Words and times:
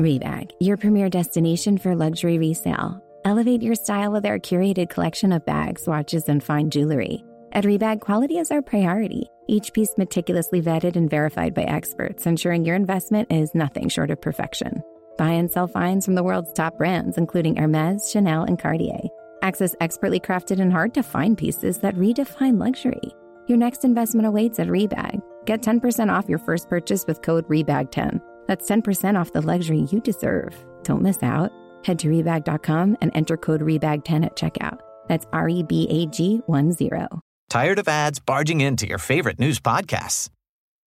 Rebag, 0.00 0.50
your 0.60 0.76
premier 0.76 1.08
destination 1.08 1.78
for 1.78 1.96
luxury 1.96 2.36
resale. 2.36 3.02
Elevate 3.24 3.62
your 3.62 3.74
style 3.74 4.12
with 4.12 4.26
our 4.26 4.38
curated 4.38 4.90
collection 4.90 5.32
of 5.32 5.46
bags, 5.46 5.86
watches, 5.86 6.28
and 6.28 6.44
fine 6.44 6.68
jewelry. 6.68 7.24
At 7.52 7.64
Rebag, 7.64 8.00
quality 8.00 8.36
is 8.36 8.50
our 8.50 8.60
priority. 8.60 9.30
Each 9.48 9.72
piece 9.72 9.96
meticulously 9.96 10.60
vetted 10.60 10.96
and 10.96 11.08
verified 11.08 11.54
by 11.54 11.62
experts, 11.62 12.26
ensuring 12.26 12.66
your 12.66 12.76
investment 12.76 13.32
is 13.32 13.54
nothing 13.54 13.88
short 13.88 14.10
of 14.10 14.20
perfection. 14.20 14.82
Buy 15.16 15.30
and 15.30 15.50
sell 15.50 15.66
finds 15.66 16.04
from 16.04 16.14
the 16.14 16.22
world's 16.22 16.52
top 16.52 16.76
brands, 16.76 17.16
including 17.16 17.56
Hermes, 17.56 18.10
Chanel, 18.10 18.42
and 18.42 18.58
Cartier. 18.58 19.00
Access 19.40 19.74
expertly 19.80 20.20
crafted 20.20 20.60
and 20.60 20.70
hard 20.70 20.92
to 20.92 21.02
find 21.02 21.38
pieces 21.38 21.78
that 21.78 21.94
redefine 21.94 22.60
luxury. 22.60 23.14
Your 23.46 23.56
next 23.56 23.82
investment 23.82 24.26
awaits 24.26 24.58
at 24.58 24.66
Rebag. 24.66 25.22
Get 25.46 25.62
10% 25.62 26.12
off 26.12 26.28
your 26.28 26.40
first 26.40 26.68
purchase 26.68 27.06
with 27.06 27.22
code 27.22 27.48
REBAG10. 27.48 28.20
That's 28.46 28.68
10% 28.68 29.18
off 29.18 29.32
the 29.32 29.42
luxury 29.42 29.86
you 29.90 30.00
deserve. 30.00 30.54
Don't 30.82 31.02
miss 31.02 31.22
out. 31.22 31.52
Head 31.84 31.98
to 32.00 32.08
Rebag.com 32.08 32.96
and 33.00 33.10
enter 33.14 33.36
code 33.36 33.60
REBAG10 33.60 34.24
at 34.24 34.36
checkout. 34.36 34.80
That's 35.08 35.26
R 35.32 35.48
E 35.48 35.62
B 35.62 35.86
A 35.88 36.06
G 36.06 36.42
1 36.46 36.72
0. 36.72 37.20
Tired 37.48 37.78
of 37.78 37.86
ads 37.86 38.18
barging 38.18 38.60
into 38.60 38.88
your 38.88 38.98
favorite 38.98 39.38
news 39.38 39.60
podcasts? 39.60 40.30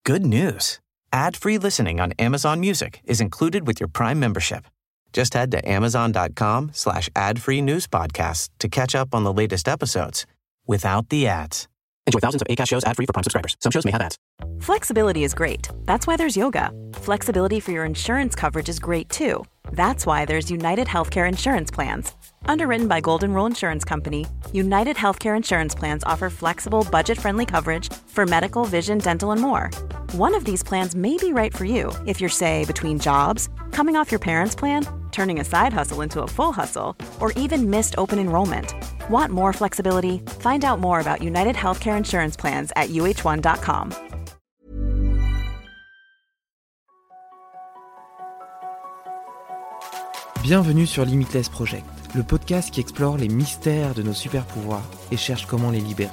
Good 0.04 0.26
news. 0.26 0.80
Ad-free 1.12 1.58
listening 1.58 2.00
on 2.00 2.12
Amazon 2.20 2.60
Music 2.60 3.02
is 3.06 3.22
included 3.22 3.66
with 3.66 3.80
your 3.80 3.88
Prime 3.88 4.20
membership. 4.20 4.66
Just 5.12 5.34
head 5.34 5.52
to 5.52 5.68
amazon.com 5.68 6.72
slash 6.74 7.10
ad-free 7.16 7.62
news 7.62 7.88
podcasts 7.88 8.50
to 8.60 8.68
catch 8.68 8.94
up 8.94 9.16
on 9.16 9.24
the 9.24 9.34
latest 9.34 9.68
episodes 9.68 10.26
without 10.68 11.10
the 11.10 11.28
ads. 11.28 11.68
Enjoy 12.10 12.20
thousands 12.20 12.42
of 12.42 12.48
ACAST 12.48 12.68
shows 12.70 12.84
ad-free 12.86 13.06
for 13.06 13.14
Prime 13.14 13.24
subscribers. 13.24 13.56
Some 13.60 13.72
shows 13.72 13.86
may 13.86 13.92
have 13.92 14.02
ads. 14.02 14.18
Flexibility 14.62 15.24
is 15.24 15.36
great. 15.36 15.70
That's 15.86 16.08
why 16.08 16.18
there's 16.18 16.36
yoga. 16.36 16.72
Flexibility 16.96 17.60
for 17.60 17.72
your 17.72 17.86
insurance 17.86 18.34
coverage 18.34 18.68
is 18.68 18.80
great 18.80 19.10
too. 19.10 19.46
That's 19.74 20.08
why 20.08 20.26
there's 20.26 20.50
United 20.50 20.88
Healthcare 20.88 21.28
Insurance 21.28 21.70
Plans. 21.70 22.12
Underwritten 22.46 22.88
by 22.88 23.00
Golden 23.00 23.32
Rule 23.32 23.46
Insurance 23.46 23.86
Company, 23.86 24.26
United 24.54 24.96
Healthcare 24.96 25.38
Insurance 25.38 25.76
Plans 25.76 26.04
offer 26.04 26.32
flexible, 26.32 26.84
budget 26.90 27.20
friendly 27.20 27.46
coverage 27.46 27.94
for 28.08 28.26
medical, 28.26 28.66
vision, 28.66 28.98
dental, 28.98 29.32
and 29.32 29.40
more. 29.40 29.70
One 30.14 30.34
of 30.34 30.46
these 30.46 30.64
plans 30.64 30.96
may 30.96 31.16
be 31.18 31.32
right 31.32 31.56
for 31.56 31.66
you 31.66 31.92
if 32.08 32.20
you're, 32.20 32.32
say, 32.32 32.66
between 32.66 32.98
jobs, 32.98 33.50
coming 33.72 33.96
off 33.96 34.12
your 34.12 34.20
parents' 34.20 34.56
plan, 34.56 34.84
turning 35.12 35.40
a 35.40 35.46
side 35.46 35.74
hustle 35.74 36.02
into 36.02 36.22
a 36.24 36.28
full 36.28 36.52
hustle, 36.52 36.96
or 37.20 37.32
even 37.34 37.70
missed 37.70 37.96
open 37.98 38.20
enrollment. 38.20 38.74
Want 39.10 39.32
more 39.32 39.54
flexibility? 39.54 40.20
Find 40.40 40.66
out 40.66 40.80
more 40.80 41.00
about 41.00 41.24
United 41.24 41.56
Healthcare 41.56 41.98
Insurance 41.98 42.36
Plans 42.36 42.72
at 42.76 42.90
uh1.com. 42.90 43.94
Bienvenue 50.42 50.88
sur 50.88 51.06
Limitless 51.06 51.50
Project, 51.50 51.86
le 52.16 52.24
podcast 52.24 52.72
qui 52.72 52.80
explore 52.80 53.18
les 53.18 53.28
mystères 53.28 53.94
de 53.94 54.02
nos 54.02 54.14
super 54.14 54.46
pouvoirs 54.46 54.90
et 55.12 55.18
cherche 55.18 55.46
comment 55.46 55.70
les 55.70 55.82
libérer. 55.82 56.10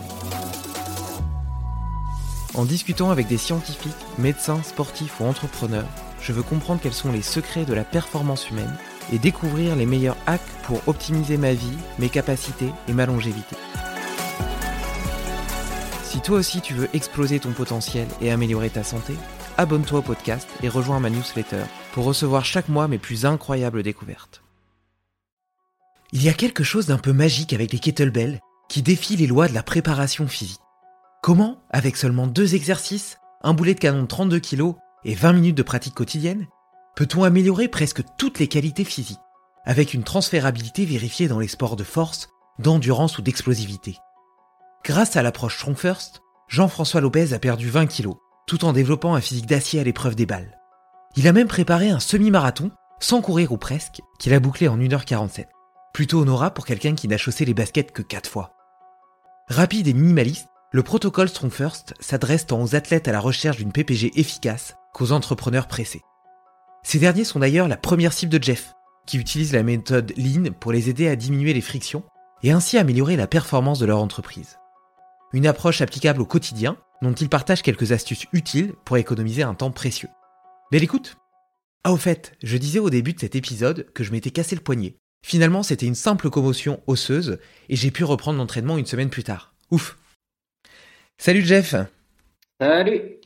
En 2.54 2.64
discutant 2.64 3.10
avec 3.10 3.28
des 3.28 3.38
scientifiques, 3.38 3.94
médecins, 4.18 4.62
sportifs 4.62 5.20
ou 5.20 5.24
entrepreneurs, 5.24 5.88
je 6.26 6.32
veux 6.32 6.42
comprendre 6.42 6.80
quels 6.82 6.92
sont 6.92 7.12
les 7.12 7.22
secrets 7.22 7.64
de 7.64 7.72
la 7.72 7.84
performance 7.84 8.50
humaine 8.50 8.76
et 9.12 9.18
découvrir 9.20 9.76
les 9.76 9.86
meilleurs 9.86 10.16
hacks 10.26 10.40
pour 10.64 10.80
optimiser 10.88 11.36
ma 11.36 11.52
vie, 11.52 11.78
mes 12.00 12.08
capacités 12.08 12.70
et 12.88 12.92
ma 12.92 13.06
longévité. 13.06 13.54
Si 16.02 16.20
toi 16.20 16.38
aussi 16.38 16.60
tu 16.60 16.74
veux 16.74 16.88
exploser 16.94 17.38
ton 17.38 17.52
potentiel 17.52 18.08
et 18.20 18.32
améliorer 18.32 18.70
ta 18.70 18.82
santé, 18.82 19.14
abonne-toi 19.56 20.00
au 20.00 20.02
podcast 20.02 20.48
et 20.64 20.68
rejoins 20.68 20.98
ma 20.98 21.10
newsletter 21.10 21.62
pour 21.92 22.04
recevoir 22.04 22.44
chaque 22.44 22.68
mois 22.68 22.88
mes 22.88 22.98
plus 22.98 23.24
incroyables 23.24 23.84
découvertes. 23.84 24.42
Il 26.10 26.24
y 26.24 26.28
a 26.28 26.34
quelque 26.34 26.64
chose 26.64 26.86
d'un 26.86 26.98
peu 26.98 27.12
magique 27.12 27.52
avec 27.52 27.72
les 27.72 27.78
kettlebells 27.78 28.40
qui 28.68 28.82
défie 28.82 29.16
les 29.16 29.28
lois 29.28 29.46
de 29.46 29.54
la 29.54 29.62
préparation 29.62 30.26
physique. 30.26 30.60
Comment, 31.22 31.62
avec 31.70 31.96
seulement 31.96 32.26
deux 32.26 32.56
exercices, 32.56 33.18
un 33.42 33.54
boulet 33.54 33.74
de 33.74 33.80
canon 33.80 34.02
de 34.02 34.08
32 34.08 34.40
kg 34.40 34.74
et 35.06 35.14
20 35.14 35.32
minutes 35.34 35.56
de 35.56 35.62
pratique 35.62 35.94
quotidienne, 35.94 36.48
peut-on 36.96 37.22
améliorer 37.22 37.68
presque 37.68 38.02
toutes 38.18 38.40
les 38.40 38.48
qualités 38.48 38.84
physiques, 38.84 39.20
avec 39.64 39.94
une 39.94 40.02
transférabilité 40.02 40.84
vérifiée 40.84 41.28
dans 41.28 41.38
les 41.38 41.46
sports 41.48 41.76
de 41.76 41.84
force, 41.84 42.28
d'endurance 42.58 43.16
ou 43.16 43.22
d'explosivité? 43.22 43.96
Grâce 44.84 45.16
à 45.16 45.22
l'approche 45.22 45.58
Strong 45.58 45.76
First, 45.76 46.22
Jean-François 46.48 47.00
Lopez 47.00 47.32
a 47.32 47.38
perdu 47.38 47.70
20 47.70 47.86
kg, 47.86 48.14
tout 48.48 48.64
en 48.64 48.72
développant 48.72 49.14
un 49.14 49.20
physique 49.20 49.46
d'acier 49.46 49.78
à 49.78 49.84
l'épreuve 49.84 50.16
des 50.16 50.26
balles. 50.26 50.58
Il 51.14 51.28
a 51.28 51.32
même 51.32 51.48
préparé 51.48 51.88
un 51.88 52.00
semi-marathon, 52.00 52.72
sans 52.98 53.20
courir 53.20 53.52
ou 53.52 53.58
presque, 53.58 54.00
qu'il 54.18 54.34
a 54.34 54.40
bouclé 54.40 54.66
en 54.66 54.76
1h47. 54.76 55.46
Plutôt 55.92 56.20
honorable 56.20 56.54
pour 56.54 56.66
quelqu'un 56.66 56.96
qui 56.96 57.06
n'a 57.06 57.16
chaussé 57.16 57.44
les 57.44 57.54
baskets 57.54 57.92
que 57.92 58.02
4 58.02 58.28
fois. 58.28 58.54
Rapide 59.48 59.86
et 59.86 59.94
minimaliste, 59.94 60.48
le 60.76 60.82
protocole 60.82 61.30
Strong 61.30 61.50
First 61.50 61.94
s'adresse 62.00 62.44
tant 62.44 62.62
aux 62.62 62.74
athlètes 62.74 63.08
à 63.08 63.12
la 63.12 63.18
recherche 63.18 63.56
d'une 63.56 63.72
PPG 63.72 64.20
efficace 64.20 64.76
qu'aux 64.92 65.12
entrepreneurs 65.12 65.68
pressés. 65.68 66.02
Ces 66.82 66.98
derniers 66.98 67.24
sont 67.24 67.38
d'ailleurs 67.38 67.66
la 67.66 67.78
première 67.78 68.12
cible 68.12 68.38
de 68.38 68.44
Jeff, 68.44 68.74
qui 69.06 69.16
utilise 69.16 69.54
la 69.54 69.62
méthode 69.62 70.12
Lean 70.18 70.52
pour 70.60 70.72
les 70.72 70.90
aider 70.90 71.08
à 71.08 71.16
diminuer 71.16 71.54
les 71.54 71.62
frictions 71.62 72.02
et 72.42 72.52
ainsi 72.52 72.76
améliorer 72.76 73.16
la 73.16 73.26
performance 73.26 73.78
de 73.78 73.86
leur 73.86 73.96
entreprise. 74.02 74.58
Une 75.32 75.46
approche 75.46 75.80
applicable 75.80 76.20
au 76.20 76.26
quotidien 76.26 76.76
dont 77.00 77.14
il 77.14 77.30
partage 77.30 77.62
quelques 77.62 77.92
astuces 77.92 78.26
utiles 78.34 78.74
pour 78.84 78.98
économiser 78.98 79.44
un 79.44 79.54
temps 79.54 79.70
précieux. 79.70 80.10
Belle 80.70 80.84
écoute 80.84 81.16
Ah 81.84 81.92
au 81.94 81.96
fait, 81.96 82.34
je 82.42 82.58
disais 82.58 82.80
au 82.80 82.90
début 82.90 83.14
de 83.14 83.20
cet 83.20 83.34
épisode 83.34 83.90
que 83.94 84.04
je 84.04 84.12
m'étais 84.12 84.30
cassé 84.30 84.54
le 84.54 84.60
poignet. 84.60 84.98
Finalement, 85.24 85.62
c'était 85.62 85.86
une 85.86 85.94
simple 85.94 86.28
commotion 86.28 86.82
osseuse 86.86 87.38
et 87.70 87.76
j'ai 87.76 87.90
pu 87.90 88.04
reprendre 88.04 88.38
l'entraînement 88.38 88.76
une 88.76 88.84
semaine 88.84 89.08
plus 89.08 89.24
tard. 89.24 89.54
Ouf 89.70 89.96
Salut 91.18 91.40
Jeff 91.40 91.74
Salut 92.60 93.16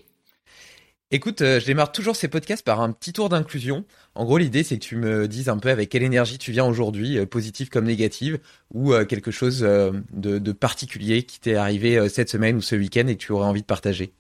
Écoute, 1.11 1.43
euh, 1.43 1.59
je 1.59 1.67
démarre 1.67 1.91
toujours 1.91 2.15
ces 2.15 2.29
podcasts 2.29 2.65
par 2.65 2.81
un 2.81 2.93
petit 2.93 3.13
tour 3.13 3.29
d'inclusion. 3.29 3.85
En 4.15 4.25
gros, 4.25 4.39
l'idée, 4.39 4.63
c'est 4.63 4.79
que 4.79 4.85
tu 4.85 4.95
me 4.95 5.27
dises 5.27 5.49
un 5.49 5.59
peu 5.59 5.69
avec 5.69 5.89
quelle 5.89 6.05
énergie 6.05 6.39
tu 6.39 6.53
viens 6.53 6.65
aujourd'hui, 6.65 7.19
euh, 7.19 7.27
positive 7.27 7.69
comme 7.69 7.87
négative, 7.87 8.39
ou 8.73 8.93
euh, 8.93 9.05
quelque 9.05 9.33
chose 9.33 9.61
de, 9.61 10.39
de, 10.39 10.53
particulier 10.53 11.25
qui 11.25 11.41
t'est 11.41 11.57
arrivé 11.57 12.09
cette 12.09 12.29
semaine 12.29 12.57
ou 12.57 12.63
ce 12.63 12.77
week-end 12.77 13.09
et 13.09 13.17
que 13.17 13.23
tu 13.23 13.33
aurais 13.33 13.49
envie 13.49 13.63
de 13.63 13.67
partager. 13.67 14.13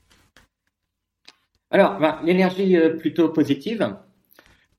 Alors, 1.70 1.98
bah, 2.00 2.20
l'énergie 2.24 2.76
plutôt 2.98 3.28
positive, 3.28 3.96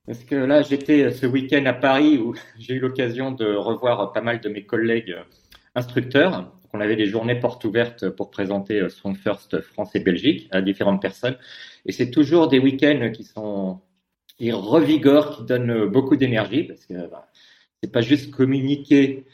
parce 0.06 0.20
que 0.26 0.36
là, 0.36 0.64
j'étais 0.64 1.12
ce 1.12 1.26
week-end 1.26 1.66
à 1.66 1.74
Paris 1.74 2.18
où 2.18 2.36
j'ai 2.60 2.74
eu 2.74 2.80
l'occasion 2.80 3.32
de 3.32 3.56
revoir 3.56 4.12
pas 4.12 4.22
mal 4.22 4.42
de 4.42 4.50
mes 4.50 4.66
collègues 4.66 5.16
instructeurs 5.76 6.52
on 6.74 6.82
avait 6.82 6.96
des 6.96 7.08
journées 7.08 7.40
portes 7.40 7.64
ouvertes 7.66 8.10
pour 8.10 8.32
présenter 8.32 8.88
son 8.90 9.14
First 9.14 9.62
France 9.62 9.96
et 9.96 10.00
Belgique 10.00 10.48
à 10.52 10.62
différentes 10.62 11.02
personnes. 11.02 11.38
Et 11.86 11.92
c'est 11.92 12.12
toujours 12.12 12.48
des 12.48 12.60
week-ends 12.60 13.12
qui 13.14 13.24
sont 13.24 13.80
qui 14.38 14.52
revigorent, 14.52 15.38
qui 15.38 15.44
donnent 15.44 15.86
beaucoup 15.86 16.16
d'énergie 16.16 16.64
parce 16.64 16.86
que 16.86 16.94
bah, 17.10 17.28
c'est 17.82 17.92
pas 17.92 18.02
juste 18.02 18.32
communiquer 18.32 19.26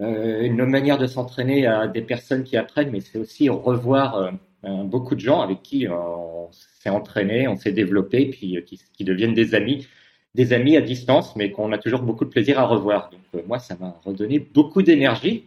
euh, 0.00 0.42
une 0.42 0.64
manière 0.66 0.98
de 0.98 1.06
s'entraîner 1.06 1.66
à 1.66 1.86
des 1.86 2.02
personnes 2.02 2.42
qui 2.42 2.56
apprennent, 2.56 2.90
mais 2.90 3.00
c'est 3.00 3.18
aussi 3.18 3.48
revoir 3.48 4.16
euh, 4.64 4.84
beaucoup 4.84 5.14
de 5.14 5.20
gens 5.20 5.40
avec 5.40 5.62
qui 5.62 5.86
on 5.88 6.50
s'est 6.50 6.90
entraîné, 6.90 7.46
on 7.46 7.56
s'est 7.56 7.72
développé, 7.72 8.26
puis 8.26 8.56
euh, 8.56 8.60
qui, 8.60 8.80
qui, 8.92 9.04
deviennent 9.04 9.34
des 9.34 9.54
amis, 9.54 9.86
des 10.34 10.52
amis 10.52 10.76
à 10.76 10.80
distance, 10.80 11.36
mais 11.36 11.52
qu'on 11.52 11.70
a 11.72 11.78
toujours 11.78 12.02
beaucoup 12.02 12.24
de 12.24 12.30
plaisir 12.30 12.58
à 12.58 12.66
revoir. 12.66 13.10
Donc 13.10 13.46
moi, 13.46 13.60
ça 13.60 13.76
m'a 13.78 14.00
redonné 14.04 14.40
beaucoup 14.40 14.82
d'énergie. 14.82 15.46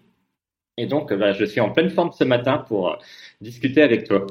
Et 0.77 0.85
donc, 0.85 1.13
bah, 1.13 1.33
je 1.33 1.45
suis 1.45 1.59
en 1.59 1.71
pleine 1.71 1.89
forme 1.89 2.11
ce 2.11 2.23
matin 2.23 2.59
pour 2.59 2.97
discuter 3.41 3.81
avec 3.81 4.07
toi. 4.07 4.25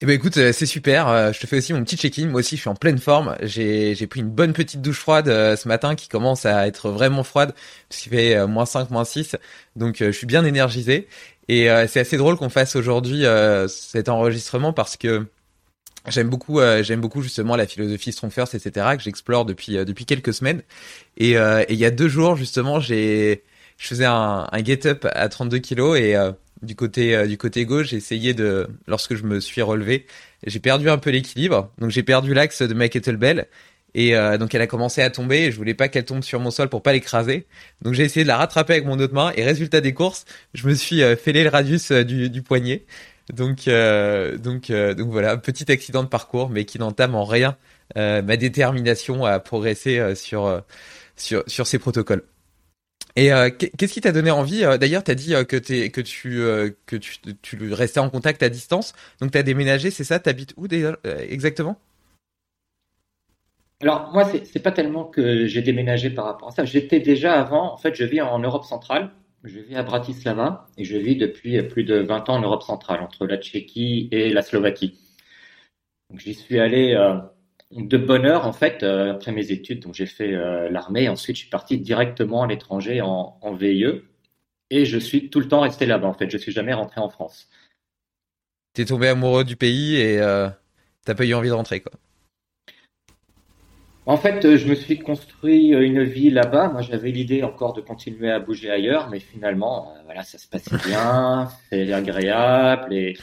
Eh 0.00 0.06
ben 0.06 0.12
écoute, 0.12 0.36
euh, 0.36 0.52
c'est 0.52 0.66
super. 0.66 1.08
Euh, 1.08 1.32
je 1.32 1.40
te 1.40 1.46
fais 1.46 1.56
aussi 1.58 1.72
mon 1.72 1.82
petit 1.82 1.96
check-in. 1.96 2.26
Moi 2.26 2.40
aussi, 2.40 2.56
je 2.56 2.60
suis 2.60 2.68
en 2.68 2.74
pleine 2.74 2.98
forme. 2.98 3.36
J'ai 3.40 4.06
pris 4.06 4.20
une 4.20 4.28
bonne 4.28 4.52
petite 4.52 4.82
douche 4.82 4.98
froide 4.98 5.28
euh, 5.28 5.56
ce 5.56 5.66
matin 5.68 5.94
qui 5.94 6.08
commence 6.08 6.44
à 6.44 6.66
être 6.66 6.90
vraiment 6.90 7.22
froide 7.22 7.54
parce 7.88 8.02
qu'il 8.02 8.12
fait 8.12 8.46
moins 8.46 8.66
5, 8.66 8.90
moins 8.90 9.04
6. 9.06 9.36
Donc 9.76 9.96
je 10.00 10.10
suis 10.10 10.26
bien 10.26 10.44
énergisé. 10.44 11.08
Et 11.48 11.68
c'est 11.88 12.00
assez 12.00 12.16
drôle 12.18 12.36
qu'on 12.36 12.48
fasse 12.48 12.76
aujourd'hui 12.76 13.24
cet 13.68 14.08
enregistrement 14.08 14.72
parce 14.72 14.96
que 14.96 15.26
j'aime 16.08 16.28
beaucoup 16.28 16.60
j'aime 16.82 17.00
beaucoup 17.00 17.22
justement 17.22 17.56
la 17.56 17.66
philosophie 17.66 18.12
Strong 18.12 18.32
First, 18.32 18.54
etc. 18.54 18.96
que 18.96 19.02
j'explore 19.02 19.44
depuis 19.44 19.74
depuis 19.84 20.06
quelques 20.06 20.34
semaines. 20.34 20.62
Et 21.18 21.32
il 21.32 21.76
y 21.76 21.84
a 21.84 21.90
deux 21.90 22.08
jours 22.08 22.36
justement, 22.36 22.80
j'ai 22.80 23.42
je 23.78 23.88
faisais 23.88 24.04
un, 24.04 24.46
un 24.50 24.64
get 24.64 24.86
up 24.86 25.06
à 25.12 25.28
32 25.28 25.58
kilos 25.58 25.98
et 25.98 26.16
du 26.62 26.76
côté 26.76 27.14
euh, 27.16 27.26
du 27.26 27.36
côté 27.36 27.64
gauche, 27.64 27.88
j'ai 27.88 27.96
essayé 27.96 28.34
de 28.34 28.68
lorsque 28.86 29.14
je 29.14 29.24
me 29.24 29.40
suis 29.40 29.62
relevé, 29.62 30.06
j'ai 30.46 30.60
perdu 30.60 30.88
un 30.88 30.98
peu 30.98 31.10
l'équilibre. 31.10 31.70
Donc 31.78 31.90
j'ai 31.90 32.02
perdu 32.02 32.34
l'axe 32.34 32.62
de 32.62 32.74
ma 32.74 32.88
kettlebell 32.88 33.46
et 33.94 34.16
euh, 34.16 34.38
donc 34.38 34.54
elle 34.54 34.62
a 34.62 34.66
commencé 34.66 35.02
à 35.02 35.10
tomber 35.10 35.44
et 35.44 35.52
je 35.52 35.56
voulais 35.56 35.74
pas 35.74 35.88
qu'elle 35.88 36.04
tombe 36.04 36.22
sur 36.22 36.40
mon 36.40 36.50
sol 36.50 36.68
pour 36.68 36.82
pas 36.82 36.92
l'écraser. 36.92 37.46
Donc 37.82 37.94
j'ai 37.94 38.04
essayé 38.04 38.24
de 38.24 38.28
la 38.28 38.36
rattraper 38.36 38.74
avec 38.74 38.86
mon 38.86 38.98
autre 38.98 39.14
main 39.14 39.32
et 39.36 39.44
résultat 39.44 39.80
des 39.80 39.94
courses, 39.94 40.24
je 40.54 40.66
me 40.66 40.74
suis 40.74 41.02
euh, 41.02 41.16
fêlé 41.16 41.44
le 41.44 41.50
radius 41.50 41.92
du, 41.92 42.30
du 42.30 42.42
poignet. 42.42 42.84
Donc, 43.32 43.68
euh, 43.68 44.36
donc, 44.36 44.70
euh, 44.70 44.94
donc 44.94 45.10
voilà, 45.10 45.36
petit 45.36 45.70
accident 45.72 46.02
de 46.02 46.08
parcours, 46.08 46.50
mais 46.50 46.64
qui 46.64 46.78
n'entame 46.78 47.14
en 47.14 47.24
rien 47.24 47.56
euh, 47.96 48.22
ma 48.22 48.36
détermination 48.36 49.24
à 49.24 49.38
progresser 49.40 50.14
sur 50.14 50.62
sur 51.16 51.42
sur 51.46 51.66
ces 51.66 51.78
protocoles. 51.78 52.24
Et 53.16 53.30
qu'est-ce 53.58 53.92
qui 53.92 54.00
t'a 54.00 54.12
donné 54.12 54.30
envie 54.30 54.62
D'ailleurs, 54.80 55.04
t'as 55.04 55.14
dit 55.14 55.34
que 55.48 55.56
t'es 55.56 55.90
que 55.90 56.00
tu 56.00 56.40
que 56.86 56.96
tu, 56.96 57.18
tu 57.42 57.72
restais 57.72 58.00
en 58.00 58.10
contact 58.10 58.42
à 58.42 58.48
distance. 58.48 58.92
Donc 59.20 59.30
t'as 59.30 59.42
déménagé, 59.42 59.90
c'est 59.90 60.04
ça? 60.04 60.18
T'habites 60.18 60.54
où 60.56 60.66
exactement? 61.28 61.78
Alors 63.82 64.10
moi, 64.12 64.24
c'est 64.24 64.62
pas 64.62 64.72
tellement 64.72 65.04
que 65.04 65.46
j'ai 65.46 65.62
déménagé 65.62 66.10
par 66.10 66.24
rapport 66.24 66.48
à 66.48 66.50
ça. 66.52 66.64
J'étais 66.64 67.00
déjà 67.00 67.40
avant. 67.40 67.72
En 67.72 67.76
fait, 67.76 67.94
je 67.94 68.04
vis 68.04 68.20
en 68.20 68.38
Europe 68.38 68.64
centrale. 68.64 69.12
Je 69.44 69.60
vis 69.60 69.76
à 69.76 69.82
Bratislava 69.82 70.68
et 70.78 70.84
je 70.84 70.96
vis 70.96 71.16
depuis 71.16 71.62
plus 71.64 71.84
de 71.84 71.96
20 71.96 72.30
ans 72.30 72.36
en 72.36 72.40
Europe 72.40 72.62
centrale, 72.62 73.02
entre 73.02 73.26
la 73.26 73.36
Tchéquie 73.36 74.08
et 74.10 74.30
la 74.30 74.40
Slovaquie. 74.40 74.98
J'y 76.16 76.32
suis 76.32 76.58
allé 76.58 76.94
euh, 76.94 77.18
de 77.70 77.96
bonne 77.96 78.26
heure, 78.26 78.46
en 78.46 78.52
fait, 78.52 78.82
euh, 78.82 79.12
après 79.12 79.32
mes 79.32 79.50
études. 79.50 79.80
Donc, 79.80 79.94
j'ai 79.94 80.06
fait 80.06 80.32
euh, 80.32 80.70
l'armée. 80.70 81.08
Ensuite, 81.08 81.36
je 81.36 81.42
suis 81.42 81.50
parti 81.50 81.78
directement 81.78 82.42
à 82.42 82.46
l'étranger 82.46 83.00
en, 83.00 83.38
en 83.40 83.52
VIE. 83.52 84.02
Et 84.70 84.84
je 84.84 84.98
suis 84.98 85.30
tout 85.30 85.40
le 85.40 85.48
temps 85.48 85.60
resté 85.60 85.86
là-bas, 85.86 86.08
en 86.08 86.14
fait. 86.14 86.30
Je 86.30 86.38
suis 86.38 86.52
jamais 86.52 86.72
rentré 86.72 87.00
en 87.00 87.08
France. 87.08 87.48
T'es 88.72 88.84
tombé 88.84 89.08
amoureux 89.08 89.44
du 89.44 89.56
pays 89.56 89.96
et 89.96 90.18
t'as 91.04 91.14
pas 91.14 91.24
eu 91.24 91.34
envie 91.34 91.48
de 91.48 91.54
rentrer, 91.54 91.80
quoi. 91.80 91.92
En 94.06 94.18
fait, 94.18 94.44
euh, 94.44 94.58
je 94.58 94.68
me 94.68 94.74
suis 94.74 94.98
construit 94.98 95.74
euh, 95.74 95.80
une 95.80 96.02
vie 96.02 96.28
là-bas. 96.28 96.68
Moi, 96.68 96.82
j'avais 96.82 97.10
l'idée 97.10 97.42
encore 97.42 97.72
de 97.72 97.80
continuer 97.80 98.30
à 98.30 98.38
bouger 98.38 98.70
ailleurs, 98.70 99.08
mais 99.08 99.18
finalement, 99.18 99.94
euh, 99.96 100.02
voilà, 100.04 100.22
ça 100.22 100.36
se 100.36 100.46
passait 100.46 100.76
bien, 100.86 101.48
c'est 101.70 101.90
agréable. 101.90 102.92
Et 102.92 103.16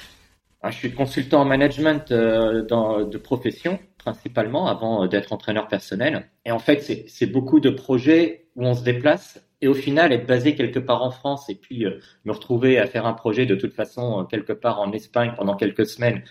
je 0.64 0.72
suis 0.72 0.92
consultant 0.92 1.42
en 1.42 1.46
management 1.46 2.12
dans, 2.12 3.04
de 3.04 3.18
profession 3.18 3.80
principalement 4.04 4.68
avant 4.68 5.08
d'être 5.08 5.34
entraîneur 5.34 5.68
personnel. 5.68 6.30
Et 6.46 6.52
en 6.52 6.60
fait, 6.60 7.08
c'est 7.08 7.28
beaucoup 7.28 7.60
de 7.60 7.70
projets 7.70 8.48
où 8.56 8.66
on 8.66 8.74
se 8.74 8.84
déplace 8.84 9.46
et 9.62 9.68
au 9.68 9.74
final 9.74 10.12
être 10.12 10.26
basé 10.26 10.56
quelque 10.56 10.80
part 10.80 11.04
en 11.04 11.12
France 11.12 11.50
et 11.50 11.56
puis 11.56 11.86
me 12.26 12.32
retrouver 12.32 12.80
à 12.80 12.88
faire 12.88 13.06
un 13.06 13.14
projet 13.14 13.46
de 13.46 13.56
toute 13.56 13.74
façon 13.74 14.26
quelque 14.26 14.54
part 14.54 14.82
en 14.82 14.92
Espagne 14.92 15.34
pendant 15.38 15.56
quelques 15.56 15.86
semaines 15.86 16.24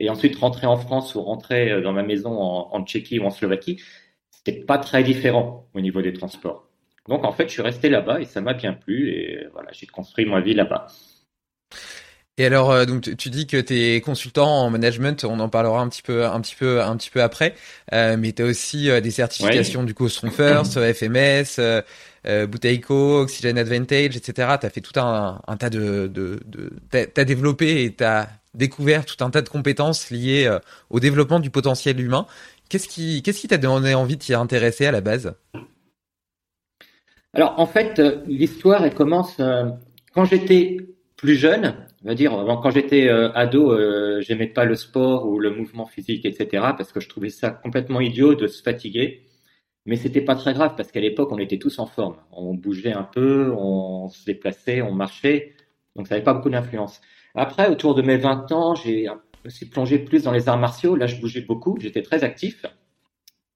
et 0.00 0.08
ensuite 0.10 0.36
rentrer 0.36 0.66
en 0.66 0.76
France 0.76 1.14
ou 1.14 1.22
rentrer 1.22 1.70
euh, 1.70 1.80
dans 1.82 1.92
ma 1.92 2.02
maison 2.02 2.32
en, 2.40 2.84
Tchéquie 2.84 3.20
ou 3.20 3.24
en 3.24 3.30
Slovaquie, 3.30 3.80
c'était 4.30 4.64
pas 4.64 4.78
très 4.78 5.04
différent 5.04 5.68
au 5.74 5.80
niveau 5.80 6.02
des 6.02 6.12
transports. 6.12 6.68
Donc 7.08 7.24
en 7.24 7.32
fait, 7.32 7.44
je 7.44 7.52
suis 7.52 7.62
resté 7.62 7.88
là-bas 7.88 8.20
et 8.20 8.24
ça 8.24 8.40
m'a 8.40 8.54
bien 8.54 8.72
plu 8.72 9.10
et 9.10 9.46
voilà, 9.52 9.70
j'ai 9.72 9.86
construit 9.86 10.24
ma 10.24 10.40
vie 10.40 10.54
là-bas. 10.54 10.86
Et 12.40 12.46
alors, 12.46 12.70
euh, 12.70 12.86
donc 12.86 13.14
tu 13.18 13.28
dis 13.28 13.46
que 13.46 13.58
tu 13.58 13.74
es 13.78 14.00
consultant 14.00 14.48
en 14.48 14.70
management, 14.70 15.24
on 15.24 15.40
en 15.40 15.50
parlera 15.50 15.82
un 15.82 15.88
petit 15.90 16.00
peu, 16.00 16.24
un 16.24 16.40
petit 16.40 16.56
peu, 16.56 16.80
un 16.80 16.96
petit 16.96 17.10
peu 17.10 17.20
après. 17.22 17.54
Euh, 17.92 18.16
mais 18.18 18.32
tu 18.32 18.42
as 18.42 18.46
aussi 18.46 18.88
des 19.02 19.10
certifications 19.10 19.82
du 19.82 19.92
coup 19.92 20.08
Strong 20.08 20.32
First, 20.32 20.78
FMS, 20.94 21.60
euh, 22.26 22.46
Oxygen 22.88 23.58
Advantage, 23.58 24.16
etc. 24.16 24.56
Tu 24.58 24.66
as 24.66 24.70
fait 24.70 24.80
tout 24.80 24.98
un, 24.98 25.42
un 25.46 25.56
tas 25.58 25.68
de, 25.68 26.06
de, 26.06 26.40
de 26.46 26.70
t'as 26.90 27.24
développé 27.24 27.84
et 27.84 27.92
t'as 27.92 28.26
découvert 28.54 29.04
tout 29.04 29.22
un 29.22 29.30
tas 29.30 29.42
de 29.42 29.48
compétences 29.48 30.10
liées 30.10 30.46
euh, 30.46 30.58
au 30.88 30.98
développement 30.98 31.40
du 31.40 31.50
potentiel 31.50 32.00
humain. 32.00 32.26
Qu'est-ce 32.70 32.88
qui 32.88 33.22
qu'est-ce 33.22 33.40
qui 33.40 33.48
t'a 33.48 33.58
donné 33.58 33.94
envie 33.94 34.16
de 34.16 34.22
t'y 34.22 34.34
intéresser 34.34 34.86
à 34.86 34.92
la 34.92 35.02
base? 35.02 35.34
Alors 37.34 37.58
en 37.58 37.66
fait, 37.66 37.98
euh, 37.98 38.22
l'histoire 38.26 38.82
elle 38.84 38.94
commence 38.94 39.36
euh, 39.40 39.64
quand 40.14 40.24
j'étais 40.24 40.78
plus 41.16 41.36
jeune. 41.36 41.74
On 42.02 42.08
va 42.08 42.14
dire 42.14 42.30
quand 42.62 42.70
j'étais 42.70 43.08
ado, 43.08 43.76
j'aimais 44.20 44.46
pas 44.46 44.64
le 44.64 44.74
sport 44.74 45.26
ou 45.26 45.38
le 45.38 45.50
mouvement 45.50 45.86
physique, 45.86 46.24
etc. 46.24 46.48
Parce 46.76 46.92
que 46.92 47.00
je 47.00 47.08
trouvais 47.08 47.28
ça 47.28 47.50
complètement 47.50 48.00
idiot 48.00 48.34
de 48.34 48.46
se 48.46 48.62
fatiguer. 48.62 49.22
Mais 49.86 49.96
c'était 49.96 50.20
pas 50.20 50.34
très 50.34 50.52
grave 50.54 50.74
parce 50.76 50.92
qu'à 50.92 51.00
l'époque 51.00 51.30
on 51.32 51.38
était 51.38 51.58
tous 51.58 51.78
en 51.78 51.86
forme. 51.86 52.16
On 52.32 52.54
bougeait 52.54 52.92
un 52.92 53.02
peu, 53.02 53.52
on 53.56 54.08
se 54.08 54.24
déplaçait, 54.24 54.82
on 54.82 54.92
marchait, 54.92 55.54
donc 55.96 56.06
ça 56.06 56.14
n'avait 56.14 56.24
pas 56.24 56.34
beaucoup 56.34 56.50
d'influence. 56.50 57.00
Après, 57.34 57.68
autour 57.68 57.94
de 57.94 58.02
mes 58.02 58.16
20 58.16 58.52
ans, 58.52 58.74
j'ai 58.74 59.08
aussi 59.44 59.68
plongé 59.68 59.98
plus 59.98 60.24
dans 60.24 60.32
les 60.32 60.48
arts 60.48 60.58
martiaux. 60.58 60.96
Là, 60.96 61.06
je 61.06 61.20
bougeais 61.20 61.42
beaucoup, 61.42 61.78
j'étais 61.80 62.02
très 62.02 62.24
actif 62.24 62.66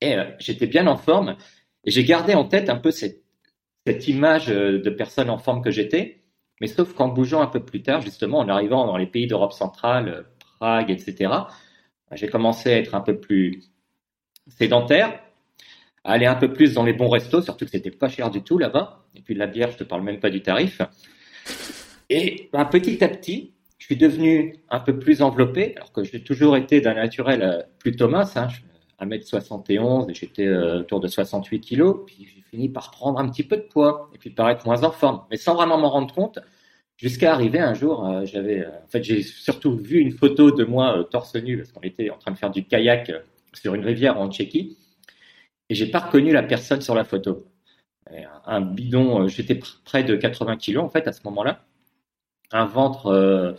et 0.00 0.17
euh, 0.17 0.25
j'étais 0.38 0.67
bien 0.67 0.87
en 0.87 0.96
forme. 0.96 1.37
Et 1.85 1.91
j'ai 1.91 2.05
gardé 2.05 2.35
en 2.35 2.44
tête 2.44 2.69
un 2.70 2.76
peu 2.76 2.91
cette, 2.91 3.23
cette 3.87 4.08
image 4.08 4.50
euh, 4.50 4.81
de 4.81 4.91
personne 4.91 5.31
en 5.31 5.38
forme 5.38 5.62
que 5.62 5.70
j'étais. 5.70 6.24
Mais 6.61 6.67
sauf 6.67 6.95
qu'en 6.95 7.09
bougeant 7.09 7.43
un 7.43 7.47
peu 7.47 7.61
plus 7.61 7.83
tard, 7.83 8.01
justement, 8.01 8.39
en 8.39 8.49
arrivant 8.49 8.87
dans 8.87 8.97
les 8.97 9.06
pays 9.06 9.27
d'Europe 9.27 9.53
centrale, 9.53 10.27
Prague, 10.59 10.91
etc., 10.91 11.33
j'ai 12.12 12.29
commencé 12.29 12.73
à 12.73 12.79
être 12.79 12.95
un 12.95 13.01
peu 13.01 13.19
plus 13.19 13.61
sédentaire, 14.49 15.21
à 16.05 16.12
aller 16.12 16.27
un 16.27 16.35
peu 16.35 16.53
plus 16.53 16.75
dans 16.75 16.85
les 16.85 16.93
bons 16.93 17.09
restos, 17.09 17.43
surtout 17.43 17.65
que 17.65 17.71
c'était 17.71 17.91
pas 17.91 18.09
cher 18.09 18.31
du 18.31 18.43
tout 18.43 18.59
là-bas. 18.59 19.05
Et 19.15 19.21
puis 19.21 19.35
la 19.35 19.47
bière, 19.47 19.71
je 19.71 19.79
te 19.79 19.85
parle 19.85 20.03
même 20.03 20.21
pas 20.21 20.31
du 20.31 20.43
tarif. 20.43 20.81
Et 22.11 22.51
ben, 22.53 22.65
petit 22.67 23.03
à 23.03 23.09
petit, 23.09 23.55
je 23.79 23.87
suis 23.87 23.97
devenu 23.97 24.56
un 24.71 24.81
peu 24.81 24.99
plus 24.99 25.23
enveloppé, 25.23 25.75
alors 25.77 25.93
que 25.93 26.05
j'ai 26.05 26.23
toujours 26.23 26.56
été 26.56 26.81
d'un 26.81 26.95
naturel 26.95 27.43
euh, 27.43 27.62
plutôt 27.79 28.09
mince, 28.09 28.37
hein, 28.37 28.49
1m71 29.00 30.11
et 30.11 30.14
j'étais 30.14 30.46
euh, 30.46 30.81
autour 30.81 31.00
de 31.00 31.08
68 31.08 31.61
kilos, 31.61 32.00
puis 32.06 32.29
j'ai 32.35 32.43
fini 32.43 32.69
par 32.69 32.91
prendre 32.91 33.19
un 33.19 33.29
petit 33.29 33.43
peu 33.43 33.56
de 33.56 33.62
poids 33.62 34.11
et 34.14 34.19
puis 34.19 34.31
paraître 34.31 34.67
moins 34.67 34.82
en 34.85 34.91
forme, 34.91 35.23
mais 35.31 35.37
sans 35.37 35.55
vraiment 35.55 35.79
m'en 35.79 35.91
rendre 35.91 36.14
compte, 36.14 36.38
jusqu'à 36.96 37.32
arriver 37.32 37.61
un 37.61 37.75
jour, 37.75 38.06
euh, 38.06 38.25
j'avais, 38.25 38.67
en 38.67 38.88
fait, 38.88 39.02
j'ai 39.02 39.23
surtout 39.23 39.76
vu 39.76 39.99
une 39.99 40.12
photo 40.12 40.50
de 40.50 40.64
moi 40.64 41.06
torse 41.11 41.35
nu 41.37 41.58
parce 41.58 41.73
qu'on 41.73 41.82
était 41.82 42.11
en 42.11 42.19
train 42.19 42.32
de 42.32 42.38
faire 42.38 42.50
du 42.50 42.64
kayak 42.64 43.12
sur 43.52 43.75
une 43.75 43.85
rivière 43.85 44.19
en 44.19 44.31
Tchéquie, 44.31 44.76
et 45.69 45.75
j'ai 45.75 45.87
pas 45.91 46.00
reconnu 46.00 46.32
la 46.32 46.43
personne 46.43 46.81
sur 46.81 46.94
la 46.94 47.05
photo. 47.05 47.46
Un 48.46 48.61
bidon, 48.61 49.29
j'étais 49.29 49.58
près 49.85 50.05
de 50.05 50.14
80 50.14 50.56
kilos 50.58 50.85
en 50.85 50.91
fait 50.91 51.08
à 51.08 51.12
ce 51.12 51.20
moment-là, 51.25 51.64
un 52.52 52.67
ventre 52.67 53.56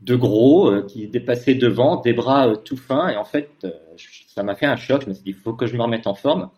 de 0.00 0.14
gros 0.14 0.70
euh, 0.70 0.82
qui 0.82 1.08
dépassait 1.08 1.54
devant, 1.54 2.00
des 2.00 2.12
bras 2.12 2.48
euh, 2.48 2.56
tout 2.56 2.76
fins. 2.76 3.08
Et 3.08 3.16
en 3.16 3.24
fait, 3.24 3.50
euh, 3.64 3.70
ça 4.28 4.42
m'a 4.42 4.54
fait 4.54 4.66
un 4.66 4.76
choc. 4.76 5.02
Je 5.02 5.08
me 5.08 5.14
suis 5.14 5.24
dit, 5.24 5.30
il 5.30 5.36
faut 5.36 5.54
que 5.54 5.66
je 5.66 5.76
me 5.76 5.82
remette 5.82 6.06
en 6.06 6.14
forme. 6.14 6.50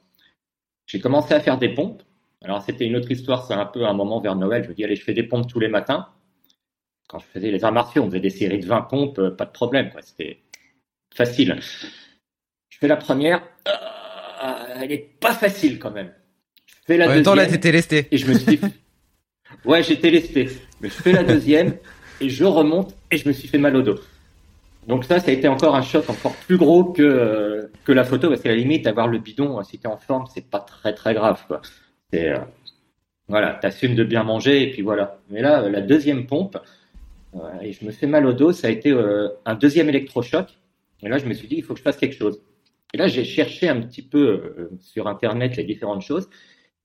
J'ai 0.87 1.01
commencé 1.01 1.35
à 1.35 1.41
faire 1.41 1.59
des 1.59 1.69
pompes. 1.69 2.03
Alors, 2.43 2.63
c'était 2.63 2.87
une 2.87 2.97
autre 2.97 3.11
histoire. 3.11 3.47
C'est 3.47 3.55
un 3.55 3.67
peu 3.67 3.87
un 3.87 3.93
moment 3.93 4.21
vers 4.21 4.37
Noël. 4.37 4.65
Je 4.65 4.69
me 4.69 4.75
dis, 4.75 4.85
allez, 4.85 4.97
je 4.97 5.05
fais 5.05 5.15
des 5.15 5.23
pompes 5.23 5.49
tous 5.49 5.61
les 5.61 5.69
matins. 5.69 6.09
Quand 7.09 7.19
je 7.19 7.27
faisais 7.27 7.51
les 7.51 7.65
arts 7.65 7.73
martiaux, 7.73 8.03
on 8.03 8.07
faisait 8.07 8.21
des 8.21 8.31
séries 8.31 8.59
de 8.59 8.67
20 8.67 8.83
pompes, 8.83 9.37
pas 9.37 9.47
de 9.47 9.51
problème. 9.51 9.91
C'était 10.03 10.41
facile. 11.15 11.59
Je 12.69 12.79
fais 12.79 12.89
la 12.89 12.97
première. 12.97 13.43
elle 14.77 14.93
est 14.93 15.19
pas 15.21 15.33
facile 15.33 15.79
quand 15.79 15.91
même. 15.91 16.13
Je 16.67 16.75
fais 16.87 16.97
la 16.99 17.07
en 17.07 17.15
même 17.15 17.23
temps, 17.23 17.35
là, 17.35 17.47
t'étais 17.47 17.73
lesté. 17.73 18.09
Et 18.11 18.19
je 18.19 18.27
me 18.27 18.35
suis 18.35 18.59
dit, 18.59 18.61
ouais, 19.65 19.83
j'étais 19.83 20.11
lesté. 20.11 20.51
Mais 20.81 20.89
je 20.89 20.95
fais 20.95 21.13
la 21.13 21.25
deuxième 21.25 21.79
et 22.21 22.29
je 22.29 22.45
remonte 22.45 22.95
et 23.11 23.17
je 23.17 23.29
me 23.29 23.33
suis 23.33 23.49
fait 23.49 23.59
mal 23.59 23.77
au 23.77 23.83
dos. 23.83 23.99
Donc 24.87 25.05
ça, 25.05 25.21
ça 25.21 25.31
a 25.31 25.35
été 25.35 25.49
encore 25.49 25.77
un 25.77 25.83
choc 25.83 26.09
encore 26.09 26.35
plus 26.35 26.57
gros 26.57 26.85
que 26.85 27.03
euh, 27.03 27.71
que 27.85 27.93
la 27.93 28.05
photo 28.05 28.29
parce 28.29 28.41
qu'à 28.41 28.49
la 28.49 28.57
limite, 28.57 28.87
avoir 28.87 29.07
le 29.09 29.19
bidon, 29.19 29.63
si 29.63 29.79
t'es 29.79 29.89
en 29.89 29.99
forme, 29.99 30.25
c'est 30.33 30.49
pas 30.49 30.61
très 30.61 30.95
très 30.95 31.15
grave 31.15 31.45
quoi. 31.47 31.61
C'est 32.13 32.31
euh, 32.31 32.39
voilà, 33.29 33.55
t'assumes 33.55 33.95
de 33.95 34.05
bien 34.05 34.25
manger 34.25 34.63
et 34.63 34.71
puis 34.71 34.83
voilà. 34.83 35.19
Mais 35.31 35.43
là, 35.43 35.63
euh, 35.63 35.71
la 35.71 35.83
deuxième 35.83 36.27
pompe 36.27 36.59
euh, 37.35 37.61
et 37.61 37.73
je 37.73 37.85
me 37.85 37.91
fais 37.91 38.07
mal 38.07 38.27
au 38.27 38.33
dos, 38.33 38.53
ça 38.53 38.69
a 38.69 38.71
été 38.71 38.91
un 39.45 39.55
deuxième 39.55 39.89
électrochoc. 39.91 40.59
Et 41.03 41.09
là, 41.09 41.19
je 41.19 41.27
me 41.27 41.35
suis 41.35 41.47
dit, 41.47 41.57
il 41.57 41.63
faut 41.63 41.75
que 41.75 41.79
je 41.79 41.85
fasse 41.85 41.99
quelque 41.99 42.17
chose. 42.17 42.41
Et 42.95 42.97
là, 42.97 43.07
j'ai 43.07 43.25
cherché 43.25 43.69
un 43.69 43.81
petit 43.83 44.03
peu 44.03 44.71
sur 44.81 45.07
internet 45.07 45.57
les 45.57 45.65
différentes 45.65 46.03
choses 46.03 46.29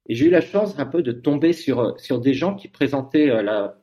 et 0.09 0.15
j'ai 0.15 0.25
eu 0.25 0.29
la 0.29 0.41
chance 0.41 0.77
un 0.77 0.85
peu 0.85 1.01
de 1.01 1.13
tomber 1.13 1.53
sur 1.53 1.97
sur 1.97 2.19
des 2.19 2.33
gens 2.33 2.55
qui 2.55 2.67
présentaient 2.67 3.41
la 3.41 3.77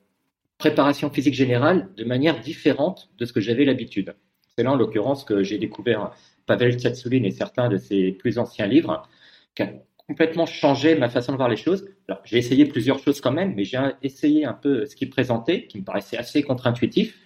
préparation 0.61 1.11
physique 1.11 1.35
générale 1.35 1.89
de 1.97 2.05
manière 2.05 2.39
différente 2.39 3.11
de 3.19 3.25
ce 3.25 3.33
que 3.33 3.41
j'avais 3.41 3.65
l'habitude. 3.65 4.15
C'est 4.57 4.63
là, 4.63 4.73
en 4.73 4.77
l'occurrence, 4.77 5.25
que 5.25 5.43
j'ai 5.43 5.59
découvert 5.59 6.13
Pavel 6.47 6.79
Tsatsouline 6.79 7.25
et 7.25 7.31
certains 7.31 7.69
de 7.69 7.79
ses 7.79 8.13
plus 8.13 8.39
anciens 8.39 8.67
livres, 8.67 9.09
qui 9.55 9.63
a 9.63 9.73
complètement 9.97 10.47
changé 10.47 10.97
ma 10.97 11.09
façon 11.09 11.33
de 11.33 11.37
voir 11.39 11.49
les 11.49 11.57
choses. 11.57 11.89
Alors, 12.09 12.21
j'ai 12.25 12.37
essayé 12.37 12.67
plusieurs 12.67 12.99
choses 12.99 13.21
quand 13.21 13.33
même, 13.33 13.55
mais 13.55 13.65
j'ai 13.65 13.81
essayé 14.03 14.45
un 14.45 14.53
peu 14.53 14.85
ce 14.85 14.95
qu'il 14.95 15.09
présentait, 15.09 15.67
qui 15.67 15.79
me 15.79 15.85
paraissait 15.85 16.19
assez 16.19 16.43
contre-intuitif, 16.43 17.19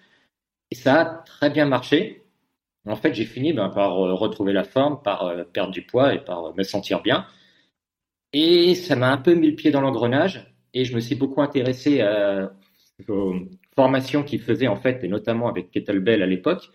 et 0.71 0.77
ça 0.77 1.01
a 1.01 1.05
très 1.25 1.51
bien 1.51 1.67
marché. 1.67 2.23
En 2.87 2.97
fait, 2.97 3.15
j'ai 3.15 3.25
fini 3.25 3.53
ben, 3.53 3.69
par 3.69 3.99
euh, 3.99 4.15
retrouver 4.15 4.53
la 4.53 4.65
forme, 4.65 5.03
par 5.03 5.25
euh, 5.25 5.45
perdre 5.45 5.73
du 5.73 5.83
poids 5.83 6.15
et 6.15 6.23
par 6.23 6.45
euh, 6.45 6.53
me 6.57 6.63
sentir 6.63 7.03
bien. 7.03 7.27
Et 8.33 8.75
ça 8.75 8.95
m'a 8.95 9.11
un 9.11 9.17
peu 9.17 9.35
mis 9.35 9.49
le 9.49 9.57
pied 9.57 9.71
dans 9.71 9.81
l'engrenage, 9.81 10.55
et 10.75 10.85
je 10.85 10.95
me 10.95 11.01
suis 11.01 11.15
beaucoup 11.15 11.43
intéressé 11.43 12.01
à 12.01 12.53
formations 13.75 14.23
qu'il 14.23 14.41
faisait 14.41 14.69
en 14.69 14.77
fait, 14.77 15.03
et 15.03 15.09
notamment 15.09 15.49
avec 15.49 15.71
Kettlebell 15.71 16.23
à 16.23 16.27
l'époque, 16.27 16.71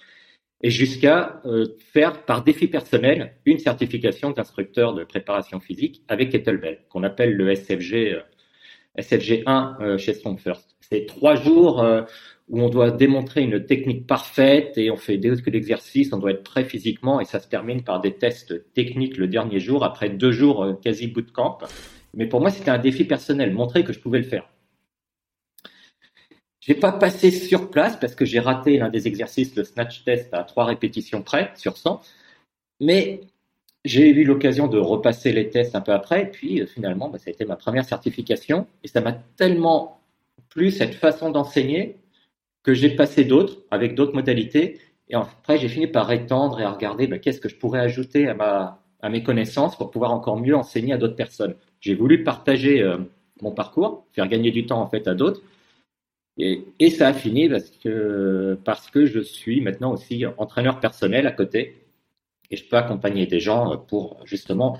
et 0.61 0.69
jusqu'à 0.69 1.41
euh, 1.45 1.65
faire 1.93 2.25
par 2.25 2.43
défi 2.43 2.67
personnel 2.67 3.37
une 3.45 3.59
certification 3.59 4.31
d'instructeur 4.31 4.93
de 4.93 5.05
préparation 5.05 5.59
physique 5.59 6.01
avec 6.09 6.31
Kettlebell, 6.31 6.79
qu'on 6.89 7.03
appelle 7.03 7.33
le 7.33 7.55
SFG, 7.55 7.93
euh, 8.13 8.21
SFG 8.97 9.43
1 9.45 9.77
euh, 9.79 9.97
chez 9.97 10.13
Strong 10.13 10.39
First. 10.39 10.75
C'est 10.81 11.05
trois 11.05 11.35
jours 11.35 11.85
où 12.49 12.61
on 12.61 12.69
doit 12.69 12.91
démontrer 12.91 13.43
une 13.43 13.63
technique 13.63 14.07
parfaite 14.07 14.77
et 14.77 14.89
on 14.89 14.95
fait 14.95 15.17
des 15.17 15.37
exercices, 15.55 16.11
on 16.11 16.17
doit 16.17 16.31
être 16.31 16.43
prêt 16.43 16.63
physiquement 16.63 17.21
et 17.21 17.25
ça 17.25 17.39
se 17.39 17.47
termine 17.47 17.83
par 17.83 18.01
des 18.01 18.15
tests 18.15 18.73
techniques 18.73 19.17
le 19.17 19.27
dernier 19.27 19.59
jour 19.59 19.83
après 19.83 20.09
deux 20.09 20.31
jours 20.31 20.63
euh, 20.63 20.73
quasi 20.73 21.07
bootcamp. 21.07 21.59
Mais 22.15 22.27
pour 22.27 22.41
moi, 22.41 22.49
c'était 22.49 22.71
un 22.71 22.79
défi 22.79 23.03
personnel, 23.03 23.53
montrer 23.53 23.83
que 23.83 23.93
je 23.93 23.99
pouvais 23.99 24.17
le 24.17 24.23
faire. 24.23 24.49
J'ai 26.61 26.75
pas 26.75 26.91
passé 26.91 27.31
sur 27.31 27.69
place 27.69 27.97
parce 27.97 28.15
que 28.15 28.25
j'ai 28.25 28.39
raté 28.39 28.77
l'un 28.77 28.89
des 28.89 29.07
exercices, 29.07 29.55
le 29.55 29.63
snatch 29.63 30.03
test 30.03 30.33
à 30.33 30.43
trois 30.43 30.65
répétitions 30.65 31.21
près 31.21 31.51
sur 31.55 31.77
100. 31.77 32.01
Mais 32.81 33.21
j'ai 33.85 34.09
eu 34.09 34.25
l'occasion 34.25 34.67
de 34.67 34.77
repasser 34.77 35.31
les 35.31 35.49
tests 35.49 35.75
un 35.75 35.81
peu 35.81 35.93
après, 35.93 36.23
et 36.23 36.25
puis 36.25 36.61
euh, 36.61 36.65
finalement, 36.65 37.09
bah, 37.09 37.17
ça 37.17 37.25
a 37.27 37.31
été 37.31 37.45
ma 37.45 37.55
première 37.55 37.85
certification, 37.85 38.67
et 38.83 38.87
ça 38.87 39.01
m'a 39.01 39.13
tellement 39.13 40.01
plu 40.49 40.71
cette 40.71 40.95
façon 40.95 41.31
d'enseigner 41.31 41.97
que 42.63 42.73
j'ai 42.73 42.95
passé 42.95 43.23
d'autres 43.23 43.59
avec 43.71 43.95
d'autres 43.95 44.13
modalités. 44.13 44.79
Et 45.07 45.15
après, 45.15 45.57
j'ai 45.57 45.69
fini 45.69 45.87
par 45.87 46.11
étendre 46.11 46.59
et 46.59 46.63
à 46.63 46.71
regarder 46.71 47.07
ben, 47.07 47.19
qu'est-ce 47.19 47.39
que 47.39 47.49
je 47.49 47.55
pourrais 47.55 47.79
ajouter 47.79 48.27
à, 48.27 48.33
ma, 48.33 48.81
à 49.01 49.09
mes 49.09 49.23
connaissances 49.23 49.77
pour 49.77 49.91
pouvoir 49.91 50.11
encore 50.11 50.37
mieux 50.37 50.55
enseigner 50.55 50.93
à 50.93 50.97
d'autres 50.97 51.15
personnes. 51.15 51.55
J'ai 51.79 51.95
voulu 51.95 52.23
partager 52.23 52.81
euh, 52.81 52.97
mon 53.41 53.51
parcours, 53.51 54.05
faire 54.11 54.27
gagner 54.27 54.51
du 54.51 54.65
temps 54.65 54.81
en 54.81 54.87
fait 54.87 55.07
à 55.07 55.13
d'autres. 55.13 55.41
Et, 56.39 56.89
ça 56.89 57.09
a 57.09 57.13
fini 57.13 57.49
parce 57.49 57.69
que, 57.69 58.57
parce 58.63 58.89
que 58.89 59.05
je 59.05 59.19
suis 59.19 59.59
maintenant 59.59 59.91
aussi 59.91 60.25
entraîneur 60.37 60.79
personnel 60.79 61.27
à 61.27 61.31
côté. 61.31 61.85
Et 62.49 62.55
je 62.55 62.67
peux 62.67 62.77
accompagner 62.77 63.27
des 63.27 63.39
gens 63.39 63.77
pour 63.77 64.21
justement 64.25 64.79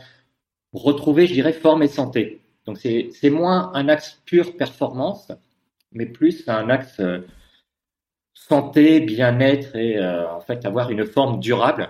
retrouver, 0.74 1.28
je 1.28 1.34
dirais, 1.34 1.54
forme 1.54 1.84
et 1.84 1.88
santé. 1.88 2.40
Donc 2.66 2.78
c'est 2.78 3.30
moins 3.30 3.72
un 3.74 3.90
axe 3.90 4.22
pur 4.26 4.56
performance, 4.56 5.32
mais 5.92 6.06
plus 6.06 6.48
un 6.48 6.70
axe 6.70 7.00
euh, 7.00 7.20
santé, 8.34 9.00
bien-être 9.00 9.76
et 9.76 9.98
euh, 9.98 10.30
en 10.32 10.40
fait 10.40 10.66
avoir 10.66 10.92
une 10.92 11.06
forme 11.06 11.40
durable 11.40 11.90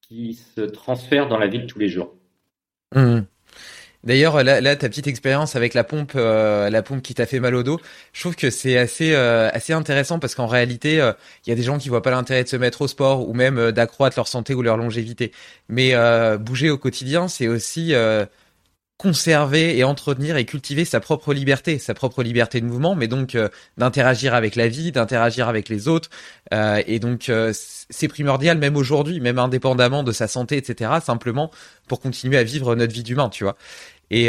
qui 0.00 0.34
se 0.34 0.62
transfère 0.62 1.28
dans 1.28 1.38
la 1.38 1.46
vie 1.46 1.60
de 1.60 1.66
tous 1.66 1.78
les 1.78 1.88
jours. 1.88 2.14
Mmh. 2.94 3.20
D'ailleurs, 4.04 4.42
là, 4.42 4.76
ta 4.76 4.88
petite 4.88 5.06
expérience 5.06 5.56
avec 5.56 5.74
la 5.74 5.82
pompe, 5.82 6.12
euh, 6.14 6.70
la 6.70 6.82
pompe 6.82 7.02
qui 7.02 7.14
t'a 7.14 7.26
fait 7.26 7.40
mal 7.40 7.54
au 7.54 7.62
dos, 7.62 7.80
je 8.12 8.20
trouve 8.20 8.36
que 8.36 8.50
c'est 8.50 8.76
assez, 8.76 9.14
euh, 9.14 9.48
assez 9.52 9.72
intéressant 9.72 10.18
parce 10.18 10.34
qu'en 10.34 10.46
réalité, 10.46 10.96
il 11.46 11.50
y 11.50 11.52
a 11.52 11.56
des 11.56 11.62
gens 11.62 11.78
qui 11.78 11.88
voient 11.88 12.02
pas 12.02 12.10
l'intérêt 12.10 12.44
de 12.44 12.48
se 12.48 12.56
mettre 12.56 12.82
au 12.82 12.88
sport 12.88 13.28
ou 13.28 13.32
même 13.34 13.72
d'accroître 13.72 14.18
leur 14.18 14.28
santé 14.28 14.54
ou 14.54 14.62
leur 14.62 14.76
longévité. 14.76 15.32
Mais 15.68 15.94
bouger 16.38 16.70
au 16.70 16.78
quotidien, 16.78 17.28
c'est 17.28 17.48
aussi 17.48 17.94
conserver 18.96 19.76
et 19.76 19.84
entretenir 19.84 20.36
et 20.36 20.44
cultiver 20.44 20.84
sa 20.84 21.00
propre 21.00 21.34
liberté, 21.34 21.78
sa 21.78 21.94
propre 21.94 22.22
liberté 22.22 22.60
de 22.60 22.66
mouvement, 22.66 22.94
mais 22.94 23.08
donc 23.08 23.34
euh, 23.34 23.48
d'interagir 23.76 24.34
avec 24.34 24.54
la 24.54 24.68
vie, 24.68 24.92
d'interagir 24.92 25.48
avec 25.48 25.68
les 25.68 25.88
autres. 25.88 26.10
Euh, 26.52 26.80
et 26.86 27.00
donc 27.00 27.28
euh, 27.28 27.52
c'est 27.90 28.08
primordial 28.08 28.56
même 28.58 28.76
aujourd'hui, 28.76 29.20
même 29.20 29.38
indépendamment 29.38 30.04
de 30.04 30.12
sa 30.12 30.28
santé, 30.28 30.56
etc. 30.56 30.92
Simplement 31.04 31.50
pour 31.88 32.00
continuer 32.00 32.38
à 32.38 32.44
vivre 32.44 32.74
notre 32.76 32.92
vie 32.92 33.02
d'humain, 33.02 33.28
tu 33.28 33.44
vois. 33.44 33.56
Et, 34.10 34.26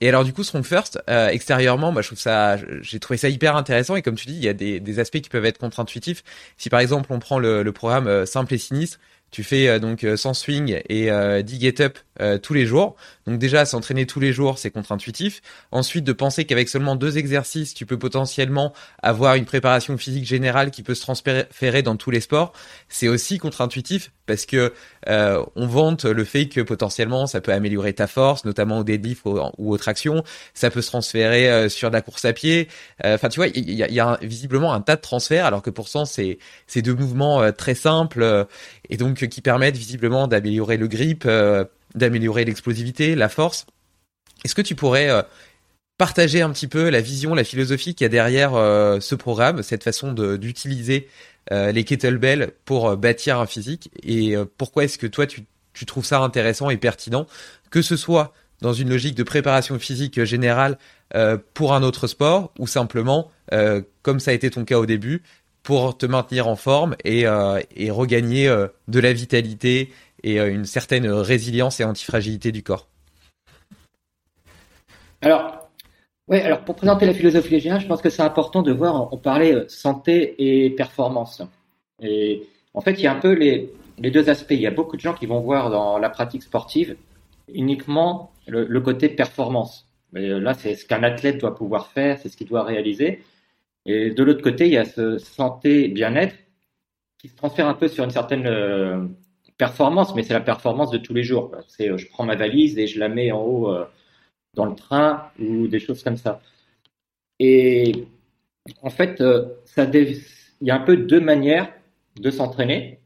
et 0.00 0.08
alors 0.08 0.24
du 0.24 0.32
coup, 0.32 0.42
Strong 0.42 0.64
First, 0.64 1.00
extérieurement, 1.08 1.92
bah, 1.92 2.02
je 2.02 2.08
trouve 2.08 2.18
ça, 2.18 2.56
j'ai 2.80 2.98
trouvé 3.00 3.16
ça 3.16 3.28
hyper 3.28 3.56
intéressant. 3.56 3.96
Et 3.96 4.02
comme 4.02 4.16
tu 4.16 4.26
dis, 4.26 4.34
il 4.34 4.44
y 4.44 4.48
a 4.48 4.54
des, 4.54 4.98
aspects 4.98 5.20
qui 5.20 5.28
peuvent 5.28 5.44
être 5.44 5.58
contre-intuitifs. 5.58 6.22
Si 6.56 6.68
par 6.68 6.80
exemple 6.80 7.12
on 7.12 7.18
prend 7.18 7.38
le, 7.38 7.70
programme 7.72 8.26
simple 8.26 8.54
et 8.54 8.58
sinistre, 8.58 8.98
tu 9.30 9.44
fais 9.44 9.78
donc 9.78 10.04
100 10.16 10.34
swing 10.34 10.80
et 10.88 11.10
10 11.42 11.60
get 11.60 11.80
up 11.80 11.98
tous 12.42 12.54
les 12.54 12.66
jours. 12.66 12.96
Donc 13.30 13.38
déjà, 13.38 13.64
s'entraîner 13.64 14.06
tous 14.06 14.18
les 14.18 14.32
jours, 14.32 14.58
c'est 14.58 14.72
contre-intuitif. 14.72 15.40
Ensuite, 15.70 16.02
de 16.02 16.12
penser 16.12 16.46
qu'avec 16.46 16.68
seulement 16.68 16.96
deux 16.96 17.16
exercices, 17.16 17.74
tu 17.74 17.86
peux 17.86 17.96
potentiellement 17.96 18.72
avoir 19.04 19.36
une 19.36 19.44
préparation 19.44 19.96
physique 19.96 20.24
générale 20.24 20.72
qui 20.72 20.82
peut 20.82 20.96
se 20.96 21.02
transférer 21.02 21.82
dans 21.82 21.94
tous 21.94 22.10
les 22.10 22.20
sports, 22.20 22.52
c'est 22.88 23.06
aussi 23.06 23.38
contre-intuitif 23.38 24.10
parce 24.26 24.46
que 24.46 24.72
euh, 25.08 25.44
on 25.54 25.68
vante 25.68 26.06
le 26.06 26.24
fait 26.24 26.46
que 26.46 26.60
potentiellement 26.60 27.28
ça 27.28 27.40
peut 27.40 27.52
améliorer 27.52 27.92
ta 27.92 28.08
force, 28.08 28.44
notamment 28.44 28.78
au 28.78 28.84
deadlift 28.84 29.22
ou, 29.24 29.38
aux 29.58 29.78
tractions. 29.78 30.24
Ça 30.52 30.70
peut 30.70 30.82
se 30.82 30.88
transférer 30.88 31.48
euh, 31.48 31.68
sur 31.68 31.90
la 31.90 32.00
course 32.00 32.24
à 32.24 32.32
pied. 32.32 32.66
Euh, 33.04 33.14
enfin, 33.14 33.28
tu 33.28 33.38
vois, 33.38 33.46
il 33.46 33.70
y 33.70 33.84
a, 33.84 33.90
y 33.90 34.00
a 34.00 34.18
visiblement 34.22 34.74
un 34.74 34.80
tas 34.80 34.96
de 34.96 35.02
transferts, 35.02 35.46
alors 35.46 35.62
que 35.62 35.70
pourtant 35.70 36.04
c'est 36.04 36.38
c'est 36.66 36.82
deux 36.82 36.94
mouvements 36.94 37.52
très 37.52 37.76
simples 37.76 38.46
et 38.88 38.96
donc 38.96 39.28
qui 39.28 39.40
permettent 39.40 39.76
visiblement 39.76 40.26
d'améliorer 40.26 40.76
le 40.76 40.88
grip 40.88 41.28
d'améliorer 41.94 42.44
l'explosivité, 42.44 43.14
la 43.14 43.28
force. 43.28 43.66
Est-ce 44.44 44.54
que 44.54 44.62
tu 44.62 44.74
pourrais 44.74 45.10
euh, 45.10 45.22
partager 45.98 46.42
un 46.42 46.50
petit 46.50 46.66
peu 46.66 46.88
la 46.88 47.00
vision, 47.00 47.34
la 47.34 47.44
philosophie 47.44 47.94
qu'il 47.94 48.04
y 48.04 48.06
a 48.06 48.10
derrière 48.10 48.54
euh, 48.54 49.00
ce 49.00 49.14
programme, 49.14 49.62
cette 49.62 49.84
façon 49.84 50.12
d'utiliser 50.12 51.08
euh, 51.52 51.72
les 51.72 51.84
kettlebells 51.84 52.52
pour 52.64 52.96
bâtir 52.96 53.38
un 53.38 53.46
physique? 53.46 53.90
Et 54.02 54.34
pourquoi 54.56 54.84
est-ce 54.84 54.98
que 54.98 55.06
toi 55.06 55.26
tu, 55.26 55.46
trouves 55.86 56.04
ça 56.04 56.20
intéressant 56.20 56.70
et 56.70 56.76
pertinent, 56.76 57.26
que 57.70 57.82
ce 57.82 57.96
soit 57.96 58.34
dans 58.60 58.74
une 58.74 58.90
logique 58.90 59.14
de 59.14 59.22
préparation 59.22 59.78
physique 59.78 60.22
générale 60.24 60.76
pour 61.54 61.72
un 61.72 61.82
autre 61.82 62.06
sport 62.06 62.52
ou 62.58 62.66
simplement, 62.66 63.30
comme 64.02 64.20
ça 64.20 64.32
a 64.32 64.34
été 64.34 64.50
ton 64.50 64.66
cas 64.66 64.76
au 64.76 64.84
début, 64.84 65.22
pour 65.62 65.96
te 65.96 66.04
maintenir 66.04 66.48
en 66.48 66.56
forme 66.56 66.96
et 67.04 67.26
regagner 67.90 68.54
de 68.88 69.00
la 69.00 69.14
vitalité 69.14 69.90
et 70.22 70.40
euh, 70.40 70.52
une 70.52 70.64
certaine 70.64 71.06
résilience 71.06 71.80
et 71.80 71.84
antifragilité 71.84 72.52
du 72.52 72.62
corps. 72.62 72.88
Alors, 75.22 75.68
ouais, 76.28 76.42
alors 76.42 76.64
pour 76.64 76.76
présenter 76.76 77.06
la 77.06 77.14
philosophie 77.14 77.60
générale, 77.60 77.82
je 77.82 77.86
pense 77.86 78.00
que 78.00 78.10
c'est 78.10 78.22
important 78.22 78.62
de 78.62 78.72
voir, 78.72 79.12
on 79.12 79.18
parlait 79.18 79.54
euh, 79.54 79.68
santé 79.68 80.34
et 80.38 80.70
performance. 80.70 81.42
Et 82.02 82.46
en 82.72 82.80
fait, 82.80 82.92
il 82.92 83.00
y 83.00 83.06
a 83.06 83.12
un 83.12 83.20
peu 83.20 83.32
les, 83.32 83.70
deux 83.98 84.30
aspects. 84.30 84.52
Il 84.52 84.60
y 84.60 84.66
a 84.66 84.70
beaucoup 84.70 84.96
de 84.96 85.02
gens 85.02 85.12
qui 85.12 85.26
vont 85.26 85.40
voir 85.40 85.70
dans 85.70 85.98
la 85.98 86.08
pratique 86.08 86.42
sportive 86.42 86.96
uniquement 87.52 88.32
le, 88.46 88.80
côté 88.80 89.08
performance. 89.08 89.86
Mais 90.12 90.28
euh, 90.28 90.38
là, 90.38 90.54
c'est 90.54 90.74
ce 90.74 90.86
qu'un 90.86 91.02
athlète 91.02 91.38
doit 91.38 91.54
pouvoir 91.54 91.88
faire, 91.88 92.18
c'est 92.18 92.28
ce 92.28 92.36
qu'il 92.36 92.46
doit 92.46 92.64
réaliser. 92.64 93.22
Et 93.86 94.10
de 94.10 94.22
l'autre 94.22 94.42
côté, 94.42 94.66
il 94.66 94.72
y 94.72 94.78
a 94.78 94.84
ce 94.84 95.18
santé 95.18 95.88
bien-être 95.88 96.34
qui 97.18 97.28
se 97.28 97.36
transfère 97.36 97.66
un 97.66 97.74
peu 97.74 97.88
sur 97.88 98.04
une 98.04 98.10
certaine 98.10 98.46
performance, 99.60 100.14
mais 100.14 100.22
c'est 100.22 100.32
la 100.32 100.40
performance 100.52 100.90
de 100.90 100.96
tous 100.96 101.12
les 101.12 101.22
jours. 101.22 101.44
C'est, 101.68 101.90
euh, 101.90 101.98
je 101.98 102.08
prends 102.08 102.24
ma 102.24 102.34
valise 102.34 102.78
et 102.78 102.86
je 102.86 102.98
la 102.98 103.10
mets 103.10 103.30
en 103.30 103.42
haut 103.42 103.68
euh, 103.68 103.84
dans 104.54 104.64
le 104.64 104.74
train 104.74 105.30
ou 105.38 105.68
des 105.68 105.78
choses 105.78 106.02
comme 106.02 106.16
ça. 106.16 106.40
Et 107.38 108.06
en 108.80 108.88
fait, 108.88 109.20
euh, 109.20 109.44
il 109.76 110.66
y 110.68 110.70
a 110.70 110.76
un 110.76 110.84
peu 110.90 110.96
deux 110.96 111.20
manières 111.20 111.68
de 112.16 112.30
s'entraîner. 112.30 113.00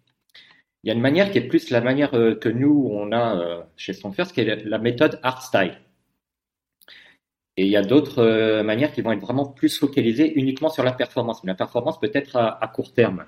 Il 0.82 0.88
y 0.88 0.90
a 0.90 0.94
une 0.94 1.00
manière 1.08 1.30
qui 1.32 1.38
est 1.38 1.48
plus 1.48 1.70
la 1.70 1.80
manière 1.80 2.10
que 2.12 2.48
nous, 2.48 2.88
on 2.92 3.10
a 3.12 3.66
chez 3.76 3.94
Strongfirst, 3.94 4.32
qui 4.34 4.42
est 4.42 4.64
la 4.64 4.78
méthode 4.78 5.18
art 5.22 5.42
style. 5.42 5.78
Et 7.56 7.64
il 7.64 7.70
y 7.70 7.76
a 7.76 7.82
d'autres 7.82 8.62
manières 8.62 8.92
qui 8.92 9.00
vont 9.00 9.12
être 9.12 9.26
vraiment 9.28 9.46
plus 9.46 9.78
focalisées 9.78 10.34
uniquement 10.34 10.68
sur 10.68 10.84
la 10.84 10.92
performance. 10.92 11.42
Mais 11.42 11.52
la 11.52 11.56
performance 11.56 11.98
peut 11.98 12.10
être 12.12 12.36
à 12.36 12.68
court 12.68 12.92
terme. 12.92 13.24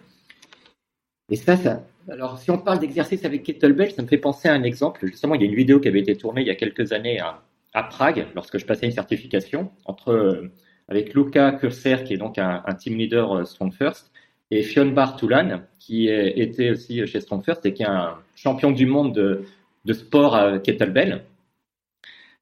Et 1.30 1.36
ça, 1.36 1.56
ça, 1.56 1.82
alors 2.08 2.38
si 2.38 2.50
on 2.50 2.58
parle 2.58 2.78
d'exercice 2.78 3.24
avec 3.24 3.42
kettlebell, 3.42 3.90
ça 3.90 4.02
me 4.02 4.06
fait 4.06 4.18
penser 4.18 4.48
à 4.48 4.52
un 4.52 4.62
exemple. 4.62 5.06
Justement, 5.06 5.34
il 5.34 5.42
y 5.42 5.44
a 5.44 5.48
une 5.48 5.54
vidéo 5.54 5.80
qui 5.80 5.88
avait 5.88 6.00
été 6.00 6.16
tournée 6.16 6.42
il 6.42 6.46
y 6.46 6.50
a 6.50 6.54
quelques 6.54 6.92
années 6.92 7.20
à, 7.20 7.42
Prague, 7.90 8.28
lorsque 8.34 8.56
je 8.56 8.64
passais 8.64 8.86
une 8.86 8.92
certification, 8.92 9.70
entre 9.84 10.08
euh, 10.08 10.50
avec 10.88 11.12
Luca 11.12 11.52
Kurser, 11.52 12.04
qui 12.06 12.14
est 12.14 12.16
donc 12.16 12.38
un, 12.38 12.62
team 12.78 12.96
leader 12.96 13.32
euh, 13.32 13.44
Strong 13.44 13.70
First, 13.70 14.10
et 14.50 14.62
Fionn 14.62 14.94
Bartoulan, 14.94 15.60
qui 15.78 16.08
était 16.08 16.70
aussi 16.70 17.06
chez 17.06 17.20
Strong 17.20 17.44
First 17.44 17.66
et 17.66 17.74
qui 17.74 17.82
est 17.82 17.86
un 17.86 18.16
champion 18.34 18.70
du 18.70 18.86
monde 18.86 19.12
de, 19.12 19.92
sport 19.92 20.36
à 20.36 20.58
kettlebell. 20.58 21.24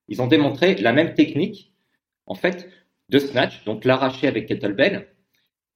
Ils 0.07 0.23
ont 0.23 0.29
démontré 0.29 0.77
la 0.77 0.93
même 0.93 1.15
technique, 1.15 1.73
en 2.27 2.37
fait, 2.37 2.69
de 3.09 3.19
snatch, 3.19 3.65
donc 3.65 3.85
l'arracher 3.85 4.29
avec 4.29 4.47
kettlebell, 4.47 5.09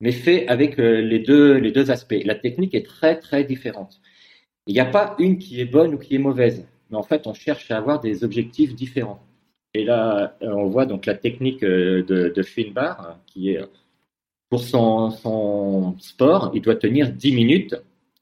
mais 0.00 0.12
fait 0.12 0.46
avec 0.48 0.78
euh, 0.78 1.00
les 1.00 1.18
deux, 1.18 1.54
les 1.54 1.72
deux 1.72 1.90
aspects. 1.90 2.22
La 2.24 2.34
technique 2.34 2.74
est 2.74 2.86
très, 2.86 3.18
très 3.18 3.44
différente. 3.44 4.00
Il 4.66 4.74
n'y 4.74 4.80
a 4.80 4.86
pas 4.86 5.16
une 5.18 5.38
qui 5.38 5.60
est 5.60 5.64
bonne 5.64 5.94
ou 5.94 5.98
qui 5.98 6.14
est 6.14 6.18
mauvaise, 6.18 6.66
mais 6.90 6.96
en 6.96 7.02
fait, 7.02 7.26
on 7.26 7.34
cherche 7.34 7.70
à 7.70 7.78
avoir 7.78 8.00
des 8.00 8.24
objectifs 8.24 8.74
différents. 8.74 9.20
Et 9.74 9.84
là, 9.84 10.36
euh, 10.42 10.52
on 10.52 10.68
voit 10.68 10.86
donc 10.86 11.06
la 11.06 11.14
technique 11.14 11.62
euh, 11.62 12.02
de, 12.04 12.28
de 12.34 12.42
Finbar, 12.42 13.18
qui 13.26 13.50
est 13.50 13.60
pour 14.50 14.62
son, 14.62 15.10
son 15.10 15.98
sport, 15.98 16.52
il 16.54 16.62
doit 16.62 16.76
tenir 16.76 17.12
10 17.12 17.32
minutes 17.32 17.76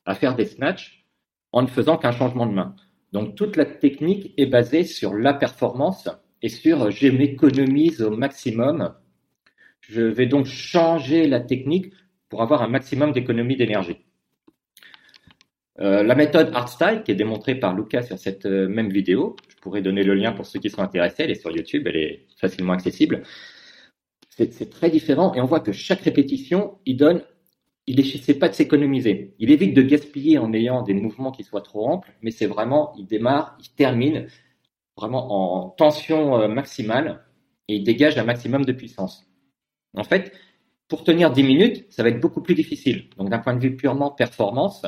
à 0.04 0.14
faire 0.14 0.35
des 0.35 0.47
snatchs 0.47 1.04
en 1.52 1.62
ne 1.62 1.68
faisant 1.68 1.97
qu'un 1.97 2.12
changement 2.12 2.47
de 2.47 2.52
main. 2.52 2.75
Donc 3.12 3.35
toute 3.35 3.56
la 3.56 3.64
technique 3.64 4.35
est 4.37 4.47
basée 4.47 4.85
sur 4.85 5.14
la 5.14 5.35
performance 5.35 6.09
et 6.42 6.49
sur 6.49 6.90
je 6.90 7.09
m'économise 7.09 8.02
au 8.02 8.11
maximum 8.11 8.92
je 9.88 10.02
vais 10.02 10.26
donc 10.26 10.47
changer 10.47 11.26
la 11.26 11.40
technique 11.40 11.93
pour 12.28 12.43
avoir 12.43 12.62
un 12.62 12.69
maximum 12.69 13.12
d'économie 13.12 13.57
d'énergie. 13.57 13.99
Euh, 15.78 16.02
la 16.02 16.14
méthode 16.14 16.50
ArtStyle, 16.55 17.02
qui 17.05 17.12
est 17.12 17.16
démontrée 17.16 17.55
par 17.55 17.75
Lucas 17.75 18.02
sur 18.02 18.19
cette 18.19 18.47
euh, 18.47 18.66
même 18.66 18.90
vidéo, 18.90 19.37
je 19.49 19.57
pourrais 19.57 19.83
donner 19.83 20.02
le 20.02 20.14
lien 20.14 20.33
pour 20.33 20.47
ceux 20.47 20.59
qui 20.59 20.71
sont 20.71 20.83
intéressés, 20.83 21.25
elle 21.25 21.31
est 21.31 21.40
sur 21.40 21.50
YouTube, 21.50 21.87
elle 21.87 21.97
est 21.97 22.26
facilement 22.38 22.73
accessible. 22.73 23.23
C'est 24.31 24.69
très 24.69 24.90
différent 24.90 25.33
et 25.35 25.40
on 25.40 25.47
voit 25.47 25.61
que 25.61 25.73
chaque 25.73 26.00
répétition, 26.00 26.78
il 26.85 26.97
donne 26.99 27.23
il 27.87 28.38
pas 28.38 28.49
de 28.49 28.55
s'économiser. 28.55 29.35
Il 29.38 29.50
évite 29.50 29.75
de 29.75 29.83
gaspiller 29.83 30.38
en 30.38 30.52
ayant 30.52 30.83
des 30.83 30.95
mouvements 30.95 31.31
qui 31.31 31.45
soient 31.45 31.61
trop 31.61 31.88
amples, 31.88 32.12
mais 32.21 32.31
c'est 32.31 32.47
vraiment, 32.47 32.93
il 32.99 33.07
démarre, 33.07 33.57
il 33.61 33.71
termine 33.71 34.26
vraiment 34.97 35.62
en 35.62 35.71
tension 35.71 36.40
euh, 36.40 36.49
maximale 36.49 37.25
et 37.69 37.76
il 37.76 37.85
dégage 37.85 38.19
un 38.19 38.25
maximum 38.25 38.64
de 38.64 38.73
puissance. 38.73 39.26
En 39.95 40.05
fait, 40.05 40.33
pour 40.88 41.05
tenir 41.05 41.31
10 41.33 41.43
minutes, 41.43 41.87
ça 41.90 42.02
va 42.02 42.11
être 42.11 42.21
beaucoup 42.21 42.43
plus 42.43 42.55
difficile. 42.55 43.09
Donc 43.16 43.31
d'un 43.31 43.38
point 43.38 43.55
de 43.55 43.61
vue 43.61 43.76
purement 43.76 44.11
performance, 44.11 44.87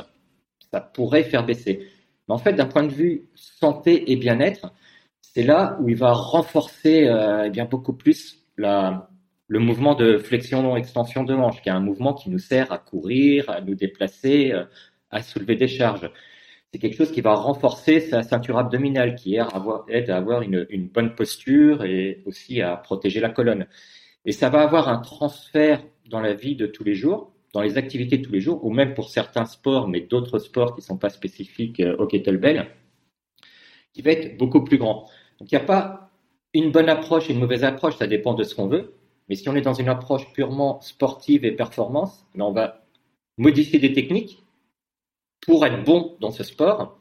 ça 0.71 0.81
pourrait 0.81 1.23
faire 1.23 1.45
baisser. 1.45 1.87
Mais 2.27 2.35
en 2.35 2.37
fait, 2.37 2.53
d'un 2.53 2.67
point 2.67 2.83
de 2.83 2.91
vue 2.91 3.29
santé 3.35 4.11
et 4.11 4.15
bien-être, 4.15 4.71
c'est 5.21 5.43
là 5.43 5.77
où 5.81 5.89
il 5.89 5.95
va 5.95 6.13
renforcer 6.13 7.07
euh, 7.07 7.45
eh 7.45 7.49
bien 7.49 7.65
beaucoup 7.65 7.93
plus 7.93 8.45
le 8.55 9.59
mouvement 9.59 9.95
de 9.95 10.17
flexion-extension 10.17 11.23
de 11.23 11.33
hanche, 11.33 11.61
qui 11.61 11.69
est 11.69 11.71
un 11.71 11.79
mouvement 11.79 12.13
qui 12.13 12.29
nous 12.29 12.39
sert 12.39 12.71
à 12.71 12.77
courir, 12.77 13.49
à 13.49 13.61
nous 13.61 13.75
déplacer, 13.75 14.51
euh, 14.51 14.65
à 15.11 15.21
soulever 15.21 15.55
des 15.55 15.67
charges. 15.67 16.09
C'est 16.71 16.79
quelque 16.79 16.97
chose 16.97 17.11
qui 17.11 17.21
va 17.21 17.33
renforcer 17.33 17.99
sa 17.99 18.21
ceinture 18.21 18.57
abdominale, 18.59 19.15
qui 19.15 19.35
aide 19.35 20.09
à 20.09 20.17
avoir 20.17 20.43
une 20.43 20.87
bonne 20.87 21.15
posture 21.15 21.83
et 21.83 22.21
aussi 22.27 22.61
à 22.61 22.77
protéger 22.77 23.19
la 23.19 23.29
colonne. 23.29 23.65
Et 24.25 24.31
ça 24.31 24.49
va 24.49 24.61
avoir 24.61 24.89
un 24.89 24.99
transfert 24.99 25.83
dans 26.09 26.21
la 26.21 26.33
vie 26.33 26.55
de 26.55 26.67
tous 26.67 26.83
les 26.83 26.95
jours, 26.95 27.31
dans 27.53 27.61
les 27.61 27.77
activités 27.77 28.17
de 28.17 28.25
tous 28.25 28.31
les 28.31 28.41
jours, 28.41 28.63
ou 28.63 28.71
même 28.71 28.93
pour 28.93 29.09
certains 29.09 29.45
sports, 29.45 29.87
mais 29.87 30.01
d'autres 30.01 30.39
sports 30.39 30.75
qui 30.75 30.81
ne 30.81 30.85
sont 30.85 30.97
pas 30.97 31.09
spécifiques 31.09 31.79
euh, 31.79 31.95
au 31.97 32.07
kettlebell, 32.07 32.67
qui 33.93 34.01
va 34.01 34.11
être 34.11 34.37
beaucoup 34.37 34.63
plus 34.63 34.77
grand. 34.77 35.09
Donc 35.39 35.51
il 35.51 35.55
n'y 35.55 35.61
a 35.61 35.65
pas 35.65 36.11
une 36.53 36.71
bonne 36.71 36.89
approche 36.89 37.29
et 37.29 37.33
une 37.33 37.39
mauvaise 37.39 37.63
approche, 37.63 37.97
ça 37.97 38.07
dépend 38.07 38.33
de 38.33 38.43
ce 38.43 38.55
qu'on 38.55 38.67
veut. 38.67 38.93
Mais 39.29 39.35
si 39.35 39.47
on 39.47 39.55
est 39.55 39.61
dans 39.61 39.73
une 39.73 39.89
approche 39.89 40.31
purement 40.33 40.81
sportive 40.81 41.45
et 41.45 41.51
performance, 41.51 42.25
ben, 42.35 42.45
on 42.45 42.51
va 42.51 42.83
modifier 43.37 43.79
des 43.79 43.93
techniques 43.93 44.43
pour 45.41 45.65
être 45.65 45.83
bon 45.83 46.17
dans 46.19 46.31
ce 46.31 46.43
sport. 46.43 46.99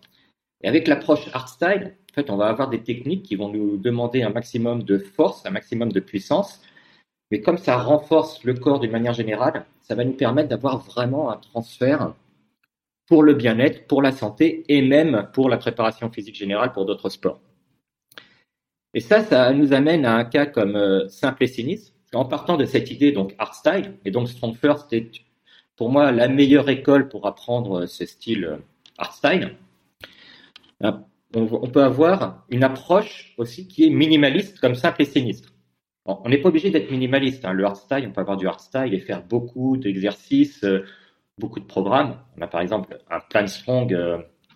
Et 0.63 0.69
avec 0.69 0.89
l'approche 0.89 1.29
hardstyle, 1.33 1.97
en 2.11 2.15
fait, 2.15 2.31
on 2.31 2.37
va 2.37 2.47
avoir 2.47 2.69
des 2.69 2.83
techniques 2.83 3.23
qui 3.23 3.37
vont 3.37 3.49
nous 3.49 3.77
demander 3.77 4.23
un 4.23 4.31
maximum 4.31 4.83
de 4.83 4.99
force, 4.99 5.47
un 5.47 5.51
maximum 5.51 5.93
de 5.93 6.01
puissance. 6.01 6.61
Mais 7.30 7.40
comme 7.40 7.58
ça 7.58 7.76
renforce 7.76 8.44
le 8.44 8.54
corps 8.54 8.80
d'une 8.80 8.90
manière 8.90 9.12
générale, 9.12 9.66
ça 9.82 9.94
va 9.94 10.04
nous 10.04 10.12
permettre 10.12 10.49
d'avoir 10.49 10.78
vraiment 10.78 11.30
un 11.30 11.37
transfert 11.37 12.14
pour 13.06 13.23
le 13.23 13.35
bien-être, 13.35 13.87
pour 13.87 14.02
la 14.02 14.12
santé 14.12 14.64
et 14.68 14.82
même 14.82 15.28
pour 15.32 15.49
la 15.49 15.56
préparation 15.56 16.11
physique 16.11 16.37
générale 16.37 16.73
pour 16.73 16.85
d'autres 16.85 17.08
sports. 17.08 17.40
Et 18.94 19.00
ça, 19.00 19.23
ça 19.23 19.52
nous 19.52 19.73
amène 19.73 20.04
à 20.04 20.14
un 20.14 20.25
cas 20.25 20.47
comme 20.47 20.76
euh, 20.76 21.08
simple 21.08 21.44
et 21.44 21.47
sinistre. 21.47 21.92
En 22.14 22.25
partant 22.25 22.56
de 22.56 22.64
cette 22.64 22.90
idée, 22.90 23.12
donc 23.12 23.35
art 23.38 23.54
style, 23.54 23.94
et 24.04 24.11
donc 24.11 24.28
Strong 24.28 24.56
First 24.56 24.92
est 24.94 25.11
pour 25.76 25.90
moi 25.90 26.11
la 26.11 26.28
meilleure 26.28 26.70
école 26.70 27.08
pour 27.08 27.26
apprendre 27.26 27.87
ce 27.87 28.06
style 28.06 28.44
euh, 28.44 28.56
art 28.97 29.12
style. 29.12 29.56
Euh, 30.82 30.92
on 31.35 31.68
peut 31.68 31.82
avoir 31.82 32.47
une 32.49 32.64
approche 32.64 33.35
aussi 33.37 33.68
qui 33.68 33.85
est 33.85 33.90
minimaliste 33.90 34.58
comme 34.61 34.75
simple 34.75 35.02
et 35.02 35.04
sinistre. 35.04 35.52
On 36.09 36.29
n'est 36.31 36.38
pas 36.38 36.49
obligé 36.49 36.71
d'être 36.71 36.91
minimaliste. 36.91 37.45
Hein. 37.45 37.53
Le 37.53 37.65
art 37.67 37.77
style, 37.77 38.07
on 38.09 38.12
peut 38.12 38.23
avoir 38.23 38.38
du 38.38 38.47
art 38.47 38.61
style 38.61 38.95
et 38.95 38.99
faire 38.99 39.23
beaucoup 39.23 39.77
d'exercices, 39.77 40.65
beaucoup 41.37 41.61
de 41.61 41.67
programmes. 41.67 42.19
On 42.38 42.43
a 42.43 42.47
par 42.47 42.62
exemple 42.62 42.99
un 43.11 43.21
plan 43.21 43.47
strong 43.47 43.95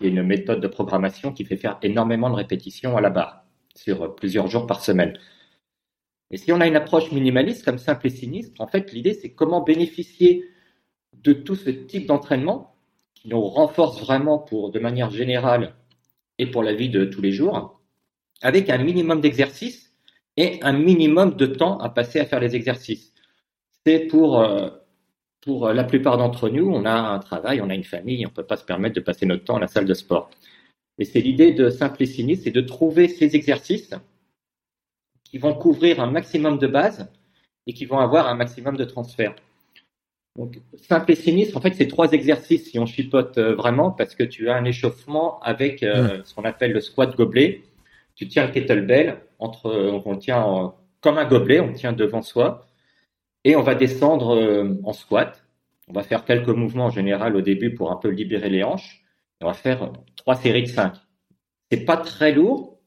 et 0.01 0.09
une 0.09 0.23
méthode 0.23 0.61
de 0.61 0.67
programmation 0.67 1.31
qui 1.31 1.45
fait 1.45 1.59
faire 1.59 1.79
énormément 1.83 2.31
de 2.31 2.37
répétitions 2.37 2.97
à 2.97 3.03
la 3.03 3.11
barre 3.11 3.45
sur 3.75 4.15
plusieurs 4.15 4.49
jours 4.49 4.67
par 4.67 4.81
semaine. 4.83 5.19
Et 6.31 6.39
si 6.39 6.51
on 6.53 6.61
a 6.63 6.67
une 6.67 6.77
approche 6.77 7.13
minimaliste 7.13 7.65
comme 7.65 7.77
simple 7.77 8.07
et 8.07 8.11
sinistre, 8.11 8.59
en 8.61 8.67
fait, 8.67 8.91
l'idée, 8.93 9.13
c'est 9.13 9.35
comment 9.35 9.61
bénéficier 9.61 10.49
de 11.23 11.35
tout 11.35 11.55
ce 11.55 11.69
type 11.69 12.07
d'entraînement 12.07 12.75
qui 13.15 13.29
nous 13.29 13.43
renforce 13.43 14.01
vraiment 14.01 14.39
pour, 14.39 14.71
de 14.71 14.79
manière 14.79 15.11
générale 15.11 15.75
et 16.39 16.47
pour 16.47 16.63
la 16.63 16.73
vie 16.73 16.89
de 16.89 17.05
tous 17.05 17.21
les 17.21 17.33
jours, 17.33 17.83
avec 18.41 18.71
un 18.71 18.79
minimum 18.79 19.21
d'exercice 19.21 19.92
et 20.37 20.63
un 20.63 20.73
minimum 20.73 21.37
de 21.37 21.47
temps 21.47 21.79
à 21.79 21.89
passer 21.89 22.21
à 22.21 22.25
faire 22.25 22.41
les 22.41 22.57
exercices. 22.57 23.13
C'est 23.85 24.01
pour, 24.01 24.41
euh, 24.41 24.71
pour 25.41 25.69
la 25.69 25.85
plupart 25.85 26.17
d'entre 26.17 26.49
nous, 26.49 26.69
on 26.69 26.85
a 26.85 26.95
un 26.95 27.19
travail, 27.19 27.61
on 27.61 27.71
a 27.71 27.75
une 27.75 27.85
famille, 27.85 28.25
on 28.27 28.31
ne 28.31 28.35
peut 28.35 28.47
pas 28.47 28.57
se 28.57 28.65
permettre 28.65 28.95
de 28.95 29.01
passer 29.01 29.27
notre 29.27 29.45
temps 29.45 29.57
à 29.57 29.61
la 29.61 29.69
salle 29.69 29.87
de 29.87 29.95
sport. 29.95 30.31
Et 30.99 31.05
c'est 31.05 31.21
l'idée 31.21 31.53
de 31.53 31.71
Simplicini, 31.71 32.37
c'est 32.37 32.51
de 32.51 32.61
trouver 32.61 33.09
ces 33.09 33.35
exercices 33.35 33.95
qui 35.25 35.39
vont 35.39 35.55
couvrir 35.55 36.01
un 36.01 36.11
maximum 36.11 36.59
de 36.59 36.67
bases 36.67 37.09
et 37.67 37.73
qui 37.73 37.87
vont 37.87 37.99
avoir 37.99 38.29
un 38.29 38.35
maximum 38.35 38.77
de 38.77 38.85
transferts. 38.85 39.35
Donc, 40.39 40.61
simple 40.77 41.13
et 41.13 41.15
sinistre, 41.15 41.57
en 41.57 41.61
fait, 41.61 41.75
c'est 41.75 41.89
trois 41.89 42.13
exercices 42.13 42.71
si 42.71 42.79
on 42.79 42.87
chipote 42.87 43.37
euh, 43.37 43.55
vraiment 43.55 43.91
parce 43.91 44.15
que 44.15 44.23
tu 44.23 44.49
as 44.49 44.57
un 44.57 44.65
échauffement 44.65 45.41
avec 45.41 45.83
euh, 45.83 46.19
mmh. 46.19 46.25
ce 46.25 46.35
qu'on 46.35 46.45
appelle 46.45 46.73
le 46.73 46.81
squat 46.81 47.15
gobelet. 47.17 47.63
Tu 48.15 48.29
tiens 48.29 48.47
le 48.47 48.53
kettlebell 48.53 49.21
entre, 49.39 50.01
on 50.05 50.17
tient 50.17 50.75
comme 51.01 51.19
un 51.19 51.25
gobelet, 51.27 51.61
on 51.61 51.73
tient 51.73 51.93
devant 51.93 52.23
soi 52.23 52.67
et 53.45 53.57
on 53.57 53.63
va 53.63 53.75
descendre 53.75 54.37
euh, 54.37 54.81
en 54.85 54.93
squat. 54.93 55.45
On 55.89 55.93
va 55.93 56.03
faire 56.03 56.25
quelques 56.25 56.49
mouvements 56.49 56.87
en 56.87 56.91
général 56.91 57.37
au 57.37 57.41
début 57.41 57.75
pour 57.75 57.91
un 57.91 57.97
peu 57.97 58.09
libérer 58.09 58.49
les 58.49 58.63
hanches. 58.63 59.03
On 59.41 59.47
va 59.47 59.55
faire 59.55 59.93
trois 60.17 60.37
séries 60.37 60.63
de 60.63 60.69
cinq. 60.69 60.95
C'est 61.71 61.85
pas 61.85 61.97
très 61.97 62.33
lourd, 62.33 62.79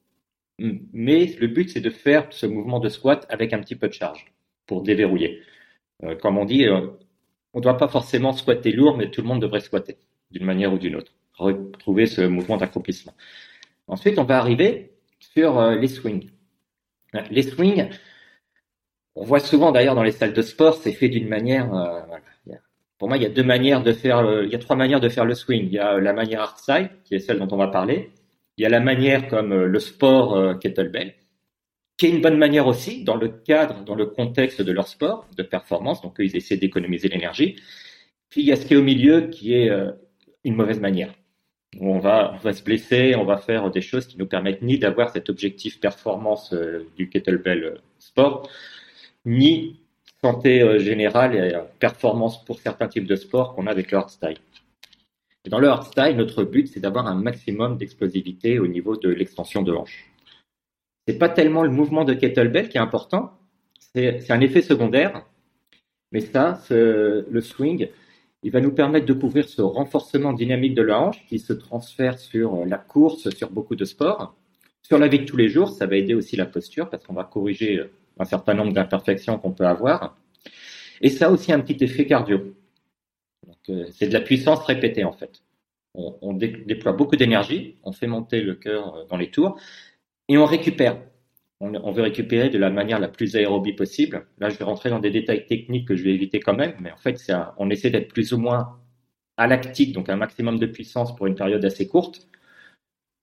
mais 0.60 1.36
le 1.40 1.48
but 1.48 1.70
c'est 1.70 1.82
de 1.82 1.90
faire 1.90 2.28
ce 2.32 2.46
mouvement 2.46 2.80
de 2.80 2.88
squat 2.88 3.26
avec 3.30 3.52
un 3.54 3.60
petit 3.60 3.76
peu 3.76 3.90
de 3.90 3.94
charge 3.94 4.34
pour 4.66 4.82
déverrouiller. 4.82 5.42
Euh, 6.04 6.16
comme 6.16 6.38
on 6.38 6.46
dit, 6.46 6.66
euh, 6.66 6.88
on 7.54 7.60
ne 7.60 7.64
doit 7.64 7.78
pas 7.78 7.90
forcément 7.90 8.32
squatter 8.32 8.72
lourd, 8.72 8.98
mais 8.98 9.12
tout 9.12 9.22
le 9.22 9.28
monde 9.28 9.42
devrait 9.42 9.60
squatter 9.60 9.98
d'une 10.32 10.46
manière 10.46 10.74
ou 10.74 10.78
d'une 10.78 10.96
autre. 10.96 11.14
Retrouver 11.38 12.06
ce 12.06 12.22
mouvement 12.22 12.58
d'accomplissement. 12.58 13.14
Ensuite, 13.88 14.18
on 14.18 14.24
va 14.24 14.38
arriver 14.38 14.95
sur 15.36 15.60
euh, 15.60 15.76
les 15.76 15.88
swings. 15.88 16.30
Les 17.32 17.44
swings, 17.44 17.90
on 19.16 19.24
voit 19.24 19.40
souvent 19.40 19.72
d'ailleurs 19.72 19.96
dans 19.96 20.04
les 20.04 20.12
salles 20.12 20.34
de 20.34 20.42
sport, 20.42 20.76
c'est 20.76 20.92
fait 20.92 21.08
d'une 21.08 21.30
manière, 21.30 21.70
pour 22.98 23.08
moi, 23.08 23.16
il 23.16 23.24
y 23.24 23.26
a 23.26 23.30
deux 23.30 23.44
manières 23.44 23.82
de 23.82 23.94
faire, 23.94 24.44
il 24.44 24.50
y 24.50 24.56
a 24.56 24.60
trois 24.60 24.76
manières 24.76 25.00
de 25.00 25.08
faire 25.08 25.24
le 25.24 25.34
swing. 25.34 25.68
Il 25.68 25.74
y 25.74 25.80
a 25.80 25.98
la 25.98 26.12
manière 26.12 26.42
hardstyle, 26.42 26.90
qui 27.06 27.16
est 27.16 27.20
celle 27.20 27.40
dont 27.40 27.48
on 27.52 27.58
va 27.58 27.68
parler. 27.68 28.12
Il 28.58 28.62
y 28.62 28.66
a 28.66 28.70
la 28.70 28.80
manière 28.80 29.28
comme 29.28 29.52
euh, 29.52 29.68
le 29.68 29.80
sport 29.80 30.36
euh, 30.36 30.54
kettlebell, 30.56 31.14
qui 31.98 32.06
est 32.06 32.10
une 32.10 32.22
bonne 32.22 32.38
manière 32.38 32.68
aussi 32.68 33.04
dans 33.04 33.18
le 33.18 33.28
cadre, 33.28 33.84
dans 33.84 33.96
le 33.96 34.06
contexte 34.06 34.62
de 34.62 34.72
leur 34.72 34.88
sport 34.88 35.28
de 35.36 35.44
performance. 35.44 36.02
Donc, 36.02 36.16
ils 36.20 36.36
essaient 36.38 36.58
d'économiser 36.58 37.10
l'énergie. 37.10 37.58
Puis, 38.30 38.42
il 38.42 38.48
y 38.48 38.54
a 38.54 38.56
ce 38.56 38.66
qui 38.66 38.74
est 38.74 38.78
au 38.78 38.84
milieu, 38.84 39.28
qui 39.28 39.54
est 39.54 39.70
euh, 39.70 39.92
une 40.46 40.56
mauvaise 40.56 40.80
manière. 40.80 41.14
On 41.80 42.00
va, 42.00 42.40
se 42.54 42.64
blesser, 42.64 43.16
on 43.16 43.26
va 43.26 43.38
faire 43.38 43.70
des 43.72 43.82
choses 43.82 44.08
qui 44.08 44.18
nous 44.18 44.26
permettent 44.26 44.62
ni 44.62 44.80
d'avoir 44.80 45.12
cet 45.12 45.30
objectif 45.30 45.80
performance 45.80 46.54
du 46.98 47.10
kettlebell 47.10 47.80
sport, 48.00 48.50
ni 49.26 49.78
santé 50.26 50.62
euh, 50.62 50.80
générale 50.80 51.36
et 51.36 51.54
euh, 51.54 51.62
performance 51.80 52.44
pour 52.46 52.60
certains 52.60 52.88
types 52.88 53.06
de 53.06 53.16
sports 53.16 53.54
qu'on 53.54 53.68
a 53.68 53.72
avec 53.72 53.92
le 53.92 53.98
hardstyle. 53.98 54.38
Dans 55.50 55.60
le 55.60 55.68
hardstyle, 55.68 56.16
notre 56.16 56.44
but, 56.44 56.68
c'est 56.68 56.80
d'avoir 56.80 57.06
un 57.06 57.16
maximum 57.16 57.78
d'explosivité 57.78 58.58
au 58.58 58.68
niveau 58.68 58.96
de 58.98 59.10
l'extension 59.10 59.62
de 59.62 59.72
hanche. 59.74 60.10
C'est 61.08 61.20
pas 61.20 61.30
tellement 61.30 61.64
le 61.64 61.70
mouvement 61.70 62.04
de 62.04 62.16
kettlebell 62.16 62.70
qui 62.70 62.78
est 62.78 62.82
important, 62.82 63.34
c'est 63.80 64.32
un 64.32 64.42
effet 64.42 64.64
secondaire, 64.64 65.24
mais 66.12 66.22
ça, 66.22 66.60
le 66.72 67.42
swing, 67.42 67.90
il 68.46 68.52
va 68.52 68.62
nous 68.62 68.72
permettre 68.72 69.08
de 69.08 69.14
couvrir 69.14 69.50
ce 69.50 69.64
renforcement 69.64 70.32
dynamique 70.32 70.76
de 70.76 70.84
la 70.84 71.02
hanche 71.02 71.26
qui 71.26 71.40
se 71.40 71.52
transfère 71.52 72.20
sur 72.20 72.54
euh, 72.54 72.66
la 72.66 72.78
course, 72.78 73.28
sur 73.32 73.50
beaucoup 73.50 73.76
de 73.76 73.86
sports. 73.86 74.36
Sur 74.84 75.00
la 75.00 75.08
vie 75.08 75.18
de 75.18 75.26
tous 75.26 75.36
les 75.36 75.50
jours, 75.50 75.72
ça 75.72 75.88
va 75.88 75.96
aider 75.96 76.14
aussi 76.14 76.36
la 76.36 76.46
posture 76.46 76.88
parce 76.88 77.04
qu'on 77.04 77.16
va 77.16 77.24
corriger 77.24 77.82
un 78.20 78.24
certain 78.24 78.54
nombre 78.54 78.72
d'imperfections 78.72 79.40
qu'on 79.40 79.52
peut 79.52 79.66
avoir. 79.66 80.16
Et 81.02 81.10
ça 81.10 81.26
a 81.26 81.32
aussi 81.32 81.52
un 81.54 81.60
petit 81.60 81.84
effet 81.84 82.06
cardio. 82.06 82.56
Euh, 83.70 83.88
c'est 83.92 84.10
de 84.10 84.14
la 84.14 84.22
puissance 84.22 84.64
répétée 84.64 85.04
en 85.04 85.12
fait. 85.12 85.42
On, 85.96 86.34
déploie 86.34 86.92
beaucoup 86.92 87.16
d'énergie, 87.16 87.78
on 87.84 87.94
fait 87.94 88.06
monter 88.06 88.42
le 88.42 88.54
cœur 88.54 88.96
euh, 88.96 89.06
dans 89.10 89.18
les 89.18 89.32
tours 89.32 89.60
et 90.28 90.38
on 90.38 90.46
récupère. 90.46 91.00
On, 91.74 91.92
veut 91.92 92.04
récupérer 92.04 92.50
de 92.50 92.58
la 92.58 92.70
manière 92.70 93.00
la 93.00 93.08
plus 93.08 93.36
aérobie 93.36 93.74
possible. 93.74 94.28
Là, 94.40 94.50
je 94.50 94.58
vais 94.58 94.66
rentrer 94.66 94.90
dans 94.90 95.00
des 95.00 95.10
détails 95.10 95.46
techniques 95.46 95.88
que 95.88 95.96
je 95.96 96.04
vais 96.04 96.14
éviter 96.14 96.40
quand 96.40 96.56
même, 96.56 96.74
mais 96.80 96.92
en 96.92 96.98
fait, 96.98 97.20
on 97.58 97.70
essaie 97.70 97.90
d'être 97.90 98.14
plus 98.14 98.34
ou 98.34 98.38
moins 98.38 98.80
à 99.38 99.48
lactique, 99.48 99.94
donc 99.94 100.10
un 100.10 100.16
maximum 100.16 100.60
de 100.60 100.66
puissance 100.66 101.16
pour 101.16 101.28
une 101.28 101.36
période 101.36 101.64
assez 101.66 101.88
courte. 101.88 102.28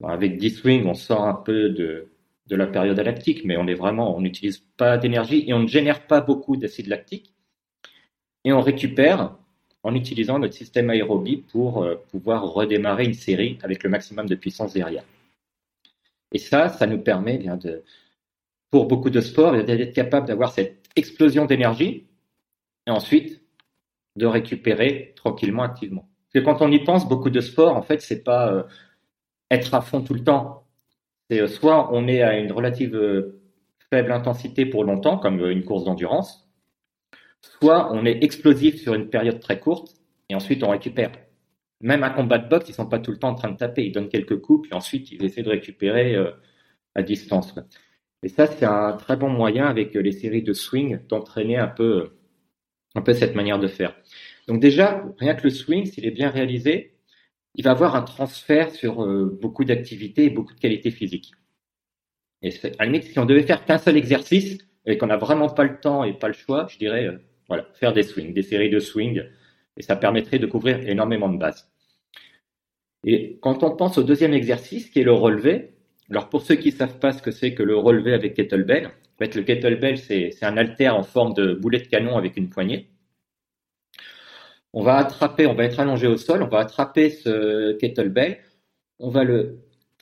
avec 0.05 0.38
10 0.38 0.50
swings, 0.50 0.87
on 0.87 0.94
sort 0.94 1.24
un 1.24 1.35
peu 1.35 1.70
de, 1.70 2.09
la 2.50 2.66
période 2.66 2.98
lactique, 2.98 3.44
mais 3.44 3.57
on 3.57 3.66
est 3.66 3.74
vraiment, 3.74 4.16
on 4.16 4.20
n'utilise 4.20 4.59
pas 4.76 4.98
d'énergie 4.98 5.44
et 5.46 5.55
on 5.55 5.61
ne 5.61 5.68
génère 5.68 6.07
pas 6.07 6.20
beaucoup 6.20 6.57
d'acide 6.57 6.88
lactique. 6.88 7.33
Et 8.44 8.52
on 8.52 8.61
récupère 8.61 9.37
en 9.85 9.94
utilisant 9.94 10.38
notre 10.38 10.55
système 10.55 10.90
aérobie 10.90 11.38
pour 11.38 11.83
euh, 11.83 11.96
pouvoir 12.11 12.44
redémarrer 12.52 13.05
une 13.05 13.14
série 13.14 13.59
avec 13.62 13.83
le 13.83 13.90
maximum 13.90 14.26
de 14.26 14.35
puissance 14.35 14.74
derrière. 14.74 15.05
Et 16.33 16.38
ça, 16.38 16.68
ça 16.68 16.87
nous 16.87 16.98
permet 16.98 17.38
bien 17.38 17.57
de, 17.57 17.83
pour 18.73 18.87
beaucoup 18.87 19.11
de 19.11 19.21
sports, 19.21 19.53
d'être 19.53 19.93
capable 19.93 20.27
d'avoir 20.27 20.51
cette 20.53 20.89
explosion 20.97 21.45
d'énergie 21.45 22.09
et 22.87 22.91
ensuite 22.91 23.43
de 24.17 24.27
récupérer 24.27 25.13
tranquillement, 25.15 25.63
activement. 25.63 26.09
Parce 26.33 26.43
que 26.43 26.51
quand 26.51 26.65
on 26.65 26.73
y 26.73 26.83
pense, 26.83 27.07
beaucoup 27.07 27.29
de 27.29 27.41
sports, 27.41 27.77
en 27.77 27.83
fait, 27.83 28.01
c'est 28.01 28.25
pas 28.25 28.51
euh, 28.51 28.63
être 29.51 29.75
à 29.75 29.83
fond 29.83 30.01
tout 30.01 30.15
le 30.15 30.25
temps. 30.25 30.67
C'est 31.29 31.43
euh, 31.43 31.49
soit 31.49 31.91
on 31.93 32.09
est 32.09 32.23
à 32.23 32.39
une 32.39 32.51
relative 32.51 32.97
euh, 32.97 33.43
faible 33.91 34.11
intensité 34.11 34.65
pour 34.65 34.85
longtemps, 34.85 35.19
comme 35.19 35.45
une 35.45 35.65
course 35.65 35.85
d'endurance, 35.85 36.49
soit 37.43 37.93
on 37.93 38.07
est 38.07 38.25
explosif 38.25 38.81
sur 38.81 38.95
une 38.95 39.11
période 39.11 39.39
très 39.39 39.61
courte 39.61 39.97
et 40.31 40.35
ensuite 40.35 40.65
on 40.65 40.71
récupère. 40.71 41.13
Même 41.83 42.05
un 42.05 42.11
combat 42.11 42.39
de 42.39 42.49
boxe, 42.49 42.71
ils 42.71 42.75
sont 42.75 42.87
pas 42.87 43.01
tout 43.01 43.11
le 43.11 43.19
temps 43.19 43.31
en 43.31 43.35
train 43.35 43.51
de 43.51 43.57
taper, 43.59 43.85
ils 43.85 43.93
donnent 43.93 44.09
quelques 44.09 44.41
coups 44.41 44.67
puis 44.69 44.75
ensuite 44.75 45.13
ils 45.13 45.23
essaient 45.25 45.43
de 45.43 45.51
récupérer 45.51 46.17
à 46.95 47.03
distance. 47.03 47.55
Et 48.23 48.29
ça, 48.29 48.47
c'est 48.47 48.65
un 48.65 48.93
très 48.93 49.17
bon 49.17 49.29
moyen 49.29 49.67
avec 49.67 49.95
les 49.95 50.13
séries 50.13 50.43
de 50.43 50.53
swing 50.53 51.01
d'entraîner 51.09 51.57
un 51.57 51.69
peu 51.69 52.13
un 52.95 53.03
peu 53.03 53.15
cette 53.15 53.35
manière 53.35 53.59
de 53.59 53.69
faire. 53.69 53.97
Donc 54.49 54.61
déjà, 54.61 55.05
rien 55.19 55.35
que 55.35 55.45
le 55.45 55.51
swing, 55.51 55.87
s'il 55.87 56.07
est 56.07 56.11
bien 56.11 56.31
réalisé, 56.31 56.95
il 57.55 57.65
va 57.65 57.71
avoir 57.73 57.97
un 57.97 58.03
transfert 58.03 58.71
sur 58.71 59.03
euh, 59.05 59.39
beaucoup 59.41 59.65
d'activités 59.65 60.25
et 60.25 60.31
beaucoup 60.31 60.55
de 60.55 60.61
qualités 60.61 60.91
physiques. 60.91 61.33
Et 62.43 62.53
à 62.65 62.71
la 62.81 62.87
limite, 62.87 63.05
si 63.05 63.19
on 63.19 63.25
devait 63.25 63.43
faire 63.43 63.65
qu'un 63.65 63.79
seul 63.79 63.97
exercice 63.97 64.59
et 64.87 64.99
qu'on 64.99 65.07
n'a 65.07 65.17
vraiment 65.17 65.49
pas 65.49 65.65
le 65.65 65.79
temps 65.79 66.03
et 66.05 66.13
pas 66.13 66.29
le 66.29 66.35
choix, 66.35 66.67
je 66.69 66.79
dirais, 66.79 67.07
euh, 67.07 67.19
voilà, 67.49 67.67
faire 67.75 67.93
des 67.93 68.03
swings, 68.03 68.35
des 68.35 68.43
séries 68.43 68.71
de 68.71 68.79
swings, 68.79 69.23
et 69.77 69.83
ça 69.83 69.97
permettrait 69.97 70.39
de 70.39 70.47
couvrir 70.47 70.81
énormément 70.89 71.29
de 71.29 71.39
bases. 71.39 71.71
Et 73.05 73.39
quand 73.43 73.63
on 73.63 73.77
pense 73.77 73.99
au 73.99 74.03
deuxième 74.03 74.33
exercice, 74.33 74.91
qui 74.91 75.01
est 75.01 75.05
le 75.05 75.13
relevé, 75.13 75.72
alors 76.12 76.29
pour 76.29 76.42
ceux 76.42 76.57
qui 76.57 76.68
ne 76.68 76.77
savent 76.77 76.98
pas 76.98 77.12
ce 77.12 77.22
que 77.22 77.31
c'est 77.31 77.55
que 77.55 77.62
le 77.62 77.75
relevé 77.75 78.12
avec 78.12 78.35
kettlebell, 78.35 78.87
en 78.87 79.35
le 79.35 79.42
kettlebell, 79.42 79.96
c'est 79.96 80.31
un 80.42 80.59
haltère 80.59 80.94
en 80.94 81.03
forme 81.03 81.33
de 81.33 81.55
boulet 81.55 81.79
de 81.79 81.87
canon 81.87 82.18
avec 82.18 82.37
une 82.37 82.51
poignée. 82.51 82.90
On 84.75 84.83
va 84.83 84.96
attraper, 84.96 85.46
on 85.46 85.55
va 85.55 85.64
être 85.64 85.81
allongé 85.81 86.07
au 86.07 86.18
sol, 86.18 86.42
on 86.42 86.48
va 86.48 86.59
attraper 86.59 87.09
ce 87.09 87.72
kettlebell, 87.79 88.40
on 88.98 89.09
va 89.09 89.25
le 89.25 89.61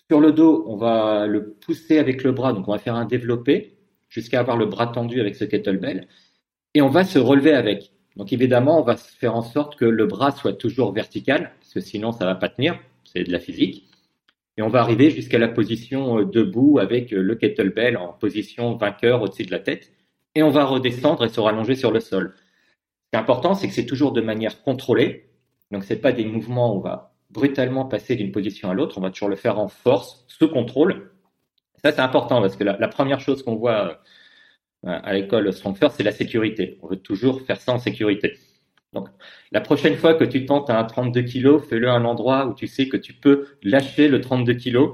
sur 0.09 0.20
le 0.20 0.33
dos, 0.33 0.64
on 0.66 0.77
va 0.77 1.29
le 1.29 1.53
pousser 1.53 1.99
avec 1.99 2.25
le 2.25 2.33
bras, 2.33 2.53
donc 2.53 2.66
on 2.66 2.73
va 2.73 2.79
faire 2.79 2.96
un 2.96 3.05
développé 3.05 3.77
jusqu'à 4.09 4.40
avoir 4.40 4.57
le 4.57 4.66
bras 4.66 4.88
tendu 4.88 5.20
avec 5.20 5.37
ce 5.37 5.44
kettlebell, 5.44 6.09
et 6.75 6.83
on 6.83 6.88
va 6.88 7.05
se 7.05 7.20
relever 7.20 7.53
avec. 7.53 7.92
Donc 8.16 8.33
évidemment, 8.33 8.81
on 8.81 8.83
va 8.83 8.96
faire 8.96 9.37
en 9.37 9.42
sorte 9.42 9.77
que 9.77 9.85
le 9.85 10.07
bras 10.07 10.33
soit 10.33 10.55
toujours 10.55 10.92
vertical, 10.92 11.53
parce 11.61 11.75
que 11.75 11.81
sinon 11.81 12.11
ça 12.11 12.25
va 12.25 12.35
pas 12.35 12.49
tenir, 12.49 12.81
c'est 13.05 13.23
de 13.23 13.31
la 13.31 13.38
physique. 13.38 13.89
Et 14.57 14.63
on 14.63 14.69
va 14.69 14.81
arriver 14.81 15.11
jusqu'à 15.11 15.39
la 15.39 15.49
position 15.49 16.19
euh, 16.19 16.25
debout 16.25 16.79
avec 16.79 17.13
euh, 17.13 17.23
le 17.23 17.35
kettlebell 17.35 17.97
en 17.97 18.13
position 18.13 18.77
vainqueur 18.77 19.23
au-dessus 19.23 19.45
de 19.45 19.51
la 19.51 19.59
tête. 19.59 19.93
Et 20.35 20.43
on 20.43 20.51
va 20.51 20.65
redescendre 20.65 21.25
et 21.25 21.29
se 21.29 21.41
rallonger 21.41 21.75
sur 21.75 21.91
le 21.91 22.01
sol. 22.01 22.35
Ce 22.37 23.11
qui 23.11 23.17
est 23.17 23.19
important, 23.19 23.55
c'est 23.55 23.69
que 23.69 23.75
c'est 23.75 23.87
toujours 23.87 24.13
de 24.13 24.21
manière 24.21 24.63
contrôlée. 24.63 25.31
Donc 25.71 25.85
c'est 25.85 26.01
pas 26.01 26.13
des 26.13 26.25
mouvements 26.25 26.75
où 26.75 26.79
on 26.79 26.81
va 26.81 27.15
brutalement 27.31 27.85
passer 27.85 28.17
d'une 28.17 28.33
position 28.33 28.71
à 28.71 28.75
l'autre. 28.75 28.99
On 28.99 29.01
va 29.01 29.11
toujours 29.11 29.29
le 29.29 29.37
faire 29.37 29.59
en 29.59 29.69
force, 29.69 30.25
sous 30.29 30.49
contrôle. 30.49 31.13
Ça 31.83 31.93
c'est 31.93 32.01
important 32.01 32.41
parce 32.41 32.57
que 32.57 32.65
la, 32.65 32.89
première 32.89 33.21
chose 33.21 33.43
qu'on 33.43 33.57
voit 33.57 34.01
euh, 34.87 34.99
à 35.03 35.13
l'école 35.15 35.53
Strong 35.53 35.77
First, 35.77 35.97
c'est 35.97 36.03
la 36.03 36.13
sécurité. 36.13 36.79
On 36.83 36.89
veut 36.89 36.97
toujours 36.97 37.41
faire 37.43 37.61
ça 37.61 37.73
en 37.73 37.79
sécurité. 37.79 38.35
Donc, 38.92 39.09
la 39.53 39.61
prochaine 39.61 39.96
fois 39.96 40.14
que 40.14 40.24
tu 40.24 40.46
tentes 40.46 40.68
un 40.70 40.83
32 40.85 41.22
kg, 41.22 41.59
fais-le 41.61 41.88
à 41.88 41.92
un 41.92 42.05
endroit 42.05 42.46
où 42.46 42.55
tu 42.55 42.66
sais 42.66 42.88
que 42.88 42.96
tu 42.96 43.12
peux 43.12 43.46
lâcher 43.62 44.09
le 44.09 44.20
32 44.20 44.55
kg 44.55 44.92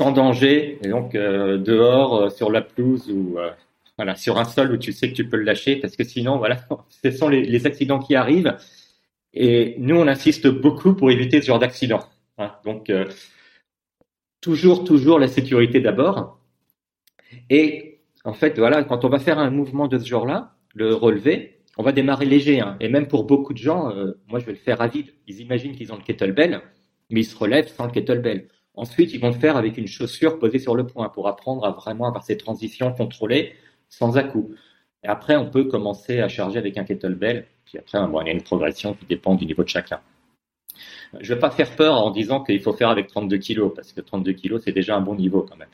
sans 0.00 0.12
danger, 0.12 0.78
donc 0.84 1.14
euh, 1.14 1.58
dehors, 1.58 2.14
euh, 2.14 2.30
sur 2.30 2.50
la 2.50 2.62
pelouse 2.62 3.10
ou 3.10 3.38
euh, 3.38 3.50
voilà, 3.96 4.14
sur 4.14 4.38
un 4.38 4.44
sol 4.44 4.72
où 4.72 4.76
tu 4.76 4.92
sais 4.92 5.10
que 5.10 5.14
tu 5.14 5.28
peux 5.28 5.36
le 5.36 5.42
lâcher, 5.42 5.76
parce 5.76 5.96
que 5.96 6.04
sinon, 6.04 6.38
voilà, 6.38 6.58
ce 7.02 7.10
sont 7.10 7.28
les, 7.28 7.66
accidents 7.66 7.98
qui 7.98 8.14
arrivent. 8.14 8.56
Et 9.34 9.74
nous, 9.78 9.96
on 9.96 10.06
insiste 10.06 10.46
beaucoup 10.46 10.94
pour 10.94 11.10
éviter 11.10 11.40
ce 11.42 11.46
genre 11.48 11.58
d'accident. 11.58 12.00
Hein. 12.38 12.52
Donc, 12.64 12.90
toujours, 14.40 14.84
toujours 14.84 15.18
la 15.18 15.28
sécurité 15.28 15.80
d'abord. 15.80 16.38
Et 17.50 18.00
en 18.24 18.32
fait, 18.32 18.58
voilà, 18.58 18.84
quand 18.84 19.04
on 19.04 19.08
va 19.08 19.18
faire 19.18 19.38
un 19.38 19.50
mouvement 19.50 19.88
de 19.88 19.98
ce 19.98 20.06
genre-là, 20.06 20.54
le 20.74 20.94
relever, 20.94 21.57
on 21.78 21.82
va 21.84 21.92
démarrer 21.92 22.26
léger. 22.26 22.60
Hein. 22.60 22.76
Et 22.80 22.88
même 22.88 23.06
pour 23.06 23.24
beaucoup 23.24 23.52
de 23.52 23.58
gens, 23.58 23.90
euh, 23.90 24.20
moi 24.26 24.40
je 24.40 24.44
vais 24.44 24.52
le 24.52 24.58
faire 24.58 24.80
à 24.82 24.88
vide. 24.88 25.14
Ils 25.26 25.40
imaginent 25.40 25.74
qu'ils 25.74 25.92
ont 25.92 25.96
le 25.96 26.02
kettlebell, 26.02 26.60
mais 27.08 27.20
ils 27.20 27.24
se 27.24 27.36
relèvent 27.36 27.68
sans 27.68 27.86
le 27.86 27.92
kettlebell. 27.92 28.48
Ensuite, 28.74 29.12
ils 29.12 29.20
vont 29.20 29.28
le 29.28 29.34
faire 29.34 29.56
avec 29.56 29.78
une 29.78 29.86
chaussure 29.86 30.38
posée 30.38 30.58
sur 30.58 30.76
le 30.76 30.86
point 30.86 31.08
pour 31.08 31.26
apprendre 31.26 31.64
à 31.64 31.70
vraiment 31.70 32.06
avoir 32.06 32.22
ces 32.22 32.36
transitions 32.36 32.92
contrôlées 32.92 33.54
sans 33.88 34.18
à-coup. 34.18 34.50
Et 35.02 35.08
après, 35.08 35.36
on 35.36 35.50
peut 35.50 35.64
commencer 35.64 36.20
à 36.20 36.28
charger 36.28 36.58
avec 36.58 36.76
un 36.78 36.84
kettlebell. 36.84 37.46
Puis 37.64 37.78
après, 37.78 37.98
bon, 38.06 38.20
il 38.20 38.26
y 38.26 38.30
a 38.30 38.32
une 38.32 38.42
progression 38.42 38.94
qui 38.94 39.06
dépend 39.06 39.34
du 39.34 39.46
niveau 39.46 39.62
de 39.62 39.68
chacun. 39.68 40.00
Je 41.20 41.30
ne 41.30 41.34
vais 41.34 41.40
pas 41.40 41.50
faire 41.50 41.74
peur 41.74 41.94
en 41.94 42.10
disant 42.10 42.42
qu'il 42.42 42.60
faut 42.60 42.72
faire 42.72 42.88
avec 42.88 43.08
32 43.08 43.38
kilos, 43.38 43.72
parce 43.74 43.92
que 43.92 44.00
32 44.00 44.32
kilos, 44.32 44.62
c'est 44.64 44.72
déjà 44.72 44.96
un 44.96 45.00
bon 45.00 45.14
niveau 45.14 45.42
quand 45.42 45.56
même. 45.56 45.68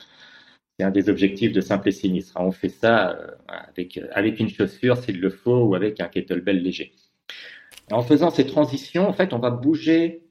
C'est 0.77 0.85
un 0.85 0.91
des 0.91 1.09
objectifs 1.09 1.53
de 1.53 1.61
Simple 1.61 1.89
et 1.89 1.91
Sinistre. 1.91 2.33
On 2.35 2.51
fait 2.51 2.69
ça 2.69 3.11
euh, 3.11 3.31
avec, 3.47 3.97
euh, 3.97 4.07
avec 4.11 4.39
une 4.39 4.49
chaussure 4.49 4.97
s'il 4.97 5.21
le 5.21 5.29
faut 5.29 5.63
ou 5.63 5.75
avec 5.75 6.01
un 6.01 6.07
kettlebell 6.07 6.61
léger. 6.61 6.93
en 7.91 8.01
faisant 8.01 8.29
ces 8.29 8.45
transitions, 8.45 9.07
en 9.07 9.13
fait, 9.13 9.33
on 9.33 9.39
va 9.39 9.51
bouger. 9.51 10.23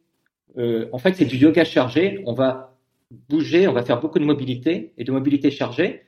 Euh, 0.59 0.89
en 0.93 0.99
fait, 0.99 1.15
c'est 1.15 1.25
du 1.25 1.37
yoga 1.37 1.65
chargé. 1.65 2.23
On 2.27 2.35
va 2.35 2.77
bouger, 3.11 3.69
on 3.69 3.73
va 3.73 3.83
faire 3.85 4.01
beaucoup 4.01 4.19
de 4.19 4.25
mobilité 4.25 4.93
et 4.99 5.05
de 5.05 5.13
mobilité 5.13 5.51
chargée. 5.51 6.03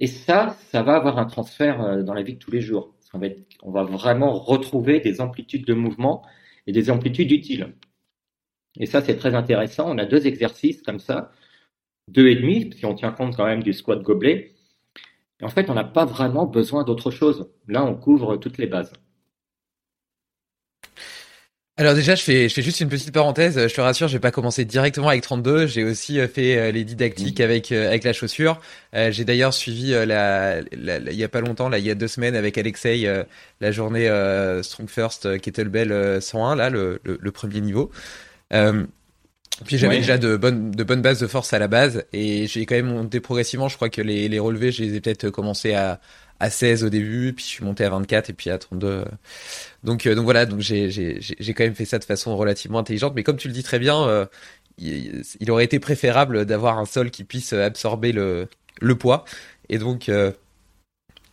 Et 0.00 0.06
ça, 0.06 0.56
ça 0.70 0.82
va 0.82 0.96
avoir 0.96 1.18
un 1.18 1.26
transfert 1.26 2.04
dans 2.04 2.14
la 2.14 2.22
vie 2.22 2.34
de 2.34 2.38
tous 2.38 2.52
les 2.52 2.60
jours. 2.60 2.94
On 3.62 3.70
va 3.70 3.82
vraiment 3.82 4.32
retrouver 4.32 5.00
des 5.00 5.20
amplitudes 5.20 5.66
de 5.66 5.74
mouvement 5.74 6.22
et 6.66 6.72
des 6.72 6.90
amplitudes 6.90 7.32
utiles. 7.32 7.74
Et 8.78 8.86
ça, 8.86 9.02
c'est 9.02 9.16
très 9.16 9.34
intéressant. 9.34 9.90
On 9.90 9.98
a 9.98 10.04
deux 10.04 10.26
exercices 10.26 10.82
comme 10.82 11.00
ça 11.00 11.32
deux 12.12 12.28
et 12.28 12.36
demi, 12.36 12.72
si 12.76 12.84
on 12.86 12.94
tient 12.94 13.12
compte 13.12 13.36
quand 13.36 13.46
même 13.46 13.62
du 13.62 13.72
squat 13.72 14.02
gobelet. 14.02 14.54
Et 15.40 15.44
en 15.44 15.48
fait, 15.48 15.70
on 15.70 15.74
n'a 15.74 15.84
pas 15.84 16.04
vraiment 16.04 16.46
besoin 16.46 16.84
d'autre 16.84 17.10
chose. 17.10 17.48
Là, 17.68 17.84
on 17.84 17.94
couvre 17.94 18.36
toutes 18.36 18.58
les 18.58 18.66
bases. 18.66 18.92
Alors 21.80 21.94
déjà, 21.94 22.16
je 22.16 22.22
fais, 22.24 22.48
je 22.48 22.54
fais 22.54 22.62
juste 22.62 22.80
une 22.80 22.88
petite 22.88 23.12
parenthèse. 23.12 23.68
Je 23.68 23.72
te 23.72 23.80
rassure, 23.80 24.08
j'ai 24.08 24.18
pas 24.18 24.32
commencé 24.32 24.64
directement 24.64 25.06
avec 25.10 25.22
32. 25.22 25.68
J'ai 25.68 25.84
aussi 25.84 26.18
euh, 26.18 26.26
fait 26.26 26.58
euh, 26.58 26.72
les 26.72 26.82
didactiques 26.82 27.38
avec 27.40 27.70
euh, 27.70 27.86
avec 27.86 28.02
la 28.02 28.12
chaussure. 28.12 28.60
j'ai 28.92 29.24
d'ailleurs 29.24 29.54
suivi 29.54 29.92
la, 29.92 30.58
il 30.72 31.14
y 31.14 31.22
a 31.22 31.28
pas 31.28 31.40
longtemps, 31.40 31.68
là, 31.68 31.78
il 31.78 31.86
y 31.86 31.90
a 31.90 31.94
deux 31.94 32.08
semaines, 32.08 32.34
avec 32.34 32.58
Alexei, 32.58 33.06
la 33.60 33.70
journée 33.70 34.08
Strong 34.62 34.88
First 34.88 35.40
Kettlebell 35.40 36.20
101, 36.20 36.56
là, 36.56 36.68
le, 36.68 37.00
le, 37.04 37.30
premier 37.30 37.60
niveau. 37.60 37.92
Puis 39.64 39.78
j'avais 39.78 39.98
déjà 39.98 40.18
de 40.18 40.36
bonnes 40.36 40.70
de 40.70 40.84
bonnes 40.84 41.02
bases 41.02 41.20
de 41.20 41.26
force 41.26 41.52
à 41.52 41.58
la 41.58 41.68
base 41.68 42.04
et 42.12 42.46
j'ai 42.46 42.66
quand 42.66 42.76
même 42.76 42.86
monté 42.86 43.20
progressivement. 43.20 43.68
Je 43.68 43.76
crois 43.76 43.90
que 43.90 44.00
les, 44.00 44.28
les 44.28 44.38
relevés, 44.38 44.70
je 44.72 44.82
les 44.82 44.94
ai 44.94 45.00
peut-être 45.00 45.30
commencé 45.30 45.74
à 45.74 46.00
à 46.40 46.50
16 46.50 46.84
au 46.84 46.88
début, 46.88 47.32
puis 47.32 47.44
je 47.44 47.50
suis 47.50 47.64
monté 47.64 47.84
à 47.84 47.90
24 47.90 48.30
et 48.30 48.32
puis 48.32 48.50
à 48.50 48.58
32. 48.58 49.04
Donc 49.84 50.06
euh, 50.06 50.14
donc 50.14 50.24
voilà, 50.24 50.46
donc 50.46 50.60
j'ai 50.60 50.90
j'ai 50.90 51.18
j'ai 51.20 51.54
quand 51.54 51.64
même 51.64 51.74
fait 51.74 51.84
ça 51.84 51.98
de 51.98 52.04
façon 52.04 52.36
relativement 52.36 52.78
intelligente. 52.78 53.12
Mais 53.16 53.22
comme 53.24 53.36
tu 53.36 53.48
le 53.48 53.54
dis 53.54 53.62
très 53.62 53.78
bien, 53.78 54.06
euh, 54.06 54.26
il, 54.78 55.22
il, 55.40 55.50
aurait 55.50 55.64
été 55.64 55.80
préférable 55.80 56.44
d'avoir 56.46 56.78
un 56.78 56.84
sol 56.84 57.10
qui 57.10 57.24
puisse 57.24 57.52
absorber 57.52 58.12
le 58.12 58.48
le 58.80 58.94
poids 58.96 59.24
et 59.68 59.78
donc 59.78 60.08
euh, 60.08 60.32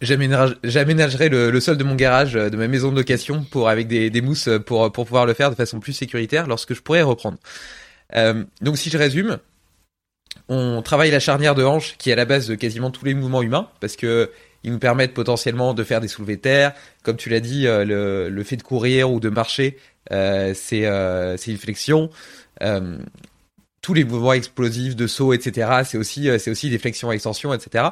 J'aménagerai 0.01 1.29
le, 1.29 1.51
le, 1.51 1.59
sol 1.61 1.77
de 1.77 1.83
mon 1.85 1.95
garage, 1.95 2.33
de 2.33 2.55
ma 2.57 2.67
maison 2.67 2.91
de 2.91 2.97
location, 2.97 3.45
pour 3.49 3.69
avec 3.69 3.87
des, 3.87 4.09
des 4.09 4.21
mousses 4.21 4.49
pour 4.65 4.91
pour 4.91 5.05
pouvoir 5.05 5.25
le 5.25 5.33
faire 5.33 5.49
de 5.49 5.55
façon 5.55 5.79
plus 5.79 5.93
sécuritaire 5.93 6.47
lorsque 6.47 6.73
je 6.73 6.81
pourrais 6.81 7.01
reprendre. 7.01 7.37
Euh, 8.15 8.43
donc 8.61 8.77
si 8.77 8.89
je 8.89 8.97
résume, 8.97 9.39
on 10.49 10.81
travaille 10.81 11.11
la 11.11 11.19
charnière 11.19 11.55
de 11.55 11.63
hanche 11.63 11.95
qui 11.97 12.09
est 12.09 12.13
à 12.13 12.15
la 12.15 12.25
base 12.25 12.47
de 12.47 12.55
quasiment 12.55 12.91
tous 12.91 13.05
les 13.05 13.13
mouvements 13.13 13.41
humains 13.41 13.69
parce 13.79 13.95
que 13.95 14.31
ils 14.63 14.71
nous 14.71 14.79
permettent 14.79 15.13
potentiellement 15.13 15.73
de 15.75 15.83
faire 15.83 16.01
des 16.01 16.07
soulevés 16.07 16.37
de 16.37 16.41
terre. 16.41 16.73
Comme 17.03 17.17
tu 17.17 17.29
l'as 17.29 17.39
dit, 17.39 17.67
euh, 17.67 18.29
le, 18.29 18.43
fait 18.43 18.57
de 18.57 18.63
courir 18.63 19.11
ou 19.11 19.19
de 19.19 19.29
marcher, 19.29 19.77
euh, 20.11 20.53
c'est 20.55 21.51
une 21.51 21.57
flexion. 21.57 22.09
Tous 23.81 23.93
les 23.93 24.03
mouvements 24.03 24.33
explosifs 24.33 24.95
de 24.95 25.05
saut, 25.05 25.33
etc. 25.33 25.83
C'est 25.85 25.99
aussi 25.99 26.27
c'est 26.39 26.49
aussi 26.49 26.71
des 26.71 26.79
flexions, 26.79 27.11
extensions, 27.11 27.53
etc. 27.53 27.89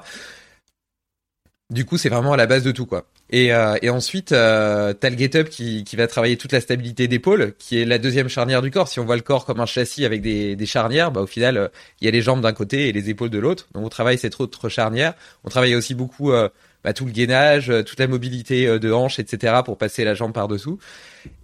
Du 1.70 1.86
coup, 1.86 1.98
c'est 1.98 2.10
vraiment 2.10 2.34
à 2.34 2.38
la 2.38 2.46
base 2.46 2.64
de 2.64 2.72
tout, 2.72 2.86
quoi. 2.86 3.08
Et, 3.30 3.54
euh, 3.54 3.78
et 3.82 3.90
ensuite, 3.90 4.32
euh, 4.32 4.94
t'as 4.94 5.10
le 5.10 5.18
get-up 5.18 5.50
qui, 5.50 5.84
qui 5.84 5.96
va 5.96 6.08
travailler 6.08 6.38
toute 6.38 6.52
la 6.52 6.62
stabilité 6.62 7.08
d'épaule, 7.08 7.56
qui 7.58 7.80
est 7.80 7.86
la 7.86 7.98
deuxième 7.98 8.28
charnière 8.28 8.62
du 8.62 8.70
corps. 8.70 8.88
Si 8.88 9.00
on 9.00 9.06
voit 9.06 9.16
le 9.16 9.22
corps 9.22 9.46
comme 9.46 9.60
un 9.60 9.66
châssis 9.66 10.06
avec 10.06 10.22
des, 10.22 10.66
charnières, 10.66 11.12
bah, 11.12 11.22
au 11.22 11.26
final, 11.26 11.58
euh, 11.58 11.68
il 12.00 12.06
y 12.06 12.08
a 12.08 12.12
les 12.12 12.22
jambes 12.22 12.42
d'un 12.42 12.54
côté 12.54 12.90
et 12.90 12.92
les 12.92 13.10
épaules 13.10 13.32
de 13.32 13.40
l'autre. 13.40 13.70
Donc 13.74 13.86
on 13.86 13.90
travaille 13.90 14.18
cette 14.20 14.40
autre 14.40 14.70
charnière. 14.70 15.14
On 15.46 15.50
travaille 15.50 15.74
aussi 15.74 15.96
beaucoup 15.96 16.32
euh, 16.32 16.50
bah, 16.84 16.94
tout 16.94 17.06
le 17.06 17.12
gainage, 17.12 17.72
toute 17.86 18.00
la 18.00 18.08
mobilité 18.08 18.78
de 18.78 18.92
hanche, 18.92 19.18
etc. 19.18 19.62
pour 19.66 19.78
passer 19.78 20.04
la 20.04 20.14
jambe 20.14 20.34
par-dessous. 20.34 20.78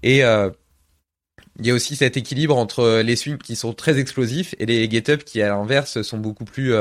Et 0.03 0.17
il 0.17 1.65
y 1.65 1.71
a 1.71 1.73
aussi 1.73 1.95
cet 1.95 2.17
équilibre 2.17 2.57
entre 2.57 3.01
les 3.01 3.15
swings 3.15 3.37
qui 3.37 3.55
sont 3.55 3.73
très 3.73 3.97
explosifs 3.99 4.53
et 4.59 4.65
les 4.65 4.89
get-up 4.89 5.23
qui, 5.23 5.41
à 5.41 5.47
l'inverse, 5.47 6.01
sont 6.01 6.17
beaucoup 6.17 6.45
plus 6.45 6.73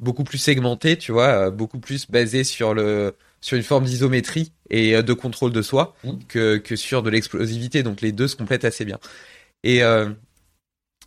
beaucoup 0.00 0.24
plus 0.24 0.38
segmenté, 0.38 0.96
tu 0.96 1.12
vois, 1.12 1.50
beaucoup 1.50 1.78
plus 1.78 2.10
basé 2.10 2.44
sur 2.44 2.74
le 2.74 3.14
sur 3.40 3.56
une 3.56 3.62
forme 3.62 3.84
d'isométrie 3.84 4.52
et 4.70 5.02
de 5.02 5.12
contrôle 5.12 5.52
de 5.52 5.62
soi 5.62 5.94
mmh. 6.04 6.10
que 6.28 6.56
que 6.58 6.76
sur 6.76 7.02
de 7.02 7.10
l'explosivité. 7.10 7.82
Donc 7.82 8.00
les 8.00 8.12
deux 8.12 8.28
se 8.28 8.36
complètent 8.36 8.64
assez 8.64 8.84
bien. 8.84 8.98
Et 9.62 9.80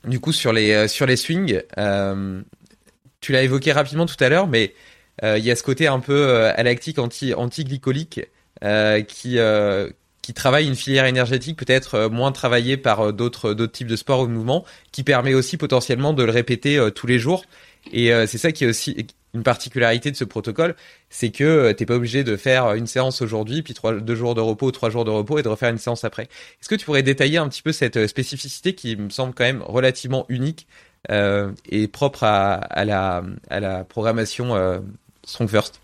du 0.06 0.20
coup 0.20 0.32
sur 0.32 0.54
les 0.54 0.88
sur 0.88 1.06
les 1.06 1.18
swings, 1.18 1.62
tu 3.22 3.32
l'as 3.32 3.44
évoqué 3.44 3.72
rapidement 3.72 4.06
tout 4.06 4.22
à 4.22 4.30
l'heure, 4.30 4.48
mais 4.48 4.74
il 5.24 5.44
y 5.44 5.52
a 5.52 5.56
ce 5.56 5.64
côté 5.64 5.88
un 5.88 6.00
peu 6.00 6.52
lactique 6.58 7.00
anti 7.00 7.34
anti-glycolique 7.34 8.22
qui 9.08 9.40
qui 10.30 10.34
travaille 10.36 10.68
une 10.68 10.76
filière 10.76 11.06
énergétique 11.06 11.58
peut-être 11.58 11.96
euh, 11.96 12.10
moins 12.10 12.32
travaillée 12.32 12.78
par 12.78 13.00
euh, 13.02 13.12
d'autres 13.12 13.56
d'autres 13.56 13.72
types 13.72 13.88
de 13.88 13.96
sports 13.96 14.22
ou 14.22 14.28
de 14.28 14.32
mouvements, 14.32 14.64
qui 14.92 15.04
permet 15.04 15.34
aussi 15.34 15.58
potentiellement 15.58 16.14
de 16.14 16.22
le 16.22 16.32
répéter 16.32 16.78
euh, 16.78 16.92
tous 16.92 17.08
les 17.08 17.18
jours. 17.18 17.46
Et 17.92 18.12
c'est 18.28 18.38
ça 18.38 18.52
qui 18.52 18.66
est 18.66 18.68
aussi 18.68 19.08
une 19.34 19.44
particularité 19.44 20.12
de 20.12 20.16
ce 20.16 20.24
protocole, 20.24 20.76
c'est 21.10 21.30
que 21.30 21.72
t'es 21.72 21.86
pas 21.86 21.96
obligé 21.96 22.24
de 22.24 22.36
faire 22.36 22.74
une 22.74 22.88
séance 22.88 23.22
aujourd'hui, 23.22 23.62
puis 23.62 23.74
trois, 23.74 23.94
deux 23.94 24.16
jours 24.16 24.36
de 24.36 24.42
repos, 24.42 24.72
trois 24.72 24.90
jours 24.90 25.06
de 25.06 25.12
repos 25.12 25.38
et 25.38 25.44
de 25.44 25.48
refaire 25.48 25.70
une 25.70 25.78
séance 25.78 26.04
après. 26.04 26.24
Est-ce 26.24 26.70
que 26.70 26.76
tu 26.76 26.86
pourrais 26.86 27.04
détailler 27.04 27.38
un 27.38 27.48
petit 27.48 27.62
peu 27.62 27.72
cette 27.72 28.08
spécificité 28.08 28.74
qui 28.74 28.96
me 28.96 29.10
semble 29.10 29.34
quand 29.34 29.44
même 29.44 29.62
relativement 29.62 30.26
unique 30.30 30.68
euh, 31.12 31.52
et 31.70 31.88
propre 31.88 32.24
à, 32.24 32.86
la, 32.86 33.84
programmation 33.86 34.56
euh, 34.56 34.80
Strong 35.24 35.50
First 35.50 35.82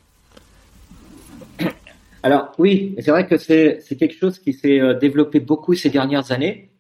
alors 2.24 2.54
oui, 2.58 2.96
c'est 2.98 3.12
vrai 3.12 3.28
que 3.28 3.38
c'est 3.38 3.84
quelque 4.00 4.18
chose 4.18 4.40
qui 4.40 4.54
s'est 4.54 4.80
euh, 4.80 4.96
développé 4.96 5.40
beaucoup 5.40 5.76
ces 5.76 5.92
dernières 5.92 6.32
années. 6.32 6.72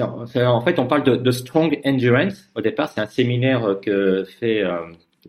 En 0.00 0.26
fait, 0.26 0.78
on 0.78 0.86
parle 0.86 1.22
de, 1.22 1.30
strong 1.30 1.80
endurance. 1.84 2.50
Au 2.54 2.60
départ, 2.60 2.90
c'est 2.90 3.00
un 3.00 3.06
séminaire 3.06 3.64
euh, 3.64 3.74
que 3.76 4.24
fait 4.24 4.62
euh, 4.62 4.80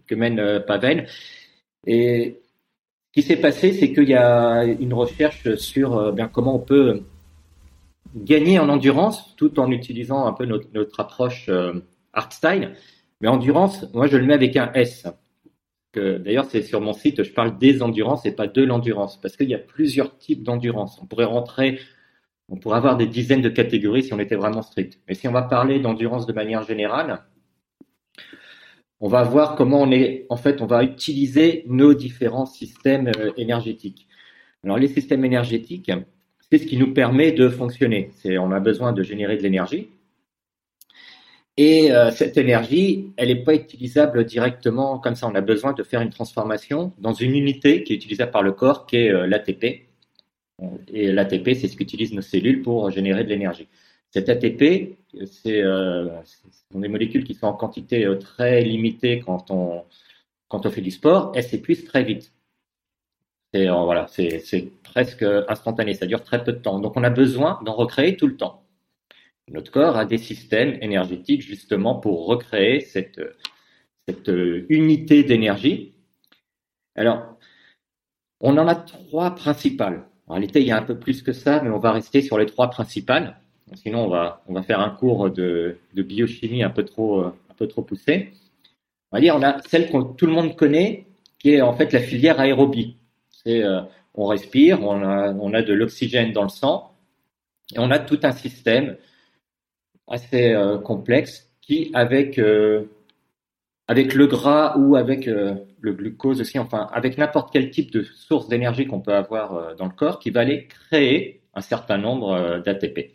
que 0.07 0.15
mène 0.15 0.63
Pavel. 0.65 1.07
Et 1.85 2.41
ce 3.07 3.21
qui 3.21 3.21
s'est 3.21 3.37
passé, 3.37 3.73
c'est 3.73 3.93
qu'il 3.93 4.09
y 4.09 4.15
a 4.15 4.63
une 4.63 4.93
recherche 4.93 5.55
sur 5.55 6.11
bien 6.11 6.27
comment 6.27 6.55
on 6.55 6.59
peut 6.59 7.03
gagner 8.15 8.59
en 8.59 8.69
endurance 8.69 9.35
tout 9.35 9.59
en 9.59 9.69
utilisant 9.71 10.25
un 10.25 10.33
peu 10.33 10.45
notre, 10.45 10.67
notre 10.73 10.99
approche 10.99 11.49
art 12.13 12.33
style. 12.33 12.73
Mais 13.21 13.27
endurance, 13.27 13.85
moi, 13.93 14.07
je 14.07 14.17
le 14.17 14.25
mets 14.25 14.33
avec 14.33 14.57
un 14.57 14.71
S. 14.73 15.05
D'ailleurs, 15.95 16.45
c'est 16.45 16.61
sur 16.61 16.81
mon 16.81 16.93
site, 16.93 17.23
je 17.23 17.31
parle 17.31 17.57
des 17.57 17.81
endurances 17.81 18.25
et 18.25 18.31
pas 18.31 18.47
de 18.47 18.63
l'endurance, 18.63 19.19
parce 19.21 19.37
qu'il 19.37 19.49
y 19.49 19.55
a 19.55 19.59
plusieurs 19.59 20.17
types 20.17 20.43
d'endurance. 20.43 20.99
On 21.01 21.05
pourrait 21.05 21.25
rentrer, 21.25 21.79
on 22.49 22.57
pourrait 22.57 22.77
avoir 22.77 22.97
des 22.97 23.07
dizaines 23.07 23.41
de 23.41 23.49
catégories 23.49 24.03
si 24.03 24.13
on 24.13 24.19
était 24.19 24.35
vraiment 24.35 24.61
strict. 24.61 24.99
Mais 25.07 25.15
si 25.15 25.27
on 25.27 25.31
va 25.31 25.41
parler 25.41 25.79
d'endurance 25.79 26.25
de 26.25 26.33
manière 26.33 26.63
générale, 26.63 27.23
on 28.99 29.07
va 29.07 29.23
voir 29.23 29.55
comment 29.55 29.81
on 29.81 29.91
est, 29.91 30.25
en 30.29 30.37
fait, 30.37 30.61
on 30.61 30.65
va 30.65 30.83
utiliser 30.83 31.63
nos 31.67 31.93
différents 31.93 32.45
systèmes 32.45 33.11
euh, 33.17 33.31
énergétiques. 33.37 34.07
Alors, 34.63 34.77
les 34.77 34.87
systèmes 34.87 35.25
énergétiques, 35.25 35.91
c'est 36.49 36.57
ce 36.57 36.65
qui 36.65 36.77
nous 36.77 36.93
permet 36.93 37.31
de 37.31 37.49
fonctionner. 37.49 38.11
On 38.25 38.51
a 38.51 38.59
besoin 38.59 38.93
de 38.93 39.03
générer 39.03 39.37
de 39.37 39.43
l'énergie. 39.43 39.89
Et 41.57 41.91
euh, 41.91 42.11
cette 42.11 42.37
énergie, 42.37 43.13
elle 43.15 43.29
n'est 43.29 43.43
pas 43.43 43.53
utilisable 43.53 44.25
directement 44.25 44.99
comme 44.99 45.15
ça. 45.15 45.27
On 45.27 45.35
a 45.35 45.41
besoin 45.41 45.73
de 45.73 45.83
faire 45.83 46.01
une 46.01 46.09
transformation 46.09 46.91
dans 46.97 47.13
une 47.13 47.35
unité 47.35 47.83
qui 47.83 47.93
est 47.93 47.95
utilisable 47.95 48.31
par 48.31 48.43
le 48.43 48.51
corps, 48.51 48.85
qui 48.85 48.97
est 48.97 49.11
euh, 49.11 49.25
l'ATP. 49.25 49.87
Et 50.87 51.11
l'ATP, 51.11 51.53
c'est 51.53 51.67
ce 51.67 51.75
qu'utilisent 51.75 52.13
nos 52.13 52.21
cellules 52.21 52.61
pour 52.61 52.89
générer 52.89 53.23
de 53.23 53.29
l'énergie. 53.29 53.67
Cet 54.11 54.29
ATP, 54.29 54.97
c'est 55.25 55.61
euh, 55.61 56.09
sont 56.71 56.79
des 56.79 56.87
molécules 56.87 57.25
qui 57.25 57.33
sont 57.33 57.47
en 57.47 57.53
quantité 57.53 58.05
euh, 58.05 58.15
très 58.15 58.61
limitée 58.61 59.19
quand 59.19 59.51
on, 59.51 59.83
quand 60.47 60.65
on 60.65 60.69
fait 60.69 60.81
du 60.81 60.91
sport. 60.91 61.33
Elles 61.35 61.43
s'épuisent 61.43 61.83
très 61.85 62.03
vite. 62.03 62.31
C'est 63.53 63.67
voilà, 63.67 64.07
c'est 64.07 64.71
presque 64.83 65.25
instantané. 65.49 65.93
Ça 65.93 66.05
dure 66.05 66.23
très 66.23 66.43
peu 66.43 66.53
de 66.53 66.59
temps. 66.59 66.79
Donc 66.79 66.95
on 66.97 67.03
a 67.03 67.09
besoin 67.09 67.59
d'en 67.65 67.73
recréer 67.73 68.15
tout 68.17 68.27
le 68.27 68.37
temps. 68.37 68.63
Notre 69.49 69.71
corps 69.71 69.97
a 69.97 70.05
des 70.05 70.17
systèmes 70.17 70.77
énergétiques 70.81 71.41
justement 71.41 71.95
pour 71.95 72.25
recréer 72.25 72.79
cette, 72.79 73.21
cette 74.07 74.31
unité 74.69 75.23
d'énergie. 75.23 75.93
Alors, 76.95 77.37
on 78.39 78.57
en 78.57 78.67
a 78.67 78.75
trois 78.75 79.35
principales. 79.35 80.07
En 80.27 80.33
réalité, 80.33 80.61
il 80.61 80.67
y 80.67 80.71
a 80.71 80.77
un 80.77 80.83
peu 80.83 80.97
plus 80.97 81.21
que 81.21 81.33
ça, 81.33 81.61
mais 81.63 81.69
on 81.69 81.79
va 81.79 81.91
rester 81.91 82.21
sur 82.21 82.37
les 82.37 82.45
trois 82.45 82.69
principales. 82.69 83.37
Sinon, 83.75 84.05
on 84.05 84.09
va, 84.09 84.43
on 84.47 84.53
va 84.53 84.63
faire 84.63 84.79
un 84.79 84.89
cours 84.89 85.29
de, 85.29 85.77
de 85.93 86.03
biochimie 86.03 86.63
un 86.63 86.69
peu 86.69 86.83
trop, 86.83 87.21
un 87.23 87.33
peu 87.57 87.67
trop 87.67 87.81
poussé. 87.81 88.31
On 89.11 89.17
va 89.17 89.21
dire, 89.21 89.35
on 89.35 89.43
a 89.43 89.61
celle 89.61 89.89
que 89.89 90.13
tout 90.15 90.25
le 90.25 90.33
monde 90.33 90.55
connaît, 90.55 91.05
qui 91.39 91.51
est 91.51 91.61
en 91.61 91.73
fait 91.73 91.93
la 91.93 91.99
filière 91.99 92.39
aérobie. 92.39 92.97
C'est, 93.29 93.63
euh, 93.63 93.81
on 94.13 94.25
respire, 94.25 94.81
on 94.81 95.03
a, 95.03 95.33
on 95.33 95.53
a 95.53 95.61
de 95.61 95.73
l'oxygène 95.73 96.31
dans 96.31 96.43
le 96.43 96.49
sang, 96.49 96.91
et 97.73 97.79
on 97.79 97.91
a 97.91 97.99
tout 97.99 98.19
un 98.23 98.31
système 98.31 98.97
assez 100.07 100.53
euh, 100.53 100.77
complexe 100.77 101.49
qui, 101.61 101.91
avec 101.93 102.37
euh, 102.37 102.85
avec 103.87 104.13
le 104.13 104.27
gras 104.27 104.77
ou 104.77 104.95
avec 104.95 105.27
euh, 105.27 105.55
le 105.85 105.93
glucose 105.93 106.41
aussi, 106.41 106.59
enfin 106.59 106.89
avec 106.91 107.17
n'importe 107.17 107.53
quel 107.53 107.69
type 107.69 107.91
de 107.91 108.03
source 108.03 108.47
d'énergie 108.49 108.87
qu'on 108.87 108.99
peut 108.99 109.13
avoir 109.13 109.75
dans 109.75 109.85
le 109.85 109.91
corps, 109.91 110.19
qui 110.19 110.31
va 110.31 110.41
aller 110.41 110.67
créer 110.67 111.41
un 111.53 111.61
certain 111.61 111.97
nombre 111.97 112.59
d'ATP. 112.65 113.13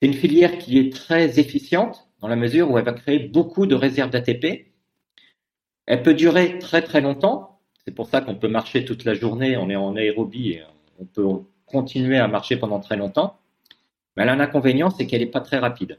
C'est 0.00 0.06
une 0.06 0.14
filière 0.14 0.58
qui 0.58 0.78
est 0.78 0.92
très 0.92 1.40
efficiente 1.40 2.08
dans 2.20 2.28
la 2.28 2.36
mesure 2.36 2.70
où 2.70 2.78
elle 2.78 2.84
va 2.84 2.92
créer 2.92 3.18
beaucoup 3.18 3.66
de 3.66 3.74
réserves 3.74 4.10
d'ATP. 4.10 4.72
Elle 5.86 6.02
peut 6.02 6.14
durer 6.14 6.58
très 6.58 6.82
très 6.82 7.00
longtemps. 7.00 7.60
C'est 7.84 7.94
pour 7.94 8.06
ça 8.08 8.20
qu'on 8.20 8.36
peut 8.36 8.48
marcher 8.48 8.84
toute 8.84 9.04
la 9.04 9.14
journée. 9.14 9.56
On 9.56 9.70
est 9.70 9.76
en 9.76 9.96
aérobie 9.96 10.50
et 10.52 10.62
on 11.00 11.06
peut 11.06 11.26
continuer 11.66 12.18
à 12.18 12.28
marcher 12.28 12.56
pendant 12.56 12.78
très 12.78 12.96
longtemps. 12.96 13.38
Mais 14.16 14.22
elle 14.22 14.28
a 14.28 14.32
un 14.34 14.40
inconvénient, 14.40 14.90
c'est 14.90 15.06
qu'elle 15.06 15.20
n'est 15.20 15.26
pas 15.26 15.40
très 15.40 15.58
rapide. 15.58 15.98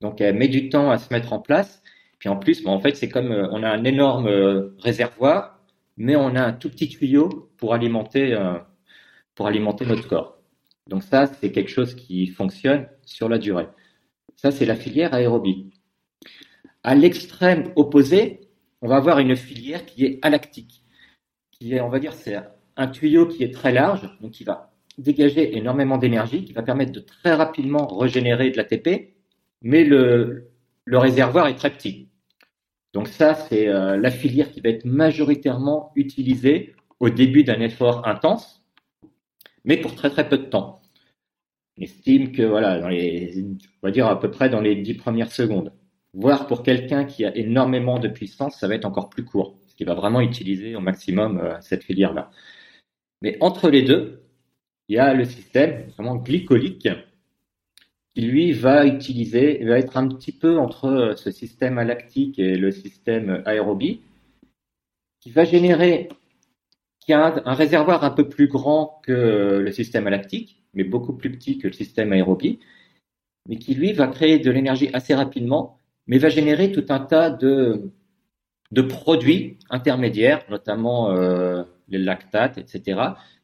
Donc 0.00 0.20
elle 0.20 0.36
met 0.36 0.48
du 0.48 0.68
temps 0.68 0.90
à 0.90 0.98
se 0.98 1.12
mettre 1.12 1.32
en 1.32 1.40
place. 1.40 1.82
Puis 2.26 2.32
en 2.32 2.38
plus, 2.38 2.66
en 2.66 2.80
fait, 2.80 2.96
c'est 2.96 3.08
comme 3.08 3.30
euh, 3.30 3.46
on 3.52 3.62
a 3.62 3.70
un 3.70 3.84
énorme 3.84 4.26
euh, 4.26 4.74
réservoir, 4.80 5.60
mais 5.96 6.16
on 6.16 6.34
a 6.34 6.42
un 6.42 6.52
tout 6.52 6.68
petit 6.68 6.88
tuyau 6.88 7.52
pour 7.56 7.72
alimenter, 7.72 8.34
euh, 8.34 8.58
pour 9.36 9.46
alimenter 9.46 9.86
notre 9.86 10.08
corps. 10.08 10.36
Donc 10.88 11.04
ça, 11.04 11.28
c'est 11.28 11.52
quelque 11.52 11.70
chose 11.70 11.94
qui 11.94 12.26
fonctionne 12.26 12.88
sur 13.04 13.28
la 13.28 13.38
durée. 13.38 13.68
Ça, 14.34 14.50
c'est 14.50 14.66
la 14.66 14.74
filière 14.74 15.14
aérobie. 15.14 15.70
À 16.82 16.96
l'extrême 16.96 17.70
opposé, 17.76 18.40
on 18.82 18.88
va 18.88 18.96
avoir 18.96 19.20
une 19.20 19.36
filière 19.36 19.86
qui 19.86 20.04
est 20.04 20.18
alactique, 20.22 20.82
qui 21.52 21.74
est, 21.74 21.80
on 21.80 21.90
va 21.90 22.00
dire, 22.00 22.12
c'est 22.12 22.36
un 22.76 22.88
tuyau 22.88 23.28
qui 23.28 23.44
est 23.44 23.54
très 23.54 23.70
large, 23.70 24.10
donc 24.20 24.32
qui 24.32 24.42
va 24.42 24.72
dégager 24.98 25.56
énormément 25.56 25.96
d'énergie 25.96 26.44
qui 26.44 26.54
va 26.54 26.64
permettre 26.64 26.90
de 26.90 26.98
très 26.98 27.34
rapidement 27.34 27.86
régénérer 27.86 28.50
de 28.50 28.56
l'ATP, 28.56 29.14
mais 29.62 29.84
le 29.84 30.48
réservoir 30.88 31.46
est 31.46 31.54
très 31.54 31.70
petit. 31.70 32.05
Donc 32.96 33.08
ça, 33.08 33.34
c'est 33.34 33.68
euh, 33.68 33.98
la 33.98 34.10
filière 34.10 34.50
qui 34.50 34.62
va 34.62 34.70
être 34.70 34.86
majoritairement 34.86 35.92
utilisée 35.96 36.74
au 36.98 37.10
début 37.10 37.44
d'un 37.44 37.60
effort 37.60 38.08
intense, 38.08 38.64
mais 39.66 39.76
pour 39.76 39.94
très 39.94 40.08
très 40.08 40.26
peu 40.26 40.38
de 40.38 40.44
temps. 40.44 40.80
On 41.76 41.82
estime 41.82 42.32
que 42.32 42.40
voilà, 42.40 42.80
dans 42.80 42.88
les, 42.88 43.44
on 43.82 43.86
va 43.86 43.90
dire 43.90 44.06
à 44.06 44.18
peu 44.18 44.30
près 44.30 44.48
dans 44.48 44.62
les 44.62 44.76
dix 44.76 44.94
premières 44.94 45.30
secondes. 45.30 45.74
Voire 46.14 46.46
pour 46.46 46.62
quelqu'un 46.62 47.04
qui 47.04 47.26
a 47.26 47.36
énormément 47.36 47.98
de 47.98 48.08
puissance, 48.08 48.56
ça 48.58 48.66
va 48.66 48.76
être 48.76 48.86
encore 48.86 49.10
plus 49.10 49.26
court, 49.26 49.58
ce 49.66 49.76
qui 49.76 49.84
va 49.84 49.92
vraiment 49.92 50.22
utiliser 50.22 50.74
au 50.74 50.80
maximum 50.80 51.36
euh, 51.36 51.60
cette 51.60 51.84
filière-là. 51.84 52.30
Mais 53.20 53.36
entre 53.42 53.68
les 53.68 53.82
deux, 53.82 54.22
il 54.88 54.96
y 54.96 54.98
a 54.98 55.12
le 55.12 55.26
système 55.26 55.90
vraiment 55.90 56.16
glycolique 56.16 56.88
qui 58.16 58.22
lui 58.22 58.52
va 58.52 58.86
utiliser, 58.86 59.62
va 59.66 59.78
être 59.78 59.98
un 59.98 60.08
petit 60.08 60.32
peu 60.32 60.58
entre 60.58 61.12
ce 61.18 61.30
système 61.30 61.78
lactique 61.78 62.38
et 62.38 62.56
le 62.56 62.70
système 62.70 63.42
aérobie, 63.44 64.00
qui 65.20 65.30
va 65.30 65.44
générer, 65.44 66.08
qui 66.98 67.12
a 67.12 67.42
un, 67.44 67.52
réservoir 67.52 68.04
un 68.04 68.10
peu 68.10 68.26
plus 68.26 68.48
grand 68.48 69.02
que 69.02 69.60
le 69.62 69.70
système 69.70 70.08
lactique, 70.08 70.64
mais 70.72 70.82
beaucoup 70.82 71.12
plus 71.12 71.30
petit 71.30 71.58
que 71.58 71.66
le 71.66 71.74
système 71.74 72.10
aérobie, 72.10 72.58
mais 73.50 73.58
qui 73.58 73.74
lui 73.74 73.92
va 73.92 74.06
créer 74.06 74.38
de 74.38 74.50
l'énergie 74.50 74.88
assez 74.94 75.14
rapidement, 75.14 75.76
mais 76.06 76.16
va 76.16 76.30
générer 76.30 76.72
tout 76.72 76.86
un 76.88 77.00
tas 77.00 77.28
de, 77.28 77.92
de 78.72 78.80
produits 78.80 79.58
intermédiaires, 79.68 80.42
notamment 80.48 81.10
euh, 81.10 81.64
les 81.88 81.98
lactates, 81.98 82.56
etc., 82.56 82.98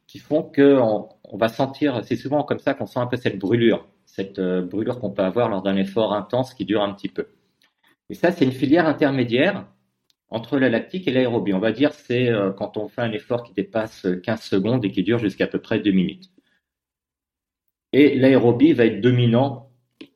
qui 0.07 0.17
font 0.17 0.41
qu'on 0.41 1.09
on 1.25 1.37
va 1.37 1.47
sentir, 1.47 2.01
c'est 2.03 2.15
souvent 2.15 2.41
comme 2.41 2.59
ça 2.59 2.73
qu'on 2.73 2.87
sent 2.87 2.99
un 2.99 3.07
peu 3.07 3.17
cette 3.17 3.37
brûlure, 3.37 3.87
cette 4.15 4.37
euh, 4.37 4.61
brûlure 4.61 4.99
qu'on 4.99 5.09
peut 5.09 5.23
avoir 5.23 5.49
lors 5.49 5.63
d'un 5.63 5.75
effort 5.75 6.13
intense 6.13 6.53
qui 6.53 6.65
dure 6.65 6.83
un 6.83 6.93
petit 6.93 7.09
peu. 7.09 7.29
Et 8.09 8.13
ça, 8.13 8.31
c'est 8.31 8.45
une 8.45 8.51
filière 8.51 8.85
intermédiaire 8.85 9.65
entre 10.29 10.59
la 10.59 10.69
lactique 10.69 11.07
et 11.07 11.11
l'aérobie. 11.11 11.53
On 11.53 11.59
va 11.59 11.71
dire 11.71 11.93
c'est 11.93 12.29
euh, 12.29 12.51
quand 12.51 12.77
on 12.77 12.87
fait 12.87 13.01
un 13.01 13.11
effort 13.11 13.43
qui 13.43 13.53
dépasse 13.53 14.05
15 14.23 14.41
secondes 14.41 14.85
et 14.85 14.91
qui 14.91 15.01
dure 15.01 15.17
jusqu'à 15.17 15.47
peu 15.47 15.59
près 15.59 15.79
2 15.79 15.91
minutes. 15.91 16.29
Et 17.91 18.15
l'aérobie 18.15 18.73
va 18.73 18.85
être 18.85 19.01
dominant 19.01 19.71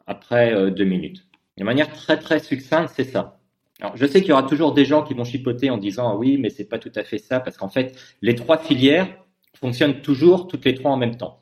après 0.05 0.71
2 0.71 0.83
euh, 0.83 0.85
minutes. 0.85 1.25
De 1.57 1.63
manière 1.63 1.91
très 1.91 2.19
très 2.19 2.39
succincte, 2.39 2.93
c'est 2.95 3.03
ça. 3.03 3.39
Alors, 3.79 3.97
je 3.97 4.05
sais 4.05 4.21
qu'il 4.21 4.29
y 4.29 4.33
aura 4.33 4.43
toujours 4.43 4.73
des 4.73 4.85
gens 4.85 5.03
qui 5.03 5.15
vont 5.15 5.23
chipoter 5.23 5.71
en 5.71 5.77
disant 5.77 6.15
oui, 6.17 6.37
mais 6.37 6.51
c'est 6.51 6.65
pas 6.65 6.77
tout 6.77 6.91
à 6.95 7.03
fait 7.03 7.17
ça, 7.17 7.39
parce 7.39 7.57
qu'en 7.57 7.69
fait, 7.69 7.95
les 8.21 8.35
trois 8.35 8.59
filières 8.59 9.07
fonctionnent 9.55 10.01
toujours 10.01 10.47
toutes 10.47 10.65
les 10.65 10.75
trois 10.75 10.91
en 10.91 10.97
même 10.97 11.17
temps. 11.17 11.41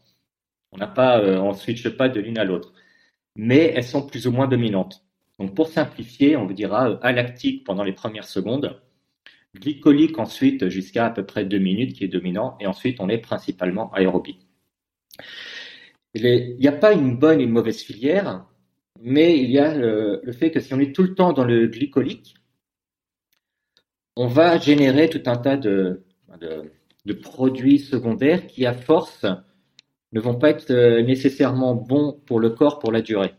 On 0.75 0.77
n'a 0.77 0.87
pas, 0.87 1.19
euh, 1.19 1.89
pas 1.97 2.09
de 2.09 2.19
l'une 2.19 2.37
à 2.37 2.43
l'autre, 2.43 2.73
mais 3.37 3.73
elles 3.75 3.83
sont 3.83 4.05
plus 4.05 4.27
ou 4.27 4.31
moins 4.31 4.47
dominantes. 4.47 5.05
Donc, 5.39 5.55
pour 5.55 5.69
simplifier, 5.69 6.35
on 6.35 6.45
vous 6.45 6.53
dira 6.53 6.89
euh, 6.89 6.97
alactique 7.01 7.63
pendant 7.63 7.83
les 7.83 7.93
premières 7.93 8.27
secondes, 8.27 8.81
glycolique 9.55 10.19
ensuite 10.19 10.67
jusqu'à 10.67 11.05
à 11.05 11.09
peu 11.11 11.25
près 11.25 11.45
deux 11.45 11.59
minutes 11.59 11.93
qui 11.93 12.03
est 12.03 12.09
dominant, 12.09 12.57
et 12.59 12.67
ensuite 12.67 12.99
on 12.99 13.07
est 13.07 13.19
principalement 13.19 13.91
aérobie. 13.93 14.39
Il 16.13 16.57
n'y 16.59 16.67
a 16.67 16.73
pas 16.73 16.93
une 16.93 17.17
bonne 17.17 17.39
et 17.39 17.43
une 17.43 17.51
mauvaise 17.51 17.81
filière, 17.81 18.45
mais 19.01 19.37
il 19.37 19.51
y 19.51 19.59
a 19.59 19.73
le, 19.73 20.21
fait 20.33 20.51
que 20.51 20.59
si 20.59 20.73
on 20.73 20.79
est 20.79 20.93
tout 20.93 21.03
le 21.03 21.15
temps 21.15 21.31
dans 21.31 21.45
le 21.45 21.67
glycolique, 21.67 22.35
on 24.17 24.27
va 24.27 24.57
générer 24.57 25.09
tout 25.09 25.23
un 25.25 25.37
tas 25.37 25.57
de, 25.57 26.03
produits 27.21 27.79
secondaires 27.79 28.47
qui, 28.47 28.65
à 28.65 28.73
force, 28.73 29.25
ne 30.15 30.21
vont 30.21 30.35
pas 30.35 30.49
être 30.49 30.71
euh, 30.71 31.03
nécessairement 31.03 31.75
bons 31.75 32.21
pour 32.25 32.39
le 32.39 32.49
corps 32.49 32.79
pour 32.79 32.91
la 32.91 33.01
durée. 33.01 33.33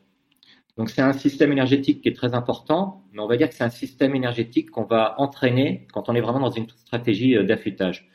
Donc 0.76 0.90
c'est 0.90 1.00
un 1.00 1.14
système 1.14 1.50
énergétique 1.50 2.02
qui 2.02 2.08
est 2.10 2.16
très 2.16 2.34
important, 2.34 3.04
mais 3.12 3.20
on 3.20 3.26
va 3.26 3.38
dire 3.38 3.48
que 3.48 3.54
c'est 3.54 3.64
un 3.64 3.70
système 3.70 4.14
énergétique 4.14 4.70
qu'on 4.70 4.84
va 4.84 5.14
entraîner 5.18 5.86
quand 5.94 6.10
on 6.10 6.14
est 6.14 6.20
vraiment 6.20 6.40
dans 6.40 6.50
une 6.50 6.68
stratégie 6.68 7.34
euh, 7.34 7.44
d'affûtage. 7.44 8.10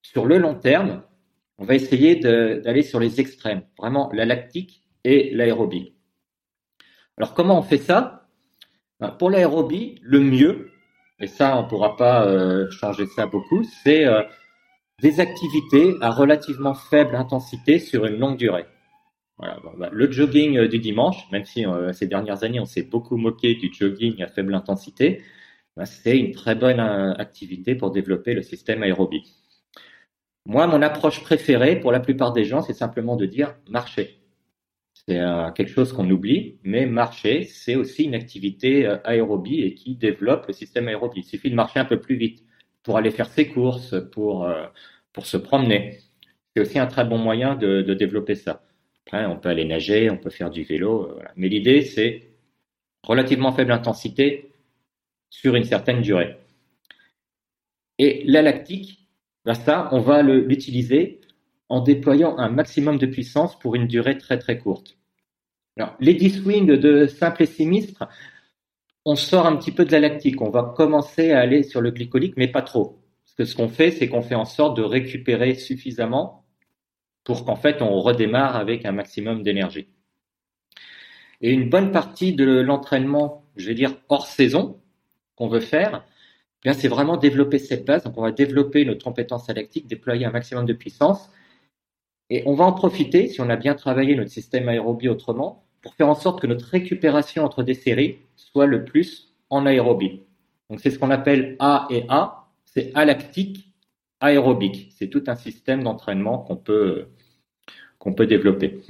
Sur 0.00 0.26
le 0.26 0.38
long 0.38 0.54
terme, 0.54 1.02
on 1.58 1.64
va 1.64 1.74
essayer 1.74 2.16
d'aller 2.16 2.82
sur 2.82 3.00
les 3.00 3.20
extrêmes, 3.20 3.62
vraiment 3.78 4.10
la 4.12 4.24
lactique 4.24 4.82
et 5.04 5.34
l'aérobie. 5.34 5.94
Alors 7.16 7.34
comment 7.34 7.58
on 7.58 7.62
fait 7.62 7.78
ça? 7.78 8.28
Ben, 9.00 9.10
Pour 9.10 9.30
l'aérobie, 9.30 9.98
le 10.02 10.20
mieux, 10.20 10.70
et 11.20 11.26
ça 11.26 11.56
on 11.56 11.62
ne 11.62 11.68
pourra 11.68 11.96
pas 11.96 12.26
euh, 12.26 12.70
changer 12.70 13.06
ça 13.06 13.26
beaucoup, 13.26 13.64
c'est 13.64 14.04
des 15.02 15.20
activités 15.20 15.94
à 16.00 16.10
relativement 16.10 16.74
faible 16.74 17.16
intensité 17.16 17.78
sur 17.78 18.06
une 18.06 18.18
longue 18.18 18.36
durée. 18.38 18.66
Ben, 19.38 19.58
le 19.90 20.10
jogging 20.10 20.58
euh, 20.58 20.68
du 20.68 20.78
dimanche, 20.78 21.30
même 21.32 21.44
si 21.44 21.64
ces 21.92 22.06
dernières 22.06 22.44
années 22.44 22.60
on 22.60 22.66
s'est 22.66 22.84
beaucoup 22.84 23.16
moqué 23.16 23.54
du 23.56 23.72
jogging 23.72 24.22
à 24.22 24.28
faible 24.28 24.54
intensité, 24.54 25.22
ben, 25.76 25.84
c'est 25.84 26.18
une 26.18 26.32
très 26.32 26.54
bonne 26.54 26.80
activité 26.80 27.74
pour 27.74 27.90
développer 27.90 28.34
le 28.34 28.42
système 28.42 28.82
aérobie. 28.82 29.32
Moi, 30.46 30.66
mon 30.66 30.82
approche 30.82 31.22
préférée 31.22 31.80
pour 31.80 31.90
la 31.90 32.00
plupart 32.00 32.32
des 32.32 32.44
gens, 32.44 32.60
c'est 32.60 32.74
simplement 32.74 33.16
de 33.16 33.24
dire 33.24 33.56
marcher. 33.68 34.20
C'est 34.92 35.18
euh, 35.18 35.50
quelque 35.52 35.70
chose 35.70 35.92
qu'on 35.92 36.10
oublie, 36.10 36.58
mais 36.62 36.86
marcher, 36.86 37.44
c'est 37.44 37.76
aussi 37.76 38.04
une 38.04 38.14
activité 38.14 38.86
euh, 38.86 38.98
aérobie 39.04 39.62
et 39.62 39.74
qui 39.74 39.96
développe 39.96 40.46
le 40.46 40.52
système 40.52 40.88
aérobie. 40.88 41.20
Il 41.20 41.24
suffit 41.24 41.50
de 41.50 41.54
marcher 41.54 41.80
un 41.80 41.84
peu 41.86 42.00
plus 42.00 42.16
vite 42.16 42.43
pour 42.84 42.96
aller 42.96 43.10
faire 43.10 43.28
ses 43.28 43.48
courses, 43.48 43.96
pour, 44.12 44.44
euh, 44.44 44.66
pour 45.12 45.26
se 45.26 45.36
promener. 45.36 45.98
C'est 46.54 46.62
aussi 46.62 46.78
un 46.78 46.86
très 46.86 47.04
bon 47.04 47.18
moyen 47.18 47.56
de, 47.56 47.82
de, 47.82 47.94
développer 47.94 48.36
ça. 48.36 48.62
Après, 49.06 49.26
on 49.26 49.36
peut 49.36 49.48
aller 49.48 49.64
nager, 49.64 50.10
on 50.10 50.16
peut 50.16 50.30
faire 50.30 50.50
du 50.50 50.62
vélo, 50.62 51.10
voilà. 51.14 51.32
mais 51.36 51.48
l'idée, 51.48 51.82
c'est 51.82 52.30
relativement 53.02 53.52
faible 53.52 53.72
intensité 53.72 54.52
sur 55.30 55.56
une 55.56 55.64
certaine 55.64 56.00
durée. 56.00 56.36
Et 57.98 58.22
la 58.26 58.42
lactique, 58.42 59.08
ben 59.44 59.54
ça, 59.54 59.88
on 59.92 60.00
va 60.00 60.22
l'utiliser 60.22 61.20
en 61.68 61.80
déployant 61.80 62.38
un 62.38 62.48
maximum 62.48 62.98
de 62.98 63.06
puissance 63.06 63.58
pour 63.58 63.74
une 63.74 63.86
durée 63.86 64.18
très 64.18 64.38
très 64.38 64.58
courte. 64.58 64.96
Les 65.98 66.14
D-swing 66.14 66.66
de 66.66 67.06
simple 67.06 67.42
et 67.42 67.46
sinistre, 67.46 68.08
on 69.04 69.16
sort 69.16 69.46
un 69.46 69.56
petit 69.56 69.72
peu 69.72 69.84
de 69.84 69.92
la 69.92 70.00
lactique. 70.00 70.40
On 70.40 70.50
va 70.50 70.72
commencer 70.76 71.32
à 71.32 71.40
aller 71.40 71.62
sur 71.62 71.80
le 71.80 71.90
glycolique, 71.90 72.36
mais 72.36 72.48
pas 72.48 72.62
trop. 72.62 73.02
Parce 73.24 73.34
que 73.36 73.44
ce 73.44 73.56
qu'on 73.56 73.68
fait, 73.68 73.90
c'est 73.90 74.08
qu'on 74.08 74.22
fait 74.22 74.34
en 74.34 74.44
sorte 74.44 74.76
de 74.76 74.82
récupérer 74.82 75.54
suffisamment 75.54 76.44
pour 77.24 77.44
qu'en 77.44 77.56
fait 77.56 77.82
on 77.82 78.00
redémarre 78.00 78.56
avec 78.56 78.84
un 78.84 78.92
maximum 78.92 79.42
d'énergie. 79.42 79.88
Et 81.40 81.50
une 81.50 81.68
bonne 81.68 81.90
partie 81.92 82.34
de 82.34 82.60
l'entraînement, 82.60 83.44
je 83.56 83.66
vais 83.68 83.74
dire 83.74 83.96
hors 84.08 84.26
saison, 84.26 84.80
qu'on 85.36 85.48
veut 85.48 85.60
faire, 85.60 86.04
c'est 86.72 86.88
vraiment 86.88 87.16
développer 87.16 87.58
cette 87.58 87.84
base. 87.84 88.04
Donc, 88.04 88.16
on 88.16 88.22
va 88.22 88.32
développer 88.32 88.84
notre 88.84 89.04
compétence 89.04 89.48
lactique, 89.48 89.86
déployer 89.86 90.24
un 90.24 90.30
maximum 90.30 90.64
de 90.64 90.72
puissance. 90.72 91.30
Et 92.30 92.42
on 92.46 92.54
va 92.54 92.64
en 92.64 92.72
profiter, 92.72 93.28
si 93.28 93.40
on 93.42 93.50
a 93.50 93.56
bien 93.56 93.74
travaillé 93.74 94.16
notre 94.16 94.30
système 94.30 94.68
aérobie 94.68 95.08
autrement, 95.08 95.63
pour 95.84 95.94
faire 95.94 96.08
en 96.08 96.16
sorte 96.16 96.40
que 96.40 96.48
notre 96.48 96.66
récupération 96.66 97.44
entre 97.44 97.62
des 97.62 97.74
séries 97.74 98.18
soit 98.34 98.66
le 98.66 98.84
plus 98.84 99.34
en 99.50 99.66
aérobie. 99.66 100.22
Donc, 100.70 100.80
c'est 100.80 100.90
ce 100.90 100.98
qu'on 100.98 101.10
appelle 101.10 101.56
A 101.60 101.86
et 101.90 102.04
A. 102.08 102.48
C'est 102.64 102.90
alactique 102.94 103.68
aérobique. 104.18 104.88
C'est 104.96 105.08
tout 105.08 105.22
un 105.26 105.36
système 105.36 105.84
d'entraînement 105.84 106.38
qu'on 106.38 106.56
peut, 106.56 107.08
qu'on 107.98 108.14
peut 108.14 108.26
développer. 108.26 108.80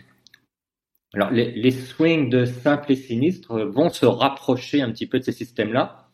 Alors, 1.13 1.31
les, 1.31 1.71
swings 1.71 2.31
de 2.31 2.45
simple 2.45 2.93
et 2.93 2.97
sinistre 2.97 3.61
vont 3.61 3.91
se 3.91 4.07
rapprocher 4.07 4.81
un 4.81 4.91
petit 4.91 5.07
peu 5.07 5.19
de 5.19 5.25
ces 5.25 5.33
systèmes-là 5.33 6.05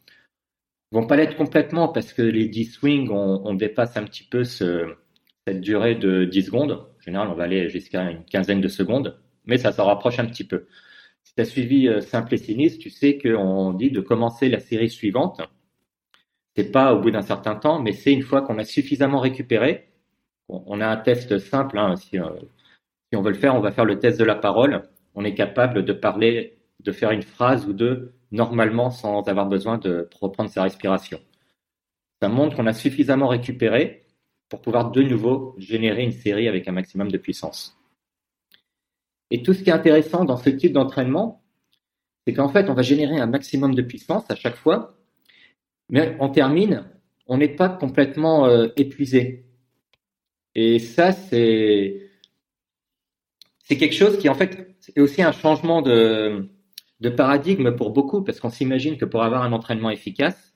vont 0.93 1.07
pas 1.07 1.17
l'être 1.17 1.37
complètement 1.37 1.89
parce 1.89 2.13
que 2.13 2.23
les 2.23 2.49
10 2.49 2.65
swings, 2.65 3.11
on, 3.11 3.55
dépasse 3.55 3.97
un 3.97 4.05
petit 4.05 4.25
peu 4.25 4.45
ce, 4.45 4.95
cette 5.47 5.61
durée 5.61 5.95
de 5.95 6.25
10 6.25 6.43
secondes. 6.45 6.73
En 6.73 7.01
général, 7.01 7.29
on 7.29 7.35
va 7.35 7.45
aller 7.45 7.69
jusqu'à 7.69 8.11
une 8.11 8.25
quinzaine 8.25 8.61
de 8.61 8.69
secondes, 8.69 9.17
mais 9.45 9.59
ça 9.59 9.73
s'en 9.73 9.87
rapproche 9.87 10.19
un 10.19 10.27
petit 10.27 10.45
peu. 10.45 10.67
Si 11.23 11.35
tu 11.35 11.41
as 11.41 11.45
suivi 11.45 11.89
euh, 11.89 12.01
Simple 12.01 12.35
et 12.35 12.39
Sinistre, 12.39 12.81
tu 12.81 12.91
sais 12.91 13.19
qu'on 13.19 13.73
dit 13.73 13.91
de 13.91 14.01
commencer 14.01 14.49
la 14.49 14.61
série 14.61 14.91
suivante. 14.91 15.41
C'est 16.57 16.73
pas 16.73 16.95
au 16.95 17.01
bout 17.01 17.11
d'un 17.11 17.23
certain 17.23 17.55
temps, 17.55 17.81
mais 17.81 17.93
c'est 17.93 18.13
une 18.13 18.23
fois 18.23 18.43
qu'on 18.43 18.59
a 18.59 18.65
suffisamment 18.65 19.21
récupéré. 19.21 19.89
On 20.49 20.81
a 20.81 20.89
un 20.89 20.97
test 20.97 21.39
simple. 21.39 21.79
Hein, 21.79 21.97
si, 21.97 22.19
euh, 22.19 22.29
si 23.09 23.17
on 23.17 23.23
veut 23.23 23.31
le 23.31 23.39
faire, 23.39 23.55
on 23.55 23.61
va 23.61 23.71
faire 23.73 23.85
le 23.85 23.99
test 23.99 24.19
de 24.19 24.25
la 24.25 24.35
parole. 24.35 24.83
On 25.15 25.25
est 25.25 25.35
capable 25.35 25.85
de 25.85 25.93
parler, 25.93 26.59
de 26.81 26.93
faire 26.93 27.11
une 27.13 27.23
phrase 27.23 27.67
ou 27.67 27.73
deux 27.73 28.15
normalement 28.33 28.91
sans 28.91 29.23
avoir 29.29 29.47
besoin 29.47 29.79
de 29.79 30.09
reprendre 30.21 30.51
sa 30.51 30.63
respiration. 30.63 31.21
Ça 32.21 32.29
montre 32.29 32.57
qu'on 32.57 32.67
a 32.67 32.73
suffisamment 32.73 33.29
récupéré 33.29 34.07
pour 34.49 34.61
pouvoir 34.61 34.91
de 34.91 35.03
nouveau 35.03 35.55
générer 35.59 36.03
une 36.03 36.13
série 36.13 36.49
avec 36.49 36.69
un 36.69 36.73
maximum 36.73 37.11
de 37.11 37.19
puissance. 37.19 37.80
Et 39.31 39.43
tout 39.43 39.55
ce 39.55 39.63
qui 39.63 39.71
est 39.71 39.73
intéressant 39.73 40.25
dans 40.25 40.37
ce 40.37 40.51
type 40.51 40.73
d'entraînement, 40.73 41.43
c'est 42.27 42.35
qu'en 42.35 42.49
fait, 42.49 42.69
on 42.69 42.75
va 42.75 42.83
générer 42.83 43.19
un 43.19 43.27
maximum 43.27 43.75
de 43.75 43.83
puissance 43.83 44.25
à 44.31 44.35
chaque 44.35 44.57
fois, 44.57 44.97
mais 45.89 46.17
on 46.21 46.29
termine, 46.29 46.85
on 47.27 47.39
n'est 47.39 47.49
pas 47.49 47.69
complètement 47.69 48.47
euh, 48.47 48.69
épuisé. 48.77 49.47
Et 50.55 50.79
ça, 50.79 51.13
c'est 51.13 52.09
quelque 53.69 53.95
chose 53.95 54.19
qui 54.19 54.29
en 54.29 54.35
fait 54.35 54.77
est 54.95 55.01
aussi 55.01 55.23
un 55.23 55.33
changement 55.33 55.81
de 55.81 56.49
paradigme 57.17 57.77
pour 57.77 57.91
beaucoup, 57.91 58.23
parce 58.23 58.41
qu'on 58.41 58.51
s'imagine 58.51 58.97
que 58.97 59.05
pour 59.05 59.23
avoir 59.23 59.43
un 59.43 59.53
entraînement 59.53 59.91
efficace, 59.91 60.50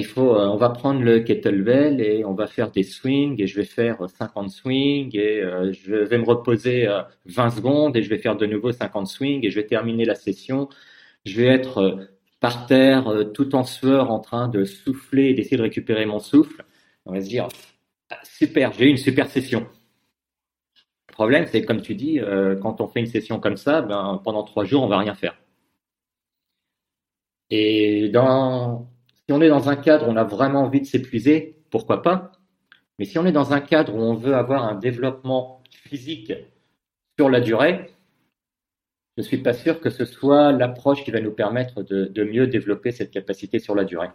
faut, 0.00 0.34
euh, 0.34 0.46
on 0.46 0.56
va 0.56 0.70
prendre 0.70 1.02
le 1.02 1.20
kettlebell 1.20 2.00
et 2.00 2.24
on 2.24 2.32
va 2.34 2.46
faire 2.46 2.70
des 2.70 2.82
swings 2.82 3.40
et 3.42 3.46
je 3.46 3.56
vais 3.56 3.66
faire 3.66 3.98
50 4.08 4.50
swings 4.50 5.14
et 5.14 5.42
euh, 5.42 5.72
je 5.72 5.94
vais 5.94 6.18
me 6.18 6.24
reposer 6.24 6.86
20 7.26 7.46
euh, 7.46 7.50
secondes 7.50 7.96
et 7.96 8.02
je 8.02 8.08
vais 8.08 8.18
faire 8.18 8.36
de 8.36 8.46
nouveau 8.46 8.72
50 8.72 9.06
swings 9.06 9.44
et 9.44 9.50
je 9.50 9.56
vais 9.56 9.66
terminer 9.66 10.04
la 10.04 10.14
session. 10.14 10.68
Je 11.26 11.40
vais 11.40 11.48
être 11.48 12.08
par 12.40 12.66
terre 12.66 13.12
tout 13.34 13.54
en 13.54 13.64
sueur 13.64 14.10
en 14.10 14.20
train 14.20 14.48
de 14.48 14.64
souffler 14.64 15.26
et 15.30 15.34
d'essayer 15.34 15.56
de 15.58 15.62
récupérer 15.62 16.06
mon 16.06 16.18
souffle. 16.18 16.64
On 17.06 17.12
va 17.12 17.20
se 17.20 17.28
dire, 17.28 17.48
ah, 18.10 18.18
super, 18.24 18.72
j'ai 18.72 18.86
eu 18.86 18.88
une 18.90 18.96
super 18.96 19.28
session. 19.28 19.66
Le 21.12 21.14
problème, 21.14 21.46
c'est 21.46 21.64
comme 21.64 21.82
tu 21.82 21.94
dis, 21.94 22.20
euh, 22.20 22.56
quand 22.56 22.80
on 22.80 22.88
fait 22.88 23.00
une 23.00 23.06
session 23.06 23.38
comme 23.38 23.56
ça, 23.58 23.82
ben, 23.82 24.20
pendant 24.24 24.44
trois 24.44 24.64
jours, 24.64 24.82
on 24.82 24.88
va 24.88 24.98
rien 24.98 25.14
faire. 25.14 25.36
Et 27.50 28.08
dans, 28.08 28.90
si 29.32 29.38
on 29.38 29.40
est 29.40 29.48
dans 29.48 29.70
un 29.70 29.76
cadre 29.76 30.06
où 30.06 30.10
on 30.10 30.16
a 30.16 30.24
vraiment 30.24 30.60
envie 30.60 30.82
de 30.82 30.84
s'épuiser, 30.84 31.56
pourquoi 31.70 32.02
pas? 32.02 32.32
Mais 32.98 33.06
si 33.06 33.18
on 33.18 33.24
est 33.24 33.32
dans 33.32 33.54
un 33.54 33.62
cadre 33.62 33.94
où 33.94 33.98
on 33.98 34.12
veut 34.12 34.34
avoir 34.34 34.62
un 34.64 34.74
développement 34.74 35.62
physique 35.70 36.34
sur 37.18 37.30
la 37.30 37.40
durée, 37.40 37.86
je 39.16 39.22
ne 39.22 39.26
suis 39.26 39.38
pas 39.38 39.54
sûr 39.54 39.80
que 39.80 39.88
ce 39.88 40.04
soit 40.04 40.52
l'approche 40.52 41.02
qui 41.02 41.10
va 41.10 41.20
nous 41.22 41.32
permettre 41.32 41.82
de, 41.82 42.24
mieux 42.24 42.46
développer 42.46 42.90
cette 42.90 43.10
capacité 43.10 43.58
sur 43.58 43.74
la 43.74 43.84
durée. 43.84 44.10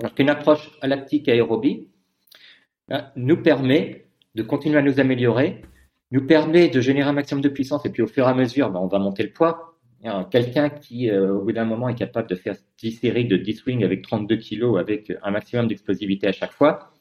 Alors 0.00 0.12
qu'une 0.12 0.28
approche 0.28 0.72
lactique 0.82 1.28
aérobie 1.28 1.86
ben, 2.88 3.12
nous 3.14 3.40
permet 3.40 4.06
de 4.34 4.42
continuer 4.42 4.78
à 4.78 4.82
nous 4.82 4.98
améliorer 4.98 5.62
nous 6.10 6.26
permet 6.26 6.68
de 6.68 6.80
générer 6.80 7.08
un 7.08 7.12
maximum 7.12 7.42
de 7.42 7.48
puissance 7.48 7.86
et 7.86 7.90
puis 7.90 8.02
au 8.02 8.08
fur 8.08 8.26
et 8.26 8.30
à 8.30 8.34
mesure, 8.34 8.70
ben, 8.70 8.80
on 8.80 8.88
va 8.88 8.98
monter 8.98 9.22
le 9.22 9.32
poids. 9.32 9.71
Quelqu'un 10.30 10.68
qui, 10.68 11.10
euh, 11.10 11.32
au 11.32 11.44
bout 11.44 11.52
d'un 11.52 11.64
moment, 11.64 11.88
est 11.88 11.94
capable 11.94 12.28
de 12.28 12.34
faire 12.34 12.56
10 12.78 12.92
séries 12.92 13.26
de 13.26 13.36
10 13.36 13.54
swings 13.54 13.84
avec 13.84 14.02
32 14.02 14.36
kilos, 14.36 14.80
avec 14.80 15.12
un 15.22 15.30
maximum 15.30 15.68
d'explosivité 15.68 16.26
à 16.26 16.32
chaque 16.32 16.52
fois, 16.52 16.92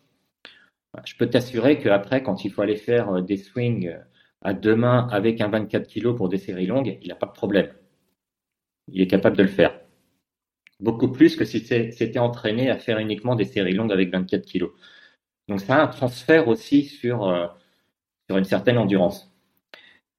ben, 0.93 1.01
je 1.05 1.15
peux 1.15 1.27
t'assurer 1.27 1.79
qu'après, 1.79 2.21
quand 2.21 2.43
il 2.45 2.51
faut 2.51 2.61
aller 2.61 2.75
faire 2.75 3.09
euh, 3.09 3.21
des 3.21 3.37
swings 3.37 3.87
euh, 3.87 3.97
à 4.41 4.53
deux 4.53 4.75
mains 4.75 5.07
avec 5.11 5.41
un 5.41 5.47
24 5.47 5.87
kilos 5.87 6.15
pour 6.15 6.29
des 6.29 6.37
séries 6.37 6.65
longues, 6.67 6.97
il 7.01 7.07
n'a 7.07 7.15
pas 7.15 7.27
de 7.27 7.31
problème. 7.31 7.71
Il 8.91 9.01
est 9.01 9.07
capable 9.07 9.37
de 9.37 9.43
le 9.43 9.49
faire. 9.49 9.79
beaucoup 10.79 11.11
plus 11.11 11.35
que 11.35 11.45
si 11.45 11.59
c'était 11.61 12.19
entraîné 12.19 12.69
à 12.71 12.77
faire 12.77 12.97
uniquement 12.99 13.35
des 13.35 13.45
séries 13.45 13.73
longues 13.73 13.91
avec 13.91 14.11
24 14.11 14.45
kilos. 14.45 14.71
Donc 15.47 15.61
ça 15.61 15.77
a 15.77 15.83
un 15.83 15.87
transfert 15.87 16.47
aussi 16.47 16.83
sur, 16.85 17.27
euh, 17.27 17.47
sur 18.29 18.37
une 18.37 18.45
certaine 18.45 18.77
endurance. 18.77 19.31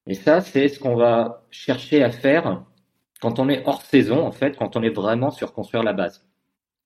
Et 0.07 0.14
ça, 0.14 0.41
c'est 0.41 0.68
ce 0.68 0.78
qu'on 0.78 0.97
va 0.97 1.47
chercher 1.51 2.03
à 2.03 2.11
faire 2.11 2.64
quand 3.22 3.38
on 3.38 3.48
est 3.48 3.62
hors 3.66 3.82
saison, 3.82 4.26
en 4.26 4.32
fait, 4.32 4.56
quand 4.56 4.76
on 4.76 4.82
est 4.82 4.90
vraiment 4.90 5.30
sur 5.30 5.52
construire 5.52 5.84
la 5.84 5.92
base. 5.92 6.26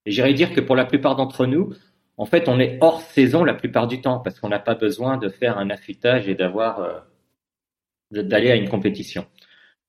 Et 0.05 0.11
j'irais 0.11 0.35
dire 0.35 0.53
que 0.53 0.61
pour 0.61 0.77
la 0.77 0.85
plupart 0.85 1.17
d'entre 1.17 1.47
nous, 1.47 1.73
en 2.19 2.27
fait, 2.27 2.47
on 2.51 2.61
est 2.61 2.77
hors 2.83 3.01
saison 3.01 3.43
la 3.43 3.55
plupart 3.55 3.87
du 3.87 4.03
temps 4.03 4.21
parce 4.21 4.39
qu'on 4.39 4.51
n'a 4.51 4.59
pas 4.59 4.75
besoin 4.75 5.17
de 5.17 5.31
faire 5.31 5.57
un 5.57 5.71
affûtage 5.71 6.29
et 6.29 6.35
d'avoir 6.35 6.81
euh, 6.81 8.23
d'aller 8.23 8.51
à 8.51 8.57
une 8.57 8.69
compétition. 8.69 9.25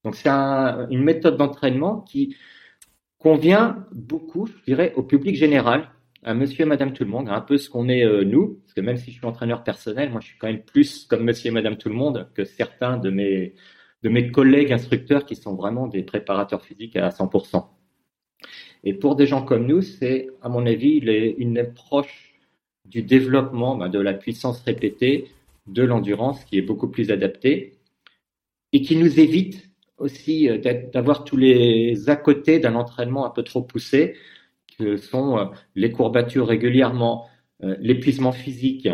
Donc 0.05 0.15
c'est 0.15 0.29
une 0.29 1.03
méthode 1.03 1.35
d'entraînement 1.35 1.99
qui 1.99 2.37
convient 3.17 3.85
beaucoup, 3.91 4.47
je 4.47 4.63
dirais, 4.63 4.93
au 4.95 5.03
public 5.03 5.35
général, 5.35 5.91
à 6.23 6.33
monsieur 6.33 6.63
et 6.63 6.65
madame 6.65 6.93
tout 6.93 7.03
le 7.03 7.09
monde, 7.09 7.27
un 7.27 7.41
peu 7.41 7.57
ce 7.57 7.69
qu'on 7.69 7.89
est 7.89 8.05
euh, 8.05 8.23
nous, 8.23 8.61
parce 8.63 8.73
que 8.73 8.81
même 8.81 8.95
si 8.95 9.11
je 9.11 9.17
suis 9.17 9.25
entraîneur 9.25 9.65
personnel, 9.65 10.11
moi 10.11 10.21
je 10.21 10.27
suis 10.27 10.37
quand 10.37 10.47
même 10.47 10.63
plus 10.63 11.05
comme 11.07 11.25
monsieur 11.25 11.49
et 11.49 11.53
madame 11.53 11.75
tout 11.75 11.89
le 11.89 11.95
monde 11.95 12.29
que 12.35 12.45
certains 12.45 12.97
de 12.97 13.09
mes, 13.09 13.53
de 14.03 14.09
mes 14.09 14.31
collègues 14.31 14.71
instructeurs 14.71 15.25
qui 15.25 15.35
sont 15.35 15.55
vraiment 15.55 15.87
des 15.87 16.03
préparateurs 16.03 16.63
physiques 16.63 16.95
à 16.95 17.09
100%. 17.09 17.65
Et 18.83 18.93
pour 18.93 19.15
des 19.15 19.25
gens 19.25 19.43
comme 19.43 19.65
nous, 19.65 19.81
c'est, 19.81 20.29
à 20.41 20.49
mon 20.49 20.65
avis, 20.65 20.97
une 21.37 21.57
approche 21.57 22.35
du 22.85 23.01
développement 23.01 23.75
ben, 23.75 23.89
de 23.89 23.99
la 23.99 24.13
puissance 24.13 24.61
répétée, 24.61 25.29
de 25.67 25.83
l'endurance 25.83 26.43
qui 26.45 26.57
est 26.57 26.61
beaucoup 26.61 26.87
plus 26.87 27.11
adaptée 27.11 27.73
et 28.71 28.81
qui 28.81 28.95
nous 28.95 29.19
évite 29.19 29.67
aussi 29.97 30.49
euh, 30.49 30.57
d'avoir 30.93 31.23
tous 31.23 31.37
les 31.37 32.09
à 32.09 32.15
côté 32.15 32.59
d'un 32.59 32.75
entraînement 32.75 33.25
un 33.25 33.29
peu 33.29 33.43
trop 33.43 33.61
poussé, 33.61 34.15
que 34.77 34.97
sont 34.97 35.37
euh, 35.37 35.45
les 35.75 35.91
courbatures 35.91 36.47
régulièrement, 36.47 37.27
euh, 37.63 37.75
l'épuisement 37.79 38.31
physique, 38.31 38.87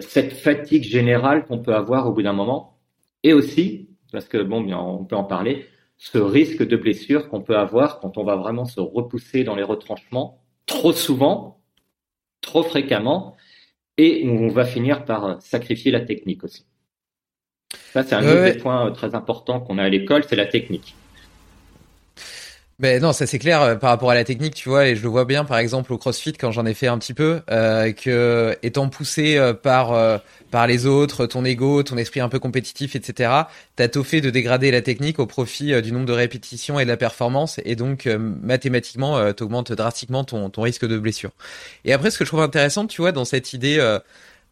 cette 0.00 0.32
fatigue 0.32 0.82
générale 0.82 1.44
qu'on 1.46 1.60
peut 1.60 1.74
avoir 1.74 2.08
au 2.08 2.12
bout 2.12 2.22
d'un 2.22 2.32
moment, 2.32 2.76
et 3.22 3.32
aussi, 3.32 3.85
parce 4.16 4.28
que 4.28 4.38
bon, 4.38 4.62
bien, 4.62 4.78
on 4.78 5.04
peut 5.04 5.14
en 5.14 5.24
parler, 5.24 5.66
ce 5.98 6.16
risque 6.16 6.66
de 6.66 6.74
blessure 6.74 7.28
qu'on 7.28 7.42
peut 7.42 7.58
avoir 7.58 8.00
quand 8.00 8.16
on 8.16 8.24
va 8.24 8.34
vraiment 8.34 8.64
se 8.64 8.80
repousser 8.80 9.44
dans 9.44 9.54
les 9.54 9.62
retranchements 9.62 10.40
trop 10.64 10.94
souvent, 10.94 11.60
trop 12.40 12.62
fréquemment, 12.62 13.36
et 13.98 14.26
où 14.26 14.30
on 14.30 14.48
va 14.48 14.64
finir 14.64 15.04
par 15.04 15.42
sacrifier 15.42 15.90
la 15.90 16.00
technique 16.00 16.44
aussi. 16.44 16.64
Ça, 17.92 18.04
c'est 18.04 18.14
un 18.14 18.26
autre 18.26 18.54
des 18.54 18.58
points 18.58 18.86
euh, 18.86 18.90
très 18.90 19.14
importants 19.14 19.60
qu'on 19.60 19.76
a 19.76 19.82
à 19.82 19.88
l'école, 19.90 20.24
c'est 20.24 20.34
la 20.34 20.46
technique. 20.46 20.94
Ben 22.78 23.00
non, 23.00 23.14
ça 23.14 23.26
c'est 23.26 23.38
clair 23.38 23.62
euh, 23.62 23.74
par 23.76 23.88
rapport 23.88 24.10
à 24.10 24.14
la 24.14 24.24
technique, 24.24 24.54
tu 24.54 24.68
vois, 24.68 24.86
et 24.86 24.96
je 24.96 25.02
le 25.02 25.08
vois 25.08 25.24
bien 25.24 25.46
par 25.46 25.56
exemple 25.56 25.94
au 25.94 25.96
CrossFit 25.98 26.34
quand 26.34 26.50
j'en 26.52 26.66
ai 26.66 26.74
fait 26.74 26.88
un 26.88 26.98
petit 26.98 27.14
peu, 27.14 27.40
euh, 27.50 27.90
que 27.92 28.54
étant 28.62 28.90
poussé 28.90 29.38
euh, 29.38 29.54
par 29.54 30.20
par 30.50 30.66
les 30.66 30.84
autres, 30.84 31.24
ton 31.24 31.42
ego, 31.46 31.82
ton 31.82 31.96
esprit 31.96 32.20
un 32.20 32.28
peu 32.28 32.38
compétitif, 32.38 32.94
etc. 32.94 33.30
T'as 33.76 33.88
tout 33.88 34.04
fait 34.04 34.20
de 34.20 34.28
dégrader 34.28 34.70
la 34.70 34.82
technique 34.82 35.18
au 35.18 35.24
profit 35.26 35.80
du 35.80 35.90
nombre 35.90 36.04
de 36.04 36.12
répétitions 36.12 36.78
et 36.78 36.84
de 36.84 36.90
la 36.90 36.98
performance, 36.98 37.60
et 37.64 37.76
donc 37.76 38.04
mathématiquement 38.04 39.32
t'augmentes 39.32 39.72
drastiquement 39.72 40.24
ton 40.24 40.50
ton 40.50 40.60
risque 40.60 40.86
de 40.86 40.98
blessure. 40.98 41.30
Et 41.86 41.94
après, 41.94 42.10
ce 42.10 42.18
que 42.18 42.24
je 42.26 42.30
trouve 42.30 42.42
intéressant, 42.42 42.86
tu 42.86 43.00
vois, 43.00 43.12
dans 43.12 43.24
cette 43.24 43.54
idée 43.54 43.78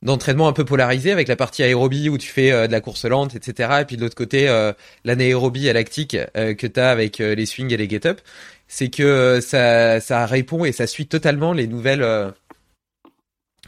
d'entraînement 0.04 0.48
un 0.48 0.52
peu 0.52 0.64
polarisé 0.64 1.10
avec 1.10 1.28
la 1.28 1.36
partie 1.36 1.62
aérobie 1.62 2.08
où 2.10 2.18
tu 2.18 2.28
fais 2.28 2.52
euh, 2.52 2.66
de 2.66 2.72
la 2.72 2.80
course 2.80 3.06
lente, 3.06 3.34
etc. 3.34 3.78
Et 3.80 3.84
puis 3.86 3.96
de 3.96 4.02
l'autre 4.02 4.14
côté, 4.14 4.48
euh, 4.48 4.72
l'anaérobie 5.04 5.68
à 5.68 5.72
lactique 5.72 6.16
euh, 6.36 6.54
que 6.54 6.66
tu 6.66 6.78
as 6.78 6.90
avec 6.90 7.20
euh, 7.20 7.34
les 7.34 7.46
swings 7.46 7.72
et 7.72 7.76
les 7.76 7.88
get-up. 7.88 8.20
C'est 8.68 8.88
que 8.90 9.40
ça, 9.40 10.00
ça 10.00 10.26
répond 10.26 10.64
et 10.64 10.72
ça 10.72 10.86
suit 10.86 11.06
totalement 11.06 11.52
les 11.52 11.66
nouvelles 11.66 12.32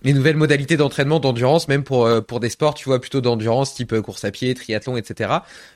les 0.03 0.13
nouvelles 0.13 0.37
modalités 0.37 0.77
d'entraînement 0.77 1.21
d'endurance, 1.21 1.69
même 1.69 1.85
pour 1.85 2.09
pour 2.27 2.41
des 2.41 2.49
sports, 2.49 2.75
tu 2.75 2.87
vois, 2.87 2.99
plutôt 3.01 3.21
d'endurance 3.21 3.75
type 3.75 4.01
course 4.01 4.25
à 4.25 4.31
pied, 4.31 4.55
triathlon, 4.55 4.97
etc. 4.97 5.31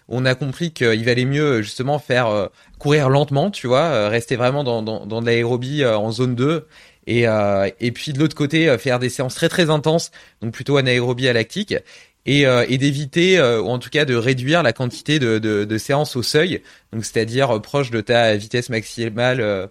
On 0.09 0.25
a 0.25 0.35
compris 0.35 0.73
qu'il 0.73 1.05
valait 1.05 1.27
mieux 1.27 1.61
justement 1.63 1.99
faire 1.99 2.49
courir 2.79 3.11
lentement, 3.11 3.51
tu 3.51 3.67
vois, 3.67 4.09
rester 4.09 4.37
vraiment 4.37 4.65
dans 4.65 4.83
dans, 4.83 5.07
dans 5.07 5.21
de 5.21 5.27
l'aérobie 5.27 5.85
en 5.85 6.11
zone 6.13 6.35
2 6.35 6.67
et, 7.07 7.27
euh, 7.27 7.69
et 7.81 7.93
puis 7.93 8.13
de 8.13 8.19
l'autre 8.19 8.37
côté, 8.37 8.69
euh, 8.69 8.79
faire 8.79 8.99
des 8.99 9.09
séances 9.09 9.35
très 9.35 9.49
très 9.49 9.71
intenses, 9.71 10.11
donc 10.43 10.53
plutôt 10.53 10.77
anaérobie 10.77 11.29
à 11.29 11.33
lactique, 11.33 11.75
et, 12.27 12.47
euh, 12.47 12.67
d'éviter, 12.67 13.41
ou 13.41 13.69
en 13.69 13.79
tout 13.79 13.91
cas 13.91 14.05
de 14.05 14.15
réduire 14.15 14.63
la 14.63 14.73
quantité 14.73 15.19
de, 15.19 15.79
séances 15.79 16.17
au 16.17 16.23
seuil, 16.23 16.63
donc 16.93 17.05
c'est-à-dire 17.05 17.61
proche 17.63 17.91
de 17.91 18.01
ta 18.01 18.37
vitesse 18.37 18.69
maximale 18.69 19.71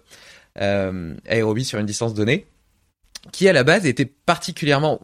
aérobie 0.56 1.64
sur 1.64 1.78
une 1.78 1.86
distance 1.86 2.12
donnée, 2.12 2.46
qui 3.32 3.48
à 3.48 3.52
la 3.52 3.62
base 3.62 3.86
était 3.86 4.04
particulièrement 4.04 5.00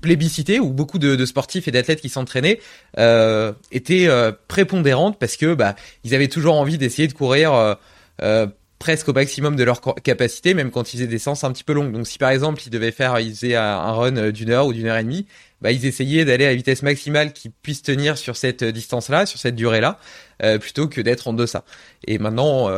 plébiscité 0.00 0.58
où 0.58 0.72
beaucoup 0.72 0.98
de, 0.98 1.26
sportifs 1.26 1.68
et 1.68 1.70
d'athlètes 1.72 2.00
qui 2.00 2.08
s'entraînaient 2.08 2.60
étaient 3.72 4.08
prépondérantes 4.46 5.18
parce 5.18 5.36
que 5.36 5.54
bah 5.54 5.74
ils 6.04 6.14
avaient 6.14 6.28
toujours 6.28 6.54
envie 6.54 6.78
d'essayer 6.78 7.08
de 7.08 7.12
courir 7.12 7.76
presque 8.78 9.08
au 9.08 9.12
maximum 9.12 9.56
de 9.56 9.64
leur 9.64 9.80
capacité, 9.80 10.54
même 10.54 10.70
quand 10.70 10.92
ils 10.92 10.96
faisaient 10.98 11.06
des 11.06 11.18
séances 11.18 11.44
un 11.44 11.52
petit 11.52 11.64
peu 11.64 11.72
longues. 11.72 11.92
Donc 11.92 12.06
si 12.06 12.18
par 12.18 12.30
exemple 12.30 12.62
ils 12.66 12.70
devaient 12.70 12.92
faire, 12.92 13.18
ils 13.20 13.30
faisaient 13.34 13.54
un 13.54 13.92
run 13.92 14.16
euh, 14.16 14.32
d'une 14.32 14.50
heure 14.50 14.66
ou 14.66 14.72
d'une 14.72 14.86
heure 14.86 14.98
et 14.98 15.02
demie, 15.02 15.26
bah 15.62 15.72
ils 15.72 15.86
essayaient 15.86 16.24
d'aller 16.24 16.44
à 16.44 16.50
la 16.50 16.54
vitesse 16.54 16.82
maximale 16.82 17.32
qu'ils 17.32 17.50
puissent 17.50 17.82
tenir 17.82 18.18
sur 18.18 18.36
cette 18.36 18.62
euh, 18.62 18.72
distance-là, 18.72 19.24
sur 19.24 19.38
cette 19.38 19.54
durée-là, 19.54 19.98
euh, 20.42 20.58
plutôt 20.58 20.88
que 20.88 21.00
d'être 21.00 21.28
en 21.28 21.32
deçà. 21.32 21.64
Et 22.06 22.18
maintenant, 22.18 22.68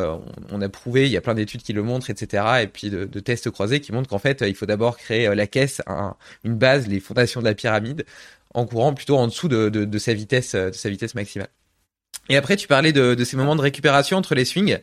on 0.51 0.63
a 0.63 0.69
prouvé, 0.69 1.07
il 1.07 1.13
y 1.13 1.17
a 1.17 1.21
plein 1.21 1.35
d'études 1.35 1.63
qui 1.63 1.73
le 1.73 1.83
montrent, 1.83 2.11
etc. 2.11 2.45
Et 2.63 2.67
puis 2.69 2.91
de, 2.91 3.21
tests 3.21 3.51
croisés 3.51 3.81
qui 3.81 3.93
montrent 3.93 4.09
qu'en 4.09 4.19
fait, 4.19 4.45
il 4.47 4.55
faut 4.55 4.67
d'abord 4.67 4.97
créer 4.97 5.35
la 5.35 5.47
caisse, 5.47 5.83
une 6.45 6.55
base, 6.55 6.87
les 6.89 7.01
fondations 7.01 7.41
de 7.41 7.47
la 7.47 7.55
pyramide, 7.55 8.05
en 8.55 8.65
courant 8.65 8.95
plutôt 8.95 9.17
en 9.19 9.27
dessous 9.27 9.49
de, 9.49 9.69
de 9.69 9.99
sa 9.99 10.15
vitesse, 10.15 10.55
de 10.55 10.73
sa 10.73 10.89
vitesse 10.89 11.15
maximale. 11.15 11.49
Et 12.29 12.37
après, 12.37 12.57
tu 12.57 12.69
parlais 12.69 12.93
de, 12.93 13.25
ces 13.25 13.37
moments 13.37 13.57
de 13.57 13.61
récupération 13.61 14.17
entre 14.17 14.35
les 14.35 14.45
swings 14.45 14.79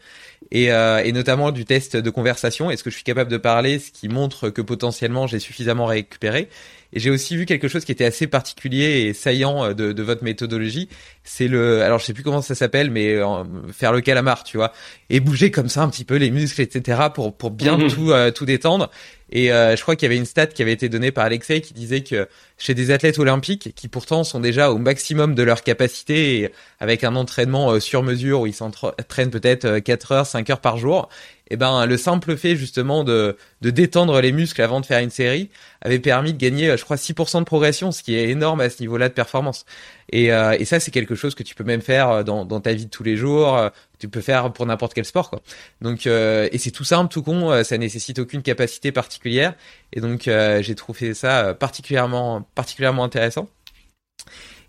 et, 0.52 0.72
euh, 0.72 1.04
et, 1.04 1.12
notamment 1.12 1.52
du 1.52 1.66
test 1.66 1.96
de 1.96 2.10
conversation. 2.10 2.72
Est-ce 2.72 2.84
que 2.84 2.90
je 2.90 2.96
suis 2.96 3.04
capable 3.04 3.32
de 3.32 3.38
parler, 3.38 3.80
ce 3.80 3.92
qui 3.92 4.10
montre 4.10 4.50
que 4.50 4.62
potentiellement 4.62 5.28
j'ai 5.28 5.40
suffisamment 5.40 5.86
récupéré? 5.86 6.50
Et 6.96 7.00
j'ai 7.00 7.12
aussi 7.12 7.36
vu 7.36 7.46
quelque 7.46 7.68
chose 7.68 7.86
qui 7.86 7.92
était 7.92 8.06
assez 8.06 8.26
particulier 8.26 9.02
et 9.02 9.14
saillant 9.14 9.66
euh, 9.66 9.74
de, 9.74 9.92
de 9.92 10.04
votre 10.04 10.24
méthodologie. 10.24 10.90
C'est 11.24 11.48
le, 11.48 11.84
alors 11.84 12.00
je 12.00 12.06
sais 12.06 12.14
plus 12.14 12.24
comment 12.24 12.42
ça 12.42 12.56
s'appelle, 12.56 12.90
mais 12.90 13.14
euh, 13.14 13.44
faire 13.72 13.92
le 13.92 14.02
calamar, 14.02 14.44
tu 14.44 14.58
vois, 14.58 14.72
et 15.10 15.20
bouger 15.20 15.52
comme 15.52 15.70
ça 15.70 15.84
un 15.84 15.90
petit 15.90 16.06
peu 16.06 16.16
les 16.16 16.32
muscles, 16.32 16.62
etc. 16.62 17.10
pour 17.14 17.36
pour 17.36 17.52
bien 17.52 17.78
mmh. 17.78 17.88
tout 17.90 18.14
tout 18.34 18.46
détendre. 18.46 18.90
Et 19.32 19.52
euh, 19.52 19.76
je 19.76 19.82
crois 19.82 19.96
qu'il 19.96 20.06
y 20.06 20.12
avait 20.12 20.18
une 20.18 20.26
stat 20.26 20.48
qui 20.48 20.62
avait 20.62 20.72
été 20.72 20.88
donnée 20.88 21.12
par 21.12 21.26
Alexei 21.26 21.62
qui 21.62 21.74
disait 21.74 22.02
que 22.02 22.28
chez 22.58 22.76
des 22.76 22.92
athlètes 22.92 23.18
olympiques 23.18 23.74
qui 23.76 23.88
pourtant 23.88 24.24
sont 24.24 24.40
déjà 24.40 24.72
au 24.72 24.78
maximum 24.78 25.34
de 25.34 25.42
leur 25.42 25.64
capacité 25.64 26.40
et 26.40 26.52
avec 26.80 27.04
un 27.04 27.16
entraînement 27.16 27.72
euh, 27.72 27.80
sur 27.80 28.04
mesure 28.04 28.42
où 28.42 28.48
ils 28.48 28.54
s'entraînent 28.54 29.32
peut-être 29.32 29.80
4 29.80 30.12
euh, 30.12 30.16
heures, 30.16 30.28
5 30.28 30.50
heures 30.52 30.62
par 30.62 30.78
jour, 30.78 31.10
eh 31.50 31.58
ben 31.58 31.86
le 31.86 31.98
simple 31.98 32.36
fait 32.38 32.56
justement 32.56 33.04
de, 33.04 33.38
de 33.62 33.70
détendre 33.70 34.20
les 34.20 34.32
muscles 34.32 34.62
avant 34.62 34.82
de 34.82 34.86
faire 34.86 35.00
une 35.00 35.10
série 35.10 35.50
avait 35.82 36.00
permis 36.00 36.34
de 36.34 36.38
gagner, 36.38 36.76
je 36.76 36.84
crois, 36.84 36.96
6% 36.98 37.40
de 37.40 37.44
progression, 37.44 37.92
ce 37.92 38.02
qui 38.02 38.16
est 38.16 38.30
énorme 38.30 38.62
à 38.62 38.70
ce 38.70 38.82
niveau-là 38.82 39.10
de 39.10 39.14
performance. 39.14 39.66
Et, 40.12 40.32
euh, 40.32 40.56
et 40.58 40.66
ça, 40.66 40.80
c'est 40.80 40.92
quelque 40.92 41.14
chose 41.14 41.36
que 41.36 41.44
tu 41.44 41.54
peux 41.54 41.64
même 41.64 41.82
faire 41.82 42.24
dans, 42.24 42.46
dans 42.46 42.60
ta 42.60 42.74
vie 42.74 42.86
de 42.86 42.90
tous 42.90 43.04
les 43.04 43.18
jours. 43.18 43.70
Tu 44.00 44.10
peux 44.10 44.22
faire 44.22 44.52
pour 44.54 44.66
n'importe 44.66 44.94
quel 44.94 45.06
sport, 45.06 45.30
quoi. 45.30 45.42
Donc, 45.82 46.08
euh, 46.08 46.50
et 46.52 46.58
c'est 46.58 46.72
tout 46.72 46.84
simple, 46.84 47.12
tout 47.12 47.22
con. 47.22 47.64
Ça 47.64 47.78
nécessite 47.78 48.20
aucune 48.20 48.42
capacité 48.42 48.92
particulière. 48.92 49.54
Et 49.94 50.02
donc, 50.02 50.28
euh, 50.28 50.62
j'ai 50.62 50.76
trouvé 50.76 51.14
ça 51.14 51.54
particulièrement, 51.54 52.48
particulièrement 52.56 53.04
intéressant. 53.04 53.48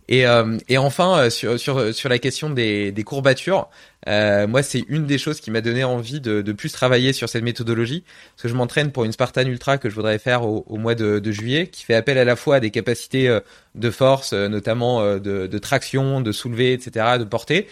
Et, 0.08 0.26
euh, 0.26 0.58
et 0.68 0.78
enfin, 0.78 1.18
euh, 1.18 1.30
sur, 1.30 1.58
sur, 1.58 1.92
sur 1.92 2.08
la 2.08 2.18
question 2.18 2.50
des, 2.50 2.92
des 2.92 3.02
courbatures, 3.02 3.68
euh, 4.08 4.46
moi, 4.46 4.62
c'est 4.62 4.84
une 4.88 5.04
des 5.04 5.18
choses 5.18 5.40
qui 5.40 5.50
m'a 5.50 5.60
donné 5.60 5.82
envie 5.82 6.20
de, 6.20 6.42
de, 6.42 6.52
plus 6.52 6.70
travailler 6.70 7.12
sur 7.12 7.28
cette 7.28 7.42
méthodologie, 7.42 8.04
parce 8.34 8.42
que 8.42 8.48
je 8.48 8.54
m'entraîne 8.54 8.92
pour 8.92 9.04
une 9.04 9.12
Spartan 9.12 9.42
Ultra 9.42 9.78
que 9.78 9.90
je 9.90 9.94
voudrais 9.96 10.18
faire 10.18 10.44
au, 10.44 10.64
au 10.68 10.76
mois 10.76 10.94
de, 10.94 11.18
de, 11.18 11.32
juillet, 11.32 11.66
qui 11.66 11.82
fait 11.84 11.94
appel 11.94 12.18
à 12.18 12.24
la 12.24 12.36
fois 12.36 12.56
à 12.56 12.60
des 12.60 12.70
capacités 12.70 13.28
euh, 13.28 13.40
de 13.74 13.90
force, 13.90 14.32
notamment 14.32 15.04
de, 15.18 15.46
de, 15.46 15.58
traction, 15.58 16.20
de 16.20 16.32
soulever, 16.32 16.72
etc., 16.72 17.18
de 17.18 17.24
portée. 17.24 17.66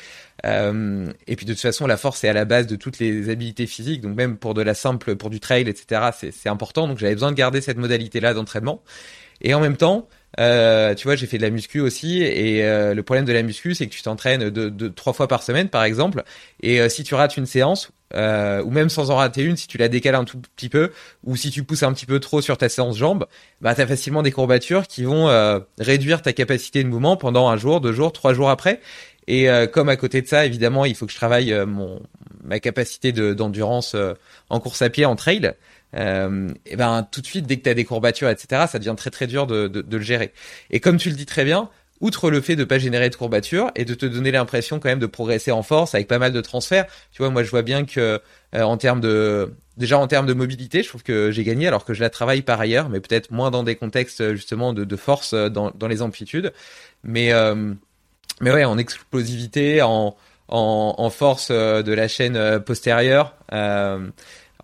Euh, 0.44 1.06
et 1.26 1.36
puis 1.36 1.46
de 1.46 1.52
toute 1.52 1.62
façon, 1.62 1.86
la 1.86 1.96
force 1.96 2.24
est 2.24 2.28
à 2.28 2.32
la 2.32 2.44
base 2.44 2.66
de 2.66 2.76
toutes 2.76 2.98
les 2.98 3.30
habiletés 3.30 3.66
physiques, 3.66 4.02
donc 4.02 4.16
même 4.16 4.36
pour 4.36 4.54
de 4.54 4.62
la 4.62 4.74
simple, 4.74 5.16
pour 5.16 5.30
du 5.30 5.40
trail, 5.40 5.68
etc., 5.68 6.10
c'est 6.32 6.48
important. 6.48 6.88
Donc 6.88 6.98
j'avais 6.98 7.14
besoin 7.14 7.30
de 7.30 7.36
garder 7.36 7.60
cette 7.60 7.78
modalité-là 7.78 8.34
d'entraînement. 8.34 8.82
Et 9.40 9.54
en 9.54 9.60
même 9.60 9.76
temps, 9.76 10.08
euh, 10.40 10.94
tu 10.94 11.04
vois, 11.06 11.16
j'ai 11.16 11.26
fait 11.26 11.38
de 11.38 11.42
la 11.42 11.50
muscu 11.50 11.80
aussi, 11.80 12.22
et 12.22 12.64
euh, 12.64 12.94
le 12.94 13.02
problème 13.02 13.24
de 13.24 13.32
la 13.32 13.42
muscu, 13.42 13.74
c'est 13.74 13.86
que 13.86 13.92
tu 13.92 14.02
t'entraînes 14.02 14.50
de, 14.50 14.88
trois 14.88 15.12
fois 15.12 15.28
par 15.28 15.42
semaine, 15.42 15.68
par 15.68 15.84
exemple, 15.84 16.24
et 16.62 16.80
euh, 16.80 16.88
si 16.88 17.04
tu 17.04 17.14
rates 17.14 17.36
une 17.36 17.46
séance, 17.46 17.90
euh, 18.14 18.62
ou 18.62 18.70
même 18.70 18.88
sans 18.88 19.10
en 19.10 19.16
rater 19.16 19.42
une, 19.42 19.56
si 19.56 19.66
tu 19.66 19.78
la 19.78 19.88
décales 19.88 20.14
un 20.14 20.24
tout 20.24 20.38
petit 20.56 20.68
peu, 20.68 20.92
ou 21.24 21.36
si 21.36 21.50
tu 21.50 21.62
pousses 21.62 21.82
un 21.82 21.92
petit 21.92 22.06
peu 22.06 22.20
trop 22.20 22.40
sur 22.40 22.58
ta 22.58 22.68
séance 22.68 22.96
jambes, 22.96 23.26
bah 23.60 23.74
t'as 23.74 23.86
facilement 23.86 24.22
des 24.22 24.32
courbatures 24.32 24.86
qui 24.86 25.04
vont 25.04 25.28
réduire 25.78 26.22
ta 26.22 26.32
capacité 26.32 26.84
de 26.84 26.88
mouvement 26.88 27.16
pendant 27.16 27.48
un 27.48 27.56
jour, 27.56 27.80
deux 27.80 27.92
jours, 27.92 28.12
trois 28.12 28.34
jours 28.34 28.50
après. 28.50 28.80
Et 29.26 29.48
comme 29.72 29.88
à 29.88 29.96
côté 29.96 30.22
de 30.22 30.28
ça, 30.28 30.46
évidemment, 30.46 30.84
il 30.84 30.94
faut 30.94 31.06
que 31.06 31.12
je 31.12 31.16
travaille 31.16 31.52
mon 31.66 32.00
ma 32.44 32.60
capacité 32.60 33.10
d'endurance 33.10 33.96
en 34.50 34.60
course 34.60 34.82
à 34.82 34.90
pied, 34.90 35.06
en 35.06 35.16
trail. 35.16 35.54
Et 35.94 36.76
ben 36.76 37.06
tout 37.10 37.20
de 37.20 37.26
suite, 37.26 37.46
dès 37.46 37.56
que 37.56 37.62
tu 37.62 37.68
as 37.68 37.74
des 37.74 37.84
courbatures, 37.84 38.28
etc., 38.28 38.64
ça 38.68 38.78
devient 38.78 38.94
très 38.96 39.10
très 39.10 39.26
dur 39.26 39.46
de, 39.46 39.68
de, 39.68 39.96
le 39.96 40.02
gérer. 40.02 40.32
Et 40.70 40.80
comme 40.80 40.96
tu 40.96 41.08
le 41.08 41.14
dis 41.14 41.26
très 41.26 41.44
bien, 41.44 41.70
outre 42.00 42.30
le 42.30 42.40
fait 42.40 42.56
de 42.56 42.64
pas 42.64 42.78
générer 42.78 43.08
de 43.08 43.16
courbatures 43.16 43.70
et 43.74 43.84
de 43.84 43.94
te 43.94 44.06
donner 44.06 44.30
l'impression 44.30 44.78
quand 44.78 44.88
même 44.88 44.98
de 44.98 45.06
progresser 45.06 45.52
en 45.52 45.62
force 45.62 45.94
avec 45.94 46.08
pas 46.08 46.18
mal 46.18 46.32
de 46.32 46.40
transferts. 46.40 46.86
Tu 47.12 47.22
vois, 47.22 47.30
moi 47.30 47.42
je 47.42 47.50
vois 47.50 47.62
bien 47.62 47.84
que 47.84 48.20
euh, 48.54 48.62
en 48.62 48.76
termes 48.76 49.00
de 49.00 49.54
déjà 49.76 49.98
en 49.98 50.06
termes 50.06 50.26
de 50.26 50.34
mobilité, 50.34 50.82
je 50.82 50.88
trouve 50.88 51.02
que 51.02 51.30
j'ai 51.30 51.44
gagné 51.44 51.66
alors 51.66 51.84
que 51.84 51.94
je 51.94 52.00
la 52.00 52.10
travaille 52.10 52.42
par 52.42 52.60
ailleurs, 52.60 52.88
mais 52.88 53.00
peut-être 53.00 53.30
moins 53.30 53.50
dans 53.50 53.62
des 53.62 53.76
contextes 53.76 54.20
euh, 54.20 54.34
justement 54.34 54.72
de, 54.72 54.84
de 54.84 54.96
force 54.96 55.32
euh, 55.32 55.48
dans, 55.48 55.70
dans 55.70 55.88
les 55.88 56.02
amplitudes. 56.02 56.52
Mais 57.04 57.32
mais 58.40 58.50
ouais, 58.50 58.64
en 58.64 58.78
explosivité, 58.78 59.80
en, 59.82 60.16
en 60.48 61.10
force 61.10 61.52
de 61.52 61.92
la 61.92 62.08
chaîne 62.08 62.58
postérieure, 62.60 63.36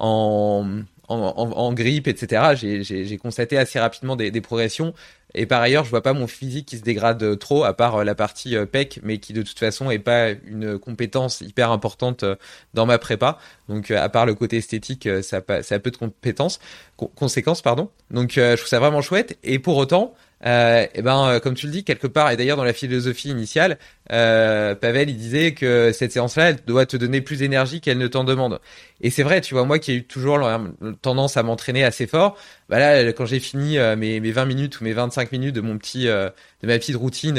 en 0.01 0.83
en, 1.11 1.51
en, 1.53 1.73
grippe, 1.73 2.09
etc. 2.09 2.55
J'ai 2.55 3.19
constaté 3.19 3.59
assez 3.59 3.79
rapidement 3.79 4.17
des, 4.17 4.31
des 4.31 4.41
progressions 4.41 4.95
et 5.35 5.47
par 5.47 5.63
ailleurs, 5.63 5.85
je 5.85 5.91
vois 5.91 6.03
pas 6.03 6.13
mon 6.13 6.27
physique 6.27 6.67
qui 6.67 6.79
se 6.79 6.83
dégrade 6.83 7.39
trop, 7.39 7.65
à 7.65 7.75
part 7.75 7.97
euh, 7.97 8.05
la 8.05 8.15
partie 8.15 8.57
euh, 8.57 8.67
PEC, 8.67 9.01
mais 9.03 9.19
qui 9.19 9.33
de 9.33 9.43
toute 9.43 9.59
façon 9.59 9.91
est 9.91 9.99
pas 9.99 10.31
une 10.31 10.79
compétence 10.79 11.41
hyper 11.41 11.71
importante 11.71 12.23
euh, 12.25 12.35
dans 12.75 12.87
ma 12.87 12.99
prépa. 12.99 13.39
Donc, 13.69 13.91
à 13.91 14.09
part 14.09 14.27
le 14.27 14.35
côté 14.35 14.57
esthétique, 14.57 15.09
ça 15.23 15.41
a, 15.47 15.63
ça 15.63 15.75
a 15.77 15.79
peu 15.79 15.91
de 15.91 15.97
compétences, 15.97 16.59
conséquences, 16.97 17.63
pardon. 17.63 17.91
Donc, 18.11 18.33
je 18.35 18.57
trouve 18.57 18.69
ça 18.69 18.81
vraiment 18.81 19.01
chouette. 19.01 19.39
Et 19.45 19.61
pour 19.61 19.77
autant, 19.77 20.15
euh, 20.47 20.86
et 20.95 21.03
ben 21.03 21.28
euh, 21.28 21.41
comme 21.41 21.55
tu 21.55 21.66
le 21.66 21.72
dis 21.72 21.84
quelque 21.84 22.07
part 22.07 22.30
et 22.30 22.36
d'ailleurs 22.36 22.57
dans 22.57 22.64
la 22.64 22.72
philosophie 22.72 23.28
initiale 23.28 23.78
euh, 24.11 24.74
Pavel 24.74 25.11
il 25.11 25.16
disait 25.18 25.53
que 25.53 25.93
cette 25.93 26.12
séance 26.12 26.36
là 26.36 26.51
elle 26.51 26.57
doit 26.66 26.86
te 26.86 26.97
donner 26.97 27.20
plus 27.20 27.41
d'énergie 27.41 27.82
qu'elle 27.82 27.99
ne 27.99 28.07
t'en 28.07 28.24
demande. 28.24 28.59
Et 29.03 29.11
c'est 29.11 29.22
vrai 29.22 29.43
tu 29.43 29.55
vois 29.55 29.64
moi 29.64 29.78
qui 29.78 29.93
ai 29.93 29.95
eu 29.97 30.05
toujours 30.05 30.38
tendance 31.03 31.36
à 31.36 31.43
m'entraîner 31.43 31.84
assez 31.84 32.07
fort 32.07 32.38
bah 32.70 32.78
là 32.78 33.12
quand 33.12 33.26
j'ai 33.26 33.41
fini 33.41 33.78
euh, 33.78 33.97
mes, 33.97 34.18
mes 34.20 34.32
20 34.32 34.47
minutes 34.47 34.80
ou 34.80 34.84
mes 34.84 34.95
25 34.95 35.30
minutes 35.32 35.55
de 35.55 35.61
mon 35.61 35.76
petit 35.76 36.07
de 36.07 36.32
ma 36.62 36.78
petite 36.78 36.97
routine 36.97 37.38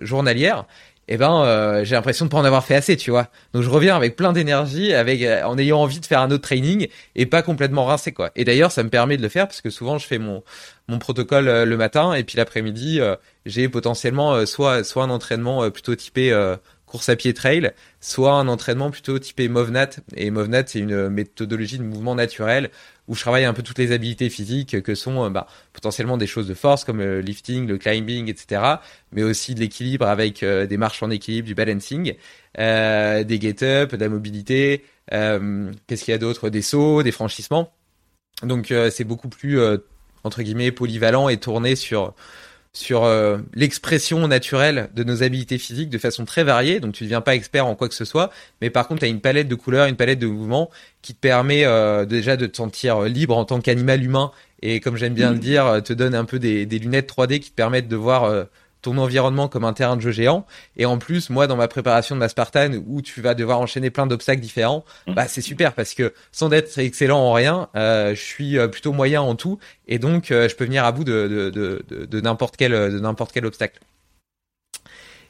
journalière 0.00 0.66
eh 1.08 1.16
ben 1.16 1.42
euh, 1.42 1.84
j'ai 1.84 1.94
l'impression 1.94 2.24
de 2.26 2.30
pas 2.30 2.38
en 2.38 2.44
avoir 2.44 2.64
fait 2.64 2.74
assez, 2.74 2.96
tu 2.96 3.10
vois. 3.10 3.28
Donc 3.52 3.62
je 3.62 3.68
reviens 3.68 3.96
avec 3.96 4.16
plein 4.16 4.32
d'énergie, 4.32 4.94
avec 4.94 5.22
euh, 5.22 5.42
en 5.44 5.58
ayant 5.58 5.80
envie 5.80 6.00
de 6.00 6.06
faire 6.06 6.20
un 6.20 6.30
autre 6.30 6.42
training 6.42 6.88
et 7.14 7.26
pas 7.26 7.42
complètement 7.42 7.84
rincé 7.84 8.12
quoi. 8.12 8.30
Et 8.36 8.44
d'ailleurs 8.44 8.72
ça 8.72 8.82
me 8.82 8.88
permet 8.88 9.16
de 9.16 9.22
le 9.22 9.28
faire 9.28 9.46
parce 9.46 9.60
que 9.60 9.70
souvent 9.70 9.98
je 9.98 10.06
fais 10.06 10.18
mon 10.18 10.42
mon 10.88 10.98
protocole 10.98 11.48
euh, 11.48 11.64
le 11.64 11.76
matin 11.76 12.14
et 12.14 12.24
puis 12.24 12.36
l'après-midi 12.36 13.00
j'ai 13.46 13.68
potentiellement 13.68 14.46
soit 14.46 14.84
soit 14.84 15.04
un 15.04 15.10
entraînement 15.10 15.70
plutôt 15.70 15.94
typé 15.94 16.32
course 16.86 17.08
à 17.08 17.16
pied 17.16 17.34
trail, 17.34 17.72
soit 18.00 18.34
un 18.34 18.46
entraînement 18.46 18.88
plutôt 18.90 19.18
typé 19.18 19.48
MovNat. 19.48 19.90
Et 20.16 20.30
MovNat, 20.30 20.62
c'est 20.66 20.78
une 20.78 21.08
méthodologie 21.08 21.78
de 21.78 21.82
mouvement 21.82 22.14
naturel 22.14 22.70
où 23.08 23.14
je 23.14 23.20
travaille 23.20 23.44
un 23.44 23.52
peu 23.52 23.62
toutes 23.62 23.78
les 23.78 23.92
habiletés 23.92 24.30
physiques 24.30 24.80
que 24.82 24.94
sont 24.94 25.24
euh, 25.24 25.30
bah, 25.30 25.46
potentiellement 25.72 26.16
des 26.16 26.26
choses 26.26 26.48
de 26.48 26.54
force 26.54 26.84
comme 26.84 26.98
le 26.98 27.20
lifting, 27.20 27.66
le 27.66 27.78
climbing, 27.78 28.28
etc. 28.28 28.62
Mais 29.12 29.22
aussi 29.22 29.54
de 29.54 29.60
l'équilibre 29.60 30.06
avec 30.06 30.42
euh, 30.42 30.66
des 30.66 30.76
marches 30.76 31.02
en 31.02 31.10
équilibre, 31.10 31.46
du 31.46 31.54
balancing, 31.54 32.14
euh, 32.58 33.24
des 33.24 33.40
get-up, 33.40 33.94
de 33.94 34.00
la 34.00 34.08
mobilité. 34.08 34.84
Qu'est-ce 35.10 36.04
qu'il 36.04 36.12
y 36.12 36.14
a 36.14 36.18
d'autre 36.18 36.48
Des 36.48 36.62
sauts, 36.62 37.02
des 37.02 37.12
franchissements. 37.12 37.72
Donc 38.42 38.72
c'est 38.90 39.04
beaucoup 39.04 39.28
plus 39.28 39.60
entre 40.24 40.42
guillemets 40.42 40.72
polyvalent 40.72 41.28
et 41.28 41.36
tourné 41.36 41.76
sur 41.76 42.14
sur 42.74 43.04
euh, 43.04 43.38
l'expression 43.54 44.26
naturelle 44.26 44.90
de 44.94 45.04
nos 45.04 45.22
habiletés 45.22 45.58
physiques 45.58 45.90
de 45.90 45.98
façon 45.98 46.24
très 46.24 46.42
variée. 46.42 46.80
Donc 46.80 46.92
tu 46.92 47.04
ne 47.04 47.08
deviens 47.08 47.20
pas 47.20 47.34
expert 47.36 47.66
en 47.66 47.76
quoi 47.76 47.88
que 47.88 47.94
ce 47.94 48.04
soit, 48.04 48.30
mais 48.60 48.68
par 48.68 48.88
contre 48.88 49.00
tu 49.00 49.06
as 49.06 49.08
une 49.08 49.20
palette 49.20 49.48
de 49.48 49.54
couleurs, 49.54 49.86
une 49.86 49.96
palette 49.96 50.18
de 50.18 50.26
mouvements 50.26 50.70
qui 51.00 51.14
te 51.14 51.20
permet 51.20 51.64
euh, 51.64 52.04
déjà 52.04 52.36
de 52.36 52.46
te 52.46 52.56
sentir 52.56 53.02
libre 53.02 53.36
en 53.36 53.44
tant 53.44 53.60
qu'animal 53.60 54.02
humain. 54.02 54.32
Et 54.60 54.80
comme 54.80 54.96
j'aime 54.96 55.14
bien 55.14 55.32
le 55.32 55.38
dire, 55.38 55.82
te 55.84 55.92
donne 55.92 56.14
un 56.14 56.24
peu 56.24 56.38
des, 56.38 56.64
des, 56.64 56.78
lunettes 56.78 57.10
3D 57.10 57.38
qui 57.38 57.50
te 57.50 57.54
permettent 57.54 57.88
de 57.88 57.96
voir 57.96 58.24
euh, 58.24 58.44
ton 58.84 58.98
environnement 58.98 59.48
comme 59.48 59.64
un 59.64 59.72
terrain 59.72 59.96
de 59.96 60.02
jeu 60.02 60.12
géant. 60.12 60.46
Et 60.76 60.84
en 60.84 60.98
plus, 60.98 61.30
moi, 61.30 61.46
dans 61.46 61.56
ma 61.56 61.68
préparation 61.68 62.14
de 62.14 62.20
ma 62.20 62.28
Spartan, 62.28 62.70
où 62.86 63.00
tu 63.02 63.20
vas 63.22 63.34
devoir 63.34 63.58
enchaîner 63.58 63.90
plein 63.90 64.06
d'obstacles 64.06 64.42
différents, 64.42 64.84
mmh. 65.06 65.14
bah 65.14 65.26
c'est 65.26 65.40
super 65.40 65.72
parce 65.72 65.94
que 65.94 66.12
sans 66.32 66.52
être 66.52 66.78
excellent 66.78 67.18
en 67.18 67.32
rien, 67.32 67.68
euh, 67.76 68.14
je 68.14 68.20
suis 68.20 68.58
euh, 68.58 68.68
plutôt 68.68 68.92
moyen 68.92 69.22
en 69.22 69.34
tout, 69.34 69.58
et 69.88 69.98
donc 69.98 70.30
euh, 70.30 70.48
je 70.48 70.54
peux 70.54 70.64
venir 70.64 70.84
à 70.84 70.92
bout 70.92 71.04
de, 71.04 71.50
de, 71.50 71.82
de, 71.88 72.04
de 72.04 72.20
n'importe 72.20 72.56
quel 72.56 72.72
de 72.72 73.00
n'importe 73.00 73.32
quel 73.32 73.46
obstacle. 73.46 73.80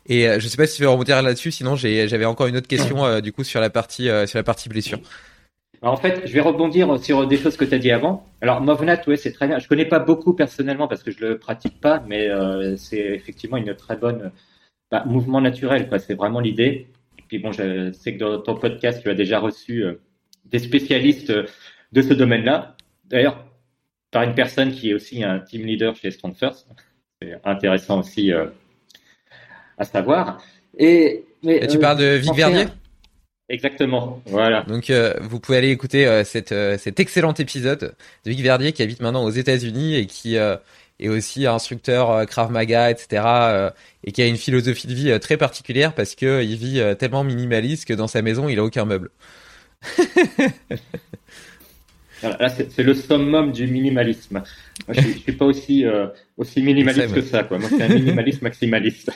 Et 0.06 0.28
je 0.38 0.48
sais 0.48 0.58
pas 0.58 0.66
si 0.66 0.76
tu 0.76 0.82
veux 0.82 0.90
rebondir 0.90 1.22
là-dessus, 1.22 1.50
sinon 1.50 1.76
j'avais 1.76 2.26
encore 2.26 2.46
une 2.46 2.58
autre 2.58 2.68
question 2.68 3.20
du 3.20 3.32
coup 3.32 3.42
sur 3.42 3.58
la 3.62 3.70
partie 3.70 4.10
sur 4.26 4.38
la 4.38 4.42
partie 4.42 4.68
blessure 4.68 4.98
en 5.90 5.96
fait, 5.96 6.26
je 6.26 6.32
vais 6.32 6.40
rebondir 6.40 6.98
sur 6.98 7.26
des 7.26 7.36
choses 7.36 7.56
que 7.56 7.64
tu 7.64 7.74
as 7.74 7.78
dit 7.78 7.90
avant. 7.90 8.26
Alors, 8.40 8.60
Movnat, 8.60 9.02
ouais, 9.06 9.16
c'est 9.16 9.32
très 9.32 9.46
bien. 9.46 9.58
Je 9.58 9.68
connais 9.68 9.84
pas 9.84 9.98
beaucoup 9.98 10.32
personnellement 10.32 10.88
parce 10.88 11.02
que 11.02 11.10
je 11.10 11.20
le 11.20 11.38
pratique 11.38 11.80
pas, 11.80 12.02
mais 12.06 12.28
euh, 12.28 12.76
c'est 12.76 12.98
effectivement 12.98 13.56
une 13.56 13.74
très 13.74 13.96
bonne 13.96 14.32
bah, 14.90 15.04
mouvement 15.06 15.40
naturel. 15.40 15.88
C'est 15.98 16.14
vraiment 16.14 16.40
l'idée. 16.40 16.86
Et 17.18 17.22
puis 17.28 17.38
bon, 17.38 17.52
je 17.52 17.92
sais 17.92 18.14
que 18.14 18.18
dans 18.18 18.40
ton 18.40 18.54
podcast, 18.54 19.02
tu 19.02 19.10
as 19.10 19.14
déjà 19.14 19.38
reçu 19.38 19.84
euh, 19.84 20.00
des 20.46 20.58
spécialistes 20.58 21.32
de 21.92 22.02
ce 22.02 22.14
domaine-là. 22.14 22.76
D'ailleurs, 23.04 23.44
par 24.10 24.22
une 24.22 24.34
personne 24.34 24.72
qui 24.72 24.90
est 24.90 24.94
aussi 24.94 25.22
un 25.22 25.40
team 25.40 25.66
leader 25.66 25.96
chez 25.96 26.10
Strong 26.10 26.34
First. 26.34 26.68
C'est 27.20 27.36
intéressant 27.44 28.00
aussi 28.00 28.32
euh, 28.32 28.46
à 29.76 29.84
savoir. 29.84 30.40
Et, 30.78 31.24
mais, 31.42 31.66
tu 31.66 31.78
parles 31.78 31.98
de 31.98 32.14
Vic 32.14 32.32
Verdier 32.32 32.66
Exactement, 33.50 34.22
voilà. 34.24 34.62
Donc 34.62 34.88
euh, 34.88 35.12
vous 35.20 35.38
pouvez 35.38 35.58
aller 35.58 35.70
écouter 35.70 36.06
euh, 36.06 36.24
cette, 36.24 36.52
euh, 36.52 36.78
cet 36.78 36.98
excellent 36.98 37.34
épisode 37.34 37.94
de 38.24 38.30
Vic 38.30 38.40
Verdier 38.40 38.72
qui 38.72 38.82
habite 38.82 39.02
maintenant 39.02 39.22
aux 39.22 39.30
États-Unis 39.30 39.96
et 39.96 40.06
qui 40.06 40.36
est 40.36 41.08
aussi 41.08 41.46
instructeur 41.46 42.24
Krav 42.26 42.50
Maga, 42.50 42.90
etc. 42.90 43.22
et 44.02 44.12
qui 44.12 44.22
a 44.22 44.26
une 44.26 44.38
philosophie 44.38 44.86
de 44.86 44.94
vie 44.94 45.20
très 45.20 45.36
particulière 45.36 45.94
parce 45.94 46.14
que 46.14 46.42
il 46.42 46.56
vit 46.56 46.82
tellement 46.98 47.22
minimaliste 47.22 47.84
que 47.86 47.92
dans 47.92 48.06
sa 48.06 48.22
maison 48.22 48.48
il 48.48 48.58
a 48.58 48.64
aucun 48.64 48.86
meuble. 48.86 49.10
là 52.22 52.48
c'est 52.48 52.82
le 52.82 52.94
summum 52.94 53.52
du 53.52 53.66
minimalisme. 53.66 54.42
Moi, 54.88 54.96
je, 54.96 55.02
je 55.02 55.18
suis 55.18 55.32
pas 55.32 55.44
aussi 55.44 55.84
aussi 56.38 56.62
minimaliste 56.62 57.12
que 57.12 57.20
ça 57.20 57.42
quoi. 57.42 57.58
Moi 57.58 57.68
c'est 57.68 57.82
un 57.82 57.88
minimaliste 57.88 58.40
maximaliste. 58.40 59.10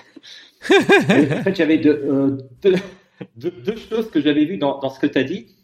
en 0.70 1.42
fait 1.44 1.56
j'avais 1.56 1.78
deux, 1.78 2.36
deux 2.60 2.74
deux, 3.36 3.76
choses 3.76 4.10
que 4.10 4.20
j'avais 4.20 4.44
vues 4.44 4.58
dans, 4.58 4.88
ce 4.88 4.98
que 4.98 5.06
tu 5.06 5.18
as 5.18 5.24
dit. 5.24 5.56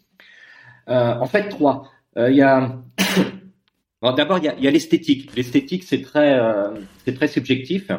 Euh, 0.89 1.15
en 1.15 1.25
fait, 1.25 1.49
trois. 1.49 1.91
Euh, 2.17 2.31
il 2.31 2.41
a 2.41 2.81
d'abord 4.17 4.37
il 4.39 4.45
y 4.45 4.67
a, 4.67 4.71
l'esthétique. 4.71 5.35
L'esthétique 5.35 5.83
c'est 5.83 6.01
très 6.01 6.37
euh, 6.39 6.73
très 7.15 7.27
subjectif. 7.27 7.91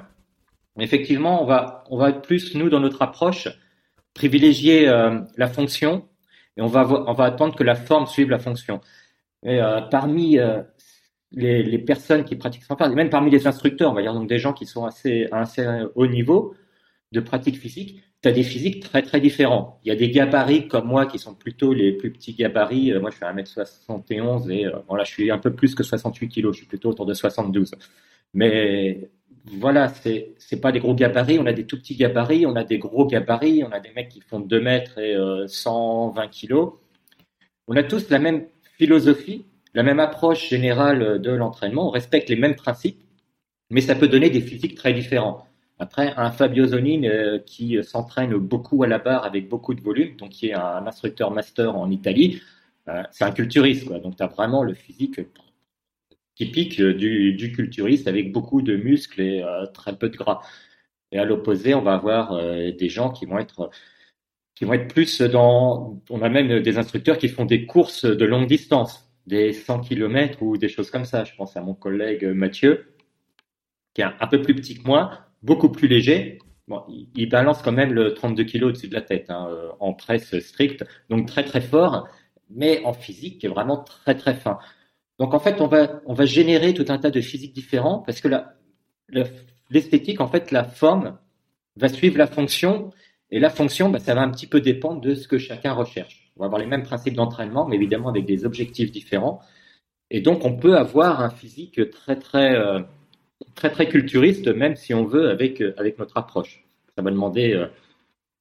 Effectivement, 0.79 1.43
on 1.43 1.47
va 1.47 1.85
on 1.91 1.99
va 1.99 2.11
être 2.11 2.23
plus 2.23 2.55
nous 2.55 2.69
dans 2.69 2.81
notre 2.81 3.03
approche 3.03 3.49
privilégier 4.15 4.87
la 4.87 5.47
fonction 5.47 6.07
et 6.57 6.63
on 6.63 6.67
va 6.67 6.87
on 7.07 7.13
va 7.13 7.25
attendre 7.25 7.55
que 7.55 7.65
la 7.65 7.75
forme 7.75 8.07
suive 8.07 8.31
la 8.31 8.39
fonction. 8.39 8.81
Et 9.45 9.61
parmi 9.91 10.39
les, 11.33 11.79
personnes 11.79 12.25
qui 12.25 12.37
pratiquent 12.37 12.65
sans 12.65 12.77
faire, 12.77 12.89
même 12.91 13.11
parmi 13.11 13.31
les 13.31 13.47
instructeurs, 13.47 13.91
on 13.91 13.95
va 13.95 14.03
dire 14.03 14.15
donc 14.15 14.29
des 14.29 14.39
gens 14.39 14.53
qui 14.53 14.65
sont 14.65 14.87
assez 14.87 15.29
à 15.33 15.41
assez 15.41 15.67
haut 15.95 16.07
niveau 16.07 16.55
de 17.13 17.21
pratique 17.21 17.59
physique, 17.59 18.03
tu 18.23 18.29
as 18.29 18.33
des 18.33 18.43
physiques 18.43 18.83
très 18.83 19.03
très 19.03 19.21
différents. 19.21 19.81
Il 19.85 19.89
y 19.89 19.93
a 19.93 19.97
des 19.97 20.11
gabarits 20.11 20.69
comme 20.69 20.87
moi 20.87 21.07
qui 21.07 21.19
sont 21.19 21.35
plutôt 21.35 21.73
les 21.73 21.93
plus 21.93 22.13
petits 22.13 22.35
gabarits. 22.35 22.93
Euh, 22.93 23.01
moi, 23.01 23.11
je 23.11 23.17
fais 23.17 23.27
1m71 23.27 24.51
et 24.51 24.67
voilà, 24.89 25.05
je 25.05 25.11
suis 25.11 25.31
un 25.31 25.39
peu 25.39 25.55
plus 25.55 25.75
que 25.75 25.83
68 25.83 26.29
kg. 26.29 26.53
Je 26.53 26.59
suis 26.59 26.67
plutôt 26.67 26.91
autour 26.91 27.07
de 27.07 27.15
72. 27.15 27.73
Mais 28.35 29.11
voilà, 29.45 29.89
c'est 29.89 30.35
c'est 30.39 30.61
pas 30.61 30.73
des 30.73 30.81
gros 30.81 30.95
gabarits. 30.95 31.39
On 31.39 31.47
a 31.47 31.53
des 31.53 31.67
tout 31.67 31.79
petits 31.79 31.97
gabarits, 31.97 32.47
on 32.47 32.57
a 32.57 32.65
des 32.65 32.79
gros 32.79 33.07
gabarits, 33.07 33.63
on 33.65 33.71
a 33.71 33.81
des 33.81 33.93
mecs 33.93 34.09
qui 34.09 34.21
font 34.21 34.41
2 34.41 34.61
mètres 34.61 34.99
et 34.99 35.17
120 35.47 36.23
euh, 36.23 36.27
kg. 36.29 36.73
On 37.69 37.77
a 37.77 37.83
tous 37.83 38.11
la 38.11 38.19
même 38.19 38.47
philosophie, 38.79 39.45
la 39.75 39.83
même 39.83 40.01
approche 40.01 40.49
générale 40.49 41.21
de 41.21 41.31
l'entraînement. 41.31 41.89
On 41.89 41.91
respecte 41.91 42.29
les 42.29 42.37
mêmes 42.37 42.57
principes, 42.57 43.03
mais 43.71 43.81
ça 43.81 43.95
peut 43.95 44.09
donner 44.09 44.31
des 44.31 44.41
physiques 44.41 44.75
très 44.75 44.93
différents. 44.93 45.46
Après, 45.79 46.15
un 46.17 46.31
Fabio 46.31 46.67
Zonin 46.67 47.05
euh, 47.05 47.39
qui 47.39 47.83
s'entraîne 47.85 48.35
beaucoup 48.37 48.83
à 48.83 48.87
la 48.87 48.99
barre 48.99 49.25
avec 49.25 49.49
beaucoup 49.49 49.75
de 49.75 49.83
volume, 49.83 50.17
donc 50.17 50.31
qui 50.31 50.49
est 50.49 50.55
un 50.55 50.87
instructeur 50.87 51.31
master 51.31 51.77
en 51.77 51.91
Italie, 51.91 52.41
euh, 52.89 53.03
c'est 53.11 53.25
un 53.25 53.33
culturiste. 53.33 53.89
Donc, 54.03 54.17
tu 54.17 54.23
as 54.23 54.27
vraiment 54.27 54.63
le 54.63 54.73
physique 54.75 55.21
typique 56.35 56.81
du, 56.81 57.53
culturiste 57.55 58.09
avec 58.09 58.33
beaucoup 58.33 58.63
de 58.63 58.77
muscles 58.77 59.21
et 59.21 59.43
euh, 59.43 59.67
très 59.67 59.97
peu 59.97 60.09
de 60.09 60.17
gras. 60.17 60.41
Et 61.13 61.19
à 61.19 61.25
l'opposé, 61.25 61.75
on 61.75 61.83
va 61.83 61.95
avoir 61.95 62.37
des 62.37 62.89
gens 62.89 63.11
qui 63.11 63.27
vont 63.27 63.39
être 63.39 63.71
qui 64.57 64.65
vont 64.65 64.73
être 64.73 64.93
plus 64.93 65.21
dans. 65.21 66.03
On 66.11 66.23
a 66.23 66.29
même 66.29 66.61
des 66.63 66.79
instructeurs 66.79 67.19
qui 67.19 67.29
font 67.29 67.45
des 67.45 67.67
courses 67.67 68.05
de 68.05 68.25
longue 68.25 68.49
distance, 68.49 69.09
des 69.27 69.53
100 69.53 69.81
km 69.81 70.43
ou 70.43 70.57
des 70.57 70.69
choses 70.69 70.91
comme 70.91 71.05
ça. 71.05 71.25
Je 71.25 71.35
pense 71.37 71.57
à 71.57 71.61
mon 71.61 71.75
collègue 71.75 72.25
Mathieu, 72.25 72.97
qui 73.95 74.03
est 74.03 74.05
un 74.05 74.27
peu 74.27 74.43
plus 74.43 74.55
petit 74.55 74.77
que 74.77 74.87
moi, 74.87 75.26
beaucoup 75.43 75.71
plus 75.71 75.89
léger, 75.89 76.39
il, 77.15 77.29
balance 77.29 77.63
quand 77.63 77.73
même 77.73 77.93
le 77.93 78.15
32 78.15 78.45
kg 78.45 78.63
au-dessus 78.65 78.89
de 78.89 78.95
la 78.95 79.03
tête 79.03 79.31
hein, 79.31 79.49
euh, 79.51 79.71
en 79.79 79.93
presse 79.93 80.39
stricte, 80.41 80.85
donc 81.09 81.27
très 81.27 81.45
très 81.45 81.61
fort, 81.61 82.09
mais 82.51 82.83
en 82.85 82.93
physique 82.93 83.41
qui 83.41 83.47
est 83.47 83.51
vraiment 83.51 83.79
très 83.79 84.17
très 84.17 84.35
fin. 84.35 84.59
Donc 85.19 85.35
en 85.35 85.39
fait, 85.39 85.61
on 85.61 85.67
va 85.67 86.01
on 86.07 86.15
va 86.15 86.27
générer 86.27 86.75
tout 86.75 86.85
un 86.89 86.99
tas 86.99 87.11
de 87.11 87.21
physiques 87.21 87.55
différents 87.55 88.01
parce 88.01 88.21
que 88.21 88.29
l'esthétique, 89.71 90.21
en 90.21 90.29
fait, 90.29 90.51
la 90.51 90.65
forme 90.65 91.19
va 91.77 91.89
suivre 91.89 92.19
la 92.19 92.27
fonction 92.27 92.91
et 93.31 93.41
la 93.41 93.51
fonction, 93.51 93.89
bah, 93.89 93.99
ça 93.99 94.15
va 94.15 94.23
un 94.23 94.31
petit 94.31 94.47
peu 94.47 94.61
dépendre 94.61 95.01
de 95.01 95.15
ce 95.15 95.29
que 95.29 95.39
chacun 95.39 95.73
recherche. 95.73 96.33
On 96.37 96.41
va 96.41 96.47
avoir 96.47 96.61
les 96.61 96.67
mêmes 96.67 96.83
principes 96.83 97.15
d'entraînement, 97.15 97.67
mais 97.67 97.77
évidemment 97.77 98.09
avec 98.09 98.27
des 98.27 98.45
objectifs 98.45 98.93
différents. 98.93 99.41
Et 100.11 100.21
donc, 100.21 100.45
on 100.45 100.57
peut 100.57 100.77
avoir 100.77 101.21
un 101.21 101.31
physique 101.31 101.91
très 101.91 102.17
très 102.17 102.55
euh, 102.55 102.81
très 103.55 103.71
très 103.71 103.89
culturiste, 103.89 104.49
même 104.49 104.77
si 104.77 104.95
on 104.95 105.05
veut 105.05 105.29
avec 105.31 105.61
euh, 105.61 105.75
avec 105.77 105.99
notre 105.99 106.17
approche. 106.17 106.65
Ça 106.97 107.03
va 107.03 107.11
demander 107.11 107.53
euh, 107.53 107.67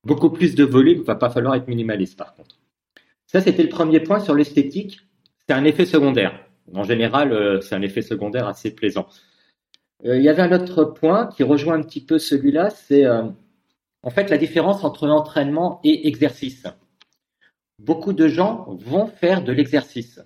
beaucoup 0.03 0.29
plus 0.29 0.55
de 0.55 0.63
volume. 0.63 0.99
Il 0.99 1.03
va 1.03 1.15
pas 1.15 1.29
falloir 1.29 1.55
être 1.55 1.67
minimaliste, 1.67 2.17
par 2.17 2.35
contre. 2.35 2.57
Ça, 3.27 3.41
c'était 3.41 3.63
le 3.63 3.69
premier 3.69 3.99
point 3.99 4.19
sur 4.19 4.35
l'esthétique. 4.35 5.01
C'est 5.47 5.53
un 5.53 5.65
effet 5.65 5.85
secondaire. 5.85 6.39
En 6.73 6.83
général, 6.83 7.61
c'est 7.61 7.75
un 7.75 7.81
effet 7.83 8.01
secondaire 8.01 8.47
assez 8.47 8.73
plaisant. 8.73 9.07
il 10.03 10.21
y 10.21 10.29
avait 10.29 10.41
un 10.41 10.51
autre 10.51 10.83
point 10.83 11.27
qui 11.27 11.43
rejoint 11.43 11.75
un 11.75 11.83
petit 11.83 12.03
peu 12.03 12.17
celui-là, 12.17 12.71
c'est 12.71 13.05
en 13.07 14.09
fait 14.09 14.31
la 14.31 14.37
différence 14.37 14.83
entre 14.83 15.07
entraînement 15.07 15.79
et 15.83 16.07
exercice. 16.07 16.65
Beaucoup 17.77 18.13
de 18.13 18.27
gens 18.27 18.65
vont 18.79 19.05
faire 19.05 19.43
de 19.43 19.51
l'exercice. 19.51 20.19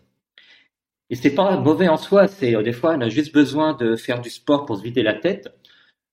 Et 1.10 1.16
c'est 1.16 1.34
pas 1.34 1.58
mauvais 1.58 1.88
en 1.88 1.98
soi, 1.98 2.28
c'est 2.28 2.56
euh, 2.56 2.62
des 2.62 2.72
fois 2.72 2.96
on 2.96 3.02
a 3.02 3.10
juste 3.10 3.34
besoin 3.34 3.74
de 3.74 3.96
faire 3.96 4.22
du 4.22 4.30
sport 4.30 4.66
pour 4.66 4.78
se 4.78 4.84
vider 4.84 5.04
la 5.04 5.14
tête. 5.14 5.54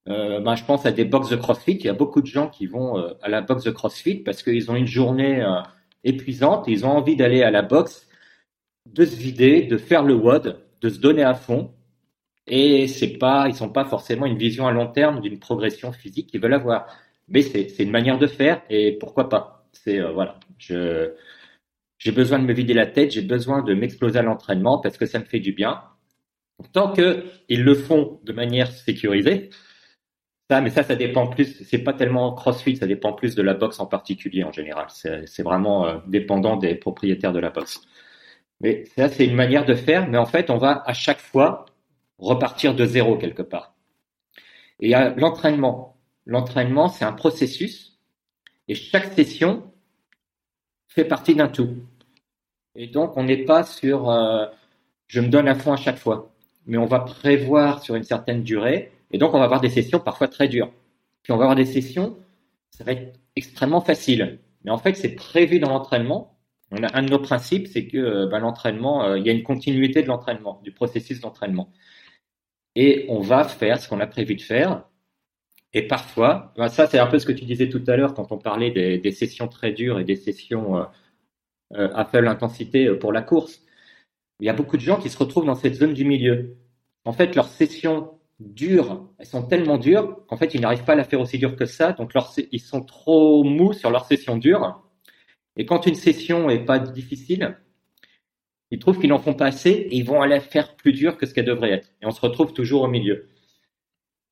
Ben, 0.07 0.55
je 0.55 0.65
pense 0.65 0.87
à 0.87 0.93
des 0.93 1.05
box 1.05 1.31
de 1.31 1.37
CrossFit. 1.37 1.73
Il 1.73 1.85
y 1.85 1.89
a 1.89 1.93
beaucoup 1.93 2.21
de 2.21 2.27
gens 2.27 2.49
qui 2.49 2.67
vont 2.67 2.97
euh, 2.97 3.15
à 3.23 3.29
la 3.29 3.41
box 3.43 3.65
de 3.65 3.73
CrossFit 3.73 4.17
parce 4.17 4.43
qu'ils 4.45 4.71
ont 4.71 4.77
une 4.77 4.87
journée 4.87 5.45
épuisante 6.05 6.67
ils 6.69 6.87
ont 6.87 6.91
envie 6.91 7.17
d'aller 7.17 7.43
à 7.43 7.51
la 7.51 7.63
boxe, 7.63 8.09
de 8.87 9.05
se 9.05 9.17
vider, 9.17 9.63
de 9.63 9.77
faire 9.77 10.05
le 10.05 10.15
WOD, 10.15 10.59
de 10.81 10.89
se 10.89 11.01
donner 11.01 11.25
à 11.25 11.35
fond. 11.35 11.73
Et 12.47 12.87
c'est 12.87 13.19
pas, 13.19 13.49
ils 13.49 13.55
sont 13.55 13.71
pas 13.71 13.85
forcément 13.85 14.27
une 14.27 14.39
vision 14.39 14.69
à 14.69 14.73
long 14.73 14.87
terme 14.87 15.21
d'une 15.21 15.41
progression 15.41 15.93
physique 15.93 16.29
qu'ils 16.29 16.41
veulent 16.41 16.55
avoir. 16.55 16.87
Mais 17.29 17.43
c'est 17.43 17.79
une 17.81 17.91
manière 17.91 18.19
de 18.19 18.29
faire 18.29 18.63
et 18.71 18.97
pourquoi 19.01 19.29
pas. 19.29 19.67
C'est 19.73 20.01
voilà. 20.01 20.39
Je 20.59 21.13
j'ai 21.99 22.13
besoin 22.13 22.39
de 22.39 22.45
me 22.45 22.53
vider 22.53 22.75
la 22.75 22.87
tête, 22.87 23.13
j'ai 23.13 23.23
besoin 23.23 23.63
de 23.63 23.75
m'exploser 23.75 24.19
à 24.19 24.23
l'entraînement 24.23 24.79
parce 24.79 24.99
que 24.99 25.07
ça 25.07 25.19
me 25.19 25.25
fait 25.25 25.41
du 25.41 25.53
bien. 25.53 25.83
Tant 26.73 26.93
que 26.93 27.25
ils 27.49 27.63
le 27.63 27.75
font 27.75 28.21
de 28.25 28.33
manière 28.33 28.71
sécurisée, 28.71 29.51
ça, 30.51 30.61
mais 30.61 30.71
ça, 30.71 30.85
ça 30.85 30.95
dépend 30.95 31.27
plus. 31.27 31.65
C'est 31.65 31.79
pas 31.79 31.93
tellement 31.93 32.33
CrossFit, 32.33 32.77
ça 32.77 32.87
dépend 32.87 33.13
plus 33.13 33.35
de 33.35 33.43
la 33.43 33.55
boxe 33.55 33.81
en 33.81 33.87
particulier 33.87 34.45
en 34.45 34.53
général. 34.53 34.87
C'est 34.91 35.43
vraiment 35.43 35.87
euh, 35.87 35.99
dépendant 36.07 36.57
des 36.57 36.77
propriétaires 36.77 37.33
de 37.33 37.41
la 37.41 37.51
boxe. 37.51 37.81
Mais 38.61 38.85
ça, 38.97 39.09
c'est 39.09 39.27
une 39.27 39.35
manière 39.35 39.65
de 39.65 39.75
faire. 39.75 40.09
Mais 40.09 40.19
en 40.19 40.27
fait, 40.27 40.51
on 40.51 40.59
va 40.59 40.83
à 40.87 40.93
chaque 40.93 41.21
fois 41.21 41.67
repartir 42.19 42.75
de 42.75 42.85
zéro 42.87 43.17
quelque 43.19 43.43
part. 43.43 43.75
Et 44.81 44.91
l'entraînement. 45.17 45.99
L'entraînement, 46.27 46.89
c'est 46.89 47.05
un 47.05 47.13
processus. 47.13 47.99
Et 48.69 48.75
chaque 48.75 49.13
session, 49.15 49.73
fait 50.89 51.05
partie 51.05 51.35
d'un 51.35 51.49
tout. 51.49 51.77
Et 52.75 52.87
donc, 52.89 53.17
on 53.17 53.25
n'est 53.25 53.45
pas 53.45 53.65
sur 53.65 54.11
euh, 54.11 54.47
je 55.07 55.21
me 55.21 55.29
donne 55.29 55.49
à 55.49 55.55
fond 55.55 55.73
à 55.73 55.77
chaque 55.77 55.99
fois, 55.99 56.33
mais 56.67 56.77
on 56.77 56.87
va 56.87 57.01
prévoir 57.01 57.83
sur 57.83 57.95
une 57.95 58.05
certaine 58.05 58.43
durée. 58.43 58.93
Et 59.13 59.19
donc, 59.19 59.35
on 59.35 59.39
va 59.39 59.45
avoir 59.45 59.61
des 59.61 59.71
sessions 59.71 60.01
parfois 60.01 60.29
très 60.29 60.49
dures. 60.49 60.73
Puis, 61.23 61.33
on 61.33 61.37
va 61.37 61.45
avoir 61.45 61.57
des 61.57 61.65
sessions, 61.65 62.17
ça 62.71 62.85
va 62.85 62.93
être 62.93 63.19
extrêmement 63.37 63.81
facile. 63.81 64.41
Mais 64.65 64.71
en 64.71 64.79
fait, 64.79 64.95
c'est 64.95 65.15
prévu 65.15 65.61
dans 65.61 65.71
l'entraînement. 65.71 66.37
On 66.73 66.83
un 66.83 67.03
de 67.03 67.11
nos 67.11 67.21
principes, 67.21 67.69
c'est 67.69 67.87
que 67.87 67.97
euh, 67.97 68.27
ben, 68.27 68.41
l'entraînement, 68.41 69.05
euh, 69.05 69.19
il 69.19 69.25
y 69.25 69.31
a 69.31 69.33
une 69.33 69.45
continuité 69.45 70.03
de 70.03 70.09
l'entraînement, 70.09 70.61
du 70.65 70.73
processus 70.73 71.21
d'entraînement. 71.21 71.71
Et 72.75 73.07
on 73.09 73.21
va 73.21 73.45
faire 73.45 73.81
ce 73.81 73.89
qu'on 73.89 74.01
a 74.01 74.07
prévu 74.07 74.35
de 74.35 74.43
faire. 74.43 74.85
Et 75.73 75.87
parfois, 75.87 76.53
ben, 76.57 76.69
ça 76.69 76.87
c'est 76.87 76.99
un 76.99 77.07
peu 77.07 77.19
ce 77.19 77.27
que 77.27 77.33
tu 77.33 77.45
disais 77.45 77.69
tout 77.69 77.83
à 77.87 77.97
l'heure 77.97 78.15
quand 78.15 78.33
on 78.33 78.39
parlait 78.39 78.71
des, 78.71 79.13
sessions 79.13 79.49
très 79.49 79.73
dures 79.73 79.99
et 79.99 80.05
des 80.05 80.17
sessions 80.17 80.79
euh, 80.79 80.85
euh, 81.75 81.91
à 81.95 82.05
faible 82.05 82.29
intensité 82.29 82.87
euh, 82.87 82.99
pour 82.99 83.13
la 83.13 83.23
course. 83.23 83.63
Il 84.41 84.47
y 84.47 84.49
a 84.49 84.53
beaucoup 84.53 84.77
de 84.77 84.83
gens 84.83 84.99
qui 84.99 85.11
se 85.11 85.19
retrouvent 85.19 85.47
dans 85.47 85.55
cette 85.55 85.75
zone 85.75 85.95
du 85.95 86.05
milieu. 86.05 86.57
En 87.05 87.13
fait, 87.13 87.35
leurs 87.35 87.49
sessions 87.49 88.13
dures, 88.41 89.09
elles 89.19 89.27
sont 89.27 89.43
tellement 89.43 89.79
dures 89.79 90.25
qu'en 90.27 90.37
fait, 90.37 90.55
ils 90.55 90.61
n'arrivent 90.61 90.85
pas 90.85 90.93
à 90.93 90.97
la 90.97 91.05
faire 91.05 91.21
aussi 91.21 91.39
dure 91.39 91.57
que 91.57 91.65
ça. 91.65 91.93
Donc, 91.93 92.13
ils 92.53 92.61
sont 92.61 92.83
trop 92.83 93.45
mous 93.45 93.73
sur 93.73 93.91
leur 93.91 94.05
session 94.05 94.37
dure. 94.37 94.83
Et 95.57 95.65
quand 95.65 95.87
une 95.87 95.95
session 95.95 96.51
est 96.51 96.65
pas 96.65 96.79
difficile, 96.79 97.57
ils 98.71 98.79
trouvent 98.79 98.99
qu'ils 98.99 99.11
n'en 99.11 99.19
font 99.19 99.35
pas 99.35 99.47
assez 99.47 99.71
et 99.71 99.97
ils 99.97 100.05
vont 100.05 100.21
aller 100.21 100.41
faire 100.41 100.77
plus 100.77 100.93
dur 100.93 101.17
que 101.17 101.27
ce 101.27 101.35
qu'elle 101.35 101.47
devrait 101.47 101.71
être. 101.71 101.89
Et 102.03 102.07
on 102.07 102.11
se 102.11 102.21
retrouve 102.21 102.53
toujours 102.53 102.83
au 102.83 102.89
milieu. 102.89 103.29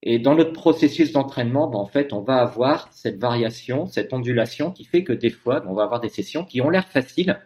Et 0.06 0.18
dans 0.18 0.34
notre 0.34 0.52
processus 0.52 1.12
d'entraînement, 1.12 1.66
ben, 1.66 1.78
en 1.78 1.86
fait, 1.86 2.12
on 2.12 2.20
va 2.20 2.36
avoir 2.36 2.92
cette 2.92 3.18
variation, 3.18 3.86
cette 3.86 4.12
ondulation 4.12 4.70
qui 4.70 4.84
fait 4.84 5.02
que 5.02 5.14
des 5.14 5.30
fois, 5.30 5.60
ben, 5.60 5.68
on 5.70 5.74
va 5.74 5.84
avoir 5.84 6.00
des 6.00 6.10
sessions 6.10 6.44
qui 6.44 6.60
ont 6.60 6.68
l'air 6.68 6.86
faciles, 6.86 7.40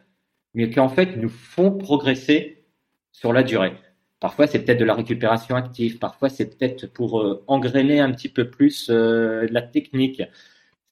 mais 0.54 0.68
qui 0.68 0.80
en 0.80 0.88
fait 0.88 1.16
nous 1.16 1.28
font 1.28 1.70
progresser 1.70 2.66
sur 3.12 3.32
la 3.32 3.44
durée. 3.44 3.74
Parfois, 4.18 4.48
c'est 4.48 4.64
peut-être 4.64 4.80
de 4.80 4.84
la 4.84 4.94
récupération 4.94 5.54
active, 5.54 5.98
parfois 5.98 6.28
c'est 6.28 6.58
peut-être 6.58 6.92
pour 6.92 7.20
euh, 7.20 7.44
engrainer 7.46 8.00
un 8.00 8.10
petit 8.10 8.28
peu 8.28 8.50
plus 8.50 8.88
euh, 8.90 9.46
la 9.52 9.62
technique. 9.62 10.22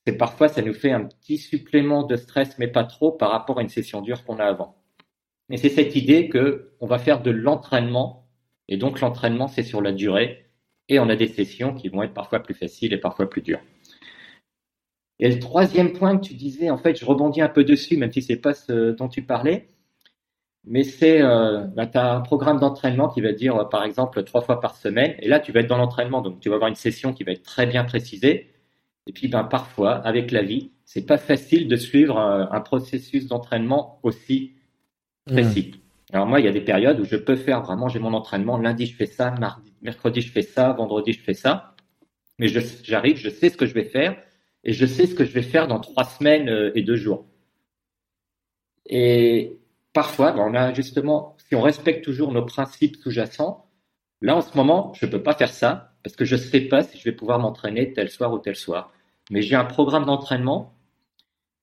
Et 0.07 0.13
parfois, 0.13 0.47
ça 0.49 0.63
nous 0.63 0.75
fait 0.75 0.93
un 0.93 1.05
petit 1.05 1.37
supplément 1.37 2.05
de 2.05 2.15
stress, 2.15 2.59
mais 2.61 2.69
pas 2.69 2.85
trop 2.85 3.11
par 3.11 3.33
rapport 3.33 3.59
à 3.59 3.63
une 3.63 3.69
session 3.69 4.03
dure 4.03 4.25
qu'on 4.25 4.39
a 4.39 4.45
avant. 4.45 4.77
Et 5.51 5.57
c'est 5.57 5.69
cette 5.69 5.97
idée 5.97 6.29
que 6.29 6.75
on 6.81 6.87
va 6.87 6.99
faire 7.01 7.23
de 7.23 7.33
l'entraînement, 7.33 8.29
et 8.69 8.77
donc 8.77 9.01
l'entraînement, 9.01 9.49
c'est 9.49 9.65
sur 9.65 9.83
la 9.83 9.91
durée 9.91 10.46
et 10.89 10.99
on 10.99 11.09
a 11.09 11.17
des 11.17 11.29
sessions 11.29 11.75
qui 11.75 11.89
vont 11.89 12.03
être 12.03 12.15
parfois 12.15 12.41
plus 12.41 12.55
faciles 12.55 12.93
et 12.93 12.99
parfois 12.99 13.29
plus 13.29 13.43
dures. 13.43 13.61
Et 15.19 15.31
le 15.31 15.39
troisième 15.39 15.93
point 15.93 16.17
que 16.19 16.27
tu 16.27 16.35
disais, 16.35 16.71
en 16.71 16.77
fait, 16.77 16.99
je 16.99 17.05
rebondis 17.05 17.41
un 17.41 17.49
peu 17.49 17.65
dessus, 17.65 17.97
même 17.97 18.13
si 18.13 18.23
c'est 18.23 18.37
pas 18.37 18.55
ce 18.55 18.91
dont 18.91 19.09
tu 19.09 19.23
parlais, 19.23 19.69
mais 20.65 20.83
c'est, 20.83 21.23
euh, 21.23 21.65
bah, 21.65 21.87
tu 21.87 21.97
as 21.97 22.15
un 22.15 22.21
programme 22.21 22.59
d'entraînement 22.59 23.09
qui 23.09 23.21
va 23.21 23.33
dire, 23.33 23.57
euh, 23.57 23.65
par 23.65 23.85
exemple, 23.85 24.23
trois 24.25 24.43
fois 24.43 24.61
par 24.61 24.77
semaine, 24.77 25.15
et 25.21 25.29
là, 25.29 25.41
tu 25.41 25.53
vas 25.53 25.61
être 25.61 25.69
dans 25.69 25.79
l'entraînement, 25.79 26.21
donc 26.23 26.41
tu 26.41 26.49
vas 26.49 26.57
avoir 26.57 26.69
une 26.69 26.75
session 26.75 27.13
qui 27.13 27.25
va 27.25 27.33
être 27.33 27.45
très 27.45 27.67
bien 27.67 27.85
précisée, 27.85 28.53
et 29.07 29.13
puis, 29.13 29.29
ben, 29.29 29.45
parfois, 29.45 29.95
avec 29.95 30.33
la 30.33 30.43
vie, 30.43 30.73
c'est 30.85 31.07
pas 31.07 31.19
facile 31.19 31.69
de 31.69 31.77
suivre 31.77 32.19
un, 32.19 32.61
processus 32.61 33.27
d'entraînement 33.27 34.01
aussi 34.03 34.53
précis. 35.27 35.73
Mmh. 35.75 36.15
Alors 36.15 36.27
moi, 36.27 36.41
il 36.41 36.47
y 36.47 36.49
a 36.49 36.53
des 36.53 36.61
périodes 36.61 37.01
où 37.01 37.05
je 37.05 37.17
peux 37.17 37.37
faire 37.37 37.63
vraiment, 37.63 37.89
j'ai 37.89 37.99
mon 37.99 38.15
entraînement, 38.15 38.59
lundi 38.59 38.87
je 38.87 38.95
fais 38.95 39.07
ça, 39.07 39.33
mardi, 39.33 39.73
mercredi 39.87 40.21
je 40.21 40.31
fais 40.31 40.43
ça, 40.43 40.73
vendredi 40.73 41.13
je 41.13 41.23
fais 41.23 41.35
ça, 41.35 41.75
mais 42.39 42.49
j'arrive, 42.49 43.17
je, 43.17 43.31
sais 43.31 43.49
ce 43.49 43.57
que 43.57 43.67
je 43.67 43.73
vais 43.73 43.85
faire 43.85 44.21
et 44.65 44.73
je 44.73 44.85
sais 44.85 45.07
ce 45.07 45.15
que 45.15 45.25
je 45.25 45.33
vais 45.33 45.43
faire 45.43 45.69
dans 45.69 45.81
trois 45.81 46.05
semaines 46.05 46.49
euh, 46.51 46.73
et 46.75 46.83
deux 46.83 46.97
jours. 46.97 47.27
Et 48.85 49.59
parfois, 49.95 50.33
ben, 50.33 50.43
on 50.43 50.55
a 50.55 50.75
justement, 50.75 51.37
si 51.49 51.55
on 51.55 51.63
respecte 51.63 52.05
toujours 52.05 52.33
nos 52.33 52.45
principes 52.45 52.97
sous-jacents, 52.97 53.71
là 54.21 54.37
en 54.37 54.43
ce 54.43 54.57
moment, 54.57 54.93
je 54.95 55.07
ne 55.07 55.11
peux 55.11 55.23
pas 55.23 55.35
faire 55.35 55.53
ça 55.53 55.95
parce 56.03 56.15
que 56.15 56.25
je 56.25 56.37
ne 56.37 56.41
sais 56.41 56.61
pas 56.61 56.83
si 56.83 56.99
je 56.99 57.05
vais 57.05 57.17
pouvoir 57.17 57.39
m'entraîner 57.39 57.93
tel 57.93 58.11
soir 58.11 58.33
ou 58.33 58.39
tel 58.39 58.57
soir. 58.57 58.93
Mais 59.31 59.43
j'ai 59.43 59.57
un 59.57 59.65
programme 59.65 60.05
d'entraînement 60.05 60.75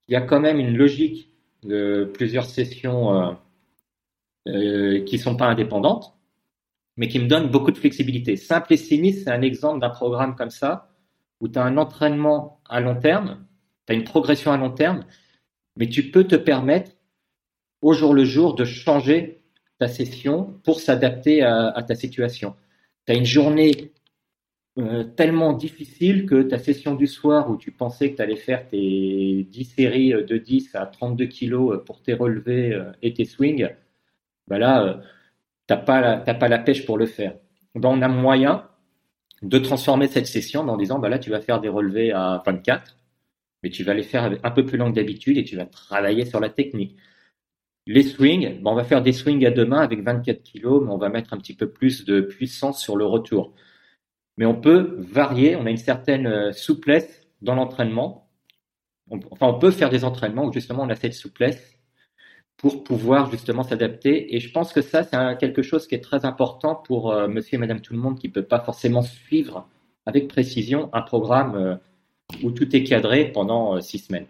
qui 0.08 0.16
a 0.16 0.22
quand 0.22 0.40
même 0.40 0.60
une 0.60 0.76
logique 0.76 1.30
de 1.64 2.10
plusieurs 2.14 2.46
sessions. 2.46 3.16
Euh, 3.16 3.34
euh, 4.50 5.02
qui 5.06 5.20
sont 5.20 5.38
pas 5.38 5.46
indépendantes, 5.46 6.14
mais 6.98 7.08
qui 7.08 7.20
me 7.20 7.28
donnent 7.28 7.50
beaucoup 7.50 7.72
de 7.72 7.78
flexibilité. 7.78 8.36
Simple 8.36 8.74
et 8.74 8.78
c'est 8.78 9.28
un 9.28 9.42
exemple 9.42 9.80
d'un 9.80 9.90
programme 9.90 10.36
comme 10.36 10.50
ça, 10.50 10.90
où 11.40 11.48
tu 11.48 11.60
as 11.60 11.64
un 11.64 11.78
entraînement 11.78 12.62
à 12.70 12.80
long 12.80 12.96
terme, 12.96 13.46
tu 13.86 13.94
as 13.94 13.96
une 13.96 14.04
progression 14.04 14.52
à 14.52 14.58
long 14.58 14.72
terme, 14.72 15.06
mais 15.76 15.90
tu 15.90 16.12
peux 16.12 16.24
te 16.26 16.36
permettre 16.36 16.92
au 17.82 17.94
jour 17.94 18.14
le 18.14 18.24
jour 18.24 18.56
de 18.56 18.64
changer 18.64 19.42
ta 19.80 19.88
session 19.88 20.60
pour 20.64 20.80
s'adapter 20.80 21.42
à, 21.42 21.84
ta 21.86 21.96
situation. 21.96 22.56
Tu 23.06 23.14
as 23.14 23.16
une 23.16 23.26
journée 23.26 23.92
euh, 24.78 25.04
tellement 25.04 25.54
difficile 25.54 26.26
que 26.26 26.44
ta 26.44 26.58
session 26.58 26.96
du 26.96 27.08
soir 27.08 27.50
où 27.50 27.58
tu 27.58 27.72
pensais 27.72 28.12
que 28.12 28.16
tu 28.16 28.22
allais 28.22 28.38
faire 28.38 28.68
tes 28.70 29.46
10 29.50 29.66
séries 29.66 30.14
de 30.14 30.38
10 30.38 30.76
à 30.76 30.86
32 30.86 31.26
kilos 31.26 31.84
pour 31.86 32.02
tes 32.02 32.14
relevés 32.14 32.74
euh, 32.74 32.92
et 33.02 33.14
tes 33.14 33.26
swings, 33.26 33.68
ben 34.48 34.58
là, 34.58 34.84
euh, 34.84 34.98
t'as 35.68 35.78
pas 35.78 36.18
pas 36.18 36.48
la 36.48 36.60
pêche 36.60 36.86
pour 36.86 36.98
le 36.98 37.06
faire. 37.06 37.36
On 37.76 38.02
a 38.02 38.08
moyen 38.08 38.68
de 39.42 39.60
transformer 39.60 40.08
cette 40.08 40.28
session 40.28 40.62
en 40.62 40.78
disant, 40.78 41.00
ben 41.00 41.10
là, 41.10 41.20
tu 41.20 41.30
vas 41.30 41.42
faire 41.42 41.60
des 41.60 41.70
relevés 41.70 42.12
à 42.12 42.42
24, 42.46 42.98
mais 43.62 43.70
tu 43.70 43.84
vas 43.84 43.94
les 43.94 44.04
faire 44.04 44.38
un 44.44 44.52
peu 44.52 44.66
plus 44.66 44.78
long 44.78 44.90
que 44.92 44.96
d'habitude 44.96 45.38
et 45.38 45.44
tu 45.44 45.58
vas 45.58 45.66
travailler 45.66 46.26
sur 46.26 46.40
la 46.40 46.50
technique. 46.50 46.98
Les 47.86 48.04
swings, 48.04 48.62
ben 48.62 48.72
on 48.72 48.76
va 48.76 48.86
faire 48.86 49.02
des 49.02 49.12
swings 49.12 49.46
à 49.46 49.52
deux 49.52 49.66
mains 49.66 49.82
avec 49.82 50.02
24 50.04 50.42
kilos, 50.42 50.84
mais 50.84 50.92
on 50.92 50.98
va 50.98 51.10
mettre 51.10 51.34
un 51.34 51.38
petit 51.38 51.56
peu 51.56 51.70
plus 51.70 52.06
de 52.06 52.22
puissance 52.22 52.82
sur 52.82 52.96
le 52.96 53.06
retour. 53.06 53.54
Mais 54.38 54.46
on 54.46 54.56
peut 54.56 54.96
varier, 55.00 55.56
on 55.58 55.66
a 55.66 55.70
une 55.70 55.78
certaine 55.78 56.26
euh, 56.28 56.52
souplesse 56.54 57.28
dans 57.42 57.56
l'entraînement. 57.56 58.30
Enfin, 59.32 59.48
on 59.48 59.60
peut 59.60 59.72
faire 59.72 59.90
des 59.90 60.06
entraînements 60.06 60.46
où 60.46 60.54
justement 60.54 60.84
on 60.84 60.90
a 60.90 60.96
cette 60.96 61.14
souplesse 61.14 61.73
pour 62.64 62.86
pouvoir 62.86 63.30
justement 63.30 63.64
s'adapter. 63.64 64.34
Et 64.34 64.40
je 64.40 64.50
pense 64.50 64.72
que 64.72 64.82
ça, 64.82 65.04
c'est 65.04 65.38
quelque 65.38 65.62
chose 65.62 65.86
qui 65.86 65.96
est 65.96 66.00
très 66.00 66.24
important 66.24 66.76
pour 66.76 67.12
euh, 67.12 67.28
monsieur 67.28 67.56
et 67.56 67.58
madame 67.58 67.82
tout 67.82 67.92
le 67.92 68.00
monde 68.00 68.18
qui 68.18 68.30
ne 68.30 68.32
peut 68.32 68.46
pas 68.46 68.62
forcément 68.62 69.02
suivre 69.02 69.68
avec 70.06 70.30
précision 70.30 70.90
un 70.94 71.02
programme 71.02 71.56
euh, 71.56 71.76
où 72.42 72.52
tout 72.52 72.74
est 72.74 72.86
cadré 72.86 73.34
pendant 73.34 73.76
euh, 73.76 73.82
six 73.82 74.00
semaines. 74.00 74.28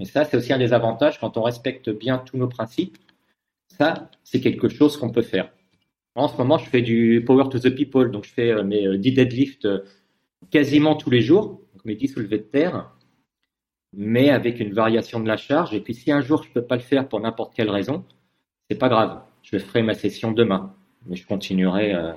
Et 0.00 0.06
ça, 0.06 0.24
c'est 0.24 0.38
aussi 0.38 0.54
un 0.54 0.58
des 0.58 0.72
avantages 0.72 1.20
quand 1.20 1.36
on 1.36 1.42
respecte 1.42 1.90
bien 1.90 2.16
tous 2.16 2.38
nos 2.38 2.48
principes. 2.48 2.96
Ça, 3.76 4.10
c'est 4.24 4.40
quelque 4.40 4.70
chose 4.70 4.96
qu'on 4.96 5.10
peut 5.10 5.20
faire. 5.20 5.52
En 6.14 6.28
ce 6.28 6.36
moment, 6.38 6.56
je 6.56 6.64
fais 6.64 6.80
du 6.80 7.22
power 7.26 7.50
to 7.50 7.58
the 7.58 7.68
people, 7.68 8.10
donc 8.10 8.24
je 8.24 8.32
fais 8.32 8.64
mes 8.64 8.96
10 8.96 9.12
deadlifts 9.12 9.68
quasiment 10.50 10.96
tous 10.96 11.10
les 11.10 11.20
jours, 11.20 11.60
mes 11.84 11.94
10 11.94 12.08
soulevés 12.08 12.38
de 12.38 12.44
terre 12.44 12.90
mais 13.92 14.30
avec 14.30 14.60
une 14.60 14.72
variation 14.72 15.20
de 15.20 15.28
la 15.28 15.36
charge. 15.36 15.74
Et 15.74 15.80
puis 15.80 15.94
si 15.94 16.12
un 16.12 16.20
jour 16.20 16.42
je 16.42 16.50
peux 16.52 16.62
pas 16.62 16.76
le 16.76 16.82
faire 16.82 17.08
pour 17.08 17.20
n'importe 17.20 17.54
quelle 17.54 17.70
raison, 17.70 18.04
c'est 18.70 18.78
pas 18.78 18.88
grave. 18.88 19.20
Je 19.42 19.58
ferai 19.58 19.82
ma 19.82 19.94
session 19.94 20.32
demain, 20.32 20.74
mais 21.06 21.16
je 21.16 21.26
continuerai. 21.26 21.94
Euh, 21.94 22.12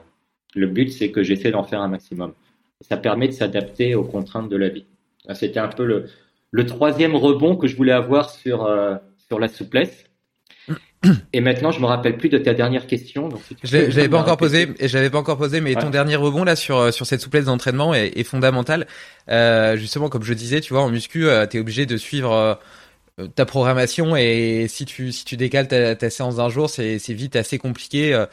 le 0.55 0.67
but 0.67 0.89
c'est 0.91 1.11
que 1.11 1.23
j'essaie 1.23 1.51
d'en 1.51 1.63
faire 1.63 1.81
un 1.81 1.87
maximum. 1.87 2.33
Ça 2.81 2.97
permet 2.97 3.27
de 3.27 3.33
s'adapter 3.33 3.95
aux 3.95 4.03
contraintes 4.03 4.49
de 4.49 4.57
la 4.57 4.69
vie. 4.69 4.85
C'était 5.33 5.59
un 5.59 5.67
peu 5.67 5.85
le, 5.85 6.05
le 6.49 6.65
troisième 6.65 7.15
rebond 7.15 7.55
que 7.55 7.67
je 7.67 7.77
voulais 7.77 7.91
avoir 7.91 8.29
sur 8.29 8.65
euh, 8.65 8.95
sur 9.17 9.39
la 9.39 9.47
souplesse. 9.47 10.10
Et 11.33 11.41
maintenant, 11.41 11.71
je 11.71 11.79
me 11.79 11.85
rappelle 11.85 12.17
plus 12.17 12.29
de 12.29 12.37
ta 12.37 12.53
dernière 12.53 12.85
question. 12.85 13.27
Donc 13.27 13.41
je 13.63 13.77
l'avais 13.77 14.09
pas 14.09 14.19
encore 14.19 14.37
posé, 14.37 14.69
et 14.79 14.87
je 14.87 14.95
l'avais 14.95 15.09
pas 15.09 15.17
encore 15.17 15.37
posé, 15.37 15.59
mais 15.59 15.73
ton 15.75 15.89
dernier 15.89 16.15
rebond 16.15 16.43
là 16.43 16.55
sur 16.55 16.77
euh, 16.77 16.91
sur 16.91 17.05
cette 17.07 17.21
souplesse 17.21 17.45
d'entraînement 17.45 17.93
est, 17.93 18.17
est 18.17 18.23
fondamental. 18.23 18.85
Euh, 19.29 19.77
justement, 19.77 20.09
comme 20.09 20.23
je 20.23 20.33
disais, 20.33 20.61
tu 20.61 20.73
vois, 20.73 20.83
en 20.83 20.89
muscu, 20.89 21.27
euh, 21.27 21.47
tu 21.47 21.57
es 21.57 21.59
obligé 21.59 21.87
de 21.87 21.97
suivre 21.97 22.59
euh, 23.19 23.27
ta 23.35 23.45
programmation 23.45 24.15
et 24.15 24.67
si 24.69 24.85
tu 24.85 25.11
si 25.11 25.25
tu 25.25 25.37
décales 25.37 25.67
ta, 25.67 25.95
ta 25.95 26.09
séance 26.09 26.35
d'un 26.35 26.49
jour, 26.49 26.69
c'est 26.69 26.99
c'est 26.99 27.13
vite 27.13 27.35
assez 27.35 27.57
compliqué. 27.57 28.25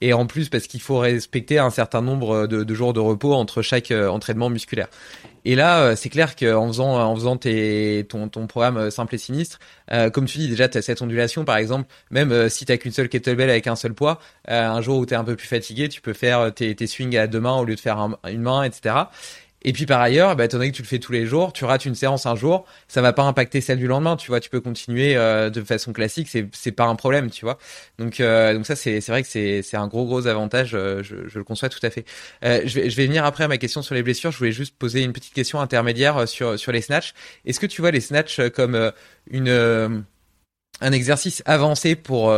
et 0.00 0.12
en 0.12 0.26
plus 0.26 0.48
parce 0.48 0.66
qu'il 0.66 0.80
faut 0.80 0.98
respecter 0.98 1.58
un 1.58 1.70
certain 1.70 2.02
nombre 2.02 2.46
de, 2.46 2.64
de, 2.64 2.74
jours 2.74 2.92
de 2.94 3.00
repos 3.00 3.34
entre 3.34 3.62
chaque 3.62 3.90
entraînement 3.90 4.50
musculaire. 4.50 4.88
Et 5.44 5.54
là, 5.56 5.82
euh, 5.82 5.96
c'est 5.96 6.08
clair 6.08 6.36
qu'en 6.36 6.68
faisant, 6.68 6.98
en 6.98 7.14
faisant 7.14 7.36
tes, 7.36 8.06
ton, 8.08 8.28
ton 8.28 8.46
programme 8.46 8.78
euh, 8.78 8.90
simple 8.90 9.14
et 9.14 9.18
sinistre, 9.18 9.58
euh, 9.92 10.08
comme 10.08 10.24
tu 10.24 10.38
dis 10.38 10.48
déjà, 10.48 10.68
tu 10.68 10.78
as 10.78 10.82
cette 10.82 11.02
ondulation, 11.02 11.44
par 11.44 11.56
exemple, 11.56 11.88
même 12.10 12.48
si 12.48 12.64
tu 12.64 12.78
qu'une 12.78 12.92
seule 12.92 13.08
kettlebell 13.08 13.50
avec 13.50 13.66
un 13.66 13.76
seul 13.76 13.94
poids, 13.94 14.20
un 14.48 14.80
jour 14.80 14.98
où 14.98 15.06
tu 15.06 15.14
es 15.14 15.16
un 15.16 15.24
peu 15.24 15.36
plus 15.36 15.46
fatigué, 15.46 15.88
tu 15.88 16.00
peux 16.00 16.12
faire 16.12 16.52
tes, 16.54 16.74
tes 16.74 16.86
swings 16.86 17.16
à 17.16 17.26
deux 17.26 17.40
mains 17.40 17.56
au 17.56 17.64
lieu 17.64 17.74
de 17.74 17.80
faire 17.80 17.98
une 18.28 18.42
main, 18.42 18.64
etc. 18.64 18.94
Et 19.64 19.72
puis 19.72 19.86
par 19.86 20.00
ailleurs, 20.00 20.36
bah, 20.36 20.44
étant 20.44 20.58
donné 20.58 20.70
que 20.70 20.76
tu 20.76 20.82
le 20.82 20.86
fais 20.88 20.98
tous 20.98 21.12
les 21.12 21.24
jours, 21.24 21.52
tu 21.54 21.64
rates 21.64 21.86
une 21.86 21.94
séance 21.94 22.26
un 22.26 22.36
jour, 22.36 22.66
ça 22.86 23.00
va 23.00 23.14
pas 23.14 23.22
impacter 23.22 23.62
celle 23.62 23.78
du 23.78 23.86
lendemain, 23.86 24.16
tu 24.16 24.28
vois, 24.28 24.38
tu 24.40 24.50
peux 24.50 24.60
continuer 24.60 25.16
euh, 25.16 25.48
de 25.48 25.62
façon 25.62 25.92
classique, 25.94 26.28
c'est 26.28 26.48
c'est 26.52 26.72
pas 26.72 26.84
un 26.84 26.96
problème, 26.96 27.30
tu 27.30 27.46
vois. 27.46 27.58
Donc 27.98 28.20
euh, 28.20 28.52
donc 28.54 28.66
ça 28.66 28.76
c'est 28.76 29.00
vrai 29.08 29.22
que 29.22 29.28
c'est 29.28 29.76
un 29.76 29.88
gros 29.88 30.04
gros 30.04 30.26
avantage, 30.26 30.72
euh, 30.74 31.02
je, 31.02 31.16
le 31.34 31.44
conçois 31.44 31.70
tout 31.70 31.80
à 31.82 31.90
fait. 31.90 32.04
je 32.42 32.74
vais 32.74 32.90
je 32.90 32.96
vais 32.96 33.06
venir 33.06 33.24
après 33.24 33.44
à 33.44 33.48
ma 33.48 33.56
question 33.58 33.80
sur 33.82 33.94
les 33.94 34.02
blessures, 34.02 34.30
je 34.32 34.38
voulais 34.38 34.52
juste 34.52 34.76
poser 34.78 35.02
une 35.02 35.12
petite 35.12 35.34
question 35.34 35.60
intermédiaire 35.60 36.28
sur 36.28 36.58
sur 36.58 36.70
les 36.72 36.82
snatchs. 36.82 37.14
Est-ce 37.46 37.60
que 37.60 37.66
tu 37.66 37.80
vois 37.80 37.90
les 37.90 38.00
snatchs 38.00 38.40
comme 38.50 38.92
une 39.30 40.04
un 40.80 40.92
exercice 40.92 41.42
avancé 41.46 41.96
pour 41.96 42.34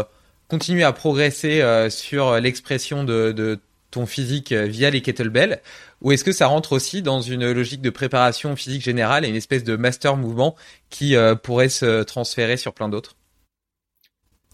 continuer 0.49 0.85
à 0.85 0.93
progresser 0.93 1.89
sur 1.91 2.39
l'expression 2.41 3.05
de, 3.05 3.33
de 3.33 3.59
ton 3.97 4.07
physique 4.07 4.53
via 4.53 4.91
les 4.91 5.01
kettlebells 5.01 5.61
ou 6.03 6.13
est-ce 6.13 6.25
que 6.25 6.33
ça 6.33 6.47
rentre 6.47 6.73
aussi 6.73 7.03
dans 7.03 7.21
une 7.21 7.51
logique 7.51 7.81
de 7.81 7.91
préparation 7.91 8.55
physique 8.55 8.83
générale 8.83 9.25
et 9.25 9.29
une 9.29 9.37
espèce 9.37 9.65
de 9.65 9.77
master 9.77 10.17
mouvement 10.17 10.55
qui 10.91 11.17
euh, 11.17 11.35
pourrait 11.35 11.71
se 11.71 12.03
transférer 12.03 12.57
sur 12.57 12.75
plein 12.75 12.89
d'autres? 12.89 13.17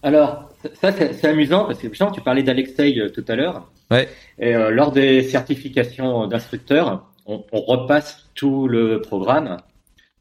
Alors, 0.01 0.49
ça 0.81 0.91
c'est 0.91 1.25
amusant 1.25 1.65
parce 1.65 1.79
que 1.79 1.87
tu 1.87 2.21
parlais 2.21 2.43
d'Alexei 2.43 2.97
euh, 2.99 3.09
tout 3.09 3.25
à 3.27 3.35
l'heure. 3.35 3.69
Ouais. 3.91 4.07
Et 4.39 4.55
euh, 4.55 4.69
lors 4.69 4.91
des 4.91 5.23
certifications 5.23 6.27
d'instructeurs, 6.27 7.11
on, 7.25 7.43
on, 7.51 7.61
repasse 7.61 8.29
tout 8.35 8.67
le 8.67 9.01
programme. 9.01 9.57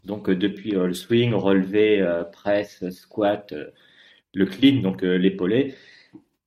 Donc 0.04 0.28
depuis 0.28 0.72
le 0.72 0.94
swing, 0.94 1.32
relevé, 1.32 2.04
presse, 2.32 2.88
squat, 2.90 3.54
le 4.34 4.46
clean, 4.46 4.82
donc 4.82 5.02
l'épaulé. 5.02 5.76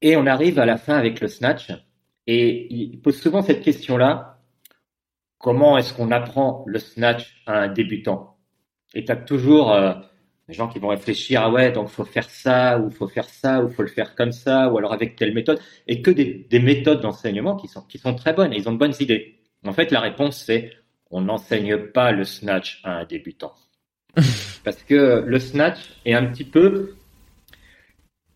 Et 0.02 0.18
on 0.18 0.26
arrive 0.26 0.60
à 0.60 0.66
la 0.66 0.76
fin 0.78 0.96
avec 0.96 1.22
le 1.22 1.30
snatch. 1.30 1.72
Et 2.28 2.74
il 2.74 3.00
pose 3.02 3.20
souvent 3.20 3.42
cette 3.42 3.62
question-là 3.62 4.36
comment 5.46 5.78
est-ce 5.78 5.94
qu'on 5.94 6.10
apprend 6.10 6.64
le 6.66 6.80
snatch 6.80 7.44
à 7.46 7.60
un 7.60 7.68
débutant? 7.68 8.38
Et 8.96 9.06
tu 9.06 9.12
as 9.12 9.16
toujours 9.16 9.72
euh, 9.72 9.94
des 10.48 10.56
gens 10.56 10.68
qui 10.68 10.80
vont 10.80 10.88
réfléchir, 10.88 11.42
ah 11.44 11.52
ouais, 11.52 11.72
donc 11.72 11.90
faut 11.90 12.04
faire 12.04 12.30
ça, 12.30 12.80
ou 12.80 12.90
faut 12.90 13.08
faire 13.08 13.30
ça, 13.30 13.64
ou 13.64 13.70
faut 13.70 13.84
le 13.84 13.88
faire 13.88 14.16
comme 14.16 14.32
ça, 14.32 14.70
ou 14.70 14.78
alors 14.80 14.92
avec 14.92 15.16
telle 15.16 15.36
méthode, 15.36 15.60
et 15.88 16.02
que 16.02 16.10
des, 16.10 16.48
des 16.50 16.60
méthodes 16.60 17.02
d'enseignement 17.02 17.56
qui 17.56 17.68
sont, 17.68 17.82
qui 17.82 18.00
sont 18.00 18.16
très 18.16 18.34
bonnes, 18.34 18.54
et 18.54 18.58
ils 18.58 18.68
ont 18.68 18.72
de 18.72 18.80
bonnes 18.80 18.96
idées. 19.00 19.36
En 19.66 19.74
fait, 19.74 19.92
la 19.92 20.00
réponse, 20.00 20.44
c'est 20.44 20.72
on 21.12 21.22
n'enseigne 21.22 21.78
pas 21.78 22.12
le 22.12 22.24
snatch 22.24 22.82
à 22.84 23.00
un 23.00 23.06
débutant. 23.06 23.54
Parce 24.64 24.82
que 24.84 25.24
le 25.26 25.40
snatch 25.40 25.80
est 26.06 26.14
un 26.14 26.26
petit 26.26 26.44
peu 26.44 26.96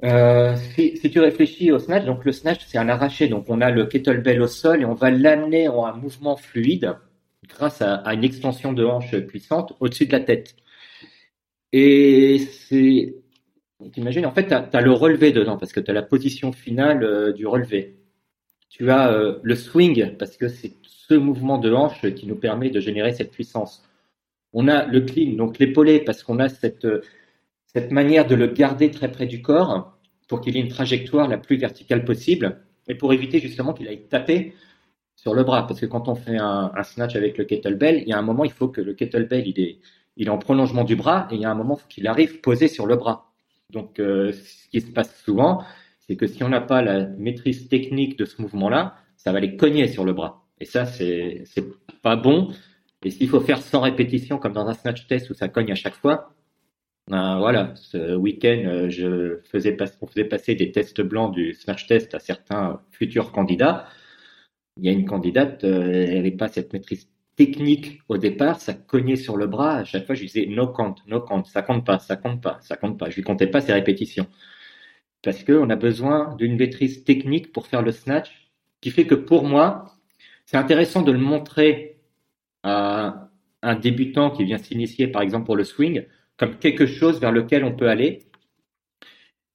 euh, 0.04 0.56
si, 0.76 0.94
tu 0.94 1.20
réfléchis 1.20 1.72
au 1.72 1.80
snatch, 1.80 2.06
donc 2.06 2.24
le 2.24 2.32
snatch 2.32 2.66
c'est 2.68 2.78
un 2.78 2.88
arraché, 2.88 3.28
donc 3.28 3.46
on 3.50 3.60
a 3.60 3.70
le 3.70 3.86
kettlebell 3.86 4.42
au 4.42 4.48
sol 4.48 4.82
et 4.82 4.86
on 4.86 4.94
va 4.94 5.12
l'amener 5.12 5.68
en 5.68 5.86
un 5.86 5.94
mouvement 5.94 6.38
fluide 6.38 6.96
grâce 7.48 7.82
à, 7.82 7.96
à 7.96 8.14
une 8.14 8.24
extension 8.24 8.72
de 8.74 8.86
hanche 8.86 9.18
puissante 9.28 9.74
au-dessus 9.80 10.06
de 10.06 10.14
la 10.14 10.22
tête. 10.22 10.56
Et 11.72 12.40
c'est, 12.40 13.16
t'imagines, 13.92 14.26
en 14.26 14.32
fait, 14.32 14.48
tu 14.48 14.54
as, 14.54 14.82
le 14.82 14.92
relevé 14.92 15.32
dedans 15.32 15.58
parce 15.58 15.72
que 15.72 15.80
tu 15.80 15.92
as 15.92 15.94
la 15.94 16.02
position 16.02 16.52
finale 16.52 17.04
euh, 17.04 17.34
du 17.34 17.46
relevé. 17.46 17.98
Tu 18.70 18.90
as 18.92 19.12
euh, 19.12 19.40
le 19.44 19.56
swing 19.56 20.16
parce 20.18 20.38
que 20.38 20.48
c'est 20.48 20.74
ce 20.84 21.14
mouvement 21.14 21.58
de 21.58 21.72
hanche 21.74 22.14
qui 22.14 22.28
nous 22.28 22.36
permet 22.36 22.70
de 22.70 22.80
générer 22.80 23.14
cette 23.14 23.32
puissance. 23.32 23.84
On 24.54 24.68
a 24.68 24.86
le 24.86 25.02
clean, 25.02 25.36
donc 25.36 25.60
l'épaulé 25.60 26.00
parce 26.00 26.24
qu'on 26.24 26.40
a 26.40 26.50
cette 26.50 26.86
cette 27.74 27.92
manière 27.92 28.26
de 28.26 28.36
le 28.36 28.48
garder 28.48 28.90
très 28.90 29.12
près 29.12 29.28
du 29.28 29.42
corps 29.42 29.98
pour 30.28 30.42
qu'il 30.42 30.58
ait 30.58 30.60
une 30.60 30.70
trajectoire 30.70 31.28
la 31.28 31.38
plus 31.38 31.58
verticale 31.58 32.04
possible 32.04 32.62
et 32.88 32.96
pour 32.96 33.14
éviter 33.14 33.40
justement 33.40 33.74
qu'il 33.74 33.88
aille 33.88 34.08
taper 34.08 34.56
sur 35.16 35.36
le 35.36 35.44
bras. 35.44 35.68
Parce 35.68 35.80
que 35.80 35.86
quand 35.86 36.08
on 36.08 36.16
fait 36.16 36.38
un, 36.38 36.72
snatch 36.84 37.16
avec 37.16 37.38
le 37.38 37.44
kettlebell, 37.44 38.02
il 38.02 38.08
y 38.08 38.14
a 38.14 38.18
un 38.18 38.24
moment, 38.24 38.44
il 38.44 38.52
faut 38.52 38.70
que 38.70 38.82
le 38.82 38.94
kettlebell, 38.94 39.48
il 39.48 39.60
est, 39.60 39.80
il 40.18 40.28
est 40.28 40.32
en 40.32 40.40
prolongement 40.40 40.84
du 40.84 40.96
bras 40.96 41.28
et 41.30 41.36
il 41.36 41.42
y 41.42 41.46
a 41.46 41.52
un 41.52 41.56
moment, 41.56 41.80
qu'il 41.90 42.08
arrive 42.08 42.42
posé 42.42 42.68
sur 42.68 42.88
le 42.88 42.96
bras. 42.96 43.32
Donc, 43.70 44.00
euh, 44.00 44.32
ce 44.32 44.68
qui 44.70 44.82
se 44.82 44.92
passe 44.92 45.16
souvent, 45.24 45.64
c'est 46.00 46.16
que 46.16 46.26
si 46.26 46.44
on 46.44 46.50
n'a 46.50 46.62
pas 46.62 46.82
la 46.82 47.06
maîtrise 47.06 47.70
technique 47.70 48.18
de 48.18 48.26
ce 48.26 48.42
mouvement-là, 48.42 48.96
ça 49.16 49.32
va 49.32 49.40
les 49.40 49.58
cogner 49.58 49.88
sur 49.88 50.06
le 50.06 50.14
bras. 50.14 50.48
Et 50.60 50.66
ça, 50.66 50.88
c'est 50.88 51.46
pas 52.02 52.16
bon. 52.16 52.52
Et 53.04 53.12
s'il 53.12 53.30
faut 53.30 53.40
faire 53.42 53.62
100 53.62 53.82
répétitions 53.82 54.40
comme 54.40 54.54
dans 54.54 54.68
un 54.68 54.74
snatch 54.74 55.06
test 55.06 55.30
où 55.30 55.36
ça 55.36 55.50
cogne 55.50 55.72
à 55.72 55.76
chaque 55.76 55.96
fois, 55.96 56.34
ben, 57.10 57.40
voilà, 57.40 57.74
ce 57.76 58.16
week-end, 58.16 58.64
euh, 58.66 58.90
je 58.90 59.40
faisais 59.52 59.76
on 60.02 60.08
faisait 60.08 60.26
passer 60.26 60.54
des 60.54 60.72
tests 60.72 61.02
blancs 61.02 61.34
du 61.34 61.54
Snatch 61.56 61.88
Test 61.88 62.14
à 62.14 62.20
certains 62.20 62.82
futurs 62.92 63.32
candidats. 63.32 63.88
Il 64.78 64.86
y 64.86 64.90
a 64.90 64.92
une 64.92 65.06
candidate, 65.06 65.64
euh, 65.64 66.06
elle 66.08 66.16
n'avait 66.16 66.32
pas 66.32 66.48
cette 66.50 66.72
maîtrise 66.72 67.10
technique 67.36 68.02
au 68.10 68.18
départ, 68.18 68.60
ça 68.62 68.74
cognait 68.74 69.16
sur 69.16 69.38
le 69.38 69.48
bras. 69.48 69.78
À 69.78 69.84
chaque 69.86 70.06
fois, 70.06 70.16
je 70.16 70.22
lui 70.22 70.28
disais 70.28 70.46
no 70.48 70.68
count, 70.68 70.96
no 71.08 71.22
count, 71.22 71.44
ça 71.46 71.64
compte 71.64 71.86
pas, 71.86 72.00
ça 72.00 72.16
compte 72.16 72.42
pas, 72.42 72.60
ça 72.62 72.78
compte 72.78 73.00
pas. 73.00 73.10
Je 73.10 73.16
lui 73.16 73.24
comptais 73.24 73.48
pas 73.48 73.62
ses 73.62 73.74
répétitions. 73.74 74.28
Parce 75.24 75.44
qu'on 75.44 75.70
a 75.70 75.76
besoin 75.76 76.36
d'une 76.38 76.58
maîtrise 76.58 77.04
technique 77.04 77.52
pour 77.52 77.68
faire 77.68 77.82
le 77.82 77.92
snatch, 77.92 78.52
qui 78.82 78.92
fait 78.92 79.08
que 79.08 79.16
pour 79.16 79.46
moi, 79.46 79.96
c'est 80.46 80.58
intéressant 80.58 81.02
de 81.02 81.12
le 81.12 81.20
montrer 81.20 81.98
à 82.64 83.30
un 83.62 83.76
débutant 83.76 84.32
qui 84.32 84.44
vient 84.46 84.58
s'initier, 84.58 85.08
par 85.08 85.22
exemple, 85.22 85.46
pour 85.46 85.56
le 85.56 85.64
swing, 85.64 86.06
comme 86.40 86.58
quelque 86.58 86.88
chose 86.88 87.20
vers 87.20 87.34
lequel 87.34 87.64
on 87.64 87.76
peut 87.76 87.90
aller. 87.90 88.24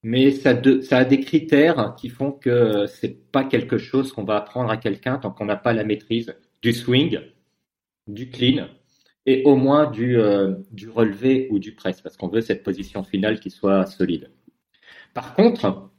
Mais 0.03 0.31
ça, 0.33 0.51
a 0.51 1.05
des 1.05 1.21
critères 1.21 1.95
qui 1.97 2.11
font 2.11 2.31
que 2.31 2.87
c'est 2.87 3.33
pas 3.33 3.43
quelque 3.43 3.79
chose 3.79 4.13
qu'on 4.13 4.25
va 4.25 4.37
apprendre 4.37 4.71
à 4.71 4.77
quelqu'un 4.77 5.17
tant 5.17 5.31
qu'on 5.31 5.47
n'a 5.47 5.57
pas 5.57 5.73
la 5.73 5.83
maîtrise 5.83 6.37
du 6.61 6.75
swing, 6.75 7.21
du 8.07 8.29
clean 8.29 8.69
et 9.25 9.43
au 9.45 9.57
moins 9.57 9.91
du, 9.91 10.19
euh, 10.19 10.57
du 10.71 10.91
relevé 10.91 11.49
ou 11.51 11.59
du 11.59 11.75
press 11.75 12.03
parce 12.03 12.19
qu'on 12.19 12.29
veut 12.29 12.43
cette 12.43 12.63
position 12.63 13.03
finale 13.03 13.41
qui 13.41 13.49
soit 13.49 13.87
solide. 13.87 14.31
Par 15.15 15.35
contre, 15.35 15.91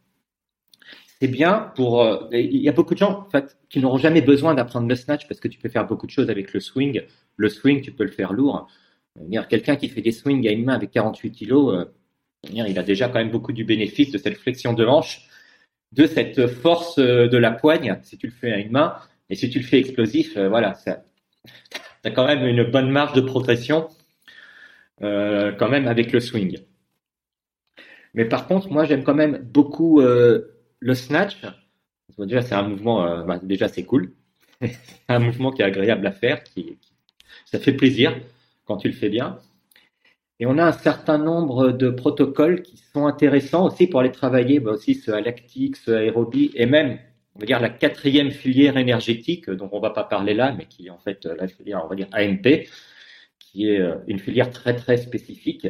c'est 1.19 1.27
bien 1.27 1.71
pour. 1.75 2.03
Euh, 2.03 2.27
il 2.31 2.57
y 2.57 2.69
a 2.69 2.73
beaucoup 2.73 2.93
de 2.93 2.99
gens 2.99 3.25
en 3.25 3.29
fait 3.31 3.57
qui 3.69 3.79
n'auront 3.79 3.97
jamais 3.97 4.21
besoin 4.21 4.53
d'apprendre 4.53 4.87
le 4.87 4.95
snatch 4.95 5.27
parce 5.27 5.39
que 5.39 5.47
tu 5.47 5.57
peux 5.57 5.69
faire 5.69 5.87
beaucoup 5.87 6.05
de 6.05 6.11
choses 6.11 6.29
avec 6.29 6.53
le 6.53 6.59
swing. 6.59 7.01
Le 7.37 7.49
swing, 7.49 7.81
tu 7.81 7.91
peux 7.91 8.03
le 8.03 8.11
faire 8.11 8.33
lourd. 8.33 8.67
Quelqu'un 9.49 9.75
qui 9.75 9.89
fait 9.89 10.01
des 10.01 10.11
swings 10.11 10.47
à 10.47 10.51
une 10.51 10.65
main 10.65 10.73
avec 10.73 10.91
48 10.91 11.31
kilos, 11.31 11.73
euh, 11.73 11.85
il 12.51 12.77
a 12.77 12.83
déjà 12.83 13.07
quand 13.07 13.19
même 13.19 13.31
beaucoup 13.31 13.53
du 13.53 13.63
bénéfice 13.63 14.11
de 14.11 14.17
cette 14.17 14.37
flexion 14.37 14.73
de 14.73 14.85
hanche, 14.85 15.29
de 15.93 16.05
cette 16.05 16.47
force 16.47 16.97
euh, 16.99 17.27
de 17.27 17.37
la 17.37 17.51
poigne, 17.51 17.97
si 18.03 18.17
tu 18.17 18.27
le 18.27 18.33
fais 18.33 18.51
à 18.51 18.57
une 18.57 18.71
main, 18.71 18.95
et 19.29 19.35
si 19.35 19.49
tu 19.49 19.59
le 19.59 19.65
fais 19.65 19.79
explosif, 19.79 20.35
euh, 20.37 20.49
voilà, 20.49 20.73
tu 20.83 20.89
as 22.03 22.11
quand 22.11 22.25
même 22.25 22.45
une 22.45 22.63
bonne 22.63 22.89
marge 22.89 23.13
de 23.13 23.21
progression 23.21 23.87
euh, 25.01 25.51
quand 25.51 25.69
même 25.69 25.87
avec 25.87 26.13
le 26.13 26.21
swing. 26.21 26.57
Mais 28.13 28.25
par 28.25 28.47
contre, 28.47 28.71
moi 28.71 28.85
j'aime 28.85 29.03
quand 29.03 29.13
même 29.13 29.37
beaucoup 29.39 29.99
euh, 29.99 30.55
le 30.79 30.95
snatch. 30.95 31.41
Déjà 32.17 32.41
c'est 32.41 32.55
un 32.55 32.63
mouvement, 32.63 33.05
euh, 33.05 33.23
bah, 33.23 33.39
déjà 33.43 33.67
c'est 33.67 33.83
cool, 33.83 34.13
c'est 34.61 34.69
un 35.09 35.19
mouvement 35.19 35.51
qui 35.51 35.61
est 35.61 35.65
agréable 35.65 36.07
à 36.07 36.11
faire, 36.11 36.43
qui, 36.43 36.77
ça 37.45 37.59
fait 37.59 37.73
plaisir 37.73 38.15
quand 38.65 38.77
tu 38.77 38.87
le 38.87 38.93
fais 38.93 39.09
bien. 39.09 39.39
Et 40.39 40.45
on 40.45 40.57
a 40.57 40.65
un 40.65 40.71
certain 40.73 41.17
nombre 41.17 41.71
de 41.71 41.89
protocoles 41.89 42.61
qui 42.61 42.77
sont 42.77 43.05
intéressants 43.07 43.65
aussi 43.67 43.87
pour 43.87 44.01
aller 44.01 44.11
travailler, 44.11 44.59
bah 44.59 44.71
aussi 44.71 44.95
ce 44.95 45.11
lactique, 45.11 45.77
ce 45.77 45.91
aérobie, 45.91 46.51
et 46.55 46.65
même, 46.65 46.99
on 47.35 47.39
va 47.39 47.45
dire, 47.45 47.59
la 47.61 47.69
quatrième 47.69 48.31
filière 48.31 48.77
énergétique, 48.77 49.49
dont 49.49 49.69
on 49.71 49.79
va 49.79 49.91
pas 49.91 50.03
parler 50.03 50.33
là, 50.33 50.53
mais 50.57 50.65
qui 50.65 50.87
est 50.87 50.89
en 50.89 50.99
fait 50.99 51.25
la 51.25 51.47
filière, 51.47 51.81
on 51.85 51.87
va 51.87 51.95
dire, 51.95 52.07
AMP, 52.11 52.67
qui 53.39 53.69
est 53.69 53.79
euh, 53.79 53.95
une 54.07 54.19
filière 54.19 54.51
très 54.51 54.75
très 54.75 54.97
spécifique 54.97 55.67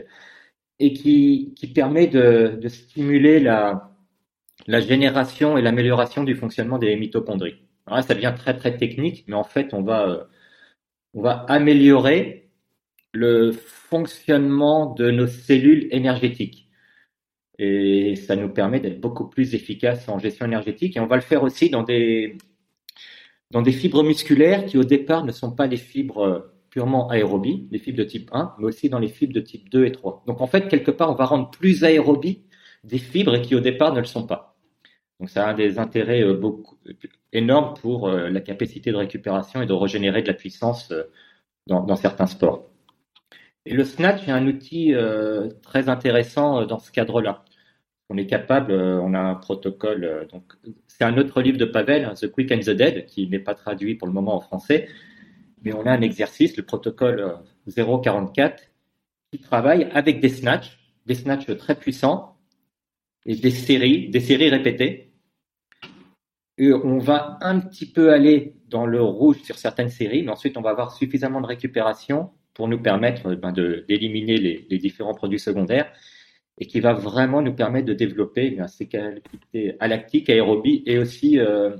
et 0.79 0.93
qui, 0.93 1.53
qui 1.55 1.67
permet 1.67 2.07
de, 2.07 2.57
de 2.61 2.67
stimuler 2.67 3.39
la, 3.39 3.91
la 4.67 4.79
génération 4.81 5.57
et 5.57 5.61
l'amélioration 5.61 6.23
du 6.23 6.35
fonctionnement 6.35 6.79
des 6.79 6.95
mitochondries. 6.95 7.57
Alors 7.85 8.03
ça 8.03 8.15
devient 8.15 8.33
très 8.37 8.57
très 8.57 8.77
technique, 8.77 9.25
mais 9.27 9.35
en 9.35 9.43
fait, 9.43 9.73
on 9.73 9.83
va, 9.83 10.09
euh, 10.09 10.23
on 11.13 11.21
va 11.21 11.45
améliorer 11.47 12.44
le 13.15 13.51
fonctionnement 13.53 14.93
de 14.93 15.09
nos 15.09 15.27
cellules 15.27 15.87
énergétiques. 15.91 16.69
Et 17.57 18.15
ça 18.15 18.35
nous 18.35 18.49
permet 18.49 18.79
d'être 18.81 18.99
beaucoup 18.99 19.29
plus 19.29 19.55
efficaces 19.55 20.09
en 20.09 20.19
gestion 20.19 20.45
énergétique. 20.45 20.97
Et 20.97 20.99
on 20.99 21.07
va 21.07 21.15
le 21.15 21.21
faire 21.21 21.43
aussi 21.43 21.69
dans 21.69 21.83
des, 21.83 22.37
dans 23.51 23.61
des 23.61 23.71
fibres 23.71 24.03
musculaires 24.03 24.65
qui 24.65 24.77
au 24.77 24.83
départ 24.83 25.23
ne 25.23 25.31
sont 25.31 25.51
pas 25.51 25.67
des 25.67 25.77
fibres 25.77 26.51
purement 26.69 27.09
aérobie, 27.09 27.69
les 27.71 27.79
fibres 27.79 27.99
de 27.99 28.03
type 28.03 28.29
1, 28.33 28.55
mais 28.59 28.65
aussi 28.65 28.89
dans 28.89 28.99
les 28.99 29.07
fibres 29.07 29.33
de 29.33 29.39
type 29.39 29.69
2 29.69 29.85
et 29.85 29.93
3. 29.93 30.23
Donc 30.27 30.41
en 30.41 30.47
fait, 30.47 30.67
quelque 30.67 30.91
part, 30.91 31.09
on 31.09 31.15
va 31.15 31.23
rendre 31.23 31.49
plus 31.49 31.85
aérobie 31.85 32.43
des 32.83 32.97
fibres 32.97 33.37
qui 33.41 33.55
au 33.55 33.61
départ 33.61 33.93
ne 33.93 33.99
le 33.99 34.05
sont 34.05 34.27
pas. 34.27 34.57
Donc 35.21 35.29
ça 35.29 35.47
a 35.47 35.53
des 35.53 35.79
intérêts 35.79 36.21
euh, 36.21 36.33
beaucoup, 36.35 36.77
énormes 37.31 37.75
pour 37.81 38.09
euh, 38.09 38.29
la 38.29 38.41
capacité 38.41 38.91
de 38.91 38.97
récupération 38.97 39.61
et 39.61 39.65
de 39.65 39.71
régénérer 39.71 40.21
de 40.21 40.27
la 40.27 40.33
puissance 40.33 40.91
euh, 40.91 41.03
dans 41.67 41.95
certains 41.95 42.27
sports. 42.27 42.69
Et 43.65 43.73
le 43.73 43.83
snatch 43.83 44.27
est 44.27 44.31
un 44.31 44.45
outil 44.45 44.93
très 45.63 45.89
intéressant 45.89 46.65
dans 46.65 46.79
ce 46.79 46.91
cadre-là. 46.91 47.43
On 48.09 48.17
est 48.17 48.27
capable, 48.27 48.71
on 48.73 49.15
a 49.15 49.19
un 49.19 49.35
protocole, 49.35 50.27
donc 50.31 50.53
c'est 50.85 51.03
un 51.03 51.17
autre 51.17 51.41
livre 51.41 51.57
de 51.57 51.65
Pavel, 51.65 52.05
hein, 52.05 52.13
The 52.13 52.31
Quick 52.31 52.51
and 52.51 52.59
the 52.59 52.69
Dead, 52.69 53.05
qui 53.05 53.27
n'est 53.27 53.39
pas 53.39 53.55
traduit 53.55 53.95
pour 53.95 54.07
le 54.07 54.13
moment 54.13 54.35
en 54.35 54.39
français, 54.39 54.87
mais 55.65 55.73
on 55.73 55.85
a 55.85 55.91
un 55.91 56.01
exercice, 56.01 56.55
le 56.55 56.63
protocole 56.63 57.39
044, 57.67 58.61
euh, 58.61 58.65
qui 59.31 59.39
travaille 59.39 59.89
avec 59.91 60.21
des 60.21 60.29
snatchs, 60.29 60.77
des 61.05 61.15
snatchs 61.15 61.57
très 61.57 61.75
puissants 61.75 62.37
et 63.25 63.35
des 63.35 63.51
séries, 63.51 64.09
des 64.09 64.19
séries 64.19 64.49
répétées. 64.49 65.11
Et 66.57 66.71
on 66.71 66.99
va 66.99 67.37
un 67.41 67.59
petit 67.59 67.91
peu 67.91 68.13
aller 68.13 68.55
dans 68.69 68.85
le 68.85 69.01
rouge 69.01 69.41
sur 69.41 69.57
certaines 69.57 69.89
séries, 69.89 70.23
mais 70.23 70.31
ensuite 70.31 70.55
on 70.55 70.61
va 70.61 70.69
avoir 70.69 70.93
suffisamment 70.93 71.41
de 71.41 71.47
récupération 71.47 72.31
pour 72.55 72.67
nous 72.67 72.79
permettre 72.79 73.35
ben, 73.35 73.51
d'éliminer 73.51 74.37
les, 74.37 74.77
différents 74.79 75.13
produits 75.13 75.39
secondaires 75.39 75.91
et 76.57 76.65
qui 76.65 76.79
va 76.79 76.93
vraiment 76.93 77.41
nous 77.41 77.53
permettre 77.53 77.85
de 77.85 77.93
développer 77.93 78.51
ben, 78.51 78.67
ces 78.67 78.87
qualités 78.87 79.75
lactique, 79.79 80.29
aérobie 80.29 80.81
et 80.87 80.97
aussi 80.97 81.37
euh, 81.37 81.75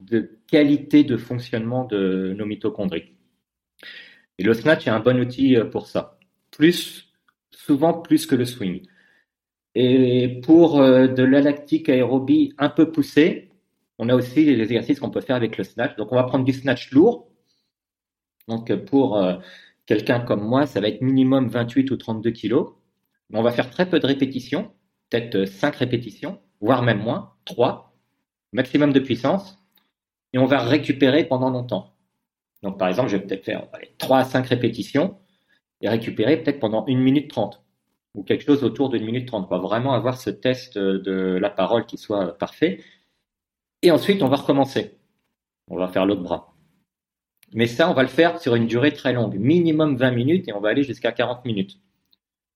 de 0.00 0.38
qualité 0.46 1.04
de 1.04 1.16
fonctionnement 1.16 1.84
de 1.84 2.34
nos 2.38 2.46
mitochondries. 2.46 3.12
Et 4.38 4.42
le 4.42 4.54
snatch 4.54 4.86
est 4.86 4.90
un 4.90 5.00
bon 5.00 5.20
outil 5.20 5.56
euh, 5.56 5.64
pour 5.64 5.86
ça. 5.86 6.18
Plus, 6.50 7.12
souvent 7.50 7.92
plus 7.92 8.26
que 8.26 8.34
le 8.34 8.46
swing. 8.46 8.86
Et 9.74 10.40
pour 10.42 10.80
euh, 10.80 11.08
de 11.08 11.22
la 11.22 11.40
lactique 11.40 11.88
aérobie 11.88 12.54
un 12.58 12.70
peu 12.70 12.90
poussée, 12.90 13.50
on 13.98 14.08
a 14.08 14.14
aussi 14.14 14.44
les 14.44 14.62
exercices 14.62 15.00
qu'on 15.00 15.10
peut 15.10 15.20
faire 15.20 15.36
avec 15.36 15.58
le 15.58 15.64
snatch. 15.64 15.96
Donc 15.96 16.12
on 16.12 16.16
va 16.16 16.24
prendre 16.24 16.44
du 16.44 16.52
snatch 16.52 16.92
lourd. 16.92 17.28
Donc 18.48 18.74
pour 18.86 19.18
euh, 19.18 19.36
quelqu'un 19.86 20.20
comme 20.20 20.42
moi, 20.42 20.66
ça 20.66 20.80
va 20.80 20.88
être 20.88 21.00
minimum 21.00 21.48
28 21.48 21.90
ou 21.90 21.96
32 21.96 22.30
kilos. 22.30 22.74
On 23.32 23.42
va 23.42 23.52
faire 23.52 23.70
très 23.70 23.88
peu 23.88 24.00
de 24.00 24.06
répétitions, 24.06 24.72
peut-être 25.08 25.44
5 25.44 25.76
répétitions, 25.76 26.40
voire 26.60 26.82
même 26.82 27.02
moins, 27.02 27.34
3, 27.44 27.96
maximum 28.52 28.92
de 28.92 29.00
puissance 29.00 29.58
et 30.32 30.38
on 30.38 30.46
va 30.46 30.58
récupérer 30.60 31.24
pendant 31.24 31.50
longtemps. 31.50 31.94
Donc, 32.62 32.78
par 32.78 32.88
exemple, 32.88 33.08
je 33.08 33.16
vais 33.16 33.24
peut-être 33.24 33.44
faire 33.44 33.68
3 33.98 34.18
à 34.18 34.24
5 34.24 34.46
répétitions 34.46 35.18
et 35.80 35.88
récupérer 35.88 36.42
peut-être 36.42 36.60
pendant 36.60 36.84
1 36.86 36.96
minute 36.96 37.30
30 37.30 37.62
ou 38.14 38.22
quelque 38.22 38.44
chose 38.44 38.64
autour 38.64 38.90
d'une 38.90 39.04
minute 39.04 39.26
30. 39.26 39.46
On 39.50 39.54
va 39.54 39.58
vraiment 39.58 39.94
avoir 39.94 40.18
ce 40.18 40.30
test 40.30 40.76
de 40.76 41.38
la 41.40 41.50
parole 41.50 41.86
qui 41.86 41.96
soit 41.96 42.36
parfait. 42.36 42.82
Et 43.82 43.90
ensuite, 43.90 44.22
on 44.22 44.28
va 44.28 44.36
recommencer. 44.36 44.98
On 45.68 45.76
va 45.76 45.88
faire 45.88 46.04
l'autre 46.04 46.22
bras. 46.22 46.49
Mais 47.54 47.66
ça, 47.66 47.90
on 47.90 47.94
va 47.94 48.02
le 48.02 48.08
faire 48.08 48.40
sur 48.40 48.54
une 48.54 48.66
durée 48.66 48.92
très 48.92 49.12
longue, 49.12 49.36
minimum 49.36 49.96
20 49.96 50.10
minutes 50.12 50.48
et 50.48 50.52
on 50.52 50.60
va 50.60 50.70
aller 50.70 50.84
jusqu'à 50.84 51.12
40 51.12 51.44
minutes. 51.44 51.80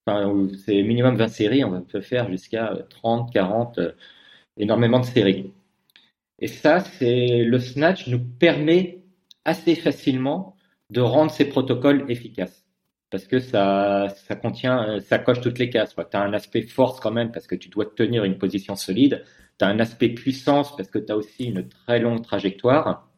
Enfin, 0.06 0.48
c'est 0.64 0.82
minimum 0.82 1.16
20 1.16 1.28
séries, 1.28 1.64
on 1.64 1.82
peut 1.82 2.00
faire 2.00 2.30
jusqu'à 2.30 2.74
30, 2.90 3.32
40, 3.32 3.78
euh, 3.78 3.92
énormément 4.56 5.00
de 5.00 5.04
séries. 5.06 5.52
Et 6.40 6.48
ça, 6.48 6.80
c'est 6.80 7.44
le 7.44 7.58
snatch 7.58 8.08
nous 8.08 8.20
permet 8.20 9.02
assez 9.44 9.74
facilement 9.74 10.56
de 10.90 11.00
rendre 11.00 11.30
ces 11.30 11.46
protocoles 11.46 12.04
efficaces. 12.10 12.64
Parce 13.10 13.26
que 13.26 13.38
ça, 13.38 14.08
ça 14.26 14.34
contient, 14.36 15.00
ça 15.00 15.18
coche 15.18 15.40
toutes 15.40 15.58
les 15.58 15.70
cases. 15.70 15.94
Tu 15.94 16.16
as 16.16 16.20
un 16.20 16.32
aspect 16.32 16.62
force 16.62 17.00
quand 17.00 17.12
même 17.12 17.30
parce 17.32 17.46
que 17.46 17.54
tu 17.54 17.68
dois 17.68 17.86
tenir 17.86 18.24
une 18.24 18.38
position 18.38 18.76
solide. 18.76 19.24
Tu 19.58 19.64
as 19.64 19.68
un 19.68 19.78
aspect 19.78 20.08
puissance 20.10 20.76
parce 20.76 20.90
que 20.90 20.98
tu 20.98 21.12
as 21.12 21.16
aussi 21.16 21.44
une 21.44 21.68
très 21.68 22.00
longue 22.00 22.22
trajectoire. 22.22 23.08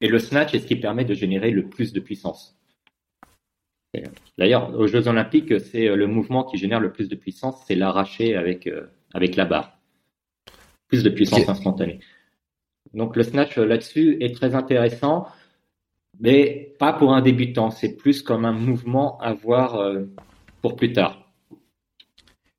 Et 0.00 0.08
le 0.08 0.18
snatch 0.18 0.54
est 0.54 0.60
ce 0.60 0.66
qui 0.66 0.76
permet 0.76 1.04
de 1.04 1.14
générer 1.14 1.50
le 1.50 1.68
plus 1.68 1.92
de 1.92 2.00
puissance. 2.00 2.56
D'ailleurs, 4.36 4.78
aux 4.78 4.86
Jeux 4.86 5.08
Olympiques, 5.08 5.58
c'est 5.60 5.88
le 5.88 6.06
mouvement 6.06 6.44
qui 6.44 6.56
génère 6.56 6.78
le 6.78 6.92
plus 6.92 7.08
de 7.08 7.16
puissance, 7.16 7.64
c'est 7.66 7.74
l'arracher 7.74 8.36
avec, 8.36 8.66
euh, 8.66 8.86
avec 9.12 9.34
la 9.34 9.44
barre 9.44 9.78
plus 10.88 11.02
de 11.02 11.10
puissance 11.10 11.48
instantanée. 11.48 12.00
Donc 12.94 13.14
le 13.14 13.22
snatch 13.22 13.58
euh, 13.58 13.66
là-dessus 13.66 14.16
est 14.20 14.34
très 14.34 14.54
intéressant, 14.54 15.28
mais 16.18 16.74
pas 16.78 16.92
pour 16.92 17.12
un 17.12 17.20
débutant. 17.20 17.70
C'est 17.70 17.96
plus 17.96 18.22
comme 18.22 18.44
un 18.44 18.52
mouvement 18.52 19.20
à 19.20 19.34
voir 19.34 19.76
euh, 19.76 20.04
pour 20.62 20.74
plus 20.74 20.92
tard. 20.92 21.27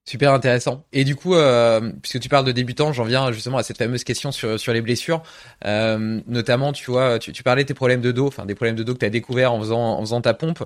Super 0.10 0.34
intéressant. 0.34 0.84
Et 0.92 1.04
du 1.04 1.16
coup, 1.16 1.36
euh, 1.36 1.92
puisque 2.02 2.20
tu 2.20 2.30
parles 2.30 2.44
de 2.44 2.52
débutants, 2.52 2.92
j'en 2.92 3.04
viens 3.04 3.32
justement 3.32 3.60
à 3.60 3.64
cette 3.64 3.78
fameuse 3.78 4.04
question 4.04 4.32
sur, 4.32 4.60
sur 4.60 4.74
les 4.74 4.82
blessures. 4.82 5.22
Euh, 5.66 6.20
notamment, 6.26 6.74
tu 6.74 6.90
vois, 6.90 7.20
tu, 7.20 7.32
tu, 7.32 7.44
parlais 7.44 7.62
de 7.62 7.68
tes 7.68 7.76
problèmes 7.76 8.02
de 8.02 8.12
dos, 8.12 8.26
enfin 8.26 8.48
des 8.48 8.56
problèmes 8.56 8.76
de 8.76 8.82
dos 8.82 8.96
que 8.96 8.98
tu 8.98 9.06
as 9.06 9.12
découvert 9.12 9.54
en 9.54 9.60
faisant, 9.60 9.80
en 9.80 10.02
faisant 10.02 10.20
ta 10.20 10.34
pompe. 10.34 10.64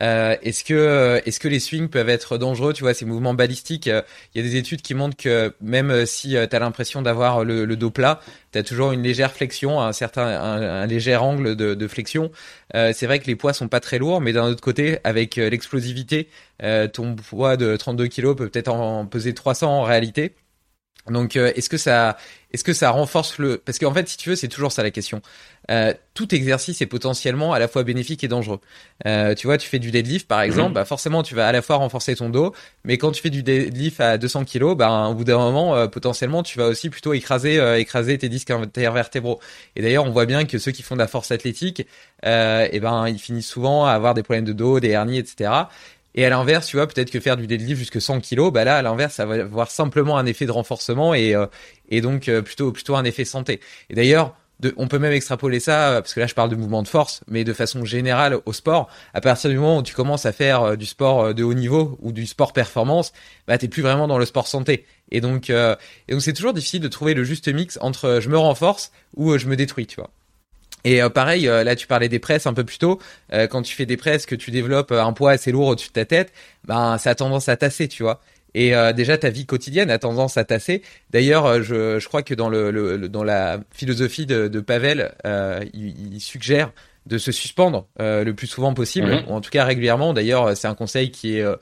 Euh, 0.00 0.34
est-ce 0.42 0.64
que, 0.64 1.20
est-ce 1.26 1.38
que 1.38 1.48
les 1.48 1.60
swings 1.60 1.90
peuvent 1.90 2.08
être 2.08 2.38
dangereux 2.38 2.72
Tu 2.72 2.84
vois, 2.84 2.94
ces 2.94 3.04
mouvements 3.04 3.34
balistiques, 3.34 3.84
il 3.84 3.92
y 4.34 4.40
a 4.40 4.42
des 4.42 4.56
études 4.56 4.80
qui 4.80 4.94
montrent 4.94 5.18
que 5.18 5.54
même 5.60 6.06
si 6.06 6.30
tu 6.30 6.56
as 6.56 6.58
l'impression 6.58 7.02
d'avoir 7.02 7.44
le, 7.44 7.66
dos 7.76 7.90
plat, 7.90 8.20
tu 8.52 8.58
as 8.58 8.62
toujours 8.62 8.92
une 8.92 9.02
légère 9.02 9.32
flexion, 9.32 9.78
un 9.78 9.92
certain, 9.92 10.24
un, 10.24 10.86
léger 10.86 11.16
angle 11.16 11.54
de, 11.54 11.74
de 11.74 11.86
flexion. 11.86 12.30
C'est 12.72 13.04
vrai 13.04 13.18
que 13.18 13.26
les 13.26 13.36
poids 13.36 13.52
sont 13.52 13.68
pas 13.68 13.80
très 13.80 13.98
lourds, 13.98 14.22
mais 14.22 14.32
d'un 14.32 14.46
autre 14.46 14.62
côté, 14.62 15.00
avec 15.04 15.36
l'explosivité, 15.36 16.28
ton 16.92 17.14
poids 17.16 17.56
de 17.56 17.76
32 17.76 18.08
kg 18.08 18.34
peut 18.34 18.48
peut-être 18.48 18.68
en 18.68 19.06
peser 19.06 19.34
300 19.34 19.68
en 19.68 19.82
réalité. 19.82 20.34
Donc, 21.10 21.36
euh, 21.36 21.52
est-ce 21.54 21.68
que 21.68 21.76
ça, 21.76 22.16
est-ce 22.52 22.64
que 22.64 22.72
ça 22.72 22.90
renforce 22.90 23.38
le 23.38 23.58
Parce 23.58 23.78
qu'en 23.78 23.94
fait, 23.94 24.08
si 24.08 24.16
tu 24.16 24.30
veux, 24.30 24.36
c'est 24.36 24.48
toujours 24.48 24.72
ça 24.72 24.82
la 24.82 24.90
question. 24.90 25.22
Euh, 25.70 25.94
tout 26.14 26.34
exercice 26.34 26.80
est 26.82 26.86
potentiellement 26.86 27.52
à 27.52 27.58
la 27.58 27.68
fois 27.68 27.84
bénéfique 27.84 28.24
et 28.24 28.28
dangereux. 28.28 28.60
Euh, 29.06 29.34
tu 29.34 29.46
vois, 29.46 29.58
tu 29.58 29.68
fais 29.68 29.78
du 29.78 29.90
deadlift 29.90 30.26
par 30.28 30.42
exemple, 30.42 30.72
bah 30.74 30.84
forcément 30.84 31.24
tu 31.24 31.34
vas 31.34 31.48
à 31.48 31.52
la 31.52 31.60
fois 31.60 31.76
renforcer 31.76 32.14
ton 32.14 32.30
dos, 32.30 32.54
mais 32.84 32.98
quand 32.98 33.10
tu 33.10 33.20
fais 33.20 33.30
du 33.30 33.42
deadlift 33.42 34.00
à 34.00 34.16
200 34.16 34.44
kg, 34.44 34.76
bah 34.76 35.08
au 35.08 35.14
bout 35.14 35.24
d'un 35.24 35.38
moment, 35.38 35.88
potentiellement, 35.88 36.42
tu 36.42 36.58
vas 36.58 36.66
aussi 36.66 36.88
plutôt 36.88 37.12
écraser, 37.14 37.60
écraser 37.78 38.16
tes 38.18 38.28
disques 38.28 38.50
intervertébraux. 38.50 39.40
Et 39.74 39.82
d'ailleurs, 39.82 40.04
on 40.04 40.10
voit 40.10 40.26
bien 40.26 40.44
que 40.44 40.58
ceux 40.58 40.72
qui 40.72 40.82
font 40.82 40.94
de 40.94 41.00
la 41.00 41.08
force 41.08 41.30
athlétique, 41.32 41.80
et 41.80 42.68
eh 42.72 42.80
ben, 42.80 43.08
ils 43.08 43.18
finissent 43.18 43.48
souvent 43.48 43.84
à 43.86 43.92
avoir 43.92 44.14
des 44.14 44.22
problèmes 44.22 44.44
de 44.44 44.52
dos, 44.52 44.80
des 44.80 44.90
hernies, 44.90 45.18
etc. 45.18 45.50
Et 46.16 46.24
à 46.24 46.30
l'inverse, 46.30 46.66
tu 46.66 46.76
vois, 46.78 46.86
peut-être 46.86 47.10
que 47.10 47.20
faire 47.20 47.36
du 47.36 47.46
deadlift 47.46 47.78
jusque 47.78 48.00
100 48.00 48.20
kg, 48.20 48.50
bah 48.50 48.64
là, 48.64 48.78
à 48.78 48.82
l'inverse, 48.82 49.14
ça 49.14 49.26
va 49.26 49.34
avoir 49.34 49.70
simplement 49.70 50.16
un 50.16 50.24
effet 50.24 50.46
de 50.46 50.50
renforcement 50.50 51.12
et, 51.12 51.34
euh, 51.34 51.46
et 51.90 52.00
donc 52.00 52.28
euh, 52.28 52.40
plutôt, 52.40 52.72
plutôt 52.72 52.96
un 52.96 53.04
effet 53.04 53.26
santé. 53.26 53.60
Et 53.90 53.94
d'ailleurs, 53.94 54.34
de, 54.58 54.72
on 54.78 54.88
peut 54.88 54.98
même 54.98 55.12
extrapoler 55.12 55.60
ça, 55.60 55.90
euh, 55.90 56.00
parce 56.00 56.14
que 56.14 56.20
là 56.20 56.26
je 56.26 56.32
parle 56.32 56.48
de 56.48 56.56
mouvement 56.56 56.82
de 56.82 56.88
force, 56.88 57.20
mais 57.28 57.44
de 57.44 57.52
façon 57.52 57.84
générale 57.84 58.38
au 58.46 58.54
sport. 58.54 58.88
À 59.12 59.20
partir 59.20 59.50
du 59.50 59.56
moment 59.58 59.76
où 59.78 59.82
tu 59.82 59.94
commences 59.94 60.24
à 60.24 60.32
faire 60.32 60.78
du 60.78 60.86
sport 60.86 61.34
de 61.34 61.44
haut 61.44 61.52
niveau 61.52 61.98
ou 62.00 62.12
du 62.12 62.26
sport 62.26 62.54
performance, 62.54 63.12
bah 63.46 63.58
t'es 63.58 63.68
plus 63.68 63.82
vraiment 63.82 64.08
dans 64.08 64.16
le 64.16 64.24
sport 64.24 64.46
santé. 64.46 64.86
Et 65.10 65.20
donc, 65.20 65.50
et 65.50 65.76
donc 66.08 66.22
c'est 66.22 66.32
toujours 66.32 66.54
difficile 66.54 66.80
de 66.80 66.88
trouver 66.88 67.12
le 67.12 67.24
juste 67.24 67.48
mix 67.48 67.78
entre 67.82 68.20
je 68.22 68.30
me 68.30 68.38
renforce 68.38 68.90
ou 69.14 69.36
je 69.36 69.46
me 69.46 69.56
détruis, 69.56 69.86
tu 69.86 69.96
vois. 69.96 70.10
Et 70.88 71.00
pareil, 71.10 71.46
là 71.46 71.74
tu 71.74 71.86
parlais 71.86 72.08
des 72.08 72.20
presses 72.20 72.46
un 72.46 72.54
peu 72.54 72.62
plus 72.62 72.78
tôt. 72.78 73.00
quand 73.50 73.62
tu 73.62 73.74
fais 73.74 73.86
des 73.86 73.96
presses, 73.96 74.24
que 74.24 74.36
tu 74.36 74.52
développes 74.52 74.92
un 74.92 75.12
poids 75.12 75.32
assez 75.32 75.50
lourd 75.50 75.66
au-dessus 75.66 75.88
de 75.88 75.94
ta 75.94 76.04
tête, 76.04 76.32
ben 76.64 76.96
ça 76.96 77.10
a 77.10 77.14
tendance 77.16 77.48
à 77.48 77.56
tasser, 77.56 77.88
tu 77.88 78.04
vois. 78.04 78.20
Et 78.54 78.72
déjà 78.94 79.18
ta 79.18 79.28
vie 79.28 79.46
quotidienne 79.46 79.90
a 79.90 79.98
tendance 79.98 80.36
à 80.36 80.44
tasser. 80.44 80.82
D'ailleurs, 81.10 81.60
je, 81.62 81.98
je 81.98 82.06
crois 82.06 82.22
que 82.22 82.34
dans 82.34 82.48
le, 82.48 83.08
dans 83.08 83.24
la 83.24 83.58
philosophie 83.72 84.26
de, 84.26 84.46
de 84.46 84.60
Pavel, 84.60 85.12
il, 85.74 86.14
il, 86.14 86.20
suggère 86.20 86.70
de 87.06 87.18
se 87.18 87.32
suspendre 87.32 87.86
euh, 88.00 88.24
le 88.24 88.34
plus 88.34 88.46
souvent 88.46 88.74
possible, 88.74 89.08
mhm. 89.08 89.24
ou 89.28 89.32
en 89.32 89.40
tout 89.40 89.50
cas 89.50 89.64
régulièrement. 89.64 90.12
D'ailleurs, 90.12 90.56
c'est 90.56 90.68
un 90.68 90.74
conseil 90.74 91.10
qui 91.10 91.38
est 91.38 91.42
euh, 91.42 91.56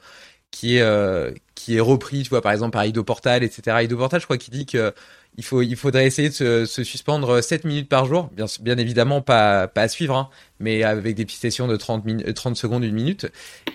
qui 0.50 0.76
est 0.78 0.82
euh, 0.82 1.30
qui 1.54 1.76
est 1.76 1.80
repris, 1.80 2.22
tu 2.22 2.30
vois, 2.30 2.42
par 2.42 2.52
exemple 2.52 2.72
par 2.72 2.84
Ido 2.84 3.04
Portal, 3.04 3.42
etc. 3.44 3.78
Ido 3.82 3.96
Portal, 3.96 4.20
je 4.20 4.26
crois 4.26 4.38
qu'il 4.38 4.54
dit 4.54 4.66
que 4.66 4.92
il 5.36 5.44
faut 5.44 5.62
il 5.62 5.76
faudrait 5.76 6.06
essayer 6.06 6.28
de 6.28 6.64
se, 6.64 6.84
suspendre 6.84 7.42
7 7.42 7.64
minutes 7.64 7.88
par 7.88 8.06
jour, 8.06 8.30
bien 8.60 8.78
évidemment 8.78 9.20
pas 9.20 9.68
pas 9.68 9.82
à 9.82 9.88
suivre, 9.88 10.16
hein, 10.16 10.30
mais 10.60 10.82
avec 10.82 11.16
des 11.16 11.24
petites 11.24 11.40
sessions 11.40 11.66
de 11.66 11.76
30 11.76 12.34
30 12.34 12.56
secondes, 12.56 12.84
une 12.84 12.94
minute. 12.94 13.26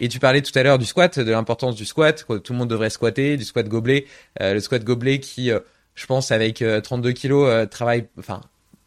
Et 0.02 0.08
tu 0.08 0.20
parlais 0.20 0.42
tout 0.42 0.58
à 0.58 0.64
l'heure 0.64 0.78
du 0.78 0.86
squat, 0.86 1.20
de 1.20 1.32
l'importance 1.32 1.76
du 1.76 1.86
squat, 1.86 2.26
tout 2.28 2.54
le 2.54 2.58
monde 2.58 2.70
devrait 2.70 2.90
squatter, 2.90 3.38
du 3.38 3.44
squat 3.44 3.68
gobelet, 3.68 4.06
le 4.40 4.60
squat 4.60 4.84
gobelet 4.84 5.20
qui 5.20 5.52
je 5.96 6.06
pense 6.06 6.32
avec 6.32 6.64
32 6.84 7.12
kilos 7.12 7.70
travaille 7.70 8.08
enfin 8.18 8.42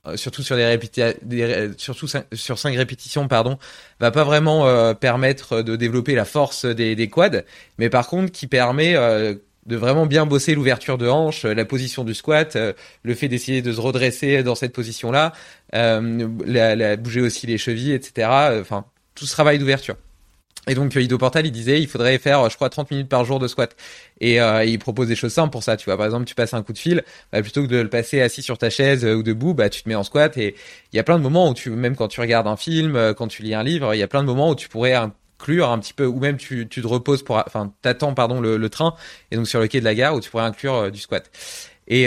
euh, 0.04 0.16
surtout 0.16 0.42
sur 0.42 0.56
des, 0.56 0.64
répétitions, 0.64 1.14
surtout 1.76 2.08
sur 2.32 2.58
cinq 2.58 2.74
répétitions 2.74 3.28
pardon 3.28 3.56
va 4.00 4.10
pas 4.10 4.24
vraiment 4.24 4.66
euh, 4.66 4.94
permettre 4.94 5.62
de 5.62 5.76
développer 5.76 6.16
la 6.16 6.24
force 6.24 6.64
des, 6.64 6.96
des, 6.96 7.08
quads. 7.08 7.42
Mais 7.78 7.88
par 7.88 8.08
contre 8.08 8.32
qui 8.32 8.48
permet 8.48 8.96
euh, 8.96 9.36
de 9.66 9.76
vraiment 9.76 10.06
bien 10.06 10.26
bosser 10.26 10.54
l'ouverture 10.54 10.98
de 10.98 11.08
hanche, 11.08 11.44
la 11.44 11.64
position 11.64 12.04
du 12.04 12.14
squat, 12.14 12.56
le 13.02 13.14
fait 13.14 13.28
d'essayer 13.28 13.62
de 13.62 13.72
se 13.72 13.80
redresser 13.80 14.42
dans 14.42 14.54
cette 14.54 14.72
position-là, 14.72 15.32
la, 15.72 16.76
la, 16.76 16.96
bouger 16.96 17.20
aussi 17.20 17.46
les 17.46 17.58
chevilles, 17.58 17.92
etc. 17.92 18.28
Enfin, 18.60 18.84
tout 19.14 19.26
ce 19.26 19.32
travail 19.32 19.58
d'ouverture. 19.58 19.96
Et 20.68 20.74
donc 20.74 20.94
Ido 20.94 21.18
Portal, 21.18 21.44
il 21.44 21.50
disait, 21.50 21.80
il 21.80 21.88
faudrait 21.88 22.18
faire, 22.18 22.48
je 22.48 22.54
crois, 22.54 22.70
30 22.70 22.92
minutes 22.92 23.08
par 23.08 23.24
jour 23.24 23.40
de 23.40 23.48
squat. 23.48 23.74
Et 24.20 24.40
euh, 24.40 24.64
il 24.64 24.78
propose 24.78 25.08
des 25.08 25.16
choses 25.16 25.32
simples 25.32 25.50
pour 25.50 25.64
ça. 25.64 25.76
Tu 25.76 25.86
vois, 25.86 25.96
par 25.96 26.06
exemple, 26.06 26.24
tu 26.24 26.36
passes 26.36 26.54
un 26.54 26.62
coup 26.62 26.72
de 26.72 26.78
fil, 26.78 27.02
bah, 27.32 27.42
plutôt 27.42 27.62
que 27.62 27.66
de 27.66 27.78
le 27.78 27.88
passer 27.88 28.20
assis 28.20 28.42
sur 28.42 28.58
ta 28.58 28.70
chaise 28.70 29.04
euh, 29.04 29.16
ou 29.16 29.24
debout, 29.24 29.54
bah 29.54 29.68
tu 29.70 29.82
te 29.82 29.88
mets 29.88 29.96
en 29.96 30.04
squat. 30.04 30.36
Et 30.36 30.54
il 30.92 30.96
y 30.96 31.00
a 31.00 31.02
plein 31.02 31.18
de 31.18 31.22
moments 31.22 31.48
où 31.48 31.54
tu, 31.54 31.70
même 31.70 31.96
quand 31.96 32.06
tu 32.06 32.20
regardes 32.20 32.46
un 32.46 32.56
film, 32.56 32.94
euh, 32.94 33.12
quand 33.12 33.26
tu 33.26 33.42
lis 33.42 33.54
un 33.54 33.64
livre, 33.64 33.92
il 33.92 33.98
y 33.98 34.04
a 34.04 34.08
plein 34.08 34.22
de 34.22 34.28
moments 34.28 34.50
où 34.50 34.54
tu 34.54 34.68
pourrais 34.68 34.94
inclure 35.42 35.70
un 35.70 35.78
petit 35.78 35.94
peu, 35.94 36.06
ou 36.06 36.18
même 36.18 36.36
tu, 36.36 36.68
te 36.68 36.86
reposes 36.86 37.22
pour, 37.22 37.36
enfin, 37.36 37.72
t'attends 37.82 38.14
pardon 38.14 38.40
le, 38.40 38.68
train, 38.68 38.94
et 39.30 39.36
donc 39.36 39.48
sur 39.48 39.60
le 39.60 39.68
quai 39.68 39.80
de 39.80 39.84
la 39.84 39.94
gare 39.94 40.14
où 40.14 40.20
tu 40.20 40.30
pourrais 40.30 40.44
inclure 40.44 40.90
du 40.90 41.00
squat. 41.00 41.30
Et, 41.88 42.06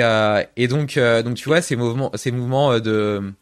et 0.56 0.68
donc, 0.68 0.98
donc 0.98 1.36
tu 1.36 1.50
vois 1.50 1.62
ces 1.62 1.76
mouvements, 1.76 2.12
ces 2.16 2.32
mouvements 2.32 2.80
de 2.80 3.34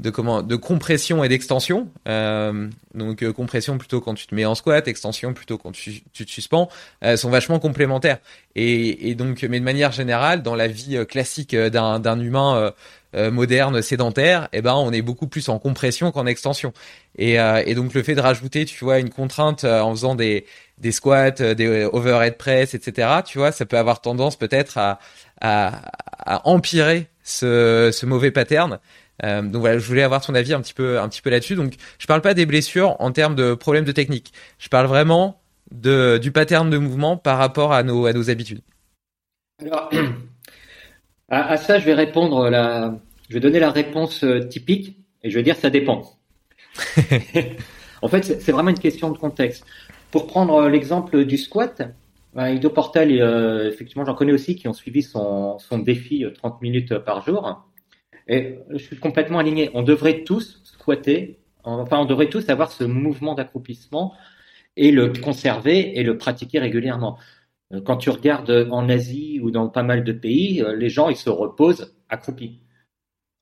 de 0.00 0.10
comment 0.10 0.42
de 0.42 0.56
compression 0.56 1.24
et 1.24 1.28
d'extension. 1.28 1.88
Euh, 2.06 2.68
donc 2.94 3.22
euh, 3.22 3.32
compression 3.32 3.78
plutôt 3.78 4.00
quand 4.00 4.14
tu 4.14 4.26
te 4.26 4.34
mets 4.34 4.44
en 4.44 4.54
squat, 4.54 4.86
extension 4.86 5.34
plutôt 5.34 5.58
quand 5.58 5.72
tu, 5.72 6.02
tu 6.12 6.24
te 6.24 6.30
suspends, 6.30 6.68
euh, 7.04 7.16
sont 7.16 7.30
vachement 7.30 7.58
complémentaires. 7.58 8.18
Et, 8.54 9.10
et, 9.10 9.14
donc, 9.14 9.42
mais 9.48 9.58
de 9.58 9.64
manière 9.64 9.92
générale, 9.92 10.42
dans 10.42 10.54
la 10.54 10.68
vie 10.68 10.96
euh, 10.96 11.04
classique 11.04 11.54
d'un, 11.54 11.98
d'un 12.00 12.20
humain 12.20 12.72
moderne 13.14 13.80
sédentaire, 13.80 14.48
eh 14.52 14.60
ben 14.60 14.74
on 14.74 14.92
est 14.92 15.02
beaucoup 15.02 15.26
plus 15.26 15.48
en 15.48 15.58
compression 15.58 16.12
qu'en 16.12 16.26
extension. 16.26 16.72
Et, 17.16 17.34
et 17.34 17.74
donc 17.74 17.94
le 17.94 18.02
fait 18.02 18.14
de 18.14 18.20
rajouter, 18.20 18.64
tu 18.64 18.84
vois, 18.84 18.98
une 18.98 19.10
contrainte 19.10 19.64
en 19.64 19.90
faisant 19.90 20.14
des 20.14 20.44
des 20.78 20.92
squats, 20.92 21.30
des 21.30 21.88
overhead 21.92 22.36
press, 22.36 22.74
etc. 22.74 23.08
Tu 23.24 23.38
vois, 23.38 23.50
ça 23.50 23.66
peut 23.66 23.78
avoir 23.78 24.00
tendance 24.00 24.36
peut-être 24.36 24.78
à, 24.78 24.98
à, 25.40 25.82
à 26.18 26.46
empirer 26.46 27.08
ce, 27.24 27.90
ce 27.92 28.06
mauvais 28.06 28.30
pattern. 28.30 28.78
Euh, 29.24 29.42
donc 29.42 29.60
voilà, 29.60 29.78
je 29.78 29.86
voulais 29.86 30.02
avoir 30.02 30.24
ton 30.24 30.34
avis 30.34 30.54
un 30.54 30.60
petit 30.60 30.74
peu, 30.74 31.00
un 31.00 31.08
petit 31.08 31.22
peu 31.22 31.30
là-dessus. 31.30 31.54
Donc, 31.54 31.74
je 31.98 32.06
parle 32.06 32.20
pas 32.20 32.34
des 32.34 32.46
blessures 32.46 32.96
en 33.00 33.10
termes 33.12 33.34
de 33.34 33.54
problèmes 33.54 33.84
de 33.84 33.92
technique. 33.92 34.32
Je 34.58 34.68
parle 34.68 34.86
vraiment 34.86 35.40
de, 35.72 36.18
du 36.18 36.32
pattern 36.32 36.70
de 36.70 36.78
mouvement 36.78 37.16
par 37.16 37.38
rapport 37.38 37.72
à 37.72 37.82
nos, 37.82 38.06
à 38.06 38.12
nos 38.12 38.30
habitudes. 38.30 38.60
Alors, 39.60 39.90
à, 41.28 41.56
ça, 41.56 41.78
je 41.78 41.84
vais 41.84 41.94
répondre 41.94 42.48
la, 42.50 42.98
je 43.28 43.34
vais 43.34 43.40
donner 43.40 43.60
la 43.60 43.70
réponse 43.70 44.24
euh, 44.24 44.40
typique 44.40 44.96
et 45.22 45.30
je 45.30 45.36
vais 45.36 45.42
dire 45.42 45.56
ça 45.56 45.70
dépend. 45.70 46.02
en 48.02 48.08
fait, 48.08 48.24
c'est 48.24 48.52
vraiment 48.52 48.70
une 48.70 48.78
question 48.78 49.10
de 49.10 49.18
contexte. 49.18 49.64
Pour 50.10 50.26
prendre 50.26 50.54
euh, 50.54 50.68
l'exemple 50.68 51.24
du 51.24 51.36
squat, 51.36 51.82
bah, 52.34 52.50
Ido 52.50 52.70
Portal, 52.70 53.10
effectivement, 53.66 54.04
j'en 54.04 54.14
connais 54.14 54.32
aussi 54.32 54.56
qui 54.56 54.68
ont 54.68 54.72
suivi 54.72 55.02
son, 55.02 55.58
son 55.58 55.78
défi 55.78 56.24
30 56.34 56.62
minutes 56.62 56.98
par 56.98 57.24
jour. 57.24 57.64
Et 58.28 58.58
je 58.70 58.76
suis 58.78 58.98
complètement 58.98 59.38
aligné. 59.38 59.70
On 59.74 59.82
devrait 59.82 60.22
tous 60.24 60.60
squatter, 60.64 61.38
enfin, 61.64 61.98
on 61.98 62.04
devrait 62.04 62.28
tous 62.28 62.48
avoir 62.50 62.70
ce 62.70 62.84
mouvement 62.84 63.34
d'accroupissement 63.34 64.14
et 64.76 64.92
le 64.92 65.12
conserver 65.12 65.98
et 65.98 66.02
le 66.02 66.16
pratiquer 66.18 66.58
régulièrement. 66.58 67.18
Euh, 67.72 67.80
quand 67.80 67.96
tu 67.96 68.10
regardes 68.10 68.68
en 68.70 68.88
Asie 68.88 69.40
ou 69.42 69.50
dans 69.50 69.68
pas 69.68 69.82
mal 69.82 70.04
de 70.04 70.12
pays, 70.12 70.62
euh, 70.62 70.74
les 70.74 70.88
gens 70.88 71.08
ils 71.08 71.16
se 71.16 71.30
reposent 71.30 71.94
accroupis. 72.08 72.60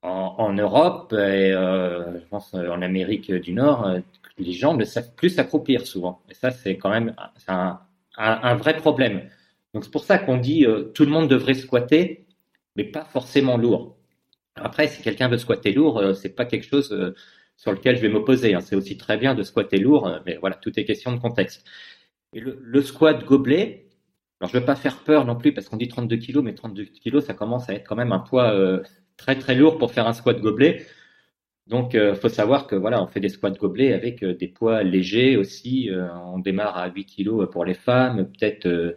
En, 0.03 0.53
Europe 0.53 1.13
et 1.13 1.53
euh, 1.53 2.21
je 2.21 2.25
pense 2.27 2.55
en 2.55 2.81
Amérique 2.81 3.33
du 3.33 3.53
Nord, 3.53 3.93
les 4.39 4.53
gens 4.53 4.75
ne 4.75 4.85
savent 4.85 5.13
plus 5.17 5.31
s'accroupir 5.31 5.85
souvent. 5.85 6.23
Et 6.31 6.35
ça, 6.35 6.53
c'est 6.53 6.77
quand 6.77 6.91
même 6.91 7.17
un, 7.49 8.55
vrai 8.55 8.77
problème. 8.77 9.29
Donc 9.75 9.83
c'est 9.85 9.91
pour 9.91 10.05
ça 10.05 10.19
qu'on 10.19 10.37
dit 10.37 10.65
tout 10.95 11.05
le 11.05 11.11
monde 11.11 11.29
devrait 11.29 11.55
squatter, 11.55 12.25
mais 12.77 12.85
pas 12.85 13.05
forcément 13.05 13.57
lourd. 13.57 13.97
Après, 14.55 14.87
si 14.87 15.03
quelqu'un 15.03 15.29
veut 15.29 15.39
squatter 15.39 15.73
lourd, 15.73 15.99
euh, 15.99 16.15
c'est 16.15 16.35
pas 16.37 16.45
quelque 16.45 16.67
chose 16.67 17.15
sur 17.57 17.73
lequel 17.73 17.97
je 17.97 18.03
vais 18.03 18.09
m'opposer. 18.09 18.55
Hein. 18.55 18.61
C'est 18.61 18.77
aussi 18.77 18.97
très 18.97 19.17
bien 19.17 19.35
de 19.35 19.43
squatter 19.43 19.79
lourd, 19.79 20.21
mais 20.25 20.37
voilà, 20.37 20.55
tout 20.57 20.79
est 20.79 20.85
question 20.85 21.13
de 21.13 21.19
contexte. 21.19 21.65
Et 22.33 22.41
le 22.41 22.83
squat 22.83 23.25
gobelet, 23.25 23.86
alors 24.41 24.51
je 24.53 24.59
veux 24.59 24.65
pas 24.65 24.77
faire 24.77 24.99
peur 25.05 25.25
non 25.25 25.37
plus 25.37 25.53
parce 25.53 25.69
qu'on 25.69 25.77
dit 25.77 25.89
32 25.89 26.17
kilos, 26.17 26.45
mais 26.45 26.55
32 26.55 26.85
kilos, 26.85 27.25
ça 27.25 27.35
commence 27.35 27.69
à 27.69 27.75
être 27.75 27.87
quand 27.89 27.97
même 27.97 28.13
un 28.13 28.19
poids 28.19 28.55
très 29.17 29.39
très 29.39 29.55
lourd 29.55 29.79
pour 29.79 29.93
faire 29.93 30.07
un 30.07 30.13
squat 30.13 30.41
gobelet. 30.41 30.85
Donc, 31.67 31.95
il 31.95 32.15
faut 32.15 32.29
savoir 32.29 32.67
que 32.67 32.77
voilà, 32.77 33.03
on 33.03 33.07
fait 33.07 33.21
des 33.21 33.31
squats 33.31 33.51
gobelets 33.51 33.93
avec 33.93 34.25
des 34.25 34.49
poids 34.49 34.83
légers 34.83 35.37
aussi. 35.37 35.91
on 36.27 36.39
démarre 36.39 36.77
à 36.77 36.89
8 36.89 37.07
kilos 37.07 37.49
pour 37.51 37.65
les 37.65 37.75
femmes, 37.75 38.27
peut-être 38.27 38.95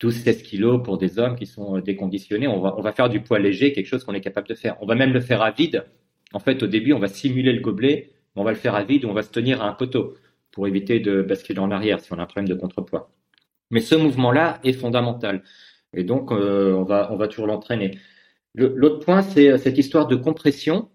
12-16 0.00 0.42
kilos 0.42 0.82
pour 0.82 0.98
des 0.98 1.18
hommes 1.18 1.36
qui 1.36 1.46
sont 1.46 1.76
euh, 1.76 1.80
déconditionnés. 1.82 2.48
On 2.48 2.60
va, 2.60 2.74
on 2.78 2.82
va 2.82 2.92
faire 2.92 3.08
du 3.08 3.20
poids 3.20 3.38
léger, 3.38 3.72
quelque 3.72 3.86
chose 3.86 4.04
qu'on 4.04 4.14
est 4.14 4.20
capable 4.20 4.48
de 4.48 4.54
faire. 4.54 4.76
On 4.80 4.86
va 4.86 4.94
même 4.94 5.12
le 5.12 5.20
faire 5.20 5.42
à 5.42 5.50
vide. 5.50 5.84
En 6.32 6.38
fait, 6.38 6.62
au 6.62 6.66
début, 6.66 6.92
on 6.92 6.98
va 6.98 7.08
simuler 7.08 7.52
le 7.52 7.60
gobelet, 7.60 8.10
mais 8.34 8.42
on 8.42 8.44
va 8.44 8.52
le 8.52 8.56
faire 8.56 8.74
à 8.74 8.84
vide 8.84 9.04
on 9.04 9.12
va 9.14 9.22
se 9.22 9.30
tenir 9.30 9.62
à 9.62 9.68
un 9.68 9.72
poteau 9.72 10.14
pour 10.52 10.66
éviter 10.66 11.00
de 11.00 11.22
basculer 11.22 11.58
en 11.60 11.70
arrière 11.70 12.00
si 12.00 12.12
on 12.12 12.18
a 12.18 12.22
un 12.22 12.26
problème 12.26 12.48
de 12.48 12.54
contrepoids. 12.54 13.10
Mais 13.70 13.80
ce 13.80 13.94
mouvement-là 13.94 14.60
est 14.64 14.72
fondamental. 14.72 15.42
Et 15.92 16.04
donc, 16.04 16.32
euh, 16.32 16.72
on, 16.74 16.84
va, 16.84 17.12
on 17.12 17.26
toujours 17.28 17.46
l'entraîner. 17.46 17.98
L'autre 18.54 19.04
point, 19.04 19.22
c'est 19.22 19.50
euh, 19.50 19.58
cette 19.58 19.78
histoire 19.78 20.06
de 20.06 20.16
compression. 20.16 20.90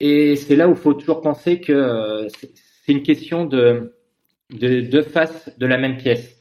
Et 0.00 0.36
c'est 0.36 0.56
là 0.56 0.68
où 0.68 0.72
il 0.72 0.76
faut 0.76 0.94
toujours 0.94 1.22
penser 1.22 1.60
que 1.60 2.26
c'est 2.30 2.92
une 2.92 3.02
question 3.02 3.46
de, 3.46 3.94
de 4.50 4.80
deux 4.80 5.02
faces 5.02 5.50
de 5.58 5.66
la 5.66 5.78
même 5.78 5.96
pièce. 5.96 6.38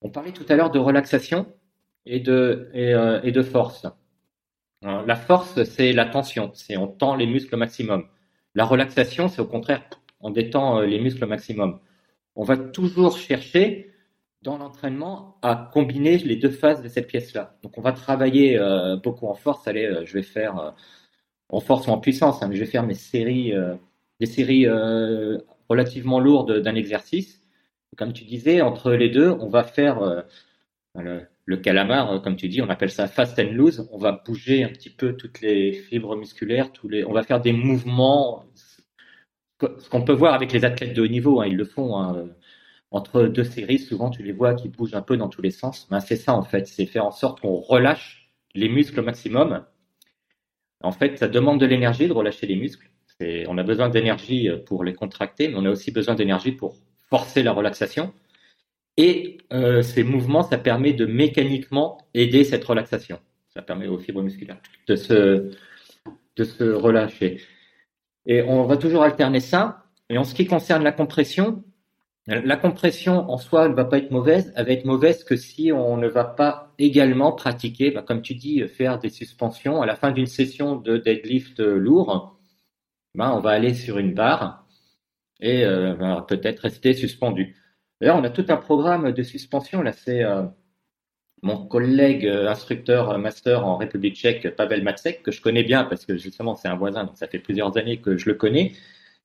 On 0.00 0.10
parlait 0.10 0.32
tout 0.32 0.44
à 0.48 0.56
l'heure 0.56 0.70
de 0.70 0.78
relaxation 0.78 1.46
et 2.06 2.20
de, 2.20 2.70
euh, 2.74 3.42
force. 3.42 3.86
Euh, 4.84 5.04
la 5.06 5.16
force, 5.16 5.62
c'est 5.64 5.92
la 5.92 6.06
tension, 6.06 6.50
c'est 6.54 6.76
on 6.76 6.86
tend 6.86 7.14
les 7.14 7.26
muscles 7.26 7.54
au 7.54 7.58
maximum. 7.58 8.06
La 8.54 8.64
relaxation, 8.64 9.28
c'est 9.28 9.40
au 9.40 9.46
contraire, 9.46 9.82
on 10.20 10.30
détend 10.30 10.80
euh, 10.80 10.86
les 10.86 11.00
muscles 11.00 11.24
au 11.24 11.28
maximum. 11.28 11.80
On 12.34 12.44
va 12.44 12.56
toujours 12.56 13.18
chercher 13.18 13.92
dans 14.46 14.56
l'entraînement 14.56 15.36
à 15.42 15.70
combiner 15.72 16.16
les 16.18 16.36
deux 16.36 16.50
phases 16.50 16.82
de 16.82 16.88
cette 16.88 17.08
pièce-là. 17.08 17.58
Donc 17.62 17.76
on 17.76 17.82
va 17.82 17.92
travailler 17.92 18.58
beaucoup 19.02 19.26
en 19.26 19.34
force. 19.34 19.68
Allez, 19.68 20.02
je 20.04 20.12
vais 20.14 20.22
faire 20.22 20.74
en 21.50 21.60
force 21.60 21.86
ou 21.86 21.90
en 21.90 21.98
puissance, 21.98 22.42
hein, 22.42 22.48
mais 22.48 22.56
je 22.56 22.60
vais 22.60 22.70
faire 22.70 22.86
mes 22.86 22.94
séries, 22.94 23.52
des 24.20 24.26
séries 24.26 24.66
relativement 25.68 26.20
lourdes 26.20 26.60
d'un 26.60 26.74
exercice 26.74 27.42
comme 27.96 28.12
tu 28.12 28.24
disais, 28.24 28.60
entre 28.60 28.92
les 28.92 29.08
deux, 29.08 29.30
on 29.30 29.48
va 29.48 29.64
faire 29.64 30.02
euh, 30.02 30.22
le, 31.46 31.56
calamar, 31.56 32.12
euh, 32.12 32.18
comme 32.20 32.36
tu 32.36 32.48
dis, 32.48 32.62
on 32.62 32.68
appelle 32.68 32.90
ça 32.90 33.08
fast 33.08 33.38
and 33.38 33.52
loose. 33.52 33.88
On 33.90 33.98
va 33.98 34.12
bouger 34.12 34.64
un 34.64 34.68
petit 34.68 34.90
peu 34.90 35.16
toutes 35.16 35.40
les 35.40 35.72
fibres 35.72 36.16
musculaires, 36.16 36.72
tous 36.72 36.88
les, 36.88 37.04
on 37.04 37.12
va 37.12 37.22
faire 37.22 37.40
des 37.40 37.52
mouvements. 37.52 38.44
Ce 39.60 39.88
qu'on 39.88 40.02
peut 40.02 40.12
voir 40.12 40.34
avec 40.34 40.52
les 40.52 40.64
athlètes 40.64 40.94
de 40.94 41.02
haut 41.02 41.08
niveau, 41.08 41.40
hein, 41.40 41.46
ils 41.46 41.56
le 41.56 41.64
font. 41.64 41.96
Hein, 41.98 42.28
entre 42.90 43.24
deux 43.24 43.44
séries, 43.44 43.78
souvent 43.78 44.10
tu 44.10 44.22
les 44.22 44.32
vois 44.32 44.54
qui 44.54 44.68
bougent 44.68 44.94
un 44.94 45.02
peu 45.02 45.16
dans 45.16 45.28
tous 45.28 45.42
les 45.42 45.50
sens. 45.50 45.88
Ben, 45.90 46.00
c'est 46.00 46.16
ça 46.16 46.34
en 46.34 46.42
fait, 46.42 46.66
c'est 46.66 46.86
faire 46.86 47.04
en 47.04 47.10
sorte 47.10 47.40
qu'on 47.40 47.56
relâche 47.56 48.30
les 48.54 48.68
muscles 48.68 49.00
au 49.00 49.02
maximum. 49.02 49.64
En 50.82 50.92
fait, 50.92 51.18
ça 51.18 51.28
demande 51.28 51.60
de 51.60 51.66
l'énergie 51.66 52.08
de 52.08 52.12
relâcher 52.12 52.46
les 52.46 52.56
muscles. 52.56 52.90
On 53.20 53.56
a 53.56 53.62
besoin 53.62 53.88
d'énergie 53.88 54.50
pour 54.66 54.84
les 54.84 54.92
contracter, 54.92 55.48
mais 55.48 55.54
on 55.56 55.64
a 55.64 55.70
aussi 55.70 55.90
besoin 55.90 56.14
d'énergie 56.14 56.52
pour 56.52 56.76
forcer 57.08 57.42
la 57.42 57.52
relaxation. 57.52 58.12
Et 58.96 59.38
euh, 59.52 59.82
ces 59.82 60.04
mouvements, 60.04 60.42
ça 60.42 60.58
permet 60.58 60.92
de 60.92 61.06
mécaniquement 61.06 61.98
aider 62.14 62.44
cette 62.44 62.64
relaxation. 62.64 63.18
Ça 63.48 63.62
permet 63.62 63.86
aux 63.86 63.98
fibres 63.98 64.22
musculaires 64.22 64.60
de 64.86 64.96
se, 64.96 65.50
de 66.36 66.44
se 66.44 66.64
relâcher. 66.64 67.40
Et 68.26 68.42
on 68.42 68.64
va 68.64 68.76
toujours 68.76 69.02
alterner 69.02 69.40
ça. 69.40 69.84
Et 70.08 70.18
en 70.18 70.24
ce 70.24 70.34
qui 70.34 70.46
concerne 70.46 70.82
la 70.82 70.92
compression, 70.92 71.64
la 72.26 72.56
compression 72.56 73.30
en 73.30 73.38
soi 73.38 73.68
ne 73.68 73.74
va 73.74 73.84
pas 73.84 73.98
être 73.98 74.10
mauvaise, 74.10 74.52
elle 74.56 74.66
va 74.66 74.72
être 74.72 74.84
mauvaise 74.84 75.22
que 75.22 75.36
si 75.36 75.70
on 75.72 75.96
ne 75.96 76.08
va 76.08 76.24
pas 76.24 76.74
également 76.78 77.32
pratiquer, 77.32 77.92
bah, 77.92 78.02
comme 78.02 78.20
tu 78.22 78.34
dis, 78.34 78.66
faire 78.66 78.98
des 78.98 79.10
suspensions. 79.10 79.80
À 79.80 79.86
la 79.86 79.94
fin 79.94 80.10
d'une 80.10 80.26
session 80.26 80.74
de 80.76 80.96
deadlift 80.96 81.60
lourd, 81.60 82.36
bah, 83.14 83.32
on 83.34 83.40
va 83.40 83.50
aller 83.50 83.74
sur 83.74 83.98
une 83.98 84.12
barre 84.12 84.66
et 85.40 85.64
euh, 85.64 85.94
bah, 85.94 86.24
peut-être 86.28 86.60
rester 86.60 86.94
suspendu. 86.94 87.56
D'ailleurs, 88.00 88.16
on 88.16 88.24
a 88.24 88.30
tout 88.30 88.46
un 88.48 88.56
programme 88.56 89.12
de 89.12 89.22
suspension. 89.22 89.82
Là, 89.82 89.92
c'est 89.92 90.24
euh, 90.24 90.42
mon 91.42 91.66
collègue 91.66 92.26
euh, 92.26 92.48
instructeur 92.48 93.18
master 93.18 93.66
en 93.66 93.76
République 93.76 94.16
tchèque, 94.16 94.56
Pavel 94.56 94.82
Matsek, 94.82 95.22
que 95.22 95.30
je 95.30 95.40
connais 95.40 95.62
bien 95.62 95.84
parce 95.84 96.04
que 96.06 96.16
justement 96.16 96.56
c'est 96.56 96.68
un 96.68 96.76
voisin, 96.76 97.04
donc 97.04 97.16
ça 97.18 97.28
fait 97.28 97.38
plusieurs 97.38 97.76
années 97.76 98.00
que 98.00 98.16
je 98.16 98.28
le 98.28 98.34
connais, 98.34 98.72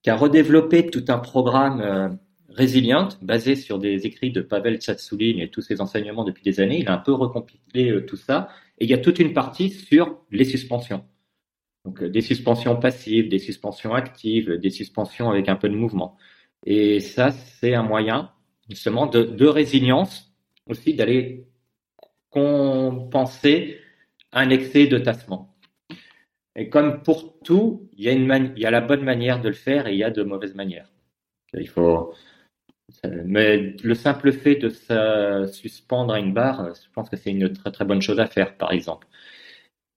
qui 0.03 0.09
a 0.09 0.15
redéveloppé 0.15 0.87
tout 0.89 1.05
un 1.07 1.19
programme 1.19 2.19
résiliente, 2.53 3.17
basée 3.21 3.55
sur 3.55 3.79
des 3.79 4.05
écrits 4.05 4.31
de 4.31 4.41
Pavel 4.41 4.77
Tsatsouline 4.77 5.39
et 5.39 5.49
tous 5.49 5.61
ses 5.61 5.81
enseignements 5.81 6.23
depuis 6.23 6.43
des 6.43 6.59
années. 6.59 6.79
Il 6.79 6.87
a 6.87 6.93
un 6.93 6.97
peu 6.97 7.13
recompilé 7.13 7.89
euh, 7.89 8.05
tout 8.05 8.17
ça. 8.17 8.49
Et 8.79 8.85
il 8.85 8.89
y 8.89 8.93
a 8.93 8.97
toute 8.97 9.19
une 9.19 9.33
partie 9.33 9.69
sur 9.69 10.19
les 10.31 10.45
suspensions. 10.45 11.03
Donc, 11.85 12.01
euh, 12.03 12.09
des 12.09 12.21
suspensions 12.21 12.75
passives, 12.75 13.29
des 13.29 13.39
suspensions 13.39 13.93
actives, 13.93 14.51
des 14.57 14.69
suspensions 14.69 15.29
avec 15.29 15.49
un 15.49 15.55
peu 15.55 15.69
de 15.69 15.75
mouvement. 15.75 16.17
Et 16.65 16.99
ça, 16.99 17.31
c'est 17.31 17.73
un 17.73 17.83
moyen, 17.83 18.31
justement, 18.69 19.07
de, 19.07 19.47
résilience, 19.47 20.31
aussi 20.67 20.93
d'aller 20.93 21.47
compenser 22.29 23.79
un 24.31 24.49
excès 24.49 24.87
de 24.87 24.97
tassement. 24.99 25.55
Et 26.55 26.69
comme 26.69 27.01
pour 27.01 27.39
tout, 27.39 27.89
il 27.97 28.03
y 28.03 28.65
a 28.65 28.71
la 28.71 28.81
bonne 28.81 29.03
manière 29.03 29.41
de 29.41 29.47
le 29.47 29.55
faire 29.55 29.87
et 29.87 29.93
il 29.93 29.97
y 29.97 30.03
a 30.03 30.11
de 30.11 30.21
mauvaises 30.21 30.53
manières. 30.53 30.91
Il 31.53 31.67
faut, 31.67 32.13
mais 33.25 33.75
le 33.83 33.95
simple 33.95 34.31
fait 34.31 34.55
de 34.55 34.69
se 34.69 35.49
suspendre 35.53 36.13
à 36.13 36.19
une 36.19 36.33
barre, 36.33 36.73
je 36.75 36.89
pense 36.93 37.09
que 37.09 37.17
c'est 37.17 37.31
une 37.31 37.51
très 37.53 37.71
très 37.71 37.85
bonne 37.85 38.01
chose 38.01 38.19
à 38.19 38.27
faire, 38.27 38.57
par 38.57 38.71
exemple. 38.71 39.07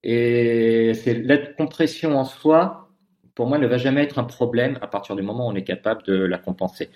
Et 0.02 0.92
c'est 0.94 1.14
la 1.14 1.38
compression 1.38 2.18
en 2.18 2.24
soi, 2.24 2.90
pour 3.34 3.46
moi, 3.46 3.58
ne 3.58 3.66
va 3.66 3.78
jamais 3.78 4.02
être 4.02 4.18
un 4.18 4.24
problème 4.24 4.78
à 4.82 4.86
partir 4.86 5.16
du 5.16 5.22
moment 5.22 5.48
où 5.48 5.50
on 5.50 5.54
est 5.54 5.64
capable 5.64 6.02
de 6.04 6.14
la 6.14 6.38
compenser. 6.38 6.90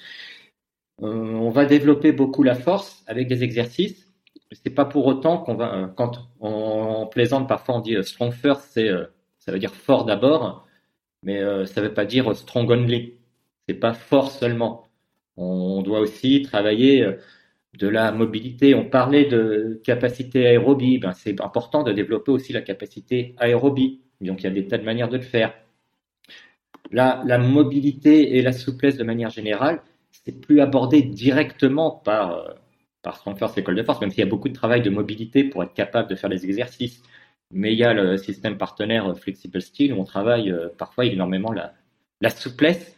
Euh, 1.03 1.07
on 1.07 1.51
va 1.51 1.65
développer 1.65 2.13
beaucoup 2.13 2.43
la 2.43 2.55
force 2.55 3.03
avec 3.07 3.29
des 3.29 3.43
exercices. 3.45 4.13
C'est 4.53 4.71
pas 4.71 4.85
pour 4.85 5.07
autant 5.07 5.39
qu'on 5.39 5.55
va, 5.55 5.75
euh, 5.75 5.87
quand 5.89 6.29
on, 6.41 7.07
plaisante 7.07 7.49
parfois, 7.49 7.77
on 7.77 7.81
dit 7.81 7.97
euh, 7.97 8.03
strong 8.03 8.33
first, 8.33 8.63
c'est, 8.73 8.91
ça 9.39 9.53
veut 9.53 9.59
dire 9.59 9.75
fort 9.75 10.05
d'abord, 10.05 10.67
mais 11.23 11.41
ça 11.67 11.81
veut 11.81 11.95
pas 11.95 12.05
dire 12.05 12.35
strong 12.37 12.71
only. 12.71 13.15
C'est 13.69 13.75
pas 13.75 13.95
fort 13.95 14.31
seulement 14.31 14.88
on 15.39 15.83
doit 15.83 16.01
aussi 16.01 16.43
travailler 16.43 17.05
euh, 17.05 17.13
de 17.79 17.89
la 17.89 18.13
mobilité. 18.13 18.75
On 18.75 18.85
parlait 18.85 19.27
de 19.27 19.81
capacité 19.85 20.47
aérobie. 20.47 20.99
Ben, 20.99 21.13
c'est 21.13 21.41
important 21.41 21.83
de 21.83 21.93
développer 21.93 22.33
aussi 22.33 22.53
la 22.53 22.61
capacité 22.61 23.35
aérobie. 23.39 24.01
Donc, 24.21 24.41
il 24.43 24.45
y 24.45 24.47
a 24.49 24.51
des 24.51 24.67
tas 24.67 24.79
de 24.79 24.85
manières 24.85 25.09
de 25.09 25.17
le 25.17 25.23
faire. 25.23 25.55
La, 26.91 27.23
la 27.27 27.39
mobilité 27.39 28.37
et 28.37 28.43
la 28.43 28.53
souplesse 28.53 28.97
de 28.97 29.05
manière 29.05 29.31
générale, 29.31 29.83
c'est 30.11 30.41
plus 30.41 30.61
abordé 30.61 31.03
directement 31.03 31.91
par, 31.91 32.33
euh, 32.33 32.51
par 33.03 33.17
Strongforce 33.17 33.57
École 33.59 33.77
de 33.77 33.83
Force, 33.83 34.01
même 34.01 34.11
s'il 34.11 34.21
y 34.21 34.27
a 34.27 34.27
beaucoup 34.27 34.49
de 34.49 34.55
travail 34.55 34.83
de 34.83 34.91
mobilité 34.91 35.45
pour 35.45 35.63
être 35.63 35.75
capable 35.75 36.11
de 36.11 36.17
faire 36.17 36.31
les 36.31 36.45
exercices. 36.47 37.03
Mais 37.51 37.73
il 37.73 37.79
y 37.79 37.85
a 37.85 37.95
le 37.95 38.17
système 38.17 38.59
partenaire 38.59 39.17
Flexible 39.17 39.63
Steel 39.63 39.93
où 39.93 40.01
on 40.01 40.05
travaille 40.05 40.51
euh, 40.51 40.69
parfois 40.77 41.07
énormément 41.07 41.53
la 42.21 42.31
souplesse 42.31 42.98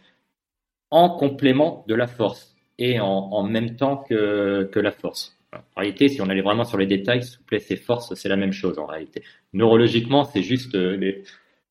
en 0.91 1.11
complément 1.11 1.85
de 1.89 1.95
la 1.95 2.07
force 2.07 2.57
et 2.79 2.99
en, 2.99 3.43
même 3.43 3.77
temps 3.77 3.99
que, 3.99 4.71
la 4.75 4.91
force. 4.93 5.37
En 5.53 5.81
réalité, 5.81 6.09
si 6.09 6.21
on 6.23 6.29
allait 6.29 6.41
vraiment 6.41 6.65
sur 6.65 6.79
les 6.79 6.87
détails, 6.87 7.23
souplesse 7.23 7.71
et 7.71 7.77
force, 7.77 8.15
c'est 8.15 8.29
la 8.29 8.37
même 8.37 8.53
chose 8.53 8.79
en 8.79 8.87
réalité. 8.87 9.23
Neurologiquement, 9.53 10.25
c'est 10.25 10.43
juste 10.43 10.75
euh, 10.75 10.97
les 10.97 11.25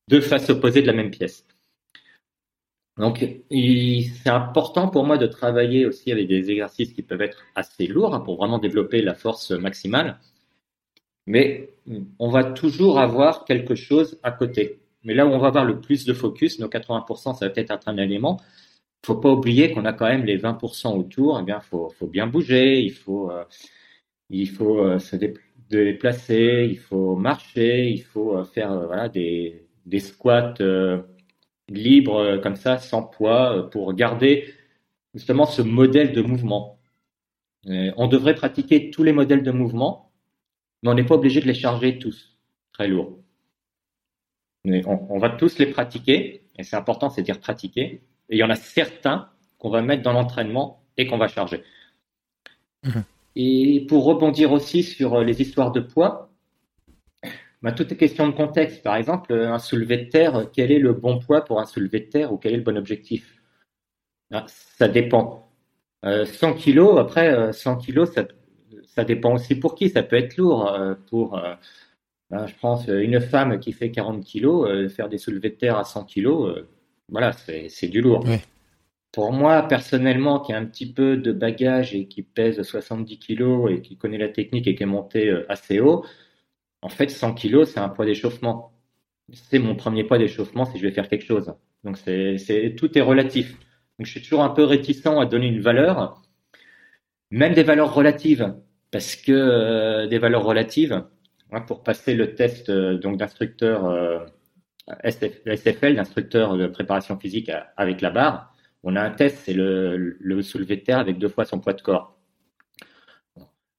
deux 0.06 0.20
faces 0.20 0.50
opposées 0.50 0.82
de 0.82 0.86
la 0.86 0.92
même 0.92 1.10
pièce. 1.10 1.46
Donc, 2.96 3.24
c'est 3.50 4.28
important 4.28 4.88
pour 4.88 5.04
moi 5.04 5.16
de 5.16 5.26
travailler 5.26 5.86
aussi 5.86 6.12
avec 6.12 6.28
des 6.28 6.50
exercices 6.50 6.92
qui 6.92 7.02
peuvent 7.02 7.22
être 7.22 7.42
assez 7.54 7.86
lourds 7.86 8.14
hein, 8.14 8.20
pour 8.20 8.36
vraiment 8.36 8.58
développer 8.58 9.00
la 9.00 9.14
force 9.14 9.52
maximale. 9.52 10.18
Mais 11.26 11.70
on 12.18 12.28
va 12.28 12.44
toujours 12.44 12.98
avoir 12.98 13.44
quelque 13.44 13.74
chose 13.74 14.18
à 14.22 14.32
côté. 14.32 14.80
Mais 15.02 15.14
là 15.14 15.26
où 15.26 15.30
on 15.30 15.38
va 15.38 15.48
avoir 15.48 15.64
le 15.64 15.80
plus 15.80 16.04
de 16.04 16.12
focus, 16.12 16.58
nos 16.58 16.68
80%, 16.68 17.38
ça 17.38 17.46
va 17.46 17.50
peut-être 17.50 17.70
être 17.70 17.88
un 17.88 17.96
élément, 17.96 18.38
faut 19.04 19.16
pas 19.16 19.30
oublier 19.30 19.72
qu'on 19.72 19.84
a 19.84 19.92
quand 19.92 20.06
même 20.06 20.24
les 20.24 20.38
20% 20.38 20.96
autour. 20.96 21.38
Eh 21.40 21.44
bien, 21.44 21.60
faut, 21.60 21.90
faut 21.90 22.06
bien 22.06 22.26
bouger, 22.26 22.80
il 22.80 22.92
faut, 22.92 23.30
euh, 23.30 23.44
il 24.30 24.48
faut 24.48 24.80
euh, 24.80 24.98
se 24.98 25.16
déplacer, 25.70 26.68
il 26.70 26.78
faut 26.78 27.16
marcher, 27.16 27.90
il 27.90 28.02
faut 28.02 28.36
euh, 28.36 28.44
faire 28.44 28.86
voilà 28.86 29.08
des, 29.08 29.66
des 29.86 30.00
squats 30.00 30.54
libres 31.68 32.38
comme 32.42 32.56
ça, 32.56 32.78
sans 32.78 33.02
poids, 33.04 33.70
pour 33.70 33.92
garder 33.94 34.52
justement 35.14 35.46
ce 35.46 35.62
modèle 35.62 36.12
de 36.12 36.22
mouvement. 36.22 36.78
on 37.66 38.08
devrait 38.08 38.34
pratiquer 38.34 38.90
tous 38.90 39.04
les 39.04 39.12
modèles 39.12 39.42
de 39.42 39.52
mouvement, 39.52 40.12
mais 40.82 40.90
on 40.90 40.94
n'est 40.94 41.04
pas 41.04 41.14
obligé 41.14 41.40
de 41.40 41.46
les 41.46 41.54
charger 41.54 41.98
tous 41.98 42.38
très 42.72 42.88
lourds. 42.88 43.18
On 44.64 45.18
va 45.18 45.30
tous 45.30 45.58
les 45.58 45.66
pratiquer, 45.66 46.44
et 46.58 46.62
c'est 46.64 46.76
important, 46.76 47.08
c'est 47.10 47.22
dire 47.22 47.40
pratiquer, 47.40 48.02
et 48.30 48.36
il 48.36 48.38
y 48.38 48.44
en 48.44 48.50
a 48.50 48.56
certains 48.56 49.28
qu'on 49.58 49.70
va 49.70 49.82
mettre 49.82 50.02
dans 50.02 50.12
l'entraînement 50.12 50.82
et 50.96 51.06
qu'on 51.06 51.18
va 51.18 51.28
charger. 51.28 51.62
Mhm. 52.84 53.04
Et 53.36 53.86
pour 53.88 54.04
rebondir 54.04 54.52
aussi 54.52 54.82
sur 54.82 55.16
euh, 55.16 55.24
les 55.24 55.42
histoires 55.42 55.72
de 55.72 55.80
poids, 55.80 56.30
bah, 57.62 57.72
tout 57.72 57.92
est 57.92 57.96
question 57.96 58.26
de 58.26 58.32
contexte. 58.32 58.82
Par 58.82 58.96
exemple, 58.96 59.32
un 59.34 59.58
soulevé 59.58 59.98
de 59.98 60.10
terre, 60.10 60.46
quel 60.52 60.72
est 60.72 60.78
le 60.78 60.92
bon 60.92 61.18
poids 61.18 61.44
pour 61.44 61.60
un 61.60 61.66
soulevé 61.66 62.00
de 62.00 62.06
terre 62.06 62.32
ou 62.32 62.38
quel 62.38 62.54
est 62.54 62.58
le 62.58 62.62
bon 62.62 62.78
objectif? 62.78 63.36
Ah, 64.32 64.46
Ça 64.48 64.88
dépend. 64.88 65.50
100 66.02 66.08
euh, 66.08 66.54
kilos, 66.54 66.98
après, 66.98 67.52
100 67.52 67.72
euh, 67.72 67.76
kilos, 67.76 68.12
ça, 68.12 68.26
ça, 68.86 69.04
dépend 69.04 69.34
aussi 69.34 69.54
pour 69.54 69.74
qui. 69.74 69.90
Ça 69.90 70.02
peut 70.02 70.16
être 70.16 70.36
lourd. 70.38 70.74
pour, 71.08 71.38
bah, 72.30 72.46
je 72.46 72.54
pense, 72.60 72.86
une 72.88 73.20
femme 73.20 73.60
qui 73.60 73.72
fait 73.72 73.90
40 73.90 74.24
kilos, 74.24 74.90
faire 74.92 75.08
des 75.10 75.18
soulevés 75.18 75.50
de 75.50 75.56
terre 75.56 75.76
à 75.76 75.84
100 75.84 76.04
kilos, 76.04 76.64
voilà, 77.10 77.32
c'est 77.32 77.88
du 77.88 78.00
lourd. 78.00 78.24
Pour 79.12 79.32
moi, 79.32 79.62
personnellement, 79.62 80.38
qui 80.38 80.52
a 80.52 80.58
un 80.58 80.64
petit 80.64 80.92
peu 80.92 81.16
de 81.16 81.32
bagage 81.32 81.94
et 81.94 82.06
qui 82.06 82.22
pèse 82.22 82.62
70 82.62 83.18
kilos 83.18 83.70
et 83.72 83.80
qui 83.80 83.96
connaît 83.96 84.18
la 84.18 84.28
technique 84.28 84.68
et 84.68 84.76
qui 84.76 84.84
est 84.84 84.86
monté 84.86 85.28
euh, 85.28 85.44
assez 85.48 85.80
haut, 85.80 86.04
en 86.82 86.88
fait, 86.88 87.10
100 87.10 87.34
kilos, 87.34 87.70
c'est 87.70 87.80
un 87.80 87.88
poids 87.88 88.06
d'échauffement. 88.06 88.72
C'est 89.32 89.58
mon 89.58 89.74
premier 89.74 90.04
poids 90.04 90.18
d'échauffement 90.18 90.64
si 90.64 90.78
je 90.78 90.84
vais 90.84 90.92
faire 90.92 91.08
quelque 91.08 91.24
chose. 91.24 91.52
Donc, 91.84 91.96
c'est 91.98 92.74
tout 92.78 92.96
est 92.96 93.00
relatif. 93.00 93.52
Donc, 93.98 94.06
je 94.06 94.10
suis 94.12 94.22
toujours 94.22 94.42
un 94.42 94.50
peu 94.50 94.64
réticent 94.64 95.06
à 95.06 95.26
donner 95.26 95.48
une 95.48 95.60
valeur, 95.60 96.22
même 97.30 97.52
des 97.54 97.62
valeurs 97.64 97.92
relatives, 97.92 98.54
parce 98.92 99.16
que 99.16 99.32
euh, 99.32 100.06
des 100.06 100.18
valeurs 100.18 100.44
relatives, 100.44 101.04
pour 101.66 101.82
passer 101.82 102.14
le 102.14 102.34
test 102.34 102.70
euh, 102.70 102.96
donc 102.96 103.16
d'instructeur 103.16 103.86
SFL, 105.04 105.94
l'instructeur 105.94 106.56
de 106.56 106.66
préparation 106.66 107.18
physique 107.18 107.50
avec 107.76 108.00
la 108.00 108.10
barre, 108.10 108.54
on 108.82 108.96
a 108.96 109.02
un 109.02 109.10
test, 109.10 109.38
c'est 109.44 109.52
le, 109.52 110.16
le 110.18 110.42
soulevé 110.42 110.76
de 110.76 110.82
terre 110.82 110.98
avec 110.98 111.18
deux 111.18 111.28
fois 111.28 111.44
son 111.44 111.60
poids 111.60 111.74
de 111.74 111.82
corps. 111.82 112.20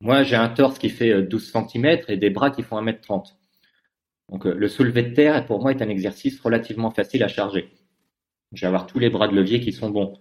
Moi, 0.01 0.23
j'ai 0.23 0.35
un 0.35 0.49
torse 0.49 0.79
qui 0.79 0.89
fait 0.89 1.21
12 1.21 1.55
euh, 1.55 1.61
cm 1.69 2.01
et 2.07 2.17
des 2.17 2.31
bras 2.31 2.49
qui 2.49 2.63
font 2.63 2.81
1m30. 2.81 3.35
Donc, 4.29 4.47
euh, 4.47 4.53
le 4.55 4.67
soulevé 4.67 5.03
de 5.03 5.13
terre, 5.13 5.45
pour 5.45 5.61
moi, 5.61 5.71
est 5.71 5.81
un 5.83 5.89
exercice 5.89 6.39
relativement 6.41 6.89
facile 6.89 7.23
à 7.23 7.27
charger. 7.27 7.71
Je 8.53 8.61
vais 8.61 8.67
avoir 8.67 8.87
tous 8.87 8.97
les 8.97 9.11
bras 9.11 9.27
de 9.27 9.35
levier 9.35 9.59
qui 9.59 9.71
sont 9.71 9.91
bons. 9.91 10.19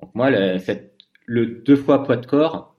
Donc, 0.00 0.14
moi, 0.14 0.30
le, 0.30 1.44
deux 1.62 1.76
fois 1.76 2.04
poids 2.04 2.16
de 2.16 2.26
corps, 2.26 2.74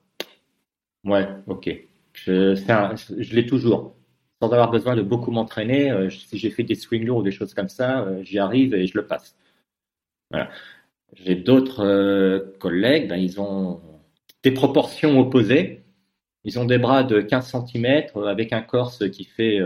ouais, 1.04 1.28
ok. 1.46 1.70
Je 2.14 3.34
l'ai 3.34 3.46
toujours 3.46 3.96
sans 4.40 4.50
avoir 4.52 4.70
besoin 4.70 4.96
de 4.96 5.02
beaucoup 5.02 5.30
m'entraîner. 5.30 5.90
Euh, 5.90 6.10
si 6.10 6.38
j'ai 6.38 6.50
fait 6.50 6.62
des 6.62 6.74
swing 6.74 7.04
lourds 7.04 7.18
ou 7.18 7.22
des 7.22 7.30
choses 7.30 7.54
comme 7.54 7.68
ça, 7.68 8.00
euh, 8.00 8.22
j'y 8.22 8.38
arrive 8.38 8.74
et 8.74 8.86
je 8.86 8.96
le 8.96 9.06
passe. 9.06 9.36
Voilà. 10.30 10.50
J'ai 11.14 11.34
d'autres 11.34 11.84
euh, 11.84 12.56
collègues, 12.58 13.08
ben, 13.08 13.16
ils 13.16 13.40
ont 13.40 13.80
des 14.42 14.52
proportions 14.52 15.18
opposées. 15.18 15.82
Ils 16.44 16.58
ont 16.58 16.64
des 16.64 16.78
bras 16.78 17.02
de 17.04 17.20
15 17.20 17.54
cm 17.66 18.06
avec 18.26 18.52
un 18.54 18.62
corse 18.62 19.10
qui 19.10 19.24
fait 19.24 19.60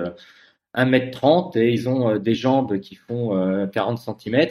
1m30 0.75 1.57
et 1.57 1.73
ils 1.73 1.89
ont 1.89 2.17
des 2.19 2.35
jambes 2.35 2.81
qui 2.81 2.97
font 2.97 3.69
40 3.73 3.99
cm. 3.99 4.49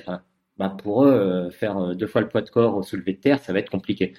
Ben, 0.58 0.70
pour 0.70 1.04
eux, 1.04 1.50
faire 1.50 1.96
deux 1.96 2.08
fois 2.08 2.22
le 2.22 2.30
poids 2.30 2.42
de 2.42 2.50
corps 2.50 2.78
au 2.78 2.84
soulevé 2.84 3.12
de 3.12 3.18
terre, 3.18 3.40
ça 3.40 3.52
va 3.52 3.60
être 3.60 3.70
compliqué. 3.70 4.14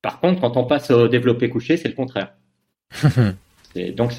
Par 0.00 0.18
contre, 0.18 0.40
quand 0.40 0.56
on 0.56 0.64
passe 0.64 0.90
au 0.90 1.08
développé 1.08 1.50
couché, 1.50 1.76
c'est 1.76 1.88
le 1.88 1.94
contraire. 1.94 2.32
donc, 3.94 4.12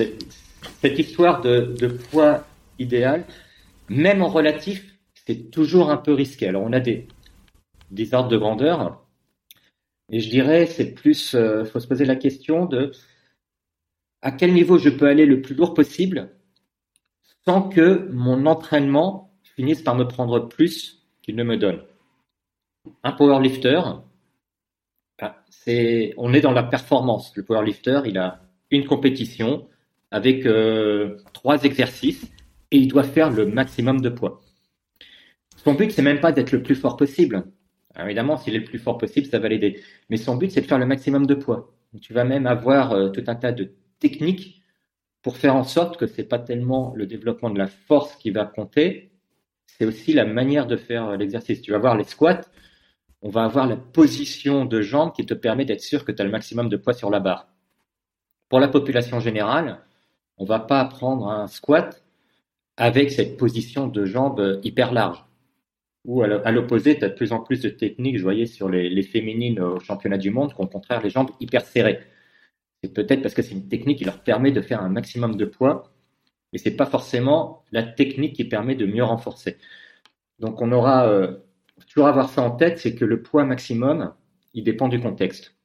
cette 0.82 1.00
histoire 1.00 1.42
de, 1.42 1.88
poids 2.12 2.46
idéal, 2.80 3.26
même 3.90 4.22
en 4.22 4.30
relatif, 4.30 4.96
c'est 5.26 5.52
toujours 5.52 5.90
un 5.90 5.98
peu 5.98 6.14
risqué. 6.14 6.48
Alors, 6.48 6.64
on 6.64 6.74
a 6.74 6.80
des, 6.80 7.08
des 7.92 8.14
ordres 8.14 8.30
de 8.30 8.38
grandeur, 8.38 9.04
et 10.10 10.20
je 10.20 10.30
dirais, 10.30 10.66
c'est 10.66 10.94
plus, 10.94 11.34
euh, 11.34 11.66
faut 11.66 11.80
se 11.80 11.88
poser 11.88 12.06
la 12.06 12.16
question 12.16 12.66
de 12.66 12.92
à 14.22 14.32
quel 14.32 14.54
niveau 14.54 14.78
je 14.78 14.90
peux 14.90 15.08
aller 15.08 15.26
le 15.26 15.42
plus 15.42 15.56
lourd 15.56 15.74
possible 15.74 16.30
sans 17.46 17.68
que 17.68 18.08
mon 18.12 18.46
entraînement 18.46 19.32
finisse 19.56 19.82
par 19.82 19.96
me 19.96 20.08
prendre 20.08 20.40
plus 20.40 21.04
qu'il 21.22 21.36
ne 21.36 21.44
me 21.44 21.58
donne. 21.58 21.84
Un 23.04 23.12
powerlifter, 23.12 23.82
ben, 25.20 25.36
c'est, 25.50 26.14
on 26.18 26.34
est 26.34 26.42
dans 26.42 26.52
la 26.52 26.64
performance. 26.64 27.36
Le 27.36 27.44
powerlifter, 27.44 28.02
il 28.06 28.18
a 28.18 28.42
une 28.72 28.86
compétition 28.86 29.68
avec 30.14 30.46
euh, 30.46 31.18
trois 31.34 31.64
exercices 31.64 32.32
et 32.70 32.78
il 32.78 32.88
doit 32.88 33.04
faire 33.04 33.32
le 33.32 33.48
maximum 33.48 34.00
de 34.00 34.10
poids. 34.10 34.42
Son 35.58 35.74
but, 35.74 35.92
c'est 35.92 36.04
même 36.04 36.20
pas 36.20 36.32
d'être 36.32 36.52
le 36.52 36.62
plus 36.62 36.76
fort 36.76 36.98
possible. 36.98 37.46
évidemment, 38.00 38.38
s'il 38.38 38.56
est 38.56 38.60
le 38.60 38.64
plus 38.64 38.78
fort 38.78 39.00
possible, 39.00 39.26
ça 39.26 39.40
va 39.40 39.50
l'aider. 39.50 39.82
Mais 40.12 40.18
son 40.18 40.38
but, 40.38 40.52
c'est 40.52 40.62
de 40.62 40.68
faire 40.68 40.78
le 40.78 40.86
maximum 40.86 41.26
de 41.26 41.34
poids. 41.34 41.74
tu 42.00 42.14
vas 42.14 42.26
même 42.26 42.46
avoir 42.46 42.92
euh, 42.92 43.10
tout 43.10 43.24
un 43.26 43.36
tas 43.36 43.52
de 43.52 43.74
techniques 44.00 44.62
pour 45.24 45.38
faire 45.38 45.56
en 45.56 45.64
sorte 45.64 45.98
que 45.98 46.06
c'est 46.06 46.26
pas 46.26 46.40
tellement 46.40 46.94
le 46.96 47.08
développement 47.08 47.50
de 47.50 47.58
la 47.58 47.68
force 47.68 48.16
qui 48.18 48.30
va 48.30 48.46
compter, 48.46 49.14
c'est 49.66 49.86
aussi 49.86 50.14
la 50.14 50.26
manière 50.26 50.68
de 50.68 50.76
faire 50.76 51.08
euh, 51.08 51.18
l'exercice. 51.18 51.64
Tu 51.64 51.72
vas 51.72 51.80
voir 51.80 51.98
les 51.98 52.04
squats, 52.04 52.42
on 53.24 53.30
va 53.30 53.46
avoir 53.46 53.66
la 53.66 53.78
position 53.78 54.66
de 54.66 54.80
jambe 54.82 55.12
qui 55.14 55.26
te 55.26 55.34
permet 55.34 55.66
d'être 55.66 55.82
sûr 55.82 56.06
que 56.06 56.12
tu 56.12 56.22
as 56.22 56.26
le 56.26 56.32
maximum 56.32 56.70
de 56.70 56.78
poids 56.78 56.94
sur 56.94 57.10
la 57.10 57.20
barre. 57.20 57.48
Pour 58.48 58.60
la 58.60 58.68
population 58.68 59.20
générale, 59.20 59.80
on 60.38 60.46
va 60.46 60.60
pas 60.60 60.84
prendre 60.86 61.28
un 61.28 61.48
squat 61.48 62.04
avec 62.78 63.12
cette 63.12 63.38
position 63.38 63.88
de 63.88 64.06
jambe 64.06 64.60
hyper 64.64 64.92
large. 64.92 65.24
Ou 66.06 66.22
à 66.22 66.52
l'opposé, 66.52 66.98
tu 66.98 67.06
as 67.06 67.10
de 67.10 67.14
plus 67.14 67.32
en 67.32 67.40
plus 67.40 67.62
de 67.62 67.70
techniques, 67.70 68.18
je 68.18 68.24
voyais 68.24 68.46
sur 68.46 68.70
les, 68.70 69.04
féminines 69.04 69.62
au 69.62 69.80
championnat 69.80 70.18
du 70.18 70.32
monde, 70.32 70.54
qu'au 70.54 70.68
contraire 70.68 71.02
les 71.02 71.10
jambes 71.10 71.32
hyper 71.40 71.66
serrées. 71.66 72.00
C'est 72.84 72.94
peut-être 72.94 73.22
parce 73.22 73.34
que 73.34 73.42
c'est 73.42 73.54
une 73.54 73.70
technique 73.70 74.00
qui 74.00 74.06
leur 74.06 74.22
permet 74.22 74.52
de 74.52 74.62
faire 74.62 74.82
un 74.82 74.90
maximum 74.90 75.38
de 75.38 75.46
poids, 75.46 75.94
mais 76.52 76.60
c'est 76.60 76.76
pas 76.76 76.86
forcément 76.86 77.64
la 77.72 77.84
technique 77.84 78.36
qui 78.36 78.44
permet 78.44 78.76
de 78.76 78.86
mieux 78.86 79.04
renforcer. 79.04 79.58
Donc 80.40 80.62
on 80.62 80.74
aura 80.74 81.08
euh, 81.08 81.38
toujours 81.88 82.08
avoir 82.08 82.30
ça 82.30 82.42
en 82.42 82.52
tête, 82.52 82.80
c'est 82.80 82.96
que 82.96 83.06
le 83.06 83.22
poids 83.22 83.46
maximum, 83.46 84.14
il 84.54 84.66
dépend 84.66 84.90
du 84.90 85.00
contexte. 85.00 85.56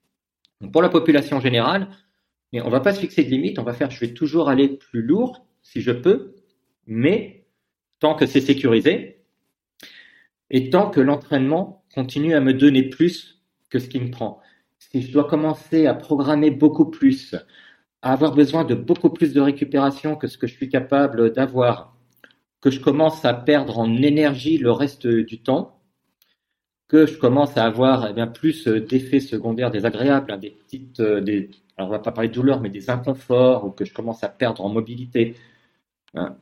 Pour 0.72 0.82
la 0.82 0.88
population 0.88 1.40
générale, 1.40 1.88
on 2.52 2.60
on 2.60 2.70
va 2.70 2.80
pas 2.80 2.92
se 2.92 3.00
fixer 3.00 3.24
de 3.24 3.30
limite, 3.30 3.58
on 3.58 3.62
va 3.62 3.72
faire, 3.72 3.90
je 3.90 4.00
vais 4.00 4.14
toujours 4.14 4.48
aller 4.48 4.68
plus 4.68 5.02
lourd 5.02 5.46
si 5.62 5.80
je 5.80 5.92
peux, 5.92 6.34
mais 6.86 7.46
tant 8.00 8.14
que 8.14 8.26
c'est 8.26 8.40
sécurisé 8.40 9.22
et 10.50 10.70
tant 10.70 10.90
que 10.90 11.00
l'entraînement 11.00 11.84
continue 11.94 12.34
à 12.34 12.40
me 12.40 12.54
donner 12.54 12.84
plus 12.88 13.42
que 13.70 13.78
ce 13.78 13.88
qu'il 13.88 14.02
me 14.02 14.10
prend. 14.10 14.40
Si 14.78 15.02
je 15.02 15.12
dois 15.12 15.24
commencer 15.24 15.86
à 15.86 15.94
programmer 15.94 16.50
beaucoup 16.50 16.86
plus, 16.86 17.34
à 18.02 18.12
avoir 18.12 18.34
besoin 18.34 18.64
de 18.64 18.74
beaucoup 18.74 19.10
plus 19.10 19.34
de 19.34 19.40
récupération 19.40 20.16
que 20.16 20.26
ce 20.26 20.38
que 20.38 20.46
je 20.46 20.54
suis 20.54 20.68
capable 20.68 21.32
d'avoir, 21.32 21.96
que 22.60 22.70
je 22.70 22.80
commence 22.80 23.24
à 23.24 23.34
perdre 23.34 23.78
en 23.78 23.94
énergie 23.96 24.56
le 24.58 24.70
reste 24.70 25.06
du 25.06 25.42
temps, 25.42 25.80
que 26.88 27.04
je 27.06 27.18
commence 27.18 27.56
à 27.56 27.64
avoir 27.64 28.08
eh 28.08 28.14
bien, 28.14 28.26
plus 28.26 28.66
d'effets 28.66 29.20
secondaires 29.20 29.70
désagréables, 29.70 30.32
hein, 30.32 30.38
des 30.38 30.50
petites, 30.50 31.00
euh, 31.00 31.20
alors 31.78 31.88
on 31.88 31.92
va 31.92 32.00
pas 32.00 32.10
parler 32.10 32.28
de 32.28 32.34
douleur, 32.34 32.60
mais 32.60 32.70
des 32.70 32.90
inconforts, 32.90 33.64
ou 33.64 33.70
que 33.70 33.84
je 33.84 33.94
commence 33.94 34.24
à 34.24 34.28
perdre 34.28 34.64
en 34.64 34.68
mobilité. 34.68 35.36
Hein. 36.14 36.36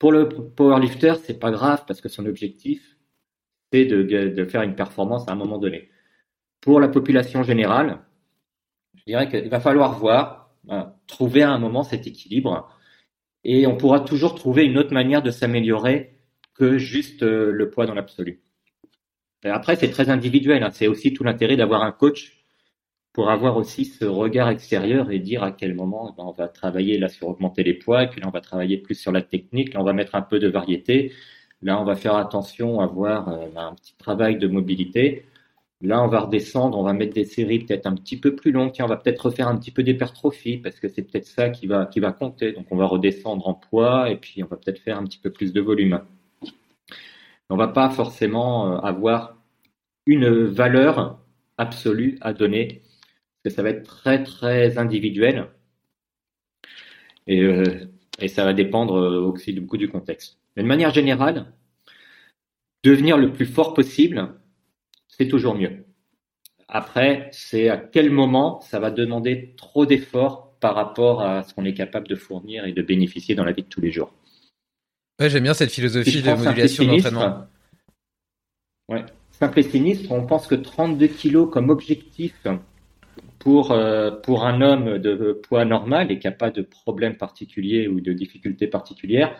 Pour 0.00 0.10
le 0.10 0.28
powerlifter, 0.28 1.14
c'est 1.22 1.38
pas 1.38 1.52
grave 1.52 1.84
parce 1.86 2.00
que 2.00 2.08
son 2.08 2.26
objectif, 2.26 2.96
c'est 3.72 3.84
de, 3.84 4.44
faire 4.46 4.62
une 4.62 4.74
performance 4.74 5.28
à 5.28 5.32
un 5.32 5.36
moment 5.36 5.58
donné. 5.58 5.90
Pour 6.60 6.80
la 6.80 6.88
population 6.88 7.44
générale, 7.44 8.00
je 8.96 9.04
dirais 9.04 9.28
qu'il 9.28 9.48
va 9.48 9.60
falloir 9.60 9.96
voir, 9.96 10.50
euh, 10.70 10.82
trouver 11.06 11.42
à 11.42 11.50
un 11.50 11.58
moment 11.58 11.84
cet 11.84 12.08
équilibre 12.08 12.68
et 13.44 13.66
on 13.68 13.76
pourra 13.76 14.00
toujours 14.00 14.34
trouver 14.34 14.64
une 14.64 14.76
autre 14.76 14.92
manière 14.92 15.22
de 15.22 15.30
s'améliorer 15.30 16.18
que 16.54 16.78
juste 16.78 17.22
euh, 17.22 17.52
le 17.52 17.70
poids 17.70 17.86
dans 17.86 17.94
l'absolu. 17.94 18.42
Après, 19.44 19.76
c'est 19.76 19.90
très 19.90 20.10
individuel. 20.10 20.62
Hein. 20.64 20.70
C'est 20.72 20.88
aussi 20.88 21.14
tout 21.14 21.22
l'intérêt 21.22 21.56
d'avoir 21.56 21.82
un 21.82 21.92
coach 21.92 22.39
pour 23.12 23.30
avoir 23.30 23.56
aussi 23.56 23.84
ce 23.84 24.04
regard 24.04 24.48
extérieur 24.50 25.10
et 25.10 25.18
dire 25.18 25.42
à 25.42 25.52
quel 25.52 25.74
moment 25.74 26.14
ben, 26.16 26.24
on 26.24 26.32
va 26.32 26.48
travailler 26.48 26.98
là 26.98 27.08
sur 27.08 27.28
augmenter 27.28 27.62
les 27.64 27.74
poids, 27.74 28.04
et 28.04 28.08
puis 28.08 28.20
là 28.20 28.28
on 28.28 28.30
va 28.30 28.40
travailler 28.40 28.78
plus 28.78 28.94
sur 28.94 29.12
la 29.12 29.22
technique, 29.22 29.74
là 29.74 29.80
on 29.80 29.84
va 29.84 29.92
mettre 29.92 30.14
un 30.14 30.22
peu 30.22 30.38
de 30.38 30.48
variété, 30.48 31.12
là 31.62 31.80
on 31.80 31.84
va 31.84 31.96
faire 31.96 32.16
attention 32.16 32.80
à 32.80 32.84
avoir 32.84 33.28
euh, 33.28 33.46
un 33.56 33.74
petit 33.74 33.94
travail 33.98 34.38
de 34.38 34.46
mobilité. 34.48 35.24
Là, 35.82 36.02
on 36.04 36.08
va 36.08 36.20
redescendre, 36.20 36.78
on 36.78 36.82
va 36.82 36.92
mettre 36.92 37.14
des 37.14 37.24
séries 37.24 37.60
peut-être 37.60 37.86
un 37.86 37.94
petit 37.94 38.18
peu 38.18 38.36
plus 38.36 38.52
longues. 38.52 38.72
Tiens, 38.72 38.84
on 38.84 38.88
va 38.88 38.98
peut-être 38.98 39.20
refaire 39.26 39.48
un 39.48 39.56
petit 39.56 39.70
peu 39.70 39.82
d'hypertrophie 39.82 40.58
parce 40.58 40.78
que 40.78 40.88
c'est 40.88 41.02
peut-être 41.02 41.26
ça 41.26 41.48
qui 41.48 41.66
va, 41.66 41.86
qui 41.86 42.00
va 42.00 42.12
compter. 42.12 42.52
Donc, 42.52 42.66
on 42.70 42.76
va 42.76 42.84
redescendre 42.84 43.48
en 43.48 43.54
poids 43.54 44.10
et 44.10 44.16
puis 44.16 44.42
on 44.42 44.46
va 44.46 44.58
peut-être 44.58 44.78
faire 44.78 44.98
un 44.98 45.04
petit 45.04 45.18
peu 45.18 45.30
plus 45.30 45.54
de 45.54 45.60
volume. 45.62 46.02
On 47.48 47.56
va 47.56 47.68
pas 47.68 47.88
forcément 47.88 48.74
euh, 48.74 48.78
avoir 48.80 49.36
une 50.06 50.28
valeur 50.44 51.18
absolue 51.56 52.18
à 52.20 52.34
donner 52.34 52.82
que 53.44 53.50
ça 53.50 53.62
va 53.62 53.70
être 53.70 53.84
très, 53.84 54.22
très 54.22 54.78
individuel 54.78 55.48
et, 57.26 57.40
euh, 57.40 57.86
et 58.18 58.28
ça 58.28 58.44
va 58.44 58.52
dépendre 58.52 58.96
euh, 58.96 59.20
aussi 59.20 59.52
beaucoup 59.52 59.76
du 59.76 59.88
contexte. 59.88 60.38
Mais 60.56 60.62
de 60.62 60.68
manière 60.68 60.92
générale, 60.92 61.52
devenir 62.82 63.16
le 63.16 63.32
plus 63.32 63.46
fort 63.46 63.74
possible, 63.74 64.34
c'est 65.08 65.28
toujours 65.28 65.54
mieux. 65.54 65.84
Après, 66.68 67.28
c'est 67.32 67.68
à 67.68 67.76
quel 67.76 68.10
moment 68.10 68.60
ça 68.60 68.78
va 68.78 68.90
demander 68.90 69.54
trop 69.56 69.86
d'efforts 69.86 70.52
par 70.60 70.74
rapport 70.74 71.22
à 71.22 71.42
ce 71.42 71.54
qu'on 71.54 71.64
est 71.64 71.74
capable 71.74 72.06
de 72.06 72.14
fournir 72.14 72.64
et 72.66 72.72
de 72.72 72.82
bénéficier 72.82 73.34
dans 73.34 73.44
la 73.44 73.52
vie 73.52 73.62
de 73.62 73.68
tous 73.68 73.80
les 73.80 73.90
jours. 73.90 74.12
Ouais, 75.18 75.28
j'aime 75.28 75.42
bien 75.42 75.54
cette 75.54 75.72
philosophie 75.72 76.22
de 76.22 76.32
modulation 76.32 76.84
d'entraînement. 76.84 77.46
Ouais. 78.88 79.04
Simple 79.30 79.60
et 79.60 79.62
sinistre, 79.62 80.12
on 80.12 80.26
pense 80.26 80.46
que 80.46 80.54
32 80.54 81.06
kilos 81.06 81.50
comme 81.50 81.70
objectif 81.70 82.34
pour, 83.40 83.72
euh, 83.72 84.10
pour 84.10 84.44
un 84.44 84.60
homme 84.60 84.98
de 84.98 85.32
poids 85.32 85.64
normal 85.64 86.12
et 86.12 86.18
qui 86.20 86.28
n'a 86.28 86.32
pas 86.32 86.50
de 86.50 86.62
problème 86.62 87.16
particulier 87.16 87.88
ou 87.88 88.00
de 88.00 88.12
difficulté 88.12 88.68
particulière, 88.68 89.34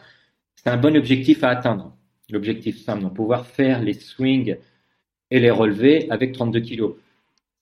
c'est 0.56 0.70
un 0.70 0.78
bon 0.78 0.97
objectif 0.97 1.44
à 1.44 1.51
atteindre. 1.51 1.94
L'objectif 2.31 2.82
simple, 2.82 3.02
donc 3.02 3.14
pouvoir 3.14 3.47
faire 3.47 3.82
les 3.82 3.93
swings 3.93 4.56
et 5.31 5.39
les 5.39 5.51
relever 5.51 6.10
avec 6.10 6.32
32 6.32 6.60
kilos. 6.60 6.94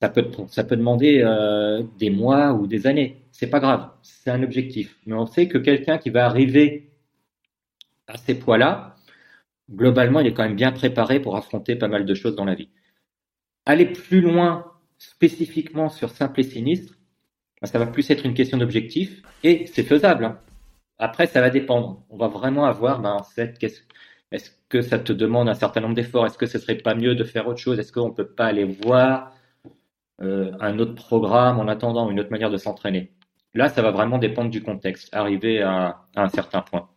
Ça 0.00 0.08
peut, 0.08 0.30
ça 0.48 0.62
peut 0.62 0.76
demander 0.76 1.22
euh, 1.24 1.82
des 1.98 2.10
mois 2.10 2.52
ou 2.52 2.68
des 2.68 2.86
années. 2.86 3.16
C'est 3.32 3.50
pas 3.50 3.58
grave, 3.58 3.90
c'est 4.02 4.30
un 4.30 4.42
objectif. 4.44 4.96
Mais 5.06 5.14
on 5.14 5.26
sait 5.26 5.48
que 5.48 5.58
quelqu'un 5.58 5.98
qui 5.98 6.10
va 6.10 6.24
arriver 6.26 6.92
à 8.06 8.16
ces 8.16 8.38
poids-là, 8.38 8.94
globalement, 9.68 10.20
il 10.20 10.28
est 10.28 10.34
quand 10.34 10.44
même 10.44 10.54
bien 10.54 10.70
préparé 10.70 11.18
pour 11.18 11.36
affronter 11.36 11.74
pas 11.74 11.88
mal 11.88 12.04
de 12.04 12.14
choses 12.14 12.36
dans 12.36 12.44
la 12.44 12.54
vie. 12.54 12.68
Aller 13.66 13.86
plus 13.86 14.20
loin 14.20 14.77
spécifiquement 14.98 15.88
sur 15.88 16.10
simple 16.10 16.40
et 16.40 16.44
sinistre, 16.44 16.94
ben, 17.60 17.66
ça 17.66 17.78
va 17.78 17.86
plus 17.86 18.10
être 18.10 18.26
une 18.26 18.34
question 18.34 18.58
d'objectif 18.58 19.22
et 19.42 19.66
c'est 19.66 19.82
faisable. 19.82 20.24
Hein. 20.24 20.38
Après, 20.98 21.26
ça 21.26 21.40
va 21.40 21.50
dépendre. 21.50 22.04
On 22.10 22.16
va 22.16 22.28
vraiment 22.28 22.64
avoir 22.64 23.00
ben, 23.00 23.18
cette, 23.34 23.58
est-ce 24.30 24.50
que 24.68 24.82
ça 24.82 24.98
te 24.98 25.12
demande 25.12 25.48
un 25.48 25.54
certain 25.54 25.80
nombre 25.80 25.94
d'efforts? 25.94 26.26
Est-ce 26.26 26.38
que 26.38 26.46
ce 26.46 26.58
serait 26.58 26.76
pas 26.76 26.94
mieux 26.94 27.14
de 27.14 27.24
faire 27.24 27.46
autre 27.46 27.60
chose? 27.60 27.78
Est-ce 27.78 27.92
qu'on 27.92 28.12
peut 28.12 28.28
pas 28.28 28.46
aller 28.46 28.64
voir 28.64 29.32
euh, 30.20 30.52
un 30.60 30.78
autre 30.78 30.94
programme 30.94 31.58
en 31.60 31.68
attendant, 31.68 32.10
une 32.10 32.20
autre 32.20 32.30
manière 32.30 32.50
de 32.50 32.56
s'entraîner? 32.56 33.12
Là, 33.54 33.68
ça 33.68 33.82
va 33.82 33.90
vraiment 33.90 34.18
dépendre 34.18 34.50
du 34.50 34.62
contexte, 34.62 35.08
arriver 35.14 35.62
à, 35.62 36.04
un 36.16 36.28
certain 36.28 36.60
point. 36.60 36.88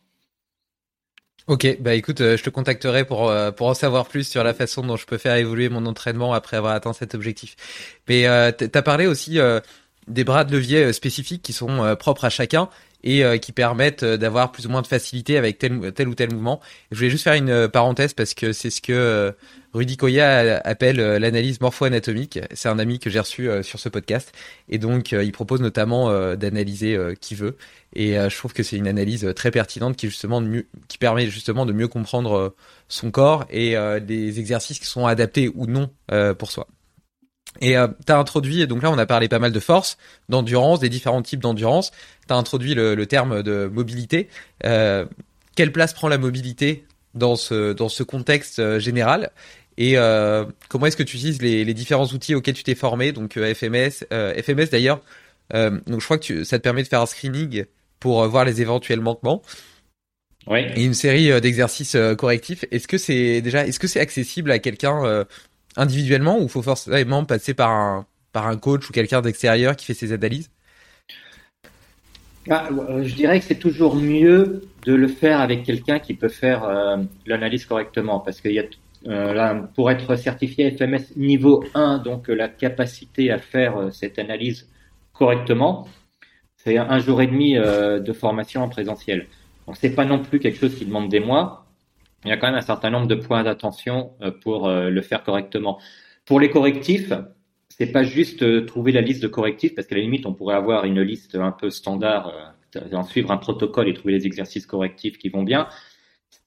Ok, 1.47 1.77
bah 1.79 1.95
écoute, 1.95 2.21
euh, 2.21 2.37
je 2.37 2.43
te 2.43 2.49
contacterai 2.51 3.03
pour 3.03 3.29
euh, 3.29 3.51
pour 3.51 3.67
en 3.67 3.73
savoir 3.73 4.07
plus 4.07 4.27
sur 4.27 4.43
la 4.43 4.53
façon 4.53 4.83
dont 4.83 4.95
je 4.95 5.05
peux 5.05 5.17
faire 5.17 5.35
évoluer 5.35 5.69
mon 5.69 5.85
entraînement 5.87 6.33
après 6.33 6.57
avoir 6.57 6.73
atteint 6.73 6.93
cet 6.93 7.15
objectif. 7.15 7.55
Mais 8.07 8.27
euh, 8.27 8.51
tu 8.51 8.69
as 8.71 8.81
parlé 8.81 9.07
aussi 9.07 9.39
des 10.07 10.23
bras 10.23 10.43
de 10.43 10.51
levier 10.51 10.93
spécifiques 10.93 11.41
qui 11.41 11.53
sont 11.53 11.95
propres 11.99 12.25
à 12.25 12.29
chacun 12.29 12.69
et 13.03 13.23
euh, 13.23 13.37
qui 13.37 13.51
permettent 13.51 14.03
euh, 14.03 14.17
d'avoir 14.17 14.51
plus 14.51 14.67
ou 14.67 14.69
moins 14.69 14.81
de 14.81 14.87
facilité 14.87 15.37
avec 15.37 15.57
tel, 15.57 15.73
ou 15.73 16.15
tel 16.15 16.33
mouvement. 16.33 16.59
je 16.91 16.97
voulais 16.97 17.09
juste 17.09 17.23
faire 17.23 17.33
une 17.33 17.49
euh, 17.49 17.67
parenthèse 17.67 18.13
parce 18.13 18.33
que 18.33 18.53
c'est 18.53 18.69
ce 18.69 18.81
que 18.81 19.33
Rudy 19.73 19.97
Koya 19.97 20.59
appelle 20.65 20.97
l'analyse 20.97 21.61
morpho-anatomique. 21.61 22.39
C'est 22.53 22.67
un 22.67 22.77
ami 22.77 22.99
que 22.99 23.09
j'ai 23.09 23.19
reçu 23.19 23.49
sur 23.63 23.79
ce 23.79 23.87
podcast 23.87 24.33
et 24.67 24.77
donc 24.79 25.13
il 25.13 25.31
propose 25.31 25.61
notamment 25.61 26.11
d'analyser 26.35 26.99
qui 27.21 27.35
veut. 27.35 27.55
Et 27.95 28.15
je 28.15 28.35
trouve 28.35 28.51
que 28.51 28.63
c'est 28.63 28.75
une 28.75 28.87
analyse 28.87 29.31
très 29.33 29.49
pertinente 29.49 29.95
qui 29.95 30.07
justement 30.07 30.43
qui 30.89 30.97
permet 30.97 31.27
justement 31.27 31.65
de 31.65 31.71
mieux 31.71 31.87
comprendre 31.87 32.53
son 32.89 33.11
corps 33.11 33.45
et 33.49 33.77
des 34.01 34.39
exercices 34.39 34.77
qui 34.77 34.87
sont 34.87 35.05
adaptés 35.05 35.49
ou 35.55 35.67
non 35.67 35.89
pour 36.37 36.51
soi. 36.51 36.67
Et 37.59 37.77
euh, 37.77 37.87
tu 38.05 38.11
as 38.11 38.17
introduit, 38.17 38.65
donc 38.65 38.81
là 38.81 38.91
on 38.91 38.97
a 38.97 39.05
parlé 39.05 39.27
pas 39.27 39.39
mal 39.39 39.51
de 39.51 39.59
force, 39.59 39.97
d'endurance, 40.29 40.79
des 40.79 40.89
différents 40.89 41.21
types 41.21 41.41
d'endurance. 41.41 41.91
Tu 42.27 42.33
as 42.33 42.37
introduit 42.37 42.73
le, 42.73 43.05
terme 43.05 43.43
de 43.43 43.69
mobilité. 43.71 44.29
Euh, 44.65 45.05
quelle 45.55 45.71
place 45.71 45.93
prend 45.93 46.07
la 46.07 46.17
mobilité 46.17 46.85
dans 47.13 47.35
ce 47.35 47.73
dans 47.73 47.89
ce 47.89 48.03
contexte 48.03 48.79
général? 48.79 49.31
Et 49.77 49.95
comment 50.69 50.85
est-ce 50.85 50.97
que 50.97 51.03
tu 51.03 51.17
utilises 51.17 51.41
les, 51.41 51.65
les 51.65 51.73
différents 51.73 52.05
outils 52.05 52.35
auxquels 52.35 52.53
tu 52.53 52.63
t'es 52.63 52.75
formé? 52.75 53.11
Donc 53.11 53.33
FMS 53.33 54.05
FMS 54.09 54.69
d'ailleurs 54.71 55.01
donc 55.53 55.99
je 55.99 56.05
crois 56.05 56.17
que 56.17 56.43
ça 56.43 56.57
te 56.57 56.63
permet 56.63 56.83
de 56.83 56.87
faire 56.87 57.01
un 57.01 57.05
screening 57.05 57.65
pour 57.99 58.25
voir 58.27 58.45
les 58.45 58.61
éventuels 58.61 59.01
manquements 59.01 59.41
oui. 60.47 60.59
et 60.75 60.83
une 60.83 60.93
série 60.93 61.41
d'exercices 61.41 61.97
correctifs 62.17 62.63
est-ce 62.71 62.87
que 62.87 62.97
c'est 62.97 63.41
déjà 63.41 63.65
est-ce 63.65 63.79
que 63.79 63.87
c'est 63.87 63.99
accessible 63.99 64.51
à 64.51 64.59
quelqu'un 64.59 65.25
individuellement 65.77 66.39
ou 66.39 66.47
faut 66.47 66.61
forcément 66.61 67.25
passer 67.25 67.53
par 67.53 68.05
un 68.33 68.57
coach 68.57 68.89
ou 68.89 68.93
quelqu'un 68.93 69.21
d'extérieur 69.21 69.75
qui 69.75 69.85
fait 69.85 69.93
ses 69.93 70.13
analyses? 70.13 70.49
Ah, 72.49 72.69
euh, 72.71 73.03
Je 73.03 73.13
dirais 73.13 73.39
que 73.39 73.45
c'est 73.45 73.59
toujours 73.59 73.95
mieux 73.95 74.63
de 74.85 74.93
le 74.93 75.07
faire 75.07 75.39
avec 75.41 75.63
quelqu'un 75.63 75.99
qui 75.99 76.15
peut 76.15 76.27
faire 76.27 76.63
euh, 76.63 76.97
l'analyse 77.27 77.65
correctement 77.65 78.19
parce 78.19 78.41
qu'il 78.41 78.53
y 78.53 78.59
a 78.59 78.63
euh, 79.07 79.61
pour 79.75 79.89
être 79.91 80.15
certifié 80.15 80.71
FMS 80.71 81.15
niveau 81.15 81.63
1, 81.73 81.99
donc 81.99 82.27
la 82.27 82.47
capacité 82.47 83.31
à 83.31 83.39
faire 83.39 83.89
cette 83.91 84.19
analyse 84.19 84.69
correctement, 85.13 85.87
c'est 86.55 86.77
un 86.77 86.99
jour 86.99 87.21
et 87.21 87.27
demi 87.27 87.55
de 87.55 88.13
formation 88.13 88.61
en 88.61 88.69
présentiel. 88.69 89.25
Donc 89.65 89.77
c'est 89.77 89.95
pas 89.95 90.05
non 90.05 90.19
plus 90.19 90.39
quelque 90.39 90.59
chose 90.59 90.75
qui 90.75 90.85
demande 90.85 91.09
des 91.09 91.19
mois. 91.19 91.60
Il 92.23 92.29
y 92.29 92.31
a 92.31 92.37
quand 92.37 92.47
même 92.47 92.55
un 92.55 92.61
certain 92.61 92.89
nombre 92.89 93.07
de 93.07 93.15
points 93.15 93.43
d'attention 93.43 94.11
pour 94.41 94.69
le 94.69 95.01
faire 95.01 95.23
correctement. 95.23 95.79
Pour 96.25 96.39
les 96.39 96.49
correctifs, 96.51 97.11
c'est 97.81 97.91
pas 97.91 98.03
juste 98.03 98.43
euh, 98.43 98.63
trouver 98.63 98.91
la 98.91 99.01
liste 99.01 99.23
de 99.23 99.27
correctifs, 99.27 99.73
parce 99.73 99.87
qu'à 99.87 99.95
la 99.95 100.01
limite, 100.01 100.27
on 100.27 100.33
pourrait 100.33 100.55
avoir 100.55 100.85
une 100.85 101.01
liste 101.01 101.33
un 101.33 101.51
peu 101.51 101.71
standard, 101.71 102.31
euh, 102.75 103.03
suivre 103.03 103.31
un 103.31 103.37
protocole 103.37 103.89
et 103.89 103.93
trouver 103.95 104.13
les 104.13 104.27
exercices 104.27 104.67
correctifs 104.67 105.17
qui 105.17 105.29
vont 105.29 105.41
bien. 105.41 105.67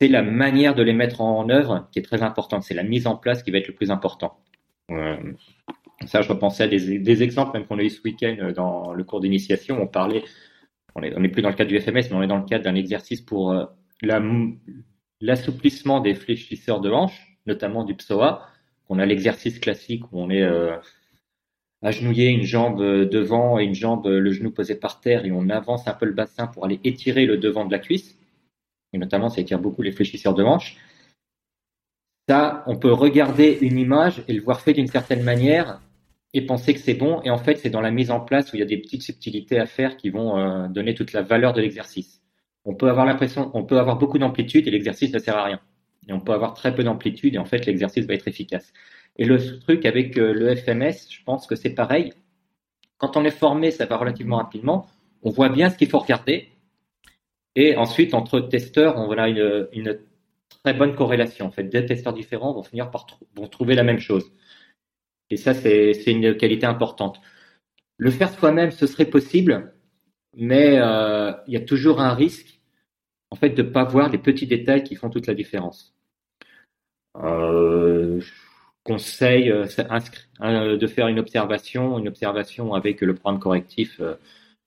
C'est 0.00 0.06
la 0.06 0.22
manière 0.22 0.76
de 0.76 0.82
les 0.82 0.92
mettre 0.92 1.20
en 1.20 1.48
œuvre 1.50 1.88
qui 1.90 1.98
est 1.98 2.02
très 2.02 2.22
importante. 2.22 2.62
C'est 2.62 2.74
la 2.74 2.84
mise 2.84 3.08
en 3.08 3.16
place 3.16 3.42
qui 3.42 3.50
va 3.50 3.58
être 3.58 3.66
le 3.66 3.74
plus 3.74 3.90
important. 3.90 4.38
Euh, 4.92 5.16
ça, 6.06 6.22
je 6.22 6.28
repensais 6.28 6.64
à 6.64 6.68
des, 6.68 7.00
des 7.00 7.22
exemples 7.24 7.58
même 7.58 7.66
qu'on 7.66 7.78
a 7.78 7.82
eu 7.82 7.90
ce 7.90 8.00
week-end 8.02 8.36
euh, 8.38 8.52
dans 8.52 8.92
le 8.92 9.02
cours 9.02 9.20
d'initiation. 9.20 9.82
On 9.82 9.88
parlait, 9.88 10.22
on 10.94 11.00
n'est 11.00 11.28
plus 11.28 11.42
dans 11.42 11.50
le 11.50 11.56
cadre 11.56 11.70
du 11.70 11.80
FMS, 11.80 12.10
mais 12.10 12.12
on 12.12 12.22
est 12.22 12.28
dans 12.28 12.38
le 12.38 12.44
cadre 12.44 12.62
d'un 12.62 12.76
exercice 12.76 13.20
pour 13.20 13.52
euh, 13.52 13.64
l'assouplissement 15.24 16.00
des 16.00 16.14
fléchisseurs 16.14 16.80
de 16.80 16.90
hanches, 16.90 17.38
notamment 17.46 17.84
du 17.84 17.94
psoas. 17.94 18.46
On 18.90 18.98
a 18.98 19.06
l'exercice 19.06 19.58
classique 19.58 20.04
où 20.12 20.20
on 20.20 20.28
est 20.28 20.42
euh, 20.42 20.76
agenouiller 21.80 22.28
une 22.28 22.42
jambe 22.42 22.82
euh, 22.82 23.06
devant 23.06 23.58
et 23.58 23.64
une 23.64 23.74
jambe, 23.74 24.06
euh, 24.06 24.20
le 24.20 24.32
genou 24.32 24.50
posé 24.50 24.74
par 24.74 25.00
terre, 25.00 25.24
et 25.24 25.32
on 25.32 25.48
avance 25.48 25.88
un 25.88 25.94
peu 25.94 26.04
le 26.04 26.12
bassin 26.12 26.46
pour 26.46 26.66
aller 26.66 26.78
étirer 26.84 27.24
le 27.24 27.38
devant 27.38 27.64
de 27.64 27.72
la 27.72 27.78
cuisse. 27.78 28.18
Et 28.92 28.98
notamment, 28.98 29.30
ça 29.30 29.40
étire 29.40 29.58
beaucoup 29.58 29.80
les 29.80 29.92
fléchisseurs 29.92 30.34
de 30.34 30.44
hanche. 30.44 30.76
Ça, 32.28 32.62
on 32.66 32.76
peut 32.76 32.92
regarder 32.92 33.58
une 33.62 33.78
image 33.78 34.22
et 34.28 34.34
le 34.34 34.42
voir 34.42 34.60
fait 34.60 34.74
d'une 34.74 34.86
certaine 34.88 35.22
manière 35.22 35.80
et 36.34 36.42
penser 36.42 36.74
que 36.74 36.80
c'est 36.80 36.94
bon. 36.94 37.22
Et 37.22 37.30
en 37.30 37.38
fait, 37.38 37.56
c'est 37.56 37.70
dans 37.70 37.80
la 37.80 37.90
mise 37.90 38.10
en 38.10 38.20
place 38.20 38.52
où 38.52 38.56
il 38.56 38.60
y 38.60 38.62
a 38.62 38.66
des 38.66 38.78
petites 38.78 39.02
subtilités 39.02 39.58
à 39.58 39.66
faire 39.66 39.96
qui 39.96 40.10
vont 40.10 40.68
donner 40.68 40.94
toute 40.94 41.12
la 41.12 41.22
valeur 41.22 41.52
de 41.52 41.60
l'exercice. 41.60 42.23
On 42.64 42.74
peut 42.74 42.88
avoir 42.88 43.06
l'impression, 43.06 43.50
on 43.54 43.64
peut 43.64 43.78
avoir 43.78 43.98
beaucoup 43.98 44.18
d'amplitude 44.18 44.66
et 44.66 44.70
l'exercice 44.70 45.12
ne 45.12 45.18
sert 45.18 45.36
à 45.36 45.44
rien. 45.44 45.60
Et 46.08 46.12
on 46.12 46.20
peut 46.20 46.32
avoir 46.32 46.54
très 46.54 46.74
peu 46.74 46.84
d'amplitude 46.84 47.34
et 47.34 47.38
en 47.38 47.44
fait, 47.44 47.66
l'exercice 47.66 48.06
va 48.06 48.14
être 48.14 48.28
efficace. 48.28 48.72
Et 49.16 49.24
le 49.24 49.60
truc 49.60 49.86
avec 49.86 50.18
euh, 50.18 50.32
le 50.32 50.54
FMS, 50.54 51.10
je 51.10 51.22
pense 51.24 51.46
que 51.46 51.54
c'est 51.54 51.74
pareil. 51.74 52.12
Quand 52.98 53.16
on 53.16 53.24
est 53.24 53.30
formé, 53.30 53.70
ça 53.70 53.86
va 53.86 53.96
relativement 53.96 54.36
rapidement. 54.36 54.86
On 55.22 55.30
voit 55.30 55.48
bien 55.48 55.70
ce 55.70 55.76
qu'il 55.76 55.88
faut 55.88 55.98
regarder. 55.98 56.48
Et 57.54 57.76
ensuite, 57.76 58.14
entre 58.14 58.40
testeurs, 58.40 58.96
on 58.96 59.10
a 59.12 59.28
une, 59.28 59.98
très 60.48 60.74
bonne 60.74 60.94
corrélation. 60.94 61.46
En 61.46 61.50
fait, 61.50 61.64
deux 61.64 61.84
testeurs 61.86 62.12
différents 62.12 62.52
vont 62.52 62.62
finir 62.62 62.90
par 62.90 63.06
trouver 63.50 63.74
la 63.74 63.84
même 63.84 64.00
chose. 64.00 64.32
Et 65.30 65.36
ça, 65.36 65.54
c'est 65.54 65.92
une 66.06 66.36
qualité 66.36 66.66
importante. 66.66 67.20
Le 67.96 68.10
faire 68.10 68.32
soi-même, 68.32 68.70
ce 68.70 68.86
serait 68.86 69.04
possible, 69.04 69.72
mais 70.36 70.78
euh, 70.78 71.32
il 71.46 71.54
y 71.54 71.56
a 71.56 71.60
toujours 71.60 72.00
un 72.00 72.14
risque, 72.14 72.53
en 73.34 73.36
fait, 73.36 73.50
de 73.50 73.62
ne 73.62 73.68
pas 73.68 73.82
voir 73.82 74.10
les 74.10 74.18
petits 74.18 74.46
détails 74.46 74.84
qui 74.84 74.94
font 74.94 75.10
toute 75.10 75.26
la 75.26 75.34
différence. 75.34 75.92
Euh, 77.16 78.20
conseille 78.84 79.50
euh, 79.50 79.66
hein, 80.38 80.76
de 80.76 80.86
faire 80.86 81.08
une 81.08 81.18
observation, 81.18 81.98
une 81.98 82.06
observation 82.06 82.74
avec 82.74 83.00
le 83.00 83.12
programme 83.12 83.40
correctif. 83.40 83.98
Euh, 83.98 84.14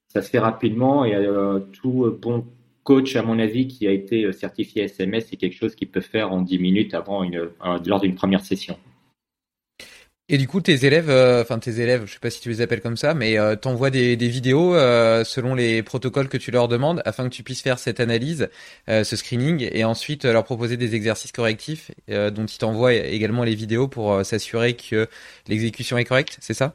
ça 0.08 0.20
se 0.20 0.28
fait 0.28 0.38
rapidement 0.38 1.06
et 1.06 1.14
euh, 1.14 1.60
tout 1.80 2.14
bon 2.20 2.44
coach, 2.84 3.16
à 3.16 3.22
mon 3.22 3.38
avis, 3.38 3.68
qui 3.68 3.86
a 3.86 3.90
été 3.90 4.30
certifié 4.34 4.82
SMS, 4.82 5.28
c'est 5.30 5.36
quelque 5.36 5.56
chose 5.56 5.74
qu'il 5.74 5.88
peut 5.88 6.02
faire 6.02 6.30
en 6.30 6.42
10 6.42 6.58
minutes 6.58 6.92
avant 6.92 7.22
une, 7.22 7.48
lors 7.86 8.00
d'une 8.00 8.16
première 8.16 8.44
session. 8.44 8.76
Et 10.30 10.36
du 10.36 10.46
coup, 10.46 10.60
tes 10.60 10.84
élèves, 10.84 11.08
euh, 11.08 11.40
enfin 11.40 11.58
tes 11.58 11.80
élèves, 11.80 12.02
je 12.04 12.12
sais 12.12 12.18
pas 12.18 12.28
si 12.28 12.42
tu 12.42 12.50
les 12.50 12.60
appelles 12.60 12.82
comme 12.82 12.98
ça, 12.98 13.14
mais 13.14 13.38
euh, 13.38 13.56
t'envoies 13.56 13.88
des, 13.88 14.14
vidéos 14.16 14.74
euh, 14.74 15.24
selon 15.24 15.54
les 15.54 15.82
protocoles 15.82 16.28
que 16.28 16.36
tu 16.36 16.50
leur 16.50 16.68
demandes, 16.68 17.00
afin 17.06 17.24
que 17.24 17.34
tu 17.34 17.42
puisses 17.42 17.62
faire 17.62 17.78
cette 17.78 17.98
analyse, 17.98 18.50
ce 18.88 19.16
screening, 19.16 19.66
et 19.72 19.84
ensuite 19.84 20.26
leur 20.26 20.44
proposer 20.44 20.76
des 20.76 20.94
exercices 20.94 21.32
correctifs, 21.32 21.90
dont 22.08 22.44
ils 22.44 22.58
t'envoient 22.58 22.92
également 22.92 23.42
les 23.42 23.54
vidéos 23.54 23.88
pour 23.88 24.24
s'assurer 24.24 24.74
que 24.74 25.08
l'exécution 25.48 25.96
est 25.96 26.04
correcte, 26.04 26.36
c'est 26.40 26.54
ça? 26.54 26.74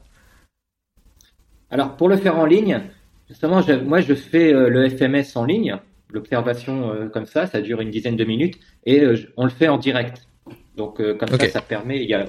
Alors 1.70 1.96
pour 1.96 2.10
le 2.10 2.18
faire 2.18 2.38
en 2.38 2.46
ligne, 2.46 2.82
justement, 3.30 3.62
je, 3.62 3.74
moi 3.74 4.02
je 4.02 4.16
fais 4.16 4.52
le 4.52 4.90
FMS 4.90 5.36
en 5.38 5.46
ligne, 5.46 5.78
l'observation 6.12 7.10
comme 7.14 7.26
ça, 7.26 7.46
ça 7.46 7.62
dure 7.62 7.82
une 7.82 7.92
dizaine 7.92 8.16
de 8.16 8.26
minutes, 8.26 8.56
et 8.86 9.04
on 9.38 9.44
le 9.44 9.52
fait 9.52 9.68
en 9.68 9.78
direct. 9.78 10.28
Donc 10.76 11.00
euh, 11.00 11.16
comme 11.16 11.30
ça, 11.30 11.50
ça 11.50 11.62
permet. 11.62 12.04
Il 12.04 12.10
y 12.10 12.14
a, 12.14 12.26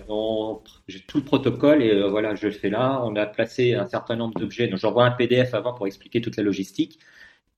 j'ai 0.89 1.01
tout 1.01 1.19
le 1.19 1.25
protocole 1.25 1.83
et 1.83 1.91
euh, 1.91 2.09
voilà, 2.09 2.35
je 2.35 2.47
le 2.47 2.53
fais 2.53 2.71
là. 2.71 3.01
On 3.05 3.16
a 3.16 3.27
placé 3.27 3.75
un 3.75 3.87
certain 3.87 4.16
nombre 4.16 4.39
d'objets. 4.39 4.69
Donc 4.69 4.79
j'envoie 4.79 5.05
un 5.07 5.11
PDF 5.11 5.55
avant 5.55 5.73
pour 5.73 5.87
expliquer 5.87 6.21
toute 6.21 6.37
la 6.37 6.43
logistique 6.43 6.99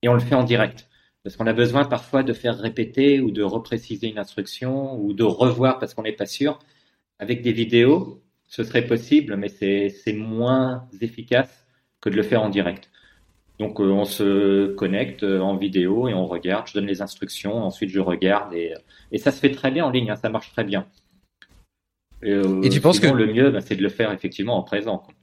et 0.02 0.08
on 0.08 0.14
le 0.14 0.20
fait 0.20 0.34
en 0.34 0.44
direct 0.44 0.88
parce 1.24 1.36
qu'on 1.36 1.48
a 1.48 1.52
besoin 1.52 1.84
parfois 1.84 2.22
de 2.22 2.32
faire 2.32 2.56
répéter 2.56 3.20
ou 3.20 3.32
de 3.32 3.42
repréciser 3.42 4.06
une 4.06 4.18
instruction 4.18 4.96
ou 5.00 5.12
de 5.12 5.24
revoir 5.24 5.80
parce 5.80 5.92
qu'on 5.92 6.02
n'est 6.02 6.12
pas 6.12 6.26
sûr. 6.26 6.60
Avec 7.18 7.42
des 7.42 7.52
vidéos, 7.52 8.22
ce 8.46 8.62
serait 8.62 8.86
possible, 8.86 9.36
mais 9.36 9.48
c'est, 9.48 9.88
c'est 9.88 10.12
moins 10.12 10.88
efficace 11.00 11.66
que 12.00 12.10
de 12.10 12.16
le 12.16 12.22
faire 12.22 12.42
en 12.42 12.48
direct. 12.48 12.90
Donc 13.58 13.80
euh, 13.80 13.90
on 13.90 14.04
se 14.04 14.74
connecte 14.74 15.22
euh, 15.22 15.40
en 15.40 15.56
vidéo 15.56 16.08
et 16.08 16.14
on 16.14 16.26
regarde, 16.26 16.66
je 16.66 16.74
donne 16.74 16.86
les 16.86 17.00
instructions, 17.00 17.64
ensuite 17.64 17.90
je 17.90 18.00
regarde 18.00 18.52
et, 18.52 18.74
et 19.12 19.18
ça 19.18 19.30
se 19.30 19.40
fait 19.40 19.50
très 19.50 19.70
bien 19.70 19.86
en 19.86 19.90
ligne, 19.90 20.10
hein, 20.10 20.16
ça 20.16 20.28
marche 20.28 20.52
très 20.52 20.64
bien. 20.64 20.86
Et, 22.22 22.32
euh, 22.32 22.60
et 22.62 22.68
tu 22.68 22.80
penses 22.80 23.00
que 23.00 23.06
le 23.06 23.26
mieux, 23.26 23.50
bah, 23.50 23.60
c'est 23.62 23.76
de 23.76 23.82
le 23.82 23.88
faire 23.88 24.12
effectivement 24.12 24.58
en 24.58 24.62
présent. 24.62 24.98
Quoi. 24.98 25.14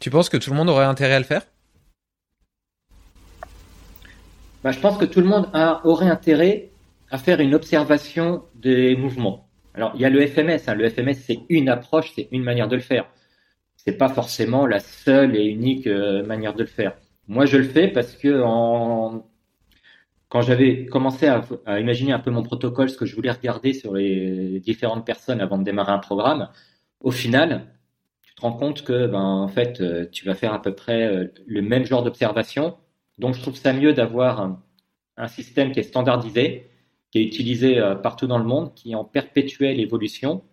Tu 0.00 0.10
penses 0.10 0.28
que 0.28 0.36
tout 0.36 0.50
le 0.50 0.56
monde 0.56 0.68
aurait 0.68 0.84
intérêt 0.84 1.14
à 1.14 1.18
le 1.18 1.24
faire? 1.24 1.42
Bah, 4.64 4.72
Je 4.72 4.80
pense 4.80 4.98
que 4.98 5.04
tout 5.04 5.20
le 5.20 5.26
monde 5.26 5.48
a, 5.52 5.86
aurait 5.86 6.10
intérêt 6.10 6.70
à 7.10 7.18
faire 7.18 7.40
une 7.40 7.54
observation 7.54 8.42
des 8.56 8.96
mouvements. 8.96 9.48
Alors 9.74 9.92
il 9.94 10.00
y 10.00 10.04
a 10.04 10.10
le 10.10 10.26
FMS, 10.26 10.68
hein. 10.68 10.74
le 10.74 10.90
FMS 10.90 11.14
c'est 11.14 11.40
une 11.48 11.68
approche, 11.68 12.12
c'est 12.16 12.28
une 12.32 12.42
manière 12.42 12.68
de 12.68 12.76
le 12.76 12.82
faire. 12.82 13.06
C'est 13.76 13.96
pas 13.96 14.08
forcément 14.08 14.66
la 14.66 14.80
seule 14.80 15.36
et 15.36 15.44
unique 15.44 15.86
manière 15.86 16.54
de 16.54 16.62
le 16.62 16.68
faire. 16.68 16.94
Moi, 17.28 17.46
je 17.46 17.56
le 17.56 17.64
fais 17.64 17.88
parce 17.88 18.16
que 18.16 18.42
quand 20.28 20.42
j'avais 20.42 20.86
commencé 20.86 21.26
à, 21.26 21.80
imaginer 21.80 22.12
un 22.12 22.18
peu 22.18 22.30
mon 22.30 22.42
protocole, 22.42 22.90
ce 22.90 22.96
que 22.96 23.06
je 23.06 23.14
voulais 23.14 23.30
regarder 23.30 23.74
sur 23.74 23.94
les 23.94 24.60
différentes 24.60 25.06
personnes 25.06 25.40
avant 25.40 25.58
de 25.58 25.64
démarrer 25.64 25.92
un 25.92 25.98
programme, 25.98 26.48
au 27.00 27.10
final, 27.10 27.66
tu 28.22 28.34
te 28.34 28.40
rends 28.40 28.52
compte 28.52 28.82
que, 28.82 29.06
ben, 29.06 29.20
en 29.20 29.48
fait, 29.48 29.80
euh, 29.80 30.06
tu 30.10 30.24
vas 30.26 30.34
faire 30.34 30.52
à 30.52 30.62
peu 30.62 30.74
près 30.74 31.06
euh, 31.06 31.28
le 31.46 31.62
même 31.62 31.84
genre 31.84 32.02
d'observation. 32.02 32.76
Donc, 33.18 33.34
je 33.34 33.42
trouve 33.42 33.56
ça 33.56 33.72
mieux 33.72 33.92
d'avoir 33.92 34.40
un, 34.40 34.62
un, 35.16 35.28
système 35.28 35.72
qui 35.72 35.80
est 35.80 35.84
standardisé, 35.84 36.70
qui 37.10 37.18
est 37.18 37.24
utilisé 37.24 37.78
euh, 37.78 37.94
partout 37.94 38.26
dans 38.26 38.38
le 38.38 38.44
monde, 38.44 38.74
qui 38.74 38.92
est 38.92 38.94
en 38.94 39.04
perpétuelle 39.04 39.80
évolution 39.80 40.44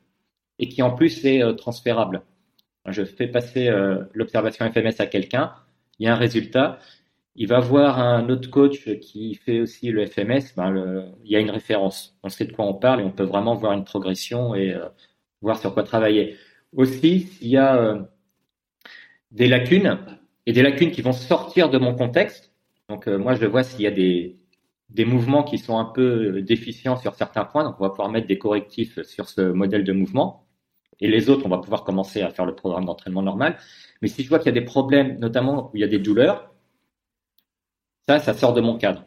et 0.60 0.68
qui 0.68 0.82
en 0.82 0.91
plus 0.91 1.26
est 1.26 1.56
transférable. 1.56 2.24
Je 2.86 3.06
fais 3.06 3.28
passer 3.28 3.70
l'observation 4.14 4.70
FMS 4.70 4.96
à 5.00 5.06
quelqu'un 5.06 5.54
il 6.00 6.06
y 6.06 6.08
a 6.08 6.14
un 6.14 6.18
résultat. 6.18 6.80
Il 7.36 7.48
va 7.48 7.60
voir 7.60 8.00
un 8.00 8.28
autre 8.30 8.50
coach 8.50 8.90
qui 9.00 9.36
fait 9.36 9.62
aussi 9.62 9.92
le 9.92 10.06
FMS, 10.06 10.54
ben 10.58 11.14
il 11.24 11.32
y 11.32 11.36
a 11.36 11.40
une 11.40 11.52
référence. 11.52 12.18
On 12.24 12.30
sait 12.30 12.46
de 12.46 12.52
quoi 12.52 12.66
on 12.66 12.74
parle 12.74 13.02
et 13.02 13.04
on 13.04 13.12
peut 13.12 13.24
vraiment 13.24 13.56
voir 13.56 13.74
une 13.74 13.86
progression 13.86 14.56
et 14.56 14.74
euh, 14.74 14.90
voir 15.42 15.58
sur 15.60 15.74
quoi 15.74 15.84
travailler. 15.84 16.36
Aussi, 16.76 17.22
s'il 17.22 17.48
y 17.48 17.58
a 17.58 17.78
euh, 17.78 18.02
des 19.32 19.48
lacunes 19.48 20.00
et 20.46 20.54
des 20.54 20.62
lacunes 20.62 20.92
qui 20.92 21.02
vont 21.02 21.14
sortir 21.14 21.70
de 21.70 21.78
mon 21.78 21.96
contexte, 21.96 22.52
donc 22.90 23.08
euh, 23.08 23.18
moi 23.18 23.36
je 23.36 23.46
vois 23.46 23.64
s'il 23.64 23.82
y 23.82 23.88
a 23.88 23.92
des, 23.92 24.38
des 24.90 25.06
mouvements 25.06 25.44
qui 25.44 25.58
sont 25.60 25.78
un 25.78 25.86
peu 25.86 26.42
déficients 26.42 26.98
sur 26.98 27.16
certains 27.16 27.46
points, 27.46 27.64
donc 27.64 27.76
on 27.80 27.84
va 27.84 27.90
pouvoir 27.90 28.10
mettre 28.10 28.28
des 28.28 28.38
correctifs 28.38 29.02
sur 29.04 29.30
ce 29.30 29.42
modèle 29.42 29.84
de 29.84 29.94
mouvement. 29.94 30.46
Et 31.02 31.08
les 31.08 31.30
autres, 31.30 31.46
on 31.46 31.50
va 31.50 31.60
pouvoir 31.60 31.84
commencer 31.84 32.22
à 32.22 32.30
faire 32.30 32.46
le 32.46 32.56
programme 32.56 32.86
d'entraînement 32.86 33.22
normal. 33.22 33.58
Mais 34.02 34.08
si 34.08 34.24
je 34.24 34.30
vois 34.30 34.40
qu'il 34.40 34.48
y 34.48 34.58
a 34.58 34.60
des 34.60 34.66
problèmes, 34.66 35.18
notamment 35.20 35.70
où 35.70 35.78
il 35.78 35.82
y 35.82 35.84
a 35.84 35.88
des 35.88 36.00
douleurs, 36.00 36.54
ça, 38.08 38.20
ça 38.20 38.34
sort 38.34 38.54
de 38.54 38.62
mon 38.62 38.78
cadre. 38.78 39.06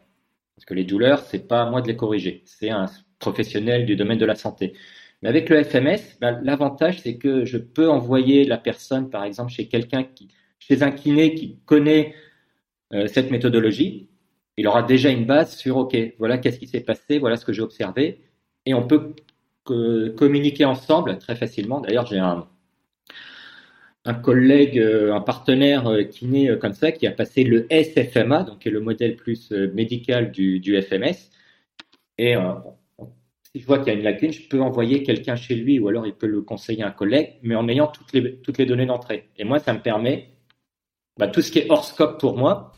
Parce 0.56 0.64
que 0.64 0.74
les 0.74 0.84
douleurs, 0.84 1.20
c'est 1.20 1.46
pas 1.46 1.62
à 1.62 1.70
moi 1.70 1.82
de 1.82 1.88
les 1.88 1.96
corriger. 1.96 2.42
C'est 2.44 2.70
un 2.70 2.86
professionnels 3.18 3.86
du 3.86 3.96
domaine 3.96 4.18
de 4.18 4.26
la 4.26 4.34
santé. 4.34 4.74
Mais 5.22 5.28
avec 5.28 5.48
le 5.48 5.62
FMS, 5.62 6.18
ben, 6.20 6.40
l'avantage, 6.42 7.00
c'est 7.00 7.16
que 7.16 7.44
je 7.44 7.58
peux 7.58 7.88
envoyer 7.88 8.44
la 8.44 8.58
personne, 8.58 9.08
par 9.10 9.24
exemple, 9.24 9.52
chez 9.52 9.68
quelqu'un 9.68 10.02
qui, 10.02 10.28
chez 10.58 10.82
un 10.82 10.90
kiné 10.90 11.34
qui 11.34 11.58
connaît 11.64 12.14
euh, 12.92 13.06
cette 13.06 13.30
méthodologie. 13.30 14.08
Il 14.56 14.66
aura 14.66 14.82
déjà 14.82 15.10
une 15.10 15.24
base 15.24 15.56
sur, 15.56 15.76
OK, 15.78 15.96
voilà 16.18 16.38
qu'est-ce 16.38 16.58
qui 16.58 16.66
s'est 16.66 16.80
passé, 16.80 17.18
voilà 17.18 17.36
ce 17.36 17.44
que 17.44 17.52
j'ai 17.52 17.62
observé. 17.62 18.20
Et 18.66 18.74
on 18.74 18.86
peut 18.86 19.14
communiquer 19.64 20.64
ensemble 20.64 21.18
très 21.18 21.36
facilement. 21.36 21.80
D'ailleurs, 21.80 22.06
j'ai 22.06 22.18
un, 22.18 22.46
un 24.04 24.14
collègue, 24.14 24.78
euh, 24.78 25.14
un 25.14 25.20
partenaire 25.20 25.86
euh, 25.86 26.02
kiné 26.04 26.56
comme 26.58 26.72
ça, 26.72 26.92
qui 26.92 27.06
a 27.06 27.12
passé 27.12 27.44
le 27.44 27.66
SFMA, 27.70 28.44
donc 28.44 28.60
qui 28.60 28.68
est 28.68 28.72
le 28.72 28.80
modèle 28.80 29.16
plus 29.16 29.50
médical 29.50 30.32
du, 30.32 30.60
du 30.60 30.80
FMS. 30.80 31.30
Et 32.18 32.34
si 33.54 33.60
je 33.60 33.66
vois 33.66 33.78
qu'il 33.78 33.88
y 33.88 33.90
a 33.90 33.98
une 33.98 34.04
lacune, 34.04 34.32
je 34.32 34.48
peux 34.48 34.60
envoyer 34.62 35.02
quelqu'un 35.02 35.36
chez 35.36 35.54
lui 35.54 35.78
ou 35.78 35.88
alors 35.88 36.06
il 36.06 36.14
peut 36.14 36.26
le 36.26 36.40
conseiller 36.40 36.82
à 36.82 36.88
un 36.88 36.90
collègue, 36.90 37.34
mais 37.42 37.54
en 37.54 37.68
ayant 37.68 37.86
toutes 37.86 38.12
les, 38.14 38.36
toutes 38.36 38.56
les 38.56 38.64
données 38.64 38.86
d'entrée. 38.86 39.28
Et 39.36 39.44
moi, 39.44 39.58
ça 39.58 39.74
me 39.74 39.80
permet, 39.80 40.30
bah, 41.18 41.28
tout 41.28 41.42
ce 41.42 41.52
qui 41.52 41.58
est 41.58 41.70
hors 41.70 41.84
scope 41.84 42.18
pour 42.18 42.38
moi, 42.38 42.72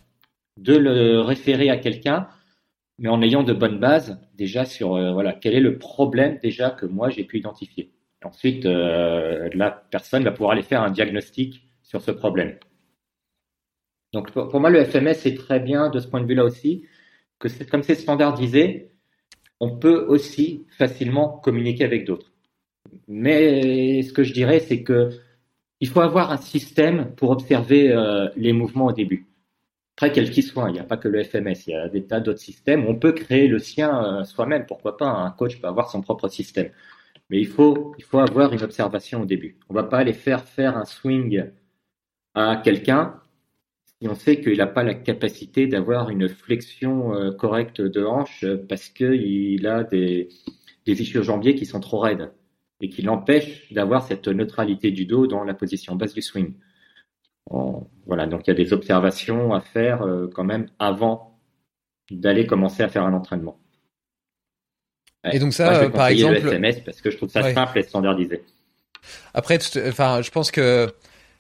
de 0.56 0.76
le 0.76 1.20
référer 1.20 1.70
à 1.70 1.76
quelqu'un, 1.76 2.28
mais 2.98 3.08
en 3.08 3.22
ayant 3.22 3.42
de 3.42 3.52
bonnes 3.52 3.78
bases 3.78 4.20
déjà 4.34 4.64
sur 4.64 4.94
euh, 4.94 5.12
voilà 5.12 5.32
quel 5.32 5.54
est 5.54 5.60
le 5.60 5.78
problème 5.78 6.38
déjà 6.42 6.70
que 6.70 6.86
moi 6.86 7.10
j'ai 7.10 7.24
pu 7.24 7.38
identifier. 7.38 7.90
ensuite, 8.24 8.66
euh, 8.66 9.48
la 9.54 9.70
personne 9.70 10.24
va 10.24 10.30
pouvoir 10.32 10.52
aller 10.52 10.62
faire 10.62 10.82
un 10.82 10.90
diagnostic 10.90 11.68
sur 11.82 12.00
ce 12.00 12.10
problème. 12.10 12.56
Donc 14.12 14.30
pour, 14.30 14.60
moi, 14.60 14.70
le 14.70 14.84
FMS 14.84 15.26
est 15.26 15.36
très 15.36 15.58
bien 15.60 15.90
de 15.90 15.98
ce 15.98 16.06
point 16.06 16.20
de 16.20 16.26
vue-là 16.26 16.44
aussi, 16.44 16.84
que 17.40 17.48
comme 17.64 17.82
c'est 17.82 17.96
standardisé, 17.96 18.92
on 19.60 19.76
peut 19.76 20.06
aussi 20.08 20.66
facilement 20.78 21.28
communiquer 21.28 21.84
avec 21.84 22.06
d'autres. 22.06 22.32
Mais 23.08 24.02
ce 24.02 24.12
que 24.12 24.22
je 24.22 24.32
dirais, 24.32 24.60
c'est 24.60 24.82
que 24.82 25.10
il 25.80 25.88
faut 25.88 26.00
avoir 26.00 26.30
un 26.30 26.36
système 26.36 27.14
pour 27.16 27.30
observer 27.30 27.92
euh, 27.92 28.28
les 28.36 28.52
mouvements 28.52 28.86
au 28.86 28.92
début. 28.92 29.26
Très 29.96 30.10
quel 30.10 30.30
qu'il 30.30 30.42
soit, 30.42 30.70
il 30.70 30.72
n'y 30.72 30.80
a 30.80 30.84
pas 30.84 30.96
que 30.96 31.06
le 31.08 31.22
FMS, 31.22 31.66
il 31.66 31.70
y 31.70 31.74
a 31.74 31.88
des 31.88 32.04
tas 32.04 32.20
d'autres 32.20 32.40
systèmes. 32.40 32.84
On 32.86 32.96
peut 32.96 33.12
créer 33.12 33.46
le 33.46 33.60
sien 33.60 34.20
euh, 34.20 34.24
soi-même, 34.24 34.66
pourquoi 34.66 34.96
pas 34.96 35.06
Un 35.06 35.30
coach 35.30 35.60
peut 35.60 35.68
avoir 35.68 35.90
son 35.90 36.00
propre 36.00 36.28
système. 36.28 36.70
Mais 37.30 37.40
il 37.40 37.46
faut, 37.46 37.94
avoir 38.12 38.52
une 38.52 38.62
observation 38.62 39.22
au 39.22 39.24
début. 39.24 39.56
On 39.68 39.74
ne 39.74 39.78
va 39.80 39.84
pas 39.84 39.98
aller 39.98 40.12
faire 40.12 40.44
faire 40.44 40.76
un 40.76 40.84
swing 40.84 41.44
à 42.34 42.60
quelqu'un 42.62 43.20
et 44.00 44.08
on 44.08 44.14
sait 44.14 44.40
qu'il 44.40 44.58
n'a 44.58 44.66
pas 44.66 44.82
la 44.82 44.94
capacité 44.94 45.66
d'avoir 45.68 46.10
une 46.10 46.28
flexion 46.28 47.14
euh, 47.14 47.32
correcte 47.32 47.80
de 47.80 48.04
hanche 48.04 48.44
parce 48.68 48.88
qu'il 48.88 49.66
a 49.66 49.84
des, 49.84 50.28
des 50.86 51.02
ischios 51.02 51.22
jambiers 51.22 51.54
qui 51.54 51.66
sont 51.66 51.80
trop 51.80 52.00
raides 52.00 52.32
et 52.80 52.88
qui 52.90 53.02
l'empêchent 53.02 53.72
d'avoir 53.72 54.06
cette 54.06 54.28
neutralité 54.28 54.90
du 54.90 55.06
dos 55.06 55.26
dans 55.26 55.44
la 55.44 55.54
position 55.54 55.94
basse 55.94 56.14
du 56.14 56.22
swing. 56.22 56.54
Voilà, 57.50 58.26
donc 58.26 58.46
il 58.46 58.50
y 58.50 58.52
a 58.52 58.54
des 58.54 58.72
observations 58.72 59.52
à 59.54 59.60
faire 59.60 60.02
euh, 60.02 60.28
quand 60.34 60.44
même 60.44 60.68
avant 60.78 61.38
d'aller 62.10 62.46
commencer 62.46 62.82
à 62.82 62.88
faire 62.88 63.04
un 63.04 63.12
entraînement. 63.12 63.58
et 65.30 65.38
donc 65.38 65.52
ça, 65.52 65.88
par 65.90 66.08
exemple, 66.08 66.34
le 66.34 66.48
SMS 66.48 66.80
parce 66.80 67.00
que 67.00 67.10
je 67.10 67.16
trouve 67.16 67.30
ça 67.30 67.52
simple 67.52 67.78
et 67.78 67.82
standardisé. 67.82 68.42
Après, 69.34 69.58
enfin, 69.88 70.22
je 70.22 70.30
pense 70.30 70.50
que 70.50 70.92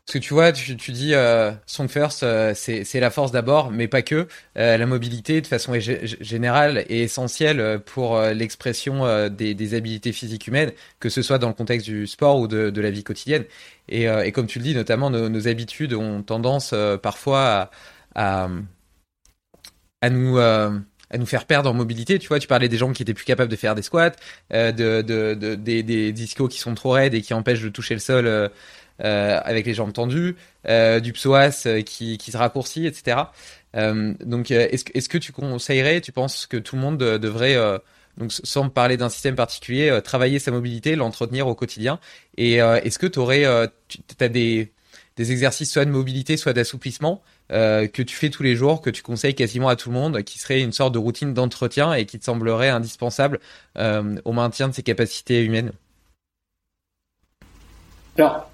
parce 0.06 0.14
que 0.14 0.18
tu 0.18 0.34
vois, 0.34 0.52
tu, 0.52 0.74
dis 0.92 1.14
euh, 1.14 1.52
Song 1.64 1.88
First, 1.88 2.24
euh, 2.24 2.52
c'est 2.54 3.00
la 3.00 3.10
force 3.10 3.32
d'abord, 3.32 3.70
mais 3.70 3.88
pas 3.88 4.02
que. 4.02 4.28
Euh, 4.58 4.76
la 4.76 4.84
mobilité, 4.84 5.40
de 5.40 5.46
façon 5.46 5.72
générale, 5.78 6.84
est 6.90 6.98
essentielle 6.98 7.80
pour 7.86 8.16
euh, 8.16 8.34
l'expression 8.34 9.28
des, 9.30 9.54
des, 9.54 9.74
habiletés 9.74 10.12
physiques 10.12 10.46
humaines, 10.46 10.72
que 11.00 11.08
ce 11.08 11.22
soit 11.22 11.38
dans 11.38 11.48
le 11.48 11.54
contexte 11.54 11.86
du 11.86 12.06
sport 12.06 12.38
ou 12.38 12.48
de, 12.48 12.68
de 12.68 12.80
la 12.82 12.90
vie 12.90 13.02
quotidienne. 13.02 13.44
Et, 13.88 14.04
et, 14.04 14.32
comme 14.32 14.46
tu 14.46 14.58
le 14.58 14.64
dis, 14.64 14.74
notamment, 14.74 15.08
nos, 15.08 15.30
nos 15.30 15.48
habitudes 15.48 15.94
ont 15.94 16.22
tendance 16.22 16.74
parfois 17.02 17.70
à, 18.14 18.44
à, 18.44 18.48
à 20.02 20.10
nous 20.10 20.38
à 20.38 21.18
nous 21.18 21.26
faire 21.26 21.46
perdre 21.46 21.70
en 21.70 21.74
mobilité. 21.74 22.18
Tu 22.18 22.28
vois, 22.28 22.38
tu 22.40 22.48
parlais 22.48 22.68
des 22.68 22.76
gens 22.76 22.92
qui 22.92 23.02
étaient 23.02 23.14
plus 23.14 23.24
capables 23.24 23.50
de 23.50 23.56
faire 23.56 23.74
des 23.74 23.82
squats, 23.82 24.12
de, 24.50 24.72
de, 24.72 25.34
de, 25.34 25.54
des, 25.54 25.82
des 25.82 26.12
discos 26.12 26.48
qui 26.48 26.58
sont 26.58 26.74
trop 26.74 26.90
raides 26.90 27.14
et 27.14 27.22
qui 27.22 27.34
empêchent 27.34 27.62
de 27.62 27.68
toucher 27.68 27.94
le 27.94 28.00
sol 28.00 28.26
euh, 28.26 28.48
avec 29.00 29.66
les 29.66 29.74
jambes 29.74 29.92
tendues, 29.92 30.36
euh, 30.68 31.00
du 31.00 31.12
psoas 31.12 31.66
euh, 31.66 31.82
qui, 31.82 32.18
se 32.18 32.36
raccourcit, 32.36 32.86
etc. 32.86 33.18
donc, 33.74 34.50
est-ce, 34.50 35.08
que 35.08 35.18
tu 35.18 35.32
conseillerais, 35.32 36.00
tu 36.00 36.12
penses 36.12 36.46
que 36.46 36.56
tout 36.56 36.76
le 36.76 36.82
monde 36.82 36.98
devrait 36.98 37.56
donc 38.16 38.32
sans 38.32 38.68
parler 38.68 38.96
d'un 38.96 39.08
système 39.08 39.34
particulier, 39.34 39.98
travailler 40.04 40.38
sa 40.38 40.52
mobilité, 40.52 40.94
l'entretenir 40.94 41.48
au 41.48 41.56
quotidien? 41.56 41.98
Et 42.36 42.54
est-ce 42.54 43.00
que 43.00 43.18
aurais, 43.18 43.44
tu 43.88 43.98
as 44.20 44.28
des, 44.28 44.70
des 45.16 45.32
exercices 45.32 45.72
soit 45.72 45.84
de 45.84 45.90
mobilité, 45.90 46.36
soit 46.36 46.52
d'assouplissement 46.52 47.20
que 47.48 48.02
tu 48.02 48.14
fais 48.14 48.30
tous 48.30 48.44
les 48.44 48.54
jours, 48.54 48.80
que 48.80 48.90
tu 48.90 49.02
conseilles 49.02 49.34
quasiment 49.34 49.68
à 49.68 49.74
tout 49.74 49.88
le 49.90 49.96
monde, 49.96 50.22
qui 50.22 50.38
serait 50.38 50.62
une 50.62 50.72
sorte 50.72 50.94
de 50.94 50.98
routine 50.98 51.34
d'entretien 51.34 51.94
et 51.94 52.06
qui 52.06 52.20
te 52.20 52.24
semblerait 52.24 52.68
indispensable 52.68 53.40
au 53.76 54.32
maintien 54.32 54.68
de 54.68 54.72
ses 54.72 54.84
capacités 54.84 55.42
humaines? 55.42 55.72
Alors, 58.16 58.48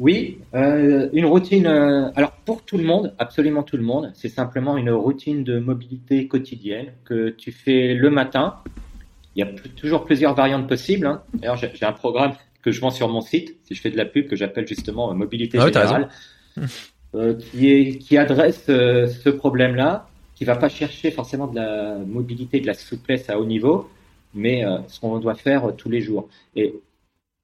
oui, 0.00 0.38
euh, 0.54 1.10
une 1.12 1.26
routine. 1.26 1.66
Euh, 1.66 2.10
alors 2.16 2.32
pour 2.32 2.62
tout 2.62 2.78
le 2.78 2.84
monde, 2.84 3.14
absolument 3.18 3.62
tout 3.62 3.76
le 3.76 3.82
monde, 3.82 4.10
c'est 4.14 4.30
simplement 4.30 4.78
une 4.78 4.90
routine 4.90 5.44
de 5.44 5.58
mobilité 5.58 6.26
quotidienne 6.26 6.94
que 7.04 7.28
tu 7.28 7.52
fais 7.52 7.94
le 7.94 8.08
matin. 8.08 8.56
Il 9.36 9.40
y 9.40 9.42
a 9.42 9.52
toujours 9.76 10.06
plusieurs 10.06 10.34
variantes 10.34 10.66
possibles. 10.66 11.06
Hein. 11.06 11.22
D'ailleurs, 11.34 11.56
j'ai 11.56 11.84
un 11.84 11.92
programme 11.92 12.32
que 12.62 12.72
je 12.72 12.80
vends 12.80 12.90
sur 12.90 13.08
mon 13.08 13.20
site, 13.20 13.58
si 13.64 13.74
je 13.74 13.80
fais 13.80 13.90
de 13.90 13.96
la 13.98 14.06
pub, 14.06 14.26
que 14.26 14.36
j'appelle 14.36 14.66
justement 14.66 15.12
mobilité 15.14 15.58
ah 15.60 15.66
générale, 15.66 16.08
euh, 17.14 17.34
qui, 17.34 17.70
est, 17.70 17.98
qui 17.98 18.16
adresse 18.16 18.66
euh, 18.70 19.06
ce 19.06 19.28
problème-là, 19.28 20.08
qui 20.34 20.44
va 20.46 20.56
pas 20.56 20.70
chercher 20.70 21.10
forcément 21.10 21.46
de 21.46 21.56
la 21.56 21.98
mobilité, 21.98 22.60
de 22.60 22.66
la 22.66 22.74
souplesse 22.74 23.28
à 23.28 23.38
haut 23.38 23.44
niveau, 23.44 23.90
mais 24.32 24.64
euh, 24.64 24.78
ce 24.88 24.98
qu'on 24.98 25.18
doit 25.18 25.34
faire 25.34 25.74
tous 25.76 25.90
les 25.90 26.00
jours. 26.00 26.28
Et 26.56 26.74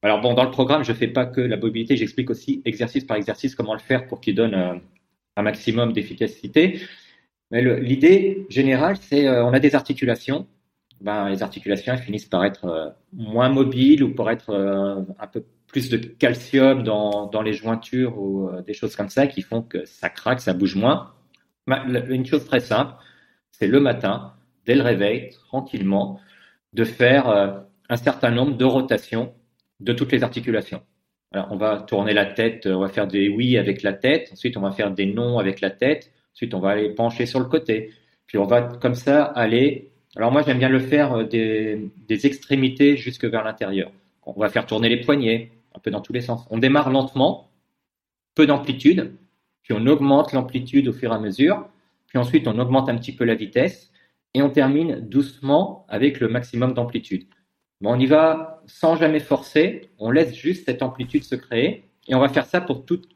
alors 0.07 0.21
bon, 0.21 0.35
dans 0.35 0.45
le 0.45 0.53
programme, 0.53 0.85
je 0.85 0.93
fais 0.93 1.09
pas 1.09 1.27
que 1.27 1.41
la 1.41 1.57
mobilité, 1.57 1.97
j'explique 1.97 2.31
aussi 2.31 2.63
exercice 2.65 3.03
par 3.03 3.17
exercice 3.17 3.57
comment 3.57 3.73
le 3.73 3.81
faire 3.81 4.07
pour 4.07 4.21
qu'il 4.21 4.37
donne 4.37 4.55
euh, 4.55 4.75
un 5.35 5.43
maximum 5.43 5.93
d'efficacité. 5.93 6.81
Mais 7.51 7.61
l'idée 7.81 8.47
générale, 8.49 8.97
c'est 9.01 9.27
euh, 9.27 9.45
on 9.45 9.53
a 9.53 9.59
des 9.59 9.75
articulations. 9.75 10.47
Ben, 11.01 11.29
les 11.29 11.43
articulations 11.43 11.97
finissent 11.97 12.27
par 12.27 12.45
être 12.45 12.67
euh, 12.67 12.89
moins 13.13 13.49
mobiles 13.49 14.05
ou 14.05 14.15
par 14.15 14.31
être 14.31 14.55
un 15.19 15.27
peu 15.27 15.45
plus 15.67 15.91
de 15.91 15.97
calcium 15.97 16.85
dans, 16.85 17.27
dans 17.27 17.43
les 17.43 17.53
jointures 17.53 18.17
ou 18.17 18.49
des 18.65 18.75
choses 18.75 18.95
comme 18.95 19.09
ça 19.09 19.27
qui 19.27 19.43
font 19.43 19.63
que 19.63 19.85
ça 19.87 20.09
craque, 20.09 20.41
ça 20.41 20.55
bouge 20.55 20.77
moins. 20.77 21.15
Ben, 21.67 22.07
une 22.09 22.25
chose 22.25 22.45
très 22.45 22.61
simple, 22.61 22.95
c'est 23.51 23.67
le 23.67 23.81
matin, 23.81 24.35
dès 24.67 24.77
le 24.77 24.83
réveil, 24.83 25.31
tranquillement, 25.49 26.21
de 26.75 26.85
faire 26.85 27.27
un 27.89 27.97
certain 27.97 28.31
nombre 28.31 28.57
de 28.57 28.65
rotations 28.65 29.35
de 29.81 29.93
toutes 29.93 30.13
les 30.13 30.23
articulations. 30.23 30.83
On 31.33 31.57
va 31.57 31.81
tourner 31.81 32.15
la 32.15 32.25
tête, 32.25 32.67
on 32.67 32.81
va 32.81 32.89
faire 32.89 33.07
des 33.07 33.29
oui 33.29 33.59
avec 33.59 33.83
la 33.83 33.93
tête, 33.93 34.31
ensuite 34.33 34.57
on 34.57 34.61
va 34.61 34.71
faire 34.71 34.91
des 34.91 35.07
non 35.07 35.39
avec 35.39 35.61
la 35.61 35.71
tête, 35.71 36.13
ensuite 36.33 36.55
on 36.55 36.61
va 36.61 36.71
aller 36.71 36.91
pencher 36.91 37.27
sur 37.27 37.41
le 37.41 37.47
côté, 37.47 37.93
puis 38.27 38.39
on 38.39 38.47
va 38.47 38.63
comme 38.63 38.95
ça 38.95 39.25
aller. 39.25 39.91
Alors 40.15 40.33
moi 40.33 40.43
j'aime 40.43 40.59
bien 40.59 40.69
le 40.69 40.79
faire 40.79 41.13
euh, 41.13 41.25
des, 41.25 41.91
des 42.09 42.27
extrémités 42.27 42.97
jusque 42.97 43.25
vers 43.25 43.45
l'intérieur. 43.45 43.91
On 44.25 44.41
va 44.41 44.49
faire 44.49 44.67
tourner 44.67 44.89
les 44.89 45.01
poignets, 45.01 45.53
un 45.75 45.79
peu 45.79 45.91
dans 45.91 46.01
tous 46.01 46.13
les 46.13 46.23
sens. 46.23 46.47
On 46.51 46.59
démarre 46.59 46.91
lentement, 46.91 47.51
peu 48.35 48.47
d'amplitude, 48.47 49.13
puis 49.63 49.75
on 49.77 49.87
augmente 49.87 50.33
l'amplitude 50.33 50.89
au 50.89 50.93
fur 50.93 51.13
et 51.13 51.15
à 51.15 51.19
mesure, 51.19 51.69
puis 52.07 52.19
ensuite 52.19 52.49
on 52.49 52.59
augmente 52.59 52.89
un 52.89 52.97
petit 52.97 53.15
peu 53.15 53.25
la 53.25 53.35
vitesse, 53.35 53.93
et 54.33 54.43
on 54.43 54.51
termine 54.51 55.01
doucement 55.01 55.85
avec 55.89 56.21
le 56.21 56.29
maximum 56.29 56.73
d'amplitude 56.73 57.27
on 57.85 57.99
y 57.99 58.07
va 58.07 58.63
sans 58.67 58.97
jamais 58.97 59.21
forcer, 59.21 59.91
on 59.99 60.11
laisse 60.11 60.35
juste 60.35 60.65
cette 60.65 60.83
amplitude 60.83 61.25
se 61.25 61.35
créer 61.35 61.85
et 62.09 62.15
on 62.15 62.21
va 62.21 62.29
faire 62.29 62.47
ça 62.47 62.61
pour 62.61 62.85
toutes, 62.85 63.09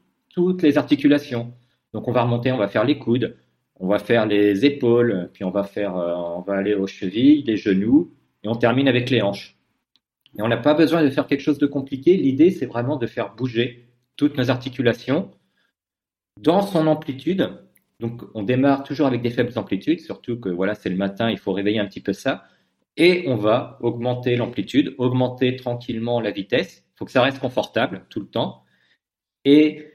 les 0.61 0.77
articulations. 0.77 1.53
Donc 1.93 2.07
on 2.07 2.11
va 2.11 2.23
remonter, 2.23 2.51
on 2.51 2.57
va 2.57 2.67
faire 2.67 2.85
les 2.85 2.97
coudes, 2.97 3.35
on 3.75 3.87
va 3.87 3.99
faire 3.99 4.25
les 4.25 4.65
épaules, 4.65 5.29
puis 5.33 5.43
on 5.43 5.49
va 5.49 5.63
faire, 5.63 5.97
euh, 5.97 6.13
on 6.15 6.41
va 6.41 6.53
aller 6.53 6.73
aux 6.73 6.87
chevilles, 6.87 7.43
les 7.43 7.57
genoux 7.57 8.13
et 8.43 8.47
on 8.47 8.55
termine 8.55 8.87
avec 8.87 9.09
les 9.09 9.21
hanches. 9.21 9.57
Et 10.37 10.41
on 10.41 10.47
n'a 10.47 10.57
pas 10.57 10.73
besoin 10.73 11.03
de 11.03 11.09
faire 11.09 11.27
quelque 11.27 11.41
chose 11.41 11.57
de 11.57 11.67
compliqué. 11.67 12.15
L'idée, 12.15 12.51
c'est 12.51 12.65
vraiment 12.65 12.95
de 12.95 13.07
faire 13.07 13.35
bouger 13.35 13.89
toutes 14.15 14.37
nos 14.37 14.49
articulations 14.49 15.31
dans 16.39 16.61
son 16.61 16.87
amplitude. 16.87 17.51
Donc, 17.99 18.21
on 18.33 18.43
démarre 18.43 18.83
toujours 18.83 19.07
avec 19.07 19.21
des 19.21 19.29
faibles 19.29 19.51
amplitudes, 19.57 19.99
surtout 19.99 20.39
que 20.39 20.49
voilà, 20.49 20.73
c'est 20.73 20.89
le 20.89 20.95
matin, 20.95 21.29
il 21.29 21.37
faut 21.37 21.51
réveiller 21.51 21.79
un 21.79 21.85
petit 21.85 21.99
peu 21.99 22.13
ça 22.13 22.45
et 22.97 23.25
on 23.27 23.35
va 23.35 23.77
augmenter 23.81 24.35
l'amplitude, 24.35 24.95
augmenter 24.97 25.55
tranquillement 25.55 26.19
la 26.19 26.31
vitesse. 26.31 26.83
Il 26.95 26.97
faut 26.97 27.05
que 27.05 27.11
ça 27.11 27.21
reste 27.21 27.39
confortable 27.39 28.05
tout 28.09 28.19
le 28.19 28.27
temps. 28.27 28.63
Et 29.45 29.91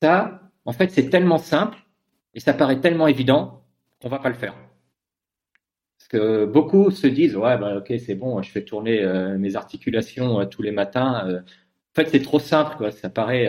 ça, 0.00 0.50
en 0.64 0.72
fait, 0.72 0.90
c'est 0.90 1.10
tellement 1.10 1.38
simple 1.38 1.78
et 2.34 2.40
ça 2.40 2.54
paraît 2.54 2.80
tellement 2.80 3.06
évident 3.06 3.64
qu'on 4.00 4.08
va 4.08 4.18
pas 4.18 4.28
le 4.28 4.34
faire. 4.34 4.54
Parce 5.98 6.08
que 6.08 6.44
beaucoup 6.44 6.90
se 6.90 7.06
disent 7.06 7.36
ouais 7.36 7.56
bah 7.56 7.78
ok 7.78 7.94
c'est 7.98 8.14
bon 8.14 8.42
je 8.42 8.50
fais 8.50 8.62
tourner 8.62 9.02
euh, 9.02 9.38
mes 9.38 9.56
articulations 9.56 10.40
euh, 10.40 10.44
tous 10.44 10.60
les 10.60 10.70
matins 10.70 11.26
euh. 11.26 11.40
en 11.40 11.94
fait 11.94 12.10
c'est 12.10 12.20
trop 12.20 12.38
simple 12.38 12.76
quoi 12.76 12.90
ça 12.90 13.08
paraît 13.08 13.48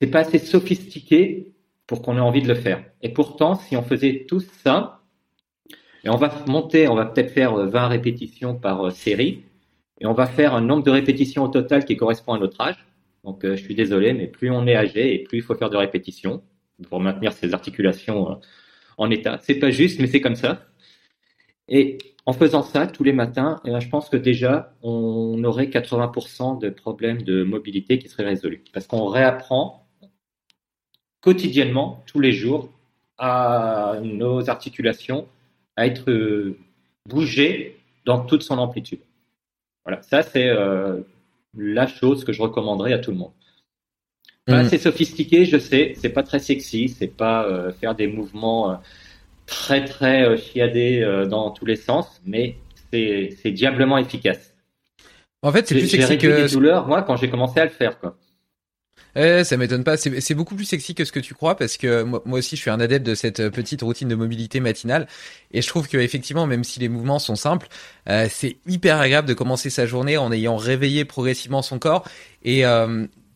c'est 0.00 0.08
pas 0.08 0.20
assez 0.20 0.40
sophistiqué 0.40 1.52
pour 1.86 2.02
qu'on 2.02 2.16
ait 2.16 2.20
envie 2.20 2.42
de 2.42 2.48
le 2.48 2.56
faire 2.56 2.84
et 3.00 3.10
pourtant 3.10 3.54
si 3.54 3.76
on 3.76 3.82
faisait 3.82 4.26
tout 4.28 4.40
ça 4.40 4.99
et 6.04 6.08
on 6.08 6.16
va 6.16 6.32
monter 6.46 6.88
on 6.88 6.94
va 6.94 7.06
peut-être 7.06 7.32
faire 7.32 7.54
20 7.54 7.88
répétitions 7.88 8.54
par 8.54 8.92
série. 8.92 9.44
Et 10.02 10.06
on 10.06 10.14
va 10.14 10.26
faire 10.26 10.54
un 10.54 10.62
nombre 10.62 10.82
de 10.82 10.90
répétitions 10.90 11.44
au 11.44 11.48
total 11.48 11.84
qui 11.84 11.96
correspond 11.96 12.32
à 12.32 12.38
notre 12.38 12.60
âge. 12.60 12.86
Donc 13.24 13.44
je 13.44 13.56
suis 13.56 13.74
désolé 13.74 14.14
mais 14.14 14.26
plus 14.26 14.50
on 14.50 14.66
est 14.66 14.76
âgé 14.76 15.14
et 15.14 15.22
plus 15.24 15.38
il 15.38 15.42
faut 15.42 15.54
faire 15.54 15.70
de 15.70 15.76
répétitions 15.76 16.42
pour 16.88 17.00
maintenir 17.00 17.32
ses 17.32 17.52
articulations 17.52 18.40
en 18.96 19.10
état. 19.10 19.38
C'est 19.42 19.58
pas 19.58 19.70
juste 19.70 20.00
mais 20.00 20.06
c'est 20.06 20.20
comme 20.20 20.36
ça. 20.36 20.66
Et 21.68 21.98
en 22.26 22.32
faisant 22.32 22.62
ça 22.62 22.86
tous 22.86 23.04
les 23.04 23.12
matins, 23.12 23.60
eh 23.64 23.70
ben, 23.70 23.80
je 23.80 23.88
pense 23.88 24.08
que 24.08 24.16
déjà, 24.16 24.74
on 24.82 25.42
aurait 25.44 25.66
80% 25.66 26.60
de 26.60 26.68
problèmes 26.68 27.22
de 27.22 27.42
mobilité 27.44 27.98
qui 27.98 28.08
seraient 28.08 28.26
résolus. 28.26 28.62
Parce 28.72 28.86
qu'on 28.86 29.06
réapprend 29.06 29.86
quotidiennement, 31.20 32.02
tous 32.06 32.20
les 32.20 32.32
jours, 32.32 32.70
à 33.18 33.98
nos 34.02 34.48
articulations 34.48 35.28
à 35.80 35.86
être 35.86 36.10
euh, 36.10 36.58
bougées 37.08 37.78
dans 38.04 38.20
toute 38.20 38.42
son 38.42 38.58
amplitude. 38.58 39.00
Voilà, 39.84 40.02
ça 40.02 40.22
c'est 40.22 40.46
euh, 40.48 41.00
la 41.56 41.86
chose 41.86 42.22
que 42.24 42.32
je 42.34 42.42
recommanderais 42.42 42.92
à 42.92 42.98
tout 42.98 43.12
le 43.12 43.16
monde. 43.16 43.32
Pas 44.44 44.58
assez 44.58 44.76
mmh. 44.76 44.80
sophistiqué, 44.80 45.44
je 45.46 45.56
sais, 45.58 45.94
c'est 45.96 46.10
pas 46.10 46.22
très 46.22 46.38
sexy, 46.38 46.88
c'est 46.88 47.14
pas 47.16 47.46
euh, 47.46 47.72
faire 47.72 47.94
des 47.94 48.08
mouvements 48.08 48.78
très 49.46 49.84
très 49.84 50.36
chiadé 50.36 51.00
euh, 51.00 51.24
dans 51.26 51.50
tous 51.50 51.64
les 51.64 51.76
sens, 51.76 52.20
mais 52.26 52.56
c'est 52.92 53.52
diablement 53.52 53.96
efficace. 53.96 54.54
En 55.42 55.50
fait, 55.50 55.66
c'est 55.66 55.76
plus 55.76 55.88
sexy 55.88 56.18
que. 56.18 56.42
des 56.42 56.52
douleurs, 56.52 56.86
moi, 56.88 57.02
quand 57.02 57.16
j'ai 57.16 57.30
commencé 57.30 57.58
à 57.58 57.64
le 57.64 57.70
faire, 57.70 57.98
quoi. 57.98 58.18
Eh, 59.16 59.44
ça 59.44 59.56
m'étonne 59.56 59.84
pas. 59.84 59.96
C'est 59.96 60.34
beaucoup 60.34 60.54
plus 60.54 60.64
sexy 60.64 60.94
que 60.94 61.04
ce 61.04 61.12
que 61.12 61.20
tu 61.20 61.34
crois 61.34 61.56
parce 61.56 61.76
que 61.76 62.02
moi, 62.02 62.22
aussi, 62.26 62.56
je 62.56 62.60
suis 62.60 62.70
un 62.70 62.80
adepte 62.80 63.06
de 63.06 63.14
cette 63.14 63.40
euh, 63.40 63.50
petite 63.50 63.82
routine 63.82 64.08
de 64.08 64.14
mobilité 64.14 64.60
matinale 64.60 65.06
et 65.52 65.62
je 65.62 65.68
trouve 65.68 65.88
que 65.88 65.98
effectivement, 65.98 66.46
même 66.46 66.64
si 66.64 66.80
les 66.80 66.88
mouvements 66.88 67.18
sont 67.18 67.36
simples, 67.36 67.68
c'est 68.28 68.56
hyper 68.66 69.00
agréable 69.00 69.28
de 69.28 69.34
commencer 69.34 69.70
sa 69.70 69.86
journée 69.86 70.16
en 70.16 70.32
ayant 70.32 70.56
réveillé 70.56 71.04
progressivement 71.04 71.62
son 71.62 71.78
corps 71.78 72.04
et 72.44 72.64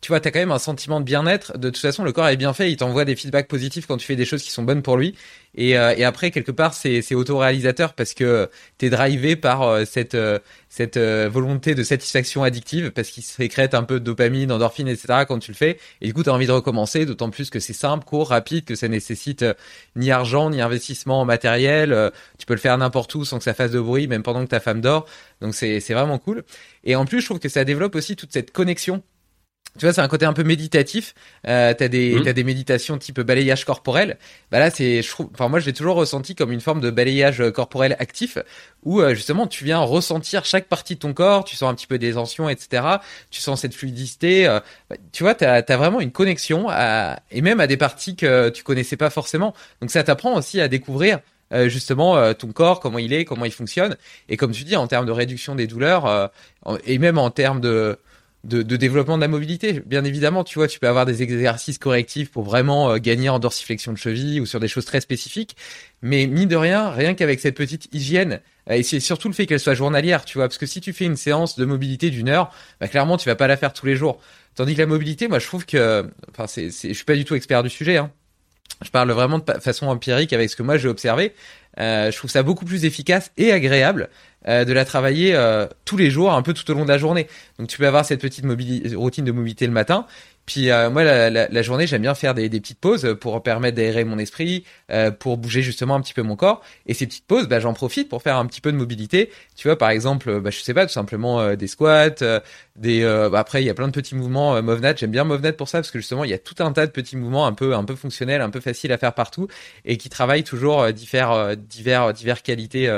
tu 0.04 0.08
vois, 0.08 0.20
t'as 0.20 0.30
quand 0.30 0.38
même 0.38 0.52
un 0.52 0.58
sentiment 0.58 1.00
de 1.00 1.04
bien-être. 1.06 1.56
De 1.56 1.70
toute 1.70 1.80
façon, 1.80 2.04
le 2.04 2.12
corps 2.12 2.28
est 2.28 2.36
bien 2.36 2.52
fait, 2.52 2.70
il 2.70 2.76
t'envoie 2.76 3.06
des 3.06 3.16
feedbacks 3.16 3.48
positifs 3.48 3.86
quand 3.86 3.96
tu 3.96 4.04
fais 4.04 4.16
des 4.16 4.26
choses 4.26 4.42
qui 4.42 4.50
sont 4.50 4.62
bonnes 4.62 4.82
pour 4.82 4.98
lui. 4.98 5.14
Et, 5.54 5.78
euh, 5.78 5.94
après, 6.06 6.30
quelque 6.30 6.52
part, 6.52 6.74
c'est, 6.74 7.14
autoréalisateur 7.14 7.94
parce 7.94 8.12
que 8.12 8.50
t'es 8.76 8.90
drivé 8.90 9.34
par 9.34 9.62
euh, 9.62 9.86
cette, 9.86 10.14
euh, 10.14 11.28
volonté 11.32 11.74
de 11.74 11.82
satisfaction 11.82 12.42
addictive 12.42 12.90
parce 12.90 13.08
qu'il 13.08 13.22
sécrète 13.22 13.72
un 13.72 13.82
peu 13.82 13.98
de 13.98 14.04
dopamine, 14.04 14.52
endorphine, 14.52 14.88
etc. 14.88 15.24
quand 15.26 15.38
tu 15.38 15.52
le 15.52 15.56
fais. 15.56 15.78
Et 16.02 16.06
du 16.08 16.12
coup, 16.12 16.22
t'as 16.22 16.32
envie 16.32 16.48
de 16.48 16.52
recommencer, 16.52 17.06
d'autant 17.06 17.30
plus 17.30 17.48
que 17.48 17.58
c'est 17.58 17.72
simple, 17.72 18.04
court, 18.04 18.28
rapide, 18.28 18.66
que 18.66 18.74
ça 18.74 18.88
nécessite 18.88 19.42
ni 19.96 20.10
argent, 20.10 20.50
ni 20.50 20.60
investissement 20.60 21.22
en 21.22 21.24
matériel. 21.24 22.12
tu 22.36 22.44
peux 22.44 22.52
le 22.52 22.60
faire 22.60 22.76
n'importe 22.76 23.14
où 23.14 23.24
sans 23.24 23.38
que 23.38 23.44
ça 23.44 23.54
fasse 23.54 23.70
de 23.70 23.80
bruit, 23.80 24.06
même 24.06 24.22
pendant 24.22 24.44
que 24.44 24.50
ta 24.50 24.60
femme 24.60 24.82
dort. 24.82 25.06
Donc 25.40 25.54
c'est 25.54 25.80
vraiment 25.94 26.18
cool. 26.18 26.44
Et 26.84 26.94
en 26.94 27.06
plus, 27.06 27.22
je 27.22 27.24
trouve 27.24 27.38
que 27.38 27.48
ça 27.48 27.64
développe 27.64 27.94
aussi 27.94 28.16
toute 28.16 28.34
cette 28.34 28.50
connexion 28.50 29.02
tu 29.78 29.86
vois, 29.86 29.92
c'est 29.92 30.00
un 30.00 30.08
côté 30.08 30.24
un 30.24 30.32
peu 30.32 30.44
méditatif. 30.44 31.14
Euh, 31.48 31.74
t'as 31.74 31.88
des, 31.88 32.14
mmh. 32.14 32.22
t'as 32.22 32.32
des 32.32 32.44
méditations 32.44 32.96
type 32.96 33.20
balayage 33.20 33.64
corporel. 33.64 34.18
Bah 34.52 34.60
là, 34.60 34.70
c'est, 34.70 35.02
je 35.02 35.08
trouve, 35.08 35.30
enfin 35.34 35.48
moi, 35.48 35.58
je 35.58 35.66
l'ai 35.66 35.72
toujours 35.72 35.96
ressenti 35.96 36.36
comme 36.36 36.52
une 36.52 36.60
forme 36.60 36.80
de 36.80 36.90
balayage 36.90 37.42
corporel 37.50 37.96
actif, 37.98 38.38
où 38.84 39.00
euh, 39.00 39.14
justement, 39.14 39.48
tu 39.48 39.64
viens 39.64 39.80
ressentir 39.80 40.44
chaque 40.44 40.66
partie 40.66 40.94
de 40.94 41.00
ton 41.00 41.12
corps, 41.12 41.44
tu 41.44 41.56
sens 41.56 41.70
un 41.70 41.74
petit 41.74 41.88
peu 41.88 41.98
des 41.98 42.12
tensions, 42.12 42.48
etc. 42.48 42.84
Tu 43.30 43.40
sens 43.40 43.62
cette 43.62 43.74
fluidité. 43.74 44.46
Euh, 44.46 44.60
bah, 44.88 44.96
tu 45.12 45.24
vois, 45.24 45.34
t'as, 45.34 45.62
as 45.66 45.76
vraiment 45.76 46.00
une 46.00 46.12
connexion 46.12 46.66
à, 46.68 47.18
et 47.32 47.42
même 47.42 47.58
à 47.58 47.66
des 47.66 47.76
parties 47.76 48.14
que 48.14 48.50
tu 48.50 48.62
connaissais 48.62 48.96
pas 48.96 49.10
forcément. 49.10 49.54
Donc 49.80 49.90
ça 49.90 50.04
t'apprend 50.04 50.36
aussi 50.36 50.60
à 50.60 50.68
découvrir 50.68 51.18
euh, 51.52 51.68
justement 51.68 52.32
ton 52.34 52.52
corps, 52.52 52.78
comment 52.78 52.98
il 52.98 53.12
est, 53.12 53.24
comment 53.24 53.44
il 53.44 53.52
fonctionne. 53.52 53.96
Et 54.28 54.36
comme 54.36 54.52
tu 54.52 54.62
dis, 54.62 54.76
en 54.76 54.86
termes 54.86 55.06
de 55.06 55.12
réduction 55.12 55.56
des 55.56 55.66
douleurs 55.66 56.30
et 56.86 56.98
même 56.98 57.18
en 57.18 57.30
termes 57.30 57.60
de 57.60 57.98
de, 58.44 58.76
développement 58.76 59.16
de 59.16 59.22
la 59.22 59.28
mobilité. 59.28 59.80
Bien 59.86 60.04
évidemment, 60.04 60.44
tu 60.44 60.58
vois, 60.58 60.68
tu 60.68 60.78
peux 60.78 60.88
avoir 60.88 61.06
des 61.06 61.22
exercices 61.22 61.78
correctifs 61.78 62.30
pour 62.30 62.44
vraiment 62.44 62.92
euh, 62.92 62.98
gagner 62.98 63.28
en 63.28 63.38
dorsiflexion 63.38 63.92
de 63.92 63.98
cheville 63.98 64.40
ou 64.40 64.46
sur 64.46 64.60
des 64.60 64.68
choses 64.68 64.84
très 64.84 65.00
spécifiques. 65.00 65.56
Mais 66.02 66.26
mine 66.26 66.48
de 66.48 66.56
rien, 66.56 66.90
rien 66.90 67.14
qu'avec 67.14 67.40
cette 67.40 67.56
petite 67.56 67.88
hygiène, 67.92 68.40
euh, 68.70 68.74
et 68.74 68.82
c'est 68.82 69.00
surtout 69.00 69.28
le 69.28 69.34
fait 69.34 69.46
qu'elle 69.46 69.60
soit 69.60 69.74
journalière, 69.74 70.24
tu 70.24 70.38
vois, 70.38 70.48
parce 70.48 70.58
que 70.58 70.66
si 70.66 70.80
tu 70.80 70.92
fais 70.92 71.06
une 71.06 71.16
séance 71.16 71.58
de 71.58 71.64
mobilité 71.64 72.10
d'une 72.10 72.28
heure, 72.28 72.50
bah, 72.80 72.88
clairement, 72.88 73.16
tu 73.16 73.28
vas 73.28 73.36
pas 73.36 73.46
la 73.46 73.56
faire 73.56 73.72
tous 73.72 73.86
les 73.86 73.96
jours. 73.96 74.20
Tandis 74.54 74.74
que 74.74 74.80
la 74.80 74.86
mobilité, 74.86 75.26
moi, 75.26 75.38
je 75.38 75.46
trouve 75.46 75.66
que, 75.66 76.08
enfin, 76.30 76.46
c'est, 76.46 76.66
je 76.66 76.92
suis 76.92 77.04
pas 77.04 77.16
du 77.16 77.24
tout 77.24 77.34
expert 77.34 77.62
du 77.62 77.70
sujet, 77.70 77.96
hein. 77.96 78.12
Je 78.82 78.90
parle 78.90 79.10
vraiment 79.12 79.38
de 79.38 79.60
façon 79.60 79.86
empirique 79.86 80.32
avec 80.32 80.50
ce 80.50 80.56
que 80.56 80.62
moi 80.62 80.76
j'ai 80.76 80.88
observé. 80.88 81.32
Euh, 81.78 82.10
je 82.10 82.16
trouve 82.16 82.30
ça 82.30 82.42
beaucoup 82.42 82.64
plus 82.64 82.84
efficace 82.84 83.32
et 83.36 83.52
agréable 83.52 84.08
euh, 84.48 84.64
de 84.64 84.72
la 84.72 84.84
travailler 84.84 85.34
euh, 85.34 85.66
tous 85.84 85.96
les 85.96 86.10
jours, 86.10 86.32
un 86.32 86.42
peu 86.42 86.52
tout 86.52 86.68
au 86.70 86.74
long 86.74 86.84
de 86.84 86.88
la 86.88 86.98
journée. 86.98 87.26
Donc 87.58 87.68
tu 87.68 87.78
peux 87.78 87.86
avoir 87.86 88.04
cette 88.04 88.20
petite 88.20 88.44
routine 88.94 89.24
de 89.24 89.32
mobilité 89.32 89.66
le 89.66 89.72
matin, 89.72 90.06
puis 90.46 90.70
euh, 90.70 90.90
moi, 90.90 91.04
la, 91.04 91.30
la, 91.30 91.48
la 91.48 91.62
journée, 91.62 91.86
j'aime 91.86 92.02
bien 92.02 92.14
faire 92.14 92.34
des, 92.34 92.48
des, 92.48 92.60
petites 92.60 92.78
pauses 92.78 93.16
pour 93.20 93.42
permettre 93.42 93.76
d'aérer 93.76 94.04
mon 94.04 94.18
esprit, 94.18 94.64
euh, 94.90 95.10
pour 95.10 95.38
bouger 95.38 95.62
justement 95.62 95.94
un 95.94 96.00
petit 96.02 96.12
peu 96.12 96.22
mon 96.22 96.36
corps. 96.36 96.62
Et 96.86 96.92
ces 96.92 97.06
petites 97.06 97.26
pauses, 97.26 97.48
bah, 97.48 97.60
j'en 97.60 97.72
profite 97.72 98.10
pour 98.10 98.22
faire 98.22 98.36
un 98.36 98.44
petit 98.46 98.60
peu 98.60 98.70
de 98.70 98.76
mobilité. 98.76 99.30
Tu 99.56 99.68
vois, 99.68 99.78
par 99.78 99.88
exemple, 99.90 100.40
bah, 100.40 100.50
je 100.50 100.60
sais 100.60 100.74
pas, 100.74 100.86
tout 100.86 100.92
simplement 100.92 101.40
euh, 101.40 101.56
des 101.56 101.66
squats, 101.66 102.10
des. 102.76 103.04
Bah, 103.04 103.38
après, 103.38 103.62
il 103.62 103.66
y 103.66 103.70
a 103.70 103.74
plein 103.74 103.88
de 103.88 103.92
petits 103.92 104.14
mouvements. 104.14 104.60
Movnat, 104.62 104.96
j'aime 104.96 105.10
bien 105.10 105.24
Movnat 105.24 105.54
pour 105.54 105.68
ça 105.68 105.78
parce 105.78 105.90
que 105.90 105.98
justement, 105.98 106.24
il 106.24 106.30
y 106.30 106.34
a 106.34 106.38
tout 106.38 106.56
un 106.58 106.72
tas 106.72 106.86
de 106.86 106.92
petits 106.92 107.16
mouvements 107.16 107.46
un 107.46 107.52
peu, 107.52 107.74
un 107.74 107.84
peu 107.84 107.94
fonctionnels, 107.94 108.42
un 108.42 108.50
peu 108.50 108.60
faciles 108.60 108.92
à 108.92 108.98
faire 108.98 109.14
partout 109.14 109.48
et 109.84 109.96
qui 109.96 110.10
travaillent 110.10 110.44
toujours 110.44 110.92
divers, 110.92 111.56
divers, 111.56 112.12
divers 112.12 112.42
qualités 112.42 112.88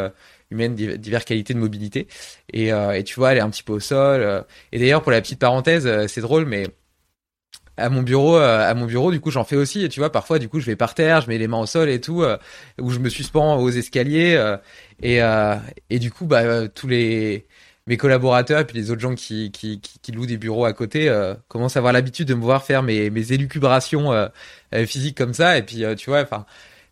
humaines, 0.50 0.74
divers 0.74 1.24
qualités 1.24 1.54
de 1.54 1.58
mobilité. 1.58 2.08
Et, 2.52 2.68
et 2.68 3.04
tu 3.04 3.14
vois, 3.16 3.32
elle 3.32 3.38
est 3.38 3.42
un 3.42 3.50
petit 3.50 3.62
peu 3.62 3.74
au 3.74 3.80
sol. 3.80 4.44
Et 4.72 4.78
d'ailleurs, 4.78 5.02
pour 5.02 5.12
la 5.12 5.20
petite 5.20 5.38
parenthèse, 5.38 6.06
c'est 6.06 6.20
drôle, 6.20 6.46
mais 6.46 6.66
à 7.76 7.88
mon 7.90 8.02
bureau 8.02 8.36
euh, 8.36 8.70
à 8.70 8.74
mon 8.74 8.86
bureau 8.86 9.10
du 9.12 9.20
coup 9.20 9.30
j'en 9.30 9.44
fais 9.44 9.56
aussi 9.56 9.84
et 9.84 9.88
tu 9.88 10.00
vois 10.00 10.10
parfois 10.10 10.38
du 10.38 10.48
coup 10.48 10.60
je 10.60 10.66
vais 10.66 10.76
par 10.76 10.94
terre 10.94 11.20
je 11.20 11.28
mets 11.28 11.38
les 11.38 11.48
mains 11.48 11.58
au 11.58 11.66
sol 11.66 11.88
et 11.88 12.00
tout 12.00 12.22
euh, 12.22 12.38
où 12.80 12.90
je 12.90 12.98
me 12.98 13.08
suspends 13.08 13.58
aux 13.58 13.70
escaliers 13.70 14.34
euh, 14.36 14.56
et 15.02 15.20
et 15.90 15.98
du 15.98 16.10
coup 16.10 16.26
bah 16.26 16.68
tous 16.68 16.88
les 16.88 17.46
mes 17.86 17.96
collaborateurs 17.96 18.60
et 18.60 18.64
puis 18.64 18.76
les 18.76 18.90
autres 18.90 19.00
gens 19.00 19.14
qui 19.14 19.52
qui, 19.52 19.80
qui, 19.80 20.12
louent 20.12 20.26
des 20.26 20.38
bureaux 20.38 20.64
à 20.64 20.72
côté 20.72 21.12
commencent 21.48 21.76
à 21.76 21.80
avoir 21.80 21.92
l'habitude 21.92 22.26
de 22.26 22.34
me 22.34 22.42
voir 22.42 22.64
faire 22.64 22.82
mes 22.82 23.10
mes 23.10 23.32
élucubrations 23.32 24.30
physiques 24.86 25.16
comme 25.16 25.34
ça 25.34 25.58
et 25.58 25.62
puis 25.62 25.84
tu 25.96 26.10
vois 26.10 26.22
enfin 26.22 26.46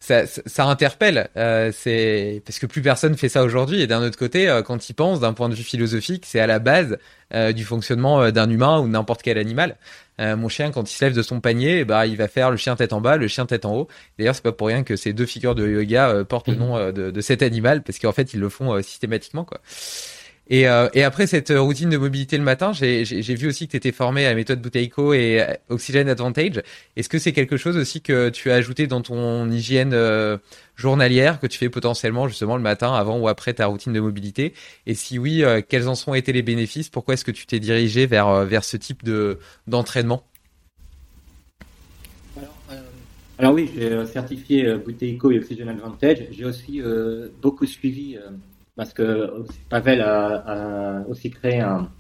ça, 0.05 0.27
ça, 0.27 0.67
interpelle. 0.67 1.31
Euh, 1.37 1.73
c'est 1.73 2.43
parce 2.45 2.59
que 2.59 2.67
plus 2.67 2.83
personne 2.83 3.17
fait 3.17 3.31
ça 3.31 3.43
aujourd'hui. 3.43 3.81
Et 3.81 3.87
d'un 3.87 4.03
autre 4.03 4.19
côté, 4.19 4.49
euh, 4.49 4.61
quand 4.63 4.91
il 4.91 4.93
pense, 4.93 5.21
d'un 5.21 5.33
point 5.33 5.49
de 5.49 5.55
vue 5.55 5.63
philosophique, 5.63 6.25
c'est 6.27 6.41
à 6.41 6.47
la 6.47 6.59
base 6.59 6.99
euh, 7.33 7.53
du 7.53 7.65
fonctionnement 7.65 8.21
euh, 8.21 8.31
d'un 8.31 8.51
humain 8.51 8.81
ou 8.81 8.89
n'importe 8.89 9.23
quel 9.23 9.39
animal. 9.39 9.77
mon 10.19 10.49
chien, 10.49 10.71
quand 10.73 10.91
il 10.91 10.95
se 10.95 11.03
lève 11.03 11.15
de 11.15 11.23
son 11.23 11.41
panier, 11.41 11.87
bah, 11.87 12.07
il 12.07 12.17
va 12.19 12.29
faire 12.29 12.51
le 12.51 12.59
chien 12.59 12.77
tête 12.77 12.93
en 12.93 13.01
bas, 13.01 13.17
le 13.17 13.29
chien 13.29 13.47
tête 13.47 13.65
en 13.65 13.75
haut. 13.75 13.89
D'ailleurs, 14.19 14.35
c'est 14.35 14.45
pas 14.45 14.53
pour 14.53 14.67
rien 14.67 14.83
que 14.83 14.95
ces 14.95 15.15
deux 15.15 15.27
figures 15.27 15.55
de 15.55 15.67
yoga 15.67 16.23
portent 16.29 16.49
le 16.49 16.55
mmh. 16.55 16.59
nom 16.59 16.93
de, 16.93 17.11
de, 17.11 17.21
cet 17.23 17.43
animal, 17.43 17.83
parce 17.83 17.99
qu'en 17.99 18.13
fait, 18.13 18.35
ils 18.35 18.41
le 18.41 18.51
font 18.51 18.81
systématiquement, 18.83 19.45
quoi. 19.45 19.61
Et, 20.49 20.69
euh, 20.69 20.89
et, 20.93 21.03
après 21.03 21.27
cette 21.27 21.51
routine 21.57 21.89
de 21.89 21.97
mobilité 21.97 22.37
le 22.37 22.45
matin, 22.45 22.73
j'ai 22.75 23.03
vu 23.35 23.49
aussi 23.49 23.67
que 23.67 23.71
tu 23.71 23.77
étais 23.79 23.93
formé 23.93 24.27
à 24.27 24.31
la 24.31 24.35
méthode 24.35 24.61
Buteyko 24.61 25.15
et 25.15 25.43
Oxygen 25.71 26.07
Advantage. 26.07 26.63
Est-ce 26.97 27.09
que 27.09 27.19
c'est 27.19 27.33
quelque 27.33 27.57
chose 27.57 27.79
aussi 27.79 28.03
que 28.03 28.29
tu 28.29 28.51
as 28.51 28.55
ajouté 28.55 28.87
dans 28.87 29.01
ton 29.01 29.51
hygiène 29.51 29.95
euh, 29.95 30.37
journalière 30.77 31.41
que 31.41 31.47
tu 31.47 31.57
fais 31.57 31.71
potentiellement 31.71 32.29
justement 32.29 32.57
le 32.57 32.63
matin 32.63 32.93
avant 32.93 33.19
ou 33.19 33.29
après 33.29 33.55
ta 33.55 33.67
routine 33.67 33.95
de 33.95 34.01
mobilité? 34.01 34.53
Et 34.87 34.93
si 34.93 35.19
oui, 35.19 35.43
euh, 35.43 35.63
quels 35.67 35.89
en 35.89 35.95
sont 35.95 36.13
été 36.13 36.33
les 36.33 36.43
bénéfices? 36.43 36.91
Pourquoi 36.91 37.15
est-ce 37.15 37.25
que 37.25 37.31
tu 37.31 37.47
t'es 37.47 37.59
dirigé 37.59 38.05
vers, 38.05 38.45
vers 38.45 38.65
ce 38.65 38.77
type 38.77 39.03
de 39.03 39.39
d'entraînement? 39.67 40.25
Alors, 43.39 43.55
oui, 43.55 43.71
j'ai 43.75 44.07
certifié 44.07 44.77
Buteyko 44.77 45.33
et 45.33 45.39
Oxygen 45.39 45.69
Advantage. 45.69 46.19
J'ai 46.31 46.45
aussi 46.45 46.81
beaucoup 47.43 47.67
suivi 47.67 48.17
parce 48.77 48.93
que 48.93 49.45
Pavel 49.69 50.01
a, 50.01 51.05
aussi 51.09 51.31
créé 51.31 51.61
un, 51.61 51.91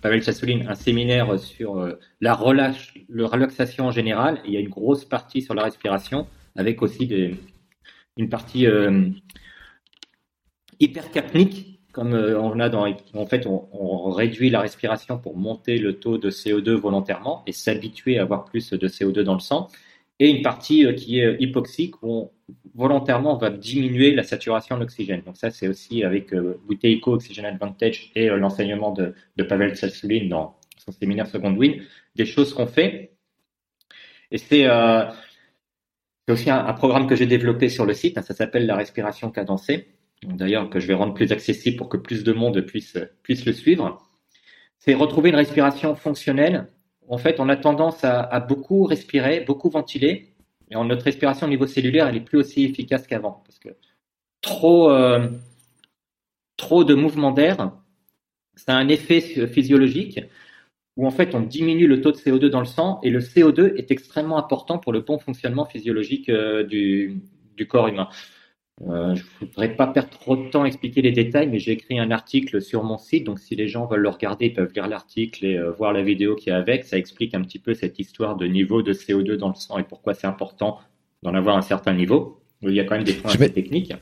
Pavel 0.00 0.22
un 0.68 0.74
séminaire 0.74 1.38
sur 1.38 1.78
euh, 1.78 1.98
la 2.20 2.34
relâche, 2.34 2.94
le 3.08 3.24
relaxation 3.24 3.86
en 3.86 3.90
général. 3.90 4.40
il 4.44 4.52
y 4.52 4.56
a 4.56 4.60
une 4.60 4.68
grosse 4.68 5.04
partie 5.04 5.42
sur 5.42 5.54
la 5.54 5.64
respiration, 5.64 6.26
avec 6.56 6.82
aussi 6.82 7.08
une 8.16 8.28
partie 8.28 8.66
euh, 8.66 9.08
hypercapnique, 10.80 11.80
comme 11.92 12.14
euh, 12.14 12.40
on 12.40 12.60
a 12.60 12.68
dans, 12.68 12.86
en 13.14 13.26
fait, 13.26 13.46
on, 13.46 14.10
réduit 14.10 14.50
la 14.50 14.60
respiration 14.60 15.18
pour 15.18 15.36
monter 15.36 15.78
le 15.78 15.98
taux 15.98 16.18
de 16.18 16.30
CO2 16.30 16.70
volontairement 16.72 17.42
et 17.46 17.52
s'habituer 17.52 18.18
à 18.18 18.22
avoir 18.22 18.44
plus 18.44 18.70
de 18.70 18.88
CO2 18.88 19.20
dans 19.20 19.34
le 19.34 19.40
sang. 19.40 19.68
Et 20.18 20.30
une 20.30 20.42
partie 20.42 20.92
qui 20.96 21.20
est 21.20 21.36
hypoxique, 21.40 22.02
où 22.02 22.12
on 22.12 22.30
volontairement, 22.78 23.34
on 23.34 23.38
va 23.38 23.50
diminuer 23.50 24.14
la 24.14 24.22
saturation 24.22 24.76
en 24.76 24.80
oxygène. 24.80 25.22
Donc 25.22 25.36
ça, 25.36 25.50
c'est 25.50 25.66
aussi 25.66 26.04
avec 26.04 26.32
euh, 26.32 26.60
Oxygen 27.06 27.44
Advantage 27.44 28.12
et 28.14 28.30
euh, 28.30 28.36
l'enseignement 28.36 28.92
de, 28.92 29.14
Pavel 29.42 29.74
Tsatsouline 29.74 30.28
dans 30.28 30.56
son 30.76 30.92
séminaire 30.92 31.26
Second 31.26 31.52
Wind, 31.54 31.82
des 32.14 32.24
choses 32.24 32.54
qu'on 32.54 32.68
fait. 32.68 33.10
Et 34.30 34.38
c'est 34.38 34.66
euh, 34.66 35.04
aussi 36.28 36.50
un, 36.50 36.72
programme 36.74 37.08
que 37.08 37.16
j'ai 37.16 37.26
développé 37.26 37.68
sur 37.68 37.84
le 37.84 37.94
site, 37.94 38.20
ça 38.20 38.34
s'appelle 38.34 38.66
la 38.66 38.76
respiration 38.76 39.30
cadencée, 39.30 39.88
d'ailleurs 40.22 40.70
que 40.70 40.78
je 40.78 40.86
vais 40.86 40.94
rendre 40.94 41.14
plus 41.14 41.32
accessible 41.32 41.76
pour 41.76 41.88
que 41.88 41.96
plus 41.96 42.22
de 42.22 42.32
monde 42.32 42.60
puisse, 42.60 42.96
le 43.28 43.52
suivre. 43.52 44.08
C'est 44.78 44.94
retrouver 44.94 45.30
une 45.30 45.36
respiration 45.36 45.96
fonctionnelle. 45.96 46.68
En 47.08 47.18
fait, 47.18 47.40
on 47.40 47.48
a 47.48 47.56
tendance 47.56 48.04
à 48.04 48.38
beaucoup 48.38 48.84
respirer, 48.84 49.40
beaucoup 49.40 49.70
ventiler, 49.70 50.28
et 50.70 50.74
notre 50.74 51.04
respiration 51.04 51.46
au 51.46 51.50
niveau 51.50 51.66
cellulaire, 51.66 52.08
elle 52.08 52.16
est 52.16 52.20
plus 52.20 52.38
aussi 52.38 52.64
efficace 52.64 53.06
qu'avant. 53.06 53.42
Parce 53.46 53.58
que 53.58 53.68
trop, 54.40 54.90
euh, 54.90 55.28
de 56.84 56.94
mouvements 56.94 57.32
d'air, 57.32 57.72
ça 58.54 58.74
a 58.74 58.76
un 58.76 58.88
effet 58.88 59.20
physiologique 59.46 60.20
où 60.96 61.06
en 61.06 61.10
fait 61.10 61.34
on 61.34 61.40
diminue 61.40 61.86
le 61.86 62.00
taux 62.00 62.12
de 62.12 62.16
CO2 62.16 62.46
dans 62.46 62.60
le 62.60 62.66
sang 62.66 63.00
et 63.02 63.10
le 63.10 63.20
CO2 63.20 63.76
est 63.76 63.90
extrêmement 63.90 64.36
important 64.36 64.78
pour 64.78 64.92
le 64.92 65.00
bon 65.00 65.18
fonctionnement 65.18 65.64
physiologique 65.64 66.28
euh, 66.28 66.64
du 66.64 67.66
corps 67.68 67.88
humain. 67.88 68.08
Euh, 68.86 69.14
je 69.16 69.22
ne 69.22 69.46
voudrais 69.46 69.74
pas 69.74 69.88
perdre 69.88 70.10
trop 70.10 70.36
de 70.36 70.48
temps 70.50 70.62
à 70.62 70.66
expliquer 70.66 71.02
les 71.02 71.10
détails, 71.10 71.48
mais 71.48 71.58
j'ai 71.58 71.72
écrit 71.72 71.98
un 71.98 72.10
article 72.10 72.62
sur 72.62 72.84
mon 72.84 72.96
site, 72.96 73.24
donc 73.24 73.40
si 73.40 73.56
les 73.56 73.66
gens 73.66 73.86
veulent 73.86 74.00
le 74.00 74.08
regarder, 74.08 74.46
ils 74.46 74.54
peuvent 74.54 74.72
lire 74.72 74.86
l'article 74.86 75.44
et 75.44 75.56
euh, 75.56 75.72
voir 75.72 75.92
la 75.92 76.02
vidéo 76.02 76.36
qui 76.36 76.50
est 76.50 76.52
avec. 76.52 76.84
Ça 76.84 76.96
explique 76.96 77.34
un 77.34 77.42
petit 77.42 77.58
peu 77.58 77.74
cette 77.74 77.98
histoire 77.98 78.36
de 78.36 78.46
niveau 78.46 78.82
de 78.82 78.92
CO2 78.92 79.34
dans 79.34 79.48
le 79.48 79.54
sang 79.54 79.78
et 79.78 79.82
pourquoi 79.82 80.14
c'est 80.14 80.28
important 80.28 80.78
d'en 81.22 81.34
avoir 81.34 81.56
un 81.56 81.62
certain 81.62 81.92
niveau. 81.92 82.40
Il 82.62 82.72
y 82.72 82.80
a 82.80 82.84
quand 82.84 82.94
même 82.94 83.04
des 83.04 83.14
points 83.14 83.32
assez 83.32 83.52
techniques. 83.52 83.94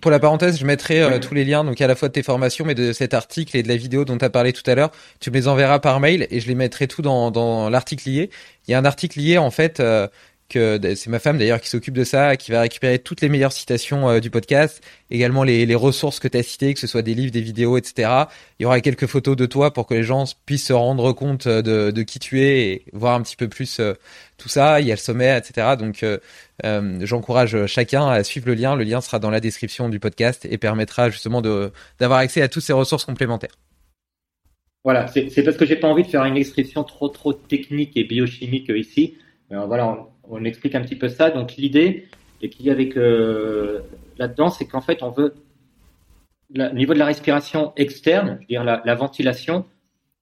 pour 0.00 0.10
la 0.10 0.18
parenthèse, 0.18 0.58
je 0.58 0.66
mettrai 0.66 1.00
euh, 1.00 1.20
tous 1.20 1.34
les 1.34 1.44
liens, 1.44 1.62
donc 1.62 1.80
à 1.80 1.86
la 1.86 1.94
fois 1.94 2.08
de 2.08 2.12
tes 2.12 2.24
formations, 2.24 2.64
mais 2.64 2.74
de 2.74 2.92
cet 2.92 3.14
article 3.14 3.56
et 3.56 3.62
de 3.62 3.68
la 3.68 3.76
vidéo 3.76 4.04
dont 4.04 4.18
tu 4.18 4.24
as 4.24 4.30
parlé 4.30 4.52
tout 4.52 4.68
à 4.68 4.74
l'heure. 4.74 4.90
Tu 5.20 5.30
me 5.30 5.36
les 5.36 5.46
enverras 5.46 5.78
par 5.78 6.00
mail 6.00 6.26
et 6.30 6.40
je 6.40 6.48
les 6.48 6.56
mettrai 6.56 6.88
tout 6.88 7.02
dans, 7.02 7.30
dans 7.30 7.70
l'article 7.70 8.08
lié. 8.08 8.30
Il 8.66 8.72
y 8.72 8.74
a 8.74 8.78
un 8.78 8.84
article 8.84 9.20
lié 9.20 9.38
en 9.38 9.52
fait 9.52 9.80
que 10.48 10.80
c'est 10.94 11.10
ma 11.10 11.18
femme 11.18 11.38
d'ailleurs 11.38 11.60
qui 11.60 11.68
s'occupe 11.68 11.94
de 11.94 12.04
ça, 12.04 12.36
qui 12.36 12.52
va 12.52 12.60
récupérer 12.60 12.98
toutes 12.98 13.20
les 13.20 13.28
meilleures 13.28 13.52
citations 13.52 14.08
euh, 14.08 14.20
du 14.20 14.30
podcast, 14.30 14.82
également 15.10 15.42
les, 15.42 15.74
ressources 15.74 16.20
que 16.20 16.28
tu 16.28 16.38
as 16.38 16.42
citées, 16.42 16.72
que 16.74 16.80
ce 16.80 16.86
soit 16.86 17.02
des 17.02 17.14
livres, 17.14 17.32
des 17.32 17.40
vidéos, 17.40 17.76
etc. 17.76 18.24
Il 18.58 18.62
y 18.62 18.66
aura 18.66 18.80
quelques 18.80 19.06
photos 19.06 19.36
de 19.36 19.46
toi 19.46 19.72
pour 19.72 19.86
que 19.86 19.94
les 19.94 20.02
gens 20.02 20.24
puissent 20.46 20.66
se 20.66 20.72
rendre 20.72 21.12
compte 21.12 21.46
euh, 21.46 21.90
de, 21.90 22.02
qui 22.02 22.18
tu 22.18 22.40
es 22.40 22.68
et 22.68 22.84
voir 22.92 23.14
un 23.14 23.22
petit 23.22 23.36
peu 23.36 23.48
plus 23.48 23.80
euh, 23.80 23.94
tout 24.38 24.48
ça. 24.48 24.80
Il 24.80 24.86
y 24.86 24.92
a 24.92 24.94
le 24.94 25.00
sommet, 25.00 25.36
etc. 25.36 25.74
Donc 25.78 26.04
j'encourage 27.04 27.66
chacun 27.66 28.08
à 28.08 28.22
suivre 28.24 28.46
le 28.46 28.54
lien. 28.54 28.76
Le 28.76 28.84
lien 28.84 29.00
sera 29.00 29.18
dans 29.18 29.30
la 29.30 29.40
description 29.40 29.88
du 29.88 30.00
podcast 30.00 30.46
et 30.48 30.58
permettra 30.58 31.10
justement 31.10 31.40
d'avoir 31.40 32.20
accès 32.20 32.42
à 32.42 32.48
toutes 32.48 32.62
ces 32.62 32.72
ressources 32.72 33.04
complémentaires. 33.04 33.56
Voilà, 34.84 35.08
c'est 35.08 35.42
parce 35.42 35.56
que 35.56 35.66
j'ai 35.66 35.76
pas 35.76 35.88
envie 35.88 36.04
de 36.04 36.08
faire 36.08 36.24
une 36.24 36.34
description 36.34 36.84
trop 36.84 37.08
trop 37.08 37.32
technique 37.32 37.96
et 37.96 38.04
biochimique 38.04 38.70
ici. 38.74 39.16
voilà, 39.50 39.88
on 39.88 40.06
explique 40.44 40.74
un 40.74 40.82
petit 40.82 40.96
peu 40.96 41.08
ça. 41.08 41.30
Donc 41.30 41.56
l'idée, 41.56 42.08
et 42.42 42.50
qu'il 42.50 42.66
y 42.66 42.70
a 42.70 42.72
avec 42.72 42.96
euh, 42.96 43.80
là-dedans, 44.18 44.50
c'est 44.50 44.66
qu'en 44.66 44.80
fait, 44.80 45.02
on 45.02 45.10
veut, 45.10 45.34
au 46.54 46.74
niveau 46.74 46.94
de 46.94 46.98
la 46.98 47.06
respiration 47.06 47.72
externe, 47.76 48.36
je 48.36 48.40
veux 48.40 48.46
dire 48.46 48.64
la, 48.64 48.94
ventilation, 48.94 49.64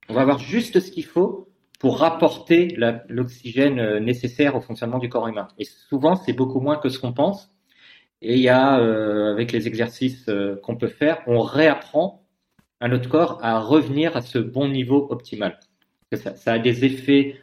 on 0.09 0.15
va 0.15 0.23
avoir 0.23 0.39
juste 0.39 0.81
ce 0.81 0.91
qu'il 0.91 1.05
faut 1.05 1.49
pour 1.81 1.99
rapporter 1.99 2.77
l'oxygène 3.09 3.79
euh, 3.79 4.01
nécessaire 4.01 4.57
au 4.57 4.61
fonctionnement 4.61 4.99
du 4.99 5.09
corps 5.09 5.29
humain. 5.29 5.49
Et 5.59 5.65
souvent, 5.65 6.15
c'est 6.15 6.33
beaucoup 6.33 6.61
moins 6.61 6.77
que 6.77 6.89
ce 6.89 6.99
qu'on 6.99 7.13
pense. 7.13 7.51
Et 8.23 8.35
il 8.35 8.41
y 8.41 8.49
a, 8.49 8.79
euh, 8.79 9.33
avec 9.33 9.53
les 9.53 9.67
exercices 9.67 10.31
qu'on 10.63 10.77
peut 10.77 10.89
faire, 10.89 11.23
on 11.27 11.41
réapprend 11.41 12.23
à 12.81 12.89
notre 12.89 13.09
corps 13.09 13.39
à 13.43 13.61
revenir 13.61 14.17
à 14.17 14.23
ce 14.23 14.39
bon 14.39 14.69
niveau 14.69 15.07
optimal. 15.11 15.59
Ça 16.13 16.53
a 16.53 16.59
des 16.59 16.85
effets 16.85 17.37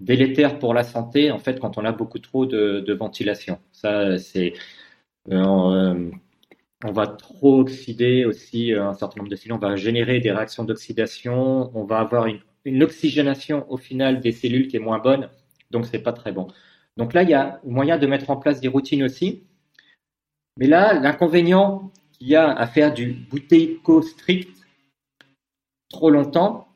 délétère 0.00 0.58
pour 0.58 0.74
la 0.74 0.84
santé 0.84 1.30
en 1.30 1.38
fait 1.38 1.60
quand 1.60 1.78
on 1.78 1.84
a 1.84 1.92
beaucoup 1.92 2.18
trop 2.18 2.46
de, 2.46 2.92
ventilation. 2.92 3.58
Ça 3.72 4.18
c'est 4.18 4.54
euh, 5.30 6.10
on 6.84 6.92
va 6.92 7.06
trop 7.06 7.60
oxyder 7.60 8.24
aussi 8.24 8.72
euh, 8.72 8.88
un 8.88 8.94
certain 8.94 9.18
nombre 9.18 9.30
de 9.30 9.36
cellules, 9.36 9.52
on 9.52 9.58
va 9.58 9.76
générer 9.76 10.20
des 10.20 10.30
réactions 10.32 10.64
d'oxydation, 10.64 11.70
on 11.76 11.84
va 11.84 11.98
avoir 11.98 12.26
une, 12.26 12.82
oxygénation 12.82 13.70
au 13.70 13.76
final 13.76 14.20
des 14.20 14.32
cellules 14.32 14.68
qui 14.68 14.76
est 14.76 14.80
moins 14.80 14.98
bonne, 14.98 15.30
donc 15.70 15.86
c'est 15.86 16.00
pas 16.00 16.12
très 16.12 16.32
bon. 16.32 16.48
Donc 16.96 17.14
là 17.14 17.22
il 17.22 17.30
y 17.30 17.34
a 17.34 17.60
moyen 17.64 17.98
de 17.98 18.06
mettre 18.06 18.30
en 18.30 18.36
place 18.36 18.60
des 18.60 18.68
routines 18.68 19.02
aussi. 19.02 19.44
Mais 20.58 20.66
là 20.66 20.94
l'inconvénient 20.94 21.90
qu'il 22.12 22.28
y 22.28 22.36
a 22.36 22.50
à 22.50 22.66
faire 22.66 22.92
du 22.92 23.12
bouteillico 23.12 24.02
strict 24.02 24.58
trop 25.88 26.10
longtemps, 26.10 26.67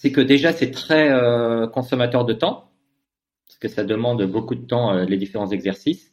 c'est 0.00 0.12
que 0.12 0.22
déjà 0.22 0.54
c'est 0.54 0.70
très 0.70 1.10
euh, 1.10 1.66
consommateur 1.66 2.24
de 2.24 2.32
temps, 2.32 2.70
parce 3.46 3.58
que 3.58 3.68
ça 3.68 3.84
demande 3.84 4.22
beaucoup 4.24 4.54
de 4.54 4.66
temps 4.66 4.94
euh, 4.94 5.04
les 5.04 5.18
différents 5.18 5.50
exercices. 5.50 6.10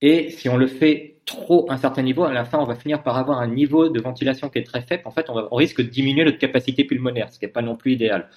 Et 0.00 0.30
si 0.30 0.48
on 0.48 0.56
le 0.56 0.66
fait 0.66 1.20
trop 1.24 1.70
à 1.70 1.74
un 1.74 1.76
certain 1.76 2.02
niveau, 2.02 2.24
à 2.24 2.32
la 2.32 2.44
fin 2.44 2.58
on 2.58 2.64
va 2.64 2.74
finir 2.74 3.04
par 3.04 3.16
avoir 3.16 3.38
un 3.38 3.46
niveau 3.46 3.88
de 3.90 4.00
ventilation 4.00 4.50
qui 4.50 4.58
est 4.58 4.64
très 4.64 4.82
faible. 4.82 5.04
En 5.06 5.12
fait, 5.12 5.30
on, 5.30 5.54
risque 5.54 5.80
de 5.80 5.88
diminuer 5.88 6.24
notre 6.24 6.38
capacité 6.38 6.82
pulmonaire, 6.82 7.32
ce 7.32 7.38
qui 7.38 7.44
n'est 7.44 7.52
pas 7.52 7.62
non 7.62 7.76
plus 7.76 7.92
idéal. 7.92 8.28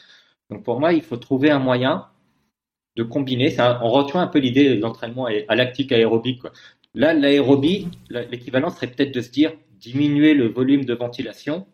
Donc 0.51 0.63
pour 0.63 0.79
moi, 0.79 0.93
il 0.93 1.01
faut 1.01 1.17
trouver 1.17 1.49
un 1.49 1.59
moyen 1.59 2.05
de 2.95 3.01
combiner. 3.01 3.55
On 3.81 3.89
rejoint 3.89 4.21
un 4.21 4.27
peu 4.27 4.37
l'idée 4.37 4.75
de 4.75 4.79
l'entraînement 4.79 5.27
à 5.47 5.55
lactique 5.55 5.91
aérobique. 5.91 6.43
Là, 6.93 7.13
l'aérobie, 7.15 7.87
l'équivalent 8.11 8.69
serait 8.69 8.87
peut-être 8.87 9.13
de 9.13 9.21
se 9.21 9.31
dire 9.31 9.51
diminuer 9.79 10.35
le 10.35 10.47
volume 10.47 10.85
de 10.85 10.93
ventilation 10.93 11.65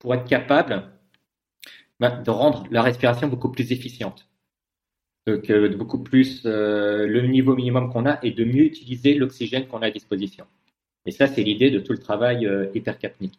pour 0.00 0.14
être 0.14 0.24
capable 0.24 0.90
de 2.00 2.30
rendre 2.30 2.66
la 2.70 2.82
respiration 2.82 3.28
beaucoup 3.28 3.50
plus 3.50 3.72
efficiente. 3.72 4.26
Donc, 5.26 5.50
euh, 5.50 5.76
beaucoup 5.76 6.02
plus 6.02 6.42
euh, 6.46 7.06
le 7.06 7.26
niveau 7.26 7.54
minimum 7.54 7.92
qu'on 7.92 8.06
a 8.06 8.18
et 8.22 8.30
de 8.30 8.44
mieux 8.44 8.64
utiliser 8.64 9.14
l'oxygène 9.14 9.66
qu'on 9.66 9.82
a 9.82 9.86
à 9.86 9.90
disposition. 9.90 10.46
Et 11.06 11.10
ça, 11.10 11.26
c'est 11.26 11.42
l'idée 11.42 11.70
de 11.70 11.78
tout 11.78 11.92
le 11.92 11.98
travail 11.98 12.46
euh, 12.46 12.66
hypercapnique. 12.74 13.38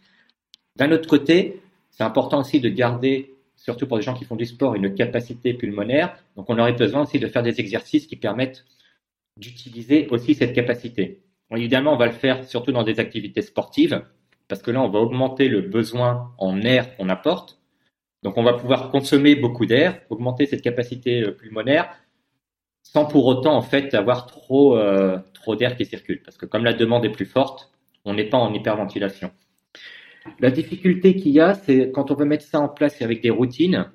D'un 0.78 0.92
autre 0.92 1.10
côté, 1.10 1.62
c'est 1.90 2.04
important 2.04 2.40
aussi 2.40 2.60
de 2.60 2.70
garder, 2.70 3.34
surtout 3.56 3.88
pour 3.88 3.98
les 3.98 4.04
gens 4.04 4.14
qui 4.14 4.26
font 4.26 4.36
du 4.36 4.46
sport, 4.46 4.76
une 4.76 4.94
capacité 4.94 5.54
pulmonaire. 5.54 6.16
Donc, 6.36 6.50
on 6.50 6.60
aurait 6.60 6.74
besoin 6.74 7.02
aussi 7.02 7.20
de 7.20 7.28
faire 7.28 7.44
des 7.44 7.60
exercices 7.60 8.06
qui 8.06 8.16
permettent 8.16 8.64
d'utiliser 9.38 10.08
aussi 10.10 10.36
cette 10.36 10.54
capacité. 10.54 11.22
évidemment, 11.52 11.94
on 11.94 11.98
va 11.98 12.06
le 12.06 12.12
faire 12.14 12.44
surtout 12.46 12.72
dans 12.72 12.84
des 12.84 13.00
activités 13.00 13.42
sportives, 13.42 14.04
parce 14.48 14.62
que 14.62 14.72
là, 14.72 14.82
on 14.82 14.90
va 14.90 15.00
augmenter 15.00 15.48
le 15.48 15.62
besoin 15.62 16.34
en 16.38 16.62
air 16.62 16.96
qu'on 16.96 17.10
apporte. 17.10 17.61
Donc 18.24 18.38
on 18.38 18.44
va 18.44 18.54
pouvoir 18.54 18.90
consommer 18.92 19.36
beaucoup 19.36 19.66
d'air, 19.66 20.02
augmenter 20.10 20.46
cette 20.46 20.62
capacité 20.62 21.24
euh, 21.24 21.32
pulmonaire, 21.32 21.90
sans 22.84 23.06
pour 23.06 23.26
autant 23.26 23.56
en 23.56 23.62
fait 23.62 23.94
avoir 23.94 24.26
trop 24.26 24.78
euh, 24.78 25.18
trop 25.34 25.56
d'air 25.56 25.76
qui 25.76 25.86
circule, 25.86 26.22
parce 26.24 26.38
que 26.38 26.46
comme 26.46 26.64
la 26.64 26.74
demande 26.74 27.06
est 27.06 27.12
plus 27.12 27.26
forte, 27.26 27.72
on 28.06 28.14
n'est 28.14 28.30
pas 28.30 28.38
en 28.38 28.54
hyperventilation. 28.54 29.32
La 30.40 30.52
difficulté 30.52 31.16
qu'il 31.16 31.32
y 31.32 31.40
a, 31.40 31.56
c'est 31.56 31.92
quand 31.92 32.12
on 32.12 32.16
veut 32.16 32.26
mettre 32.26 32.46
ça 32.46 32.60
en 32.60 32.70
place 32.70 33.02
avec 33.02 33.22
des 33.22 33.32
routines, 33.32 33.90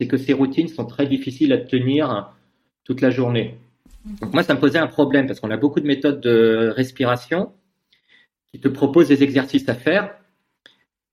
c'est 0.00 0.06
que 0.06 0.16
ces 0.16 0.32
routines 0.32 0.68
sont 0.68 0.86
très 0.86 1.06
difficiles 1.06 1.52
à 1.52 1.58
tenir 1.58 2.34
toute 2.84 3.00
la 3.00 3.10
journée. 3.10 3.58
Donc 4.20 4.32
moi, 4.32 4.42
ça 4.42 4.54
me 4.54 4.60
posait 4.60 4.78
un 4.78 4.86
problème 4.86 5.26
parce 5.26 5.40
qu'on 5.40 5.50
a 5.50 5.56
beaucoup 5.56 5.80
de 5.80 5.86
méthodes 5.86 6.20
de 6.20 6.72
respiration 6.74 7.52
qui 8.52 8.60
te 8.60 8.68
proposent 8.68 9.08
des 9.08 9.22
exercices 9.22 9.68
à 9.68 9.74
faire, 9.74 10.14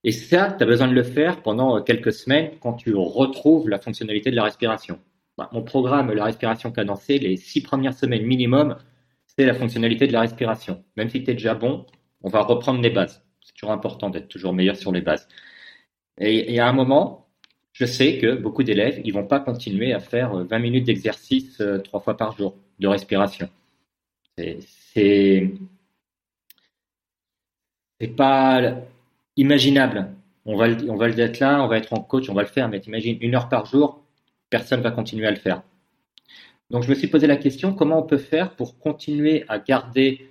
et 0.04 0.12
ça, 0.12 0.54
tu 0.58 0.64
as 0.64 0.68
besoin 0.68 0.88
de 0.88 0.94
le 0.94 1.04
faire 1.04 1.42
pendant 1.42 1.78
euh, 1.78 1.82
quelques 1.82 2.14
semaines 2.14 2.52
quand 2.60 2.74
tu 2.74 2.94
retrouves 2.96 3.70
la 3.70 3.80
fonctionnalité 3.80 4.32
de 4.32 4.36
la 4.36 4.44
respiration. 4.44 5.00
Bah, 5.38 5.50
mon 5.54 5.64
programme, 5.64 6.12
la 6.12 6.26
respiration 6.26 6.72
cadencée, 6.72 7.18
les 7.20 7.38
six 7.38 7.62
premières 7.62 7.94
semaines 7.94 8.26
minimum, 8.26 8.78
c'est 9.26 9.46
la 9.46 9.54
fonctionnalité 9.54 10.08
de 10.08 10.14
la 10.14 10.22
respiration. 10.22 10.84
Même 10.98 11.10
si 11.10 11.24
tu 11.24 11.32
es 11.32 11.34
déjà 11.34 11.56
bon, 11.56 11.86
on 12.22 12.30
va 12.30 12.42
reprendre 12.42 12.82
les 12.82 12.90
bases. 12.90 13.24
C'est 13.42 13.54
toujours 13.54 13.72
important 13.72 14.10
d'être 14.10 14.28
toujours 14.28 14.54
meilleur 14.54 14.76
sur 14.76 14.92
les 14.92 15.02
bases. 15.02 15.28
Et, 16.20 16.60
à 16.60 16.68
un 16.68 16.74
moment, 16.74 17.28
je 17.72 17.86
sais 17.86 18.20
que 18.20 18.36
beaucoup 18.36 18.64
d'élèves, 18.64 19.02
ils 19.04 19.14
vont 19.14 19.26
pas 19.26 19.40
continuer 19.40 19.94
à 19.94 20.00
faire 20.00 20.36
20 20.36 20.56
euh, 20.56 20.60
minutes 20.60 20.86
d'exercice 20.86 21.60
euh, 21.62 21.80
trois 21.80 22.02
fois 22.02 22.18
par 22.18 22.38
jour 22.38 22.56
de 22.80 22.88
respiration. 22.88 23.50
C'est 24.38 24.60
c'est 28.00 28.08
pas 28.16 28.84
imaginable. 29.38 30.10
On 30.46 30.56
va, 30.56 30.68
on 30.88 30.96
va 30.96 31.10
être 31.10 31.40
là, 31.40 31.64
on 31.64 31.68
va 31.68 31.78
être 31.78 31.94
en 31.94 32.02
coach, 32.02 32.30
on 32.30 32.34
va 32.34 32.42
le 32.42 32.48
faire, 32.48 32.68
mais 32.70 32.80
imagine 32.80 33.18
une 33.22 33.36
heure 33.36 33.50
par 33.50 33.66
jour, 33.66 34.04
personne 34.50 34.82
va 34.82 34.92
continuer 34.92 35.28
à 35.28 35.32
le 35.32 35.38
faire. 35.38 35.64
Donc 36.70 36.84
je 36.84 36.90
me 36.90 36.96
suis 36.96 37.08
posé 37.08 37.28
la 37.28 37.38
question, 37.38 37.74
comment 37.74 38.00
on 38.00 38.04
peut 38.04 38.18
faire 38.18 38.56
pour 38.56 38.78
continuer 38.80 39.46
à 39.48 39.60
garder 39.60 40.28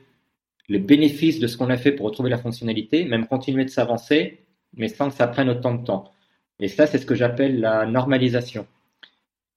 les 0.69 0.79
bénéfices 0.79 1.39
de 1.39 1.47
ce 1.47 1.57
qu'on 1.57 1.71
a 1.71 1.77
fait 1.77 1.93
pour 1.93 2.07
retrouver 2.07 2.31
la 2.31 2.39
fonctionnalité, 2.39 3.05
même 3.05 3.27
continuer 3.27 3.65
de 3.65 3.71
s'avancer, 3.71 4.45
mais 4.75 4.89
sans 4.89 5.11
que 5.11 5.15
ça 5.15 5.27
prenne 5.27 5.49
autant 5.49 5.75
de 5.75 5.85
temps. 5.85 6.13
Et 6.61 6.69
ça, 6.69 6.87
c'est 6.87 6.99
ce 6.99 7.07
que 7.07 7.15
j'appelle 7.15 7.61
la 7.61 7.87
normalisation. 7.87 8.67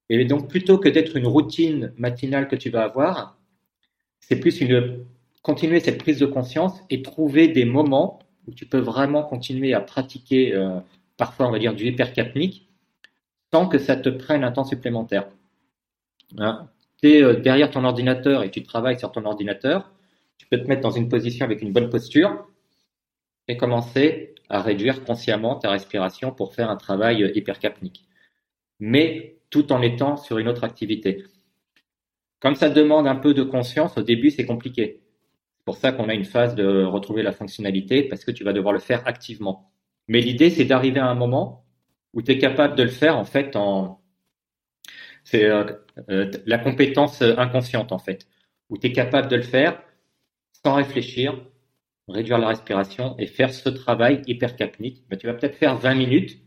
Et 0.10 0.24
donc, 0.26 0.50
plutôt 0.50 0.78
que 0.78 0.90
d'être 0.90 1.18
une 1.18 1.28
routine 1.28 1.94
matinale 1.98 2.48
que 2.48 2.56
tu 2.56 2.70
vas 2.70 2.84
avoir, 2.84 3.38
c'est 4.20 4.40
plus 4.40 4.62
une 4.62 5.06
continuer 5.46 5.80
cette 5.80 6.00
prise 6.00 6.18
de 6.18 6.26
conscience 6.26 6.74
et 6.90 7.04
trouver 7.04 7.48
des 7.48 7.66
moments 7.66 8.20
où 8.48 8.54
tu 8.54 8.66
peux 8.66 8.80
vraiment 8.80 9.24
continuer 9.24 9.74
à 9.74 9.82
pratiquer, 9.82 10.54
euh, 10.54 10.80
parfois 11.18 11.48
on 11.48 11.52
va 11.52 11.60
dire 11.60 11.74
du 11.74 11.86
hypercapnique, 11.86 12.70
sans 13.54 13.68
que 13.68 13.78
ça 13.78 13.96
te 13.96 14.10
prenne 14.10 14.44
un 14.44 14.52
temps 14.52 14.66
supplémentaire. 14.66 15.28
Hein? 16.38 16.70
Tu 17.02 17.10
es 17.10 17.24
euh, 17.24 17.36
derrière 17.36 17.72
ton 17.72 17.84
ordinateur 17.84 18.44
et 18.44 18.52
tu 18.52 18.64
travailles 18.64 19.00
sur 19.00 19.12
ton 19.12 19.26
ordinateur, 19.26 19.92
tu 20.38 20.48
peux 20.48 20.58
te 20.58 20.68
mettre 20.68 20.82
dans 20.82 20.92
une 20.92 21.10
position 21.10 21.46
avec 21.46 21.62
une 21.62 21.72
bonne 21.72 21.90
posture 21.90 22.48
et 23.48 23.58
commencer 23.58 24.36
à 24.50 24.62
réduire 24.62 25.04
consciemment 25.04 25.56
ta 25.56 25.72
respiration 25.72 26.32
pour 26.32 26.54
faire 26.54 26.70
un 26.70 26.76
travail 26.76 27.24
euh, 27.24 27.32
hypercapnique. 27.36 28.06
Mais 28.80 29.38
tout 29.50 29.72
en 29.72 29.82
étant 29.82 30.18
sur 30.18 30.38
une 30.38 30.48
autre 30.48 30.64
activité. 30.64 31.24
Comme 32.42 32.56
ça 32.56 32.70
demande 32.70 33.08
un 33.08 33.16
peu 33.16 33.34
de 33.34 33.44
conscience, 33.44 33.98
au 33.98 34.02
début 34.02 34.32
c'est 34.32 34.46
compliqué. 34.46 35.02
Pour 35.66 35.78
ça 35.78 35.92
qu'on 35.92 36.10
a 36.10 36.14
une 36.14 36.26
phase 36.26 36.56
de 36.56 36.84
retrouver 36.84 37.24
la 37.24 37.32
fonctionnalité 37.32 38.04
parce 38.04 38.24
que 38.24 38.32
tu 38.32 38.44
vas 38.44 38.54
devoir 38.54 38.74
le 38.74 38.80
faire 38.80 39.08
activement. 39.08 39.72
Mais 40.08 40.22
l'idée 40.22 40.50
c'est 40.50 40.66
d'arriver 40.66 41.00
à 41.00 41.08
un 41.08 41.16
moment 41.16 41.66
où 42.14 42.22
tu 42.22 42.32
es 42.32 42.38
capable 42.38 42.76
de 42.76 42.84
le 42.84 42.90
faire 42.90 43.18
en 43.18 43.26
fait 43.26 43.56
en 43.56 44.02
c'est 45.26 45.46
euh, 45.46 45.66
euh, 46.10 46.32
la 46.46 46.60
compétence 46.60 47.22
inconsciente 47.22 47.92
en 47.92 47.98
fait, 48.00 48.28
où 48.70 48.78
tu 48.78 48.88
es 48.88 48.92
capable 48.94 49.28
de 49.28 49.36
le 49.36 49.42
faire 49.42 49.82
sans 50.64 50.76
réfléchir, 50.76 51.36
réduire 52.08 52.38
la 52.38 52.48
respiration 52.48 53.16
et 53.18 53.28
faire 53.28 53.54
ce 53.54 53.70
travail 53.70 54.22
hypercapnique. 54.28 55.04
Mais 55.10 55.18
tu 55.18 55.28
vas 55.28 55.34
peut-être 55.34 55.56
faire 55.56 55.78
20 55.78 55.96
minutes, 55.96 56.38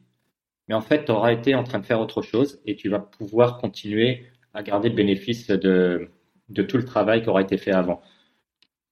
mais 0.69 0.75
en 0.75 0.81
fait, 0.81 1.05
tu 1.05 1.13
auras 1.13 1.33
été 1.33 1.55
en 1.55 1.65
train 1.65 1.81
de 1.81 1.87
faire 1.87 2.01
autre 2.01 2.23
chose 2.23 2.61
et 2.67 2.77
tu 2.77 2.89
vas 2.89 3.01
pouvoir 3.01 3.59
continuer 3.59 4.27
à 4.55 4.63
garder 4.63 4.89
le 4.89 4.95
bénéfice 4.95 5.49
de 5.49 6.11
tout 6.69 6.77
le 6.77 6.85
travail 6.85 7.23
qui 7.23 7.29
aura 7.29 7.43
été 7.43 7.59
fait 7.59 7.73
avant. 7.73 8.01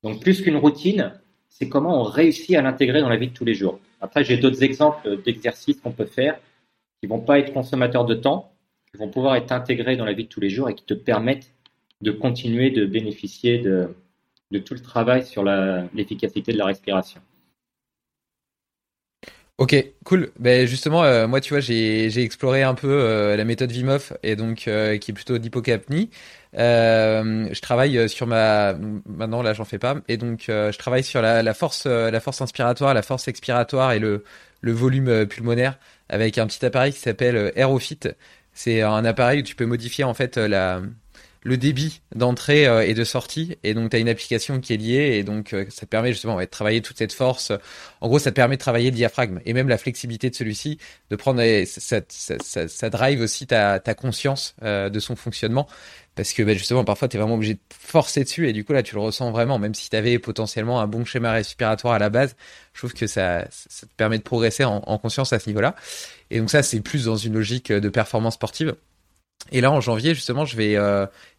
Donc, 0.07 0.21
plus 0.21 0.41
qu'une 0.41 0.57
routine, 0.57 1.15
c'est 1.49 1.69
comment 1.69 2.01
on 2.01 2.05
réussit 2.05 2.55
à 2.55 2.63
l'intégrer 2.63 3.01
dans 3.01 3.09
la 3.09 3.17
vie 3.17 3.27
de 3.27 3.33
tous 3.33 3.45
les 3.45 3.55
jours. 3.55 3.81
Après, 4.01 4.23
j'ai 4.23 4.37
d'autres 4.37 4.63
exemples 4.63 5.21
d'exercices 5.25 5.81
qu'on 5.81 5.91
peut 5.91 6.05
faire 6.07 6.39
qui 7.01 7.09
vont 7.09 7.19
pas 7.19 7.41
être 7.41 7.53
consommateurs 7.53 8.05
de 8.05 8.15
temps, 8.15 8.53
qui 8.89 8.99
vont 8.99 9.09
pouvoir 9.09 9.35
être 9.35 9.51
intégrés 9.51 9.97
dans 9.97 10.05
la 10.05 10.13
vie 10.13 10.23
de 10.23 10.29
tous 10.29 10.39
les 10.39 10.49
jours 10.49 10.71
et 10.71 10.77
qui 10.77 10.85
te 10.85 10.95
permettent 10.95 11.53
de 12.03 12.13
continuer 12.13 12.71
de 12.71 12.87
bénéficier 12.87 13.59
de 13.59 14.59
tout 14.61 14.75
le 14.75 14.81
travail 14.81 15.27
sur 15.27 15.43
l'efficacité 15.43 16.53
de 16.53 16.59
la 16.59 16.67
respiration. 16.67 17.21
Ok, 19.59 19.75
cool. 20.05 20.33
Ben 20.39 20.67
justement, 20.67 21.03
euh, 21.05 21.27
moi, 21.27 21.41
tu 21.41 21.55
vois, 21.55 21.61
j'ai 21.61 22.23
exploré 22.23 22.63
un 22.63 22.75
peu 22.75 22.89
euh, 22.91 23.37
la 23.37 23.45
méthode 23.47 23.73
Vimov 23.73 24.13
et 24.23 24.37
donc 24.37 24.69
euh, 24.69 24.99
qui 24.99 25.13
est 25.13 25.15
plutôt 25.15 25.39
d'hypocapnie. 25.39 26.11
je 26.53 27.61
travaille 27.63 28.07
sur 28.11 28.27
ma 28.27 28.75
maintenant 29.07 29.41
là, 29.43 29.55
j'en 29.55 29.65
fais 29.65 29.79
pas 29.79 29.97
et 30.09 30.19
donc 30.19 30.45
je 30.49 30.77
travaille 30.77 31.05
sur 31.05 31.23
la, 31.23 31.43
la 31.43 31.55
force 31.55 31.87
la 31.87 32.21
force 32.21 32.43
inspiratoire, 32.43 32.93
la 32.93 33.03
force 33.03 33.29
expiratoire 33.29 33.93
et 33.93 33.99
le 33.99 34.25
le 34.61 34.73
volume 34.73 35.27
pulmonaire 35.27 35.79
avec 36.11 36.37
un 36.39 36.47
petit 36.47 36.65
appareil 36.65 36.93
qui 36.93 37.01
s'appelle 37.01 37.53
Aerofit. 37.57 38.01
C'est 38.53 38.83
un 38.83 39.05
appareil 39.07 39.41
où 39.41 39.43
tu 39.43 39.55
peux 39.55 39.67
modifier 39.67 40.05
en 40.05 40.15
fait 40.15 40.37
la 40.37 40.83
le 41.47 41.57
débit 41.57 42.03
d'entrée 42.15 42.67
euh, 42.67 42.85
et 42.85 42.93
de 42.93 43.05
sortie. 43.05 43.57
Et 43.63 43.73
donc, 43.73 43.91
tu 43.91 43.97
as 43.97 44.01
une 44.01 44.09
application 44.09 44.61
qui 44.61 44.75
est 44.75 44.77
liée 44.77 45.17
et 45.17 45.23
donc 45.23 45.53
euh, 45.53 45.65
ça 45.71 45.83
te 45.83 45.91
permet 45.91 46.13
justement 46.13 46.39
de 46.39 46.45
travailler 46.45 46.83
toute 46.83 46.99
cette 46.99 47.13
force. 47.13 47.53
En 48.01 48.09
gros, 48.09 48.19
ça 48.19 48.33
te 48.33 48.37
permet 48.37 48.57
de 48.57 48.61
travailler 48.61 48.91
le 48.91 48.97
diaphragme 48.97 49.41
et 49.47 49.53
même 49.53 49.69
la 49.69 49.79
flexibilité 49.79 50.29
de 50.29 50.35
celui-ci, 50.35 50.79
de 51.11 51.17
prendre, 51.17 51.41
ça, 51.67 52.01
ça, 52.09 52.91
drive 52.91 53.21
aussi 53.21 53.47
ta, 53.47 53.79
ta 53.79 53.95
conscience 53.95 54.57
euh, 54.63 54.91
de 54.91 54.99
son 54.99 55.15
fonctionnement. 55.15 55.69
Parce 56.17 56.33
que 56.33 56.43
bah, 56.43 56.55
justement, 56.55 56.83
parfois, 56.83 57.07
tu 57.07 57.17
es 57.17 57.21
vraiment 57.21 57.37
obligé 57.37 57.55
de 57.55 57.61
forcer 57.79 58.25
dessus 58.25 58.49
et 58.49 58.53
du 58.53 58.65
coup, 58.65 58.73
là, 58.73 58.83
tu 58.83 58.97
le 58.97 59.01
ressens 59.01 59.31
vraiment. 59.31 59.61
Même 59.61 59.75
si 59.75 59.89
tu 59.89 59.97
avais 59.97 60.19
potentiellement 60.19 60.81
un 60.81 60.89
bon 60.89 61.05
schéma 61.05 61.31
respiratoire 61.31 61.95
à 61.95 61.99
la 62.01 62.11
base, 62.11 62.35
je 62.73 62.81
trouve 62.81 62.93
que 62.93 63.07
ça, 63.07 63.47
ça 63.51 63.87
te 63.87 63.93
permet 63.97 64.19
de 64.19 64.25
progresser 64.25 64.65
en, 64.65 64.83
en 64.85 64.99
conscience 64.99 65.33
à 65.33 65.39
ce 65.39 65.49
niveau-là. 65.49 65.77
Et 66.31 66.41
donc 66.41 66.51
ça, 66.51 66.65
c'est 66.65 66.81
plus 66.81 67.05
dans 67.05 67.17
une 67.17 67.35
logique 67.35 67.71
de 67.71 67.89
performance 67.89 68.35
sportive. 68.35 68.75
Et 69.53 69.61
là, 69.61 69.71
en 69.71 69.81
janvier, 69.81 70.15
justement, 70.15 70.45
je 70.45 70.57
vais 70.57 70.77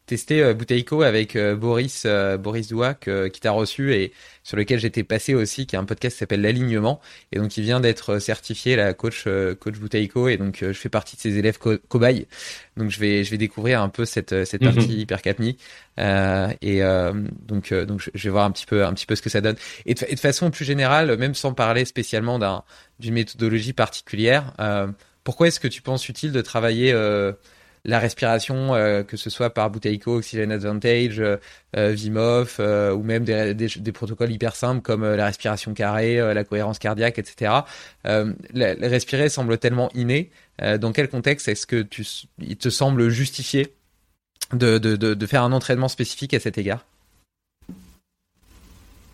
tester 0.08 0.42
euh, 0.42 0.54
Bouteiko 0.54 1.04
avec 1.04 1.36
euh, 1.36 1.56
Boris 1.56 2.04
euh, 2.06 2.38
Boris 2.38 2.70
Douac 2.70 3.10
qui 3.32 3.40
t'a 3.40 3.52
reçu 3.52 3.94
et 3.94 4.14
sur 4.44 4.58
lequel 4.58 4.80
j'étais 4.80 5.04
passé 5.04 5.36
aussi, 5.36 5.68
qui 5.68 5.76
a 5.76 5.80
un 5.80 5.86
podcast 5.86 6.16
qui 6.16 6.20
s'appelle 6.20 6.42
l'alignement 6.42 7.02
et 7.32 7.38
donc 7.38 7.58
il 7.58 7.64
vient 7.64 7.82
d'être 7.82 8.18
certifié 8.20 8.78
la 8.78 8.94
coach 8.94 9.26
coach 9.60 9.76
Bouteiko 9.76 10.30
et 10.30 10.38
donc 10.38 10.60
je 10.62 10.72
fais 10.72 10.90
partie 10.90 11.18
de 11.18 11.22
ses 11.22 11.38
élèves 11.38 11.60
co 11.60 11.78
cobayes. 11.90 12.28
Donc 12.78 12.90
je 12.90 13.00
vais 13.00 13.26
je 13.26 13.32
vais 13.32 13.38
découvrir 13.38 13.82
un 13.82 13.90
peu 13.90 14.06
cette 14.06 14.46
cette 14.46 14.62
mhm. 14.62 14.74
partie 14.74 14.98
hyper 14.98 15.22
capnie 15.22 15.58
et 15.98 16.82
donc 17.46 17.74
donc 17.74 18.10
je 18.14 18.24
vais 18.24 18.30
voir 18.30 18.46
un 18.46 18.52
petit 18.52 18.66
peu 18.66 18.86
un 18.86 18.94
petit 18.94 19.06
peu 19.06 19.16
ce 19.16 19.22
que 19.22 19.30
ça 19.30 19.42
donne. 19.42 19.58
Et 19.86 19.94
de, 19.94 20.06
et 20.08 20.16
de 20.16 20.20
façon 20.20 20.50
plus 20.50 20.66
générale, 20.66 21.18
même 21.18 21.36
sans 21.36 21.54
parler 21.54 21.84
spécialement 21.84 22.40
d'un 22.40 22.64
d'une 23.00 23.16
méthodologie 23.16 23.74
particulière, 23.74 24.54
pourquoi 25.26 25.50
est-ce 25.50 25.60
que 25.60 25.68
tu 25.68 25.82
penses 25.82 26.08
utile 26.08 26.32
de 26.32 26.42
travailler 26.42 26.94
la 27.88 28.00
respiration, 28.00 28.76
euh, 28.76 29.02
que 29.02 29.16
ce 29.16 29.30
soit 29.30 29.50
par 29.50 29.72
Buteyko, 29.72 30.18
Oxygen 30.18 30.52
Advantage, 30.52 31.20
euh, 31.20 31.38
euh 31.78 31.92
Vimov, 31.92 32.60
ou 32.60 33.02
même 33.02 33.24
des, 33.24 33.92
protocoles 33.94 34.32
hyper 34.32 34.56
simples 34.56 34.82
comme 34.82 35.06
la 35.06 35.26
respiration 35.26 35.74
carrée, 35.74 36.18
la 36.34 36.44
cohérence 36.44 36.80
cardiaque, 36.80 37.18
etc. 37.18 37.52
Respirer 38.04 39.30
semble 39.30 39.58
tellement 39.58 39.90
inné. 39.96 40.30
dans 40.80 40.92
quel 40.92 41.08
contexte 41.08 41.48
est-ce 41.48 41.66
que 41.66 41.82
tu, 41.82 42.06
il 42.40 42.58
te 42.58 42.70
semble 42.70 43.10
justifié 43.10 43.74
de, 44.54 44.78
de, 44.78 44.96
de, 44.96 45.26
faire 45.26 45.44
un 45.44 45.52
entraînement 45.52 45.88
spécifique 45.88 46.34
à 46.34 46.40
cet 46.40 46.58
égard? 46.58 46.86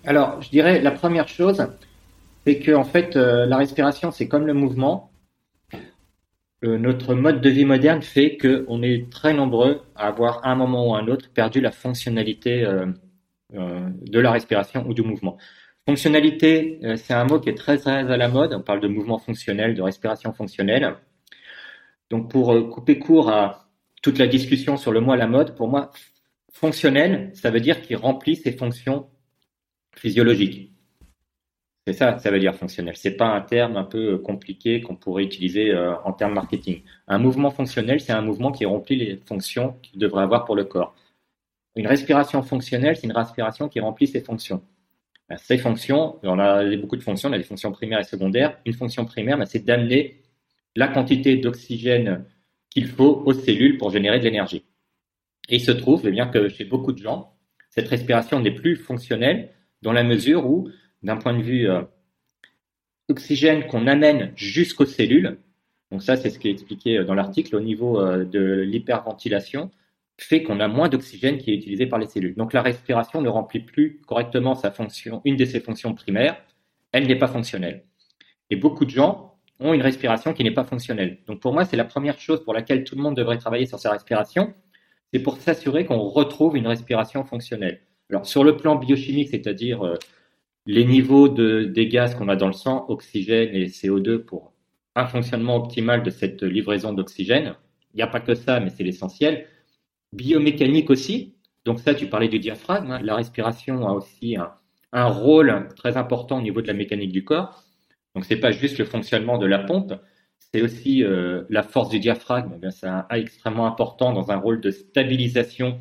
Alors, 0.06 0.42
je 0.42 0.50
dirais 0.50 0.82
la 0.82 0.92
première 0.92 1.28
chose, 1.28 1.66
c'est 2.46 2.60
que 2.60 2.72
en 2.72 2.84
fait, 2.84 3.16
la 3.16 3.58
respiration, 3.58 4.12
c'est 4.12 4.28
comme 4.28 4.48
le 4.48 4.54
mouvement 4.54 5.13
notre 6.68 7.14
mode 7.16 7.42
de 7.42 7.50
vie 7.50 7.66
moderne 7.66 8.02
fait 8.02 8.38
qu'on 8.38 8.82
est 8.84 9.12
très 9.12 9.34
nombreux 9.34 9.82
à 9.96 10.08
avoir 10.08 10.46
à 10.46 10.52
un 10.52 10.56
moment 10.56 10.90
ou 10.90 10.96
à 10.96 11.00
un 11.00 11.08
autre 11.08 11.30
perdu 11.32 11.62
la 11.62 11.72
fonctionnalité 11.72 12.64
euh, 12.66 12.86
euh, 13.56 13.90
de 14.02 14.20
la 14.20 14.32
respiration 14.32 14.86
ou 14.88 14.94
du 14.94 15.02
mouvement. 15.02 15.38
Fonctionnalité, 15.86 16.80
c'est 16.96 17.14
un 17.14 17.26
mot 17.26 17.40
qui 17.40 17.50
est 17.50 17.58
très, 17.58 17.78
très 17.78 18.10
à 18.10 18.18
la 18.18 18.30
mode. 18.30 18.54
On 18.54 18.62
parle 18.62 18.80
de 18.80 18.88
mouvement 18.88 19.20
fonctionnel, 19.20 19.76
de 19.76 19.82
respiration 19.82 20.32
fonctionnelle. 20.32 20.96
Donc 22.10 22.32
pour 22.32 22.70
couper 22.70 23.00
court 23.00 23.30
à 23.30 23.70
toute 24.02 24.18
la 24.18 24.28
discussion 24.28 24.78
sur 24.78 24.94
le 24.94 25.02
mot 25.02 25.12
à 25.12 25.18
la 25.18 25.28
mode, 25.28 25.56
pour 25.56 25.68
moi, 25.68 25.92
fonctionnel, 26.54 27.32
ça 27.34 27.50
veut 27.52 27.60
dire 27.60 27.82
qu'il 27.82 27.98
remplit 27.98 28.36
ses 28.36 28.52
fonctions 28.52 29.10
physiologiques. 29.96 30.73
C'est 31.86 31.94
ça, 31.94 32.18
ça 32.18 32.32
veut 32.32 32.40
dire 32.40 32.56
fonctionnel. 32.56 32.96
C'est 32.96 33.18
pas 33.18 33.28
un 33.28 33.42
terme 33.42 33.76
un 33.76 33.84
peu 33.84 34.18
compliqué 34.18 34.82
qu'on 34.82 34.96
pourrait 34.96 35.24
utiliser 35.24 35.72
euh, 35.72 35.96
en 36.06 36.14
termes 36.14 36.34
marketing. 36.34 36.82
Un 37.08 37.18
mouvement 37.18 37.52
fonctionnel, 37.52 38.00
c'est 38.00 38.14
un 38.14 38.22
mouvement 38.22 38.54
qui 38.54 38.66
remplit 38.66 38.96
les 38.96 39.18
fonctions 39.18 39.78
qu'il 39.82 40.00
devrait 40.00 40.24
avoir 40.24 40.46
pour 40.46 40.56
le 40.56 40.64
corps. 40.64 40.96
Une 41.76 41.88
respiration 41.88 42.42
fonctionnelle, 42.42 42.96
c'est 42.96 43.08
une 43.08 43.12
respiration 43.12 43.68
qui 43.68 43.82
remplit 43.82 44.08
ses 44.08 44.22
fonctions. 44.22 44.62
Ben, 45.28 45.38
ces 45.38 45.58
fonctions, 45.58 46.20
on 46.24 46.40
a 46.40 46.64
beaucoup 46.78 46.96
de 46.96 47.04
fonctions, 47.04 47.30
on 47.30 47.34
a 47.34 47.38
des 47.38 47.44
fonctions 47.44 47.72
primaires 47.72 48.00
et 48.00 48.04
secondaires. 48.04 48.58
Une 48.66 48.74
fonction 48.74 49.04
primaire, 49.06 49.38
ben, 49.38 49.46
c'est 49.46 49.66
d'amener 49.66 50.22
la 50.76 50.88
quantité 50.88 51.36
d'oxygène 51.36 52.26
qu'il 52.70 52.88
faut 52.88 53.24
aux 53.26 53.34
cellules 53.34 53.78
pour 53.78 53.92
générer 53.92 54.20
de 54.20 54.24
l'énergie. 54.24 54.64
Et 55.50 55.58
il 55.58 55.62
se 55.62 55.72
trouve 55.72 56.08
eh 56.08 56.32
que 56.32 56.48
chez 56.48 56.64
beaucoup 56.66 56.94
de 56.94 57.00
gens, 57.00 57.34
cette 57.70 57.88
respiration 57.90 58.40
n'est 58.40 58.52
plus 58.52 58.76
fonctionnelle 58.78 59.50
dans 59.82 59.92
la 59.92 60.04
mesure 60.04 60.46
où 60.46 60.70
d'un 61.04 61.18
point 61.18 61.38
de 61.38 61.42
vue 61.42 61.70
euh, 61.70 61.82
oxygène 63.10 63.68
qu'on 63.68 63.88
amène 63.88 64.32
jusqu'aux 64.36 64.86
cellules, 64.86 65.38
donc 65.92 66.02
ça 66.02 66.16
c'est 66.16 66.30
ce 66.30 66.40
qui 66.40 66.48
est 66.48 66.52
expliqué 66.52 66.98
euh, 66.98 67.04
dans 67.04 67.14
l'article 67.14 67.56
au 67.56 67.60
niveau 67.60 68.00
euh, 68.00 68.26
de 68.26 68.62
l'hyperventilation, 68.62 69.70
fait 70.18 70.44
qu'on 70.44 70.60
a 70.60 70.68
moins 70.68 70.90
d'oxygène 70.90 71.38
qui 71.38 71.52
est 71.52 71.56
utilisé 71.56 71.86
par 71.88 72.00
les 72.00 72.08
cellules. 72.08 72.36
Donc 72.36 72.54
la 72.54 72.62
respiration 72.62 73.22
ne 73.22 73.30
remplit 73.30 73.60
plus 73.60 74.00
correctement 74.08 74.56
sa 74.56 74.72
fonction, 74.72 75.22
une 75.26 75.36
de 75.36 75.46
ses 75.46 75.60
fonctions 75.60 75.94
primaires, 75.94 76.42
elle 76.92 77.08
n'est 77.08 77.18
pas 77.18 77.28
fonctionnelle. 77.28 77.84
Et 78.50 78.56
beaucoup 78.56 78.86
de 78.86 78.92
gens 78.92 79.36
ont 79.60 79.74
une 79.74 79.82
respiration 79.82 80.34
qui 80.34 80.44
n'est 80.44 80.52
pas 80.52 80.64
fonctionnelle. 80.64 81.20
Donc 81.28 81.40
pour 81.40 81.54
moi, 81.54 81.66
c'est 81.66 81.78
la 81.78 81.86
première 81.86 82.20
chose 82.20 82.44
pour 82.44 82.54
laquelle 82.54 82.84
tout 82.84 82.96
le 82.96 83.02
monde 83.02 83.16
devrait 83.16 83.38
travailler 83.38 83.66
sur 83.66 83.80
sa 83.80 83.92
respiration, 83.92 84.54
c'est 85.12 85.20
pour 85.20 85.38
s'assurer 85.38 85.86
qu'on 85.86 86.00
retrouve 86.00 86.58
une 86.58 86.68
respiration 86.68 87.24
fonctionnelle. 87.24 87.82
Alors 88.10 88.26
sur 88.26 88.44
le 88.44 88.58
plan 88.58 88.76
biochimique, 88.76 89.30
c'est-à-dire 89.30 89.98
les 90.66 90.86
niveaux 90.86 91.30
de, 91.30 91.64
des 91.64 91.88
gaz 91.88 92.16
qu'on 92.16 92.30
a 92.30 92.36
dans 92.36 92.48
le 92.48 92.54
sang, 92.54 92.86
oxygène 92.88 93.56
et 93.56 93.68
CO2, 93.68 94.20
pour 94.20 94.54
un 94.96 95.06
fonctionnement 95.08 95.58
optimal 95.58 96.04
de 96.04 96.10
cette 96.10 96.44
livraison 96.44 96.94
d'oxygène. 96.94 97.56
Il 97.94 97.98
n'y 97.98 98.04
a 98.04 98.08
pas 98.08 98.20
que 98.20 98.36
ça, 98.36 98.60
mais 98.60 98.70
c'est 98.70 98.84
l'essentiel. 98.84 99.48
Biomécanique 100.14 100.90
aussi. 100.90 101.36
Donc 101.66 101.80
ça, 101.80 101.94
tu 101.94 102.08
parlais 102.08 102.28
du 102.28 102.40
diaphragme. 102.40 102.92
Hein. 102.92 103.00
La 103.02 103.16
respiration 103.16 103.88
a 103.88 103.94
aussi 103.94 104.38
un, 104.92 105.06
rôle 105.06 105.70
très 105.76 105.98
important 105.98 106.38
au 106.38 106.42
niveau 106.42 106.62
de 106.62 106.68
la 106.68 106.74
mécanique 106.74 107.12
du 107.12 107.24
corps. 107.24 107.64
Donc 108.16 108.26
c'est 108.26 108.38
pas 108.38 108.52
juste 108.52 108.78
le 108.78 108.86
fonctionnement 108.86 109.40
de 109.40 109.48
la 109.48 109.60
pompe, 109.60 109.94
c'est 110.38 110.62
aussi 110.62 111.04
euh, 111.04 111.44
la 111.50 111.64
force 111.64 111.90
du 111.90 112.00
diaphragme. 112.00 112.60
Eh 112.62 112.70
c'est 112.70 112.88
un, 112.88 113.08
extrêmement 113.10 113.66
important 113.66 114.14
dans 114.14 114.30
un 114.30 114.36
rôle 114.38 114.62
de 114.62 114.70
stabilisation 114.70 115.80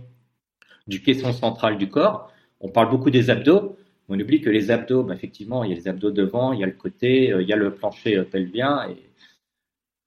du 0.86 1.02
caisson 1.02 1.32
central 1.32 1.76
du 1.76 1.88
corps. 1.88 2.32
On 2.60 2.70
parle 2.70 2.88
beaucoup 2.88 3.10
des 3.10 3.28
abdos. 3.28 3.76
On 4.08 4.18
oublie 4.18 4.40
que 4.40 4.50
les 4.50 4.70
abdos, 4.70 5.04
bah, 5.04 5.14
effectivement, 5.14 5.64
il 5.64 5.70
y 5.70 5.72
a 5.72 5.76
les 5.76 5.88
abdos 5.88 6.10
devant, 6.10 6.52
il 6.52 6.60
y 6.60 6.64
a 6.64 6.66
le 6.66 6.72
côté, 6.72 7.32
euh, 7.32 7.42
il 7.42 7.48
y 7.48 7.52
a 7.52 7.56
le 7.56 7.74
plancher 7.74 8.16
euh, 8.16 8.24
pelvien, 8.24 8.88
et 8.90 8.96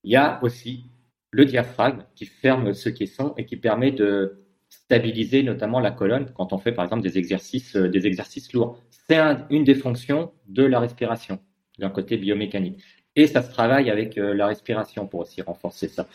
il 0.03 0.11
y 0.11 0.15
a 0.15 0.39
aussi 0.43 0.85
le 1.31 1.45
diaphragme 1.45 2.03
qui 2.15 2.25
ferme 2.25 2.73
ce 2.73 2.89
caisson 2.89 3.33
et 3.37 3.45
qui 3.45 3.57
permet 3.57 3.91
de 3.91 4.45
stabiliser 4.69 5.43
notamment 5.43 5.79
la 5.79 5.91
colonne 5.91 6.31
quand 6.35 6.53
on 6.53 6.57
fait 6.57 6.71
par 6.71 6.85
exemple 6.85 7.03
des 7.03 7.17
exercices, 7.17 7.75
euh, 7.75 7.89
des 7.89 8.05
exercices 8.07 8.53
lourds. 8.53 8.79
C'est 9.07 9.19
une 9.49 9.63
des 9.63 9.75
fonctions 9.75 10.31
de 10.47 10.63
la 10.63 10.79
respiration, 10.79 11.39
d'un 11.79 11.89
côté 11.89 12.17
biomécanique. 12.17 12.83
Et 13.15 13.27
ça 13.27 13.41
se 13.41 13.49
travaille 13.49 13.89
avec 13.89 14.15
la 14.17 14.47
respiration 14.47 15.07
pour 15.07 15.21
aussi 15.21 15.41
renforcer 15.41 15.87
ça. 15.87 16.07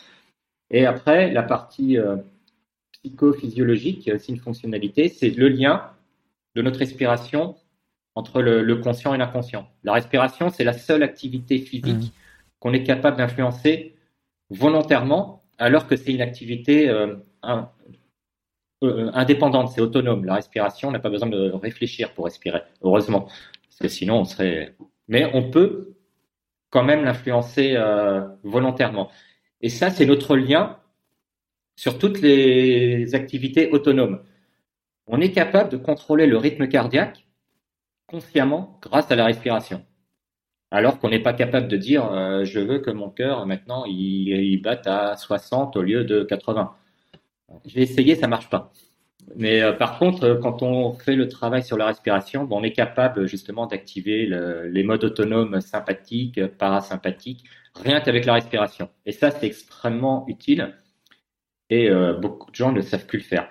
Et 0.69 0.85
après, 0.85 1.31
la 1.31 1.41
partie 1.41 1.97
psychophysiologique, 2.91 4.05
il 4.05 4.09
y 4.09 4.11
a 4.11 4.15
aussi 4.15 4.31
une 4.31 4.39
fonctionnalité, 4.39 5.07
c'est 5.07 5.31
le 5.31 5.47
lien 5.47 5.89
de 6.55 6.61
notre 6.61 6.79
respiration 6.79 7.55
entre 8.15 8.41
le, 8.41 8.75
conscient 8.77 9.13
et 9.13 9.17
l'inconscient. 9.17 9.67
La 9.83 9.93
respiration, 9.93 10.49
c'est 10.49 10.63
la 10.63 10.73
seule 10.73 11.03
activité 11.03 11.57
physique 11.59 12.07
mmh. 12.07 12.11
qu'on 12.59 12.73
est 12.73 12.83
capable 12.83 13.17
d'influencer 13.17 13.95
volontairement, 14.49 15.43
alors 15.57 15.87
que 15.87 15.95
c'est 15.95 16.11
une 16.11 16.21
activité 16.21 16.89
euh, 16.89 17.15
euh, 18.83 19.11
indépendante, 19.13 19.69
c'est 19.69 19.81
autonome. 19.81 20.25
La 20.25 20.35
respiration, 20.35 20.89
on 20.89 20.91
n'a 20.91 20.99
pas 20.99 21.09
besoin 21.09 21.29
de 21.29 21.51
réfléchir 21.51 22.13
pour 22.13 22.25
respirer, 22.25 22.61
heureusement, 22.81 23.21
parce 23.21 23.79
que 23.79 23.87
sinon 23.87 24.19
on 24.19 24.25
serait. 24.25 24.75
Mais 25.07 25.29
on 25.33 25.49
peut 25.49 25.95
quand 26.69 26.83
même 26.83 27.03
l'influencer 27.03 27.73
euh, 27.75 28.27
volontairement. 28.43 29.09
Et 29.61 29.69
ça, 29.69 29.89
c'est 29.89 30.05
notre 30.05 30.35
lien 30.35 30.79
sur 31.75 31.99
toutes 31.99 32.21
les 32.21 33.13
activités 33.13 33.69
autonomes. 33.71 34.23
On 35.07 35.21
est 35.21 35.31
capable 35.31 35.69
de 35.69 35.77
contrôler 35.77 36.25
le 36.25 36.37
rythme 36.37 36.67
cardiaque 36.67 37.25
consciemment 38.11 38.77
grâce 38.81 39.09
à 39.09 39.15
la 39.15 39.25
respiration. 39.25 39.83
Alors 40.69 40.99
qu'on 40.99 41.09
n'est 41.09 41.19
pas 41.19 41.33
capable 41.33 41.67
de 41.67 41.77
dire 41.77 42.05
euh, 42.11 42.45
je 42.45 42.59
veux 42.59 42.79
que 42.79 42.91
mon 42.91 43.09
cœur 43.09 43.45
maintenant 43.45 43.83
il, 43.85 44.61
batte 44.61 44.85
à 44.87 45.15
60 45.15 45.75
au 45.77 45.81
lieu 45.81 46.03
de 46.03 46.23
80. 46.23 46.75
J'ai 47.65 47.81
essayé, 47.81 48.15
ça 48.15 48.27
marche 48.27 48.49
pas. 48.49 48.71
Mais 49.35 49.61
euh, 49.61 49.73
par 49.73 49.97
contre, 49.97 50.39
quand 50.41 50.61
on 50.61 50.93
fait 50.93 51.15
le 51.15 51.27
travail 51.27 51.63
sur 51.63 51.77
la 51.77 51.87
respiration, 51.87 52.47
on 52.51 52.63
est 52.63 52.73
capable 52.73 53.27
justement 53.27 53.65
d'activer 53.65 54.29
les 54.69 54.83
modes 54.83 55.03
autonomes 55.03 55.61
sympathiques, 55.61 56.45
parasympathiques, 56.57 57.45
rien 57.75 58.01
qu'avec 58.01 58.25
la 58.25 58.33
respiration. 58.33 58.89
Et 59.05 59.11
ça, 59.11 59.31
c'est 59.31 59.47
extrêmement 59.47 60.25
utile 60.27 60.73
et 61.71 61.89
euh, 61.89 62.13
beaucoup 62.13 62.51
de 62.51 62.55
gens 62.55 62.71
ne 62.71 62.81
savent 62.81 63.07
plus 63.07 63.19
le 63.19 63.23
faire. 63.23 63.49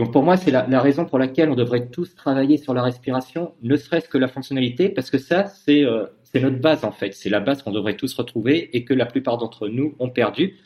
Donc 0.00 0.14
pour 0.14 0.22
moi, 0.22 0.38
c'est 0.38 0.50
la, 0.50 0.80
raison 0.80 1.04
pour 1.04 1.18
laquelle 1.18 1.50
on 1.50 1.54
devrait 1.54 1.88
tous 1.88 2.14
travailler 2.14 2.56
sur 2.56 2.72
la 2.72 2.82
respiration, 2.82 3.52
ne 3.60 3.76
serait-ce 3.76 4.08
que 4.08 4.16
la 4.16 4.28
fonctionnalité, 4.28 4.88
parce 4.88 5.10
que 5.10 5.18
ça, 5.18 5.52
euh, 5.68 6.06
c'est 6.22 6.40
notre 6.40 6.58
base 6.58 6.86
en 6.86 6.90
fait. 6.90 7.12
C'est 7.12 7.28
la 7.28 7.40
base 7.40 7.62
qu'on 7.62 7.70
devrait 7.70 7.98
tous 7.98 8.14
retrouver 8.14 8.74
et 8.74 8.86
que 8.86 8.94
la 8.94 9.04
plupart 9.04 9.36
d'entre 9.36 9.68
nous 9.68 9.94
ont 9.98 10.08
perdu, 10.08 10.56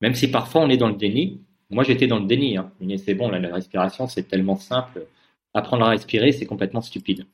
même 0.00 0.14
si 0.14 0.30
parfois 0.30 0.62
on 0.62 0.70
est 0.70 0.78
dans 0.78 0.88
le 0.88 0.94
déni. 0.94 1.42
Moi, 1.68 1.84
j'étais 1.84 2.06
dans 2.06 2.20
le 2.20 2.24
déni. 2.24 2.56
Hein. 2.56 2.72
C'est 2.96 3.12
bon, 3.12 3.28
la 3.28 3.52
respiration, 3.52 4.06
c'est 4.06 4.22
tellement 4.22 4.56
simple. 4.56 5.04
Apprendre 5.52 5.84
à 5.84 5.90
respirer, 5.90 6.32
c'est 6.32 6.46
complètement 6.46 6.80
stupide. 6.80 7.26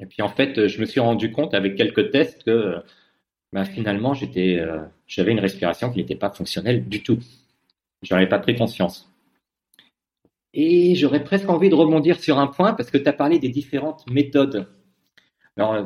Et 0.00 0.06
puis 0.06 0.22
en 0.22 0.28
fait, 0.28 0.68
je 0.68 0.80
me 0.80 0.86
suis 0.86 1.00
rendu 1.00 1.32
compte 1.32 1.52
avec 1.52 1.74
quelques 1.74 2.12
tests 2.12 2.44
que 2.44 2.76
bah, 3.52 3.64
finalement, 3.64 4.14
euh, 4.36 4.84
j'avais 5.08 5.32
une 5.32 5.40
respiration 5.40 5.90
qui 5.90 5.98
n'était 5.98 6.14
pas 6.14 6.30
fonctionnelle 6.30 6.88
du 6.88 7.02
tout. 7.02 7.18
J'en 8.02 8.18
avais 8.18 8.28
pas 8.28 8.38
pris 8.38 8.54
conscience. 8.54 9.09
Et 10.52 10.94
j'aurais 10.96 11.22
presque 11.22 11.48
envie 11.48 11.68
de 11.68 11.74
rebondir 11.74 12.18
sur 12.18 12.38
un 12.38 12.48
point 12.48 12.72
parce 12.74 12.90
que 12.90 12.98
tu 12.98 13.08
as 13.08 13.12
parlé 13.12 13.38
des 13.38 13.50
différentes 13.50 14.04
méthodes. 14.10 14.68
Alors, 15.56 15.74
euh, 15.74 15.84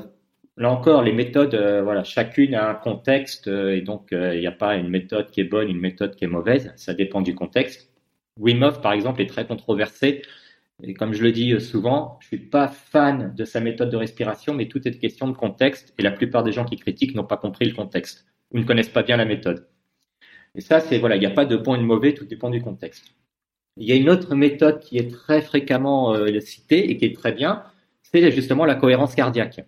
là 0.57 0.71
encore, 0.71 1.03
les 1.03 1.13
méthodes, 1.13 1.55
euh, 1.55 1.83
voilà, 1.83 2.05
chacune 2.05 2.55
a 2.55 2.71
un 2.71 2.75
contexte 2.75 3.49
euh, 3.49 3.77
et 3.77 3.83
donc 3.83 4.09
il 4.13 4.41
n'y 4.41 4.47
a 4.47 4.53
pas 4.53 4.77
une 4.77 4.89
méthode 4.89 5.31
qui 5.31 5.41
est 5.41 5.45
bonne, 5.45 5.69
une 5.69 5.81
méthode 5.81 6.17
qui 6.17 6.25
est 6.25 6.29
mauvaise. 6.29 6.73
Ça 6.77 6.95
dépend 6.95 7.21
du 7.21 7.35
contexte. 7.35 7.91
Wim 8.39 8.63
Hof, 8.63 8.81
par 8.81 8.93
exemple, 8.93 9.21
est 9.21 9.27
très 9.27 9.47
controversé. 9.47 10.23
Et 10.83 10.95
comme 10.95 11.13
je 11.13 11.23
le 11.23 11.31
dis 11.31 11.61
souvent, 11.61 12.19
je 12.21 12.29
suis 12.29 12.39
pas 12.39 12.69
fan 12.69 13.33
de 13.37 13.45
sa 13.45 13.61
méthode 13.61 13.91
de 13.91 13.97
respiration, 13.97 14.55
mais 14.55 14.67
tout 14.67 14.87
est 14.89 14.99
question 14.99 15.29
de 15.29 15.37
contexte. 15.37 15.95
Et 15.99 16.03
la 16.03 16.11
plupart 16.11 16.43
des 16.43 16.53
gens 16.53 16.65
qui 16.65 16.77
critiquent 16.77 17.15
n'ont 17.15 17.25
pas 17.25 17.37
compris 17.37 17.67
le 17.67 17.75
contexte 17.75 18.27
ou 18.51 18.59
ne 18.59 18.65
connaissent 18.65 18.89
pas 18.89 19.03
bien 19.03 19.17
la 19.17 19.25
méthode. 19.25 19.69
Et 20.55 20.61
ça, 20.61 20.81
c'est 20.81 20.99
voilà, 20.99 21.17
il 21.17 21.21
n'y 21.21 21.27
a 21.27 21.31
pas 21.31 21.47
de 21.47 21.57
bon 21.57 21.75
et 21.75 21.79
de 21.79 21.85
mauvais, 21.85 22.15
tout 22.15 22.25
dépend 22.25 22.51
du 22.51 22.61
contexte. 22.63 23.15
Il 23.77 23.89
y 23.89 23.93
a 23.93 23.97
une 23.97 24.09
autre 24.09 24.35
méthode 24.37 24.79
qui 24.81 24.99
est 24.99 25.11
très 25.11 25.43
fréquemment 25.43 26.15
euh, 26.15 26.41
citée 26.41 26.91
et 26.91 26.97
qui 26.97 27.07
est 27.07 27.15
très 27.15 27.33
bien, 27.33 27.65
c'est 28.03 28.31
justement 28.31 28.65
la 28.65 28.77
cohérence 28.77 29.15
cardiaque. 29.15 29.65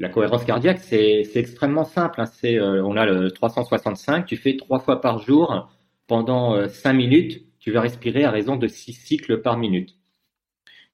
La 0.00 0.08
cohérence 0.08 0.44
cardiaque, 0.44 0.80
c'est 0.80 1.24
extrêmement 1.36 1.84
simple. 1.84 2.20
Hein. 2.20 2.26
C'est, 2.26 2.58
euh, 2.58 2.84
on 2.84 2.96
a 2.96 3.06
le 3.06 3.30
365, 3.30 4.26
tu 4.26 4.36
fais 4.36 4.56
trois 4.56 4.80
fois 4.80 5.00
par 5.00 5.20
jour 5.20 5.70
pendant 6.08 6.54
euh, 6.56 6.68
cinq 6.68 6.94
minutes, 6.94 7.46
tu 7.60 7.70
vas 7.70 7.80
respirer 7.80 8.24
à 8.24 8.32
raison 8.32 8.56
de 8.56 8.66
six 8.66 8.92
cycles 8.92 9.40
par 9.40 9.56
minute. 9.56 9.96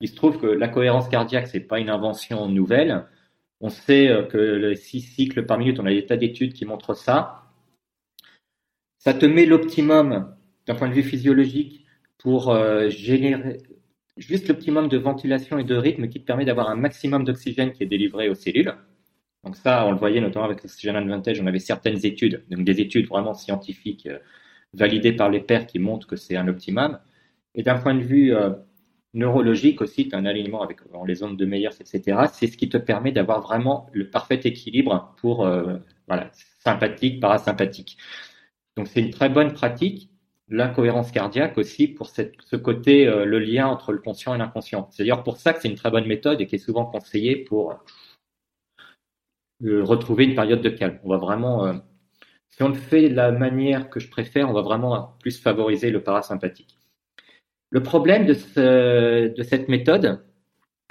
Il 0.01 0.09
se 0.09 0.15
trouve 0.15 0.39
que 0.39 0.47
la 0.47 0.69
cohérence 0.69 1.09
cardiaque, 1.09 1.49
c'est 1.49 1.61
pas 1.61 1.79
une 1.79 1.91
invention 1.91 2.47
nouvelle. 2.49 3.07
On 3.63 3.71
sait 3.71 4.27
que 4.31 4.39
les 4.39 4.77
six 4.77 5.01
cycles 5.01 5.45
par 5.45 5.59
minute, 5.59 5.79
on 5.79 5.85
a 5.85 5.91
des 5.91 6.07
tas 6.07 6.17
d'études 6.17 6.55
qui 6.55 6.65
montrent 6.65 6.95
ça. 6.95 7.43
Ça 8.99 9.13
te 9.13 9.27
met 9.27 9.45
l'optimum 9.45 10.35
d'un 10.67 10.75
point 10.75 10.89
de 10.89 10.95
vue 10.95 11.03
physiologique 11.03 11.87
pour 12.19 12.51
euh, 12.51 12.89
générer 12.91 13.59
juste 14.17 14.49
l'optimum 14.49 14.89
de 14.89 14.99
ventilation 14.99 15.59
et 15.59 15.65
de 15.65 15.75
rythme 15.75 16.09
qui 16.09 16.21
te 16.21 16.27
permet 16.27 16.45
d'avoir 16.45 16.69
un 16.69 16.77
maximum 16.77 17.25
d'oxygène 17.25 17.73
qui 17.73 17.83
est 17.83 17.87
délivré 17.87 18.29
aux 18.29 18.35
cellules. 18.35 18.75
Donc 19.45 19.57
ça, 19.57 19.87
on 19.87 19.93
le 19.93 19.97
voyait 19.97 20.21
notamment 20.21 20.45
avec 20.45 20.63
l'Oxygen 20.63 20.97
Advantage, 20.97 21.41
on 21.41 21.47
avait 21.47 21.59
certaines 21.59 22.05
études, 22.05 22.45
donc 22.51 22.65
des 22.65 22.81
études 22.81 23.09
vraiment 23.09 23.33
scientifiques 23.33 24.07
euh, 24.07 24.19
validées 24.75 25.13
par 25.13 25.31
les 25.31 25.41
pairs 25.41 25.67
qui 25.67 25.79
montrent 25.79 26.07
que 26.07 26.17
c'est 26.17 26.37
un 26.37 26.47
optimum. 26.49 26.99
Et 27.55 27.63
d'un 27.63 27.79
point 27.79 27.95
de 27.95 28.03
vue 28.03 28.35
euh, 28.35 28.51
neurologique 29.15 29.81
aussi, 29.81 30.09
tu 30.09 30.15
as 30.15 30.19
un 30.19 30.27
alignement 30.27 30.63
avec 30.63 30.79
les 31.07 31.23
ondes 31.23 31.39
de 31.39 31.47
Meyers, 31.47 31.71
etc. 31.81 32.27
C'est 32.33 32.47
ce 32.47 32.57
qui 32.57 32.69
te 32.69 32.77
permet 32.77 33.13
d'avoir 33.13 33.41
vraiment 33.41 33.89
le 33.93 34.11
parfait 34.11 34.41
équilibre 34.45 35.15
pour 35.19 35.49
voilà, 36.07 36.31
sympathique, 36.59 37.21
parasympathique. 37.21 37.97
Donc 38.77 38.89
c'est 38.89 39.01
une 39.01 39.11
très 39.11 39.29
bonne 39.29 39.53
pratique. 39.53 40.10
La 40.53 40.67
cohérence 40.67 41.13
cardiaque 41.13 41.57
aussi 41.59 41.87
pour 41.87 42.09
ce 42.09 42.57
côté, 42.57 43.07
euh, 43.07 43.25
le 43.25 43.39
lien 43.39 43.69
entre 43.69 43.93
le 43.93 44.01
conscient 44.01 44.35
et 44.35 44.39
l'inconscient. 44.39 44.89
C'est 44.91 45.05
d'ailleurs 45.05 45.23
pour 45.23 45.37
ça 45.37 45.53
que 45.53 45.61
c'est 45.63 45.69
une 45.69 45.77
très 45.77 45.93
bonne 45.93 46.07
méthode 46.07 46.41
et 46.41 46.47
qui 46.49 46.57
est 46.57 46.59
souvent 46.59 46.85
conseillée 46.85 47.37
pour 47.37 47.79
euh, 49.65 49.85
retrouver 49.85 50.25
une 50.25 50.35
période 50.35 50.61
de 50.61 50.69
calme. 50.69 50.99
On 51.05 51.09
va 51.09 51.19
vraiment, 51.19 51.67
euh, 51.67 51.75
si 52.49 52.65
on 52.65 52.69
le 52.69 52.75
fait 52.75 53.09
de 53.09 53.15
la 53.15 53.31
manière 53.31 53.91
que 53.91 54.01
je 54.01 54.11
préfère, 54.11 54.51
on 54.51 54.53
va 54.53 54.63
vraiment 54.63 55.17
plus 55.21 55.41
favoriser 55.41 55.91
le 55.91 56.03
parasympathique. 56.03 56.77
Le 57.71 57.85
problème 57.85 58.27
de, 58.27 59.33
de 59.33 59.43
cette 59.45 59.69
méthode, 59.69 60.25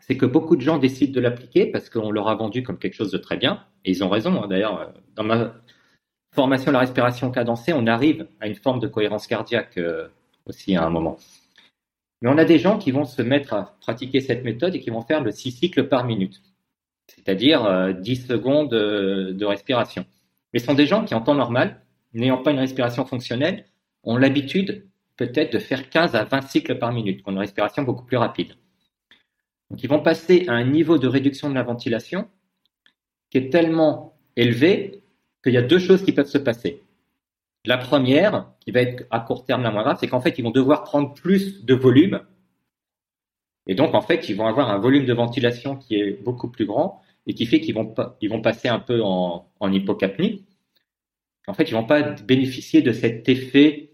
c'est 0.01 0.15
que 0.15 0.25
beaucoup 0.25 0.55
de 0.55 0.61
gens 0.61 0.77
décident 0.77 1.11
de 1.11 1.19
l'appliquer 1.19 1.65
parce 1.65 1.89
qu'on 1.89 2.11
leur 2.11 2.29
a 2.29 2.35
vendu 2.35 2.63
comme 2.63 2.79
quelque 2.79 2.93
chose 2.93 3.11
de 3.11 3.17
très 3.17 3.35
bien, 3.35 3.65
et 3.83 3.91
ils 3.91 4.05
ont 4.05 4.09
raison. 4.09 4.41
Hein. 4.41 4.47
D'ailleurs, 4.47 4.93
dans 5.15 5.25
ma 5.25 5.53
formation 6.39 6.69
à 6.69 6.71
la 6.71 6.79
respiration 6.79 7.31
cadencée, 7.31 7.73
on 7.73 7.85
arrive 7.85 8.25
à 8.39 8.47
une 8.47 8.55
forme 8.55 8.79
de 8.79 8.87
cohérence 8.87 9.27
cardiaque 9.27 9.77
euh, 9.77 10.07
aussi 10.45 10.73
à 10.73 10.85
un 10.85 10.89
moment. 10.89 11.17
Mais 12.21 12.29
on 12.29 12.37
a 12.37 12.45
des 12.45 12.59
gens 12.59 12.77
qui 12.77 12.91
vont 12.91 13.03
se 13.03 13.21
mettre 13.21 13.53
à 13.53 13.75
pratiquer 13.81 14.21
cette 14.21 14.45
méthode 14.45 14.73
et 14.73 14.79
qui 14.79 14.89
vont 14.89 15.01
faire 15.01 15.21
le 15.21 15.31
6 15.31 15.51
cycles 15.51 15.89
par 15.89 16.05
minute, 16.05 16.41
c'est-à-dire 17.07 17.93
10 17.93 18.21
euh, 18.21 18.27
secondes 18.29 18.73
euh, 18.73 19.33
de 19.33 19.45
respiration. 19.45 20.05
Mais 20.53 20.59
ce 20.59 20.65
sont 20.67 20.75
des 20.75 20.85
gens 20.85 21.03
qui, 21.03 21.13
en 21.13 21.19
temps 21.19 21.35
normal, 21.35 21.81
n'ayant 22.13 22.37
pas 22.37 22.51
une 22.51 22.59
respiration 22.59 23.03
fonctionnelle, 23.05 23.65
ont 24.03 24.15
l'habitude 24.15 24.87
peut-être 25.17 25.51
de 25.51 25.59
faire 25.59 25.89
15 25.89 26.15
à 26.15 26.23
20 26.23 26.41
cycles 26.43 26.79
par 26.79 26.93
minute, 26.93 27.21
qui 27.21 27.27
ont 27.27 27.33
une 27.33 27.39
respiration 27.39 27.83
beaucoup 27.83 28.05
plus 28.05 28.15
rapide. 28.15 28.53
Donc 29.69 29.83
ils 29.83 29.89
vont 29.89 30.01
passer 30.01 30.45
à 30.47 30.53
un 30.53 30.63
niveau 30.63 30.97
de 30.97 31.07
réduction 31.09 31.49
de 31.49 31.55
la 31.55 31.63
ventilation 31.63 32.29
qui 33.29 33.39
est 33.39 33.49
tellement 33.51 34.17
élevé 34.37 34.98
qu'il 35.43 35.53
y 35.53 35.57
a 35.57 35.61
deux 35.61 35.79
choses 35.79 36.03
qui 36.03 36.11
peuvent 36.11 36.27
se 36.27 36.37
passer. 36.37 36.83
La 37.65 37.77
première, 37.77 38.51
qui 38.61 38.71
va 38.71 38.81
être 38.81 39.05
à 39.11 39.19
court 39.19 39.45
terme 39.45 39.63
la 39.63 39.71
moins 39.71 39.83
grave, 39.83 39.97
c'est 39.99 40.07
qu'en 40.07 40.21
fait, 40.21 40.37
ils 40.39 40.43
vont 40.43 40.51
devoir 40.51 40.83
prendre 40.83 41.13
plus 41.13 41.65
de 41.65 41.73
volume. 41.73 42.21
Et 43.67 43.75
donc, 43.75 43.93
en 43.93 44.01
fait, 44.01 44.29
ils 44.29 44.35
vont 44.35 44.47
avoir 44.47 44.69
un 44.69 44.79
volume 44.79 45.05
de 45.05 45.13
ventilation 45.13 45.75
qui 45.75 45.95
est 45.95 46.23
beaucoup 46.23 46.49
plus 46.49 46.65
grand 46.65 47.01
et 47.27 47.33
qui 47.33 47.45
fait 47.45 47.59
qu'ils 47.59 47.75
vont, 47.75 47.93
ils 48.21 48.29
vont 48.29 48.41
passer 48.41 48.69
un 48.69 48.79
peu 48.79 49.01
en, 49.03 49.45
hypocapnie. 49.61 50.45
En 51.47 51.53
fait, 51.53 51.63
ils 51.69 51.73
vont 51.73 51.85
pas 51.85 52.01
bénéficier 52.01 52.81
de 52.81 52.91
cet 52.91 53.27
effet 53.27 53.91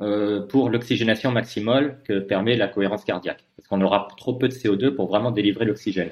euh, 0.00 0.46
pour 0.46 0.70
l'oxygénation 0.70 1.32
maximale 1.32 2.00
que 2.04 2.20
permet 2.20 2.56
la 2.56 2.68
cohérence 2.68 3.04
cardiaque. 3.04 3.44
Parce 3.56 3.68
qu'on 3.68 3.80
aura 3.80 4.08
trop 4.16 4.34
peu 4.34 4.48
de 4.48 4.54
CO2 4.54 4.94
pour 4.94 5.08
vraiment 5.08 5.32
délivrer 5.32 5.64
l'oxygène. 5.64 6.10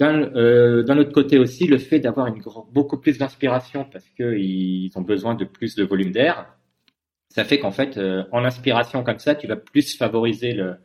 Euh, 0.00 0.82
d'un 0.82 0.98
autre 0.98 1.12
côté 1.12 1.38
aussi, 1.38 1.66
le 1.66 1.78
fait 1.78 2.00
d'avoir 2.00 2.32
beaucoup 2.72 2.98
plus 2.98 3.18
d'inspiration 3.18 3.84
parce 3.84 4.08
qu'ils 4.10 4.90
ont 4.94 5.02
besoin 5.02 5.34
de 5.34 5.44
plus 5.44 5.74
de 5.74 5.84
volume 5.84 6.12
d'air, 6.12 6.46
ça 7.28 7.44
fait 7.44 7.58
qu'en 7.58 7.70
fait, 7.70 7.96
euh, 7.98 8.24
en 8.32 8.44
inspiration 8.44 9.02
comme 9.04 9.18
ça, 9.18 9.34
tu 9.34 9.46
vas 9.46 9.56
plus 9.56 9.96
favoriser 9.96 10.52
le, 10.52 10.76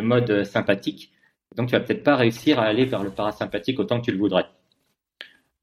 mode 0.00 0.44
sympathique. 0.44 1.12
Donc, 1.56 1.68
tu 1.68 1.72
vas 1.72 1.80
peut-être 1.80 2.02
pas 2.02 2.16
réussir 2.16 2.58
à 2.58 2.62
aller 2.64 2.86
vers 2.86 3.02
le 3.02 3.10
parasympathique 3.10 3.78
autant 3.78 4.00
que 4.00 4.06
tu 4.06 4.12
le 4.12 4.18
voudrais. 4.18 4.46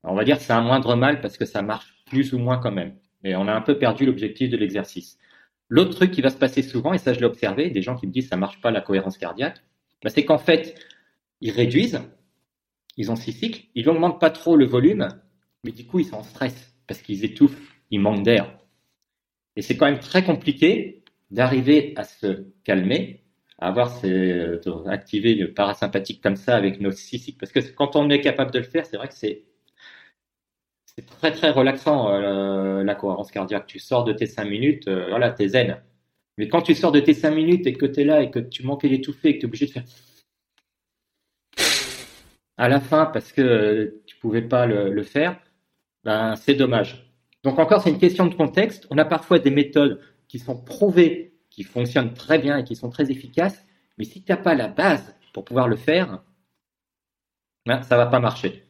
on 0.04 0.14
va 0.16 0.24
dire 0.24 0.38
que 0.38 0.44
c'est 0.44 0.54
un 0.54 0.62
moindre 0.62 0.96
mal 0.96 1.20
parce 1.22 1.38
que 1.38 1.46
ça 1.46 1.62
marche 1.64 1.96
plus 2.06 2.34
ou 2.34 2.38
moins 2.38 2.58
quand 2.60 2.72
même. 2.72 2.94
Mais 3.24 3.36
on 3.36 3.48
a 3.48 3.54
un 3.54 3.62
peu 3.62 3.80
perdu 3.80 4.06
l'objectif 4.06 4.50
de 4.50 4.58
l'exercice. 4.58 5.18
L'autre 5.68 5.92
truc 5.92 6.12
qui 6.12 6.22
va 6.22 6.30
se 6.30 6.38
passer 6.38 6.62
souvent, 6.62 6.94
et 6.94 7.00
ça 7.00 7.14
je 7.14 7.20
l'ai 7.20 7.26
observé, 7.26 7.70
des 7.72 7.82
gens 7.82 7.96
qui 7.96 8.08
me 8.08 8.12
disent 8.12 8.30
ça 8.30 8.38
marche 8.38 8.62
pas 8.62 8.72
la 8.72 8.82
cohérence 8.82 9.18
cardiaque, 9.18 9.64
bah, 10.04 10.10
c'est 10.10 10.26
qu'en 10.26 10.38
fait, 10.38 10.76
ils 11.42 11.52
réduisent, 11.52 12.02
ils 13.00 13.12
ont 13.12 13.16
six 13.16 13.32
cycles, 13.32 13.62
ils 13.76 13.86
n'augmentent 13.86 14.20
pas 14.20 14.30
trop 14.30 14.58
le 14.58 14.66
volume, 14.66 15.08
mais 15.64 15.72
du 15.72 15.88
coup 15.88 16.00
ils 16.00 16.06
sont 16.06 16.18
en 16.18 16.24
stress 16.24 16.76
parce 16.86 17.02
qu'ils 17.02 17.24
étouffent, 17.24 17.74
ils 17.92 18.00
manquent 18.00 18.24
d'air. 18.24 18.54
Et 19.56 19.62
c'est 19.62 19.78
quand 19.78 19.86
même 19.86 20.00
très 20.00 20.24
compliqué 20.24 21.04
d'arriver 21.32 21.94
à 21.96 22.04
se 22.04 22.48
calmer, 22.66 23.24
à 23.58 23.70
avoir 23.70 23.90
ces, 23.90 24.60
activer 24.88 25.34
le 25.36 25.54
parasympathique 25.54 26.22
comme 26.22 26.36
ça 26.36 26.58
avec 26.58 26.82
nos 26.82 26.92
six 26.92 27.20
cycles, 27.20 27.40
parce 27.40 27.54
que 27.54 27.62
quand 27.72 27.96
on 27.96 28.10
est 28.10 28.20
capable 28.20 28.52
de 28.52 28.60
le 28.60 28.66
faire, 28.66 28.86
c'est 28.86 28.98
vrai 28.98 29.08
que 29.08 29.16
c'est 29.16 29.46
très 31.08 31.32
très 31.32 31.52
relaxant 31.52 32.12
euh, 32.12 32.84
la 32.84 32.96
cohérence 32.96 33.32
cardiaque. 33.32 33.68
Tu 33.68 33.80
sors 33.80 34.04
de 34.04 34.12
tes 34.12 34.26
cinq 34.26 34.44
minutes, 34.44 34.90
euh, 34.90 35.08
voilà, 35.08 35.32
t'es 35.32 35.48
zen. 35.48 35.78
Mais 36.38 36.50
quand 36.50 36.62
tu 36.62 36.76
sors 36.76 36.92
de 36.92 37.00
tes 37.00 37.14
cinq 37.14 37.32
minutes 37.32 37.66
et 37.66 37.72
que 37.72 37.86
tu 37.86 38.02
es 38.02 38.04
là 38.04 38.22
et 38.22 38.30
que 38.30 38.40
tu 38.40 38.64
manquais 38.64 38.90
d'étouffer 38.90 39.30
et 39.30 39.36
que 39.36 39.40
tu 39.40 39.46
es 39.46 39.48
obligé 39.48 39.68
de 39.68 39.72
faire 39.72 39.86
à 42.60 42.68
la 42.68 42.82
fin 42.82 43.06
parce 43.06 43.32
que 43.32 44.02
tu 44.06 44.18
pouvais 44.18 44.42
pas 44.42 44.68
le, 44.68 45.04
faire, 45.04 45.40
ben 46.04 46.36
c'est 46.36 46.56
dommage. 46.56 47.10
Donc 47.44 47.58
encore, 47.58 47.82
c'est 47.82 47.90
une 47.90 47.98
question 47.98 48.28
de 48.28 48.36
contexte. 48.36 48.86
On 48.92 48.98
a 48.98 49.06
parfois 49.06 49.40
des 49.40 49.50
méthodes 49.50 50.02
qui 50.28 50.40
sont 50.40 50.58
prouvées, 50.62 51.40
qui 51.50 51.64
fonctionnent 51.64 52.14
très 52.14 52.38
bien 52.38 52.58
et 52.58 52.66
qui 52.66 52.76
sont 52.76 52.90
très 52.90 53.12
efficaces, 53.12 53.66
mais 53.98 54.04
si 54.04 54.22
tu 54.22 54.32
n'as 54.32 54.38
pas 54.38 54.56
la 54.56 54.68
base 54.68 55.16
pour 55.34 55.46
pouvoir 55.46 55.70
le 55.70 55.78
faire, 55.78 56.22
ben, 57.66 57.82
ça 57.82 57.96
va 57.96 58.08
pas 58.08 58.20
marcher. 58.20 58.66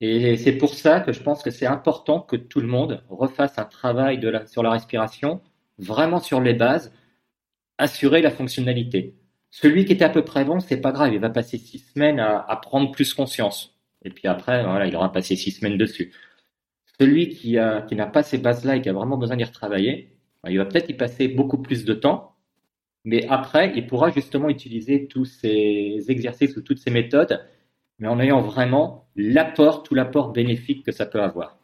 Et 0.00 0.36
c'est 0.36 0.52
pour 0.52 0.74
ça 0.74 1.00
que 1.00 1.12
je 1.12 1.22
pense 1.22 1.42
que 1.42 1.52
c'est 1.52 1.66
important 1.66 2.20
que 2.20 2.36
tout 2.36 2.60
le 2.60 2.66
monde 2.66 3.04
refasse 3.08 3.58
un 3.58 3.64
travail 3.64 4.20
sur 4.46 4.64
la 4.64 4.72
respiration, 4.72 5.40
vraiment 5.78 6.18
sur 6.18 6.40
les 6.40 6.54
bases, 6.54 6.92
assurer 7.78 8.22
la 8.22 8.32
fonctionnalité. 8.32 9.19
Celui 9.50 9.84
qui 9.84 9.92
était 9.92 10.04
à 10.04 10.10
peu 10.10 10.24
près 10.24 10.44
bon, 10.44 10.60
c'est 10.60 10.80
pas 10.80 10.92
grave, 10.92 11.12
il 11.12 11.20
va 11.20 11.30
passer 11.30 11.58
six 11.58 11.78
semaines 11.78 12.20
à, 12.20 12.38
à, 12.38 12.56
prendre 12.56 12.90
plus 12.92 13.14
conscience. 13.14 13.74
Et 14.04 14.10
puis 14.10 14.28
après, 14.28 14.62
voilà, 14.62 14.86
il 14.86 14.94
aura 14.96 15.12
passé 15.12 15.36
six 15.36 15.50
semaines 15.50 15.76
dessus. 15.76 16.12
Celui 16.98 17.28
qui 17.30 17.58
a, 17.58 17.82
qui 17.82 17.96
n'a 17.96 18.06
pas 18.06 18.22
ces 18.22 18.38
bases-là 18.38 18.76
et 18.76 18.82
qui 18.82 18.88
a 18.88 18.92
vraiment 18.92 19.16
besoin 19.16 19.36
d'y 19.36 19.44
retravailler, 19.44 20.16
il 20.48 20.58
va 20.58 20.64
peut-être 20.64 20.88
y 20.88 20.94
passer 20.94 21.28
beaucoup 21.28 21.58
plus 21.58 21.84
de 21.84 21.94
temps, 21.94 22.36
mais 23.04 23.26
après, 23.28 23.72
il 23.76 23.86
pourra 23.86 24.10
justement 24.10 24.48
utiliser 24.48 25.06
tous 25.08 25.24
ces 25.24 26.04
exercices 26.08 26.56
ou 26.56 26.62
toutes 26.62 26.78
ces 26.78 26.90
méthodes 26.90 27.40
mais 28.00 28.08
en 28.08 28.18
ayant 28.18 28.40
vraiment 28.40 29.06
l'apport, 29.14 29.82
tout 29.82 29.94
l'apport 29.94 30.32
bénéfique 30.32 30.84
que 30.84 30.90
ça 30.90 31.06
peut 31.06 31.22
avoir. 31.22 31.58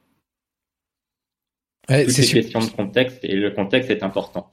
c'est 1.89 2.05
une 2.05 2.43
question 2.43 2.61
de 2.61 2.71
contexte 2.71 3.25
et 3.25 3.35
le 3.35 3.51
contexte 3.51 3.91
est 3.91 4.03
important. 4.03 4.51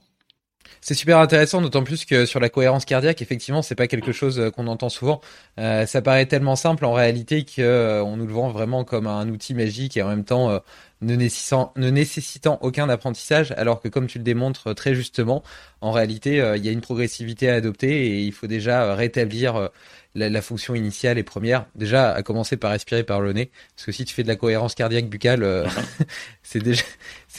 C'est 0.86 0.92
super 0.92 1.18
intéressant, 1.18 1.62
d'autant 1.62 1.82
plus 1.82 2.04
que 2.04 2.26
sur 2.26 2.40
la 2.40 2.50
cohérence 2.50 2.84
cardiaque, 2.84 3.22
effectivement, 3.22 3.62
c'est 3.62 3.74
pas 3.74 3.86
quelque 3.86 4.12
chose 4.12 4.38
euh, 4.38 4.50
qu'on 4.50 4.66
entend 4.66 4.90
souvent. 4.90 5.22
Euh, 5.58 5.86
ça 5.86 6.02
paraît 6.02 6.26
tellement 6.26 6.56
simple 6.56 6.84
en 6.84 6.92
réalité 6.92 7.42
qu'on 7.42 7.62
euh, 7.62 8.16
nous 8.16 8.26
le 8.26 8.32
vend 8.34 8.50
vraiment 8.50 8.84
comme 8.84 9.06
un 9.06 9.26
outil 9.30 9.54
magique 9.54 9.96
et 9.96 10.02
en 10.02 10.08
même 10.08 10.24
temps 10.24 10.60
ne, 11.00 11.16
nécessitant, 11.16 11.72
ne 11.76 11.88
nécessitant 11.88 12.58
aucun 12.60 12.90
apprentissage, 12.90 13.52
alors 13.56 13.80
que 13.80 13.88
comme 13.88 14.06
tu 14.06 14.18
le 14.18 14.24
démontres 14.24 14.74
très 14.74 14.94
justement, 14.94 15.42
en 15.80 15.90
réalité, 15.90 16.36
il 16.56 16.62
y 16.62 16.68
a 16.68 16.72
une 16.72 16.82
progressivité 16.82 17.48
à 17.48 17.54
adopter 17.54 18.06
et 18.06 18.20
il 18.20 18.32
faut 18.32 18.46
déjà 18.46 18.94
rétablir 18.94 19.70
la, 20.14 20.42
fonction 20.42 20.74
initiale 20.74 21.16
et 21.16 21.22
première, 21.22 21.66
déjà 21.74 22.12
à 22.12 22.22
commencer 22.22 22.58
par 22.58 22.72
respirer 22.72 23.04
par 23.04 23.22
le 23.22 23.32
nez, 23.32 23.50
parce 23.74 23.86
que 23.86 23.92
si 23.92 24.04
tu 24.04 24.14
fais 24.14 24.22
de 24.22 24.28
la 24.28 24.36
cohérence 24.36 24.74
cardiaque 24.74 25.08
buccale, 25.08 25.42
euh, 25.42 25.66
c'est 26.42 26.62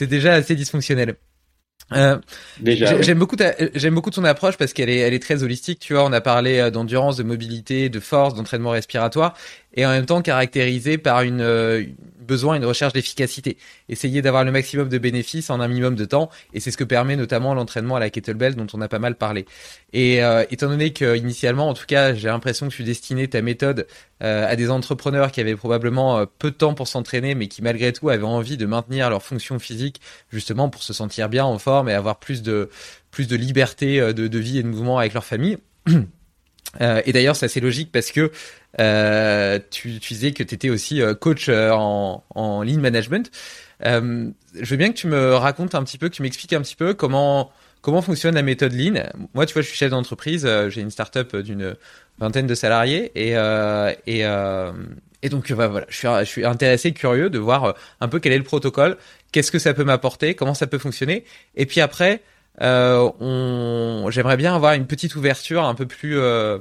déjà 0.06 0.32
assez 0.34 0.56
dysfonctionnel. 0.56 1.16
Euh, 1.92 2.18
j'aime 2.64 3.18
beaucoup 3.18 3.36
j'aime 3.74 3.94
beaucoup 3.94 4.10
ton 4.10 4.24
approche 4.24 4.56
parce 4.56 4.72
qu'elle 4.72 4.90
est 4.90 4.98
elle 4.98 5.14
est 5.14 5.22
très 5.22 5.44
holistique. 5.44 5.78
Tu 5.78 5.92
vois 5.94 6.04
on 6.04 6.12
a 6.12 6.20
parlé 6.20 6.58
euh, 6.58 6.70
d'endurance 6.70 7.16
de 7.16 7.22
mobilité 7.22 7.88
de 7.88 8.00
force 8.00 8.34
d'entraînement 8.34 8.70
respiratoire 8.70 9.34
et 9.76 9.86
en 9.86 9.90
même 9.90 10.06
temps 10.06 10.22
caractérisé 10.22 10.98
par 10.98 11.22
une 11.22 11.40
euh, 11.40 11.84
besoin, 12.26 12.56
une 12.56 12.64
recherche 12.66 12.92
d'efficacité. 12.92 13.56
Essayer 13.88 14.20
d'avoir 14.20 14.44
le 14.44 14.52
maximum 14.52 14.88
de 14.88 14.98
bénéfices 14.98 15.48
en 15.48 15.60
un 15.60 15.68
minimum 15.68 15.94
de 15.94 16.04
temps, 16.04 16.28
et 16.52 16.60
c'est 16.60 16.70
ce 16.70 16.76
que 16.76 16.84
permet 16.84 17.16
notamment 17.16 17.54
l'entraînement 17.54 17.96
à 17.96 18.00
la 18.00 18.10
kettlebell 18.10 18.54
dont 18.54 18.66
on 18.74 18.80
a 18.82 18.88
pas 18.88 18.98
mal 18.98 19.14
parlé. 19.14 19.46
Et 19.92 20.22
euh, 20.22 20.44
étant 20.50 20.68
donné 20.68 20.92
que 20.92 21.16
initialement, 21.16 21.68
en 21.68 21.74
tout 21.74 21.86
cas, 21.86 22.14
j'ai 22.14 22.28
l'impression 22.28 22.68
que 22.68 22.74
tu 22.74 22.82
destinais 22.82 23.28
ta 23.28 23.40
méthode 23.40 23.86
euh, 24.22 24.50
à 24.50 24.56
des 24.56 24.70
entrepreneurs 24.70 25.30
qui 25.30 25.40
avaient 25.40 25.56
probablement 25.56 26.18
euh, 26.18 26.26
peu 26.38 26.50
de 26.50 26.56
temps 26.56 26.74
pour 26.74 26.88
s'entraîner, 26.88 27.34
mais 27.34 27.46
qui 27.48 27.62
malgré 27.62 27.92
tout 27.92 28.10
avaient 28.10 28.24
envie 28.24 28.56
de 28.56 28.66
maintenir 28.66 29.08
leur 29.08 29.22
fonction 29.22 29.58
physique, 29.58 30.00
justement 30.30 30.68
pour 30.68 30.82
se 30.82 30.92
sentir 30.92 31.28
bien 31.28 31.44
en 31.44 31.58
forme 31.58 31.88
et 31.88 31.94
avoir 31.94 32.18
plus 32.18 32.42
de 32.42 32.68
plus 33.10 33.28
de 33.28 33.36
liberté 33.36 34.12
de, 34.12 34.28
de 34.28 34.38
vie 34.38 34.58
et 34.58 34.62
de 34.62 34.68
mouvement 34.68 34.98
avec 34.98 35.14
leur 35.14 35.24
famille. 35.24 35.56
Euh, 36.80 37.02
et 37.06 37.12
d'ailleurs, 37.12 37.36
c'est 37.36 37.46
assez 37.46 37.60
logique 37.60 37.90
parce 37.92 38.10
que 38.10 38.30
euh, 38.80 39.58
tu, 39.70 39.90
disais 39.90 40.32
que 40.32 40.42
tu 40.42 40.54
étais 40.54 40.70
aussi 40.70 41.00
euh, 41.00 41.14
coach 41.14 41.48
en, 41.48 42.24
en 42.34 42.62
lean 42.62 42.80
management. 42.80 43.30
Je 43.82 44.30
veux 44.64 44.76
bien 44.76 44.90
que 44.90 44.96
tu 44.96 45.06
me 45.06 45.34
racontes 45.34 45.74
un 45.74 45.82
petit 45.82 45.98
peu, 45.98 46.08
que 46.08 46.14
tu 46.14 46.22
m'expliques 46.22 46.52
un 46.52 46.62
petit 46.62 46.76
peu 46.76 46.94
comment 46.94 47.50
comment 47.82 48.02
fonctionne 48.02 48.34
la 48.34 48.42
méthode 48.42 48.72
lean. 48.72 49.04
Moi, 49.34 49.46
tu 49.46 49.52
vois, 49.52 49.62
je 49.62 49.68
suis 49.68 49.76
chef 49.76 49.90
d'entreprise, 49.90 50.48
j'ai 50.68 50.80
une 50.80 50.90
startup 50.90 51.36
d'une 51.36 51.76
vingtaine 52.18 52.46
de 52.46 52.54
salariés 52.54 53.12
et 53.14 53.34
et 54.06 54.24
et 55.22 55.28
donc 55.28 55.52
bah, 55.52 55.68
voilà, 55.68 55.86
je 55.88 55.96
suis 55.96 56.08
je 56.08 56.24
suis 56.24 56.44
intéressé, 56.44 56.92
curieux 56.92 57.30
de 57.30 57.38
voir 57.38 57.74
un 58.00 58.08
peu 58.08 58.18
quel 58.18 58.32
est 58.32 58.38
le 58.38 58.44
protocole, 58.44 58.96
qu'est-ce 59.30 59.50
que 59.50 59.58
ça 59.58 59.74
peut 59.74 59.84
m'apporter, 59.84 60.34
comment 60.34 60.54
ça 60.54 60.66
peut 60.66 60.78
fonctionner, 60.78 61.24
et 61.54 61.66
puis 61.66 61.80
après 61.80 62.22
euh, 62.62 63.10
on... 63.20 64.10
j'aimerais 64.10 64.36
bien 64.36 64.54
avoir 64.54 64.74
une 64.74 64.86
petite 64.86 65.14
ouverture 65.16 65.64
un 65.64 65.74
peu 65.74 65.86
plus 65.86 66.18
euh, 66.18 66.58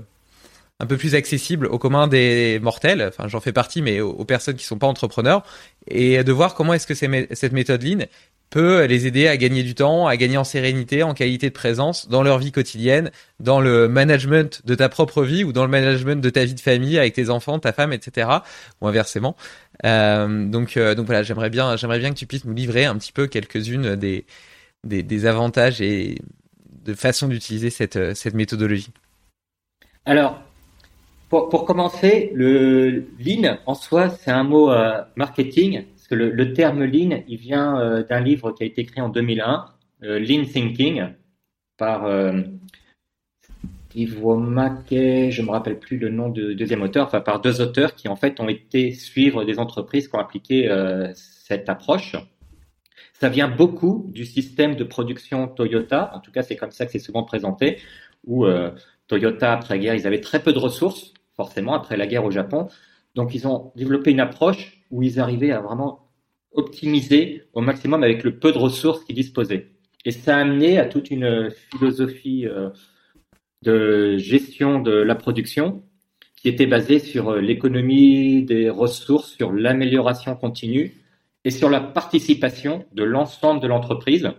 un 0.80 0.86
peu 0.86 0.98
plus 0.98 1.16
accessible 1.16 1.68
au 1.68 1.80
commun 1.80 2.08
des 2.08 2.60
mortels. 2.62 3.06
Enfin, 3.08 3.28
j'en 3.28 3.40
fais 3.40 3.54
partie, 3.54 3.82
mais 3.82 4.02
aux, 4.02 4.26
personnes 4.26 4.56
qui 4.56 4.66
sont 4.66 4.78
pas 4.78 4.88
entrepreneurs, 4.88 5.44
et 5.88 6.24
de 6.24 6.32
voir 6.34 6.54
comment 6.54 6.74
est-ce 6.74 6.88
que 6.88 6.94
cette 6.94 7.54
méthode 7.54 7.82
Lean 7.84 8.06
peut 8.50 8.84
les 8.84 9.08
aider 9.08 9.28
à 9.28 9.38
gagner 9.38 9.64
du 9.64 9.74
temps, 9.74 10.06
à 10.06 10.18
gagner 10.18 10.38
en 10.38 10.44
sérénité, 10.44 11.02
en 11.02 11.14
qualité 11.14 11.48
de 11.48 11.54
présence 11.54 12.10
dans 12.10 12.24
leur 12.24 12.40
vie 12.40 12.52
quotidienne, 12.52 13.12
dans 13.40 13.60
le 13.62 13.88
management 13.88 14.62
de 14.66 14.76
ta 14.76 14.90
propre 14.90 15.24
vie 15.24 15.44
ou 15.44 15.54
dans 15.54 15.64
le 15.64 15.72
management 15.72 16.22
de 16.22 16.30
ta 16.30 16.46
vie 16.46 16.54
de 16.54 16.60
famille 16.60 17.00
avec 17.00 17.14
tes 17.14 17.30
enfants, 17.30 17.58
ta 17.58 17.74
femme, 17.74 17.94
etc. 17.94 18.30
Ou 18.82 18.88
inversement. 18.88 19.36
Donc, 19.84 20.78
euh, 20.78 20.94
donc 20.94 21.06
voilà, 21.06 21.24
j'aimerais 21.24 21.50
bien, 21.50 21.78
j'aimerais 21.78 22.00
bien 22.00 22.12
que 22.12 22.18
tu 22.18 22.28
puisses 22.28 22.46
nous 22.46 22.54
livrer 22.54 22.86
un 22.86 22.96
petit 22.98 23.14
peu 23.14 23.28
quelques-unes 23.28 23.96
des 23.96 24.26
des, 24.86 25.26
avantages 25.26 25.82
et 25.82 26.20
de 26.84 26.94
façon 26.94 27.28
d'utiliser 27.28 27.70
cette, 27.70 27.96
euh, 27.96 28.14
cette 28.14 28.36
méthodologie 28.36 28.92
Alors, 30.06 30.40
pour, 31.30 31.66
commencer, 31.66 32.32
le 32.34 33.08
lean 33.20 33.58
en 33.66 33.74
soi, 33.74 34.10
c'est 34.10 34.32
un 34.32 34.44
mot 34.44 34.72
euh, 34.72 35.02
marketing, 35.16 35.84
parce 35.96 36.08
que 36.08 36.16
le, 36.16 36.54
terme 36.54 36.86
lean, 36.86 37.24
il 37.28 37.38
vient 37.38 37.78
euh, 37.80 38.04
d'un 38.04 38.22
livre 38.22 38.52
qui 38.52 38.64
a 38.64 38.66
été 38.66 38.82
écrit 38.82 39.02
en 39.02 39.10
2001, 39.10 39.66
Lean 40.02 40.44
Thinking, 40.46 41.08
par 41.78 42.08
Steve 43.90 44.24
Womack, 44.24 44.86
je 44.92 45.42
me 45.42 45.50
rappelle 45.50 45.80
plus 45.80 45.98
le 45.98 46.10
nom 46.10 46.30
de 46.30 46.54
deuxième 46.54 46.84
auteur, 46.84 47.08
enfin 47.08 47.22
par 47.22 47.42
deux 47.42 47.60
auteurs 47.60 47.96
qui 47.96 48.08
en 48.08 48.16
fait 48.16 48.40
ont 48.40 48.48
été 48.48 48.92
suivre 48.92 49.46
des 49.46 49.58
entreprises 49.58 50.08
qui 50.08 50.16
ont 50.16 50.20
appliqué 50.20 50.70
cette 51.16 51.70
approche. 51.70 52.16
Ça 53.20 53.30
vient 53.30 53.48
beaucoup 53.48 54.10
du 54.10 54.26
système 54.26 54.76
de 54.76 54.84
production 54.84 55.48
Toyota, 55.48 56.12
en 56.14 56.20
tout 56.20 56.32
cas 56.32 56.44
c'est 56.44 56.58
comme 56.58 56.72
ça 56.72 56.86
que 56.86 56.92
c'est 56.92 57.00
souvent 57.00 57.24
présenté, 57.24 57.78
où 58.26 58.46
euh, 58.46 58.72
Toyota, 59.08 59.54
après-guerre, 59.54 59.96
ils 59.96 60.06
avaient 60.06 60.20
très 60.20 60.44
peu 60.44 60.52
de 60.52 60.60
ressources, 60.60 61.14
forcément, 61.36 61.74
après 61.74 61.96
la 61.96 62.08
guerre 62.08 62.26
au 62.26 62.32
Japon. 62.32 62.68
Donc 63.16 63.34
ils 63.34 63.48
ont 63.48 63.72
développé 63.78 64.12
une 64.12 64.20
approche 64.20 64.82
où 64.92 65.02
ils 65.02 65.20
arrivaient 65.22 65.52
à 65.52 65.62
vraiment 65.62 66.10
optimiser 66.52 67.44
au 67.54 67.62
maximum 67.62 68.04
avec 68.04 68.24
le 68.24 68.38
peu 68.38 68.52
de 68.52 68.58
ressources 68.58 69.06
qu'ils 69.06 69.16
disposaient. 69.16 69.72
Et 70.04 70.12
ça 70.12 70.36
a 70.36 70.42
amené 70.42 70.78
à 70.78 70.86
toute 70.86 71.10
une 71.10 71.52
philosophie 71.72 72.46
euh, 72.46 72.70
de 73.62 74.18
gestion 74.18 74.80
de 74.82 74.92
la 74.92 75.16
production 75.16 75.84
qui 76.36 76.50
était 76.50 76.68
basée 76.68 77.00
sur 77.00 77.30
euh, 77.30 77.40
l'économie 77.40 78.44
des 78.44 78.70
ressources, 78.70 79.32
sur 79.32 79.54
l'amélioration 79.54 80.36
continue 80.36 81.05
et 81.46 81.52
sur 81.52 81.70
la 81.70 81.80
participation 81.80 82.86
de 82.92 83.04
l'ensemble 83.04 83.62
de 83.62 83.68
l'entreprise 83.68 84.32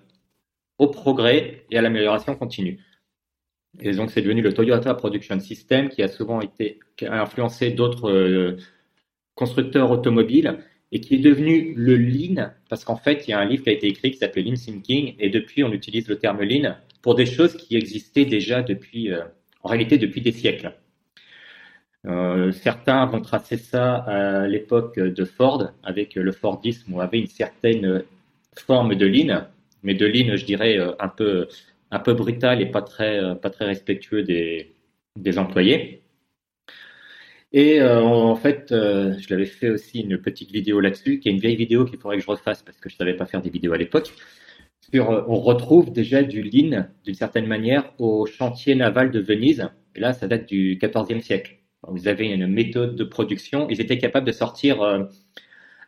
au 0.78 0.88
progrès 0.88 1.64
et 1.70 1.78
à 1.78 1.82
l'amélioration 1.82 2.34
continue. 2.34 2.80
Et 3.80 3.92
donc, 3.92 4.10
c'est 4.10 4.22
devenu 4.22 4.42
le 4.42 4.52
Toyota 4.52 4.94
Production 4.94 5.38
System 5.40 5.88
qui 5.88 6.02
a 6.02 6.08
souvent 6.08 6.40
été 6.40 6.80
influencé 7.02 7.70
d'autres 7.70 8.10
euh, 8.10 8.56
constructeurs 9.34 9.90
automobiles 9.90 10.58
et 10.92 11.00
qui 11.00 11.16
est 11.16 11.18
devenu 11.18 11.74
le 11.76 11.96
Lean 11.96 12.50
parce 12.68 12.84
qu'en 12.84 12.96
fait, 12.96 13.26
il 13.26 13.30
y 13.30 13.34
a 13.34 13.38
un 13.38 13.44
livre 13.44 13.64
qui 13.64 13.70
a 13.70 13.72
été 13.72 13.86
écrit 13.86 14.10
qui 14.10 14.18
s'appelle 14.18 14.44
Lean 14.44 14.54
Thinking 14.54 15.14
et 15.18 15.30
depuis, 15.30 15.62
on 15.62 15.72
utilise 15.72 16.08
le 16.08 16.18
terme 16.18 16.42
Lean 16.42 16.76
pour 17.02 17.14
des 17.14 17.26
choses 17.26 17.56
qui 17.56 17.76
existaient 17.76 18.24
déjà 18.24 18.62
depuis 18.62 19.12
euh, 19.12 19.22
en 19.62 19.68
réalité 19.68 19.98
depuis 19.98 20.20
des 20.20 20.32
siècles. 20.32 20.72
Euh, 22.04 22.52
certains 22.52 23.04
vont 23.06 23.20
tracer 23.20 23.56
ça 23.56 23.94
à 23.94 24.46
l'époque 24.46 24.98
de 24.98 25.24
Ford, 25.24 25.72
avec 25.82 26.14
le 26.14 26.32
Fordisme, 26.32 26.92
où 26.92 27.00
avait 27.00 27.18
une 27.18 27.26
certaine 27.26 28.04
forme 28.56 28.94
de 28.94 29.06
ligne, 29.06 29.42
mais 29.82 29.94
de 29.94 30.06
ligne, 30.06 30.36
je 30.36 30.44
dirais, 30.44 30.78
un 31.00 31.08
peu, 31.08 31.48
un 31.90 31.98
peu 31.98 32.14
brutale 32.14 32.60
et 32.62 32.66
pas 32.66 32.82
très, 32.82 33.36
pas 33.40 33.50
très 33.50 33.66
respectueux 33.66 34.22
des, 34.22 34.72
employés. 35.38 36.02
Et 37.52 37.80
euh, 37.80 38.02
en 38.02 38.34
fait, 38.36 38.72
euh, 38.72 39.14
je 39.18 39.30
l'avais 39.30 39.46
fait 39.46 39.70
aussi 39.70 40.00
une 40.00 40.18
petite 40.18 40.50
vidéo 40.50 40.80
là-dessus, 40.80 41.20
qui 41.20 41.28
est 41.28 41.32
une 41.32 41.38
vieille 41.38 41.56
vidéo 41.56 41.84
qu'il 41.84 41.98
faudrait 41.98 42.18
que 42.18 42.22
je 42.22 42.30
refasse 42.30 42.62
parce 42.62 42.78
que 42.78 42.88
je 42.88 42.96
savais 42.96 43.14
pas 43.14 43.26
faire 43.26 43.40
des 43.40 43.50
vidéos 43.50 43.72
à 43.72 43.78
l'époque. 43.78 44.12
Sur, 44.92 45.10
euh, 45.10 45.24
on 45.28 45.36
retrouve 45.40 45.92
déjà 45.92 46.22
du 46.22 46.42
lean, 46.42 46.88
d'une 47.04 47.14
certaine 47.14 47.46
manière, 47.46 47.92
au 47.98 48.26
chantier 48.26 48.74
naval 48.74 49.10
de 49.10 49.20
Venise. 49.20 49.68
Et 49.94 50.00
là, 50.00 50.12
ça 50.12 50.28
date 50.28 50.46
du 50.46 50.78
XIVe 50.80 51.20
siècle. 51.22 51.55
Vous 51.88 52.08
avez 52.08 52.26
une 52.26 52.46
méthode 52.46 52.96
de 52.96 53.04
production. 53.04 53.68
Ils 53.68 53.80
étaient 53.80 53.98
capables 53.98 54.26
de 54.26 54.32
sortir 54.32 54.82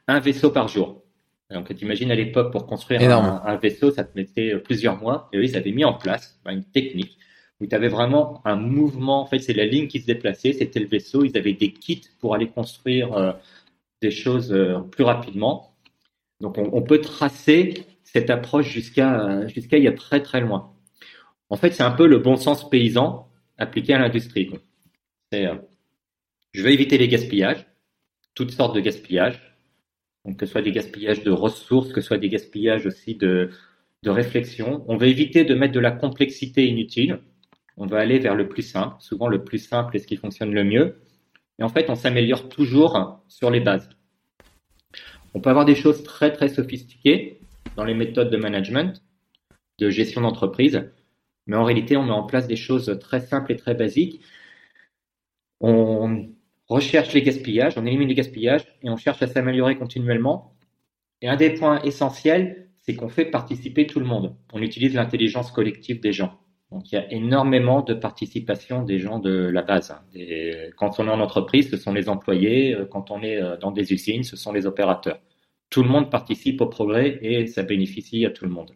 un 0.06 0.20
vaisseau 0.20 0.50
par 0.50 0.68
jour. 0.68 1.02
Donc, 1.50 1.74
tu 1.74 1.84
imagines 1.84 2.10
à 2.10 2.14
l'époque, 2.14 2.52
pour 2.52 2.66
construire 2.66 3.02
un, 3.02 3.42
un, 3.44 3.56
vaisseau, 3.56 3.90
ça 3.90 4.04
te 4.04 4.16
mettait 4.16 4.56
plusieurs 4.58 5.00
mois. 5.00 5.28
Et 5.32 5.38
eux, 5.38 5.44
ils 5.44 5.56
avaient 5.56 5.72
mis 5.72 5.84
en 5.84 5.94
place 5.94 6.38
une 6.46 6.64
technique 6.64 7.18
où 7.60 7.66
tu 7.66 7.74
avais 7.74 7.88
vraiment 7.88 8.40
un 8.44 8.56
mouvement. 8.56 9.20
En 9.20 9.26
fait, 9.26 9.40
c'est 9.40 9.52
la 9.52 9.64
ligne 9.64 9.88
qui 9.88 10.00
se 10.00 10.06
déplaçait, 10.06 10.52
c'était 10.52 10.80
le 10.80 10.86
vaisseau. 10.86 11.24
Ils 11.24 11.36
avaient 11.36 11.54
des 11.54 11.72
kits 11.72 12.02
pour 12.20 12.34
aller 12.34 12.48
construire 12.48 13.12
euh, 13.14 13.32
des 14.00 14.10
choses 14.10 14.52
euh, 14.52 14.78
plus 14.78 15.04
rapidement. 15.04 15.74
Donc, 16.40 16.56
on, 16.58 16.82
peut 16.82 17.00
tracer 17.00 17.84
cette 18.04 18.30
approche 18.30 18.68
jusqu'à 18.68 19.48
jusqu'à 19.48 19.76
il 19.76 19.82
y 19.82 19.88
a 19.88 19.92
très 19.92 20.22
très 20.22 20.40
loin. 20.40 20.72
En 21.50 21.56
fait, 21.56 21.72
c'est 21.72 21.82
un 21.82 21.90
peu 21.90 22.06
le 22.06 22.18
bon 22.18 22.36
sens 22.36 22.70
paysan 22.70 23.28
appliqué 23.58 23.94
à 23.94 23.98
l'industrie. 23.98 24.50
C'est, 25.32 25.46
euh, 25.46 25.56
je 26.52 26.62
veux 26.62 26.70
éviter 26.70 26.98
les 26.98 27.08
gaspillages, 27.08 27.66
toutes 28.34 28.52
sortes 28.52 28.74
de 28.74 28.80
gaspillages. 28.80 29.42
Que 30.36 30.44
ce 30.44 30.52
soit 30.52 30.62
des 30.62 30.72
gaspillages 30.72 31.22
de 31.22 31.30
ressources, 31.30 31.90
que 31.90 32.02
ce 32.02 32.08
soit 32.08 32.18
des 32.18 32.28
gaspillages 32.28 32.84
aussi 32.84 33.14
de, 33.14 33.50
de 34.02 34.10
réflexion. 34.10 34.84
On 34.86 34.98
veut 34.98 35.06
éviter 35.06 35.44
de 35.44 35.54
mettre 35.54 35.72
de 35.72 35.80
la 35.80 35.90
complexité 35.90 36.66
inutile 36.66 37.20
on 37.78 37.86
va 37.86 37.98
aller 37.98 38.18
vers 38.18 38.34
le 38.34 38.48
plus 38.48 38.62
simple. 38.62 38.96
Souvent, 38.98 39.28
le 39.28 39.44
plus 39.44 39.58
simple 39.58 39.96
est 39.96 40.00
ce 40.00 40.06
qui 40.06 40.16
fonctionne 40.16 40.52
le 40.52 40.64
mieux. 40.64 41.00
Et 41.60 41.62
en 41.62 41.68
fait, 41.68 41.88
on 41.88 41.94
s'améliore 41.94 42.48
toujours 42.48 43.22
sur 43.28 43.50
les 43.50 43.60
bases. 43.60 43.88
On 45.32 45.40
peut 45.40 45.50
avoir 45.50 45.64
des 45.64 45.76
choses 45.76 46.02
très, 46.02 46.32
très 46.32 46.48
sophistiquées 46.48 47.40
dans 47.76 47.84
les 47.84 47.94
méthodes 47.94 48.30
de 48.30 48.36
management, 48.36 49.02
de 49.78 49.90
gestion 49.90 50.22
d'entreprise, 50.22 50.90
mais 51.46 51.56
en 51.56 51.64
réalité, 51.64 51.96
on 51.96 52.02
met 52.02 52.10
en 52.10 52.24
place 52.24 52.48
des 52.48 52.56
choses 52.56 52.98
très 53.00 53.20
simples 53.20 53.52
et 53.52 53.56
très 53.56 53.74
basiques. 53.74 54.22
On 55.60 56.28
recherche 56.68 57.12
les 57.14 57.22
gaspillages, 57.22 57.74
on 57.76 57.86
élimine 57.86 58.08
les 58.08 58.14
gaspillages 58.14 58.64
et 58.82 58.90
on 58.90 58.96
cherche 58.96 59.22
à 59.22 59.26
s'améliorer 59.26 59.76
continuellement. 59.76 60.54
Et 61.22 61.28
un 61.28 61.36
des 61.36 61.50
points 61.50 61.80
essentiels, 61.82 62.68
c'est 62.78 62.94
qu'on 62.94 63.08
fait 63.08 63.24
participer 63.24 63.86
tout 63.86 64.00
le 64.00 64.06
monde. 64.06 64.36
On 64.52 64.62
utilise 64.62 64.94
l'intelligence 64.94 65.50
collective 65.50 66.00
des 66.00 66.12
gens. 66.12 66.38
Donc 66.70 66.92
il 66.92 66.96
y 66.96 66.98
a 66.98 67.10
énormément 67.12 67.82
de 67.82 67.94
participation 67.94 68.82
des 68.82 68.98
gens 68.98 69.18
de 69.18 69.30
la 69.30 69.62
base. 69.62 69.90
Hein. 69.90 70.02
quand 70.76 71.00
on 71.00 71.06
est 71.06 71.10
en 71.10 71.20
entreprise, 71.20 71.70
ce 71.70 71.76
sont 71.76 71.92
les 71.92 72.08
employés. 72.08 72.74
Euh, 72.74 72.84
quand 72.84 73.10
on 73.10 73.22
est 73.22 73.40
euh, 73.40 73.56
dans 73.56 73.72
des 73.72 73.92
usines, 73.92 74.22
ce 74.22 74.36
sont 74.36 74.52
les 74.52 74.66
opérateurs. 74.66 75.20
Tout 75.70 75.82
le 75.82 75.88
monde 75.88 76.10
participe 76.10 76.60
au 76.60 76.66
progrès 76.66 77.18
et 77.22 77.46
ça 77.46 77.62
bénéficie 77.62 78.24
à 78.26 78.30
tout 78.30 78.44
le 78.44 78.50
monde. 78.50 78.72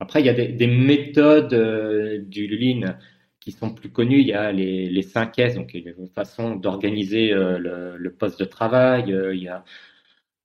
Après, 0.00 0.20
il 0.20 0.26
y 0.26 0.28
a 0.28 0.34
des, 0.34 0.66
méthodes 0.66 1.54
euh, 1.54 2.18
du 2.26 2.48
Lean 2.48 2.96
qui 3.42 3.52
sont 3.52 3.74
plus 3.74 3.90
connues. 3.90 4.20
Il 4.20 4.26
y 4.26 4.32
a 4.32 4.52
les, 4.52 4.88
les 4.88 5.02
5 5.02 5.38
S, 5.38 5.54
donc 5.56 5.74
une 5.74 6.08
façon 6.08 6.56
d'organiser 6.56 7.30
le, 7.32 8.08
poste 8.10 8.38
de 8.40 8.44
travail. 8.44 9.04
il, 9.08 9.42
y 9.42 9.48
a, 9.48 9.64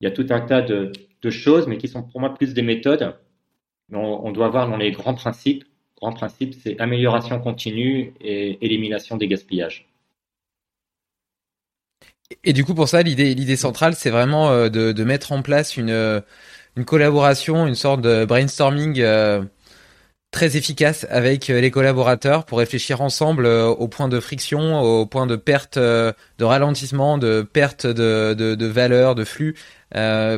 il 0.01 0.05
y 0.05 0.07
a 0.07 0.11
tout 0.11 0.27
un 0.29 0.41
tas 0.41 0.61
de, 0.61 0.91
choses, 1.29 1.67
mais 1.67 1.77
qui 1.77 1.89
sont 1.89 2.03
pour 2.03 2.21
moi 2.21 2.33
plus 2.33 2.53
des 2.53 2.61
méthodes. 2.61 3.15
On, 3.91 3.99
on 3.99 4.31
doit 4.31 4.49
voir 4.49 4.69
dans 4.69 4.77
les 4.77 4.91
grands 4.91 5.13
principes 5.13 5.65
grand 6.01 6.13
principe, 6.13 6.53
c'est 6.53 6.79
amélioration 6.79 7.39
continue 7.39 8.13
et 8.21 8.63
élimination 8.65 9.17
des 9.17 9.27
gaspillages. 9.27 9.87
Et 12.43 12.53
du 12.53 12.65
coup, 12.65 12.75
pour 12.75 12.89
ça, 12.89 13.01
l'idée, 13.01 13.55
centrale, 13.55 13.95
c'est 13.95 14.09
vraiment 14.09 14.51
euh, 14.51 14.69
de, 14.69 15.03
mettre 15.03 15.31
en 15.31 15.41
place 15.41 15.77
une, 15.77 15.89
euh, 15.89 16.21
collaboration, 16.85 17.65
une 17.67 17.75
sorte 17.75 18.01
de 18.01 18.25
brainstorming 18.25 18.99
euh, 18.99 19.43
très 20.31 20.57
efficace 20.57 21.07
avec 21.09 21.47
les 21.47 21.71
collaborateurs 21.71 22.45
pour 22.45 22.59
réfléchir 22.59 23.01
ensemble 23.01 23.45
au 23.45 23.87
point 23.87 24.07
de 24.07 24.19
friction, 24.19 24.79
au 24.81 25.05
point 25.05 25.25
de 25.25 25.35
perte, 25.35 25.79
de 25.79 26.13
ralentissement, 26.39 27.17
de 27.17 27.41
perte 27.41 27.87
de, 27.87 28.33
de, 28.33 28.65
valeur, 28.65 29.15
de 29.15 29.23
flux, 29.23 29.55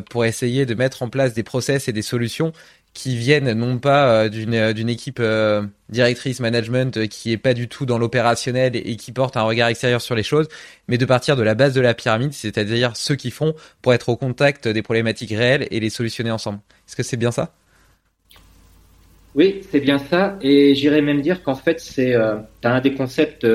pour 0.10 0.26
essayer 0.26 0.66
de 0.66 0.74
mettre 0.76 1.04
en 1.04 1.10
place 1.10 1.34
des 1.34 1.44
process 1.44 1.88
et 1.88 1.94
des 1.94 2.04
solutions 2.04 2.54
qui 2.94 3.16
viennent 3.16 3.54
non 3.54 3.78
pas 3.78 4.26
euh, 4.26 4.30
d'une 4.30 4.54
euh, 4.54 4.74
équipe 4.88 5.20
euh, 5.20 5.66
directrice 5.90 6.40
management 6.40 7.08
qui 7.08 7.32
est 7.32 7.38
pas 7.38 7.54
du 7.54 7.68
tout 7.68 7.86
dans 7.86 7.98
l'opérationnel 7.98 8.76
et 8.76 8.96
qui 8.96 9.12
porte 9.12 9.38
un 9.38 9.44
regard 9.44 9.70
extérieur 9.70 10.02
sur 10.02 10.16
les 10.16 10.24
choses, 10.24 10.48
mais 10.88 10.98
de 10.98 11.06
partir 11.06 11.36
de 11.36 11.44
la 11.44 11.56
base 11.56 11.74
de 11.74 11.82
la 11.82 11.94
pyramide, 11.94 12.34
c'est-à-dire 12.34 12.96
ceux 12.98 13.16
qui 13.16 13.32
font 13.32 13.54
pour 13.82 13.94
être 13.94 14.10
au 14.10 14.18
contact 14.18 14.68
des 14.68 14.82
problématiques 14.82 15.32
réelles 15.32 15.68
et 15.72 15.80
les 15.80 15.90
solutionner 15.90 16.32
ensemble. 16.32 16.60
Est-ce 16.88 16.96
que 16.96 17.04
c'est 17.04 17.18
bien 17.18 17.32
ça? 17.32 17.54
Oui, 19.36 19.62
c'est 19.70 19.80
bien 19.80 20.00
ça, 20.00 20.38
et 20.42 20.74
j'irais 20.76 21.02
même 21.02 21.22
dire 21.22 21.44
qu'en 21.44 21.56
fait 21.56 21.80
c'est 21.80 22.16
euh, 22.16 22.38
un 22.64 22.82
des 22.82 22.94
concepts 22.94 23.48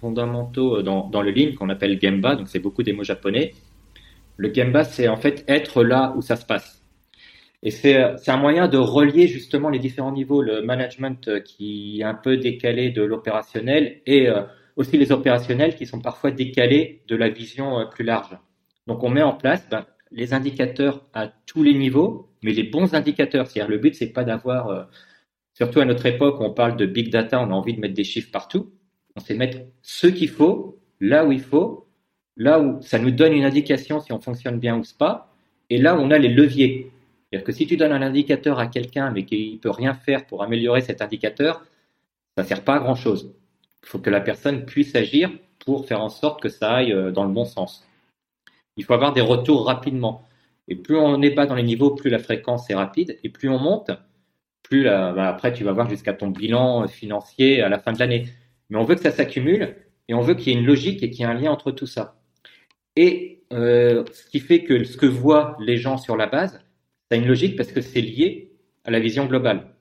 fondamentaux 0.00 0.82
dans, 0.82 1.08
dans 1.08 1.22
le 1.22 1.30
Lean 1.30 1.54
qu'on 1.56 1.68
appelle 1.68 1.98
Gemba, 2.00 2.36
donc 2.36 2.48
c'est 2.48 2.60
beaucoup 2.60 2.82
des 2.82 2.92
mots 2.92 3.04
japonais. 3.04 3.52
Le 4.36 4.52
Gemba, 4.52 4.84
c'est 4.84 5.08
en 5.08 5.16
fait 5.16 5.44
être 5.48 5.82
là 5.82 6.14
où 6.16 6.22
ça 6.22 6.36
se 6.36 6.44
passe. 6.44 6.82
Et 7.62 7.70
c'est 7.70 7.96
un 8.28 8.36
moyen 8.36 8.68
de 8.68 8.76
relier 8.76 9.26
justement 9.26 9.70
les 9.70 9.78
différents 9.78 10.12
niveaux, 10.12 10.42
le 10.42 10.62
management 10.62 11.26
euh, 11.26 11.40
qui 11.40 12.00
est 12.00 12.04
un 12.04 12.14
peu 12.14 12.36
décalé 12.36 12.90
de 12.90 13.02
l'opérationnel 13.02 14.02
et 14.06 14.28
euh, 14.28 14.42
aussi 14.76 14.98
les 14.98 15.10
opérationnels 15.10 15.74
qui 15.74 15.86
sont 15.86 16.00
parfois 16.00 16.30
décalés 16.30 17.02
de 17.08 17.16
la 17.16 17.28
vision 17.28 17.80
euh, 17.80 17.86
plus 17.86 18.04
large. 18.04 18.36
Donc 18.86 19.02
on 19.02 19.08
met 19.08 19.22
en 19.22 19.32
place 19.32 19.66
ben, 19.70 19.86
les 20.12 20.34
indicateurs 20.34 21.06
à 21.14 21.28
tous 21.46 21.62
les 21.62 21.74
niveaux, 21.74 22.28
mais 22.42 22.52
les 22.52 22.62
bons 22.62 22.94
indicateurs. 22.94 23.46
C'est-à-dire 23.46 23.70
le 23.70 23.78
but 23.78 23.94
c'est 23.94 24.12
pas 24.12 24.22
d'avoir, 24.22 24.86
surtout 25.56 25.80
à 25.80 25.84
notre 25.86 26.04
époque 26.06 26.36
on 26.40 26.50
parle 26.50 26.76
de 26.76 26.86
big 26.86 27.10
data, 27.10 27.40
on 27.40 27.50
a 27.50 27.54
envie 27.54 27.74
de 27.74 27.80
mettre 27.80 27.94
des 27.94 28.04
chiffres 28.04 28.30
partout. 28.30 28.70
On 29.16 29.20
sait 29.20 29.34
mettre 29.34 29.58
ce 29.82 30.06
qu'il 30.06 30.28
faut, 30.28 30.78
là 31.00 31.24
où 31.24 31.32
il 31.32 31.40
faut, 31.40 31.88
là 32.36 32.60
où 32.60 32.80
ça 32.82 32.98
nous 32.98 33.10
donne 33.10 33.32
une 33.32 33.44
indication 33.44 33.98
si 34.00 34.12
on 34.12 34.20
fonctionne 34.20 34.58
bien 34.58 34.78
ou 34.78 34.82
pas, 34.98 35.32
et 35.70 35.78
là 35.78 35.96
où 35.96 36.00
on 36.00 36.10
a 36.10 36.18
les 36.18 36.28
leviers. 36.28 36.92
C'est-à-dire 37.30 37.44
que 37.46 37.52
si 37.52 37.66
tu 37.66 37.76
donnes 37.76 37.92
un 37.92 38.02
indicateur 38.02 38.58
à 38.58 38.66
quelqu'un 38.66 39.10
mais 39.10 39.24
qu'il 39.24 39.54
ne 39.54 39.58
peut 39.58 39.70
rien 39.70 39.94
faire 39.94 40.26
pour 40.26 40.42
améliorer 40.42 40.82
cet 40.82 41.00
indicateur, 41.00 41.64
ça 42.36 42.42
ne 42.42 42.46
sert 42.46 42.62
pas 42.62 42.76
à 42.76 42.78
grand-chose. 42.78 43.32
Il 43.82 43.88
faut 43.88 43.98
que 43.98 44.10
la 44.10 44.20
personne 44.20 44.66
puisse 44.66 44.94
agir 44.94 45.30
pour 45.64 45.86
faire 45.86 46.02
en 46.02 46.10
sorte 46.10 46.42
que 46.42 46.50
ça 46.50 46.74
aille 46.74 46.92
euh, 46.92 47.10
dans 47.10 47.24
le 47.24 47.32
bon 47.32 47.46
sens. 47.46 47.86
Il 48.76 48.84
faut 48.84 48.92
avoir 48.92 49.14
des 49.14 49.22
retours 49.22 49.64
rapidement. 49.66 50.28
Et 50.68 50.76
plus 50.76 50.96
on 50.96 51.22
est 51.22 51.30
bas 51.30 51.46
dans 51.46 51.54
les 51.54 51.62
niveaux, 51.62 51.94
plus 51.94 52.10
la 52.10 52.18
fréquence 52.18 52.68
est 52.68 52.74
rapide. 52.74 53.18
Et 53.24 53.30
plus 53.30 53.48
on 53.48 53.58
monte, 53.58 53.90
plus 54.68 54.84
bah, 54.84 55.28
après 55.28 55.52
tu 55.52 55.64
vas 55.64 55.72
voir 55.72 55.88
jusqu'à 55.88 56.12
ton 56.12 56.28
bilan 56.28 56.86
financier 56.88 57.62
à 57.62 57.68
la 57.68 57.78
fin 57.78 57.92
de 57.92 57.98
l'année. 57.98 58.26
Mais 58.70 58.78
on 58.78 58.84
veut 58.84 58.94
que 58.94 59.02
ça 59.02 59.10
s'accumule 59.10 59.76
et 60.08 60.14
on 60.14 60.20
veut 60.20 60.34
qu'il 60.34 60.52
y 60.52 60.56
ait 60.56 60.58
une 60.58 60.66
logique 60.66 61.02
et 61.02 61.10
qu'il 61.10 61.20
y 61.20 61.22
ait 61.22 61.30
un 61.30 61.34
lien 61.34 61.50
entre 61.50 61.70
tout 61.70 61.86
ça. 61.86 62.20
Et 62.96 63.44
euh, 63.52 64.04
ce 64.12 64.26
qui 64.26 64.40
fait 64.40 64.64
que 64.64 64.84
ce 64.84 64.96
que 64.96 65.06
voient 65.06 65.56
les 65.60 65.76
gens 65.76 65.98
sur 65.98 66.16
la 66.16 66.26
base, 66.26 66.52
ça 66.52 67.12
a 67.12 67.16
une 67.16 67.26
logique 67.26 67.56
parce 67.56 67.72
que 67.72 67.80
c'est 67.80 68.00
lié 68.00 68.52
à 68.84 68.90
la 68.90 68.98
vision 68.98 69.26
globale. 69.26 69.76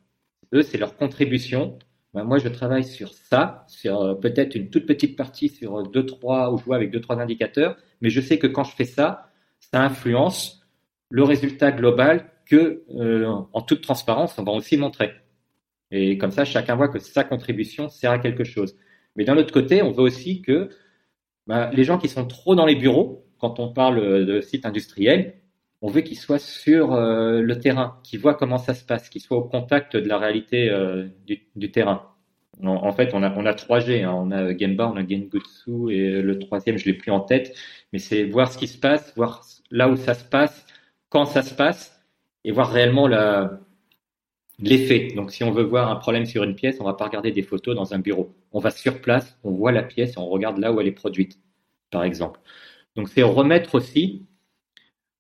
Eux, 0.53 0.61
c'est 0.61 0.77
leur 0.77 0.95
contribution. 0.97 1.79
Ben, 2.13 2.23
moi, 2.23 2.37
je 2.37 2.47
travaille 2.49 2.83
sur 2.83 3.13
ça, 3.13 3.65
sur 3.67 4.01
euh, 4.01 4.15
peut-être 4.15 4.55
une 4.55 4.69
toute 4.69 4.85
petite 4.85 5.15
partie 5.15 5.49
sur 5.49 5.83
deux, 5.83 6.05
trois, 6.05 6.53
ou 6.53 6.57
je 6.57 6.63
vois 6.63 6.75
avec 6.75 6.91
deux, 6.91 7.01
trois 7.01 7.19
indicateurs, 7.19 7.77
mais 8.01 8.09
je 8.09 8.21
sais 8.21 8.37
que 8.37 8.47
quand 8.47 8.63
je 8.63 8.75
fais 8.75 8.85
ça, 8.85 9.31
ça 9.59 9.81
influence 9.81 10.65
le 11.09 11.23
résultat 11.23 11.71
global 11.71 12.31
que, 12.45 12.83
euh, 12.95 13.27
en 13.53 13.61
toute 13.61 13.81
transparence, 13.81 14.37
on 14.37 14.43
va 14.43 14.51
aussi 14.51 14.77
montrer. 14.77 15.11
Et 15.91 16.17
comme 16.17 16.31
ça, 16.31 16.45
chacun 16.45 16.75
voit 16.75 16.89
que 16.89 16.99
sa 16.99 17.23
contribution 17.23 17.89
sert 17.89 18.11
à 18.11 18.19
quelque 18.19 18.43
chose. 18.43 18.75
Mais 19.15 19.23
d'un 19.23 19.37
autre 19.37 19.53
côté, 19.53 19.81
on 19.81 19.91
veut 19.91 20.03
aussi 20.03 20.41
que 20.41 20.69
ben, 21.47 21.69
les 21.71 21.83
gens 21.83 21.97
qui 21.97 22.09
sont 22.09 22.25
trop 22.25 22.55
dans 22.55 22.65
les 22.65 22.75
bureaux, 22.75 23.25
quand 23.39 23.59
on 23.59 23.71
parle 23.71 24.25
de 24.25 24.41
sites 24.41 24.65
industriels, 24.65 25.35
on 25.81 25.89
veut 25.89 26.01
qu'ils 26.01 26.17
soient 26.17 26.39
sur 26.39 26.93
euh, 26.93 27.41
le 27.41 27.59
terrain, 27.59 27.99
qu'ils 28.03 28.19
voient 28.19 28.33
comment 28.33 28.57
ça 28.57 28.73
se 28.73 28.83
passe, 28.83 29.07
qu'ils 29.09 29.21
soient 29.21 29.37
au 29.37 29.43
contact 29.43 29.95
de 29.95 30.07
la 30.07 30.17
réalité 30.17 30.69
euh, 30.69 31.07
du, 31.27 31.71
terrain. 31.71 32.09
En, 32.63 32.91
fait, 32.91 33.13
on 33.13 33.21
a, 33.21 33.31
on 33.37 33.45
a 33.45 33.51
3G, 33.51 34.03
hein. 34.03 34.11
on 34.11 34.31
a 34.31 34.57
Gemba, 34.57 34.87
on 34.87 34.95
a 34.95 35.05
Gengutsu 35.07 35.91
et 35.91 36.21
le 36.21 36.39
troisième, 36.39 36.77
je 36.77 36.85
l'ai 36.85 36.93
plus 36.93 37.11
en 37.11 37.19
tête, 37.19 37.55
mais 37.93 37.99
c'est 37.99 38.23
voir 38.23 38.51
ce 38.51 38.57
qui 38.57 38.67
se 38.67 38.79
passe, 38.79 39.13
voir 39.15 39.43
là 39.69 39.89
où 39.89 39.95
ça 39.95 40.13
se 40.13 40.23
passe, 40.23 40.65
quand 41.09 41.25
ça 41.25 41.43
se 41.43 41.53
passe, 41.53 41.94
et 42.45 42.51
voir 42.51 42.71
réellement 42.71 43.07
l'effet. 44.59 45.07
Donc, 45.15 45.31
si 45.31 45.43
on 45.43 45.51
veut 45.51 45.63
voir 45.63 45.89
un 45.89 45.95
problème 45.95 46.25
sur 46.25 46.43
une 46.43 46.55
pièce, 46.55 46.77
on 46.79 46.85
va 46.85 46.93
pas 46.93 47.05
regarder 47.05 47.31
des 47.31 47.41
photos 47.41 47.75
dans 47.75 47.93
un 47.93 47.99
bureau. 47.99 48.31
On 48.53 48.59
va 48.59 48.69
sur 48.69 49.01
place, 49.01 49.37
on 49.43 49.51
voit 49.51 49.71
la 49.71 49.83
pièce 49.83 50.13
et 50.13 50.19
on 50.19 50.27
regarde 50.27 50.59
là 50.59 50.71
où 50.71 50.79
elle 50.79 50.87
est 50.87 50.91
produite, 50.91 51.39
par 51.89 52.03
exemple. 52.03 52.39
Donc, 52.95 53.09
c'est 53.09 53.23
remettre 53.23 53.73
aussi 53.75 54.23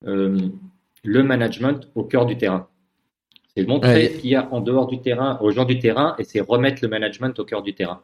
euh, 0.05 0.37
le 1.03 1.23
management 1.23 1.89
au 1.95 2.03
cœur 2.03 2.27
du 2.27 2.37
terrain. 2.37 2.69
C'est 3.57 3.65
montrer 3.65 4.09
ce 4.09 4.19
qu'il 4.19 4.29
y 4.29 4.35
a 4.35 4.53
en 4.53 4.61
dehors 4.61 4.85
du 4.85 5.01
terrain, 5.01 5.39
aux 5.41 5.49
gens 5.49 5.65
du 5.65 5.79
terrain, 5.79 6.15
et 6.19 6.25
c'est 6.25 6.41
remettre 6.41 6.79
le 6.83 6.89
management 6.89 7.37
au 7.39 7.45
cœur 7.45 7.63
du 7.63 7.73
terrain. 7.73 8.03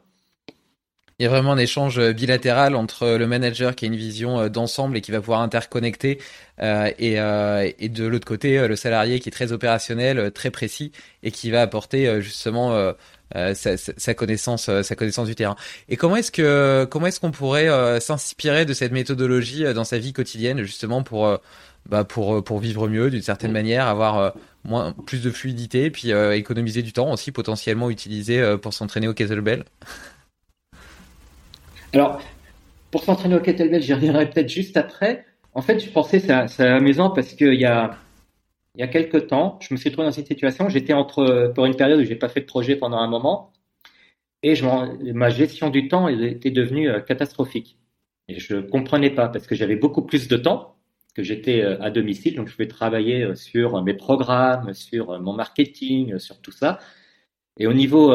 Il 1.22 1.26
y 1.26 1.28
a 1.28 1.30
vraiment 1.30 1.52
un 1.52 1.58
échange 1.58 2.00
euh, 2.00 2.12
bilatéral 2.12 2.74
entre 2.74 3.06
le 3.10 3.26
manager 3.28 3.76
qui 3.76 3.84
a 3.84 3.86
une 3.86 3.94
vision 3.94 4.40
euh, 4.40 4.48
d'ensemble 4.48 4.96
et 4.96 5.00
qui 5.00 5.12
va 5.12 5.20
pouvoir 5.20 5.40
interconnecter 5.40 6.18
euh, 6.60 6.90
et, 6.98 7.14
et, 7.78 7.88
de 7.88 8.06
l'autre 8.06 8.26
côté 8.26 8.66
le 8.66 8.74
salarié 8.74 9.20
qui 9.20 9.28
est 9.28 9.32
très 9.32 9.52
opérationnel, 9.52 10.32
très 10.32 10.50
précis 10.50 10.90
et 11.22 11.30
qui 11.30 11.52
va 11.52 11.62
apporter 11.62 12.20
justement 12.20 12.92
sa, 13.32 13.76
sa, 13.76 14.14
connaissance, 14.14 14.68
sa 14.82 14.94
connaissance 14.96 15.28
du 15.28 15.34
terrain. 15.34 15.56
Et 15.88 15.96
comment 15.96 16.16
est-ce 16.16 16.30
que 16.30 16.86
comment 16.90 17.06
est-ce 17.06 17.20
qu'on 17.20 17.30
pourrait 17.30 18.00
s'inspirer 18.00 18.64
de 18.64 18.74
cette 18.74 18.92
méthodologie 18.92 19.64
dans 19.74 19.84
sa 19.84 19.98
vie 19.98 20.12
quotidienne 20.12 20.62
justement 20.62 21.02
pour 21.02 21.38
bah 21.88 22.04
pour 22.04 22.44
pour 22.44 22.58
vivre 22.58 22.88
mieux 22.88 23.10
d'une 23.10 23.22
certaine 23.22 23.52
manière, 23.52 23.86
avoir 23.86 24.34
moins 24.64 24.92
plus 24.92 25.22
de 25.22 25.30
fluidité, 25.30 25.90
puis 25.90 26.10
économiser 26.10 26.82
du 26.82 26.92
temps 26.92 27.12
aussi 27.12 27.32
potentiellement 27.32 27.90
utilisé 27.90 28.56
pour 28.60 28.74
s'entraîner 28.74 29.08
au 29.08 29.14
kettlebell? 29.14 29.64
Alors, 31.92 32.22
pour 32.90 33.02
s'entraîner 33.04 33.34
au 33.34 33.40
kettlebell, 33.40 33.82
j'y 33.82 33.94
reviendrai 33.94 34.30
peut-être 34.30 34.48
juste 34.48 34.76
après. 34.76 35.24
En 35.54 35.62
fait, 35.62 35.80
je 35.80 35.90
pensais 35.90 36.20
c'est 36.20 36.66
amusant 36.66 37.10
parce 37.10 37.34
qu'il 37.34 37.54
y 37.54 37.66
a 37.66 37.98
il 38.74 38.80
y 38.80 38.84
a 38.84 38.88
quelques 38.88 39.26
temps, 39.26 39.58
je 39.60 39.74
me 39.74 39.78
suis 39.78 39.92
trouvé 39.92 40.06
dans 40.06 40.12
cette 40.12 40.28
situation. 40.28 40.70
J'étais 40.70 40.94
entre 40.94 41.52
pour 41.54 41.66
une 41.66 41.76
période 41.76 42.00
où 42.00 42.04
j'ai 42.04 42.16
pas 42.16 42.30
fait 42.30 42.40
de 42.40 42.46
projet 42.46 42.74
pendant 42.74 42.96
un 42.96 43.06
moment 43.06 43.52
et 44.42 44.54
je, 44.54 44.64
ma 45.12 45.30
gestion 45.30 45.70
du 45.70 45.88
temps 45.88 46.08
était 46.08 46.50
devenue 46.50 46.88
euh, 46.88 47.00
catastrophique. 47.00 47.78
Et 48.28 48.38
je 48.38 48.56
comprenais 48.56 49.10
pas 49.10 49.28
parce 49.28 49.46
que 49.46 49.54
j'avais 49.54 49.76
beaucoup 49.76 50.02
plus 50.02 50.28
de 50.28 50.36
temps 50.36 50.76
que 51.14 51.22
j'étais 51.22 51.60
euh, 51.62 51.80
à 51.82 51.90
domicile, 51.90 52.36
donc 52.36 52.48
je 52.48 52.52
pouvais 52.52 52.68
travailler 52.68 53.22
euh, 53.22 53.34
sur 53.34 53.82
mes 53.82 53.94
programmes, 53.94 54.74
sur 54.74 55.20
mon 55.20 55.32
marketing, 55.32 56.18
sur 56.18 56.40
tout 56.40 56.52
ça. 56.52 56.78
Et 57.58 57.66
au 57.66 57.74
niveau 57.74 58.14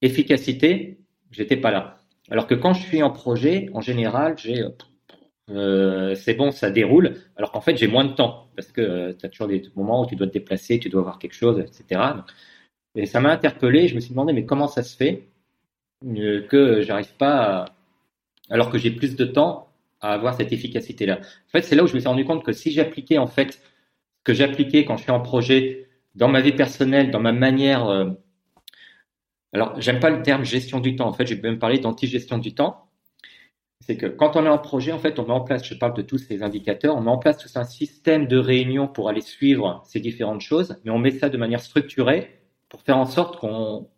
efficacité, 0.00 1.00
j'étais 1.30 1.58
pas 1.58 1.70
là. 1.70 1.97
Alors 2.30 2.46
que 2.46 2.54
quand 2.54 2.74
je 2.74 2.82
suis 2.82 3.02
en 3.02 3.10
projet, 3.10 3.70
en 3.74 3.80
général, 3.80 4.36
j'ai 4.38 4.64
euh, 5.50 6.14
c'est 6.14 6.34
bon, 6.34 6.50
ça 6.50 6.70
déroule. 6.70 7.16
Alors 7.36 7.52
qu'en 7.52 7.60
fait, 7.60 7.76
j'ai 7.76 7.88
moins 7.88 8.04
de 8.04 8.12
temps 8.12 8.48
parce 8.56 8.70
que 8.70 8.80
euh, 8.80 9.12
tu 9.18 9.24
as 9.26 9.28
toujours 9.28 9.48
des 9.48 9.62
moments 9.76 10.02
où 10.02 10.06
tu 10.06 10.16
dois 10.16 10.26
te 10.26 10.32
déplacer, 10.32 10.78
tu 10.78 10.88
dois 10.88 11.02
voir 11.02 11.18
quelque 11.18 11.34
chose, 11.34 11.58
etc. 11.60 12.00
Et 12.94 13.06
ça 13.06 13.20
m'a 13.20 13.30
interpellé. 13.30 13.88
Je 13.88 13.94
me 13.94 14.00
suis 14.00 14.10
demandé, 14.10 14.32
mais 14.32 14.44
comment 14.44 14.68
ça 14.68 14.82
se 14.82 14.96
fait 14.96 15.28
euh, 16.06 16.42
que 16.46 16.82
j'arrive 16.82 17.14
pas, 17.16 17.66
alors 18.50 18.70
que 18.70 18.78
j'ai 18.78 18.90
plus 18.90 19.16
de 19.16 19.24
temps, 19.24 19.68
à 20.00 20.12
avoir 20.12 20.34
cette 20.34 20.52
efficacité-là? 20.52 21.20
En 21.20 21.50
fait, 21.50 21.62
c'est 21.62 21.76
là 21.76 21.84
où 21.84 21.86
je 21.86 21.94
me 21.94 22.00
suis 22.00 22.08
rendu 22.08 22.24
compte 22.24 22.44
que 22.44 22.52
si 22.52 22.70
j'appliquais 22.70 23.18
en 23.18 23.26
fait 23.26 23.60
que 24.24 24.34
j'appliquais 24.34 24.84
quand 24.84 24.96
je 24.96 25.04
suis 25.04 25.12
en 25.12 25.20
projet 25.20 25.88
dans 26.14 26.28
ma 26.28 26.40
vie 26.40 26.52
personnelle, 26.52 27.10
dans 27.10 27.20
ma 27.20 27.32
manière 27.32 27.86
euh, 27.86 28.10
alors, 29.52 29.80
j'aime 29.80 30.00
pas 30.00 30.10
le 30.10 30.22
terme 30.22 30.44
gestion 30.44 30.80
du 30.80 30.96
temps. 30.96 31.08
En 31.08 31.12
fait, 31.12 31.26
j'ai 31.26 31.40
même 31.40 31.58
parlé 31.58 31.78
d'anti-gestion 31.78 32.38
du 32.38 32.54
temps. 32.54 32.88
C'est 33.80 33.96
que 33.96 34.06
quand 34.06 34.36
on 34.36 34.44
est 34.44 34.48
en 34.48 34.58
projet, 34.58 34.92
en 34.92 34.98
fait, 34.98 35.18
on 35.18 35.24
met 35.26 35.32
en 35.32 35.40
place, 35.40 35.64
je 35.64 35.74
parle 35.74 35.94
de 35.94 36.02
tous 36.02 36.18
ces 36.18 36.42
indicateurs, 36.42 36.96
on 36.96 37.00
met 37.00 37.10
en 37.10 37.18
place 37.18 37.38
tout 37.38 37.48
un 37.54 37.64
système 37.64 38.26
de 38.26 38.36
réunion 38.36 38.88
pour 38.88 39.08
aller 39.08 39.22
suivre 39.22 39.82
ces 39.86 40.00
différentes 40.00 40.42
choses, 40.42 40.76
mais 40.84 40.90
on 40.90 40.98
met 40.98 41.12
ça 41.12 41.30
de 41.30 41.38
manière 41.38 41.60
structurée 41.60 42.42
pour 42.68 42.82
faire 42.82 42.98
en 42.98 43.06
sorte 43.06 43.38
qu'on 43.38 43.88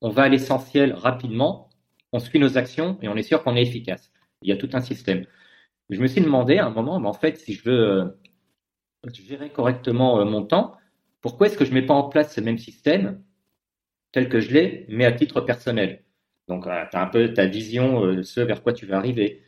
on 0.00 0.08
va 0.10 0.24
à 0.24 0.28
l'essentiel 0.28 0.92
rapidement, 0.92 1.70
on 2.12 2.20
suit 2.20 2.38
nos 2.38 2.56
actions 2.56 2.98
et 3.02 3.08
on 3.08 3.16
est 3.16 3.22
sûr 3.22 3.42
qu'on 3.42 3.56
est 3.56 3.62
efficace. 3.62 4.12
Il 4.42 4.48
y 4.48 4.52
a 4.52 4.56
tout 4.56 4.70
un 4.74 4.80
système. 4.80 5.24
Je 5.90 6.00
me 6.00 6.06
suis 6.06 6.20
demandé 6.20 6.58
à 6.58 6.66
un 6.66 6.70
moment, 6.70 7.00
mais 7.00 7.08
en 7.08 7.12
fait, 7.12 7.38
si 7.38 7.54
je 7.54 7.64
veux 7.64 7.80
euh, 7.80 8.04
gérer 9.12 9.50
correctement 9.50 10.20
euh, 10.20 10.24
mon 10.24 10.44
temps, 10.44 10.76
pourquoi 11.20 11.48
est-ce 11.48 11.58
que 11.58 11.64
je 11.64 11.72
mets 11.72 11.86
pas 11.86 11.94
en 11.94 12.08
place 12.08 12.34
ce 12.34 12.40
même 12.40 12.58
système 12.58 13.22
tel 14.12 14.28
que 14.28 14.40
je 14.40 14.52
l'ai, 14.52 14.86
mais 14.88 15.04
à 15.04 15.12
titre 15.12 15.40
personnel. 15.40 16.04
Donc, 16.48 16.64
tu 16.64 16.70
as 16.70 17.02
un 17.02 17.06
peu 17.06 17.32
ta 17.32 17.46
vision, 17.46 18.04
euh, 18.04 18.22
ce 18.22 18.40
vers 18.40 18.62
quoi 18.62 18.72
tu 18.72 18.86
vas 18.86 18.98
arriver. 18.98 19.42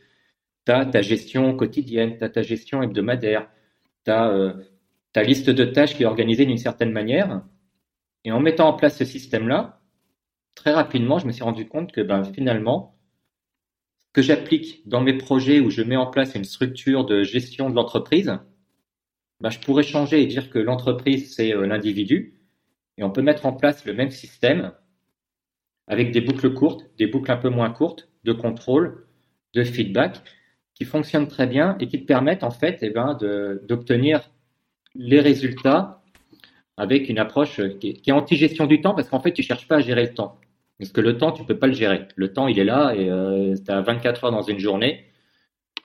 Tu 0.65 0.71
as 0.71 0.85
ta 0.85 1.01
gestion 1.01 1.55
quotidienne, 1.55 2.17
tu 2.17 2.23
as 2.23 2.29
ta 2.29 2.41
gestion 2.41 2.81
hebdomadaire, 2.81 3.49
tu 4.05 4.11
as 4.11 4.29
euh, 4.29 4.53
ta 5.13 5.23
liste 5.23 5.49
de 5.49 5.65
tâches 5.65 5.95
qui 5.95 6.03
est 6.03 6.07
organisée 6.07 6.45
d'une 6.45 6.57
certaine 6.57 6.91
manière. 6.91 7.43
Et 8.23 8.31
en 8.31 8.39
mettant 8.39 8.67
en 8.67 8.73
place 8.73 8.97
ce 8.97 9.05
système-là, 9.05 9.81
très 10.55 10.73
rapidement, 10.73 11.19
je 11.19 11.27
me 11.27 11.31
suis 11.31 11.43
rendu 11.43 11.67
compte 11.67 11.91
que 11.91 12.01
ben, 12.01 12.23
finalement, 12.23 12.97
ce 13.99 14.05
que 14.13 14.21
j'applique 14.21 14.87
dans 14.87 15.01
mes 15.01 15.17
projets 15.17 15.59
où 15.59 15.69
je 15.69 15.83
mets 15.83 15.97
en 15.97 16.07
place 16.07 16.35
une 16.35 16.43
structure 16.43 17.05
de 17.05 17.23
gestion 17.23 17.69
de 17.69 17.75
l'entreprise, 17.75 18.39
ben, 19.41 19.49
je 19.49 19.59
pourrais 19.59 19.83
changer 19.83 20.21
et 20.23 20.25
dire 20.25 20.49
que 20.49 20.59
l'entreprise, 20.59 21.35
c'est 21.35 21.53
euh, 21.53 21.67
l'individu, 21.67 22.39
et 22.97 23.03
on 23.03 23.11
peut 23.11 23.21
mettre 23.21 23.45
en 23.45 23.53
place 23.53 23.85
le 23.85 23.93
même 23.93 24.11
système 24.11 24.71
avec 25.87 26.11
des 26.11 26.21
boucles 26.21 26.53
courtes, 26.53 26.85
des 26.97 27.07
boucles 27.07 27.31
un 27.31 27.37
peu 27.37 27.49
moins 27.49 27.69
courtes 27.69 28.09
de 28.23 28.33
contrôle, 28.33 29.05
de 29.53 29.63
feedback, 29.63 30.21
qui 30.73 30.83
fonctionnent 30.83 31.27
très 31.27 31.47
bien 31.47 31.77
et 31.79 31.87
qui 31.87 32.01
te 32.01 32.05
permettent 32.05 32.43
en 32.43 32.51
fait 32.51 32.79
eh 32.81 32.89
ben, 32.89 33.17
d'obtenir 33.63 34.29
les 34.95 35.19
résultats 35.19 36.01
avec 36.77 37.07
une 37.07 37.19
approche 37.19 37.61
qui 37.79 38.01
est, 38.05 38.11
anti-gestion 38.11 38.65
du 38.65 38.81
temps 38.81 38.93
parce 38.93 39.09
qu'en 39.09 39.21
fait 39.21 39.31
tu 39.31 39.43
cherches 39.43 39.67
pas 39.67 39.77
à 39.77 39.79
gérer 39.79 40.03
le 40.03 40.13
temps. 40.13 40.39
Parce 40.77 40.91
que 40.91 40.99
le 40.99 41.17
temps, 41.17 41.31
tu 41.31 41.45
peux 41.45 41.57
pas 41.57 41.67
le 41.67 41.73
gérer. 41.73 42.05
Le 42.17 42.33
temps, 42.33 42.49
il 42.49 42.59
est 42.59 42.65
là 42.65 42.93
et 42.93 43.05
tu 43.63 43.71
as 43.71 43.81
24 43.81 44.25
heures 44.25 44.31
dans 44.31 44.41
une 44.41 44.59
journée. 44.59 45.05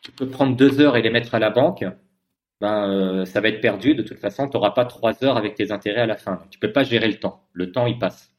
Tu 0.02 0.10
peux 0.10 0.26
prendre 0.26 0.56
deux 0.56 0.80
heures 0.80 0.96
et 0.96 1.02
les 1.02 1.10
mettre 1.10 1.34
à 1.34 1.38
la 1.38 1.50
banque 1.50 1.84
ben, 2.60 2.90
euh, 2.90 3.24
ça 3.24 3.40
va 3.40 3.48
être 3.48 3.60
perdu. 3.60 3.94
De 3.94 4.02
toute 4.02 4.18
façon, 4.18 4.48
tu 4.48 4.56
n'auras 4.56 4.70
pas 4.70 4.84
trois 4.84 5.24
heures 5.24 5.36
avec 5.36 5.54
tes 5.54 5.72
intérêts 5.72 6.02
à 6.02 6.06
la 6.06 6.16
fin. 6.16 6.42
Tu 6.50 6.58
peux 6.58 6.72
pas 6.72 6.84
gérer 6.84 7.08
le 7.08 7.18
temps. 7.18 7.44
Le 7.52 7.72
temps, 7.72 7.86
il 7.86 7.98
passe. 7.98 8.34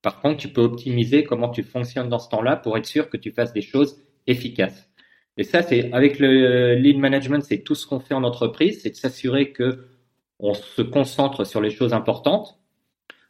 Par 0.00 0.20
contre, 0.20 0.38
tu 0.38 0.48
peux 0.48 0.62
optimiser 0.62 1.24
comment 1.24 1.48
tu 1.48 1.62
fonctionnes 1.62 2.08
dans 2.08 2.18
ce 2.18 2.28
temps-là 2.30 2.56
pour 2.56 2.76
être 2.76 2.86
sûr 2.86 3.08
que 3.08 3.16
tu 3.16 3.30
fasses 3.30 3.52
des 3.52 3.62
choses 3.62 4.02
efficaces. 4.26 4.90
Et 5.36 5.44
ça, 5.44 5.62
c'est 5.62 5.92
avec 5.92 6.18
le 6.18 6.74
lead 6.74 6.98
management, 6.98 7.42
c'est 7.42 7.62
tout 7.62 7.74
ce 7.74 7.86
qu'on 7.86 8.00
fait 8.00 8.14
en 8.14 8.24
entreprise, 8.24 8.82
c'est 8.82 8.90
de 8.90 8.96
s'assurer 8.96 9.52
que 9.52 9.86
on 10.38 10.54
se 10.54 10.82
concentre 10.82 11.44
sur 11.44 11.60
les 11.60 11.70
choses 11.70 11.94
importantes, 11.94 12.58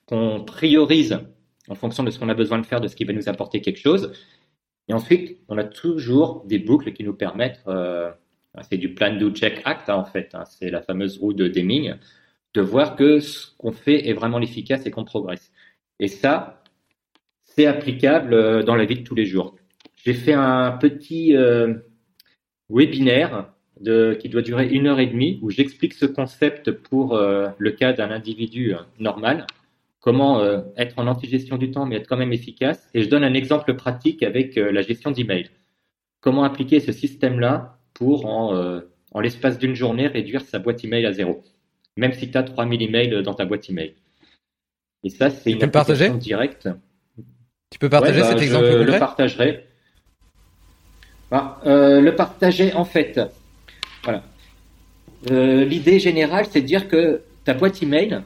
qu'on 0.07 0.43
priorise 0.45 1.21
en 1.69 1.75
fonction 1.75 2.03
de 2.03 2.11
ce 2.11 2.19
qu'on 2.19 2.29
a 2.29 2.35
besoin 2.35 2.59
de 2.59 2.67
faire, 2.67 2.81
de 2.81 2.89
ce 2.89 2.97
qui 2.97 3.05
va 3.05 3.13
nous 3.13 3.29
apporter 3.29 3.61
quelque 3.61 3.79
chose. 3.79 4.13
Et 4.89 4.95
ensuite, 4.95 5.39
on 5.49 5.59
a 5.59 5.65
toujours 5.65 6.45
des 6.47 6.59
boucles 6.59 6.93
qui 6.93 7.05
nous 7.05 7.15
permettent 7.15 7.61
euh, 7.69 8.11
c'est 8.61 8.77
du 8.77 8.95
plan 8.95 9.17
do 9.17 9.31
check 9.31 9.63
act 9.65 9.89
hein, 9.89 9.97
en 9.97 10.05
fait. 10.05 10.35
Hein. 10.35 10.45
C'est 10.45 10.71
la 10.71 10.83
fameuse 10.83 11.19
roue 11.19 11.33
de 11.33 11.49
Deming, 11.49 11.95
de 12.55 12.61
voir 12.61 12.97
que 12.97 13.21
ce 13.21 13.57
qu'on 13.57 13.73
fait 13.73 14.09
est 14.09 14.13
vraiment 14.13 14.41
efficace 14.41 14.85
et 14.87 14.91
qu'on 14.91 15.05
progresse. 15.05 15.51
Et 15.99 16.09
ça, 16.09 16.63
c'est 17.45 17.67
applicable 17.67 18.35
euh, 18.35 18.63
dans 18.63 18.75
la 18.75 18.85
vie 18.85 18.97
de 18.97 19.03
tous 19.03 19.15
les 19.15 19.25
jours. 19.25 19.57
J'ai 20.05 20.15
fait 20.15 20.33
un 20.33 20.73
petit 20.73 21.37
euh, 21.37 21.75
webinaire 22.69 23.49
qui 24.21 24.29
doit 24.29 24.43
durer 24.43 24.69
une 24.69 24.87
heure 24.87 25.01
et 25.01 25.07
demie 25.07 25.41
où 25.43 25.51
j'explique 25.51 25.95
ce 25.95 26.07
concept 26.07 26.71
pour 26.71 27.17
euh, 27.17 27.49
le 27.59 27.73
cas 27.73 27.93
d'un 27.93 28.11
individu 28.11 28.75
normal, 29.01 29.47
comment 29.99 30.41
être 30.77 30.99
en 31.01 31.09
anti-gestion 31.09 31.57
du 31.57 31.73
temps 31.73 31.85
mais 31.87 31.97
être 31.97 32.07
quand 32.07 32.17
même 32.17 32.33
efficace. 32.33 32.89
Et 32.95 33.03
je 33.03 33.09
donne 33.09 33.25
un 33.25 33.35
exemple 33.35 33.75
pratique 33.75 34.23
avec 34.23 34.55
la 34.55 34.83
gestion 34.83 35.11
d'email. 35.11 35.51
Comment 36.21 36.45
appliquer 36.45 36.79
ce 36.79 36.93
système-là 36.93 37.82
pour, 37.95 38.27
en, 38.27 38.55
euh, 38.55 38.81
en 39.13 39.21
l'espace 39.21 39.59
d'une 39.59 39.75
journée, 39.75 40.07
réduire 40.07 40.43
sa 40.43 40.59
boîte 40.59 40.85
email 40.85 41.07
à 41.07 41.13
zéro. 41.13 41.43
Même 41.97 42.13
si 42.13 42.31
tu 42.31 42.39
as 42.39 42.43
3000 42.43 42.83
emails 42.83 43.23
dans 43.23 43.35
ta 43.35 43.45
boîte 43.45 43.69
email. 43.69 43.95
Et 45.05 45.11
ça, 45.11 45.31
c'est 45.31 45.51
une 45.51 45.63
application 45.63 46.17
directe. 46.17 46.69
Tu 47.71 47.79
peux 47.79 47.89
partager 47.89 48.21
bah, 48.21 48.29
cet 48.31 48.43
exemple 48.43 48.67
Je 48.67 48.77
le 48.79 48.99
partagerai. 48.99 49.67
Bah, 51.31 51.61
euh, 51.67 52.01
le 52.01 52.15
partager, 52.15 52.73
en 52.75 52.85
fait, 52.85 53.21
voilà. 54.05 54.23
Euh, 55.31 55.65
l'idée 55.65 55.99
générale, 55.99 56.47
c'est 56.51 56.61
de 56.61 56.67
dire 56.67 56.89
que 56.89 57.23
ta 57.45 57.55
boîte 57.55 57.83
email, 57.83 58.23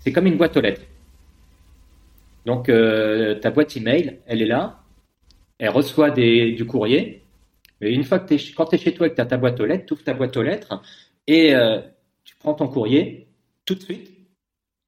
c'est 0.00 0.12
comme 0.12 0.26
une 0.26 0.36
boîte 0.36 0.56
aux 0.56 0.60
lettres. 0.60 0.82
Donc, 2.44 2.66
ta 2.66 3.50
boîte 3.50 3.76
email, 3.76 4.18
elle 4.26 4.42
est 4.42 4.46
là, 4.46 4.82
elle 5.58 5.68
reçoit 5.68 6.10
des, 6.10 6.50
du 6.52 6.66
courrier, 6.66 7.21
mais 7.82 7.92
une 7.92 8.04
fois 8.04 8.20
que 8.20 8.28
tu 8.28 8.34
es 8.34 8.78
chez 8.78 8.94
toi 8.94 9.08
et 9.08 9.10
que 9.10 9.16
tu 9.16 9.20
as 9.20 9.26
ta 9.26 9.36
boîte 9.36 9.58
aux 9.60 9.66
lettres, 9.66 9.86
tu 9.86 9.92
ouvres 9.94 10.04
ta 10.04 10.14
boîte 10.14 10.36
aux 10.36 10.42
lettres 10.42 10.80
et 11.26 11.54
euh, 11.54 11.80
tu 12.24 12.36
prends 12.36 12.54
ton 12.54 12.68
courrier, 12.68 13.28
tout 13.64 13.74
de 13.74 13.80
suite, 13.80 14.08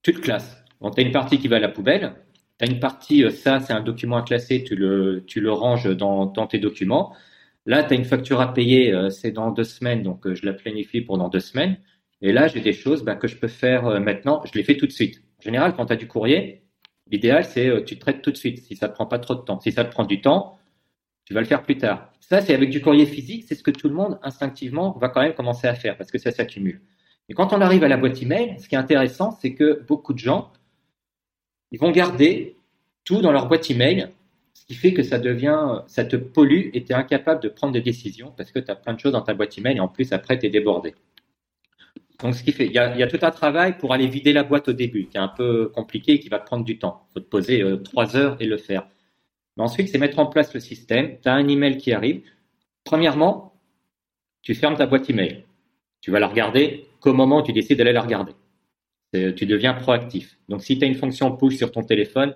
tu 0.03 0.13
le 0.13 0.21
classes. 0.21 0.65
tu 0.81 1.01
as 1.01 1.05
une 1.05 1.13
partie 1.13 1.39
qui 1.39 1.49
va 1.49 1.57
à 1.57 1.59
la 1.59 1.69
poubelle, 1.69 2.15
tu 2.59 2.65
as 2.65 2.71
une 2.71 2.79
partie, 2.79 3.25
euh, 3.25 3.31
ça 3.31 3.59
c'est 3.59 3.73
un 3.73 3.81
document 3.81 4.17
à 4.17 4.23
classer, 4.23 4.63
tu 4.63 4.77
le, 4.77 5.25
tu 5.27 5.41
le 5.41 5.51
ranges 5.53 5.95
dans, 5.97 6.27
dans 6.27 6.47
tes 6.47 6.59
documents. 6.59 7.15
Là, 7.67 7.83
tu 7.83 7.95
as 7.95 7.97
une 7.97 8.05
facture 8.05 8.41
à 8.41 8.53
payer, 8.55 8.93
euh, 8.93 9.11
c'est 9.11 9.33
dans 9.33 9.51
deux 9.51 9.65
semaines, 9.65 10.03
donc 10.03 10.33
je 10.33 10.47
la 10.47 10.53
planifie 10.53 11.01
pour 11.01 11.19
dans 11.19 11.29
deux 11.29 11.41
semaines. 11.41 11.79
Et 12.23 12.31
là, 12.33 12.47
j'ai 12.47 12.61
des 12.61 12.73
choses 12.73 13.03
bah, 13.03 13.17
que 13.17 13.27
je 13.27 13.37
peux 13.37 13.49
faire 13.49 14.01
maintenant, 14.01 14.43
je 14.45 14.53
les 14.55 14.63
fais 14.63 14.77
tout 14.77 14.87
de 14.87 14.93
suite. 14.93 15.23
général, 15.41 15.75
quand 15.75 15.87
tu 15.87 15.93
as 15.93 15.97
du 15.97 16.07
courrier, 16.07 16.63
l'idéal, 17.11 17.45
c'est 17.45 17.85
tu 17.85 17.99
traites 17.99 18.23
tout 18.23 18.31
de 18.31 18.37
suite, 18.37 18.61
si 18.61 18.77
ça 18.77 18.89
te 18.89 18.95
prend 18.95 19.07
pas 19.07 19.19
trop 19.19 19.35
de 19.35 19.41
temps. 19.41 19.61
Si 19.61 19.73
ça 19.73 19.85
te 19.85 19.91
prend 19.91 20.05
du 20.05 20.21
temps, 20.21 20.59
tu 21.25 21.35
vas 21.35 21.41
le 21.41 21.47
faire 21.47 21.63
plus 21.63 21.79
tard. 21.79 22.13
Ça, 22.21 22.41
c'est 22.41 22.55
avec 22.55 22.71
du 22.71 22.81
courrier 22.81 23.07
physique, 23.07 23.45
c'est 23.47 23.55
ce 23.55 23.63
que 23.63 23.71
tout 23.71 23.89
le 23.89 23.95
monde, 23.95 24.19
instinctivement, 24.23 24.97
va 24.99 25.09
quand 25.09 25.23
même 25.23 25.35
commencer 25.35 25.67
à 25.67 25.75
faire, 25.75 25.97
parce 25.97 26.11
que 26.11 26.19
ça 26.19 26.31
s'accumule. 26.31 26.81
Et 27.29 27.35
quand 27.35 27.53
on 27.53 27.61
arrive 27.61 27.85
à 27.85 27.89
la 27.89 27.97
boîte 27.97 28.23
email, 28.23 28.57
ce 28.59 28.69
qui 28.69 28.75
est 28.75 28.79
intéressant, 28.79 29.31
c'est 29.41 29.55
que 29.55 29.83
beaucoup 29.87 30.13
de 30.13 30.19
gens, 30.19 30.53
ils 31.71 31.79
vont 31.79 31.91
garder 31.91 32.57
tout 33.05 33.21
dans 33.21 33.33
leur 33.33 33.49
boîte 33.49 33.71
email, 33.71 34.09
ce 34.55 34.67
qui 34.67 34.75
fait 34.75 34.95
que 34.95 35.03
ça 35.03 35.19
devient, 35.19 35.83
ça 35.87 36.05
te 36.05 36.17
pollue 36.17 36.71
et 36.73 36.85
tu 36.85 36.93
es 36.93 36.95
incapable 36.95 37.43
de 37.43 37.49
prendre 37.49 37.73
des 37.73 37.81
décisions 37.81 38.33
parce 38.37 38.51
que 38.51 38.59
tu 38.59 38.71
as 38.71 38.77
plein 38.77 38.95
de 38.95 39.01
choses 39.01 39.13
dans 39.13 39.23
ta 39.23 39.35
boîte 39.35 39.59
email 39.59 39.77
et 39.77 39.81
en 39.81 39.89
plus 39.89 40.13
après 40.13 40.39
tu 40.39 40.47
es 40.47 40.51
débordé. 40.51 40.95
Donc, 42.23 42.35
ce 42.35 42.43
qui 42.43 42.53
fait, 42.53 42.67
il 42.67 42.73
y, 42.73 42.79
a, 42.79 43.07
tout 43.07 43.19
un 43.23 43.31
travail 43.31 43.77
pour 43.77 43.93
aller 43.93 44.07
vider 44.07 44.33
la 44.33 44.45
boîte 44.45 44.69
au 44.69 44.73
début, 44.73 45.09
qui 45.09 45.17
est 45.17 45.21
un 45.21 45.29
peu 45.29 45.69
compliqué 45.69 46.13
et 46.13 46.21
qui 46.21 46.29
va 46.29 46.39
te 46.39 46.47
prendre 46.47 46.65
du 46.65 46.79
temps. 46.79 47.07
Il 47.11 47.13
faut 47.15 47.21
te 47.21 47.29
poser 47.29 47.61
euh, 47.61 47.77
trois 47.77 48.17
heures 48.17 48.37
et 48.41 48.47
le 48.47 48.57
faire. 48.57 48.87
Ensuite, 49.57 49.89
c'est 49.89 49.99
mettre 49.99 50.19
en 50.19 50.27
place 50.27 50.53
le 50.53 50.61
système. 50.61 51.19
Tu 51.21 51.29
as 51.29 51.35
un 51.35 51.47
email 51.49 51.79
qui 51.79 51.93
arrive. 51.93 52.23
Premièrement, 52.85 53.55
tu 54.43 54.55
fermes 54.55 54.77
ta 54.77 54.87
boîte 54.87 55.09
email. 55.09 55.45
Tu 56.01 56.11
vas 56.11 56.19
la 56.19 56.29
regarder 56.29 56.87
qu'au 57.01 57.15
moment 57.15 57.39
où 57.39 57.43
tu 57.43 57.53
décides 57.53 57.79
d'aller 57.79 57.93
la 57.93 58.03
regarder. 58.03 58.33
Tu 59.13 59.47
deviens 59.47 59.75
proactif. 59.75 60.39
Donc, 60.49 60.63
si 60.63 60.77
tu 60.77 60.85
as 60.85 60.89
une 60.89 60.97
fonction 60.97 61.37
push 61.37 61.57
sur 61.57 61.71
ton 61.71 61.83
téléphone, 61.83 62.35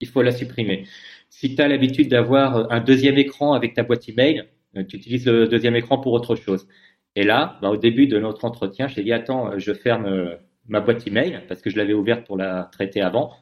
il 0.00 0.08
faut 0.08 0.22
la 0.22 0.32
supprimer. 0.32 0.86
Si 1.28 1.54
tu 1.54 1.62
as 1.62 1.68
l'habitude 1.68 2.08
d'avoir 2.08 2.72
un 2.72 2.80
deuxième 2.80 3.18
écran 3.18 3.52
avec 3.52 3.74
ta 3.74 3.82
boîte 3.82 4.08
email, 4.08 4.44
euh, 4.76 4.84
tu 4.84 4.96
utilises 4.96 5.26
le 5.26 5.48
deuxième 5.48 5.76
écran 5.76 5.98
pour 5.98 6.12
autre 6.12 6.36
chose. 6.36 6.66
Et 7.14 7.24
là, 7.24 7.58
bah, 7.62 7.70
au 7.70 7.76
début 7.76 8.06
de 8.06 8.18
notre 8.18 8.44
entretien, 8.44 8.88
j'ai 8.88 9.02
dit 9.02 9.12
attends, 9.12 9.52
euh, 9.52 9.58
je 9.58 9.72
ferme 9.72 10.06
euh, 10.06 10.36
ma 10.68 10.80
boîte 10.80 11.06
email 11.06 11.42
parce 11.48 11.62
que 11.62 11.70
je 11.70 11.76
l'avais 11.76 11.94
ouverte 11.94 12.26
pour 12.26 12.36
la 12.36 12.68
traiter 12.72 13.00
avant. 13.00 13.34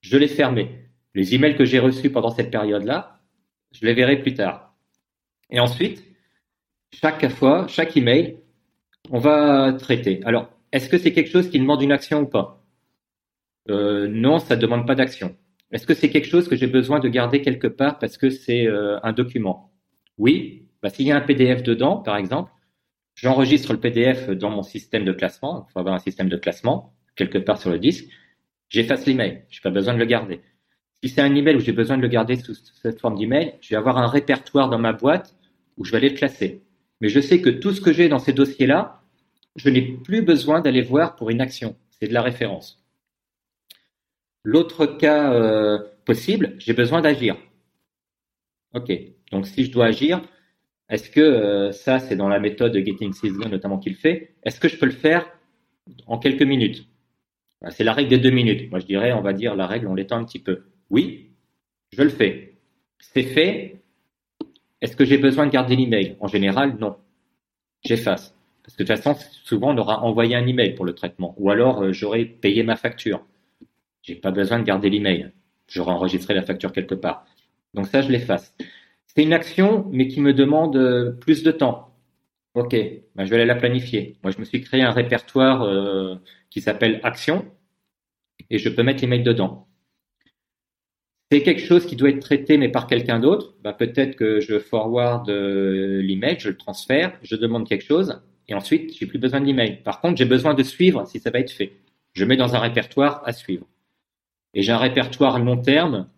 Je 0.00 0.16
l'ai 0.16 0.28
fermée. 0.28 0.85
Les 1.16 1.34
emails 1.34 1.56
que 1.56 1.64
j'ai 1.64 1.80
reçus 1.80 2.10
pendant 2.10 2.30
cette 2.30 2.50
période-là, 2.50 3.18
je 3.72 3.84
les 3.84 3.94
verrai 3.94 4.20
plus 4.20 4.34
tard. 4.34 4.76
Et 5.50 5.58
ensuite, 5.58 6.04
chaque 6.92 7.28
fois, 7.30 7.66
chaque 7.68 7.96
email, 7.96 8.38
on 9.10 9.18
va 9.18 9.72
traiter. 9.72 10.20
Alors, 10.24 10.50
est-ce 10.72 10.88
que 10.88 10.98
c'est 10.98 11.12
quelque 11.12 11.30
chose 11.30 11.50
qui 11.50 11.58
demande 11.58 11.82
une 11.82 11.92
action 11.92 12.20
ou 12.20 12.26
pas? 12.26 12.64
Euh, 13.68 14.06
Non, 14.08 14.38
ça 14.38 14.56
ne 14.56 14.60
demande 14.60 14.86
pas 14.86 14.94
d'action. 14.94 15.36
Est-ce 15.72 15.86
que 15.86 15.94
c'est 15.94 16.10
quelque 16.10 16.28
chose 16.28 16.48
que 16.48 16.54
j'ai 16.56 16.68
besoin 16.68 17.00
de 17.00 17.08
garder 17.08 17.42
quelque 17.42 17.66
part 17.66 17.98
parce 17.98 18.18
que 18.18 18.30
c'est 18.30 18.68
un 18.68 19.12
document? 19.12 19.72
Oui. 20.18 20.68
Bah, 20.82 20.90
S'il 20.90 21.06
y 21.06 21.12
a 21.12 21.16
un 21.16 21.20
PDF 21.20 21.62
dedans, 21.64 21.96
par 21.96 22.16
exemple, 22.16 22.52
J'enregistre 23.16 23.72
le 23.72 23.80
PDF 23.80 24.28
dans 24.28 24.50
mon 24.50 24.62
système 24.62 25.04
de 25.04 25.12
classement. 25.12 25.66
Il 25.68 25.72
faut 25.72 25.78
avoir 25.78 25.94
un 25.94 25.98
système 25.98 26.28
de 26.28 26.36
classement 26.36 26.94
quelque 27.16 27.38
part 27.38 27.58
sur 27.58 27.70
le 27.70 27.78
disque. 27.78 28.06
J'efface 28.68 29.06
l'email. 29.06 29.44
Je 29.48 29.58
n'ai 29.58 29.62
pas 29.62 29.70
besoin 29.70 29.94
de 29.94 29.98
le 29.98 30.04
garder. 30.04 30.42
Si 31.02 31.10
c'est 31.10 31.20
un 31.20 31.34
email 31.34 31.56
où 31.56 31.60
j'ai 31.60 31.72
besoin 31.72 31.96
de 31.96 32.02
le 32.02 32.08
garder 32.08 32.36
sous 32.36 32.54
cette 32.54 33.00
forme 33.00 33.16
d'email, 33.18 33.54
je 33.60 33.70
vais 33.70 33.76
avoir 33.76 33.98
un 33.98 34.06
répertoire 34.06 34.68
dans 34.68 34.78
ma 34.78 34.92
boîte 34.92 35.36
où 35.76 35.84
je 35.84 35.90
vais 35.90 35.98
aller 35.98 36.08
le 36.10 36.16
classer. 36.16 36.62
Mais 37.00 37.08
je 37.08 37.20
sais 37.20 37.40
que 37.40 37.50
tout 37.50 37.72
ce 37.72 37.80
que 37.80 37.92
j'ai 37.92 38.08
dans 38.08 38.18
ces 38.18 38.32
dossiers-là, 38.32 39.02
je 39.56 39.68
n'ai 39.68 39.82
plus 39.82 40.22
besoin 40.22 40.60
d'aller 40.60 40.82
voir 40.82 41.16
pour 41.16 41.30
une 41.30 41.40
action. 41.40 41.76
C'est 41.90 42.08
de 42.08 42.14
la 42.14 42.22
référence. 42.22 42.82
L'autre 44.44 44.86
cas 44.86 45.32
euh, 45.32 45.78
possible, 46.04 46.54
j'ai 46.58 46.72
besoin 46.72 47.00
d'agir. 47.00 47.36
Ok. 48.74 48.92
Donc 49.32 49.46
si 49.46 49.64
je 49.64 49.72
dois 49.72 49.86
agir, 49.86 50.22
est-ce 50.88 51.10
que 51.10 51.20
euh, 51.20 51.72
ça, 51.72 51.98
c'est 51.98 52.16
dans 52.16 52.28
la 52.28 52.38
méthode 52.38 52.72
de 52.72 52.78
Getting 52.78 53.12
Things 53.12 53.38
Done 53.38 53.50
notamment 53.50 53.78
qu'il 53.78 53.96
fait 53.96 54.36
Est-ce 54.44 54.60
que 54.60 54.68
je 54.68 54.78
peux 54.78 54.86
le 54.86 54.92
faire 54.92 55.26
en 56.06 56.18
quelques 56.18 56.42
minutes? 56.42 56.86
Bah, 57.60 57.70
C'est 57.70 57.84
la 57.84 57.92
règle 57.92 58.10
des 58.10 58.18
deux 58.18 58.30
minutes. 58.30 58.70
Moi, 58.70 58.78
je 58.78 58.86
dirais, 58.86 59.12
on 59.12 59.22
va 59.22 59.32
dire 59.32 59.56
la 59.56 59.66
règle, 59.66 59.88
on 59.88 59.94
l'étend 59.94 60.18
un 60.18 60.24
petit 60.24 60.38
peu. 60.38 60.64
Oui, 60.90 61.30
je 61.92 62.02
le 62.02 62.08
fais. 62.08 62.54
C'est 62.98 63.22
fait. 63.22 63.82
Est-ce 64.80 64.96
que 64.96 65.04
j'ai 65.04 65.18
besoin 65.18 65.46
de 65.46 65.50
garder 65.50 65.76
l'email? 65.76 66.16
En 66.20 66.28
général, 66.28 66.76
non. 66.78 66.96
J'efface. 67.84 68.34
Parce 68.62 68.76
que 68.76 68.82
de 68.82 68.88
toute 68.88 69.02
façon, 69.02 69.18
souvent, 69.44 69.74
on 69.74 69.78
aura 69.78 70.02
envoyé 70.02 70.34
un 70.34 70.46
email 70.46 70.74
pour 70.74 70.84
le 70.84 70.94
traitement. 70.94 71.34
Ou 71.38 71.50
alors, 71.50 71.82
euh, 71.82 71.92
j'aurais 71.92 72.24
payé 72.24 72.62
ma 72.62 72.76
facture. 72.76 73.24
J'ai 74.02 74.16
pas 74.16 74.32
besoin 74.32 74.58
de 74.58 74.64
garder 74.64 74.90
l'email. 74.90 75.32
J'aurais 75.68 75.92
enregistré 75.92 76.34
la 76.34 76.42
facture 76.42 76.72
quelque 76.72 76.94
part. 76.94 77.26
Donc 77.74 77.86
ça, 77.86 78.02
je 78.02 78.10
l'efface. 78.10 78.54
C'est 79.06 79.22
une 79.22 79.32
action, 79.32 79.88
mais 79.92 80.08
qui 80.08 80.20
me 80.20 80.34
demande 80.34 80.76
euh, 80.76 81.12
plus 81.12 81.42
de 81.42 81.50
temps. 81.52 81.94
Ok, 82.54 82.74
ben 83.14 83.24
je 83.24 83.30
vais 83.30 83.36
aller 83.36 83.44
la 83.46 83.54
planifier. 83.54 84.16
Moi, 84.22 84.32
je 84.32 84.38
me 84.38 84.44
suis 84.44 84.62
créé 84.62 84.82
un 84.82 84.90
répertoire 84.90 85.62
euh, 85.62 86.16
qui 86.50 86.60
s'appelle 86.60 87.00
Action 87.02 87.44
et 88.50 88.58
je 88.58 88.68
peux 88.68 88.82
mettre 88.82 89.02
l'email 89.02 89.22
dedans. 89.22 89.68
C'est 91.30 91.42
quelque 91.42 91.62
chose 91.62 91.86
qui 91.86 91.96
doit 91.96 92.10
être 92.10 92.20
traité, 92.20 92.56
mais 92.56 92.68
par 92.68 92.86
quelqu'un 92.86 93.18
d'autre. 93.18 93.54
Ben, 93.62 93.72
peut-être 93.72 94.16
que 94.16 94.40
je 94.40 94.58
forward 94.58 95.28
euh, 95.28 96.00
l'email, 96.00 96.36
je 96.38 96.50
le 96.50 96.56
transfère, 96.56 97.18
je 97.22 97.34
demande 97.36 97.68
quelque 97.68 97.84
chose 97.84 98.20
et 98.48 98.54
ensuite, 98.54 98.96
j'ai 98.96 99.06
plus 99.06 99.18
besoin 99.18 99.40
de 99.40 99.46
l'email. 99.46 99.82
Par 99.82 100.00
contre, 100.00 100.16
j'ai 100.16 100.24
besoin 100.24 100.54
de 100.54 100.62
suivre 100.62 101.06
si 101.06 101.18
ça 101.18 101.30
va 101.30 101.40
être 101.40 101.50
fait. 101.50 101.72
Je 102.12 102.24
mets 102.24 102.36
dans 102.36 102.54
un 102.54 102.60
répertoire 102.60 103.22
à 103.26 103.32
suivre. 103.32 103.66
Et 104.54 104.62
j'ai 104.62 104.72
un 104.72 104.78
répertoire 104.78 105.38
long 105.38 105.56
terme 105.56 106.08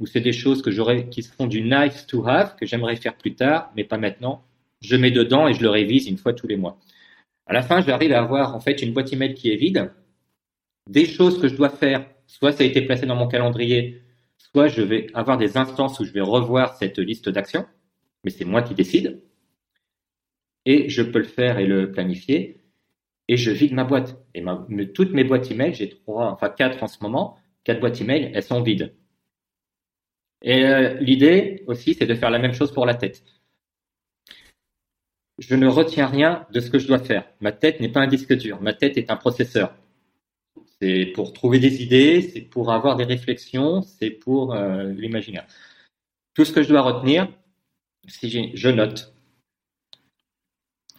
ou 0.00 0.06
c'est 0.06 0.20
des 0.20 0.32
choses 0.32 0.62
que 0.62 0.70
j'aurais, 0.70 1.08
qui 1.08 1.22
font 1.22 1.46
du 1.46 1.62
nice 1.62 2.06
to 2.06 2.26
have, 2.28 2.54
que 2.56 2.66
j'aimerais 2.66 2.96
faire 2.96 3.16
plus 3.16 3.34
tard, 3.34 3.72
mais 3.74 3.84
pas 3.84 3.98
maintenant. 3.98 4.44
Je 4.80 4.94
mets 4.94 5.10
dedans 5.10 5.48
et 5.48 5.54
je 5.54 5.62
le 5.62 5.70
révise 5.70 6.06
une 6.06 6.18
fois 6.18 6.32
tous 6.32 6.46
les 6.46 6.56
mois. 6.56 6.78
À 7.46 7.52
la 7.52 7.62
fin, 7.62 7.80
j'arrive 7.80 8.12
à 8.12 8.20
avoir 8.20 8.54
en 8.54 8.60
fait 8.60 8.82
une 8.82 8.92
boîte 8.92 9.12
email 9.12 9.34
qui 9.34 9.50
est 9.50 9.56
vide, 9.56 9.90
des 10.88 11.06
choses 11.06 11.40
que 11.40 11.48
je 11.48 11.56
dois 11.56 11.70
faire, 11.70 12.06
soit 12.26 12.52
ça 12.52 12.62
a 12.62 12.66
été 12.66 12.82
placé 12.82 13.06
dans 13.06 13.16
mon 13.16 13.26
calendrier, 13.26 14.02
soit 14.38 14.68
je 14.68 14.82
vais 14.82 15.08
avoir 15.14 15.36
des 15.36 15.56
instances 15.56 16.00
où 16.00 16.04
je 16.04 16.12
vais 16.12 16.20
revoir 16.20 16.76
cette 16.76 16.98
liste 16.98 17.28
d'actions, 17.28 17.66
mais 18.24 18.30
c'est 18.30 18.44
moi 18.44 18.62
qui 18.62 18.74
décide. 18.74 19.22
Et 20.64 20.88
je 20.88 21.02
peux 21.02 21.18
le 21.18 21.24
faire 21.24 21.58
et 21.58 21.66
le 21.66 21.90
planifier, 21.92 22.62
et 23.28 23.36
je 23.36 23.50
vide 23.50 23.74
ma 23.74 23.84
boîte. 23.84 24.16
Et 24.34 24.42
toutes 24.94 25.12
mes 25.12 25.24
boîtes 25.24 25.50
email, 25.50 25.74
j'ai 25.74 25.90
trois, 25.90 26.30
enfin 26.30 26.48
quatre 26.48 26.82
en 26.82 26.88
ce 26.88 26.98
moment, 27.02 27.36
quatre 27.64 27.80
boîtes 27.80 28.00
email, 28.00 28.30
elles 28.34 28.42
sont 28.42 28.62
vides. 28.62 28.94
Et 30.42 30.64
euh, 30.64 30.94
l'idée 31.00 31.64
aussi, 31.66 31.94
c'est 31.94 32.06
de 32.06 32.14
faire 32.14 32.30
la 32.30 32.38
même 32.38 32.54
chose 32.54 32.72
pour 32.72 32.86
la 32.86 32.94
tête. 32.94 33.22
Je 35.38 35.54
ne 35.54 35.66
retiens 35.66 36.06
rien 36.06 36.46
de 36.52 36.60
ce 36.60 36.70
que 36.70 36.78
je 36.78 36.86
dois 36.88 36.98
faire. 36.98 37.24
Ma 37.40 37.52
tête 37.52 37.80
n'est 37.80 37.90
pas 37.90 38.00
un 38.00 38.06
disque 38.06 38.34
dur. 38.36 38.60
Ma 38.60 38.72
tête 38.72 38.96
est 38.96 39.10
un 39.10 39.16
processeur. 39.16 39.74
C'est 40.80 41.06
pour 41.06 41.32
trouver 41.32 41.58
des 41.58 41.82
idées, 41.82 42.22
c'est 42.22 42.42
pour 42.42 42.70
avoir 42.72 42.96
des 42.96 43.04
réflexions, 43.04 43.82
c'est 43.82 44.10
pour 44.10 44.54
euh, 44.54 44.92
l'imaginaire. 44.92 45.46
Tout 46.34 46.44
ce 46.44 46.52
que 46.52 46.62
je 46.62 46.68
dois 46.68 46.82
retenir, 46.82 47.28
si 48.06 48.50
je 48.54 48.68
note. 48.68 49.12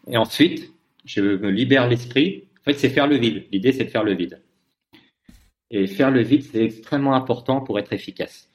Et 0.08 0.18
ensuite, 0.18 0.74
je 1.06 1.22
me 1.22 1.50
libère 1.50 1.88
l'esprit. 1.88 2.50
En 2.62 2.64
fait, 2.64 2.74
c'est 2.74 2.90
faire 2.90 3.08
le 3.08 3.18
vide. 3.18 3.46
L'idée, 3.52 3.72
c'est 3.72 3.86
de 3.86 3.90
faire 3.90 4.04
le 4.04 4.14
vide. 4.14 4.42
Et 5.72 5.88
faire 5.88 6.12
le 6.12 6.22
vide, 6.22 6.44
c'est 6.44 6.64
extrêmement 6.64 7.14
important 7.14 7.62
pour 7.62 7.80
être 7.80 7.94
efficace 7.94 8.50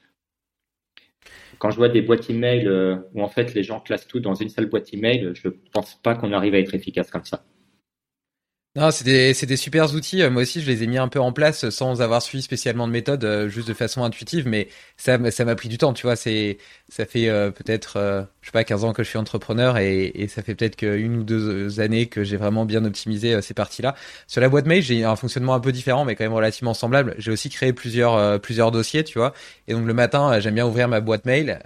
quand 1.59 1.71
je 1.71 1.77
vois 1.77 1.89
des 1.89 2.03
boîtes 2.03 2.29
email 2.31 2.67
euh, 2.67 2.97
où 3.15 3.23
en 3.23 3.29
fait 3.29 3.55
les 3.55 3.63
gens 3.63 3.81
classent 3.81 4.07
tout 4.07 4.21
dans 4.21 4.35
une 4.35 4.49
seule 4.49 4.67
boîte 4.67 4.93
email, 4.93 5.31
je 5.35 5.49
pense 5.73 5.95
pas 5.95 6.15
qu'on 6.15 6.33
arrive 6.33 6.55
à 6.55 6.59
être 6.59 6.75
efficace 6.75 7.11
comme 7.11 7.25
ça. 7.25 7.45
Non, 8.77 8.91
c'est 8.91 9.05
des, 9.05 9.35
c'est 9.35 9.47
des 9.47 9.57
super 9.57 9.95
outils. 9.95 10.21
Euh, 10.21 10.31
moi 10.31 10.43
aussi, 10.43 10.61
je 10.61 10.69
les 10.69 10.83
ai 10.83 10.89
mis 10.89 10.99
un 10.99 11.07
peu 11.07 11.21
en 11.21 11.33
place 11.33 11.71
sans 11.71 12.03
avoir 12.03 12.21
suivi 12.23 12.43
spécialement 12.43 12.89
de 12.89 12.93
méthode, 12.93 13.23
euh, 13.23 13.49
juste 13.49 13.69
de 13.69 13.73
façon 13.73 14.03
intuitive. 14.03 14.49
Mais 14.49 14.67
ça, 14.97 15.17
ça 15.31 15.45
m'a 15.45 15.55
pris 15.55 15.69
du 15.69 15.79
temps, 15.79 15.93
tu 15.93 16.09
vois. 16.09 16.17
C'est, 16.17 16.59
ça 16.89 17.07
fait 17.07 17.29
euh, 17.29 17.53
peut-être, 17.53 18.27
je 18.41 18.47
sais 18.49 18.53
pas, 18.53 18.65
15 18.65 18.83
ans 18.83 18.93
que 18.93 19.05
je 19.05 19.09
suis 19.09 19.19
entrepreneur 19.19 19.79
et, 19.79 20.07
et 20.17 20.27
ça 20.27 20.43
fait 20.43 20.57
peut-être 20.57 20.75
qu'une 20.75 21.19
ou 21.19 21.23
deux 21.23 21.79
années 21.79 22.07
que 22.07 22.25
j'ai 22.25 22.37
vraiment 22.37 22.65
bien 22.65 22.85
optimisé 22.85 23.41
ces 23.43 23.55
parties-là. 23.55 23.95
Sur 24.27 24.41
la 24.41 24.49
boîte 24.49 24.67
mail, 24.67 24.83
j'ai 24.83 25.05
un 25.05 25.15
fonctionnement 25.15 25.55
un 25.55 25.61
peu 25.61 25.71
différent, 25.71 26.05
mais 26.05 26.17
quand 26.17 26.25
même 26.25 26.33
relativement 26.33 26.75
semblable. 26.75 27.15
J'ai 27.19 27.31
aussi 27.31 27.51
créé 27.51 27.73
plusieurs, 27.73 28.41
plusieurs 28.41 28.73
dossiers, 28.73 29.05
tu 29.05 29.19
vois. 29.19 29.35
Et 29.69 29.73
donc 29.75 29.87
le 29.87 29.95
matin, 29.95 30.41
j'aime 30.41 30.55
bien 30.57 30.67
ouvrir 30.67 30.89
ma 30.89 31.01
boîte 31.01 31.27
mail. 31.27 31.61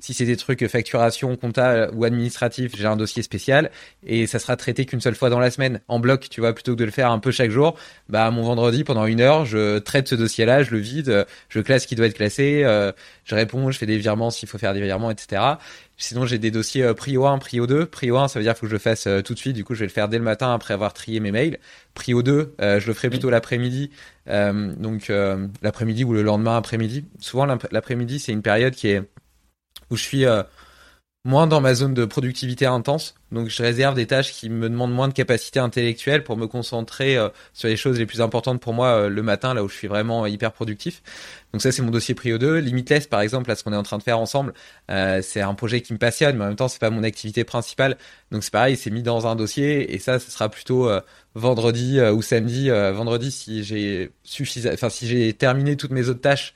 si 0.00 0.14
c'est 0.14 0.24
des 0.24 0.38
trucs 0.38 0.66
facturation, 0.66 1.36
compta 1.36 1.90
ou 1.92 2.04
administratif, 2.04 2.72
j'ai 2.74 2.86
un 2.86 2.96
dossier 2.96 3.22
spécial 3.22 3.70
et 4.06 4.26
ça 4.26 4.38
sera 4.38 4.56
traité 4.56 4.86
qu'une 4.86 5.02
seule 5.02 5.14
fois 5.14 5.28
dans 5.28 5.40
la 5.40 5.50
semaine 5.50 5.80
en 5.88 6.00
bloc 6.00 6.28
tu 6.37 6.37
vois, 6.40 6.52
plutôt 6.52 6.72
que 6.72 6.78
de 6.78 6.84
le 6.84 6.90
faire 6.90 7.10
un 7.10 7.18
peu 7.18 7.30
chaque 7.30 7.50
jour, 7.50 7.76
bah 8.08 8.30
mon 8.30 8.42
vendredi 8.42 8.84
pendant 8.84 9.06
une 9.06 9.20
heure, 9.20 9.44
je 9.44 9.78
traite 9.78 10.08
ce 10.08 10.14
dossier-là, 10.14 10.62
je 10.62 10.70
le 10.70 10.78
vide, 10.78 11.26
je 11.48 11.60
classe 11.60 11.82
ce 11.82 11.86
qui 11.86 11.94
doit 11.94 12.06
être 12.06 12.14
classé, 12.14 12.62
euh, 12.64 12.92
je 13.24 13.34
réponds, 13.34 13.70
je 13.70 13.78
fais 13.78 13.86
des 13.86 13.98
virements 13.98 14.30
s'il 14.30 14.48
faut 14.48 14.58
faire 14.58 14.74
des 14.74 14.80
virements, 14.80 15.10
etc. 15.10 15.42
Sinon, 15.96 16.26
j'ai 16.26 16.38
des 16.38 16.50
dossiers 16.50 16.84
euh, 16.84 16.94
prio 16.94 17.26
1, 17.26 17.38
prio 17.38 17.66
2. 17.66 17.86
Prio 17.86 18.16
1, 18.16 18.28
ça 18.28 18.38
veut 18.38 18.44
dire 18.44 18.58
que 18.58 18.66
je 18.66 18.72
le 18.72 18.78
fasse 18.78 19.06
euh, 19.06 19.20
tout 19.20 19.34
de 19.34 19.38
suite. 19.38 19.54
Du 19.54 19.64
coup, 19.64 19.74
je 19.74 19.80
vais 19.80 19.86
le 19.86 19.92
faire 19.92 20.08
dès 20.08 20.18
le 20.18 20.24
matin 20.24 20.54
après 20.54 20.74
avoir 20.74 20.92
trié 20.94 21.20
mes 21.20 21.32
mails. 21.32 21.58
Prio 21.94 22.22
2, 22.22 22.54
je 22.60 22.86
le 22.86 22.94
ferai 22.94 23.10
plutôt 23.10 23.30
l'après-midi. 23.30 23.90
donc, 24.26 25.12
l'après-midi 25.62 26.04
ou 26.04 26.12
le 26.12 26.22
lendemain 26.22 26.56
après-midi. 26.56 27.04
Souvent, 27.18 27.46
l'après-midi, 27.46 28.20
c'est 28.20 28.32
une 28.32 28.42
période 28.42 28.74
qui 28.74 28.88
est 28.88 29.02
où 29.90 29.96
je 29.96 30.02
suis 30.02 30.24
moins 31.28 31.46
dans 31.46 31.60
ma 31.60 31.74
zone 31.74 31.92
de 31.92 32.06
productivité 32.06 32.64
intense. 32.64 33.14
Donc 33.32 33.50
je 33.50 33.62
réserve 33.62 33.94
des 33.94 34.06
tâches 34.06 34.32
qui 34.32 34.48
me 34.48 34.70
demandent 34.70 34.94
moins 34.94 35.08
de 35.08 35.12
capacité 35.12 35.60
intellectuelle 35.60 36.24
pour 36.24 36.38
me 36.38 36.46
concentrer 36.46 37.18
euh, 37.18 37.28
sur 37.52 37.68
les 37.68 37.76
choses 37.76 37.98
les 37.98 38.06
plus 38.06 38.22
importantes 38.22 38.62
pour 38.62 38.72
moi 38.72 38.88
euh, 38.88 39.08
le 39.10 39.22
matin, 39.22 39.52
là 39.52 39.62
où 39.62 39.68
je 39.68 39.74
suis 39.74 39.88
vraiment 39.88 40.24
hyper 40.24 40.52
productif. 40.52 41.02
Donc 41.52 41.60
ça 41.60 41.70
c'est 41.70 41.82
mon 41.82 41.90
dossier 41.90 42.14
prio 42.14 42.38
2. 42.38 42.56
Limitless 42.60 43.06
par 43.08 43.20
exemple, 43.20 43.50
là 43.50 43.56
ce 43.56 43.62
qu'on 43.62 43.74
est 43.74 43.76
en 43.76 43.82
train 43.82 43.98
de 43.98 44.02
faire 44.02 44.18
ensemble, 44.18 44.54
euh, 44.90 45.20
c'est 45.20 45.42
un 45.42 45.52
projet 45.52 45.82
qui 45.82 45.92
me 45.92 45.98
passionne, 45.98 46.34
mais 46.38 46.44
en 46.44 46.48
même 46.48 46.56
temps 46.56 46.68
c'est 46.68 46.80
pas 46.80 46.88
mon 46.88 47.02
activité 47.02 47.44
principale. 47.44 47.98
Donc 48.32 48.42
c'est 48.42 48.52
pareil, 48.52 48.78
c'est 48.78 48.90
mis 48.90 49.02
dans 49.02 49.26
un 49.26 49.36
dossier 49.36 49.94
et 49.94 49.98
ça 49.98 50.18
ce 50.18 50.30
sera 50.30 50.48
plutôt 50.48 50.90
vendredi 51.34 52.00
ou 52.00 52.22
samedi. 52.22 52.70
vendredi 52.70 53.30
si 53.30 53.64
j'ai 53.64 54.10
suffisant, 54.22 54.70
enfin 54.72 54.88
si 54.88 55.06
j'ai 55.06 55.34
terminé 55.34 55.76
toutes 55.76 55.92
mes 55.92 56.08
autres 56.08 56.20
tâches 56.20 56.54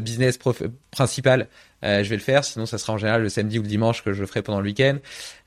business 0.00 0.38
principales 0.90 1.42
euh, 1.42 1.46
je 1.82 2.08
vais 2.08 2.16
le 2.16 2.22
faire. 2.22 2.44
Sinon, 2.44 2.66
ça 2.66 2.78
sera 2.78 2.92
en 2.92 2.98
général 2.98 3.22
le 3.22 3.28
samedi 3.28 3.58
ou 3.58 3.62
le 3.62 3.68
dimanche 3.68 4.02
que 4.02 4.12
je 4.12 4.20
le 4.20 4.26
ferai 4.26 4.42
pendant 4.42 4.60
le 4.60 4.66
week-end. 4.66 4.98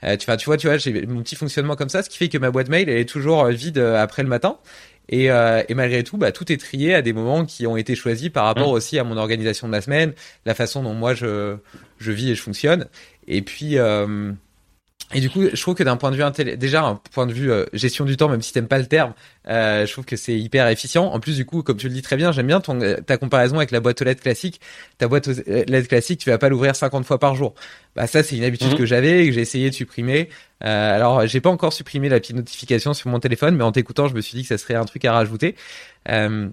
Euh, 0.04 0.18
tu, 0.18 0.26
vois, 0.26 0.38
tu 0.38 0.46
vois, 0.46 0.58
tu 0.58 0.68
vois, 0.68 0.78
j'ai 0.78 1.06
mon 1.06 1.22
petit 1.22 1.36
fonctionnement 1.36 1.76
comme 1.76 1.90
ça, 1.90 2.04
ce 2.04 2.10
qui 2.10 2.18
fait 2.18 2.30
que 2.30 2.38
ma 2.38 2.52
boîte 2.52 2.70
mail 2.70 2.90
elle 2.90 2.98
est 2.98 3.10
toujours 3.10 3.46
euh, 3.46 3.52
vide 3.52 3.78
après 3.78 4.24
le 4.24 4.30
matin. 4.30 4.58
Et, 5.08 5.26
et 5.26 5.74
malgré 5.76 6.04
tout, 6.04 6.18
bah, 6.18 6.32
tout 6.32 6.52
est 6.52 6.58
trié 6.58 6.96
à 6.96 7.04
des 7.04 7.14
moments 7.14 7.46
qui 7.46 7.68
ont 7.68 7.78
été 7.78 7.94
choisis 7.94 8.30
par 8.30 8.46
rapport 8.46 8.70
mmh. 8.70 8.76
aussi 8.76 8.98
à 8.98 9.04
mon 9.04 9.18
organisation 9.18 9.68
de 9.68 9.72
la 9.72 9.82
semaine, 9.82 10.14
la 10.48 10.56
façon 10.56 10.82
dont 10.82 10.96
moi 10.96 11.14
je, 11.14 11.58
je 12.00 12.12
vis 12.12 12.32
et 12.32 12.36
je 12.36 12.42
fonctionne. 12.42 12.88
Et 13.28 13.44
puis, 13.44 13.78
et 15.14 15.22
du 15.22 15.30
coup, 15.30 15.44
je 15.54 15.62
trouve 15.62 15.76
que 15.76 15.84
d'un 15.84 15.98
point 15.98 16.10
de 16.10 16.16
vue 16.16 16.58
déjà 16.58 16.84
un 16.84 16.96
point 16.96 17.28
de 17.28 17.34
vue 17.34 17.52
euh, 17.52 17.66
gestion 17.74 18.06
du 18.06 18.18
temps, 18.18 18.28
même 18.28 18.42
si 18.42 18.52
t'aimes 18.52 18.68
pas 18.68 18.80
le 18.80 18.88
terme, 18.88 19.14
euh, 19.48 19.86
je 19.86 19.92
trouve 19.92 20.04
que 20.04 20.16
c'est 20.16 20.38
hyper 20.38 20.68
efficient. 20.68 21.06
En 21.06 21.20
plus, 21.20 21.36
du 21.36 21.46
coup, 21.46 21.62
comme 21.62 21.78
tu 21.78 21.88
le 21.88 21.94
dis 21.94 22.02
très 22.02 22.16
bien, 22.16 22.32
j'aime 22.32 22.48
bien 22.48 22.60
ton, 22.60 22.80
ta 23.06 23.18
comparaison 23.18 23.58
avec 23.58 23.70
la 23.70 23.80
boîte 23.80 24.02
aux 24.02 24.06
lettres 24.06 24.24
classique. 24.24 24.60
Ta 24.98 25.08
boîte 25.08 25.28
aux 25.28 25.34
lettres 25.48 25.88
classique, 25.88 26.20
tu 26.20 26.30
vas 26.32 26.40
pas 26.40 26.50
l'ouvrir 26.50 26.76
50 26.76 27.06
fois 27.06 27.20
par 27.20 27.36
jour. 27.36 27.54
Bah 27.96 28.08
ça, 28.08 28.24
c'est 28.24 28.36
une 28.36 28.44
habitude 28.44 28.72
mhm. 28.72 28.78
que 28.78 28.86
j'avais 28.86 29.24
et 29.24 29.28
que 29.28 29.34
j'ai 29.34 29.42
essayé 29.42 29.70
de 29.70 29.76
supprimer. 29.76 30.30
Euh, 30.64 30.96
alors, 30.96 31.28
j'ai 31.28 31.40
pas 31.40 31.52
encore 31.52 31.72
supprimé 31.72 32.10
la 32.10 32.20
petite 32.20 32.36
notification 32.36 32.94
sur 32.94 33.10
mon 33.10 33.20
téléphone, 33.20 33.56
mais 33.56 33.64
en 33.64 33.72
t'écoutant, 33.72 34.08
je 34.08 34.16
me 34.16 34.22
suis 34.22 34.36
dit 34.36 34.42
que 34.42 34.50
ça 34.50 34.58
serait 34.58 34.76
un 34.76 34.86
truc 34.86 35.06
à 35.06 35.14
rajouter. 35.14 35.56
Euh, 36.10 36.50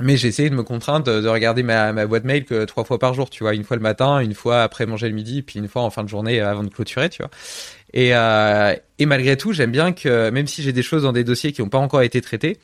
mais 0.00 0.16
j'ai 0.16 0.28
essayé 0.28 0.50
de 0.50 0.54
me 0.54 0.62
contraindre 0.62 1.04
de, 1.04 1.28
regarder 1.28 1.62
ma, 1.62 1.92
ma, 1.92 2.06
boîte 2.06 2.24
mail 2.24 2.44
que 2.44 2.64
trois 2.64 2.84
fois 2.84 2.98
par 2.98 3.14
jour, 3.14 3.30
tu 3.30 3.44
vois, 3.44 3.54
une 3.54 3.64
fois 3.64 3.76
le 3.76 3.82
matin, 3.82 4.18
une 4.18 4.34
fois 4.34 4.62
après 4.62 4.86
manger 4.86 5.08
le 5.08 5.14
midi, 5.14 5.42
puis 5.42 5.58
une 5.58 5.68
fois 5.68 5.82
en 5.82 5.90
fin 5.90 6.02
de 6.02 6.08
journée 6.08 6.40
euh, 6.40 6.50
avant 6.50 6.64
de 6.64 6.68
clôturer, 6.68 7.08
tu 7.08 7.22
vois. 7.22 7.30
Et, 7.92 8.14
euh, 8.14 8.74
et 8.98 9.06
malgré 9.06 9.36
tout, 9.36 9.52
j'aime 9.52 9.70
bien 9.70 9.92
que 9.92 10.30
même 10.30 10.48
si 10.48 10.62
j'ai 10.62 10.72
des 10.72 10.82
choses 10.82 11.04
dans 11.04 11.12
des 11.12 11.22
dossiers 11.22 11.52
qui 11.52 11.62
n'ont 11.62 11.68
pas 11.68 11.78
encore 11.78 12.02
été 12.02 12.20
traités, 12.20 12.58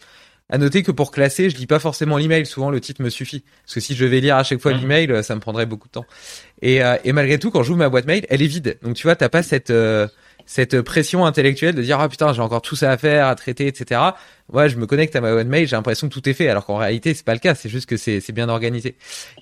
à 0.50 0.58
noter 0.58 0.82
que 0.82 0.90
pour 0.90 1.12
classer, 1.12 1.48
je 1.48 1.56
lis 1.56 1.66
pas 1.66 1.78
forcément 1.78 2.18
l'email. 2.18 2.44
Souvent, 2.44 2.70
le 2.70 2.80
titre 2.80 3.02
me 3.02 3.08
suffit. 3.08 3.44
Parce 3.64 3.74
que 3.74 3.80
si 3.80 3.94
je 3.94 4.04
vais 4.04 4.20
lire 4.20 4.36
à 4.36 4.42
chaque 4.42 4.60
fois 4.60 4.74
mmh. 4.74 4.80
l'email, 4.80 5.24
ça 5.24 5.34
me 5.36 5.40
prendrait 5.40 5.66
beaucoup 5.66 5.86
de 5.86 5.92
temps. 5.92 6.06
Et, 6.60 6.82
euh, 6.82 6.96
et 7.04 7.12
malgré 7.12 7.38
tout, 7.38 7.50
quand 7.50 7.62
j'ouvre 7.62 7.78
ma 7.78 7.88
boîte 7.88 8.06
mail, 8.06 8.26
elle 8.28 8.42
est 8.42 8.48
vide. 8.48 8.76
Donc 8.82 8.96
tu 8.96 9.04
vois, 9.04 9.14
t'as 9.14 9.28
pas 9.28 9.44
cette 9.44 9.70
euh, 9.70 10.08
cette 10.50 10.82
pression 10.82 11.24
intellectuelle 11.24 11.76
de 11.76 11.82
dire 11.82 12.00
ah 12.00 12.08
putain 12.08 12.32
j'ai 12.32 12.42
encore 12.42 12.60
tout 12.60 12.74
ça 12.74 12.90
à 12.90 12.96
faire 12.96 13.28
à 13.28 13.36
traiter 13.36 13.68
etc 13.68 14.00
ouais 14.52 14.68
je 14.68 14.76
me 14.78 14.86
connecte 14.86 15.14
à 15.14 15.20
ma 15.20 15.30
boîte 15.30 15.46
mail 15.46 15.68
j'ai 15.68 15.76
l'impression 15.76 16.08
que 16.08 16.12
tout 16.12 16.28
est 16.28 16.32
fait 16.32 16.48
alors 16.48 16.66
qu'en 16.66 16.76
réalité 16.76 17.14
c'est 17.14 17.24
pas 17.24 17.34
le 17.34 17.38
cas. 17.38 17.54
C'est 17.54 17.68
juste 17.68 17.88
que 17.88 17.96
c'est 17.96 18.18
c'est 18.18 18.32
bien 18.32 18.48
organisé. 18.48 18.96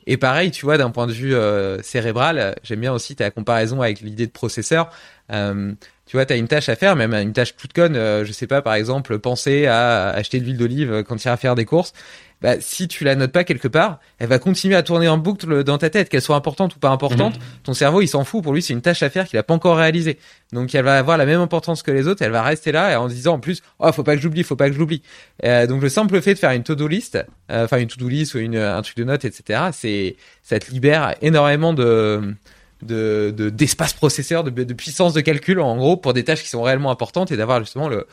Et 0.07 0.19
pareil 0.19 0.51
tu 0.51 0.67
vois 0.67 0.77
d'un 0.77 0.91
point 0.91 1.07
de 1.07 1.13
vue 1.13 1.35
euh, 1.35 1.81
cérébral 1.83 2.57
j'aime 2.63 2.81
bien 2.81 2.93
aussi 2.93 3.17
ta 3.17 3.31
comparaison 3.31 3.81
avec 3.81 4.03
l'idée 4.03 4.27
de 4.27 4.33
processeur. 4.33 4.91
Euh, 5.33 5.73
tu 6.05 6.17
vois, 6.17 6.25
tu 6.25 6.33
as 6.33 6.37
une 6.37 6.49
tâche 6.49 6.71
à 6.71 6.77
faire, 6.77 6.97
même 6.97 7.13
une 7.13 7.35
tâche 7.35 7.55
toute 7.55 7.75
conne, 7.75 7.95
euh, 7.95 8.25
je 8.25 8.33
sais 8.33 8.47
pas, 8.47 8.63
par 8.63 8.73
exemple, 8.73 9.19
penser 9.19 9.67
à 9.67 10.09
acheter 10.09 10.41
de 10.41 10.47
l'huile 10.47 10.57
d'olive 10.57 11.05
quand 11.07 11.17
tu 11.17 11.29
iras 11.29 11.37
faire 11.37 11.55
des 11.55 11.67
courses 11.67 11.93
bah, 12.40 12.60
si 12.60 12.86
tu 12.86 13.05
la 13.05 13.16
notes 13.16 13.32
pas 13.32 13.44
quelque 13.44 13.69
part, 13.69 13.98
elle 14.19 14.28
va 14.28 14.39
continuer 14.39 14.77
à 14.77 14.82
tourner 14.82 15.09
en 15.09 15.19
boucle 15.19 15.65
dans 15.65 15.78
ta 15.78 15.90
tête, 15.90 16.09
qu'elle 16.09 16.23
soit 16.23 16.36
importante 16.36 16.77
ou 16.77 16.78
pas 16.78 16.90
importante. 16.90 17.35
Mhm. 17.35 17.43
Ton 17.65 17.74
cerveau, 17.74 18.01
il 18.01 18.06
s'en 18.06 18.24
fout. 18.24 18.43
Pour 18.43 18.52
lui, 18.52 18.62
c'est 18.62 18.73
une 18.73 18.81
tâche 18.81 19.02
à 19.02 19.10
faire 19.10 19.27
qu'il 19.27 19.39
a 19.39 19.43
pas 19.43 19.55
encore 19.55 19.77
réalisée. 19.77 20.19
Donc, 20.52 20.74
elle 20.74 20.85
va 20.85 20.97
avoir 20.98 21.19
la 21.19 21.27
même 21.27 21.40
importance 21.40 21.82
que 21.82 21.90
les 21.90 22.06
autres. 22.06 22.23
Elle 22.23 22.31
va 22.31 22.43
rester 22.43 22.70
là 22.70 22.93
et 22.93 22.97
en 22.97 23.09
disant 23.09 23.35
en 23.35 23.40
plus, 23.40 23.62
oh, 23.81 23.90
faut 23.93 24.05
pas 24.05 24.15
que 24.15 24.23
j'oublie, 24.23 24.44
faut 24.44 24.56
pas 24.56 24.70
que 24.70 24.77
j'oublie. 24.77 25.02
Euh, 25.44 25.66
donc, 25.66 25.82
le 25.82 25.89
simple 25.89 26.20
fait 26.23 26.35
de 26.35 26.39
faire 26.39 26.52
une 26.52 26.62
to-do 26.62 26.86
list, 26.86 27.19
euh, 27.51 27.65
enfin 27.65 27.78
une 27.78 27.89
to-do 27.89 28.09
list 28.09 28.35
ou 28.35 28.39
une, 28.39 28.56
un 28.56 28.82
truc 28.82 28.97
de 28.97 29.05
notes, 29.05 29.24
etc. 29.24 29.70
C'est, 29.73 30.16
ça 30.43 30.59
te 30.60 30.70
libère 30.70 31.15
énormément 31.23 31.73
de 31.73 32.35
de 32.82 33.51
d'espace 33.51 33.93
processeur, 33.93 34.44
de, 34.44 34.51
de 34.51 34.73
puissance 34.73 35.12
de 35.12 35.20
calcul 35.20 35.59
en 35.59 35.77
gros 35.77 35.97
pour 35.97 36.12
des 36.12 36.23
tâches 36.23 36.43
qui 36.43 36.48
sont 36.48 36.62
réellement 36.62 36.93
importantes 36.93 37.32
et 37.32 37.36
d'avoir 37.36 37.59
justement 37.59 37.89
le 37.89 38.06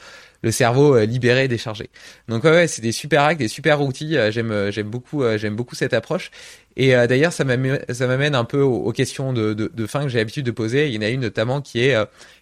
le 0.45 0.51
cerveau 0.51 0.95
euh, 0.95 1.05
libéré, 1.05 1.47
déchargé. 1.47 1.89
Donc 2.29 2.43
ouais, 2.43 2.67
c'est 2.67 2.83
des 2.83 2.91
super 2.91 3.23
hacks, 3.23 3.39
des 3.39 3.47
super 3.47 3.81
outils. 3.81 4.15
Euh, 4.15 4.29
j'aime 4.29 4.51
euh, 4.51 4.71
j'aime 4.71 4.89
beaucoup 4.89 5.23
j'aime 5.37 5.55
beaucoup 5.55 5.73
cette 5.73 5.93
approche. 5.93 6.29
Et 6.77 6.89
d'ailleurs, 7.07 7.31
ça 7.31 7.45
m'amène 7.45 8.35
un 8.35 8.43
peu 8.43 8.59
aux, 8.59 8.91
questions 8.91 9.31
de, 9.31 9.87
fin 9.87 10.03
que 10.03 10.09
j'ai 10.09 10.17
l'habitude 10.17 10.45
de 10.45 10.51
poser. 10.51 10.89
Il 10.89 10.93
y 10.93 10.97
en 10.97 11.03
a 11.03 11.07
une 11.07 11.21
notamment 11.21 11.61
qui 11.61 11.79
est 11.79 11.95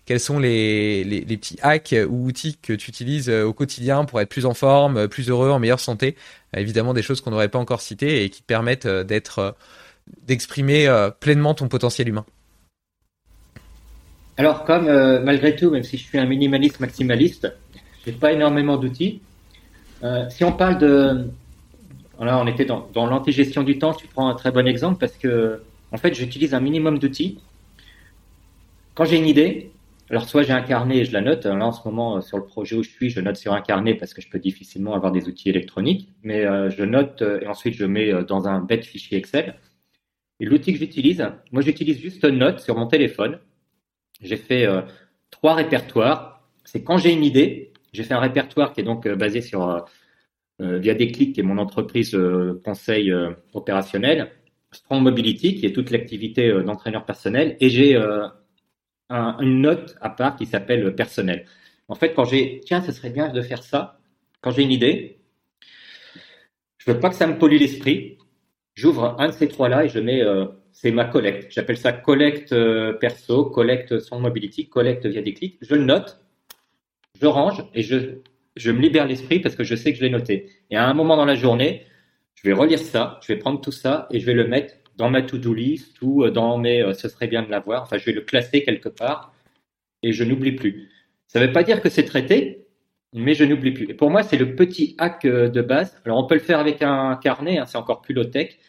quels 0.06 0.20
sont 0.20 0.40
les, 0.40 1.24
petits 1.28 1.60
hacks 1.62 1.94
ou 2.10 2.26
outils 2.26 2.58
que 2.60 2.74
tu 2.74 2.90
utilises 2.90 3.30
au 3.30 3.54
quotidien 3.54 4.06
pour 4.06 4.20
être 4.22 4.30
plus 4.30 4.48
en 4.48 4.56
forme, 4.56 5.08
plus 5.08 5.30
heureux, 5.30 5.52
en 5.52 5.60
meilleure 5.60 5.80
santé? 5.80 6.16
évidemment, 6.58 6.96
des 6.96 7.04
choses 7.04 7.22
qu'on 7.22 7.30
n'aurait 7.30 7.50
pas 7.50 7.60
encore 7.60 7.82
citées 7.82 8.24
et 8.24 8.32
qui 8.32 8.42
te 8.42 8.48
permettent 8.48 8.88
d'être 8.88 9.56
d'exprimer 10.26 10.90
pleinement 11.20 11.54
ton 11.54 11.68
potentiel 11.68 12.10
humain. 12.10 12.26
Alors, 14.38 14.66
comme 14.66 14.86
malgré 15.24 15.56
tout, 15.56 15.70
même 15.70 15.84
si 15.84 15.98
je 15.98 16.06
suis 16.06 16.18
un 16.18 16.26
minimaliste 16.26 16.80
maximaliste, 16.80 17.54
j'ai 18.06 18.12
pas 18.12 18.34
énormément 18.34 18.78
d'outils. 18.78 19.22
Euh, 20.04 20.30
si 20.30 20.44
on 20.44 20.52
parle 20.52 20.78
de, 20.78 21.30
là, 22.20 22.40
on 22.40 22.48
était 22.48 22.66
dans, 22.66 22.88
dans 22.94 23.06
l'anti-gestion 23.06 23.64
du 23.64 23.78
temps. 23.78 23.94
Tu 23.94 24.08
prends 24.08 24.28
un 24.28 24.36
très 24.36 24.52
bon 24.52 24.68
exemple 24.68 25.00
parce 25.00 25.18
que, 25.18 25.62
en 25.92 25.98
fait, 25.98 26.14
j'utilise 26.14 26.54
un 26.54 26.60
minimum 26.60 27.00
d'outils. 27.00 27.40
Quand 28.96 29.06
j'ai 29.06 29.18
une 29.18 29.28
idée, 29.28 29.72
alors 30.10 30.28
soit 30.28 30.44
j'ai 30.44 30.54
un 30.54 30.62
carnet 30.62 30.98
et 30.98 31.06
je 31.06 31.14
la 31.14 31.22
note. 31.22 31.46
Là, 31.46 31.66
en 31.66 31.72
ce 31.72 31.88
moment, 31.88 32.22
sur 32.22 32.38
le 32.38 32.44
projet 32.44 32.76
où 32.76 32.84
je 32.84 32.90
suis, 32.90 33.10
je 33.10 33.22
note 33.22 33.38
sur 33.38 33.54
un 33.54 33.62
carnet 33.62 33.96
parce 33.96 34.14
que 34.14 34.22
je 34.22 34.30
peux 34.30 34.40
difficilement 34.40 34.94
avoir 34.94 35.12
des 35.12 35.28
outils 35.28 35.50
électroniques. 35.50 36.10
Mais 36.24 36.46
euh, 36.46 36.70
je 36.70 36.84
note 36.84 37.22
euh, 37.22 37.40
et 37.42 37.48
ensuite 37.48 37.76
je 37.76 37.86
mets 37.86 38.12
dans 38.26 38.48
un 38.48 38.60
bête 38.60 38.86
fichier 38.86 39.18
Excel. 39.18 39.56
Et 40.40 40.46
l'outil 40.46 40.74
que 40.74 40.80
j'utilise, 40.80 41.26
moi, 41.52 41.62
j'utilise 41.62 42.00
juste 42.00 42.26
Note 42.26 42.60
sur 42.60 42.76
mon 42.76 42.88
téléphone. 42.88 43.40
J'ai 44.22 44.36
fait 44.36 44.68
trois 45.30 45.54
répertoires. 45.54 46.44
C'est 46.66 46.84
quand 46.84 46.98
j'ai 46.98 47.14
une 47.14 47.24
idée, 47.24 47.73
j'ai 47.94 48.04
fait 48.04 48.14
un 48.14 48.20
répertoire 48.20 48.74
qui 48.74 48.82
est 48.82 48.84
donc 48.84 49.06
euh, 49.06 49.16
basé 49.16 49.42
sur 49.42 49.70
euh, 49.70 49.80
euh, 50.62 50.78
via 50.80 50.96
Déclic, 50.96 51.34
qui 51.34 51.40
est 51.40 51.44
mon 51.44 51.58
entreprise 51.58 52.18
conseil 52.64 53.14
opérationnel, 53.54 54.32
Strong 54.72 55.02
Mobility, 55.04 55.56
qui 55.56 55.66
est 55.66 55.74
toute 55.74 55.92
l'activité 55.92 56.52
d'entraîneur 56.64 57.06
personnel, 57.06 57.58
et 57.60 57.70
j'ai 57.70 57.96
une 59.10 59.62
note 59.62 59.96
à 60.00 60.10
part 60.10 60.36
qui 60.36 60.46
s'appelle 60.46 60.94
personnel. 60.96 61.46
En 61.88 61.96
fait, 61.96 62.14
quand 62.14 62.24
j'ai 62.24 62.62
tiens, 62.64 62.82
ce 62.82 62.92
serait 62.92 63.10
bien 63.10 63.30
de 63.30 63.42
faire 63.42 63.64
ça, 63.64 64.00
quand 64.42 64.52
j'ai 64.52 64.62
une 64.62 64.72
idée, 64.72 65.20
je 66.78 66.92
veux 66.92 67.00
pas 67.00 67.10
que 67.10 67.16
ça 67.16 67.28
me 67.28 67.38
pollue 67.38 67.58
l'esprit. 67.58 68.20
J'ouvre 68.76 69.16
un 69.20 69.30
de 69.30 69.34
ces 69.34 69.48
trois-là 69.48 69.86
et 69.86 69.90
je 69.90 70.00
mets, 70.00 70.22
c'est 70.72 70.92
ma 70.92 71.06
collecte. 71.06 71.52
J'appelle 71.52 71.78
ça 71.78 71.94
collecte 71.94 72.56
perso, 73.00 73.46
collecte 73.46 74.00
Strong 74.00 74.22
mobility, 74.22 74.70
collecte 74.70 75.08
via 75.08 75.24
Déclic. 75.24 75.58
Je 75.62 75.74
le 75.74 75.84
note 75.84 76.23
je 77.20 77.26
range 77.28 77.64
et 77.74 77.84
je, 77.84 78.72
me 78.72 78.80
libère 78.80 79.08
l'esprit 79.08 79.40
parce 79.40 79.56
que 79.56 79.64
je 79.64 79.76
sais 79.76 79.92
que 79.92 79.98
je 79.98 80.04
l'ai 80.04 80.10
noté. 80.10 80.50
Et 80.70 80.76
à 80.76 80.88
un 80.88 80.94
moment 80.94 81.16
dans 81.16 81.26
la 81.26 81.36
journée, 81.36 81.86
je 82.36 82.48
vais 82.48 82.54
relire 82.54 82.80
ça, 82.80 83.20
je 83.22 83.28
vais 83.34 83.40
prendre 83.40 83.62
tout 83.62 83.72
ça 83.72 84.08
et 84.12 84.20
je 84.20 84.26
vais 84.26 84.34
le 84.34 84.48
mettre 84.48 84.76
dans 84.98 85.10
ma 85.10 85.22
to-do 85.22 85.54
list 85.54 86.02
ou 86.02 86.30
dans 86.30 86.58
mes 86.58 86.82
euh, 86.82 86.94
ce 86.94 87.10
serait 87.10 87.28
bien 87.28 87.44
de 87.44 87.50
l'avoir. 87.50 87.84
Enfin, 87.84 87.98
je 87.98 88.06
vais 88.06 88.12
le 88.12 88.22
classer 88.22 88.64
quelque 88.64 88.90
part 88.90 89.34
et 90.02 90.12
je 90.12 90.24
n'oublie 90.24 90.52
plus. 90.52 90.90
Ça 91.28 91.40
ne 91.40 91.48
veut 91.48 91.54
pas 91.54 91.64
dire 91.64 91.82
que 91.82 91.90
c'est 91.90 92.06
traité, 92.06 92.68
mais 93.14 93.34
je 93.34 93.44
n'oublie 93.44 93.72
plus. 93.72 93.90
Et 93.90 93.94
pour 93.94 94.10
moi, 94.10 94.24
c'est 94.24 94.38
le 94.38 94.56
petit 94.56 94.96
hack 94.98 95.26
euh, 95.26 95.50
de 95.50 95.62
base. 95.62 96.00
Alors, 96.06 96.18
on 96.18 96.28
peut 96.28 96.36
le 96.36 96.42
faire 96.42 96.60
avec 96.60 96.82
un 96.82 97.16
carnet, 97.16 97.58
hein, 97.58 97.66
c'est 97.66 97.78
encore 97.78 98.02
plus 98.02 98.14
low-tech, 98.14 98.60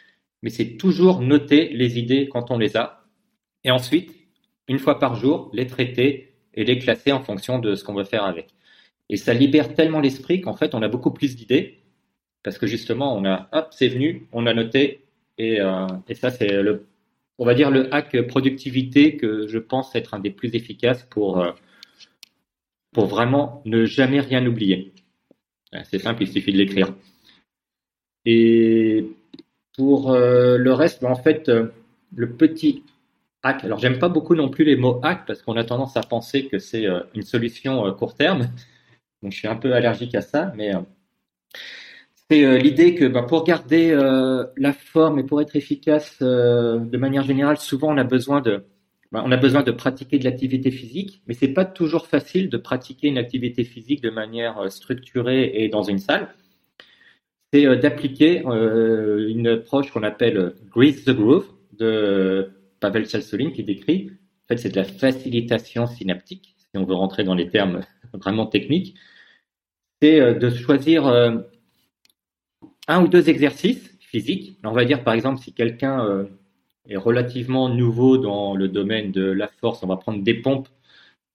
mais 0.43 0.51
c'est 0.51 0.77
toujours 0.77 1.21
noter 1.21 1.71
les 1.71 1.99
idées 1.99 2.29
quand 2.29 2.51
on 2.51 2.59
les 2.59 2.77
a. 2.77 3.05
Et 3.65 3.71
ensuite, 3.71 4.15
une 4.69 4.79
fois 4.79 4.99
par 4.99 5.17
jour, 5.17 5.51
les 5.53 5.67
traiter 5.67 6.34
et 6.57 6.65
les 6.65 6.79
classer 6.79 7.13
en 7.13 7.21
fonction 7.21 7.59
de 7.59 7.75
ce 7.75 7.85
qu'on 7.85 7.95
veut 7.95 8.05
faire 8.05 8.25
avec. 8.25 8.55
Et 9.09 9.17
ça 9.17 9.35
libère 9.35 9.75
tellement 9.75 10.01
l'esprit 10.01 10.41
qu'en 10.41 10.55
fait, 10.55 10.75
on 10.75 10.83
a 10.83 10.89
beaucoup 10.89 11.11
plus 11.11 11.37
d'idées 11.37 11.79
parce 12.43 12.59
que 12.59 12.67
justement, 12.67 13.17
on 13.17 13.25
a, 13.25 13.49
hop, 13.53 13.69
c'est 13.71 13.89
venu, 13.89 14.27
on 14.33 14.47
a 14.47 14.55
noté 14.55 15.05
et, 15.39 15.61
euh, 15.61 15.87
et 16.09 16.15
ça, 16.15 16.31
c'est 16.31 16.63
le, 16.63 16.87
on 17.39 17.45
va 17.45 17.55
dire 17.55 17.71
le 17.71 17.93
hack 17.93 18.27
productivité 18.27 19.17
que 19.17 19.47
je 19.47 19.59
pense 19.59 19.95
être 19.95 20.15
un 20.15 20.21
des 20.21 20.31
plus 20.31 20.55
efficaces 20.55 21.03
pour, 21.05 21.41
euh, 21.41 21.53
pour 22.93 23.07
vraiment 23.07 23.63
ne 23.65 23.85
jamais 23.85 24.21
rien 24.21 24.47
oublier. 24.47 24.93
C'est 25.91 25.99
simple, 25.99 26.23
il 26.23 26.29
suffit 26.29 26.53
de 26.53 26.59
l'écrire. 26.59 26.95
Et 28.25 29.07
pour 29.77 30.13
euh, 30.13 30.57
le 30.57 30.73
reste, 30.73 31.03
ben, 31.03 31.11
en 31.11 31.17
fait, 31.17 31.51
le 32.15 32.31
petit 32.31 32.85
alors, 33.45 33.79
j'aime 33.79 33.99
pas 33.99 34.09
beaucoup 34.09 34.35
non 34.35 34.49
plus 34.49 34.65
les 34.65 34.77
mots 34.77 35.01
hack 35.03 35.27
parce 35.27 35.43
qu'on 35.43 35.57
a 35.57 35.65
tendance 35.65 35.99
à 35.99 36.01
penser 36.01 36.47
que 36.47 36.59
c'est 36.59 36.87
euh, 36.87 37.01
une 37.15 37.23
solution 37.23 37.87
euh, 37.87 37.93
court 37.93 38.15
terme. 38.15 38.49
Donc, 39.23 39.33
je 39.33 39.37
suis 39.37 39.49
un 39.49 39.57
peu 39.57 39.75
allergique 39.75 40.15
à 40.15 40.23
ça, 40.23 40.51
mais 40.57 40.75
euh, 40.75 40.81
c'est 42.31 42.59
l'idée 42.59 42.95
que 42.95 43.05
bah, 43.05 43.23
pour 43.23 43.45
garder 43.45 43.95
la 44.57 44.73
forme 44.73 45.19
et 45.19 45.25
pour 45.25 45.43
être 45.43 45.57
efficace 45.57 46.23
de 46.23 46.97
manière 46.97 47.23
générale, 47.23 47.59
souvent 47.59 47.93
on 47.93 47.99
a 47.99 48.05
besoin 48.05 48.41
de, 48.41 48.65
bah, 49.13 49.23
on 49.27 49.31
a 49.31 49.37
besoin 49.37 49.63
de 49.63 49.71
pratiquer 49.71 50.19
de 50.19 50.25
l'activité 50.25 50.71
physique, 50.71 51.23
mais 51.27 51.35
c'est 51.35 51.53
pas 51.53 51.67
toujours 51.67 52.07
facile 52.07 52.49
de 52.49 52.57
pratiquer 52.57 53.09
une 53.09 53.19
activité 53.19 53.63
physique 53.63 54.01
de 54.03 54.09
manière 54.09 54.73
structurée 54.73 55.53
et 55.55 55.69
dans 55.69 55.83
une 55.83 55.99
salle. 55.99 56.29
C'est 57.53 57.77
d'appliquer 57.77 58.43
une 58.43 59.47
approche 59.47 59.91
qu'on 59.91 60.03
appelle 60.03 60.55
Grease 60.71 61.05
the 61.05 61.11
Groove 61.11 61.47
de 61.79 62.54
Pavel 62.85 63.09
Chalsolin 63.09 63.51
qui 63.51 63.65
décrit. 63.65 64.11
En 64.45 64.49
fait, 64.49 64.59
c'est 64.59 64.69
de 64.69 64.77
la 64.77 64.85
facilitation 64.85 65.87
synaptique, 65.87 66.55
si 66.59 66.77
on 66.77 66.85
veut 66.85 66.95
rentrer 66.95 67.25
dans 67.25 67.35
les 67.35 67.49
termes 67.49 67.81
vraiment 68.13 68.45
techniques. 68.45 68.95
C'est 70.03 70.35
de 70.35 70.51
choisir 70.51 71.07
un 71.07 73.03
ou 73.03 73.09
deux 73.09 73.31
exercices 73.31 73.97
physiques. 74.01 74.59
On 74.63 74.73
va 74.73 74.85
dire 74.85 75.03
par 75.03 75.15
exemple 75.15 75.41
si 75.41 75.55
quelqu'un 75.55 76.27
est 76.87 76.97
relativement 76.97 77.71
nouveau 77.71 78.19
dans 78.19 78.55
le 78.55 78.69
domaine 78.69 79.13
de 79.13 79.25
la 79.25 79.49
force. 79.49 79.83
On 79.83 79.87
va 79.87 79.97
prendre 79.97 80.23
des 80.23 80.35
pompes, 80.35 80.69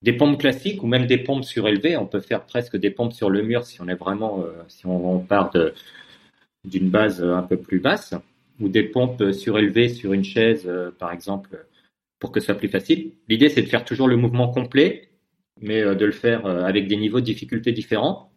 des 0.04 0.14
pompes 0.14 0.40
classiques 0.40 0.84
ou 0.84 0.88
même 0.88 1.08
des 1.08 1.18
pompes 1.18 1.44
surélevées. 1.44 1.98
On 1.98 2.06
peut 2.06 2.20
faire 2.20 2.46
presque 2.46 2.78
des 2.78 2.92
pompes 2.92 3.14
sur 3.14 3.32
le 3.32 3.42
mur 3.42 3.66
si 3.66 3.82
on 3.82 3.88
est 3.88 3.96
vraiment, 3.96 4.42
euh, 4.42 4.52
si 4.68 4.86
on, 4.86 5.20
part 5.20 5.52
d'une 6.64 6.90
base 6.90 7.24
un 7.24 7.42
peu 7.42 7.58
plus 7.58 7.80
basse 7.80 8.14
ou 8.60 8.70
des 8.70 8.84
pompes 8.84 9.32
surélevées 9.32 9.90
sur 9.90 10.14
une 10.14 10.24
chaise, 10.24 10.66
euh, 10.68 10.92
par 10.92 11.12
exemple, 11.12 11.66
pour 12.20 12.32
que 12.32 12.40
ce 12.40 12.48
soit 12.48 12.56
plus 12.56 12.70
facile. 12.70 13.14
L'idée, 13.28 13.50
c'est 13.50 13.62
de 13.62 13.68
faire 13.68 13.86
toujours 13.86 14.08
le 14.08 14.18
mouvement 14.18 14.50
complet, 14.50 15.10
mais 15.62 15.82
euh, 15.82 15.96
de 15.96 16.06
le 16.06 16.12
faire 16.12 16.46
avec 16.46 16.88
des 16.88 16.98
niveaux 16.98 17.20
de 17.20 17.26
difficulté 17.26 17.72
différents. 17.72 18.32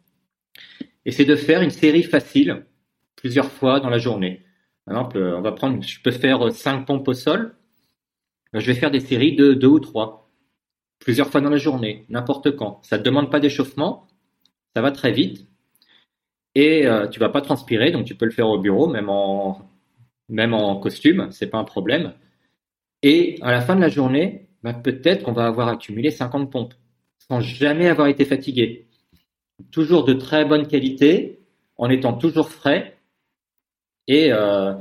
Et 1.04 1.10
c'est 1.10 1.24
de 1.24 1.36
faire 1.36 1.62
une 1.62 1.70
série 1.70 2.02
facile 2.02 2.64
plusieurs 3.16 3.50
fois 3.50 3.80
dans 3.80 3.90
la 3.90 3.98
journée. 3.98 4.42
Par 4.84 4.96
exemple, 4.96 5.18
euh, 5.18 5.38
on 5.38 5.40
va 5.40 5.52
prendre, 5.52 5.82
je 5.82 6.00
peux 6.00 6.10
faire 6.10 6.52
5 6.52 6.86
pompes 6.86 7.06
au 7.08 7.14
sol. 7.14 7.56
Euh, 8.54 8.60
je 8.60 8.66
vais 8.66 8.74
faire 8.74 8.90
des 8.90 9.00
séries 9.00 9.36
de 9.36 9.54
2 9.54 9.66
ou 9.66 9.80
3. 9.80 10.30
Plusieurs 10.98 11.28
fois 11.28 11.40
dans 11.40 11.50
la 11.50 11.56
journée, 11.56 12.04
n'importe 12.08 12.56
quand. 12.56 12.80
Ça 12.82 12.98
ne 12.98 13.02
demande 13.02 13.30
pas 13.30 13.40
d'échauffement. 13.40 14.08
Ça 14.74 14.82
va 14.82 14.90
très 14.90 15.12
vite. 15.12 15.46
Et 16.54 16.86
euh, 16.86 17.08
tu 17.08 17.18
vas 17.18 17.30
pas 17.30 17.40
transpirer, 17.40 17.92
donc 17.92 18.04
tu 18.04 18.14
peux 18.14 18.26
le 18.26 18.30
faire 18.30 18.48
au 18.48 18.58
bureau, 18.58 18.86
même 18.86 19.08
en, 19.08 19.71
même 20.28 20.54
en 20.54 20.76
costume, 20.76 21.28
c'est 21.30 21.48
pas 21.48 21.58
un 21.58 21.64
problème. 21.64 22.14
Et 23.02 23.38
à 23.42 23.50
la 23.50 23.60
fin 23.60 23.74
de 23.76 23.80
la 23.80 23.88
journée, 23.88 24.48
bah, 24.62 24.72
peut-être 24.72 25.24
qu'on 25.24 25.32
va 25.32 25.46
avoir 25.46 25.68
accumulé 25.68 26.10
50 26.10 26.50
pompes, 26.50 26.74
sans 27.18 27.40
jamais 27.40 27.88
avoir 27.88 28.08
été 28.08 28.24
fatigué. 28.24 28.86
Toujours 29.70 30.04
de 30.04 30.14
très 30.14 30.44
bonne 30.44 30.66
qualité, 30.66 31.40
en 31.76 31.90
étant 31.90 32.12
toujours 32.12 32.48
frais, 32.48 32.96
et 34.06 34.32
euh, 34.32 34.74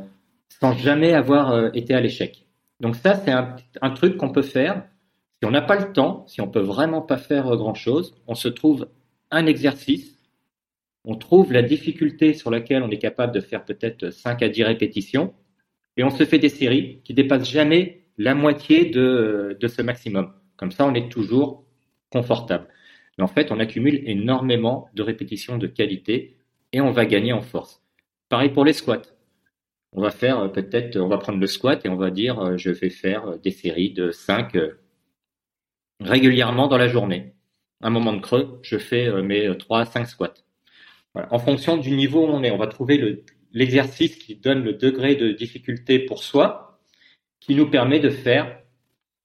sans 0.59 0.73
jamais 0.73 1.13
avoir 1.13 1.51
euh, 1.51 1.69
été 1.73 1.93
à 1.93 2.01
l'échec. 2.01 2.45
Donc 2.79 2.95
ça, 2.95 3.15
c'est 3.15 3.31
un, 3.31 3.89
truc 3.91 4.17
qu'on 4.17 4.31
peut 4.31 4.41
faire. 4.41 4.83
Si 5.39 5.47
on 5.47 5.51
n'a 5.51 5.61
pas 5.61 5.75
le 5.75 5.93
temps, 5.93 6.25
si 6.27 6.41
on 6.41 6.47
peut 6.47 6.61
vraiment 6.61 7.01
pas 7.01 7.17
faire 7.17 7.47
euh, 7.47 7.57
grand-chose, 7.57 8.15
on 8.27 8.35
se 8.35 8.47
trouve 8.47 8.87
un 9.29 9.45
exercice, 9.45 10.10
on 11.05 11.15
trouve 11.15 11.51
la 11.51 11.61
difficulté 11.61 12.33
sur 12.33 12.51
laquelle 12.51 12.83
on 12.83 12.89
est 12.89 12.99
capable 12.99 13.33
de 13.33 13.41
faire 13.41 13.65
peut-être 13.65 14.11
5 14.11 14.41
à 14.43 14.49
10 14.49 14.63
répétitions, 14.63 15.33
et 15.97 16.03
on 16.03 16.09
se 16.09 16.25
fait 16.25 16.39
des 16.39 16.49
séries 16.49 17.01
qui 17.03 17.13
dépassent 17.13 17.49
jamais 17.49 18.05
la 18.17 18.35
moitié 18.35 18.85
de, 18.85 19.57
ce 19.67 19.81
maximum. 19.81 20.33
Comme 20.57 20.71
ça, 20.71 20.85
on 20.85 20.93
est 20.93 21.11
toujours 21.11 21.65
confortable. 22.11 22.67
En 23.19 23.27
fait, 23.27 23.51
on 23.51 23.59
accumule 23.59 24.01
énormément 24.05 24.89
de 24.95 25.03
répétitions 25.03 25.57
de 25.57 25.67
qualité 25.67 26.37
et 26.73 26.81
on 26.81 26.91
va 26.91 27.05
gagner 27.05 27.33
en 27.33 27.41
force. 27.41 27.83
Pareil 28.29 28.49
pour 28.49 28.65
les 28.65 28.73
squats. 28.73 29.03
On 29.93 30.01
va 30.01 30.09
faire 30.09 30.39
euh, 30.39 30.47
peut-être, 30.47 30.97
on 30.97 31.07
va 31.07 31.17
prendre 31.17 31.39
le 31.39 31.47
squat 31.47 31.85
et 31.85 31.89
on 31.89 31.97
va 31.97 32.09
dire, 32.09 32.39
euh, 32.39 32.57
je 32.57 32.71
vais 32.71 32.89
faire 32.89 33.27
euh, 33.27 33.37
des 33.37 33.51
séries 33.51 33.91
de 33.91 34.09
5 34.09 34.57
régulièrement 35.99 36.67
dans 36.67 36.77
la 36.77 36.87
journée. 36.87 37.35
Un 37.81 37.89
moment 37.89 38.13
de 38.13 38.21
creux, 38.21 38.59
je 38.63 38.77
fais 38.77 39.11
mes 39.21 39.55
3 39.55 39.81
à 39.81 39.85
5 39.85 40.05
squats. 40.05 40.33
En 41.15 41.39
fonction 41.39 41.77
du 41.77 41.91
niveau 41.91 42.25
où 42.25 42.29
on 42.29 42.43
est, 42.43 42.51
on 42.51 42.57
va 42.57 42.67
trouver 42.67 43.23
l'exercice 43.51 44.15
qui 44.15 44.35
donne 44.35 44.63
le 44.63 44.73
degré 44.73 45.15
de 45.15 45.31
difficulté 45.31 45.99
pour 45.99 46.23
soi, 46.23 46.79
qui 47.39 47.55
nous 47.55 47.69
permet 47.69 47.99
de 47.99 48.09
faire 48.09 48.61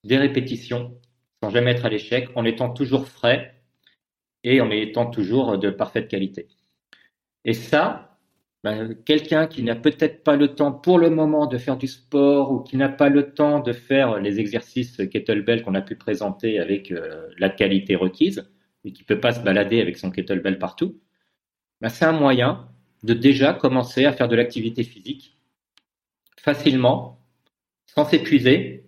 des 0.03 0.17
répétitions 0.17 0.97
sans 1.41 1.49
jamais 1.49 1.71
être 1.71 1.85
à 1.85 1.89
l'échec, 1.89 2.29
en 2.35 2.45
étant 2.45 2.69
toujours 2.69 3.07
frais 3.07 3.61
et 4.43 4.61
en 4.61 4.71
étant 4.71 5.05
toujours 5.05 5.57
de 5.57 5.69
parfaite 5.69 6.07
qualité. 6.07 6.47
Et 7.45 7.53
ça, 7.53 8.17
ben, 8.63 8.95
quelqu'un 9.05 9.47
qui 9.47 9.63
n'a 9.63 9.75
peut-être 9.75 10.23
pas 10.23 10.35
le 10.35 10.55
temps 10.55 10.71
pour 10.71 10.97
le 10.99 11.09
moment 11.09 11.45
de 11.45 11.57
faire 11.57 11.77
du 11.77 11.87
sport 11.87 12.51
ou 12.51 12.61
qui 12.61 12.75
n'a 12.75 12.89
pas 12.89 13.09
le 13.09 13.33
temps 13.33 13.59
de 13.59 13.71
faire 13.71 14.19
les 14.19 14.39
exercices 14.39 14.97
kettlebell 15.11 15.63
qu'on 15.63 15.75
a 15.75 15.81
pu 15.81 15.95
présenter 15.95 16.59
avec 16.59 16.91
euh, 16.91 17.27
la 17.37 17.49
qualité 17.49 17.95
requise 17.95 18.49
et 18.83 18.91
qui 18.91 19.03
peut 19.03 19.19
pas 19.19 19.31
se 19.31 19.41
balader 19.41 19.79
avec 19.79 19.97
son 19.97 20.11
kettlebell 20.11 20.57
partout, 20.57 20.99
ben, 21.81 21.89
c'est 21.89 22.05
un 22.05 22.11
moyen 22.11 22.67
de 23.03 23.13
déjà 23.13 23.53
commencer 23.53 24.05
à 24.05 24.13
faire 24.13 24.27
de 24.27 24.35
l'activité 24.35 24.83
physique 24.83 25.37
facilement, 26.39 27.19
sans 27.85 28.05
s'épuiser 28.05 28.85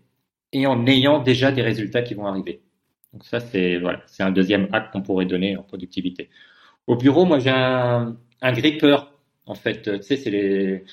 et 0.51 0.65
en 0.67 0.85
ayant 0.87 1.19
déjà 1.21 1.51
des 1.51 1.61
résultats 1.61 2.01
qui 2.01 2.13
vont 2.13 2.25
arriver. 2.25 2.61
Donc 3.13 3.23
ça, 3.25 3.39
c'est 3.39 3.77
voilà, 3.77 4.01
c'est 4.07 4.23
un 4.23 4.31
deuxième 4.31 4.67
acte 4.71 4.93
qu'on 4.93 5.01
pourrait 5.01 5.25
donner 5.25 5.57
en 5.57 5.63
productivité. 5.63 6.29
Au 6.87 6.95
bureau, 6.95 7.25
moi, 7.25 7.39
j'ai 7.39 7.49
un, 7.49 8.17
un 8.41 8.51
grippeur 8.53 9.13
en 9.49 9.55
fait, 9.55 9.81
tu 9.81 10.03
sais, 10.03 10.15
c'est 10.15 10.29
les, 10.29 10.83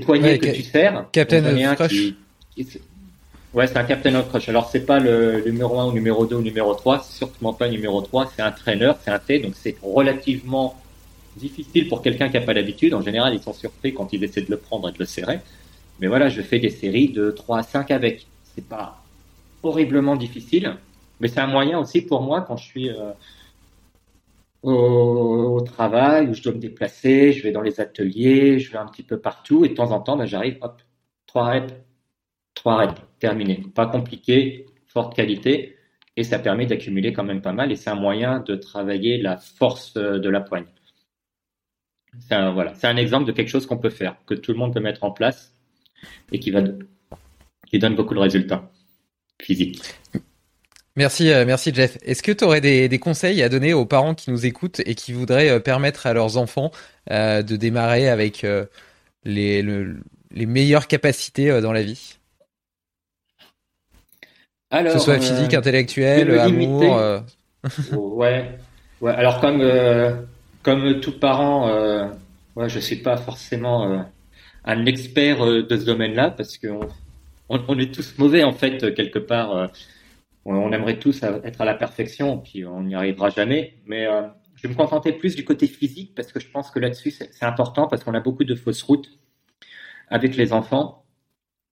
poignées 0.00 0.38
que 0.38 0.54
tu 0.54 0.62
serres. 0.62 1.08
Captain 1.12 1.44
of 1.44 1.74
Crush. 1.74 2.14
Ouais, 3.54 3.66
c'est 3.66 3.76
un 3.76 3.84
Captain 3.84 4.14
of 4.14 4.28
Crush. 4.28 4.48
Alors, 4.48 4.70
c'est 4.70 4.86
pas 4.86 4.98
le 4.98 5.42
numéro 5.44 5.78
1 5.78 5.86
ou 5.86 5.92
numéro 5.92 6.24
2 6.24 6.36
ou 6.36 6.42
numéro 6.42 6.74
3, 6.74 7.00
c'est 7.00 7.18
sûrement 7.18 7.52
pas 7.52 7.66
le 7.66 7.72
numéro 7.72 8.00
3, 8.00 8.32
c'est 8.34 8.40
un 8.40 8.50
traîneur, 8.50 8.96
c'est 9.02 9.10
un 9.10 9.18
T, 9.18 9.40
donc 9.40 9.52
c'est 9.56 9.76
relativement 9.82 10.80
difficile 11.36 11.88
pour 11.88 12.00
quelqu'un 12.00 12.28
qui 12.28 12.34
n'a 12.34 12.40
pas 12.40 12.54
l'habitude. 12.54 12.94
En 12.94 13.02
général, 13.02 13.34
ils 13.34 13.42
sont 13.42 13.52
surpris 13.52 13.92
quand 13.92 14.12
ils 14.12 14.24
essaient 14.24 14.42
de 14.42 14.50
le 14.50 14.56
prendre 14.56 14.88
et 14.88 14.92
de 14.92 14.98
le 14.98 15.04
serrer. 15.04 15.40
Mais 16.00 16.06
voilà, 16.06 16.30
je 16.30 16.40
fais 16.40 16.58
des 16.60 16.70
séries 16.70 17.10
de 17.10 17.30
3 17.30 17.58
à 17.58 17.62
5 17.62 17.90
avec. 17.90 18.26
C'est 18.54 18.66
pas 18.66 19.02
horriblement 19.62 20.16
difficile, 20.16 20.76
mais 21.20 21.28
c'est 21.28 21.40
un 21.40 21.46
moyen 21.46 21.78
aussi 21.78 22.02
pour 22.02 22.22
moi 22.22 22.42
quand 22.42 22.56
je 22.56 22.64
suis 22.64 22.90
euh, 22.90 23.12
au, 24.62 25.60
travail 25.60 26.28
où 26.28 26.34
je 26.34 26.42
dois 26.42 26.52
me 26.52 26.58
déplacer, 26.58 27.32
je 27.32 27.42
vais 27.42 27.52
dans 27.52 27.60
les 27.60 27.80
ateliers, 27.80 28.58
je 28.58 28.72
vais 28.72 28.78
un 28.78 28.86
petit 28.86 29.02
peu 29.02 29.18
partout 29.18 29.64
et 29.64 29.68
de 29.70 29.74
temps 29.74 29.92
en 29.92 30.00
temps, 30.00 30.16
ben, 30.16 30.26
j'arrive, 30.26 30.58
hop, 30.62 30.82
trois 31.26 31.50
reps, 31.50 31.72
trois 32.62 32.76
reps, 32.76 33.00
terminé. 33.18 33.64
Pas 33.74 33.86
compliqué, 33.86 34.66
forte 34.86 35.16
qualité 35.16 35.76
et 36.16 36.22
ça 36.22 36.38
permet 36.38 36.64
d'accumuler 36.64 37.12
quand 37.12 37.24
même 37.24 37.42
pas 37.42 37.52
mal 37.52 37.72
et 37.72 37.76
c'est 37.76 37.90
un 37.90 37.96
moyen 37.96 38.38
de 38.38 38.54
travailler 38.54 39.18
la 39.18 39.36
force 39.36 39.94
de 39.94 40.28
la 40.28 40.40
poigne. 40.40 40.66
C'est 42.20 42.34
un, 42.34 42.52
voilà, 42.52 42.72
c'est 42.74 42.86
un 42.86 42.96
exemple 42.96 43.26
de 43.26 43.32
quelque 43.32 43.48
chose 43.48 43.66
qu'on 43.66 43.78
peut 43.78 43.90
faire, 43.90 44.16
que 44.26 44.34
tout 44.34 44.52
le 44.52 44.58
monde 44.58 44.72
peut 44.72 44.80
mettre 44.80 45.02
en 45.02 45.10
place 45.10 45.56
et 46.30 46.38
qui 46.38 46.52
va, 46.52 46.60
donne 47.72 47.96
beaucoup 47.96 48.14
de 48.14 48.20
résultats 48.20 48.70
physiques. 49.40 49.82
Merci, 50.94 51.32
euh, 51.32 51.44
merci 51.44 51.72
Jeff. 51.74 51.98
Est-ce 52.02 52.22
que 52.22 52.30
tu 52.30 52.44
aurais 52.44 52.60
des, 52.60 52.98
conseils 53.00 53.42
à 53.42 53.48
donner 53.48 53.72
aux 53.72 53.86
parents 53.86 54.14
qui 54.14 54.30
nous 54.30 54.46
écoutent 54.46 54.80
et 54.86 54.94
qui 54.94 55.12
voudraient 55.12 55.48
euh, 55.48 55.58
permettre 55.58 56.06
à 56.06 56.12
leurs 56.12 56.36
enfants 56.36 56.70
euh, 57.10 57.42
de 57.42 57.56
démarrer 57.56 58.08
avec 58.08 58.46
les 59.24 59.62
meilleures 60.34 60.86
capacités 60.86 61.60
dans 61.60 61.72
la 61.72 61.82
vie? 61.82 62.18
Alors, 64.72 64.94
Que 64.94 64.98
ce 64.98 65.04
soit 65.04 65.20
physique, 65.20 65.54
intellectuel, 65.54 66.38
amour. 66.38 67.00
ouais. 67.92 68.58
ouais. 69.00 69.12
Alors 69.12 69.40
comme 69.40 69.62
comme 70.62 71.00
tout 71.00 71.18
parent, 71.18 71.70
ouais, 72.56 72.68
je 72.68 72.80
suis 72.80 72.96
pas 72.96 73.16
forcément 73.16 74.04
un 74.64 74.86
expert 74.86 75.44
de 75.44 75.76
ce 75.76 75.84
domaine-là 75.84 76.30
parce 76.30 76.58
qu'on 76.58 76.88
on, 77.48 77.78
est 77.78 77.94
tous 77.94 78.18
mauvais 78.18 78.42
en 78.42 78.52
fait 78.52 78.94
quelque 78.94 79.20
part 79.20 79.70
on 80.44 80.72
aimerait 80.72 80.98
tous 80.98 81.22
être 81.22 81.60
à 81.60 81.64
la 81.64 81.74
perfection, 81.74 82.38
puis 82.38 82.64
on 82.64 82.82
n'y 82.82 82.94
arrivera 82.94 83.30
jamais. 83.30 83.74
Mais 83.86 84.06
euh, 84.06 84.22
je 84.56 84.62
vais 84.62 84.68
me 84.68 84.74
contenter 84.76 85.12
plus 85.12 85.36
du 85.36 85.44
côté 85.44 85.66
physique 85.66 86.14
parce 86.14 86.32
que 86.32 86.40
je 86.40 86.48
pense 86.48 86.70
que 86.70 86.78
là-dessus 86.78 87.10
c'est 87.10 87.44
important 87.44 87.86
parce 87.86 88.02
qu'on 88.04 88.14
a 88.14 88.20
beaucoup 88.20 88.44
de 88.44 88.54
fausses 88.54 88.82
routes 88.82 89.08
avec 90.08 90.36
les 90.36 90.52
enfants. 90.52 91.01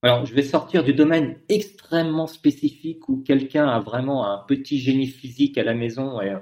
Alors, 0.02 0.24
je 0.24 0.35
vais 0.35 0.43
sortir 0.43 0.82
du 0.82 0.94
domaine 0.94 1.39
extrêmement 1.48 2.27
spécifique 2.27 3.09
où 3.09 3.22
quelqu'un 3.22 3.68
a 3.68 3.81
vraiment 3.81 4.27
un 4.27 4.39
petit 4.47 4.78
génie 4.78 5.06
physique 5.06 5.59
à 5.59 5.62
la 5.62 5.74
maison 5.74 6.20
et 6.22 6.31
euh, 6.31 6.39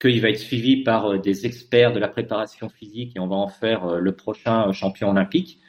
qu'il 0.00 0.20
va 0.20 0.28
être 0.28 0.38
suivi 0.38 0.82
par 0.82 1.06
euh, 1.06 1.18
des 1.18 1.46
experts 1.46 1.92
de 1.92 1.98
la 1.98 2.08
préparation 2.08 2.68
physique 2.68 3.16
et 3.16 3.20
on 3.20 3.26
va 3.26 3.36
en 3.36 3.48
faire 3.48 3.96
le 3.96 4.14
prochain 4.14 4.70
champion 4.72 5.10
olympique. 5.10 5.60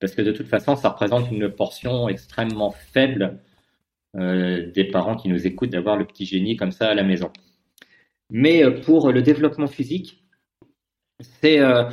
Parce 0.00 0.14
que 0.14 0.22
de 0.22 0.32
toute 0.32 0.48
façon, 0.48 0.76
ça 0.76 0.90
représente 0.90 1.30
une 1.30 1.48
portion 1.48 2.08
extrêmement 2.08 2.70
faible 2.70 3.40
euh, 4.16 4.70
des 4.72 4.84
parents 4.84 5.16
qui 5.16 5.28
nous 5.28 5.46
écoutent 5.46 5.70
d'avoir 5.70 5.96
le 5.96 6.06
petit 6.06 6.24
génie 6.24 6.56
comme 6.56 6.72
ça 6.72 6.88
à 6.88 6.94
la 6.94 7.02
maison. 7.02 7.30
Mais 8.30 8.64
euh, 8.64 8.80
pour 8.80 9.12
le 9.12 9.20
développement 9.20 9.66
physique, 9.66 10.24
c'est 11.20 11.60
euh, 11.60 11.90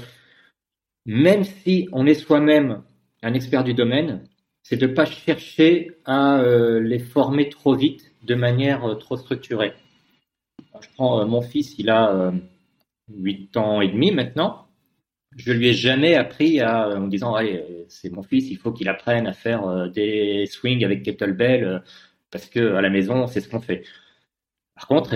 même 1.06 1.44
si 1.44 1.90
on 1.91 2.06
est 2.06 2.14
soi-même 2.14 2.84
un 3.24 3.34
expert 3.34 3.65
du 3.65 3.74
domaine, 3.74 4.24
c'est 4.64 4.77
de 4.77 4.88
ne 4.88 4.94
pas 4.94 5.06
chercher 5.06 5.91
à 6.06 6.40
euh, 6.40 6.80
les 6.80 6.99
former 6.99 7.49
trop 7.49 7.76
vite 7.76 8.14
de 8.23 8.34
manière 8.34 8.85
euh, 8.85 8.95
trop 8.95 9.18
structurée. 9.18 9.73
Je 10.81 10.88
prends 10.95 11.19
euh, 11.22 11.26
mon 11.26 11.41
fils, 11.41 11.76
il 11.77 11.90
a 11.90 12.34
8 13.14 13.57
ans 13.57 13.81
et 13.81 13.90
demi 13.90 14.11
maintenant. 14.11 14.68
Je 15.35 15.52
lui 15.52 15.69
ai 15.69 15.73
jamais 15.73 16.15
appris 16.15 16.64
en 16.64 17.07
disant, 17.07 17.34
allez, 17.34 17.64
c'est 17.90 18.11
mon 18.11 18.22
fils, 18.22 18.49
il 18.52 18.57
faut 18.57 18.72
qu'il 18.72 18.88
apprenne 18.88 19.26
à 19.26 19.34
faire 19.34 19.90
des 19.90 20.45
swings 20.45 20.85
avec 20.85 21.02
kettlebell 21.02 21.81
parce 22.30 22.45
que 22.45 22.76
à 22.76 22.81
la 22.81 22.91
maison, 22.91 23.26
c'est 23.26 23.41
ce 23.41 23.49
qu'on 23.49 23.60
fait. 23.60 23.84
Par 24.76 24.88
contre, 24.88 25.15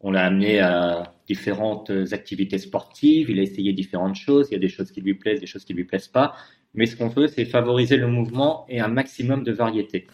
on 0.00 0.10
l'a 0.10 0.24
amené 0.24 0.60
à 0.60 1.14
différentes 1.26 1.90
activités 2.12 2.56
sportives, 2.56 3.28
il 3.28 3.40
a 3.40 3.42
essayé 3.42 3.74
différentes 3.74 4.16
choses, 4.16 4.48
il 4.50 4.54
y 4.54 4.56
a 4.56 4.60
des 4.60 4.70
choses 4.70 4.90
qui 4.90 5.02
lui 5.02 5.14
plaisent, 5.14 5.40
des 5.40 5.46
choses 5.46 5.66
qui 5.66 5.74
lui 5.74 5.84
plaisent 5.84 6.08
pas. 6.08 6.34
Mais 6.74 6.86
ce 6.86 6.96
qu'on 6.96 7.08
veut, 7.08 7.28
c'est 7.28 7.44
favoriser 7.44 7.96
le 7.96 8.08
mouvement 8.08 8.66
et 8.68 8.80
un 8.80 8.88
maximum 8.88 9.42
de 9.42 9.52
variété. 9.52 10.06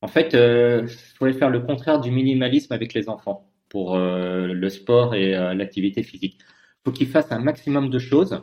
En 0.00 0.08
fait, 0.08 0.34
euh, 0.34 0.86
il 0.86 1.16
faudrait 1.16 1.34
faire 1.34 1.50
le 1.50 1.60
contraire 1.60 2.00
du 2.00 2.10
minimalisme 2.10 2.72
avec 2.72 2.94
les 2.94 3.08
enfants 3.08 3.50
pour 3.68 3.96
euh, 3.96 4.46
le 4.46 4.68
sport 4.68 5.14
et 5.14 5.34
euh, 5.36 5.54
l'activité 5.54 6.02
physique. 6.02 6.38
Il 6.40 6.90
faut 6.90 6.92
qu'ils 6.92 7.08
fassent 7.08 7.32
un 7.32 7.40
maximum 7.40 7.90
de 7.90 7.98
choses, 7.98 8.42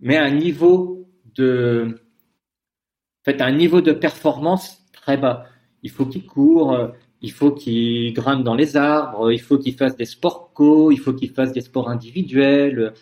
mais 0.00 0.16
un 0.16 0.30
niveau 0.30 1.08
de, 1.34 2.00
en 3.22 3.24
fait, 3.24 3.40
un 3.40 3.52
niveau 3.52 3.80
de 3.80 3.92
performance 3.92 4.84
très 4.92 5.16
bas. 5.16 5.46
Il 5.82 5.90
faut 5.90 6.06
qu'ils 6.06 6.26
courent, 6.26 6.92
il 7.22 7.32
faut 7.32 7.52
qu'ils 7.52 8.12
grimpent 8.12 8.44
dans 8.44 8.54
les 8.54 8.76
arbres, 8.76 9.32
il 9.32 9.40
faut 9.40 9.58
qu'ils 9.58 9.74
fassent 9.74 9.96
des 9.96 10.04
sports 10.04 10.52
co, 10.52 10.90
il 10.90 10.98
faut 10.98 11.14
qu'ils 11.14 11.30
fassent 11.30 11.52
des 11.52 11.60
sports 11.62 11.88
individuels. 11.88 12.92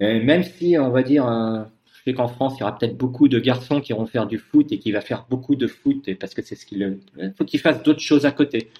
Même 0.00 0.42
si, 0.44 0.76
on 0.78 0.90
va 0.90 1.02
dire, 1.02 1.26
un, 1.26 1.70
qu'en 2.14 2.28
France, 2.28 2.54
il 2.56 2.60
y 2.60 2.62
aura 2.62 2.76
peut-être 2.76 2.96
beaucoup 2.96 3.28
de 3.28 3.38
garçons 3.38 3.80
qui 3.80 3.92
vont 3.92 4.06
faire 4.06 4.26
du 4.26 4.38
foot 4.38 4.70
et 4.72 4.78
qui 4.78 4.92
va 4.92 5.00
faire 5.00 5.26
beaucoup 5.28 5.56
de 5.56 5.66
foot 5.66 6.14
parce 6.18 6.34
que 6.34 6.42
c'est 6.42 6.54
ce 6.54 6.66
qu'il 6.66 6.98
faut 7.36 7.44
qu'il 7.44 7.60
fasse 7.60 7.82
d'autres 7.82 8.00
choses 8.00 8.26
à 8.26 8.32
côté. 8.32 8.70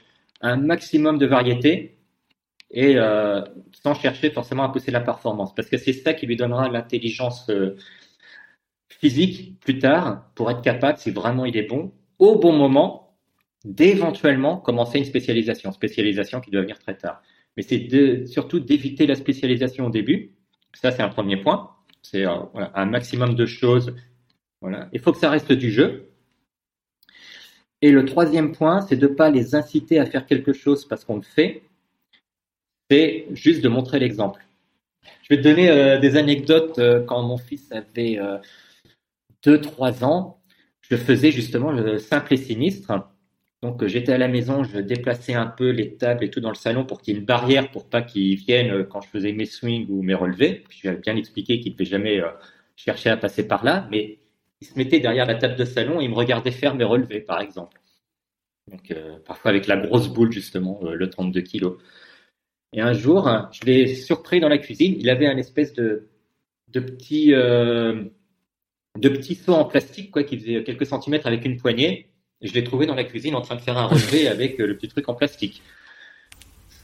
Un 0.40 0.56
maximum 0.56 1.18
de 1.18 1.26
variété 1.26 1.98
et 2.70 2.96
euh, 2.96 3.42
sans 3.72 3.94
chercher 3.94 4.30
forcément 4.30 4.62
à 4.62 4.68
pousser 4.68 4.90
la 4.90 5.00
performance 5.00 5.55
parce 5.55 5.68
que 5.68 5.78
c'est 5.78 5.92
ça 5.92 6.14
qui 6.14 6.26
lui 6.26 6.36
donnera 6.36 6.68
l'intelligence 6.68 7.48
euh, 7.50 7.76
physique 8.88 9.59
plus 9.60 9.78
tard 9.78 10.30
pour 10.34 10.50
être 10.50 10.62
capable, 10.62 10.98
si 10.98 11.10
vraiment 11.10 11.44
il 11.44 11.56
est 11.56 11.68
bon, 11.68 11.92
au 12.18 12.38
bon 12.38 12.52
moment, 12.52 13.16
d'éventuellement 13.64 14.56
commencer 14.56 14.98
une 14.98 15.05
spécialisation. 15.05 15.72
Spécialisation 15.72 16.40
qui 16.40 16.50
doit 16.50 16.62
venir 16.62 16.78
très 16.78 16.96
tard. 16.96 17.22
Mais 17.56 17.62
c'est 17.62 18.26
surtout 18.26 18.60
d'éviter 18.60 19.06
la 19.06 19.14
spécialisation 19.14 19.86
au 19.86 19.90
début. 19.90 20.32
Ça, 20.74 20.90
c'est 20.90 21.02
un 21.02 21.09
premier 21.09 21.36
point. 21.38 21.70
C'est 22.02 22.26
euh, 22.26 22.36
un 22.54 22.86
maximum 22.86 23.34
de 23.34 23.46
choses. 23.46 23.94
Voilà. 24.60 24.88
Il 24.92 25.00
faut 25.00 25.12
que 25.12 25.18
ça 25.18 25.30
reste 25.30 25.52
du 25.52 25.70
jeu. 25.70 26.10
Et 27.80 27.92
le 27.92 28.04
troisième 28.04 28.52
point, 28.52 28.80
c'est 28.80 28.96
de 28.96 29.06
ne 29.06 29.14
pas 29.14 29.30
les 29.30 29.54
inciter 29.54 29.98
à 29.98 30.06
faire 30.06 30.26
quelque 30.26 30.52
chose 30.52 30.84
parce 30.86 31.04
qu'on 31.04 31.16
le 31.16 31.22
fait. 31.22 31.62
C'est 32.90 33.26
juste 33.32 33.62
de 33.62 33.68
montrer 33.68 33.98
l'exemple. 33.98 34.44
Je 35.22 35.34
vais 35.34 35.36
te 35.36 35.46
donner 35.46 35.70
euh, 35.70 35.98
des 35.98 36.16
anecdotes. 36.16 36.78
Euh, 36.78 37.04
quand 37.04 37.22
mon 37.22 37.38
fils 37.38 37.70
avait 37.70 38.18
2-3 39.44 40.04
ans, 40.04 40.40
je 40.80 40.96
faisais 40.96 41.30
justement 41.30 41.70
le 41.70 41.98
simple 41.98 42.34
et 42.34 42.36
sinistre. 42.36 42.92
Donc 43.62 43.82
euh, 43.82 43.89
j'étais 43.89 44.12
à 44.12 44.18
la 44.18 44.28
maison, 44.28 44.62
je 44.62 44.78
déplaçais 44.78 45.35
un 45.35 45.47
peu 45.47 45.70
les 45.70 45.97
tables 45.97 46.24
et 46.24 46.30
tout 46.30 46.40
dans 46.40 46.51
le 46.51 46.55
salon 46.55 46.85
pour 46.85 47.01
qu'il 47.01 47.14
y 47.14 47.16
ait 47.16 47.20
une 47.20 47.26
barrière 47.26 47.70
pour 47.70 47.89
pas 47.89 48.02
qu'ils 48.02 48.36
viennent 48.36 48.70
euh, 48.70 48.85
quand 48.85 49.01
je 49.01 49.09
faisais 49.09 49.32
mes 49.32 49.47
swings 49.47 49.86
ou 49.89 50.02
mes 50.02 50.14
relevés. 50.14 50.64
J'avais 50.70 50.98
bien 50.98 51.16
expliqué 51.16 51.59
qu'il 51.59 51.72
ne 51.72 51.76
devait 51.76 51.90
jamais 51.90 52.20
euh, 52.20 52.28
chercher 52.76 53.10
à 53.10 53.16
passer 53.16 53.48
par 53.48 53.64
là, 53.64 53.89
mais 53.90 54.18
il 54.60 54.66
se 54.68 54.78
mettait 54.78 55.01
derrière 55.01 55.26
la 55.26 55.35
table 55.35 55.56
de 55.56 55.64
salon 55.64 56.01
et 56.01 56.05
il 56.05 56.10
me 56.10 56.14
regardait 56.14 56.52
faire 56.52 56.74
mes 56.76 56.85
relevés, 56.85 57.20
par 57.20 57.40
exemple. 57.40 57.80
Donc 58.70 58.94
parfois 59.24 59.51
avec 59.51 59.66
la 59.66 59.78
grosse 59.78 60.09
boule 60.09 60.30
justement, 60.30 60.80
le 60.82 61.09
32 61.09 61.40
kg. 61.40 61.68
Et 62.74 62.82
un 62.82 62.93
jour, 62.93 63.30
je 63.51 63.64
l'ai 63.64 63.94
surpris 63.94 64.40
dans 64.40 64.48
la 64.48 64.59
cuisine. 64.59 64.94
Il 64.98 65.09
avait 65.09 65.26
un 65.26 65.39
espèce 65.39 65.72
de 65.72 66.09
de 66.68 66.80
petit 66.80 67.28
de 67.28 68.10
petit 69.09 69.40
en 69.48 69.64
plastique 69.64 70.10
quoi 70.10 70.22
qui 70.24 70.39
faisait 70.39 70.62
quelques 70.64 70.85
centimètres 70.85 71.26
avec 71.26 71.47
une 71.47 71.56
poignée 71.56 72.10
je 72.43 72.52
l'ai 72.52 72.65
trouvé 72.65 72.86
dans 72.86 72.94
la 72.94 73.05
cuisine 73.05 73.35
en 73.35 73.40
train 73.40 73.56
de 73.56 73.60
faire 73.60 73.78
un 73.78 73.86
relevé 73.86 74.28
avec 74.28 74.60
euh, 74.60 74.66
le 74.66 74.77
petit 74.77 74.89
truc 74.89 75.09
en 75.09 75.15
plastique. 75.15 75.62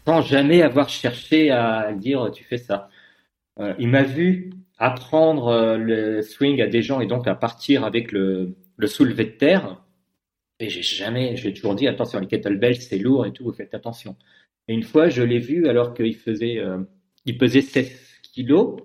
Sans 0.06 0.20
jamais 0.22 0.62
avoir 0.62 0.88
cherché 0.88 1.50
à 1.50 1.92
dire 1.92 2.30
tu 2.32 2.44
fais 2.44 2.58
ça. 2.58 2.88
Euh, 3.60 3.74
il 3.78 3.88
m'a 3.88 4.02
vu 4.02 4.50
apprendre 4.78 5.48
euh, 5.48 5.76
le 5.76 6.22
swing 6.22 6.60
à 6.60 6.66
des 6.66 6.82
gens 6.82 7.00
et 7.00 7.06
donc 7.06 7.26
à 7.26 7.34
partir 7.34 7.84
avec 7.84 8.12
le, 8.12 8.54
le 8.76 8.86
soulevé 8.86 9.24
de 9.24 9.30
terre. 9.30 9.82
Et 10.60 10.68
j'ai 10.68 10.82
jamais, 10.82 11.36
j'ai 11.36 11.52
toujours 11.52 11.74
dit 11.74 11.88
attention, 11.88 12.20
les 12.20 12.26
kettlebells 12.26 12.80
c'est 12.80 12.98
lourd 12.98 13.26
et 13.26 13.32
tout, 13.32 13.44
vous 13.44 13.52
faites 13.52 13.74
attention. 13.74 14.16
Et 14.68 14.74
une 14.74 14.82
fois, 14.82 15.08
je 15.08 15.22
l'ai 15.22 15.38
vu 15.38 15.68
alors 15.68 15.94
qu'il 15.94 16.14
faisait, 16.14 16.62
il 17.26 17.36
pesait 17.36 17.60
16 17.60 17.90
kilos, 18.22 18.76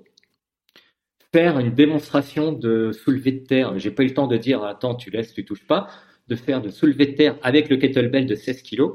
faire 1.31 1.59
une 1.59 1.73
démonstration 1.73 2.51
de 2.51 2.91
soulevé 2.91 3.31
de 3.33 3.45
terre. 3.45 3.77
J'ai 3.77 3.91
pas 3.91 4.03
eu 4.03 4.07
le 4.07 4.14
temps 4.14 4.27
de 4.27 4.35
dire 4.35 4.64
attends, 4.64 4.95
tu 4.95 5.11
laisses, 5.11 5.31
tu 5.33 5.45
touches 5.45 5.65
pas 5.67 5.88
de 6.30 6.35
faire 6.35 6.61
de 6.61 6.69
soulevé 6.69 7.16
terre 7.16 7.35
avec 7.41 7.69
le 7.69 7.77
kettlebell 7.77 8.27
de 8.27 8.35
16 8.35 8.61
kg, 8.61 8.91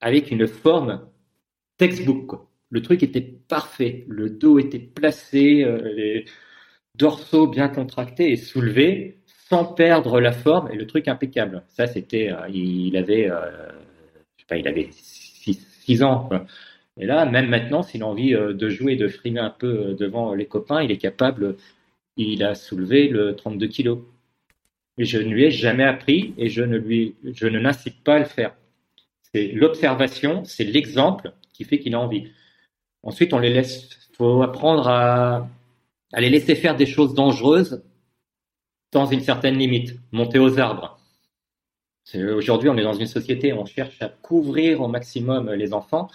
avec 0.00 0.30
une 0.30 0.46
forme 0.46 1.08
textbook. 1.78 2.40
Le 2.70 2.82
truc 2.82 3.02
était 3.02 3.20
parfait, 3.20 4.04
le 4.08 4.28
dos 4.30 4.58
était 4.58 4.80
placé, 4.80 5.62
euh, 5.62 5.92
les 5.94 6.24
dorsaux 6.96 7.46
bien 7.46 7.68
contractés 7.68 8.32
et 8.32 8.36
soulevés 8.36 9.20
sans 9.48 9.64
perdre 9.64 10.20
la 10.20 10.32
forme 10.32 10.70
et 10.72 10.76
le 10.76 10.86
truc 10.86 11.08
impeccable. 11.08 11.62
Ça, 11.68 11.86
c'était, 11.86 12.30
euh, 12.32 12.48
il 12.48 12.96
avait, 12.96 13.30
euh, 13.30 13.68
il 14.50 14.68
avait 14.68 14.88
6 14.90 16.02
ans. 16.02 16.28
Et 16.98 17.06
là, 17.06 17.24
même 17.26 17.48
maintenant, 17.48 17.82
s'il 17.82 18.02
a 18.02 18.06
envie 18.06 18.32
de 18.32 18.68
jouer, 18.68 18.96
de 18.96 19.08
frimer 19.08 19.40
un 19.40 19.50
peu 19.50 19.94
devant 19.98 20.34
les 20.34 20.46
copains, 20.46 20.82
il 20.82 20.90
est 20.90 20.98
capable, 20.98 21.56
il 22.16 22.44
a 22.44 22.54
soulevé 22.54 23.08
le 23.08 23.34
32 23.34 23.68
kg. 23.68 23.98
Je 24.98 25.18
ne 25.18 25.32
lui 25.32 25.44
ai 25.44 25.50
jamais 25.50 25.84
appris 25.84 26.34
et 26.36 26.48
je 26.48 26.62
ne 26.62 26.76
lui, 26.76 27.16
je 27.24 27.46
ne 27.46 27.58
n'incite 27.58 28.02
pas 28.04 28.16
à 28.16 28.18
le 28.18 28.24
faire. 28.24 28.54
C'est 29.32 29.48
l'observation, 29.48 30.44
c'est 30.44 30.64
l'exemple 30.64 31.32
qui 31.52 31.64
fait 31.64 31.78
qu'il 31.78 31.94
a 31.94 32.00
envie. 32.00 32.30
Ensuite, 33.02 33.32
on 33.32 33.38
les 33.38 33.52
laisse, 33.52 33.88
faut 34.16 34.42
apprendre 34.42 34.88
à, 34.88 35.48
à 36.12 36.20
les 36.20 36.30
laisser 36.30 36.54
faire 36.54 36.76
des 36.76 36.86
choses 36.86 37.14
dangereuses 37.14 37.82
dans 38.92 39.06
une 39.06 39.20
certaine 39.20 39.56
limite, 39.56 39.98
monter 40.12 40.38
aux 40.38 40.58
arbres. 40.58 40.98
Aujourd'hui, 42.14 42.68
on 42.68 42.76
est 42.76 42.82
dans 42.82 42.92
une 42.92 43.06
société 43.06 43.52
où 43.52 43.56
on 43.56 43.64
cherche 43.64 44.02
à 44.02 44.08
couvrir 44.08 44.82
au 44.82 44.88
maximum 44.88 45.50
les 45.52 45.72
enfants. 45.72 46.10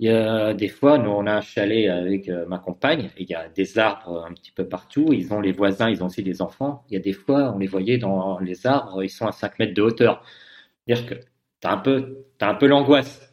Il 0.00 0.06
y 0.06 0.10
a 0.10 0.54
des 0.54 0.68
fois, 0.68 0.96
nous, 0.98 1.10
on 1.10 1.26
a 1.26 1.34
un 1.34 1.40
chalet 1.40 1.88
avec 1.88 2.28
euh, 2.28 2.46
ma 2.46 2.58
compagne, 2.58 3.10
et 3.16 3.22
il 3.22 3.28
y 3.28 3.34
a 3.34 3.48
des 3.48 3.78
arbres 3.78 4.24
un 4.28 4.32
petit 4.32 4.52
peu 4.52 4.68
partout. 4.68 5.12
Ils 5.12 5.32
ont 5.32 5.40
les 5.40 5.50
voisins, 5.50 5.90
ils 5.90 6.02
ont 6.04 6.06
aussi 6.06 6.22
des 6.22 6.40
enfants. 6.40 6.84
Il 6.88 6.94
y 6.94 6.96
a 6.96 7.00
des 7.00 7.12
fois, 7.12 7.52
on 7.54 7.58
les 7.58 7.66
voyait 7.66 7.98
dans 7.98 8.38
les 8.38 8.66
arbres, 8.66 9.02
ils 9.02 9.10
sont 9.10 9.26
à 9.26 9.32
5 9.32 9.58
mètres 9.58 9.74
de 9.74 9.82
hauteur. 9.82 10.22
C'est-à-dire 10.86 11.06
que 11.06 11.14
tu 11.14 11.66
as 11.66 11.72
un 11.72 11.78
peu, 11.78 12.26
as 12.40 12.48
un 12.48 12.54
peu 12.54 12.66
l'angoisse. 12.66 13.32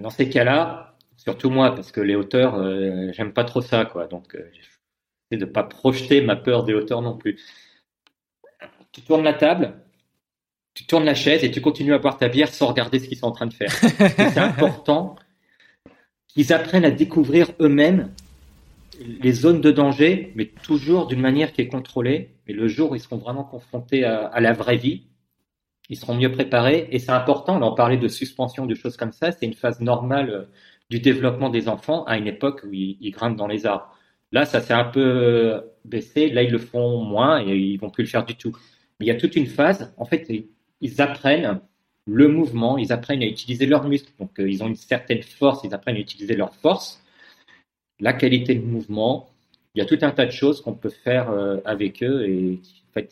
Dans 0.00 0.10
ces 0.10 0.30
cas-là, 0.30 0.96
surtout 1.18 1.50
moi, 1.50 1.74
parce 1.74 1.92
que 1.92 2.00
les 2.00 2.14
hauteurs, 2.16 2.56
euh, 2.56 3.10
j'aime 3.12 3.32
pas 3.34 3.44
trop 3.44 3.60
ça, 3.60 3.84
quoi. 3.84 4.06
Donc, 4.06 4.34
euh, 4.34 4.50
j'essaie 4.52 5.38
de 5.38 5.44
pas 5.44 5.64
projeter 5.64 6.22
ma 6.22 6.36
peur 6.36 6.64
des 6.64 6.72
hauteurs 6.74 7.02
non 7.02 7.16
plus. 7.16 7.38
Tu 8.92 9.02
tournes 9.02 9.24
la 9.24 9.34
table, 9.34 9.74
tu 10.74 10.86
tournes 10.86 11.04
la 11.04 11.14
chaise 11.14 11.44
et 11.44 11.50
tu 11.50 11.60
continues 11.60 11.94
à 11.94 11.98
boire 11.98 12.16
ta 12.16 12.28
bière 12.28 12.48
sans 12.48 12.68
regarder 12.68 12.98
ce 12.98 13.08
qu'ils 13.08 13.18
sont 13.18 13.26
en 13.26 13.32
train 13.32 13.46
de 13.46 13.52
faire. 13.52 13.70
C'est 13.72 14.38
important 14.38 15.16
qu'ils 16.32 16.52
apprennent 16.52 16.84
à 16.84 16.90
découvrir 16.90 17.50
eux-mêmes 17.60 18.10
les 19.00 19.32
zones 19.32 19.60
de 19.60 19.70
danger, 19.70 20.32
mais 20.34 20.46
toujours 20.46 21.06
d'une 21.06 21.20
manière 21.20 21.52
qui 21.52 21.62
est 21.62 21.68
contrôlée. 21.68 22.34
Et 22.46 22.52
le 22.52 22.68
jour 22.68 22.90
où 22.90 22.94
ils 22.94 23.00
seront 23.00 23.16
vraiment 23.16 23.44
confrontés 23.44 24.04
à, 24.04 24.40
la 24.40 24.52
vraie 24.52 24.76
vie, 24.76 25.06
ils 25.88 25.96
seront 25.96 26.14
mieux 26.14 26.30
préparés. 26.30 26.88
Et 26.90 26.98
c'est 26.98 27.12
important, 27.12 27.58
on 27.58 27.62
en 27.62 27.74
parlait 27.74 27.96
de 27.96 28.08
suspension, 28.08 28.66
de 28.66 28.74
choses 28.74 28.96
comme 28.96 29.12
ça, 29.12 29.32
c'est 29.32 29.46
une 29.46 29.54
phase 29.54 29.80
normale 29.80 30.30
euh, 30.30 30.44
du 30.90 31.00
développement 31.00 31.50
des 31.50 31.68
enfants 31.68 32.04
à 32.04 32.18
une 32.18 32.26
époque 32.26 32.62
où 32.64 32.72
ils, 32.72 33.10
grimpent 33.10 33.36
dans 33.36 33.46
les 33.46 33.64
arbres. 33.64 33.88
Là, 34.32 34.44
ça 34.44 34.60
s'est 34.60 34.74
un 34.74 34.84
peu 34.84 35.00
euh, 35.00 35.60
baissé. 35.84 36.28
Là, 36.28 36.42
ils 36.42 36.50
le 36.50 36.58
font 36.58 37.02
moins 37.02 37.40
et 37.40 37.56
ils 37.56 37.78
vont 37.78 37.90
plus 37.90 38.04
le 38.04 38.08
faire 38.08 38.24
du 38.24 38.34
tout. 38.34 38.56
Mais 38.98 39.06
il 39.06 39.08
y 39.08 39.12
a 39.12 39.16
toute 39.16 39.36
une 39.36 39.46
phase. 39.46 39.94
En 39.96 40.04
fait, 40.04 40.28
ils 40.80 41.00
apprennent 41.00 41.60
le 42.12 42.26
mouvement, 42.26 42.76
ils 42.76 42.92
apprennent 42.92 43.22
à 43.22 43.26
utiliser 43.26 43.66
leurs 43.66 43.86
muscles. 43.86 44.12
Donc, 44.18 44.38
euh, 44.40 44.50
ils 44.50 44.64
ont 44.64 44.66
une 44.66 44.74
certaine 44.74 45.22
force, 45.22 45.60
ils 45.62 45.72
apprennent 45.72 45.96
à 45.96 46.00
utiliser 46.00 46.34
leur 46.34 46.54
force. 46.56 47.02
La 48.00 48.12
qualité 48.12 48.54
de 48.56 48.64
mouvement, 48.64 49.30
il 49.74 49.78
y 49.78 49.82
a 49.82 49.84
tout 49.84 49.98
un 50.02 50.10
tas 50.10 50.26
de 50.26 50.32
choses 50.32 50.60
qu'on 50.60 50.74
peut 50.74 50.90
faire 50.90 51.30
euh, 51.30 51.58
avec 51.64 52.02
eux. 52.02 52.28
Et 52.28 52.60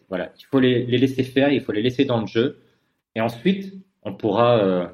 voilà, 0.08 0.32
il 0.36 0.44
faut 0.46 0.58
les, 0.58 0.84
laisser 0.84 1.22
faire, 1.22 1.52
il 1.52 1.60
faut 1.60 1.70
les 1.72 1.82
laisser 1.82 2.04
dans 2.04 2.20
le 2.20 2.26
jeu. 2.26 2.58
Et 3.14 3.20
ensuite, 3.20 3.72
on 4.02 4.14
pourra 4.14 4.58
euh, 4.58 4.88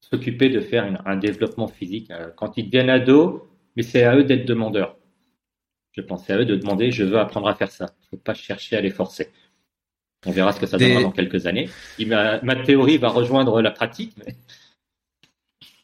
s'occuper 0.00 0.48
de 0.48 0.60
faire 0.60 1.02
un 1.04 1.16
développement 1.16 1.68
physique 1.68 2.10
quand 2.36 2.56
ils 2.56 2.66
deviennent 2.66 2.90
ados, 2.90 3.42
mais 3.76 3.82
c'est 3.82 4.04
à 4.04 4.16
eux 4.16 4.24
d'être 4.24 4.46
demandeurs. 4.46 4.96
Je 5.92 6.00
pensais 6.00 6.32
à 6.32 6.38
eux 6.38 6.44
de 6.46 6.56
demander, 6.56 6.90
je 6.90 7.04
veux 7.04 7.18
apprendre 7.18 7.48
à 7.48 7.54
faire 7.54 7.70
ça. 7.70 7.86
Il 8.00 8.04
ne 8.04 8.08
faut 8.10 8.24
pas 8.24 8.34
chercher 8.34 8.76
à 8.76 8.80
les 8.80 8.90
forcer. 8.90 9.30
On 10.26 10.32
verra 10.32 10.52
ce 10.52 10.60
que 10.60 10.66
ça 10.66 10.78
donnera 10.78 11.02
dans 11.02 11.12
quelques 11.12 11.46
années. 11.46 11.68
ma, 12.06 12.40
ma, 12.42 12.56
théorie 12.56 12.98
va 12.98 13.08
rejoindre 13.08 13.60
la 13.60 13.70
pratique. 13.70 14.12
Mais... 14.18 14.34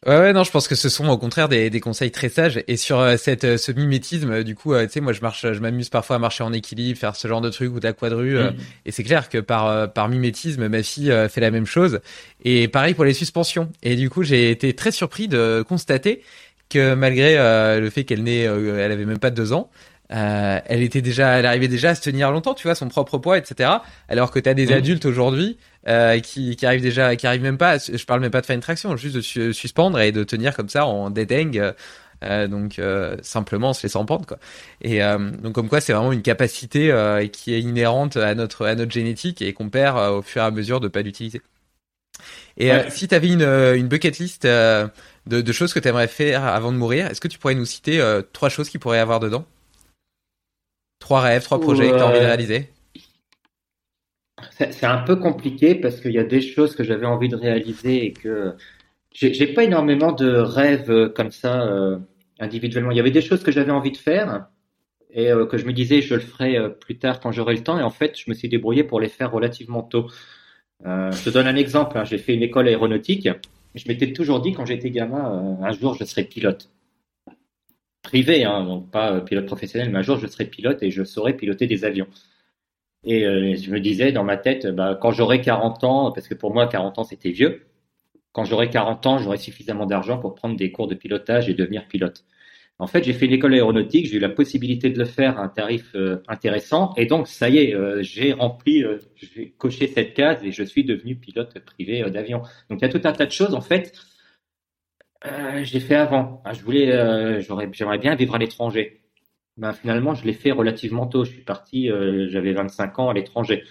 Ouais, 0.07 0.17
ouais, 0.17 0.33
non, 0.33 0.43
je 0.43 0.49
pense 0.49 0.67
que 0.67 0.73
ce 0.73 0.89
sont 0.89 1.07
au 1.09 1.17
contraire 1.19 1.47
des, 1.47 1.69
des 1.69 1.79
conseils 1.79 2.09
très 2.09 2.29
sages. 2.29 2.63
Et 2.67 2.75
sur 2.75 2.99
euh, 2.99 3.17
cette, 3.17 3.43
euh, 3.43 3.57
ce 3.57 3.71
mimétisme, 3.71 4.31
euh, 4.31 4.43
du 4.43 4.55
coup, 4.55 4.75
tu 4.75 4.89
sais, 4.89 4.99
moi, 4.99 5.13
je 5.13 5.21
marche, 5.21 5.41
je 5.43 5.59
m'amuse 5.59 5.89
parfois 5.89 6.15
à 6.15 6.19
marcher 6.19 6.43
en 6.43 6.51
équilibre, 6.53 6.97
faire 6.97 7.15
ce 7.15 7.27
genre 7.27 7.39
de 7.39 7.51
truc 7.51 7.71
ou 7.71 7.79
de 7.79 7.85
la 7.85 7.93
quadrue. 7.93 8.39
Mm. 8.39 8.55
et 8.87 8.91
c'est 8.91 9.03
clair 9.03 9.29
que 9.29 9.37
par, 9.37 9.93
par 9.93 10.09
mimétisme, 10.09 10.67
ma 10.67 10.81
fille 10.81 11.13
fait 11.29 11.39
la 11.41 11.51
même 11.51 11.67
chose. 11.67 11.99
Et 12.43 12.67
pareil 12.67 12.95
pour 12.95 13.05
les 13.05 13.13
suspensions. 13.13 13.69
Et 13.83 13.95
du 13.95 14.09
coup, 14.09 14.23
j'ai 14.23 14.49
été 14.49 14.73
très 14.73 14.91
surpris 14.91 15.27
de 15.27 15.63
constater 15.67 16.23
que 16.69 16.95
malgré 16.95 17.35
le 17.79 17.89
fait 17.91 18.03
qu'elle 18.03 18.23
n'ait, 18.23 18.41
elle 18.43 18.91
avait 18.91 19.05
même 19.05 19.19
pas 19.19 19.29
deux 19.29 19.53
ans, 19.53 19.69
euh, 20.11 20.59
elle 20.65 20.81
était 20.81 21.01
déjà, 21.01 21.39
elle 21.39 21.45
arrivait 21.45 21.67
déjà 21.67 21.91
à 21.91 21.95
se 21.95 22.01
tenir 22.01 22.31
longtemps, 22.31 22.53
tu 22.53 22.67
vois, 22.67 22.75
son 22.75 22.89
propre 22.89 23.17
poids, 23.17 23.37
etc. 23.37 23.69
Alors 24.09 24.31
que 24.31 24.39
tu 24.39 24.49
as 24.49 24.53
des 24.53 24.71
adultes 24.73 25.05
aujourd'hui 25.05 25.57
euh, 25.87 26.19
qui, 26.19 26.55
qui 26.55 26.65
arrivent 26.65 26.81
déjà, 26.81 27.15
qui 27.15 27.27
arrivent 27.27 27.41
même 27.41 27.57
pas, 27.57 27.77
je 27.77 28.05
parle 28.05 28.19
même 28.19 28.31
pas 28.31 28.41
de 28.41 28.45
faire 28.45 28.55
une 28.55 28.61
traction, 28.61 28.95
juste 28.97 29.15
de 29.15 29.51
suspendre 29.51 29.99
et 29.99 30.11
de 30.11 30.23
tenir 30.23 30.55
comme 30.55 30.69
ça 30.69 30.85
en 30.85 31.09
dead 31.09 31.31
euh, 32.23 32.47
donc 32.47 32.77
euh, 32.77 33.17
simplement 33.23 33.69
en 33.69 33.73
se 33.73 33.81
laissant 33.83 34.05
pendre 34.05 34.27
quoi. 34.27 34.37
Et 34.81 35.03
euh, 35.03 35.17
donc 35.17 35.53
comme 35.53 35.69
quoi 35.69 35.81
c'est 35.81 35.93
vraiment 35.93 36.11
une 36.11 36.21
capacité 36.21 36.93
qui 37.33 37.53
est 37.53 37.61
inhérente 37.61 38.17
à 38.17 38.35
notre 38.35 38.65
à 38.65 38.75
notre 38.75 38.91
génétique 38.91 39.41
et 39.41 39.53
qu'on 39.53 39.69
perd 39.69 39.97
au 39.97 40.21
fur 40.21 40.41
et 40.41 40.45
à 40.45 40.51
mesure 40.51 40.79
de 40.79 40.87
pas 40.87 41.01
l'utiliser. 41.01 41.41
Et 42.57 42.69
si 42.89 43.07
tu 43.07 43.15
avais 43.15 43.29
une, 43.29 43.41
une 43.41 43.87
bucket 43.87 44.19
list 44.19 44.43
de, 44.43 44.91
de 45.25 45.51
choses 45.51 45.73
que 45.73 45.79
tu 45.79 45.87
aimerais 45.87 46.07
faire 46.07 46.45
avant 46.45 46.71
de 46.71 46.77
mourir, 46.77 47.07
est-ce 47.07 47.21
que 47.21 47.27
tu 47.27 47.39
pourrais 47.39 47.55
nous 47.55 47.65
citer 47.65 47.99
trois 48.33 48.49
choses 48.49 48.69
qui 48.69 48.77
pourraient 48.77 48.99
avoir 48.99 49.19
dedans? 49.19 49.45
Trois 51.01 51.19
rêves, 51.19 51.43
trois 51.43 51.59
projets 51.59 51.89
que 51.89 51.97
tu 51.97 52.01
as 52.01 52.07
envie 52.07 52.19
de 52.19 52.25
réaliser 52.25 52.69
C'est 54.57 54.85
un 54.85 54.99
peu 54.99 55.15
compliqué 55.17 55.75
parce 55.75 55.99
qu'il 55.99 56.11
y 56.11 56.19
a 56.19 56.23
des 56.23 56.41
choses 56.41 56.75
que 56.75 56.83
j'avais 56.83 57.07
envie 57.07 57.27
de 57.27 57.35
réaliser 57.35 58.05
et 58.05 58.13
que 58.13 58.55
j'ai 59.11 59.47
pas 59.47 59.63
énormément 59.63 60.13
de 60.13 60.29
rêves 60.29 60.89
euh, 60.89 61.09
comme 61.09 61.31
ça 61.31 61.63
euh, 61.63 61.97
individuellement. 62.39 62.91
Il 62.91 62.97
y 62.97 62.99
avait 62.99 63.11
des 63.11 63.21
choses 63.21 63.43
que 63.43 63.51
j'avais 63.51 63.71
envie 63.71 63.91
de 63.91 63.97
faire 63.97 64.45
et 65.09 65.31
euh, 65.31 65.45
que 65.47 65.57
je 65.57 65.65
me 65.65 65.73
disais 65.73 66.01
je 66.01 66.13
le 66.13 66.21
ferai 66.21 66.55
plus 66.79 66.97
tard 66.97 67.19
quand 67.19 67.31
j'aurai 67.31 67.55
le 67.55 67.63
temps 67.63 67.79
et 67.79 67.83
en 67.83 67.89
fait 67.89 68.17
je 68.17 68.29
me 68.29 68.35
suis 68.35 68.47
débrouillé 68.47 68.83
pour 68.83 69.01
les 69.01 69.09
faire 69.09 69.31
relativement 69.31 69.81
tôt. 69.81 70.07
je 70.85 71.23
te 71.23 71.29
donne 71.31 71.47
un 71.47 71.55
exemple. 71.55 71.97
Hein. 71.97 72.05
J'ai 72.05 72.19
fait 72.19 72.35
une 72.35 72.43
école 72.43 72.67
aéronautique. 72.67 73.27
Je 73.73 73.87
m'étais 73.87 74.13
toujours 74.13 74.39
dit 74.39 74.53
quand 74.53 74.67
j'étais 74.67 74.91
gamin, 74.91 75.57
un 75.61 75.71
jour 75.71 75.95
je 75.95 76.05
serai 76.05 76.23
pilote 76.25 76.69
privé, 78.01 78.43
hein, 78.43 78.63
donc 78.63 78.91
pas 78.91 79.13
euh, 79.13 79.21
pilote 79.21 79.45
professionnel, 79.45 79.89
mais 79.91 79.99
un 79.99 80.01
jour 80.01 80.17
je 80.17 80.27
serai 80.27 80.45
pilote 80.45 80.81
et 80.83 80.91
je 80.91 81.03
saurai 81.03 81.33
piloter 81.35 81.67
des 81.67 81.85
avions. 81.85 82.07
Et 83.03 83.25
euh, 83.25 83.55
je 83.55 83.71
me 83.71 83.79
disais 83.79 84.11
dans 84.11 84.23
ma 84.23 84.37
tête, 84.37 84.67
bah, 84.67 84.97
quand 85.01 85.11
j'aurai 85.11 85.41
40 85.41 85.83
ans, 85.83 86.11
parce 86.11 86.27
que 86.27 86.35
pour 86.35 86.53
moi 86.53 86.67
40 86.67 86.99
ans 86.99 87.03
c'était 87.03 87.31
vieux, 87.31 87.67
quand 88.31 88.45
j'aurai 88.45 88.69
40 88.69 89.05
ans, 89.07 89.17
j'aurai 89.19 89.37
suffisamment 89.37 89.85
d'argent 89.85 90.17
pour 90.19 90.35
prendre 90.35 90.55
des 90.55 90.71
cours 90.71 90.87
de 90.87 90.95
pilotage 90.95 91.49
et 91.49 91.53
devenir 91.53 91.87
pilote. 91.87 92.23
En 92.79 92.87
fait, 92.87 93.03
j'ai 93.03 93.13
fait 93.13 93.27
une 93.27 93.33
école 93.33 93.53
aéronautique, 93.53 94.07
j'ai 94.07 94.17
eu 94.17 94.19
la 94.19 94.29
possibilité 94.29 94.89
de 94.89 94.97
le 94.97 95.05
faire 95.05 95.37
à 95.37 95.43
un 95.43 95.49
tarif 95.49 95.91
euh, 95.95 96.23
intéressant, 96.27 96.93
et 96.97 97.05
donc 97.05 97.27
ça 97.27 97.49
y 97.49 97.59
est, 97.59 97.75
j'ai 98.03 98.33
rempli, 98.33 98.83
j'ai 99.15 99.51
coché 99.57 99.87
cette 99.87 100.13
case 100.13 100.43
et 100.43 100.51
je 100.51 100.63
suis 100.63 100.83
devenu 100.83 101.15
pilote 101.15 101.59
privé 101.59 102.03
d'avion. 102.09 102.41
Donc 102.69 102.79
il 102.79 102.81
y 102.81 102.85
a 102.85 102.89
tout 102.89 103.01
un 103.03 103.13
tas 103.13 103.25
de 103.25 103.31
choses 103.31 103.53
en 103.53 103.61
fait 103.61 103.93
euh, 105.25 105.63
je 105.63 105.73
l'ai 105.73 105.79
fait 105.79 105.95
avant. 105.95 106.41
Ah, 106.45 106.53
je 106.53 106.63
voulais, 106.63 106.91
euh, 106.91 107.41
j'aimerais 107.41 107.97
bien 107.97 108.15
vivre 108.15 108.35
à 108.35 108.37
l'étranger. 108.37 109.01
Ben, 109.57 109.73
finalement, 109.73 110.15
je 110.15 110.25
l'ai 110.25 110.33
fait 110.33 110.51
relativement 110.51 111.07
tôt. 111.07 111.25
Je 111.25 111.31
suis 111.31 111.43
parti, 111.43 111.89
euh, 111.91 112.27
j'avais 112.29 112.53
25 112.53 112.99
ans 112.99 113.09
à 113.09 113.13
l'étranger. 113.13 113.63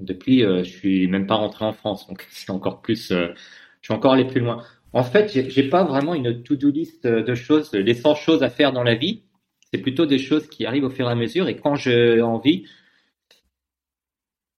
Depuis, 0.00 0.40
je 0.40 0.64
suis 0.64 1.06
même 1.08 1.26
pas 1.26 1.36
rentré 1.36 1.64
en 1.64 1.72
France, 1.72 2.06
donc 2.08 2.26
c'est 2.30 2.50
encore 2.50 2.82
plus. 2.82 3.10
je 3.10 3.34
suis 3.82 3.94
encore 3.94 4.12
allé 4.14 4.24
plus 4.24 4.40
loin. 4.40 4.62
En 4.92 5.04
fait, 5.04 5.32
j'ai, 5.32 5.50
j'ai 5.50 5.68
pas 5.68 5.84
vraiment 5.84 6.14
une 6.14 6.42
to-do 6.42 6.70
list 6.70 7.06
de 7.06 7.34
choses, 7.34 7.72
les 7.72 7.94
100 7.94 8.14
choses 8.16 8.42
à 8.42 8.50
faire 8.50 8.72
dans 8.72 8.82
la 8.82 8.94
vie. 8.96 9.22
C'est 9.72 9.80
plutôt 9.80 10.06
des 10.06 10.18
choses 10.18 10.48
qui 10.48 10.66
arrivent 10.66 10.84
au 10.84 10.90
fur 10.90 11.08
et 11.08 11.12
à 11.12 11.14
mesure. 11.14 11.48
Et 11.48 11.56
quand 11.56 11.76
j'ai 11.76 12.22
envie, 12.22 12.66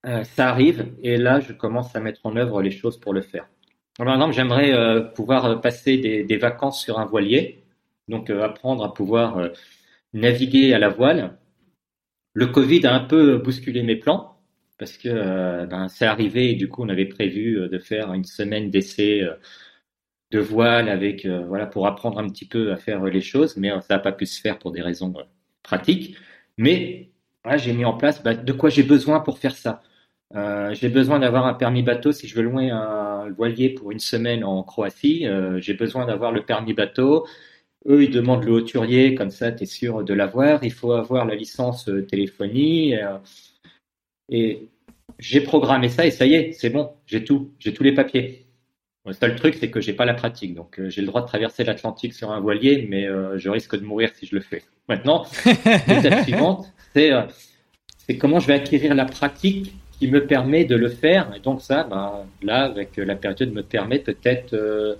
ça 0.05 0.49
arrive. 0.49 0.93
Et 1.03 1.17
là, 1.17 1.41
je 1.41 1.53
commence 1.53 1.95
à 1.97 2.01
mettre 2.01 2.21
en 2.25 2.37
œuvre 2.37 2.63
les 2.63 2.71
choses 2.71 2.99
pour 2.99 3.13
le 3.13 3.23
faire. 3.23 3.47
Par 3.99 4.12
exemple, 4.12 4.34
j'aimerais 4.34 4.73
euh, 4.73 5.00
pouvoir 5.00 5.44
euh, 5.47 5.57
passer 5.57 5.97
des, 5.97 6.36
vacances 6.36 6.83
sur 6.83 6.99
un 6.99 7.07
voilier, 7.07 7.65
donc 8.08 8.31
euh, 8.31 8.42
apprendre 8.42 8.84
à 8.84 8.92
pouvoir 8.92 9.50
naviguer 10.12 10.75
à 10.75 10.78
la 10.78 10.89
voile. 10.89 11.39
Le 12.34 12.47
Covid 12.47 12.86
a 12.86 12.94
un 12.94 13.00
peu 13.00 13.39
bousculé 13.39 13.83
mes 13.83 13.97
plans 13.97 14.39
parce 14.78 14.99
que 14.99 15.65
ben, 15.66 15.89
c'est 15.89 16.05
arrivé 16.05 16.50
et 16.50 16.55
du 16.55 16.68
coup 16.68 16.84
on 16.84 16.91
avait 16.91 17.07
prévu 17.07 17.68
de 17.68 17.78
faire 17.78 18.12
une 18.12 18.25
semaine 18.25 18.70
d'essai 18.70 19.23
de 20.33 20.39
voile 20.39 20.91
avec 20.91 21.26
voilà 21.26 21.66
pour 21.66 21.86
apprendre 21.86 22.18
un 22.18 22.28
petit 22.28 22.47
peu 22.47 22.73
à 22.73 22.76
faire 22.76 23.02
les 23.05 23.23
choses, 23.23 23.57
mais 23.57 23.70
ça 23.81 23.97
n'a 23.97 23.99
pas 24.00 24.12
pu 24.12 24.26
se 24.26 24.41
faire 24.41 24.58
pour 24.58 24.73
des 24.73 24.83
raisons 24.83 25.15
pratiques. 25.62 26.16
Mais 26.58 27.10
j'ai 27.57 27.73
mis 27.73 27.86
en 27.86 27.97
place 27.97 28.23
ben, 28.23 28.34
de 28.34 28.52
quoi 28.52 28.68
j'ai 28.68 28.83
besoin 28.83 29.20
pour 29.20 29.39
faire 29.39 29.57
ça. 29.57 29.83
Euh, 30.35 30.75
j'ai 30.75 30.89
besoin 30.89 31.21
d'avoir 31.21 31.47
un 31.47 31.55
permis 31.55 31.83
bateau 31.83 32.11
si 32.13 32.27
je 32.27 32.35
veux 32.35 32.43
louer 32.43 32.71
un 32.71 33.31
voilier 33.31 33.71
pour 33.71 33.93
une 33.93 34.01
semaine 34.01 34.43
en 34.45 34.63
Croatie. 34.63 35.27
Euh, 35.27 35.61
j'ai 35.61 35.75
besoin 35.75 36.07
d'avoir 36.07 36.33
le 36.33 36.43
permis 36.43 36.75
bateau. 36.75 37.27
Eux, 37.89 38.03
ils 38.03 38.11
demandent 38.11 38.45
le 38.45 38.53
hauturier, 38.53 39.15
comme 39.15 39.31
ça, 39.31 39.53
tu 39.53 39.63
es 39.63 39.67
sûr 39.67 40.03
de 40.03 40.15
l'avoir. 40.15 40.65
Il 40.65 40.73
faut 40.73 40.93
avoir 40.93 41.25
la 41.25 41.37
licence 41.37 41.89
euh, 41.89 42.03
téléphonie. 42.05 42.95
et 44.29 44.69
j'ai 45.19 45.41
programmé 45.41 45.89
ça 45.89 46.05
et 46.05 46.11
ça 46.11 46.27
y 46.27 46.35
est, 46.35 46.53
c'est 46.53 46.69
bon, 46.69 46.91
j'ai 47.07 47.25
tout, 47.25 47.53
j'ai 47.59 47.73
tous 47.73 47.85
les 47.85 47.95
papiers. 47.95 48.47
Le 49.07 49.13
seul 49.13 49.37
truc, 49.37 49.55
c'est 49.55 49.71
que 49.71 49.81
j'ai 49.81 49.93
pas 49.93 50.05
la 50.05 50.15
pratique. 50.15 50.55
Donc, 50.55 50.81
j'ai 50.89 51.01
le 51.01 51.07
droit 51.07 51.23
de 51.23 51.29
traverser 51.29 51.63
l'Atlantique 51.63 52.13
sur 52.13 52.33
un 52.33 52.41
voilier, 52.41 52.87
mais 52.91 53.07
je 53.37 53.49
risque 53.49 53.79
de 53.79 53.85
mourir 53.85 54.11
si 54.17 54.27
je 54.27 54.35
le 54.35 54.41
fais. 54.41 54.65
Maintenant, 54.89 55.25
l'étape 55.87 56.23
suivante, 56.25 56.67
c'est 56.93 57.13
c'est 57.99 58.19
comment 58.19 58.41
je 58.41 58.49
vais 58.49 58.55
acquérir 58.55 58.95
la 58.97 59.05
pratique 59.05 59.75
qui 59.99 60.08
me 60.08 60.26
permet 60.26 60.65
de 60.65 60.76
le 60.76 60.89
faire. 60.89 61.33
Et 61.34 61.41
donc 61.41 61.62
ça, 61.62 61.84
ben, 61.84 62.26
là, 62.42 62.65
avec 62.65 62.97
la 62.97 63.16
période, 63.16 63.52
me 63.52 63.62
permet 63.62 63.99
peut-être 63.99 64.55
euh, 64.55 64.94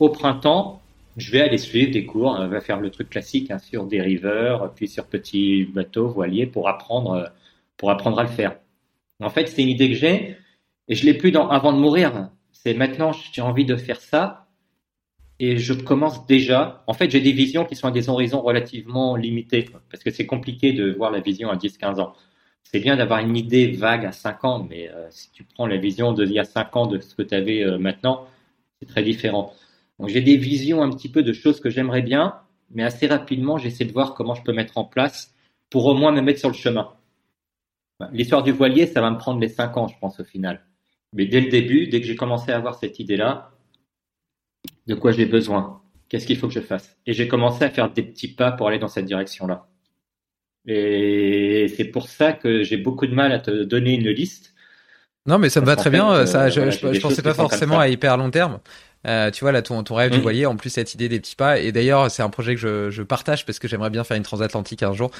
au 0.00 0.08
printemps, 0.08 0.80
je 1.16 1.30
vais 1.30 1.42
aller 1.42 1.58
suivre 1.58 1.92
des 1.92 2.06
cours, 2.06 2.36
on 2.38 2.46
va 2.46 2.60
faire 2.60 2.80
le 2.80 2.90
truc 2.90 3.10
classique 3.10 3.50
hein, 3.50 3.58
sur 3.58 3.84
des 3.84 4.00
rivers, 4.00 4.70
puis 4.74 4.88
sur 4.88 5.04
petits 5.04 5.64
bateaux 5.64 6.08
voiliers 6.08 6.46
pour 6.46 6.68
apprendre, 6.68 7.30
pour 7.76 7.90
apprendre 7.90 8.18
à 8.18 8.22
le 8.22 8.30
faire. 8.30 8.56
En 9.20 9.28
fait, 9.28 9.46
c'est 9.46 9.62
une 9.62 9.68
idée 9.68 9.90
que 9.90 9.96
j'ai 9.96 10.36
et 10.88 10.94
je 10.94 11.04
l'ai 11.04 11.14
plus 11.14 11.30
dans, 11.30 11.48
avant 11.48 11.72
de 11.72 11.78
mourir. 11.78 12.30
C'est 12.50 12.74
maintenant, 12.74 13.12
j'ai 13.12 13.42
envie 13.42 13.66
de 13.66 13.76
faire 13.76 14.00
ça 14.00 14.46
et 15.38 15.58
je 15.58 15.74
commence 15.74 16.26
déjà. 16.26 16.82
En 16.86 16.94
fait, 16.94 17.10
j'ai 17.10 17.20
des 17.20 17.32
visions 17.32 17.64
qui 17.64 17.76
sont 17.76 17.88
à 17.88 17.90
des 17.90 18.08
horizons 18.08 18.40
relativement 18.40 19.16
limités 19.16 19.68
parce 19.90 20.02
que 20.02 20.10
c'est 20.10 20.26
compliqué 20.26 20.72
de 20.72 20.92
voir 20.92 21.10
la 21.10 21.20
vision 21.20 21.50
à 21.50 21.56
10-15 21.56 22.00
ans 22.00 22.14
c'est 22.64 22.80
bien 22.80 22.96
d'avoir 22.96 23.20
une 23.20 23.36
idée 23.36 23.70
vague 23.72 24.06
à 24.06 24.12
5 24.12 24.44
ans, 24.44 24.66
mais 24.68 24.90
euh, 24.90 25.06
si 25.10 25.30
tu 25.30 25.44
prends 25.44 25.66
la 25.66 25.76
vision 25.76 26.12
d'il 26.12 26.32
y 26.32 26.38
a 26.38 26.44
5 26.44 26.76
ans 26.76 26.86
de 26.86 26.98
ce 27.00 27.14
que 27.14 27.22
tu 27.22 27.34
avais 27.34 27.62
euh, 27.62 27.78
maintenant, 27.78 28.26
c'est 28.80 28.86
très 28.86 29.02
différent. 29.02 29.52
Donc 29.98 30.08
j'ai 30.08 30.22
des 30.22 30.36
visions 30.36 30.82
un 30.82 30.90
petit 30.90 31.10
peu 31.10 31.22
de 31.22 31.32
choses 31.32 31.60
que 31.60 31.70
j'aimerais 31.70 32.02
bien, 32.02 32.40
mais 32.70 32.82
assez 32.82 33.06
rapidement, 33.06 33.58
j'essaie 33.58 33.84
de 33.84 33.92
voir 33.92 34.14
comment 34.14 34.34
je 34.34 34.42
peux 34.42 34.52
mettre 34.52 34.78
en 34.78 34.84
place 34.84 35.34
pour 35.70 35.86
au 35.86 35.94
moins 35.94 36.12
me 36.12 36.20
mettre 36.20 36.40
sur 36.40 36.48
le 36.48 36.54
chemin. 36.54 36.92
L'histoire 38.12 38.42
du 38.42 38.52
voilier, 38.52 38.86
ça 38.86 39.00
va 39.00 39.10
me 39.10 39.18
prendre 39.18 39.40
les 39.40 39.48
5 39.48 39.76
ans, 39.76 39.88
je 39.88 39.98
pense, 40.00 40.18
au 40.18 40.24
final. 40.24 40.64
Mais 41.12 41.26
dès 41.26 41.40
le 41.40 41.50
début, 41.50 41.86
dès 41.86 42.00
que 42.00 42.06
j'ai 42.06 42.16
commencé 42.16 42.50
à 42.50 42.56
avoir 42.56 42.74
cette 42.74 42.98
idée-là, 42.98 43.52
de 44.86 44.94
quoi 44.94 45.12
j'ai 45.12 45.26
besoin? 45.26 45.82
Qu'est-ce 46.08 46.26
qu'il 46.26 46.36
faut 46.36 46.48
que 46.48 46.54
je 46.54 46.60
fasse? 46.60 46.96
Et 47.06 47.12
j'ai 47.12 47.28
commencé 47.28 47.64
à 47.64 47.70
faire 47.70 47.90
des 47.90 48.02
petits 48.02 48.28
pas 48.28 48.52
pour 48.52 48.68
aller 48.68 48.78
dans 48.78 48.88
cette 48.88 49.06
direction-là. 49.06 49.68
Et 50.66 51.72
c'est 51.76 51.84
pour 51.84 52.08
ça 52.08 52.32
que 52.32 52.62
j'ai 52.62 52.76
beaucoup 52.76 53.06
de 53.06 53.14
mal 53.14 53.32
à 53.32 53.38
te 53.38 53.64
donner 53.64 53.94
une 53.94 54.10
liste. 54.10 54.54
Non, 55.26 55.38
mais 55.38 55.48
ça 55.48 55.60
me 55.60 55.66
va 55.66 55.76
très 55.76 55.90
bien. 55.90 56.26
ça, 56.26 56.48
je, 56.48 56.70
je, 56.70 57.00
pensais 57.00 57.22
pas 57.22 57.34
forcément 57.34 57.78
à 57.78 57.88
hyper 57.88 58.16
long 58.16 58.30
terme. 58.30 58.60
Euh, 59.04 59.32
tu 59.32 59.42
vois 59.42 59.50
là 59.50 59.62
ton, 59.62 59.82
ton 59.82 59.96
rêve 59.96 60.12
du 60.12 60.18
mm. 60.18 60.22
voilier 60.22 60.46
en 60.46 60.54
plus 60.54 60.70
cette 60.70 60.94
idée 60.94 61.08
des 61.08 61.18
petits 61.18 61.34
pas 61.34 61.58
et 61.58 61.72
d'ailleurs 61.72 62.08
c'est 62.08 62.22
un 62.22 62.30
projet 62.30 62.54
que 62.54 62.60
je, 62.60 62.90
je 62.90 63.02
partage 63.02 63.44
parce 63.44 63.58
que 63.58 63.66
j'aimerais 63.66 63.90
bien 63.90 64.04
faire 64.04 64.16
une 64.16 64.22
transatlantique 64.22 64.84
un 64.84 64.92
jour 64.92 65.10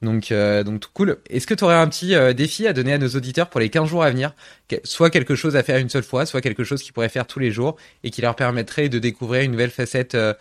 donc 0.00 0.30
euh, 0.30 0.62
donc 0.62 0.78
tout 0.78 0.90
cool 0.94 1.18
est-ce 1.28 1.48
que 1.48 1.54
tu 1.54 1.64
aurais 1.64 1.74
un 1.74 1.88
petit 1.88 2.14
euh, 2.14 2.34
défi 2.34 2.68
à 2.68 2.72
donner 2.72 2.92
à 2.92 2.98
nos 2.98 3.08
auditeurs 3.08 3.50
pour 3.50 3.58
les 3.58 3.68
15 3.68 3.88
jours 3.88 4.04
à 4.04 4.10
venir? 4.10 4.32
Soit 4.84 5.10
quelque 5.10 5.34
chose 5.34 5.56
à 5.56 5.64
faire 5.64 5.78
une 5.78 5.88
seule 5.88 6.04
fois 6.04 6.24
soit 6.24 6.40
quelque 6.40 6.62
chose 6.62 6.84
qu'ils 6.84 6.92
pourraient 6.92 7.08
faire 7.08 7.26
tous 7.26 7.40
les 7.40 7.50
jours 7.50 7.74
et 8.04 8.10
qui 8.10 8.22
leur 8.22 8.36
permettrait 8.36 8.88
de 8.88 9.00
découvrir 9.00 9.42
une 9.42 9.50
nouvelle 9.50 9.70
facette 9.70 10.14
euh, 10.14 10.34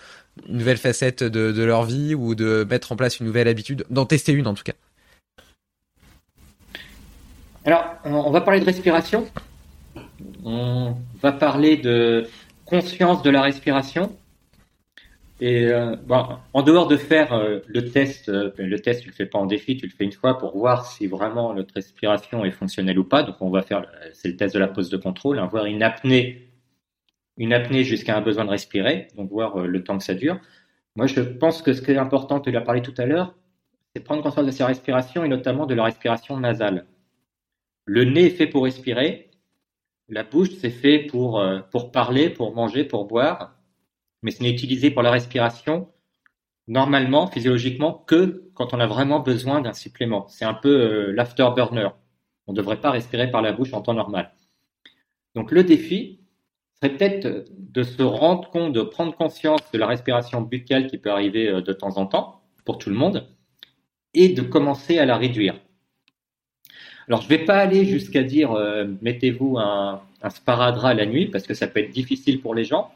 nouvelle 0.47 0.77
facette 0.77 1.23
de, 1.23 1.63
leur 1.63 1.83
vie 1.83 2.15
ou 2.15 2.35
de 2.35 2.65
mettre 2.69 2.91
en 2.91 2.95
place 2.95 3.19
une 3.19 3.25
nouvelle 3.25 3.47
habitude 3.47 3.85
d'en 3.89 4.05
tester 4.05 4.31
une 4.31 4.47
en 4.47 4.53
tout 4.53 4.63
cas 4.63 4.73
alors 7.65 7.85
on 8.05 8.31
va 8.31 8.41
parler 8.41 8.59
de 8.59 8.65
respiration 8.65 9.27
on 10.43 10.95
va 11.21 11.31
parler 11.31 11.77
de 11.77 12.27
conscience 12.65 13.21
de 13.21 13.29
la 13.29 13.41
respiration. 13.41 14.15
Et 15.39 15.65
euh, 15.65 15.95
en 16.53 16.61
dehors 16.61 16.87
de 16.87 16.97
faire 16.97 17.33
euh, 17.33 17.59
le 17.67 17.89
test, 17.89 18.29
euh, 18.29 18.51
le 18.57 18.79
test 18.79 19.01
tu 19.01 19.07
le 19.07 19.13
fais 19.13 19.25
pas 19.25 19.39
en 19.39 19.47
défi, 19.47 19.75
tu 19.75 19.87
le 19.87 19.91
fais 19.91 20.03
une 20.03 20.11
fois 20.11 20.37
pour 20.37 20.55
voir 20.55 20.85
si 20.85 21.07
vraiment 21.07 21.53
notre 21.55 21.73
respiration 21.73 22.45
est 22.45 22.51
fonctionnelle 22.51 22.99
ou 22.99 23.03
pas. 23.03 23.23
Donc 23.23 23.35
on 23.41 23.49
va 23.49 23.63
faire, 23.63 23.87
c'est 24.13 24.27
le 24.27 24.37
test 24.37 24.53
de 24.53 24.59
la 24.59 24.67
pose 24.67 24.89
de 24.89 24.97
contrôle, 24.97 25.39
hein, 25.39 25.47
voir 25.47 25.65
une 25.65 25.81
apnée, 25.81 26.47
une 27.41 27.53
apnée 27.53 27.83
jusqu'à 27.83 28.17
un 28.17 28.21
besoin 28.21 28.45
de 28.45 28.49
respirer, 28.49 29.07
donc 29.15 29.29
voir 29.29 29.59
le 29.59 29.83
temps 29.83 29.97
que 29.97 30.03
ça 30.03 30.13
dure. 30.13 30.39
Moi, 30.95 31.07
je 31.07 31.21
pense 31.21 31.61
que 31.61 31.73
ce 31.73 31.81
qui 31.81 31.91
est 31.91 31.97
important, 31.97 32.39
tu 32.39 32.51
l'as 32.51 32.61
parlé 32.61 32.81
tout 32.81 32.93
à 32.97 33.05
l'heure, 33.05 33.35
c'est 33.93 34.03
prendre 34.03 34.23
conscience 34.23 34.45
de 34.45 34.51
sa 34.51 34.67
respiration 34.67 35.23
et 35.23 35.27
notamment 35.27 35.65
de 35.65 35.73
la 35.73 35.85
respiration 35.85 36.39
nasale. 36.39 36.85
Le 37.85 38.03
nez 38.05 38.27
est 38.27 38.29
fait 38.29 38.47
pour 38.47 38.63
respirer, 38.63 39.31
la 40.09 40.23
bouche 40.23 40.51
c'est 40.59 40.69
fait 40.69 40.99
pour 40.99 41.43
pour 41.71 41.91
parler, 41.91 42.29
pour 42.29 42.53
manger, 42.53 42.83
pour 42.83 43.05
boire 43.05 43.57
mais 44.21 44.31
ce 44.31 44.43
n'est 44.43 44.51
utilisé 44.51 44.91
pour 44.91 45.01
la 45.01 45.11
respiration 45.11 45.89
normalement, 46.67 47.27
physiologiquement, 47.27 47.93
que 48.07 48.49
quand 48.53 48.73
on 48.73 48.79
a 48.79 48.87
vraiment 48.87 49.19
besoin 49.19 49.61
d'un 49.61 49.73
supplément. 49.73 50.27
C'est 50.27 50.45
un 50.45 50.53
peu 50.53 50.69
euh, 50.69 51.11
l'afterburner. 51.11 51.89
On 52.47 52.53
ne 52.53 52.57
devrait 52.57 52.79
pas 52.79 52.91
respirer 52.91 53.29
par 53.29 53.41
la 53.41 53.51
bouche 53.51 53.73
en 53.73 53.81
temps 53.81 53.93
normal. 53.93 54.31
Donc 55.35 55.51
le 55.51 55.63
défi 55.63 56.20
serait 56.81 56.97
peut-être 56.97 57.45
de 57.51 57.83
se 57.83 58.01
rendre 58.03 58.49
compte, 58.49 58.73
de 58.73 58.81
prendre 58.81 59.15
conscience 59.15 59.61
de 59.71 59.77
la 59.77 59.87
respiration 59.87 60.41
buccale 60.41 60.87
qui 60.87 60.97
peut 60.97 61.11
arriver 61.11 61.47
euh, 61.47 61.61
de 61.61 61.73
temps 61.73 61.97
en 61.97 62.05
temps 62.05 62.41
pour 62.65 62.77
tout 62.77 62.89
le 62.89 62.95
monde 62.95 63.27
et 64.13 64.29
de 64.29 64.41
commencer 64.41 64.97
à 64.97 65.05
la 65.05 65.17
réduire. 65.17 65.55
Alors 67.07 67.21
je 67.21 67.25
ne 67.25 67.37
vais 67.37 67.45
pas 67.45 67.57
aller 67.57 67.85
jusqu'à 67.85 68.23
dire 68.23 68.51
euh, 68.53 68.85
mettez-vous 69.01 69.57
un, 69.57 70.01
sparadrap 70.29 70.95
la 70.95 71.05
nuit 71.05 71.27
parce 71.27 71.47
que 71.47 71.53
ça 71.53 71.67
peut 71.67 71.79
être 71.79 71.89
difficile 71.89 72.41
pour 72.41 72.53
les 72.53 72.63
gens 72.63 72.91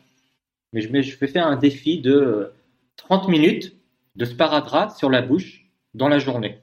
mais 0.74 0.82
je, 0.82 0.88
je 1.02 1.18
vais 1.18 1.28
faire 1.28 1.48
un 1.48 1.56
défi 1.56 2.00
de 2.00 2.52
30 2.98 3.30
minutes 3.30 3.76
de 4.16 4.26
sparadrap 4.26 4.92
sur 4.92 5.10
la 5.10 5.22
bouche 5.22 5.66
dans 5.94 6.08
la 6.08 6.20
journée. 6.20 6.60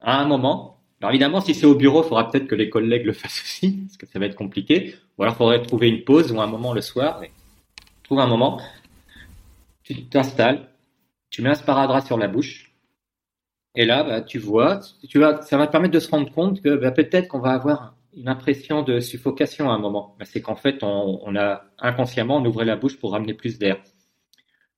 À 0.00 0.20
un 0.20 0.26
moment. 0.26 0.78
Alors 1.00 1.10
évidemment, 1.10 1.40
si 1.40 1.54
c'est 1.54 1.66
au 1.66 1.74
bureau, 1.74 2.02
il 2.02 2.08
faudra 2.08 2.30
peut-être 2.30 2.46
que 2.46 2.54
les 2.54 2.70
collègues 2.70 3.06
le 3.06 3.12
fassent 3.12 3.42
aussi, 3.42 3.72
parce 3.72 3.96
que 3.96 4.06
ça 4.06 4.18
va 4.18 4.26
être 4.26 4.36
compliqué. 4.36 4.94
Ou 5.20 5.22
alors, 5.22 5.34
il 5.34 5.36
faudrait 5.36 5.60
trouver 5.60 5.90
une 5.90 6.02
pause 6.02 6.32
ou 6.32 6.40
un 6.40 6.46
moment 6.46 6.72
le 6.72 6.80
soir. 6.80 7.18
Mais 7.20 7.30
trouve 8.04 8.20
un 8.20 8.26
moment. 8.26 8.58
Tu 9.82 10.06
t'installes, 10.06 10.70
tu 11.28 11.42
mets 11.42 11.50
un 11.50 11.54
sparadrap 11.54 12.06
sur 12.06 12.16
la 12.16 12.26
bouche. 12.26 12.72
Et 13.74 13.84
là, 13.84 14.02
bah, 14.02 14.22
tu 14.22 14.38
vois, 14.38 14.80
tu 15.06 15.20
ça 15.42 15.58
va 15.58 15.66
te 15.66 15.72
permettre 15.72 15.92
de 15.92 16.00
se 16.00 16.10
rendre 16.10 16.32
compte 16.32 16.62
que 16.62 16.74
bah, 16.74 16.90
peut-être 16.90 17.28
qu'on 17.28 17.38
va 17.38 17.50
avoir 17.50 17.96
une 18.16 18.30
impression 18.30 18.82
de 18.82 18.98
suffocation 18.98 19.70
à 19.70 19.74
un 19.74 19.78
moment. 19.78 20.16
C'est 20.24 20.40
qu'en 20.40 20.56
fait, 20.56 20.82
on, 20.82 21.36
a 21.36 21.64
inconsciemment, 21.78 22.38
on 22.38 22.44
ouvrait 22.46 22.64
la 22.64 22.76
bouche 22.76 22.98
pour 22.98 23.12
ramener 23.12 23.34
plus 23.34 23.58
d'air. 23.58 23.76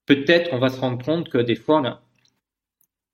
Peut-être 0.07 0.51
on 0.53 0.59
va 0.59 0.71
se 0.71 0.81
rendre 0.81 1.05
compte 1.05 1.29
que 1.29 1.39
des 1.39 1.55
fois, 1.55 1.81
on 1.81 1.85
a 1.85 2.03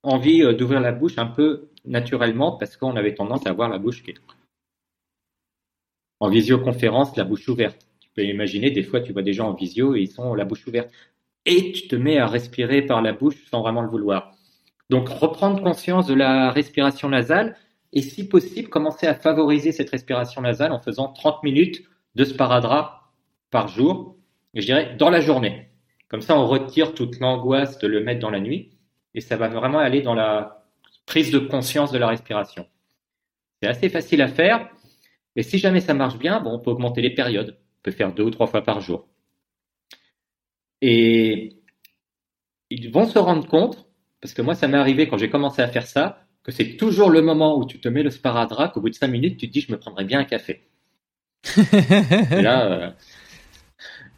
envie 0.02 0.42
euh, 0.42 0.54
d'ouvrir 0.54 0.80
la 0.80 0.92
bouche 0.92 1.18
un 1.18 1.26
peu 1.26 1.68
naturellement 1.84 2.52
parce 2.52 2.78
qu'on 2.78 2.96
avait 2.96 3.14
tendance 3.14 3.46
à 3.46 3.50
avoir 3.50 3.68
la 3.68 3.78
bouche 3.78 4.02
qui 4.02 4.12
est 4.12 4.18
en 6.20 6.28
visioconférence, 6.28 7.16
la 7.16 7.24
bouche 7.24 7.48
ouverte. 7.48 7.86
Tu 8.00 8.08
peux 8.14 8.24
imaginer, 8.24 8.70
des 8.70 8.82
fois, 8.82 9.00
tu 9.00 9.12
vois 9.12 9.22
des 9.22 9.32
gens 9.32 9.48
en 9.48 9.54
visio 9.54 9.94
et 9.94 10.00
ils 10.00 10.10
sont 10.10 10.34
la 10.34 10.44
bouche 10.44 10.66
ouverte. 10.66 10.90
Et 11.46 11.72
tu 11.72 11.88
te 11.88 11.96
mets 11.96 12.18
à 12.18 12.26
respirer 12.26 12.82
par 12.82 13.02
la 13.02 13.12
bouche 13.12 13.36
sans 13.50 13.62
vraiment 13.62 13.82
le 13.82 13.88
vouloir. 13.88 14.32
Donc, 14.90 15.08
reprendre 15.08 15.62
conscience 15.62 16.06
de 16.06 16.14
la 16.14 16.50
respiration 16.50 17.08
nasale, 17.08 17.56
et 17.92 18.02
si 18.02 18.28
possible, 18.28 18.68
commencer 18.68 19.06
à 19.06 19.14
favoriser 19.14 19.72
cette 19.72 19.90
respiration 19.90 20.42
nasale 20.42 20.72
en 20.72 20.80
faisant 20.80 21.08
30 21.12 21.42
minutes 21.42 21.84
de 22.14 22.24
sparadrap 22.24 23.10
par 23.50 23.68
jour, 23.68 24.16
je 24.54 24.62
dirais 24.62 24.96
dans 24.98 25.10
la 25.10 25.20
journée. 25.20 25.68
Comme 26.08 26.20
ça, 26.20 26.38
on 26.38 26.46
retire 26.46 26.94
toute 26.94 27.18
l'angoisse 27.20 27.78
de 27.78 27.86
le 27.86 28.02
mettre 28.02 28.20
dans 28.20 28.30
la 28.30 28.40
nuit, 28.40 28.70
et 29.14 29.20
ça 29.20 29.36
va 29.36 29.48
vraiment 29.48 29.78
aller 29.78 30.02
dans 30.02 30.14
la 30.14 30.64
prise 31.06 31.30
de 31.30 31.38
conscience 31.38 31.92
de 31.92 31.98
la 31.98 32.08
respiration. 32.08 32.66
C'est 33.62 33.68
assez 33.68 33.88
facile 33.88 34.22
à 34.22 34.28
faire, 34.28 34.68
et 35.38 35.44
si 35.44 35.58
jamais 35.58 35.80
ça 35.80 35.94
marche 35.94 36.18
bien, 36.18 36.40
bon, 36.40 36.54
on 36.54 36.58
peut 36.58 36.72
augmenter 36.72 37.00
les 37.00 37.10
périodes. 37.10 37.56
On 37.60 37.82
peut 37.84 37.92
faire 37.92 38.12
deux 38.12 38.24
ou 38.24 38.30
trois 38.30 38.48
fois 38.48 38.64
par 38.64 38.80
jour. 38.80 39.06
Et 40.82 41.58
ils 42.70 42.90
vont 42.90 43.06
se 43.06 43.20
rendre 43.20 43.46
compte, 43.46 43.86
parce 44.20 44.34
que 44.34 44.42
moi, 44.42 44.56
ça 44.56 44.66
m'est 44.66 44.78
arrivé 44.78 45.06
quand 45.06 45.16
j'ai 45.16 45.30
commencé 45.30 45.62
à 45.62 45.68
faire 45.68 45.86
ça, 45.86 46.24
que 46.42 46.50
c'est 46.50 46.76
toujours 46.76 47.08
le 47.08 47.22
moment 47.22 47.56
où 47.56 47.64
tu 47.64 47.78
te 47.78 47.88
mets 47.88 48.02
le 48.02 48.10
sparadrap 48.10 48.72
qu'au 48.72 48.80
bout 48.80 48.90
de 48.90 48.96
cinq 48.96 49.06
minutes, 49.12 49.38
tu 49.38 49.46
te 49.46 49.52
dis, 49.52 49.60
je 49.60 49.70
me 49.70 49.78
prendrais 49.78 50.04
bien 50.04 50.18
un 50.18 50.24
café. 50.24 50.66
et 51.56 52.42
là, 52.42 52.66
euh, 52.66 52.90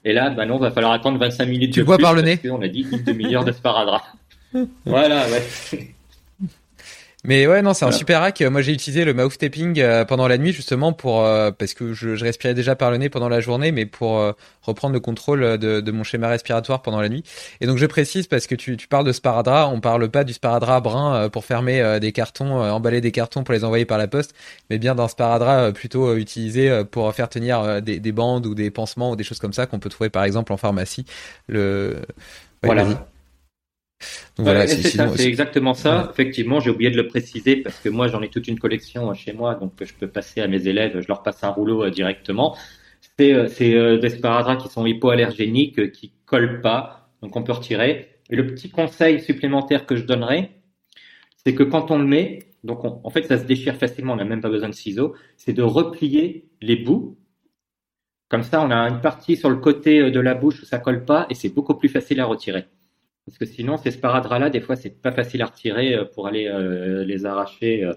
et 0.06 0.14
là, 0.14 0.30
bah 0.30 0.46
non, 0.46 0.56
va 0.56 0.70
falloir 0.70 0.92
attendre 0.92 1.18
25 1.18 1.44
minutes. 1.44 1.74
Tu 1.74 1.84
bois 1.84 1.98
par 1.98 2.14
le 2.14 2.22
nez. 2.22 2.40
On 2.50 2.62
a 2.62 2.68
dit 2.68 2.86
une 2.90 3.02
demi-heure 3.02 3.44
de 3.44 3.52
sparadrap. 3.52 4.04
voilà, 4.86 5.28
ouais. 5.28 5.94
Mais 7.24 7.46
ouais, 7.46 7.60
non, 7.60 7.74
c'est 7.74 7.84
un 7.84 7.92
super 7.92 8.22
hack. 8.22 8.40
Moi, 8.40 8.62
j'ai 8.62 8.72
utilisé 8.72 9.04
le 9.04 9.12
mouth 9.12 9.36
tapping 9.36 9.78
euh, 9.78 10.06
pendant 10.06 10.26
la 10.26 10.38
nuit 10.38 10.52
justement 10.52 10.94
pour 10.94 11.22
euh, 11.26 11.50
parce 11.50 11.74
que 11.74 11.92
je, 11.92 12.14
je, 12.16 12.24
respirais 12.24 12.54
déjà 12.54 12.76
par 12.76 12.90
le 12.90 12.96
nez 12.96 13.10
pendant 13.10 13.28
la 13.28 13.40
journée, 13.40 13.72
mais 13.72 13.84
pour 13.84 14.18
euh, 14.18 14.32
reprendre 14.62 14.94
le 14.94 15.00
contrôle 15.00 15.58
de, 15.58 15.80
de, 15.82 15.92
mon 15.92 16.02
schéma 16.02 16.28
respiratoire 16.28 16.80
pendant 16.80 16.98
la 16.98 17.10
nuit. 17.10 17.22
Et 17.60 17.66
donc, 17.66 17.76
je 17.76 17.84
précise 17.84 18.26
parce 18.26 18.46
que 18.46 18.54
tu, 18.54 18.78
tu 18.78 18.88
parles 18.88 19.04
de 19.04 19.12
sparadrap, 19.12 19.70
on 19.70 19.80
parle 19.80 20.08
pas 20.08 20.24
du 20.24 20.32
sparadrap 20.32 20.82
brun 20.82 21.28
pour 21.28 21.44
fermer 21.44 22.00
des 22.00 22.12
cartons, 22.12 22.58
emballer 22.58 23.02
des 23.02 23.12
cartons 23.12 23.44
pour 23.44 23.52
les 23.52 23.64
envoyer 23.64 23.84
par 23.84 23.98
la 23.98 24.08
poste, 24.08 24.34
mais 24.70 24.78
bien 24.78 24.94
d'un 24.94 25.08
sparadrap 25.08 25.74
plutôt 25.74 26.16
utilisé 26.16 26.84
pour 26.90 27.12
faire 27.14 27.28
tenir 27.28 27.82
des, 27.82 28.00
des, 28.00 28.12
bandes 28.12 28.46
ou 28.46 28.54
des 28.54 28.70
pansements 28.70 29.10
ou 29.10 29.16
des 29.16 29.24
choses 29.24 29.40
comme 29.40 29.52
ça 29.52 29.66
qu'on 29.66 29.78
peut 29.78 29.90
trouver 29.90 30.08
par 30.08 30.24
exemple 30.24 30.54
en 30.54 30.56
pharmacie. 30.56 31.04
Le 31.48 31.96
voilà 32.62 32.86
voilà, 34.38 34.66
c'est 34.66 35.26
exactement 35.26 35.74
ça. 35.74 36.08
Effectivement, 36.12 36.60
j'ai 36.60 36.70
oublié 36.70 36.90
de 36.90 36.96
le 36.96 37.06
préciser 37.06 37.56
parce 37.56 37.78
que 37.78 37.88
moi, 37.88 38.08
j'en 38.08 38.22
ai 38.22 38.28
toute 38.28 38.48
une 38.48 38.58
collection 38.58 39.12
chez 39.14 39.32
moi, 39.32 39.54
donc 39.54 39.72
je 39.80 39.92
peux 39.92 40.08
passer 40.08 40.40
à 40.40 40.48
mes 40.48 40.66
élèves, 40.66 41.00
je 41.00 41.08
leur 41.08 41.22
passe 41.22 41.42
un 41.44 41.50
rouleau 41.50 41.84
euh, 41.84 41.90
directement. 41.90 42.56
C'est 43.18 43.34
euh, 43.34 43.48
euh, 43.60 43.98
des 43.98 44.08
sparadraps 44.10 44.62
qui 44.62 44.72
sont 44.72 44.86
hypoallergéniques, 44.86 45.92
qui 45.92 46.12
collent 46.24 46.60
pas, 46.60 47.10
donc 47.22 47.36
on 47.36 47.42
peut 47.42 47.52
retirer. 47.52 48.08
Et 48.30 48.36
le 48.36 48.46
petit 48.46 48.70
conseil 48.70 49.20
supplémentaire 49.20 49.86
que 49.86 49.96
je 49.96 50.04
donnerais, 50.04 50.50
c'est 51.44 51.54
que 51.54 51.62
quand 51.62 51.90
on 51.90 51.98
le 51.98 52.06
met, 52.06 52.40
donc 52.64 52.84
en 52.84 53.10
fait, 53.10 53.24
ça 53.24 53.38
se 53.38 53.44
déchire 53.44 53.76
facilement, 53.76 54.14
on 54.14 54.16
n'a 54.16 54.24
même 54.24 54.40
pas 54.40 54.50
besoin 54.50 54.68
de 54.68 54.74
ciseaux, 54.74 55.14
c'est 55.36 55.52
de 55.52 55.62
replier 55.62 56.48
les 56.60 56.76
bouts. 56.76 57.18
Comme 58.28 58.42
ça, 58.42 58.62
on 58.62 58.70
a 58.70 58.76
une 58.88 59.00
partie 59.00 59.36
sur 59.36 59.50
le 59.50 59.56
côté 59.56 60.10
de 60.10 60.20
la 60.20 60.34
bouche 60.34 60.62
où 60.62 60.64
ça 60.64 60.78
colle 60.78 61.04
pas 61.04 61.26
et 61.30 61.34
c'est 61.34 61.48
beaucoup 61.48 61.74
plus 61.74 61.88
facile 61.88 62.20
à 62.20 62.26
retirer. 62.26 62.66
Parce 63.26 63.38
que 63.38 63.44
sinon, 63.44 63.76
ces 63.76 63.90
sparadraps-là, 63.90 64.50
des 64.50 64.60
fois, 64.60 64.76
c'est 64.76 64.90
pas 64.90 65.12
facile 65.12 65.42
à 65.42 65.46
retirer 65.46 65.94
euh, 65.94 66.04
pour 66.04 66.26
aller 66.26 66.46
euh, 66.46 67.04
les 67.04 67.26
arracher 67.26 67.84
euh, 67.84 67.94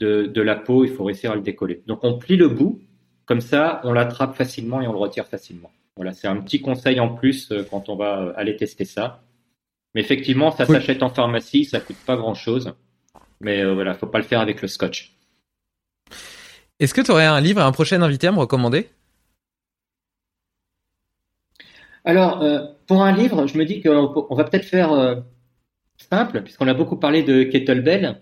de, 0.00 0.26
de, 0.26 0.42
la 0.42 0.56
peau. 0.56 0.84
Il 0.84 0.90
faut 0.90 1.04
réussir 1.04 1.30
à 1.30 1.36
le 1.36 1.40
décoller. 1.40 1.82
Donc, 1.86 2.00
on 2.02 2.18
plie 2.18 2.36
le 2.36 2.48
bout. 2.48 2.80
Comme 3.26 3.40
ça, 3.40 3.80
on 3.84 3.92
l'attrape 3.92 4.34
facilement 4.34 4.82
et 4.82 4.86
on 4.86 4.92
le 4.92 4.98
retire 4.98 5.26
facilement. 5.26 5.70
Voilà, 5.96 6.12
c'est 6.12 6.28
un 6.28 6.36
petit 6.36 6.60
conseil 6.60 7.00
en 7.00 7.14
plus 7.14 7.52
quand 7.70 7.88
on 7.88 7.96
va 7.96 8.34
aller 8.36 8.56
tester 8.56 8.84
ça. 8.84 9.22
Mais 9.94 10.02
effectivement, 10.02 10.50
ça 10.50 10.66
s'achète 10.66 11.02
en 11.02 11.08
pharmacie, 11.08 11.64
ça 11.64 11.80
coûte 11.80 11.96
pas 12.04 12.16
grand-chose. 12.16 12.74
Mais 13.40 13.64
voilà, 13.64 13.94
faut 13.94 14.08
pas 14.08 14.18
le 14.18 14.24
faire 14.24 14.40
avec 14.40 14.60
le 14.60 14.68
scotch. 14.68 15.16
Est-ce 16.80 16.92
que 16.92 17.00
tu 17.00 17.12
aurais 17.12 17.24
un 17.24 17.40
livre, 17.40 17.62
un 17.62 17.72
prochain 17.72 18.02
invité 18.02 18.26
à 18.26 18.32
me 18.32 18.40
recommander? 18.40 18.90
Alors, 22.04 22.42
euh, 22.42 22.66
pour 22.86 23.02
un 23.02 23.12
livre, 23.12 23.46
je 23.46 23.56
me 23.56 23.64
dis 23.64 23.80
qu'on 23.80 24.34
va 24.34 24.44
peut-être 24.44 24.66
faire 24.66 24.92
euh, 24.92 25.16
simple, 25.96 26.42
puisqu'on 26.42 26.68
a 26.68 26.74
beaucoup 26.74 26.96
parlé 26.96 27.22
de 27.22 27.42
kettlebell. 27.44 28.20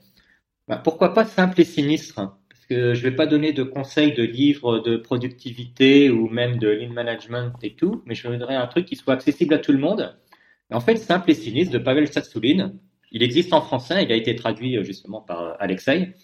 Bah, 0.69 0.81
pourquoi 0.83 1.13
pas 1.15 1.25
simple 1.25 1.61
et 1.61 1.65
sinistre? 1.65 2.39
Parce 2.49 2.67
que 2.69 2.95
je 2.95 3.03
vais 3.03 3.17
pas 3.17 3.27
donner 3.27 3.53
de 3.53 3.65
conseils 3.65 4.15
de 4.15 4.23
livres 4.23 4.79
de 4.79 4.97
productivité 4.97 6.11
ou 6.11 6.29
même 6.29 6.59
de 6.59 6.69
lean 6.69 6.93
management 6.93 7.53
et 7.63 7.75
tout, 7.75 8.03
mais 8.07 8.15
je 8.15 8.29
voudrais 8.29 8.55
un 8.55 8.69
truc 8.69 8.87
qui 8.87 8.95
soit 8.95 9.15
accessible 9.15 9.55
à 9.55 9.59
tout 9.59 9.73
le 9.73 9.79
monde. 9.79 10.17
en 10.73 10.81
fait, 10.81 10.97
simple 10.97 11.31
et 11.33 11.35
sinistre 11.35 11.73
de 11.73 11.79
Pavel 11.79 12.11
Satsouline. 12.11 12.79
Il 13.11 13.23
existe 13.23 13.53
en 13.53 13.61
français, 13.61 14.05
il 14.05 14.13
a 14.13 14.17
été 14.17 14.35
traduit 14.37 14.79
euh, 14.79 14.85
justement 14.85 15.21
par 15.21 15.57
Alexei. 15.61 16.15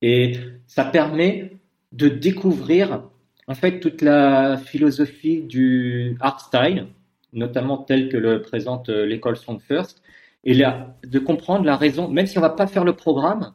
Et 0.00 0.36
ça 0.66 0.84
permet 0.84 1.58
de 1.92 2.08
découvrir 2.08 3.10
en 3.48 3.54
fait 3.54 3.80
toute 3.80 4.02
la 4.02 4.58
philosophie 4.58 5.42
du 5.42 6.16
art 6.20 6.40
style, 6.40 6.86
notamment 7.32 7.78
tel 7.78 8.08
que 8.08 8.16
le 8.16 8.42
présente 8.42 8.90
euh, 8.90 9.06
l'école 9.06 9.36
Strong 9.36 9.60
First, 9.60 10.02
et 10.44 10.54
là, 10.54 10.96
de 11.04 11.18
comprendre 11.18 11.64
la 11.64 11.76
raison, 11.76 12.08
même 12.08 12.26
si 12.26 12.38
on 12.38 12.40
va 12.40 12.50
pas 12.50 12.66
faire 12.66 12.84
le 12.84 12.94
programme, 12.94 13.52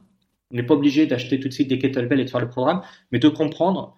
on 0.52 0.56
n'est 0.56 0.64
pas 0.64 0.74
obligé 0.74 1.08
d'acheter 1.08 1.40
tout 1.40 1.48
de 1.48 1.54
suite 1.54 1.70
des 1.70 1.80
kettlebells 1.80 2.20
et 2.20 2.26
de 2.26 2.30
faire 2.30 2.42
le 2.42 2.50
programme, 2.50 2.82
mais 3.12 3.20
de 3.20 3.30
comprendre 3.30 3.98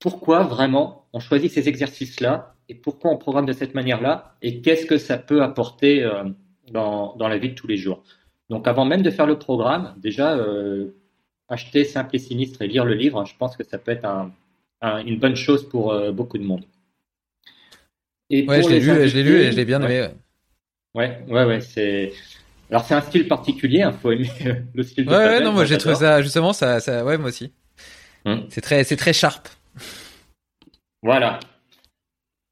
pourquoi 0.00 0.42
vraiment 0.42 1.06
on 1.12 1.20
choisit 1.20 1.50
ces 1.50 1.68
exercices-là 1.68 2.54
et 2.68 2.74
pourquoi 2.74 3.10
on 3.10 3.18
programme 3.18 3.46
de 3.46 3.52
cette 3.52 3.74
manière-là 3.74 4.34
et 4.42 4.60
qu'est-ce 4.60 4.86
que 4.86 4.98
ça 4.98 5.18
peut 5.18 5.42
apporter 5.42 6.02
euh, 6.02 6.24
dans, 6.70 7.14
dans, 7.16 7.28
la 7.28 7.38
vie 7.38 7.50
de 7.50 7.54
tous 7.54 7.66
les 7.66 7.76
jours. 7.76 8.02
Donc 8.50 8.66
avant 8.66 8.84
même 8.84 9.02
de 9.02 9.10
faire 9.10 9.26
le 9.26 9.38
programme, 9.38 9.94
déjà 9.98 10.34
euh, 10.36 10.94
acheter 11.48 11.84
Simple 11.84 12.16
et 12.16 12.18
Sinistre 12.18 12.62
et 12.62 12.66
lire 12.66 12.84
le 12.84 12.94
livre, 12.94 13.24
je 13.24 13.36
pense 13.36 13.56
que 13.56 13.64
ça 13.64 13.78
peut 13.78 13.92
être 13.92 14.04
un, 14.04 14.32
une 14.82 15.18
bonne 15.18 15.36
chose 15.36 15.68
pour 15.68 15.92
euh, 15.92 16.12
beaucoup 16.12 16.38
de 16.38 16.44
monde. 16.44 16.64
Et 18.30 18.46
ouais, 18.46 18.62
je 18.62 18.68
l'ai 18.68 18.80
lu, 18.80 19.08
je 19.08 19.16
l'ai 19.16 19.22
lu 19.22 19.40
et 19.40 19.52
je 19.52 19.56
l'ai 19.56 19.64
bien 19.64 19.82
aimé. 19.82 20.08
Ouais, 20.94 21.24
ouais, 21.28 21.44
ouais, 21.44 21.60
c'est. 21.60 22.12
Alors 22.70 22.84
c'est 22.84 22.94
un 22.94 23.00
style 23.00 23.28
particulier, 23.28 23.78
il 23.78 23.82
hein, 23.82 23.92
faut 23.92 24.10
aimer 24.12 24.30
le 24.74 24.82
style. 24.82 25.04
De 25.04 25.10
ouais, 25.10 25.16
ouais, 25.16 25.40
non, 25.40 25.52
moi 25.52 25.64
j'ai 25.64 25.78
trouvé 25.78 25.94
ça 25.94 26.22
justement, 26.22 26.52
ça, 26.52 26.80
ça, 26.80 27.04
ouais, 27.04 27.18
moi 27.18 27.28
aussi. 27.28 27.52
Hum. 28.24 28.46
C'est 28.48 28.62
très, 28.62 28.84
c'est 28.84 28.96
très 28.96 29.12
sharp. 29.12 29.48
Voilà. 31.02 31.40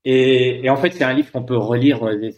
Et, 0.05 0.65
et 0.65 0.71
en 0.71 0.77
fait, 0.77 0.91
c'est 0.91 1.05
un 1.05 1.15
livre 1.15 1.31
qu'on 1.33 1.43
peut 1.43 1.57
relire 1.57 2.03
euh, 2.05 2.31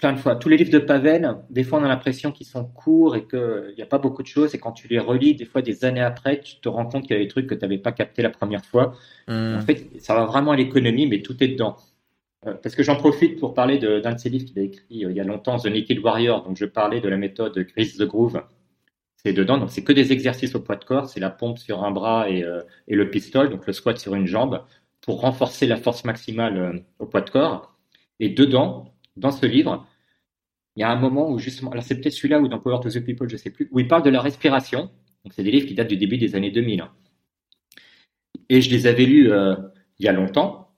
plein 0.00 0.14
de 0.14 0.18
fois. 0.18 0.34
Tous 0.34 0.48
les 0.48 0.56
livres 0.56 0.70
de 0.70 0.78
Pavel, 0.78 1.36
des 1.50 1.62
fois, 1.62 1.78
on 1.78 1.84
a 1.84 1.88
l'impression 1.88 2.32
qu'ils 2.32 2.46
sont 2.46 2.64
courts 2.64 3.16
et 3.16 3.26
qu'il 3.26 3.74
n'y 3.76 3.82
a 3.82 3.86
pas 3.86 3.98
beaucoup 3.98 4.22
de 4.22 4.26
choses. 4.26 4.54
Et 4.54 4.58
quand 4.58 4.72
tu 4.72 4.88
les 4.88 4.98
relis, 4.98 5.34
des 5.34 5.44
fois, 5.44 5.60
des 5.60 5.84
années 5.84 6.00
après, 6.00 6.40
tu 6.40 6.56
te 6.58 6.70
rends 6.70 6.86
compte 6.86 7.02
qu'il 7.02 7.14
y 7.14 7.20
a 7.20 7.22
des 7.22 7.28
trucs 7.28 7.46
que 7.46 7.54
tu 7.54 7.60
n'avais 7.60 7.76
pas 7.76 7.92
capté 7.92 8.22
la 8.22 8.30
première 8.30 8.64
fois. 8.64 8.94
Hum. 9.28 9.56
En 9.56 9.60
fait, 9.60 9.88
ça 9.98 10.14
va 10.14 10.24
vraiment 10.24 10.52
à 10.52 10.56
l'économie, 10.56 11.06
mais 11.06 11.20
tout 11.20 11.36
est 11.44 11.48
dedans. 11.48 11.76
Euh, 12.46 12.54
parce 12.54 12.74
que 12.74 12.82
j'en 12.82 12.96
profite 12.96 13.38
pour 13.38 13.52
parler 13.52 13.78
d'un 13.78 14.12
de, 14.14 14.18
ses 14.18 14.30
livres 14.30 14.46
qu'il 14.46 14.58
a 14.58 14.62
écrit 14.62 15.04
euh, 15.04 15.10
il 15.10 15.16
y 15.16 15.20
a 15.20 15.24
longtemps, 15.24 15.58
The 15.58 15.66
Naked 15.66 15.98
Warrior. 15.98 16.44
Donc, 16.44 16.56
je 16.56 16.64
parlais 16.64 17.02
de 17.02 17.08
la 17.10 17.18
méthode 17.18 17.62
Chris 17.66 17.96
the 17.98 18.04
Groove. 18.04 18.42
C'est 19.22 19.34
dedans, 19.34 19.58
donc 19.58 19.70
c'est 19.70 19.84
que 19.84 19.92
des 19.92 20.12
exercices 20.12 20.54
au 20.54 20.60
poids 20.60 20.76
de 20.76 20.84
corps. 20.84 21.10
C'est 21.10 21.20
la 21.20 21.28
pompe 21.28 21.58
sur 21.58 21.84
un 21.84 21.90
bras 21.90 22.30
et, 22.30 22.42
euh, 22.42 22.62
et, 22.88 22.94
le 22.94 23.10
pistol, 23.10 23.50
donc 23.50 23.66
le 23.66 23.74
squat 23.74 23.98
sur 23.98 24.14
une 24.14 24.26
jambe, 24.26 24.64
pour 25.02 25.20
renforcer 25.20 25.66
la 25.66 25.76
force 25.76 26.04
maximale 26.04 26.84
au 26.98 27.04
poids 27.04 27.20
de 27.20 27.28
corps. 27.28 27.76
Et 28.18 28.30
dedans, 28.30 28.94
dans 29.18 29.30
ce 29.30 29.44
livre, 29.44 29.86
il 30.76 30.80
y 30.80 30.82
a 30.82 30.90
un 30.90 30.96
moment 30.96 31.30
où 31.30 31.38
justement, 31.38 31.70
alors 31.70 31.82
c'est 31.82 31.96
peut-être 31.96 32.12
celui-là 32.12 32.40
ou 32.40 32.48
dans 32.48 32.58
Power 32.58 32.78
to 32.82 32.90
the 32.90 33.04
People, 33.04 33.28
je 33.28 33.36
sais 33.36 33.50
plus, 33.50 33.68
où 33.72 33.80
il 33.80 33.88
parle 33.88 34.02
de 34.02 34.10
la 34.10 34.20
respiration. 34.20 34.90
Donc 35.24 35.32
c'est 35.34 35.42
des 35.42 35.50
livres 35.50 35.66
qui 35.66 35.74
datent 35.74 35.88
du 35.88 35.96
début 35.96 36.16
des 36.16 36.34
années 36.34 36.50
2000. 36.50 36.84
Et 38.48 38.60
je 38.60 38.70
les 38.70 38.86
avais 38.86 39.04
lus 39.04 39.30
il 40.00 40.04
y 40.04 40.08
a 40.08 40.12
longtemps. 40.12 40.70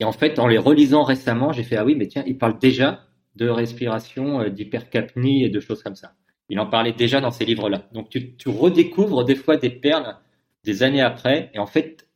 Et 0.00 0.04
en 0.04 0.12
fait, 0.12 0.38
en 0.38 0.46
les 0.46 0.58
relisant 0.58 1.02
récemment, 1.02 1.52
j'ai 1.52 1.62
fait 1.62 1.76
ah 1.76 1.84
oui, 1.84 1.94
mais 1.94 2.06
tiens, 2.06 2.24
il 2.26 2.38
parle 2.38 2.58
déjà 2.58 3.06
de 3.36 3.48
respiration, 3.48 4.40
euh, 4.40 4.48
d'hypercapnie 4.48 5.44
et 5.44 5.50
de 5.50 5.60
choses 5.60 5.82
comme 5.82 5.94
ça. 5.94 6.14
Il 6.48 6.58
en 6.58 6.66
parlait 6.66 6.92
déjà 6.92 7.20
dans 7.20 7.30
ces 7.30 7.44
livres-là. 7.44 7.86
Donc 7.92 8.08
tu, 8.08 8.34
tu, 8.36 8.48
redécouvres 8.48 9.24
des 9.24 9.36
fois 9.36 9.56
des 9.56 9.70
perles 9.70 10.16
des 10.64 10.82
années 10.82 11.00
après, 11.00 11.50
et 11.54 11.58
en 11.58 11.66
fait, 11.66 12.08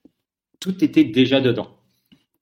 tout 0.60 0.82
était 0.82 1.04
déjà 1.04 1.40
dedans. 1.40 1.68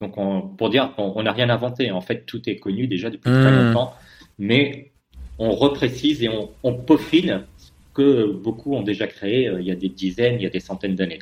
Donc 0.00 0.16
on, 0.16 0.40
pour 0.42 0.70
dire 0.70 0.94
qu'on 0.97 1.22
n'a 1.22 1.32
rien 1.32 1.50
inventé, 1.50 1.90
en 1.90 2.00
fait, 2.00 2.24
tout 2.24 2.48
est 2.48 2.56
connu 2.56 2.86
déjà 2.86 3.10
depuis 3.10 3.31
très 3.31 3.50
mmh. 3.50 3.66
longtemps, 3.66 3.94
mais 4.39 4.93
on 5.39 5.52
reprécise 5.52 6.23
et 6.23 6.28
on, 6.28 6.51
on 6.62 6.75
peaufine 6.75 7.44
ce 7.57 7.70
que 7.94 8.27
beaucoup 8.33 8.75
ont 8.75 8.83
déjà 8.83 9.07
créé 9.07 9.49
euh, 9.49 9.61
il 9.61 9.67
y 9.67 9.70
a 9.70 9.77
des 9.77 9.89
dizaines, 9.89 10.36
il 10.36 10.43
y 10.43 10.47
a 10.47 10.51
des 10.51 10.61
centaines 10.61 10.94
d'années. 10.94 11.20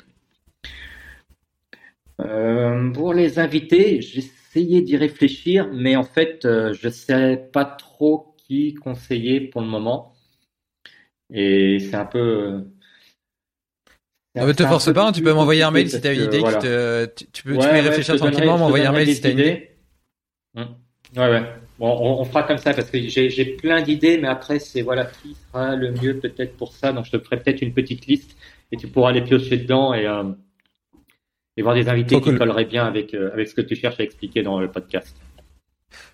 Euh, 2.21 2.91
pour 2.91 3.15
les 3.15 3.39
invités, 3.39 4.01
j'essayais 4.01 4.83
d'y 4.83 4.97
réfléchir, 4.97 5.69
mais 5.73 5.97
en 5.97 6.05
fait, 6.05 6.45
euh, 6.45 6.73
je 6.73 6.89
ne 6.89 6.93
sais 6.93 7.49
pas 7.53 7.65
trop 7.65 8.35
qui 8.37 8.75
conseiller 8.75 9.41
pour 9.41 9.63
le 9.63 9.69
moment. 9.69 10.15
Et 11.33 11.79
c'est 11.79 11.95
un 11.95 12.05
peu. 12.05 12.65
Ne 14.35 14.43
euh, 14.43 14.53
te 14.53 14.65
force 14.65 14.93
pas, 14.93 15.07
hein, 15.07 15.13
tu 15.13 15.23
peux 15.23 15.33
m'envoyer 15.33 15.63
un 15.63 15.71
mail 15.71 15.89
si 15.89 16.01
tu 16.01 16.07
as 16.07 16.13
une 16.13 16.25
idée. 16.25 16.43
tu, 16.43 16.59
peux, 16.63 17.13
tu 17.33 17.43
peux 17.43 17.55
y 17.55 17.81
réfléchir 17.81 18.17
tranquillement, 18.17 18.59
m'envoyer 18.59 18.87
un 18.87 18.93
mail 18.93 19.15
si 19.15 19.21
tu 19.21 19.27
as 19.27 19.31
une 19.31 19.39
idée. 19.39 19.71
Hum. 20.57 20.69
Ouais, 21.17 21.31
ouais. 21.31 21.60
Bon, 21.81 21.99
on, 22.21 22.25
fera 22.27 22.43
comme 22.43 22.59
ça 22.59 22.75
parce 22.75 22.91
que 22.91 23.01
j'ai 23.09 23.45
plein 23.57 23.81
d'idées, 23.81 24.19
mais 24.19 24.29
après, 24.29 24.59
c'est 24.59 24.83
voilà, 24.83 25.07
qui 25.07 25.35
sera 25.35 25.75
le 25.75 25.93
mieux 25.93 26.19
peut-être 26.19 26.55
pour 26.59 26.75
ça. 26.75 26.93
Donc, 26.93 27.07
je 27.07 27.11
te 27.11 27.19
ferai 27.19 27.39
peut-être 27.39 27.63
une 27.63 27.73
petite 27.73 28.07
liste 28.07 28.37
et 28.71 28.77
tu 28.77 28.87
pourras 28.87 29.13
les 29.13 29.23
piocher 29.23 29.57
dedans 29.57 29.95
et, 29.95 30.07
et 31.57 31.63
voir 31.63 31.75
des 31.75 31.89
invités 31.89 32.21
qui 32.21 32.37
colleraient 32.37 32.67
bien 32.67 32.87
avec, 32.87 33.15
euh, 33.15 33.33
avec 33.33 33.49
ce 33.49 33.55
que 33.55 33.63
tu 33.63 33.77
cherches 33.77 33.99
à 33.99 34.03
expliquer 34.03 34.43
dans 34.43 34.61
le 34.61 34.71
podcast. 34.71 35.17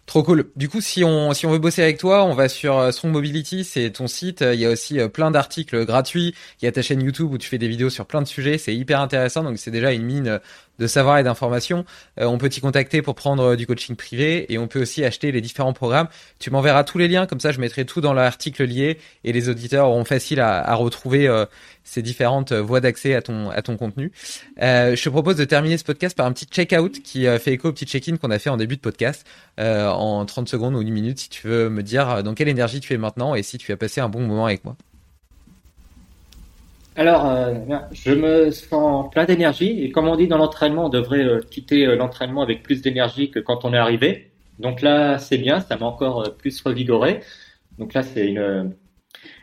Trop 0.07 0.23
cool. 0.23 0.51
Du 0.55 0.69
coup, 0.69 0.81
si 0.81 1.03
on 1.03 1.35
si 1.35 1.47
on 1.47 1.51
veut 1.51 1.59
bosser 1.59 1.83
avec 1.83 1.99
toi, 1.99 2.25
on 2.25 2.33
va 2.33 2.49
sur 2.49 2.79
euh, 2.79 2.93
Strong 2.93 3.13
Mobility, 3.13 3.65
c'est 3.65 3.91
ton 3.91 4.07
site. 4.07 4.41
Il 4.41 4.61
y 4.61 4.65
a 4.65 4.71
aussi 4.71 5.01
euh, 5.01 5.09
plein 5.09 5.33
d'articles 5.33 5.85
gratuits. 5.85 6.33
Il 6.63 6.65
y 6.65 6.69
a 6.69 6.73
ta 6.73 6.81
chaîne 6.81 7.03
YouTube 7.03 7.33
où 7.33 7.39
tu 7.39 7.49
fais 7.49 7.59
des 7.59 7.69
vidéos 7.69 7.91
sur 7.91 8.07
plein 8.07 8.23
de 8.23 8.27
sujets. 8.27 8.57
C'est 8.57 8.75
hyper 8.75 9.01
intéressant. 9.01 9.43
Donc 9.43 9.59
c'est 9.59 9.73
déjà 9.73 9.93
une 9.93 10.05
mine 10.05 10.41
de 10.79 10.87
savoir 10.87 11.19
et 11.19 11.23
d'informations. 11.23 11.85
Euh, 12.21 12.27
on 12.27 12.39
peut 12.39 12.49
t'y 12.49 12.61
contacter 12.61 13.03
pour 13.03 13.15
prendre 13.15 13.57
du 13.57 13.67
coaching 13.67 13.97
privé 13.97 14.53
et 14.53 14.59
on 14.59 14.69
peut 14.69 14.83
aussi 14.83 15.05
acheter 15.05 15.33
les 15.33 15.41
différents 15.41 15.73
programmes. 15.73 16.09
Tu 16.39 16.51
m'enverras 16.51 16.85
tous 16.85 16.99
les 16.99 17.09
liens, 17.09 17.27
comme 17.27 17.41
ça 17.41 17.53
je 17.53 17.61
mettrai 17.61 17.85
tout 17.85 18.01
dans 18.01 18.13
l'article 18.13 18.65
lié 18.65 18.99
et 19.25 19.33
les 19.33 19.49
auditeurs 19.49 19.89
auront 19.89 20.05
facile 20.05 20.41
à, 20.41 20.63
à 20.63 20.75
retrouver 20.75 21.29
euh, 21.29 21.47
ces 21.85 22.03
différentes 22.03 22.53
voies 22.53 22.81
d'accès 22.81 23.15
à 23.15 23.23
ton 23.23 23.51
à 23.51 23.63
ton 23.63 23.77
contenu. 23.77 24.13
Euh, 24.63 24.97
je 24.97 25.03
te 25.03 25.09
propose 25.09 25.37
de 25.37 25.45
terminer 25.45 25.79
ce 25.79 25.85
podcast 25.85 26.17
par 26.17 26.27
un 26.27 26.33
petit 26.33 26.47
check-out 26.47 27.03
qui 27.03 27.27
fait 27.39 27.53
écho 27.53 27.69
au 27.69 27.73
petit 27.73 27.87
check-in 27.87 28.17
qu'on 28.17 28.31
a 28.31 28.39
fait 28.39 28.51
en 28.51 28.57
début 28.57 28.77
de 28.77 28.81
podcast 28.81 29.27
en 29.59 30.25
30 30.25 30.49
secondes 30.49 30.75
ou 30.75 30.83
une 30.83 30.91
minute 30.91 31.19
si 31.19 31.29
tu 31.29 31.47
veux 31.47 31.69
me 31.69 31.83
dire 31.83 32.23
dans 32.23 32.35
quelle 32.35 32.49
énergie 32.49 32.81
tu 32.81 32.93
es 32.93 32.99
maintenant 32.99 33.35
et 33.35 33.43
si 33.43 33.59
tu 33.59 33.73
as 33.73 33.77
passé 33.77 34.01
un 34.01 34.09
bon 34.09 34.21
moment 34.21 34.47
avec 34.47 34.65
moi. 34.65 34.77
Alors, 36.99 37.27
euh, 37.27 37.55
je 37.93 38.13
me 38.13 38.51
sens 38.51 39.11
plein 39.11 39.27
d'énergie 39.27 39.85
et 39.85 39.91
comme 39.91 40.09
on 40.09 40.17
dit 40.17 40.29
dans 40.29 40.39
l'entraînement, 40.39 40.87
on 40.87 40.89
devrait 40.89 41.25
euh, 41.25 41.41
quitter 41.41 41.87
euh, 41.87 41.95
l'entraînement 41.95 42.41
avec 42.41 42.63
plus 42.63 42.81
d'énergie 42.81 43.31
que 43.31 43.39
quand 43.39 43.67
on 43.67 43.75
est 43.75 43.79
arrivé. 43.79 44.31
Donc 44.59 44.81
là, 44.81 45.19
c'est 45.19 45.37
bien, 45.37 45.61
ça 45.61 45.77
m'a 45.77 45.85
encore 45.85 46.35
plus 46.39 46.59
revigoré. 46.63 47.21
Donc 47.79 47.93
là, 47.93 48.03
c'est 48.03 48.27
une, 48.27 48.75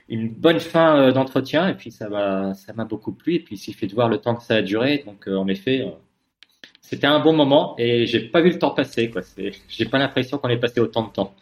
une 0.09 0.30
bonne 0.30 0.59
fin 0.59 1.11
d'entretien 1.11 1.69
et 1.69 1.75
puis 1.75 1.91
ça 1.91 2.09
m'a 2.09 2.56
ça 2.56 2.73
m'a 2.73 2.85
beaucoup 2.85 3.14
plu 3.14 3.35
et 3.35 3.40
puis 3.40 3.56
il 3.56 3.59
suffit 3.59 3.85
de 3.85 3.93
voir 3.93 4.09
le 4.09 4.17
temps 4.17 4.33
que 4.35 4.43
ça 4.43 4.56
a 4.56 4.61
duré. 4.64 5.03
Donc 5.06 5.27
en 5.27 5.48
effet, 5.48 5.85
c'était 6.82 7.07
un 7.07 7.19
bon 7.19 7.33
moment 7.33 7.75
et 7.77 8.07
j'ai 8.07 8.22
pas 8.22 8.41
vu 8.41 8.49
le 8.49 8.59
temps 8.59 8.72
passer. 8.72 9.11
Quoi. 9.11 9.22
J'ai 9.69 9.85
pas 9.85 9.99
l'impression 9.99 10.40
qu'on 10.40 10.49
ait 10.49 10.57
passé 10.57 10.80
autant 10.80 11.03
de 11.03 11.11
temps. 11.11 11.35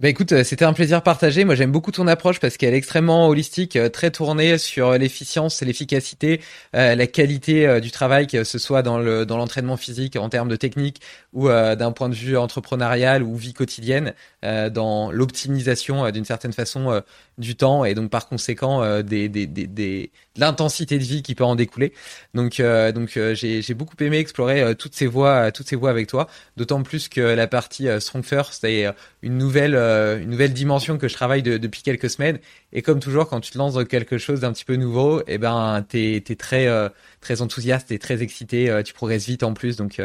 Bah 0.00 0.08
écoute, 0.08 0.30
euh, 0.30 0.44
c'était 0.44 0.64
un 0.64 0.72
plaisir 0.74 1.02
partagé. 1.02 1.42
Moi, 1.44 1.56
j'aime 1.56 1.72
beaucoup 1.72 1.90
ton 1.90 2.06
approche 2.06 2.38
parce 2.38 2.56
qu'elle 2.56 2.72
est 2.72 2.76
extrêmement 2.76 3.26
holistique, 3.26 3.74
euh, 3.74 3.88
très 3.88 4.12
tournée 4.12 4.56
sur 4.56 4.92
l'efficience, 4.92 5.60
l'efficacité, 5.60 6.40
euh, 6.76 6.94
la 6.94 7.08
qualité 7.08 7.80
du 7.80 7.90
travail, 7.90 8.28
que 8.28 8.44
ce 8.44 8.58
soit 8.60 8.82
dans 8.82 8.98
le 9.00 9.26
dans 9.26 9.36
l'entraînement 9.36 9.76
physique 9.76 10.14
en 10.14 10.28
termes 10.28 10.48
de 10.48 10.54
technique 10.54 11.00
ou 11.32 11.48
d'un 11.48 11.90
point 11.90 12.08
de 12.08 12.14
vue 12.14 12.36
entrepreneurial 12.36 13.24
ou 13.24 13.34
vie 13.36 13.54
quotidienne, 13.54 14.14
dans 14.42 15.10
l'optimisation 15.10 16.10
d'une 16.10 16.24
certaine 16.24 16.52
façon 16.52 17.02
du 17.38 17.56
temps 17.56 17.84
et 17.84 17.94
donc 17.94 18.10
par 18.10 18.28
conséquent 18.28 19.02
des, 19.02 19.28
des, 19.28 19.46
des, 19.46 19.66
des 19.66 20.10
l'intensité 20.36 20.98
de 20.98 21.02
vie 21.02 21.22
qui 21.22 21.34
peut 21.34 21.44
en 21.44 21.56
découler. 21.56 21.92
Donc 22.34 22.62
donc 22.94 23.18
j'ai 23.34 23.62
j'ai 23.62 23.74
beaucoup 23.74 23.96
aimé 24.00 24.18
explorer 24.18 24.74
toutes 24.76 24.94
ces 24.94 25.06
voies 25.06 25.50
toutes 25.50 25.68
ces 25.68 25.76
voies 25.76 25.90
avec 25.90 26.06
toi, 26.06 26.28
d'autant 26.56 26.82
plus 26.82 27.08
que 27.08 27.20
la 27.20 27.46
partie 27.48 27.88
Strong 28.00 28.24
First 28.24 28.64
est 28.64 28.86
une 29.22 29.36
nouvelle 29.38 29.74
euh, 29.74 30.20
une 30.20 30.30
nouvelle 30.30 30.52
dimension 30.52 30.98
que 30.98 31.08
je 31.08 31.14
travaille 31.14 31.42
depuis 31.42 31.82
quelques 31.82 32.10
semaines. 32.10 32.38
Et 32.72 32.82
comme 32.82 33.00
toujours, 33.00 33.28
quand 33.28 33.40
tu 33.40 33.50
te 33.50 33.58
lances 33.58 33.74
dans 33.74 33.84
quelque 33.84 34.18
chose 34.18 34.40
d'un 34.40 34.52
petit 34.52 34.64
peu 34.64 34.76
nouveau, 34.76 35.20
et 35.20 35.24
eh 35.34 35.38
ben, 35.38 35.84
t'es 35.88 36.16
es 36.16 36.36
très 36.36 36.66
euh, 36.66 36.88
très 37.20 37.40
enthousiaste 37.42 37.90
et 37.90 37.98
très 37.98 38.22
excité. 38.22 38.70
Euh, 38.70 38.82
tu 38.82 38.94
progresses 38.94 39.26
vite 39.26 39.42
en 39.42 39.54
plus, 39.54 39.76
donc 39.76 40.00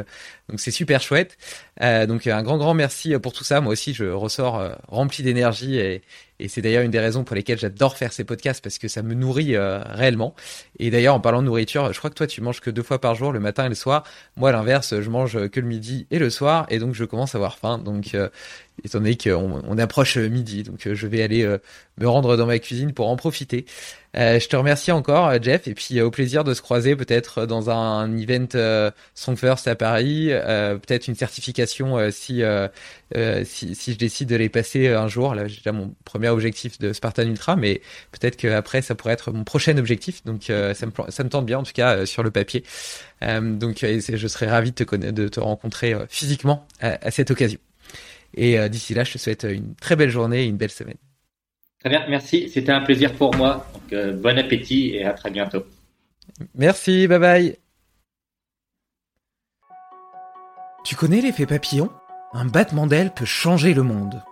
donc 0.49 0.59
c'est 0.59 0.71
super 0.71 1.01
chouette. 1.01 1.37
Donc 1.79 2.27
un 2.27 2.43
grand 2.43 2.57
grand 2.57 2.73
merci 2.73 3.17
pour 3.19 3.33
tout 3.33 3.43
ça. 3.43 3.61
Moi 3.61 3.73
aussi, 3.73 3.93
je 3.93 4.05
ressors 4.05 4.61
rempli 4.87 5.23
d'énergie 5.23 5.77
et 5.77 6.47
c'est 6.47 6.61
d'ailleurs 6.61 6.83
une 6.83 6.91
des 6.91 6.99
raisons 6.99 7.23
pour 7.23 7.35
lesquelles 7.35 7.59
j'adore 7.59 7.97
faire 7.97 8.13
ces 8.13 8.23
podcasts 8.23 8.63
parce 8.63 8.77
que 8.77 8.87
ça 8.87 9.01
me 9.01 9.13
nourrit 9.13 9.57
réellement. 9.57 10.35
Et 10.79 10.91
d'ailleurs, 10.91 11.15
en 11.15 11.19
parlant 11.19 11.41
de 11.41 11.47
nourriture, 11.47 11.91
je 11.91 11.97
crois 11.97 12.09
que 12.09 12.15
toi, 12.15 12.27
tu 12.27 12.41
manges 12.41 12.59
que 12.59 12.69
deux 12.69 12.83
fois 12.83 12.99
par 12.99 13.15
jour, 13.15 13.31
le 13.31 13.39
matin 13.39 13.65
et 13.65 13.69
le 13.69 13.75
soir. 13.75 14.03
Moi, 14.35 14.49
à 14.49 14.51
l'inverse, 14.51 14.99
je 14.99 15.09
mange 15.09 15.47
que 15.49 15.59
le 15.59 15.67
midi 15.67 16.05
et 16.11 16.19
le 16.19 16.29
soir, 16.29 16.65
et 16.69 16.79
donc 16.79 16.93
je 16.93 17.05
commence 17.05 17.33
à 17.33 17.37
avoir 17.37 17.57
faim. 17.57 17.77
Donc, 17.79 18.15
étant 18.83 18.99
donné 18.99 19.17
qu'on 19.17 19.61
on 19.67 19.77
approche 19.77 20.17
midi, 20.17 20.63
donc 20.63 20.87
je 20.91 21.07
vais 21.07 21.23
aller 21.23 21.57
me 21.97 22.07
rendre 22.07 22.37
dans 22.37 22.45
ma 22.45 22.59
cuisine 22.59 22.93
pour 22.93 23.09
en 23.09 23.15
profiter. 23.15 23.65
Euh, 24.15 24.39
je 24.39 24.47
te 24.47 24.55
remercie 24.55 24.91
encore, 24.91 25.41
Jeff, 25.41 25.67
et 25.67 25.73
puis 25.73 25.99
euh, 25.99 26.05
au 26.05 26.11
plaisir 26.11 26.43
de 26.43 26.53
se 26.53 26.61
croiser 26.61 26.95
peut-être 26.95 27.47
dans 27.47 27.71
un, 27.71 28.15
event 28.15 28.47
euh, 28.53 28.91
First 29.35 29.67
à 29.67 29.75
Paris, 29.75 30.27
euh, 30.29 30.77
peut-être 30.77 31.07
une 31.07 31.15
certification 31.15 31.97
euh, 31.97 32.11
si, 32.11 32.43
si, 33.45 33.75
si 33.75 33.93
je 33.93 33.97
décide 33.97 34.29
de 34.29 34.35
les 34.35 34.49
passer 34.49 34.89
un 34.89 35.07
jour. 35.07 35.33
Là, 35.33 35.47
j'ai 35.47 35.57
déjà 35.57 35.71
mon 35.71 35.95
premier 36.05 36.29
objectif 36.29 36.77
de 36.79 36.93
Spartan 36.93 37.23
Ultra, 37.23 37.55
mais 37.55 37.81
peut-être 38.11 38.35
qu'après 38.37 38.83
ça 38.83 38.93
pourrait 38.93 39.13
être 39.13 39.31
mon 39.31 39.43
prochain 39.43 39.77
objectif. 39.77 40.23
Donc 40.25 40.43
ça 40.43 40.85
me 40.85 40.91
ça 41.09 41.23
me 41.23 41.29
tente 41.29 41.45
bien 41.45 41.59
en 41.59 41.63
tout 41.63 41.73
cas 41.73 42.05
sur 42.05 42.23
le 42.23 42.31
papier. 42.31 42.63
donc 43.21 43.79
je 43.81 44.27
serais 44.27 44.47
ravi 44.47 44.71
de 44.71 44.83
te 44.83 44.95
de 44.95 45.27
te 45.27 45.39
rencontrer 45.39 45.95
physiquement 46.09 46.67
à, 46.79 46.97
à, 47.05 47.11
cette 47.11 47.31
occasion. 47.31 47.59
Et 48.35 48.57
d'ici 48.69 48.93
là, 48.93 49.03
je 49.03 49.13
te 49.13 49.17
souhaite 49.17 49.45
une 49.49 49.75
très 49.75 49.95
belle 49.95 50.09
journée 50.09 50.43
et 50.43 50.45
une 50.45 50.57
belle 50.57 50.71
semaine. 50.71 50.97
Très 51.83 51.89
bien, 51.89 52.05
merci. 52.07 52.47
C'était 52.47 52.71
un 52.71 52.79
plaisir 52.79 53.13
pour 53.13 53.35
moi. 53.35 53.67
Euh, 53.91 54.13
bon 54.13 54.37
appétit 54.39 54.91
et 54.95 55.03
à 55.03 55.11
très 55.11 55.29
bientôt. 55.29 55.65
Merci, 56.55 57.07
bye 57.07 57.19
bye. 57.19 57.57
Tu 60.85 60.95
connais 60.95 61.19
l'effet 61.19 61.45
papillon? 61.45 61.89
Un 62.31 62.45
battement 62.45 62.87
d'aile 62.87 63.13
peut 63.13 63.25
changer 63.25 63.73
le 63.73 63.83
monde. 63.83 64.23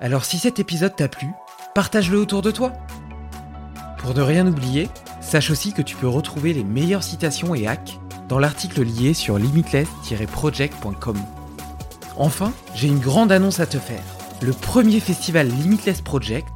Alors 0.00 0.24
si 0.24 0.38
cet 0.38 0.58
épisode 0.58 0.96
t'a 0.96 1.06
plu, 1.06 1.28
partage-le 1.72 2.18
autour 2.18 2.42
de 2.42 2.50
toi. 2.50 2.72
Pour 3.98 4.12
ne 4.14 4.22
rien 4.22 4.44
oublier, 4.48 4.88
sache 5.20 5.50
aussi 5.50 5.72
que 5.72 5.82
tu 5.82 5.94
peux 5.94 6.08
retrouver 6.08 6.52
les 6.52 6.64
meilleures 6.64 7.04
citations 7.04 7.54
et 7.54 7.68
hacks 7.68 8.00
dans 8.28 8.40
l'article 8.40 8.82
lié 8.82 9.14
sur 9.14 9.38
limitless-project.com. 9.38 11.16
Enfin, 12.16 12.52
j'ai 12.74 12.88
une 12.88 12.98
grande 12.98 13.30
annonce 13.30 13.60
à 13.60 13.66
te 13.66 13.78
faire. 13.78 14.02
Le 14.42 14.52
premier 14.52 14.98
festival 14.98 15.46
Limitless 15.48 16.00
Project, 16.00 16.48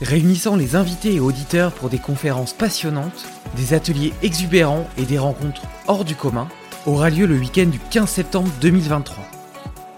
réunissant 0.00 0.56
les 0.56 0.76
invités 0.76 1.14
et 1.14 1.20
auditeurs 1.20 1.72
pour 1.72 1.88
des 1.88 1.98
conférences 1.98 2.52
passionnantes, 2.52 3.26
des 3.56 3.74
ateliers 3.74 4.12
exubérants 4.22 4.88
et 4.98 5.04
des 5.04 5.18
rencontres 5.18 5.62
hors 5.86 6.04
du 6.04 6.14
commun, 6.14 6.48
aura 6.86 7.10
lieu 7.10 7.26
le 7.26 7.36
week-end 7.36 7.66
du 7.66 7.78
15 7.78 8.08
septembre 8.08 8.50
2023. 8.60 9.24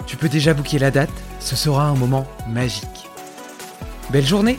Tu 0.07 0.17
peux 0.17 0.29
déjà 0.29 0.55
booker 0.55 0.79
la 0.79 0.91
date, 0.91 1.11
ce 1.41 1.57
sera 1.57 1.87
un 1.87 1.95
moment 1.95 2.27
magique. 2.49 3.09
Belle 4.11 4.27
journée 4.27 4.59